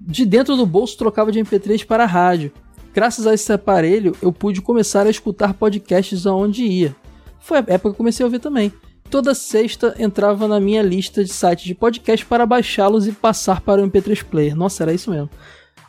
De 0.00 0.24
dentro 0.24 0.54
do 0.54 0.64
bolso 0.64 0.96
trocava 0.96 1.32
de 1.32 1.40
MP3 1.40 1.84
para 1.84 2.06
rádio. 2.06 2.52
Graças 2.94 3.26
a 3.26 3.34
esse 3.34 3.52
aparelho, 3.52 4.16
eu 4.22 4.32
pude 4.32 4.62
começar 4.62 5.04
a 5.04 5.10
escutar 5.10 5.52
podcasts 5.52 6.28
aonde 6.28 6.62
ia. 6.62 6.94
Foi 7.40 7.58
a 7.58 7.64
época 7.66 7.80
que 7.80 7.88
eu 7.88 7.94
comecei 7.94 8.22
a 8.22 8.28
ouvir 8.28 8.38
também 8.38 8.72
toda 9.14 9.32
sexta 9.32 9.94
entrava 9.96 10.48
na 10.48 10.58
minha 10.58 10.82
lista 10.82 11.22
de 11.22 11.32
sites 11.32 11.66
de 11.66 11.72
podcast 11.72 12.26
para 12.26 12.44
baixá-los 12.44 13.06
e 13.06 13.12
passar 13.12 13.60
para 13.60 13.80
o 13.80 13.88
MP3 13.88 14.24
Player. 14.24 14.56
Nossa, 14.56 14.82
era 14.82 14.92
isso 14.92 15.08
mesmo. 15.08 15.30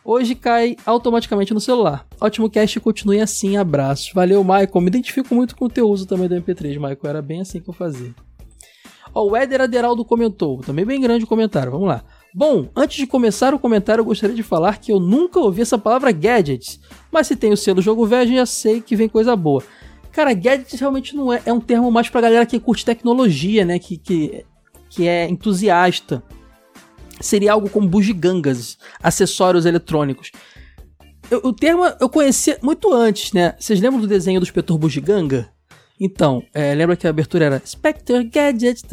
Hoje 0.04 0.36
cai 0.36 0.76
automaticamente 0.86 1.52
no 1.52 1.60
celular. 1.60 2.06
Ótimo 2.22 2.48
cast, 2.52 2.80
continue 2.80 3.20
assim, 3.20 3.58
abraços. 3.58 4.12
Valeu, 4.14 4.44
Michael. 4.44 4.80
Me 4.80 4.88
identifico 4.90 5.34
muito 5.34 5.56
com 5.56 5.66
o 5.66 5.70
teu 5.70 5.90
uso 5.90 6.06
também 6.06 6.30
do 6.30 6.36
MP3, 6.36 6.76
Michael. 6.76 7.00
Era 7.04 7.20
bem 7.20 7.42
assim 7.42 7.60
que 7.60 7.68
eu 7.68 7.74
fazia. 7.74 8.14
Ó, 9.12 9.28
o 9.28 9.36
Éder 9.36 9.62
Aderaldo 9.62 10.06
comentou, 10.06 10.60
também 10.60 10.86
bem 10.86 11.02
grande 11.02 11.24
o 11.24 11.28
comentário, 11.28 11.72
vamos 11.72 11.88
lá. 11.88 12.04
Bom, 12.32 12.70
antes 12.76 12.98
de 12.98 13.08
começar 13.08 13.56
o 13.56 13.60
comentário, 13.60 14.02
eu 14.02 14.06
gostaria 14.06 14.36
de 14.36 14.44
falar 14.44 14.78
que 14.78 14.92
eu 14.92 15.00
nunca 15.00 15.40
ouvi 15.40 15.64
essa 15.64 15.80
palavra 15.80 16.12
gadgets, 16.12 16.80
mas 17.12 17.26
se 17.26 17.36
tem 17.36 17.52
o 17.52 17.58
selo 17.58 17.82
jogo 17.82 18.06
velho, 18.06 18.36
já 18.36 18.46
sei 18.46 18.82
que 18.82 18.96
vem 18.96 19.10
coisa 19.10 19.36
boa. 19.36 19.64
Cara, 20.16 20.34
gadget 20.34 20.78
realmente 20.78 21.14
não 21.14 21.34
é. 21.34 21.42
É 21.46 21.52
um 21.52 21.60
termo 21.60 21.92
mais 21.92 22.08
pra 22.08 22.22
galera 22.22 22.46
que 22.46 22.58
curte 22.58 22.86
tecnologia, 22.86 23.66
né? 23.66 23.78
Que, 23.78 23.98
que, 23.98 24.46
que 24.90 25.06
é 25.06 25.28
entusiasta. 25.28 26.24
Seria 27.20 27.52
algo 27.52 27.70
como 27.70 27.90
bugigangas, 27.90 28.78
acessórios 29.04 29.66
eletrônicos. 29.66 30.32
Eu, 31.30 31.42
o 31.44 31.52
termo 31.52 31.84
eu 32.00 32.08
conhecia 32.08 32.58
muito 32.62 32.94
antes, 32.94 33.34
né? 33.34 33.56
Vocês 33.60 33.82
lembram 33.82 34.00
do 34.00 34.08
desenho 34.08 34.40
do 34.40 34.44
inspetor 34.44 34.78
bugiganga? 34.78 35.50
Então, 36.00 36.42
é, 36.54 36.74
lembra 36.74 36.96
que 36.96 37.06
a 37.06 37.10
abertura 37.10 37.44
era 37.44 37.62
Spectre 37.66 38.24
Gadget. 38.24 38.84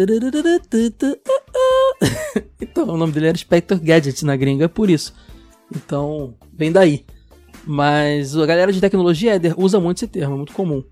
então, 2.61 2.89
o 2.89 2.97
nome 2.97 3.13
dele 3.13 3.29
era 3.29 3.39
Spectre 3.39 3.79
Gadget 3.79 4.25
na 4.25 4.35
gringa, 4.35 4.69
por 4.69 4.91
isso. 4.91 5.15
Então, 5.71 6.35
vem 6.53 6.73
daí. 6.73 7.05
Mas 7.65 8.37
a 8.37 8.45
galera 8.45 8.73
de 8.73 8.81
tecnologia 8.81 9.35
Éder 9.35 9.55
usa 9.57 9.79
muito 9.79 9.99
esse 9.99 10.09
termo, 10.09 10.35
é 10.35 10.37
muito 10.39 10.53
comum. 10.53 10.83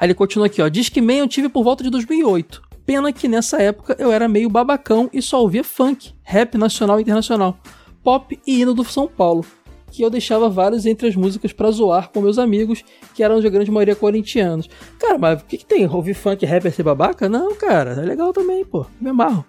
Aí 0.00 0.06
ele 0.06 0.14
continua 0.14 0.46
aqui, 0.46 0.62
ó. 0.62 0.68
Diz 0.68 0.88
que 0.88 1.02
Man 1.02 1.16
eu 1.16 1.28
tive 1.28 1.50
por 1.50 1.62
volta 1.62 1.84
de 1.84 1.90
2008. 1.90 2.62
Pena 2.86 3.12
que 3.12 3.28
nessa 3.28 3.60
época 3.60 3.94
eu 3.98 4.10
era 4.10 4.26
meio 4.26 4.48
babacão 4.48 5.10
e 5.12 5.20
só 5.20 5.42
ouvia 5.42 5.62
funk, 5.62 6.14
rap 6.22 6.56
nacional 6.56 6.98
e 6.98 7.02
internacional, 7.02 7.58
pop 8.02 8.40
e 8.46 8.62
hino 8.62 8.72
do 8.72 8.82
São 8.82 9.06
Paulo, 9.06 9.44
que 9.92 10.02
eu 10.02 10.08
deixava 10.08 10.48
vários 10.48 10.86
entre 10.86 11.06
as 11.06 11.14
músicas 11.14 11.52
pra 11.52 11.70
zoar 11.70 12.08
com 12.08 12.22
meus 12.22 12.38
amigos, 12.38 12.82
que 13.14 13.22
eram 13.22 13.40
de 13.40 13.50
grande 13.50 13.70
maioria 13.70 13.94
corintianos. 13.94 14.70
Cara, 14.98 15.18
mas 15.18 15.42
o 15.42 15.44
que, 15.44 15.58
que 15.58 15.66
tem? 15.66 15.86
Ouvir 15.86 16.14
funk 16.14 16.46
rap 16.46 16.64
é 16.64 16.70
ser 16.70 16.82
babaca? 16.82 17.28
Não, 17.28 17.54
cara, 17.54 17.90
é 17.92 18.06
legal 18.06 18.32
também, 18.32 18.64
pô. 18.64 18.86
Me 18.98 19.10
amarro. 19.10 19.44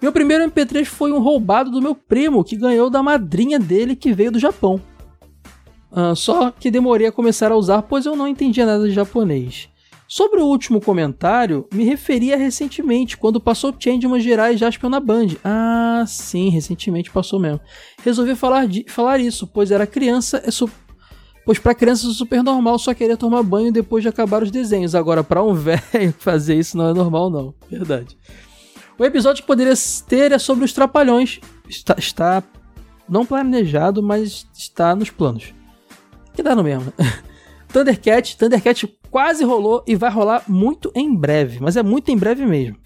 Meu 0.00 0.12
primeiro 0.12 0.50
MP3 0.50 0.86
foi 0.86 1.12
um 1.12 1.20
roubado 1.20 1.70
do 1.70 1.82
meu 1.82 1.94
primo, 1.94 2.42
que 2.42 2.56
ganhou 2.56 2.88
da 2.88 3.02
madrinha 3.02 3.58
dele 3.58 3.94
que 3.94 4.14
veio 4.14 4.32
do 4.32 4.38
Japão. 4.38 4.80
Ah, 5.92 6.14
só 6.14 6.50
que 6.50 6.70
demorei 6.70 7.06
a 7.06 7.12
começar 7.12 7.52
a 7.52 7.56
usar, 7.56 7.82
pois 7.82 8.06
eu 8.06 8.16
não 8.16 8.26
entendia 8.26 8.64
nada 8.66 8.88
de 8.88 8.92
japonês. 8.92 9.68
Sobre 10.06 10.40
o 10.40 10.46
último 10.46 10.80
comentário, 10.80 11.66
me 11.72 11.82
referia 11.84 12.36
recentemente, 12.36 13.16
ququando 13.16 13.40
passou 13.40 13.74
Changeman 13.78 14.20
Gerais 14.20 14.60
Jaspion 14.60 14.90
na 14.90 15.00
Band. 15.00 15.28
Ah, 15.42 16.04
sim, 16.06 16.50
recentemente 16.50 17.10
passou 17.10 17.40
mesmo. 17.40 17.60
Resolvi 18.04 18.34
falar, 18.36 18.66
de, 18.66 18.84
falar 18.88 19.18
isso, 19.18 19.46
pois 19.46 19.70
era 19.70 19.86
criança, 19.86 20.42
é 20.44 20.50
su- 20.50 20.70
pois 21.46 21.58
para 21.58 21.74
criança 21.74 22.06
é 22.06 22.10
super 22.12 22.42
normal 22.42 22.78
só 22.78 22.92
querer 22.92 23.16
tomar 23.16 23.42
banho 23.42 23.72
depois 23.72 24.02
de 24.02 24.08
acabar 24.08 24.42
os 24.42 24.50
desenhos. 24.50 24.94
Agora, 24.94 25.24
para 25.24 25.42
um 25.42 25.54
velho 25.56 26.14
fazer 26.18 26.54
isso 26.56 26.76
não 26.76 26.88
é 26.90 26.92
normal, 26.94 27.30
não. 27.30 27.54
Verdade. 27.70 28.16
O 28.98 29.04
episódio 29.04 29.42
que 29.42 29.46
poderia 29.46 29.74
ter 30.06 30.30
é 30.32 30.38
sobre 30.38 30.64
os 30.64 30.72
Trapalhões. 30.72 31.40
Está, 31.68 31.96
está 31.98 32.42
não 33.08 33.24
planejado, 33.26 34.02
mas 34.02 34.46
está 34.54 34.94
nos 34.94 35.10
planos. 35.10 35.52
Que 36.34 36.42
dá 36.42 36.54
no 36.54 36.62
mesmo, 36.62 36.92
né? 36.98 37.12
Thundercat, 37.74 38.36
Thundercat 38.36 38.86
quase 39.10 39.42
rolou 39.42 39.82
e 39.84 39.96
vai 39.96 40.08
rolar 40.08 40.44
muito 40.46 40.92
em 40.94 41.12
breve, 41.12 41.58
mas 41.60 41.76
é 41.76 41.82
muito 41.82 42.08
em 42.08 42.16
breve 42.16 42.46
mesmo. 42.46 42.76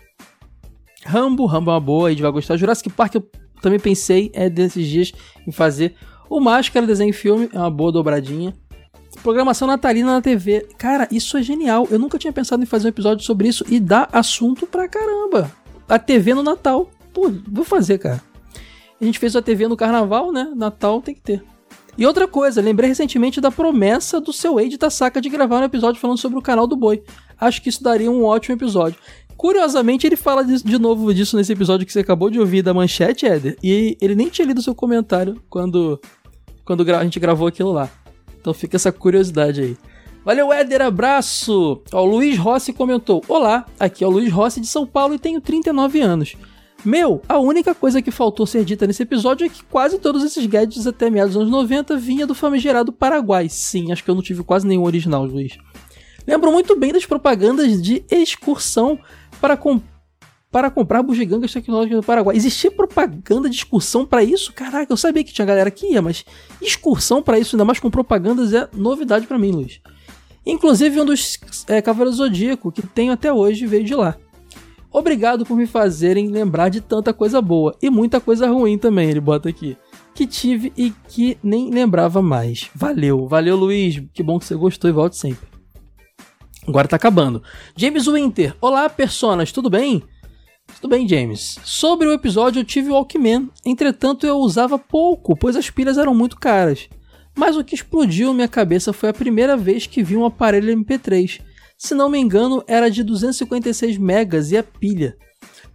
Rambo, 1.04 1.44
Rambo 1.44 1.70
é 1.70 1.74
uma 1.74 1.80
boa, 1.80 2.08
a 2.08 2.10
gente 2.10 2.22
vai 2.22 2.32
gostar. 2.32 2.56
Jurassic 2.56 2.88
Park 2.88 3.16
eu 3.16 3.30
também 3.60 3.78
pensei 3.78 4.30
é 4.32 4.48
desses 4.48 4.86
dias 4.86 5.12
em 5.46 5.52
fazer. 5.52 5.94
O 6.30 6.40
Máscara, 6.40 6.86
desenho 6.86 7.12
filme, 7.12 7.50
é 7.52 7.58
uma 7.58 7.70
boa 7.70 7.92
dobradinha. 7.92 8.54
Programação 9.22 9.68
natalina 9.68 10.14
na 10.14 10.22
TV. 10.22 10.66
Cara, 10.78 11.06
isso 11.10 11.36
é 11.36 11.42
genial. 11.42 11.86
Eu 11.90 11.98
nunca 11.98 12.18
tinha 12.18 12.32
pensado 12.32 12.62
em 12.62 12.66
fazer 12.66 12.86
um 12.86 12.90
episódio 12.90 13.26
sobre 13.26 13.46
isso 13.46 13.66
e 13.68 13.78
dá 13.78 14.08
assunto 14.10 14.66
pra 14.66 14.88
caramba. 14.88 15.52
A 15.86 15.98
TV 15.98 16.32
no 16.32 16.42
Natal. 16.42 16.90
Pô, 17.12 17.30
vou 17.46 17.64
fazer, 17.64 17.98
cara. 17.98 18.22
A 18.98 19.04
gente 19.04 19.18
fez 19.18 19.36
a 19.36 19.42
TV 19.42 19.68
no 19.68 19.76
Carnaval, 19.76 20.32
né? 20.32 20.50
Natal 20.56 21.02
tem 21.02 21.14
que 21.14 21.20
ter. 21.20 21.44
E 21.98 22.06
outra 22.06 22.28
coisa, 22.28 22.62
lembrei 22.62 22.88
recentemente 22.88 23.40
da 23.40 23.50
promessa 23.50 24.20
do 24.20 24.32
seu 24.32 24.60
Eide 24.60 24.78
Tasaka 24.78 25.20
de 25.20 25.28
gravar 25.28 25.60
um 25.60 25.64
episódio 25.64 26.00
falando 26.00 26.16
sobre 26.18 26.38
o 26.38 26.42
canal 26.42 26.64
do 26.64 26.76
Boi. 26.76 27.02
Acho 27.40 27.60
que 27.60 27.68
isso 27.68 27.82
daria 27.82 28.08
um 28.08 28.24
ótimo 28.24 28.54
episódio. 28.54 28.96
Curiosamente, 29.36 30.06
ele 30.06 30.16
fala 30.16 30.44
disso- 30.44 30.64
de 30.66 30.78
novo 30.78 31.12
disso 31.12 31.36
nesse 31.36 31.52
episódio 31.52 31.84
que 31.84 31.92
você 31.92 32.00
acabou 32.00 32.30
de 32.30 32.38
ouvir 32.38 32.62
da 32.62 32.72
manchete, 32.72 33.26
Éder, 33.26 33.56
e 33.62 33.96
ele 34.00 34.14
nem 34.14 34.28
tinha 34.28 34.46
lido 34.46 34.62
seu 34.62 34.74
comentário 34.76 35.42
quando, 35.50 36.00
quando 36.64 36.88
a 36.94 37.02
gente 37.02 37.18
gravou 37.18 37.48
aquilo 37.48 37.72
lá. 37.72 37.90
Então 38.40 38.54
fica 38.54 38.76
essa 38.76 38.92
curiosidade 38.92 39.60
aí. 39.60 39.76
Valeu, 40.24 40.52
Éder, 40.52 40.82
abraço! 40.82 41.80
Ó, 41.92 42.02
o 42.02 42.06
Luiz 42.06 42.36
Rossi 42.38 42.72
comentou: 42.72 43.24
Olá, 43.28 43.64
aqui 43.78 44.04
é 44.04 44.06
o 44.06 44.10
Luiz 44.10 44.32
Rossi 44.32 44.60
de 44.60 44.66
São 44.66 44.86
Paulo 44.86 45.14
e 45.14 45.18
tenho 45.18 45.40
39 45.40 46.00
anos. 46.00 46.36
Meu, 46.84 47.20
a 47.28 47.38
única 47.38 47.74
coisa 47.74 48.00
que 48.00 48.10
faltou 48.10 48.46
ser 48.46 48.64
dita 48.64 48.86
nesse 48.86 49.02
episódio 49.02 49.44
é 49.44 49.48
que 49.48 49.64
quase 49.64 49.98
todos 49.98 50.22
esses 50.22 50.46
gadgets 50.46 50.86
até 50.86 51.10
meados 51.10 51.34
dos 51.34 51.42
anos 51.42 51.52
90 51.52 51.96
vinha 51.96 52.26
do 52.26 52.34
famigerado 52.34 52.92
Paraguai. 52.92 53.48
Sim, 53.48 53.90
acho 53.92 54.04
que 54.04 54.10
eu 54.10 54.14
não 54.14 54.22
tive 54.22 54.42
quase 54.44 54.66
nenhum 54.66 54.84
original, 54.84 55.24
Luiz. 55.24 55.58
Lembro 56.26 56.52
muito 56.52 56.76
bem 56.76 56.92
das 56.92 57.04
propagandas 57.04 57.82
de 57.82 58.04
excursão 58.10 58.98
para, 59.40 59.56
com- 59.56 59.80
para 60.52 60.70
comprar 60.70 61.02
bugigangas 61.02 61.52
tecnológicas 61.52 61.96
no 61.96 62.02
Paraguai. 62.04 62.36
Existia 62.36 62.70
propaganda 62.70 63.50
de 63.50 63.56
excursão 63.56 64.06
para 64.06 64.22
isso? 64.22 64.52
Caraca, 64.52 64.92
eu 64.92 64.96
sabia 64.96 65.24
que 65.24 65.32
tinha 65.32 65.44
galera 65.46 65.70
que 65.70 65.92
ia, 65.92 66.00
mas 66.00 66.24
excursão 66.62 67.22
para 67.22 67.38
isso, 67.40 67.56
ainda 67.56 67.64
mais 67.64 67.80
com 67.80 67.90
propagandas, 67.90 68.52
é 68.54 68.68
novidade 68.72 69.26
para 69.26 69.38
mim, 69.38 69.50
Luiz. 69.50 69.80
Inclusive, 70.46 71.00
um 71.00 71.04
dos 71.04 71.38
é, 71.66 71.82
Cavaleiros 71.82 72.18
do 72.18 72.24
Zodíaco 72.24 72.70
que 72.70 72.82
tenho 72.86 73.12
até 73.12 73.32
hoje 73.32 73.66
veio 73.66 73.84
de 73.84 73.94
lá. 73.94 74.16
Obrigado 74.90 75.44
por 75.44 75.56
me 75.56 75.66
fazerem 75.66 76.28
lembrar 76.28 76.70
de 76.70 76.80
tanta 76.80 77.12
coisa 77.12 77.42
boa 77.42 77.76
e 77.82 77.90
muita 77.90 78.20
coisa 78.20 78.48
ruim 78.48 78.78
também, 78.78 79.10
ele 79.10 79.20
bota 79.20 79.48
aqui. 79.48 79.76
Que 80.14 80.26
tive 80.26 80.72
e 80.76 80.92
que 81.08 81.36
nem 81.42 81.70
lembrava 81.70 82.22
mais. 82.22 82.70
Valeu, 82.74 83.26
valeu 83.28 83.56
Luiz, 83.56 84.02
que 84.12 84.22
bom 84.22 84.38
que 84.38 84.46
você 84.46 84.54
gostou 84.54 84.88
e 84.88 84.92
volte 84.92 85.16
sempre. 85.16 85.46
Agora 86.66 86.88
tá 86.88 86.96
acabando. 86.96 87.42
James 87.76 88.06
Winter, 88.06 88.54
olá 88.60 88.88
personas, 88.88 89.52
tudo 89.52 89.70
bem? 89.70 90.02
Tudo 90.80 90.90
bem, 90.90 91.08
James. 91.08 91.58
Sobre 91.64 92.06
o 92.06 92.12
episódio 92.12 92.60
eu 92.60 92.64
tive 92.64 92.90
o 92.90 92.94
Walkman, 92.94 93.50
entretanto 93.64 94.26
eu 94.26 94.36
usava 94.36 94.78
pouco, 94.78 95.36
pois 95.36 95.56
as 95.56 95.70
pilhas 95.70 95.98
eram 95.98 96.14
muito 96.14 96.38
caras. 96.38 96.88
Mas 97.34 97.56
o 97.56 97.64
que 97.64 97.74
explodiu 97.74 98.34
minha 98.34 98.48
cabeça 98.48 98.92
foi 98.92 99.08
a 99.08 99.14
primeira 99.14 99.56
vez 99.56 99.86
que 99.86 100.02
vi 100.02 100.16
um 100.16 100.24
aparelho 100.24 100.76
MP3. 100.76 101.40
Se 101.78 101.94
não 101.94 102.10
me 102.10 102.18
engano, 102.18 102.62
era 102.66 102.90
de 102.90 103.02
256 103.04 103.96
megas 103.98 104.50
e 104.50 104.56
a 104.58 104.62
pilha. 104.64 105.16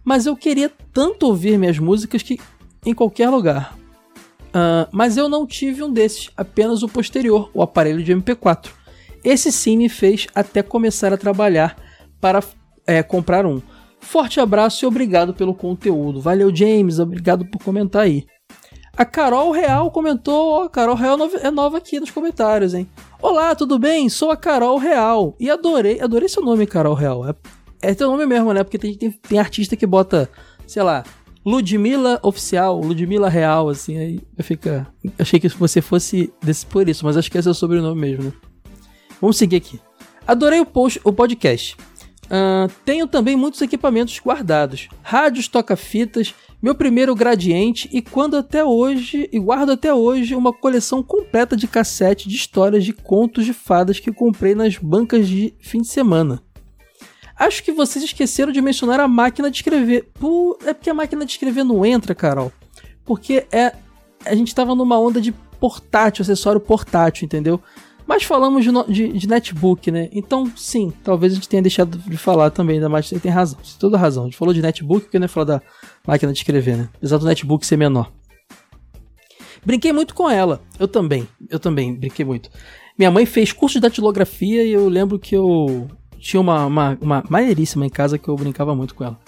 Mas 0.04 0.26
eu 0.26 0.36
queria 0.36 0.70
tanto 0.92 1.26
ouvir 1.26 1.58
minhas 1.58 1.78
músicas 1.78 2.22
que 2.22 2.38
em 2.84 2.92
qualquer 2.94 3.30
lugar. 3.30 3.74
Ah, 4.52 4.86
mas 4.92 5.16
eu 5.16 5.28
não 5.28 5.46
tive 5.46 5.82
um 5.82 5.90
desses, 5.92 6.30
apenas 6.36 6.82
o 6.82 6.88
posterior, 6.88 7.50
o 7.54 7.62
aparelho 7.62 8.04
de 8.04 8.14
MP4. 8.14 8.68
Esse 9.24 9.50
sim 9.50 9.78
me 9.78 9.88
fez 9.88 10.26
até 10.34 10.62
começar 10.62 11.12
a 11.12 11.16
trabalhar 11.16 11.76
para 12.20 12.42
é, 12.86 13.02
comprar 13.02 13.46
um. 13.46 13.62
Forte 13.98 14.38
abraço 14.38 14.84
e 14.84 14.86
obrigado 14.86 15.32
pelo 15.32 15.54
conteúdo. 15.54 16.20
Valeu, 16.20 16.54
James, 16.54 16.98
obrigado 16.98 17.46
por 17.46 17.62
comentar 17.64 18.02
aí. 18.02 18.26
A 18.96 19.04
Carol 19.04 19.50
Real 19.50 19.90
comentou, 19.90 20.62
a 20.62 20.68
Carol 20.68 20.94
Real 20.94 21.16
nova- 21.16 21.38
é 21.38 21.50
nova 21.50 21.78
aqui 21.78 21.98
nos 21.98 22.10
comentários, 22.10 22.74
hein? 22.74 22.86
Olá, 23.26 23.54
tudo 23.54 23.78
bem? 23.78 24.10
Sou 24.10 24.30
a 24.30 24.36
Carol 24.36 24.76
Real 24.76 25.34
e 25.40 25.50
adorei, 25.50 25.98
adorei 25.98 26.28
seu 26.28 26.42
nome, 26.42 26.66
Carol 26.66 26.92
Real. 26.92 27.26
É, 27.26 27.34
é 27.80 27.94
teu 27.94 28.10
nome 28.10 28.26
mesmo, 28.26 28.52
né? 28.52 28.62
Porque 28.62 28.76
tem, 28.76 28.94
tem, 28.94 29.10
tem 29.10 29.38
artista 29.38 29.74
que 29.74 29.86
bota, 29.86 30.28
sei 30.66 30.82
lá, 30.82 31.02
Ludmilla 31.42 32.20
Oficial, 32.22 32.78
Ludmilla 32.78 33.30
Real, 33.30 33.70
assim, 33.70 33.96
aí 33.96 34.20
fica. 34.40 34.86
Achei 35.18 35.40
que 35.40 35.48
você 35.48 35.80
fosse 35.80 36.34
desse 36.42 36.66
por 36.66 36.86
isso, 36.86 37.06
mas 37.06 37.16
acho 37.16 37.30
que 37.30 37.38
esse 37.38 37.48
é 37.48 37.50
o 37.50 37.54
sobrenome 37.54 37.98
mesmo, 37.98 38.24
né? 38.24 38.32
Vamos 39.18 39.38
seguir 39.38 39.56
aqui. 39.56 39.80
Adorei 40.26 40.60
o, 40.60 40.66
post, 40.66 41.00
o 41.02 41.10
podcast. 41.10 41.78
Ah, 42.30 42.68
tenho 42.84 43.06
também 43.06 43.36
muitos 43.36 43.60
equipamentos 43.60 44.18
guardados: 44.18 44.88
rádios, 45.02 45.48
toca-fitas, 45.48 46.34
meu 46.62 46.74
primeiro 46.74 47.14
gradiente 47.14 47.88
e 47.92 48.00
quando 48.00 48.36
até 48.36 48.64
hoje 48.64 49.28
e 49.32 49.38
guardo 49.38 49.72
até 49.72 49.92
hoje 49.92 50.34
uma 50.34 50.52
coleção 50.52 51.02
completa 51.02 51.56
de 51.56 51.66
cassete 51.66 52.28
de 52.28 52.36
histórias 52.36 52.84
de 52.84 52.92
contos 52.92 53.44
de 53.44 53.52
fadas 53.52 54.00
que 54.00 54.12
comprei 54.12 54.54
nas 54.54 54.76
bancas 54.76 55.28
de 55.28 55.54
fim 55.60 55.82
de 55.82 55.88
semana. 55.88 56.42
Acho 57.36 57.64
que 57.64 57.72
vocês 57.72 58.04
esqueceram 58.04 58.52
de 58.52 58.60
mencionar 58.60 59.00
a 59.00 59.08
máquina 59.08 59.50
de 59.50 59.56
escrever. 59.56 60.08
É 60.64 60.72
porque 60.72 60.90
a 60.90 60.94
máquina 60.94 61.24
de 61.24 61.32
escrever 61.32 61.64
não 61.64 61.84
entra, 61.84 62.14
Carol. 62.14 62.52
Porque 63.04 63.46
é 63.50 63.72
a 64.24 64.34
gente 64.34 64.54
tava 64.54 64.74
numa 64.74 64.98
onda 64.98 65.20
de 65.20 65.32
portátil, 65.60 66.22
acessório 66.22 66.60
portátil, 66.60 67.26
entendeu? 67.26 67.60
Mas 68.06 68.22
falamos 68.22 68.64
de, 68.64 68.70
de- 68.92 69.12
de 69.18 69.26
netbook, 69.28 69.90
né? 69.90 70.08
Então, 70.12 70.50
sim, 70.56 70.92
talvez 71.02 71.32
a 71.32 71.36
gente 71.36 71.48
tenha 71.48 71.62
deixado 71.62 71.96
de 71.98 72.16
falar 72.18 72.50
também, 72.50 72.76
ainda 72.76 72.88
mais 72.88 73.06
você 73.08 73.18
tem 73.18 73.32
razão, 73.32 73.58
você 73.62 73.70
tem 73.72 73.80
toda 73.80 73.96
razão. 73.96 74.24
A 74.24 74.26
gente 74.26 74.36
falou 74.36 74.52
de 74.52 74.60
netbook 74.60 75.02
porque 75.04 75.18
não 75.18 75.24
ia 75.24 75.28
falar 75.28 75.44
da 75.46 75.62
máquina 76.06 76.32
de 76.32 76.38
escrever, 76.38 76.76
né? 76.76 76.88
Apesar 76.96 77.16
do 77.18 77.24
netbook 77.26 77.64
ser 77.66 77.76
menor. 77.78 78.12
Brinquei 79.64 79.92
muito 79.92 80.14
com 80.14 80.28
ela. 80.28 80.60
Eu 80.78 80.86
também. 80.86 81.26
Eu 81.48 81.58
também 81.58 81.94
brinquei 81.94 82.24
muito. 82.24 82.50
Minha 82.98 83.10
mãe 83.10 83.24
fez 83.24 83.52
curso 83.52 83.74
de 83.74 83.80
datilografia 83.80 84.62
e 84.64 84.72
eu 84.72 84.88
lembro 84.88 85.18
que 85.18 85.34
eu 85.34 85.88
tinha 86.18 86.40
uma, 86.40 86.66
uma, 86.66 86.98
uma 87.00 87.24
maneiríssima 87.28 87.86
em 87.86 87.90
casa 87.90 88.18
que 88.18 88.28
eu 88.28 88.36
brincava 88.36 88.74
muito 88.76 88.94
com 88.94 89.04
ela. 89.04 89.18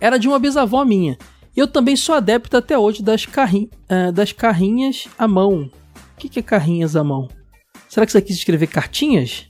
Era 0.00 0.18
de 0.18 0.26
uma 0.28 0.38
bisavó 0.38 0.84
minha. 0.84 1.16
E 1.56 1.60
eu 1.60 1.66
também 1.68 1.94
sou 1.96 2.14
adepta 2.14 2.58
até 2.58 2.76
hoje 2.78 3.02
das, 3.02 3.24
carri 3.26 3.70
eh, 3.88 4.10
das 4.12 4.32
carrinhas 4.32 5.08
à 5.16 5.26
mão. 5.26 5.70
O 6.14 6.18
que, 6.18 6.28
que 6.28 6.38
é 6.40 6.42
carrinhas 6.42 6.94
à 6.96 7.02
mão? 7.04 7.28
Será 7.98 8.06
que 8.06 8.12
você 8.12 8.22
quis 8.22 8.36
escrever 8.36 8.68
cartinhas? 8.68 9.48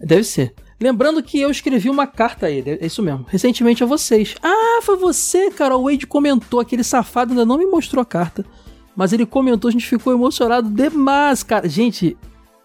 Deve 0.00 0.24
ser. 0.24 0.54
Lembrando 0.80 1.22
que 1.22 1.38
eu 1.38 1.50
escrevi 1.50 1.90
uma 1.90 2.06
carta 2.06 2.46
a 2.46 2.50
ele, 2.50 2.78
é 2.80 2.86
isso 2.86 3.02
mesmo. 3.02 3.26
Recentemente 3.28 3.84
a 3.84 3.86
vocês. 3.86 4.36
Ah, 4.42 4.80
foi 4.80 4.96
você, 4.96 5.50
cara. 5.50 5.76
O 5.76 5.84
Wade 5.84 6.06
comentou, 6.06 6.60
aquele 6.60 6.82
safado 6.82 7.32
ainda 7.32 7.44
não 7.44 7.58
me 7.58 7.66
mostrou 7.66 8.00
a 8.00 8.06
carta. 8.06 8.42
Mas 8.96 9.12
ele 9.12 9.26
comentou, 9.26 9.68
a 9.68 9.72
gente 9.72 9.86
ficou 9.86 10.14
emocionado 10.14 10.70
demais, 10.70 11.42
cara. 11.42 11.68
Gente, 11.68 12.16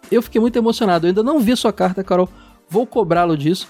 eu 0.09 0.21
fiquei 0.21 0.39
muito 0.39 0.55
emocionado. 0.55 1.05
Eu 1.05 1.09
ainda 1.09 1.21
não 1.21 1.37
vi 1.37 1.53
sua 1.57 1.73
carta, 1.73 2.01
Carol. 2.01 2.29
vou 2.69 2.87
cobrá-lo 2.87 3.35
disso, 3.35 3.67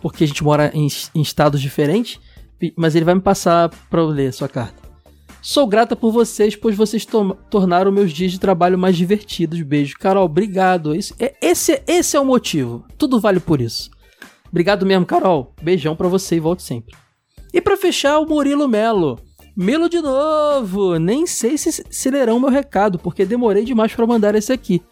porque 0.00 0.24
a 0.24 0.26
gente 0.26 0.42
mora 0.42 0.72
em, 0.74 0.88
em 1.14 1.20
estados 1.20 1.60
diferentes, 1.60 2.18
mas 2.74 2.96
ele 2.96 3.04
vai 3.04 3.14
me 3.14 3.20
passar 3.20 3.68
pra 3.88 4.00
eu 4.00 4.06
ler 4.06 4.32
sua 4.32 4.48
carta. 4.48 4.85
Sou 5.48 5.64
grata 5.64 5.94
por 5.94 6.10
vocês, 6.10 6.56
pois 6.56 6.74
vocês 6.76 7.04
to- 7.06 7.36
tornaram 7.48 7.92
meus 7.92 8.10
dias 8.12 8.32
de 8.32 8.40
trabalho 8.40 8.76
mais 8.76 8.96
divertidos. 8.96 9.62
Beijo. 9.62 9.94
Carol, 9.96 10.24
obrigado. 10.24 10.92
Esse, 10.92 11.14
é- 11.20 11.36
esse, 11.40 11.80
esse 11.86 12.16
é 12.16 12.20
o 12.20 12.24
motivo. 12.24 12.84
Tudo 12.98 13.20
vale 13.20 13.38
por 13.38 13.60
isso. 13.60 13.88
Obrigado 14.50 14.84
mesmo, 14.84 15.06
Carol. 15.06 15.54
Beijão 15.62 15.94
pra 15.94 16.08
você 16.08 16.34
e 16.34 16.40
volte 16.40 16.64
sempre. 16.64 16.96
E 17.54 17.60
pra 17.60 17.76
fechar, 17.76 18.18
o 18.18 18.26
Murilo 18.26 18.66
Melo. 18.66 19.20
Melo 19.56 19.88
de 19.88 20.00
novo. 20.00 20.98
Nem 20.98 21.28
sei 21.28 21.56
se, 21.56 21.70
se 21.88 22.10
lerão 22.10 22.40
meu 22.40 22.50
recado, 22.50 22.98
porque 22.98 23.24
demorei 23.24 23.64
demais 23.64 23.94
pra 23.94 24.04
mandar 24.04 24.34
esse 24.34 24.52
aqui. 24.52 24.82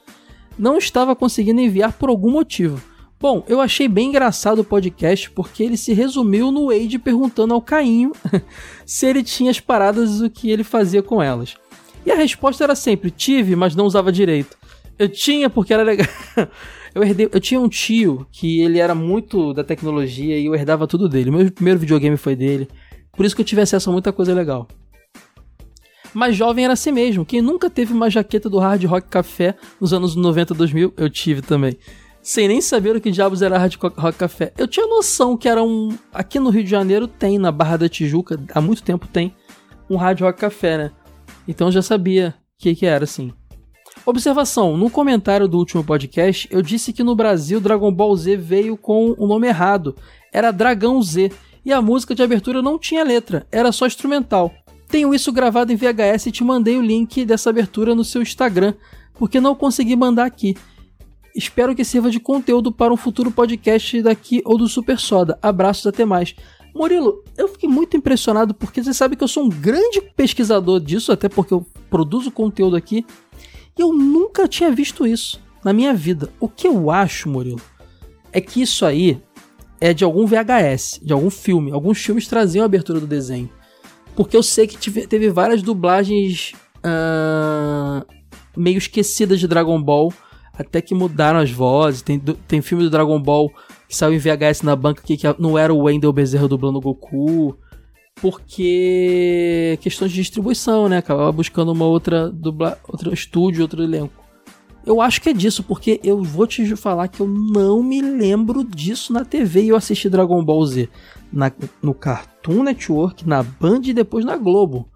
Não 0.56 0.78
estava 0.78 1.16
conseguindo 1.16 1.60
enviar 1.60 1.92
por 1.94 2.08
algum 2.08 2.30
motivo. 2.30 2.80
Bom, 3.20 3.44
eu 3.48 3.60
achei 3.60 3.88
bem 3.88 4.08
engraçado 4.08 4.58
o 4.58 4.64
podcast 4.64 5.30
porque 5.30 5.62
ele 5.62 5.76
se 5.76 5.92
resumiu 5.92 6.50
no 6.50 6.66
Wade 6.66 6.98
perguntando 6.98 7.54
ao 7.54 7.62
Cainho 7.62 8.12
se 8.84 9.06
ele 9.06 9.22
tinha 9.22 9.50
as 9.50 9.60
paradas 9.60 10.20
e 10.20 10.24
o 10.24 10.30
que 10.30 10.50
ele 10.50 10.64
fazia 10.64 11.02
com 11.02 11.22
elas. 11.22 11.56
E 12.04 12.10
a 12.10 12.16
resposta 12.16 12.64
era 12.64 12.74
sempre: 12.74 13.10
tive, 13.10 13.56
mas 13.56 13.74
não 13.74 13.86
usava 13.86 14.12
direito. 14.12 14.56
Eu 14.98 15.08
tinha 15.08 15.48
porque 15.48 15.72
era 15.72 15.82
legal. 15.82 16.06
Eu, 16.94 17.02
herdei, 17.02 17.28
eu 17.32 17.40
tinha 17.40 17.60
um 17.60 17.68
tio 17.68 18.24
que 18.30 18.60
ele 18.60 18.78
era 18.78 18.94
muito 18.94 19.52
da 19.52 19.64
tecnologia 19.64 20.38
e 20.38 20.46
eu 20.46 20.54
herdava 20.54 20.86
tudo 20.86 21.08
dele. 21.08 21.28
Meu 21.28 21.50
primeiro 21.50 21.80
videogame 21.80 22.16
foi 22.16 22.36
dele. 22.36 22.68
Por 23.16 23.26
isso 23.26 23.34
que 23.34 23.42
eu 23.42 23.44
tive 23.44 23.62
acesso 23.62 23.90
a 23.90 23.92
muita 23.92 24.12
coisa 24.12 24.32
legal. 24.32 24.68
Mas 26.12 26.36
jovem 26.36 26.64
era 26.64 26.74
assim 26.74 26.92
mesmo. 26.92 27.26
Quem 27.26 27.42
nunca 27.42 27.68
teve 27.68 27.92
uma 27.92 28.08
jaqueta 28.08 28.48
do 28.48 28.60
Hard 28.60 28.84
Rock 28.84 29.08
Café 29.08 29.56
nos 29.80 29.92
anos 29.92 30.14
90, 30.14 30.54
2000, 30.54 30.94
eu 30.96 31.10
tive 31.10 31.42
também. 31.42 31.76
Sem 32.24 32.48
nem 32.48 32.62
saber 32.62 32.96
o 32.96 33.00
que 33.02 33.10
diabos 33.10 33.42
era 33.42 33.58
Hard 33.58 33.74
Rock 33.74 34.16
Café. 34.16 34.50
Eu 34.56 34.66
tinha 34.66 34.86
noção 34.86 35.36
que 35.36 35.46
era 35.46 35.62
um. 35.62 35.94
Aqui 36.10 36.40
no 36.40 36.48
Rio 36.48 36.64
de 36.64 36.70
Janeiro 36.70 37.06
tem, 37.06 37.36
na 37.36 37.52
Barra 37.52 37.76
da 37.76 37.86
Tijuca, 37.86 38.42
há 38.54 38.62
muito 38.62 38.82
tempo 38.82 39.06
tem, 39.06 39.34
um 39.90 39.96
Hard 39.96 40.22
Rock 40.22 40.40
Café, 40.40 40.78
né? 40.78 40.90
Então 41.46 41.68
eu 41.68 41.72
já 41.72 41.82
sabia 41.82 42.34
o 42.58 42.62
que, 42.62 42.74
que 42.74 42.86
era, 42.86 43.04
assim. 43.04 43.30
Observação: 44.06 44.74
no 44.74 44.88
comentário 44.88 45.46
do 45.46 45.58
último 45.58 45.84
podcast, 45.84 46.48
eu 46.50 46.62
disse 46.62 46.94
que 46.94 47.04
no 47.04 47.14
Brasil 47.14 47.60
Dragon 47.60 47.92
Ball 47.92 48.16
Z 48.16 48.38
veio 48.38 48.74
com 48.74 49.14
o 49.18 49.26
nome 49.26 49.46
errado. 49.46 49.94
Era 50.32 50.50
Dragão 50.50 51.02
Z. 51.02 51.30
E 51.62 51.72
a 51.74 51.82
música 51.82 52.14
de 52.14 52.22
abertura 52.22 52.62
não 52.62 52.78
tinha 52.78 53.04
letra, 53.04 53.46
era 53.52 53.70
só 53.70 53.86
instrumental. 53.86 54.50
Tenho 54.88 55.14
isso 55.14 55.32
gravado 55.32 55.72
em 55.72 55.76
VHS 55.76 56.26
e 56.26 56.32
te 56.32 56.44
mandei 56.44 56.78
o 56.78 56.82
link 56.82 57.24
dessa 57.24 57.50
abertura 57.50 57.94
no 57.94 58.04
seu 58.04 58.22
Instagram, 58.22 58.74
porque 59.14 59.40
não 59.40 59.54
consegui 59.54 59.96
mandar 59.96 60.24
aqui. 60.24 60.54
Espero 61.34 61.74
que 61.74 61.84
sirva 61.84 62.10
de 62.10 62.20
conteúdo 62.20 62.70
para 62.70 62.92
um 62.92 62.96
futuro 62.96 63.30
podcast 63.30 64.00
daqui 64.02 64.40
ou 64.44 64.56
do 64.56 64.68
Super 64.68 64.98
Soda. 64.98 65.38
Abraços, 65.42 65.86
até 65.86 66.04
mais. 66.04 66.34
Murilo, 66.74 67.22
eu 67.36 67.48
fiquei 67.48 67.68
muito 67.68 67.96
impressionado 67.96 68.54
porque 68.54 68.82
você 68.82 68.92
sabe 68.94 69.16
que 69.16 69.24
eu 69.24 69.28
sou 69.28 69.44
um 69.44 69.48
grande 69.48 70.00
pesquisador 70.16 70.80
disso, 70.80 71.12
até 71.12 71.28
porque 71.28 71.52
eu 71.54 71.66
produzo 71.90 72.30
conteúdo 72.30 72.76
aqui, 72.76 73.04
e 73.76 73.80
eu 73.80 73.92
nunca 73.92 74.46
tinha 74.48 74.70
visto 74.70 75.06
isso 75.06 75.40
na 75.64 75.72
minha 75.72 75.92
vida. 75.94 76.30
O 76.40 76.48
que 76.48 76.66
eu 76.68 76.90
acho, 76.90 77.28
Murilo, 77.28 77.60
é 78.32 78.40
que 78.40 78.60
isso 78.62 78.84
aí 78.84 79.20
é 79.80 79.92
de 79.92 80.04
algum 80.04 80.26
VHS, 80.26 81.00
de 81.02 81.12
algum 81.12 81.30
filme. 81.30 81.70
Alguns 81.72 81.98
filmes 81.98 82.26
traziam 82.28 82.62
a 82.62 82.66
abertura 82.66 83.00
do 83.00 83.06
desenho. 83.06 83.50
Porque 84.16 84.36
eu 84.36 84.42
sei 84.42 84.66
que 84.66 84.76
tive- 84.76 85.06
teve 85.06 85.30
várias 85.30 85.62
dublagens 85.62 86.52
ah, 86.82 88.04
meio 88.56 88.78
esquecidas 88.78 89.40
de 89.40 89.48
Dragon 89.48 89.80
Ball, 89.82 90.12
até 90.56 90.80
que 90.80 90.94
mudaram 90.94 91.38
as 91.40 91.50
vozes. 91.50 92.02
Tem, 92.02 92.18
tem 92.18 92.62
filme 92.62 92.84
do 92.84 92.90
Dragon 92.90 93.20
Ball 93.20 93.50
que 93.88 93.96
saiu 93.96 94.14
em 94.14 94.18
VHS 94.18 94.62
na 94.62 94.74
banca 94.74 95.02
que, 95.02 95.16
que 95.16 95.26
não 95.38 95.58
era 95.58 95.72
o 95.72 95.82
Wendell 95.84 96.12
Bezerra 96.12 96.48
dublando 96.48 96.80
Goku. 96.80 97.56
Porque 98.20 99.78
questões 99.80 100.10
de 100.10 100.16
distribuição, 100.18 100.88
né? 100.88 100.98
Acabava 100.98 101.30
buscando 101.32 101.72
uma 101.72 101.84
outra 101.84 102.30
dubla, 102.30 102.78
outro 102.88 103.12
estúdio, 103.12 103.62
outro 103.62 103.82
elenco. 103.82 104.12
Eu 104.86 105.00
acho 105.00 105.20
que 105.20 105.30
é 105.30 105.32
disso, 105.32 105.62
porque 105.62 105.98
eu 106.04 106.22
vou 106.22 106.46
te 106.46 106.76
falar 106.76 107.08
que 107.08 107.20
eu 107.20 107.26
não 107.26 107.82
me 107.82 108.02
lembro 108.02 108.62
disso 108.62 109.12
na 109.12 109.24
TV 109.24 109.62
e 109.64 109.68
eu 109.68 109.76
assisti 109.76 110.10
Dragon 110.10 110.44
Ball 110.44 110.64
Z 110.66 110.88
na- 111.32 111.50
no 111.82 111.94
Cartoon 111.94 112.62
Network, 112.62 113.26
na 113.26 113.42
Band 113.42 113.80
e 113.84 113.94
depois 113.94 114.24
na 114.24 114.36
Globo. 114.36 114.86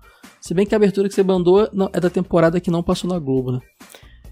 Se 0.40 0.52
bem 0.52 0.66
que 0.66 0.74
a 0.74 0.76
abertura 0.76 1.08
que 1.08 1.14
você 1.14 1.22
mandou 1.22 1.68
é 1.92 2.00
da 2.00 2.10
temporada 2.10 2.60
que 2.60 2.70
não 2.70 2.82
passou 2.82 3.08
na 3.10 3.18
Globo, 3.18 3.52
né? 3.52 3.60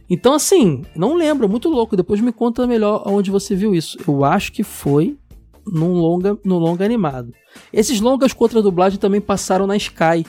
Então, 0.08 0.34
assim, 0.34 0.82
não 0.94 1.14
lembro, 1.14 1.48
muito 1.48 1.68
louco. 1.68 1.96
Depois 1.96 2.20
me 2.20 2.32
conta 2.32 2.66
melhor 2.66 3.02
onde 3.06 3.30
você 3.30 3.54
viu 3.54 3.74
isso. 3.74 3.98
Eu 4.06 4.24
acho 4.24 4.52
que 4.52 4.62
foi 4.62 5.16
num 5.66 5.94
longa, 5.94 6.38
no 6.44 6.58
longa 6.58 6.84
animado. 6.84 7.32
Esses 7.72 8.00
longas 8.00 8.32
com 8.32 8.44
outra 8.44 8.62
dublagem 8.62 8.98
também 8.98 9.20
passaram 9.20 9.66
na 9.66 9.76
Sky. 9.76 10.24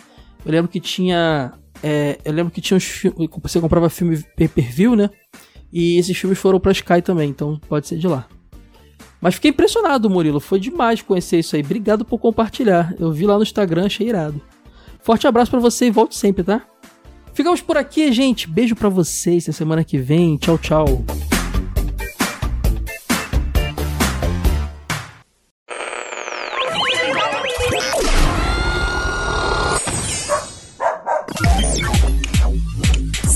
Eu 0.46 0.52
lembro 0.52 0.70
que 0.70 0.80
tinha. 0.80 1.54
é, 1.84 2.18
eu 2.26 2.34
lembro 2.34 2.52
que 2.52 2.62
tinha 2.62 2.78
uns. 2.78 3.04
Você 3.44 3.60
comprava 3.60 3.90
filme 3.90 4.24
pay 4.36 4.48
per 4.48 4.72
view, 4.72 4.96
né? 4.96 5.10
E 5.72 5.98
esses 5.98 6.18
filmes 6.18 6.40
foram 6.40 6.60
pra 6.60 6.72
Sky 6.72 7.02
também, 7.04 7.30
então 7.30 7.60
pode 7.68 7.88
ser 7.88 7.98
de 7.98 8.08
lá. 8.08 8.28
Mas 9.20 9.36
fiquei 9.36 9.52
impressionado, 9.52 10.10
Murilo. 10.10 10.40
Foi 10.40 10.60
demais 10.60 11.02
conhecer 11.02 11.40
isso 11.40 11.56
aí. 11.56 11.62
Obrigado 11.62 12.06
por 12.06 12.20
compartilhar. 12.20 12.96
Eu 13.00 13.12
vi 13.12 13.26
lá 13.26 13.36
no 13.36 13.44
Instagram, 13.44 13.86
achei 13.86 14.08
irado. 14.08 14.42
Forte 15.02 15.28
abraço 15.28 15.52
pra 15.52 15.60
você 15.60 15.88
e 15.88 15.92
volte 15.92 16.16
sempre, 16.16 16.44
tá? 16.44 16.66
Ficamos 17.38 17.62
por 17.62 17.78
aqui, 17.78 18.12
gente. 18.12 18.50
Beijo 18.50 18.76
pra 18.76 18.90
vocês. 18.90 19.44
Semana 19.44 19.84
que 19.84 20.00
vem. 20.00 20.38
Tchau, 20.38 20.58
tchau. 20.58 21.06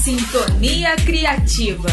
Sintonia 0.03 0.95
Criativa. 1.05 1.89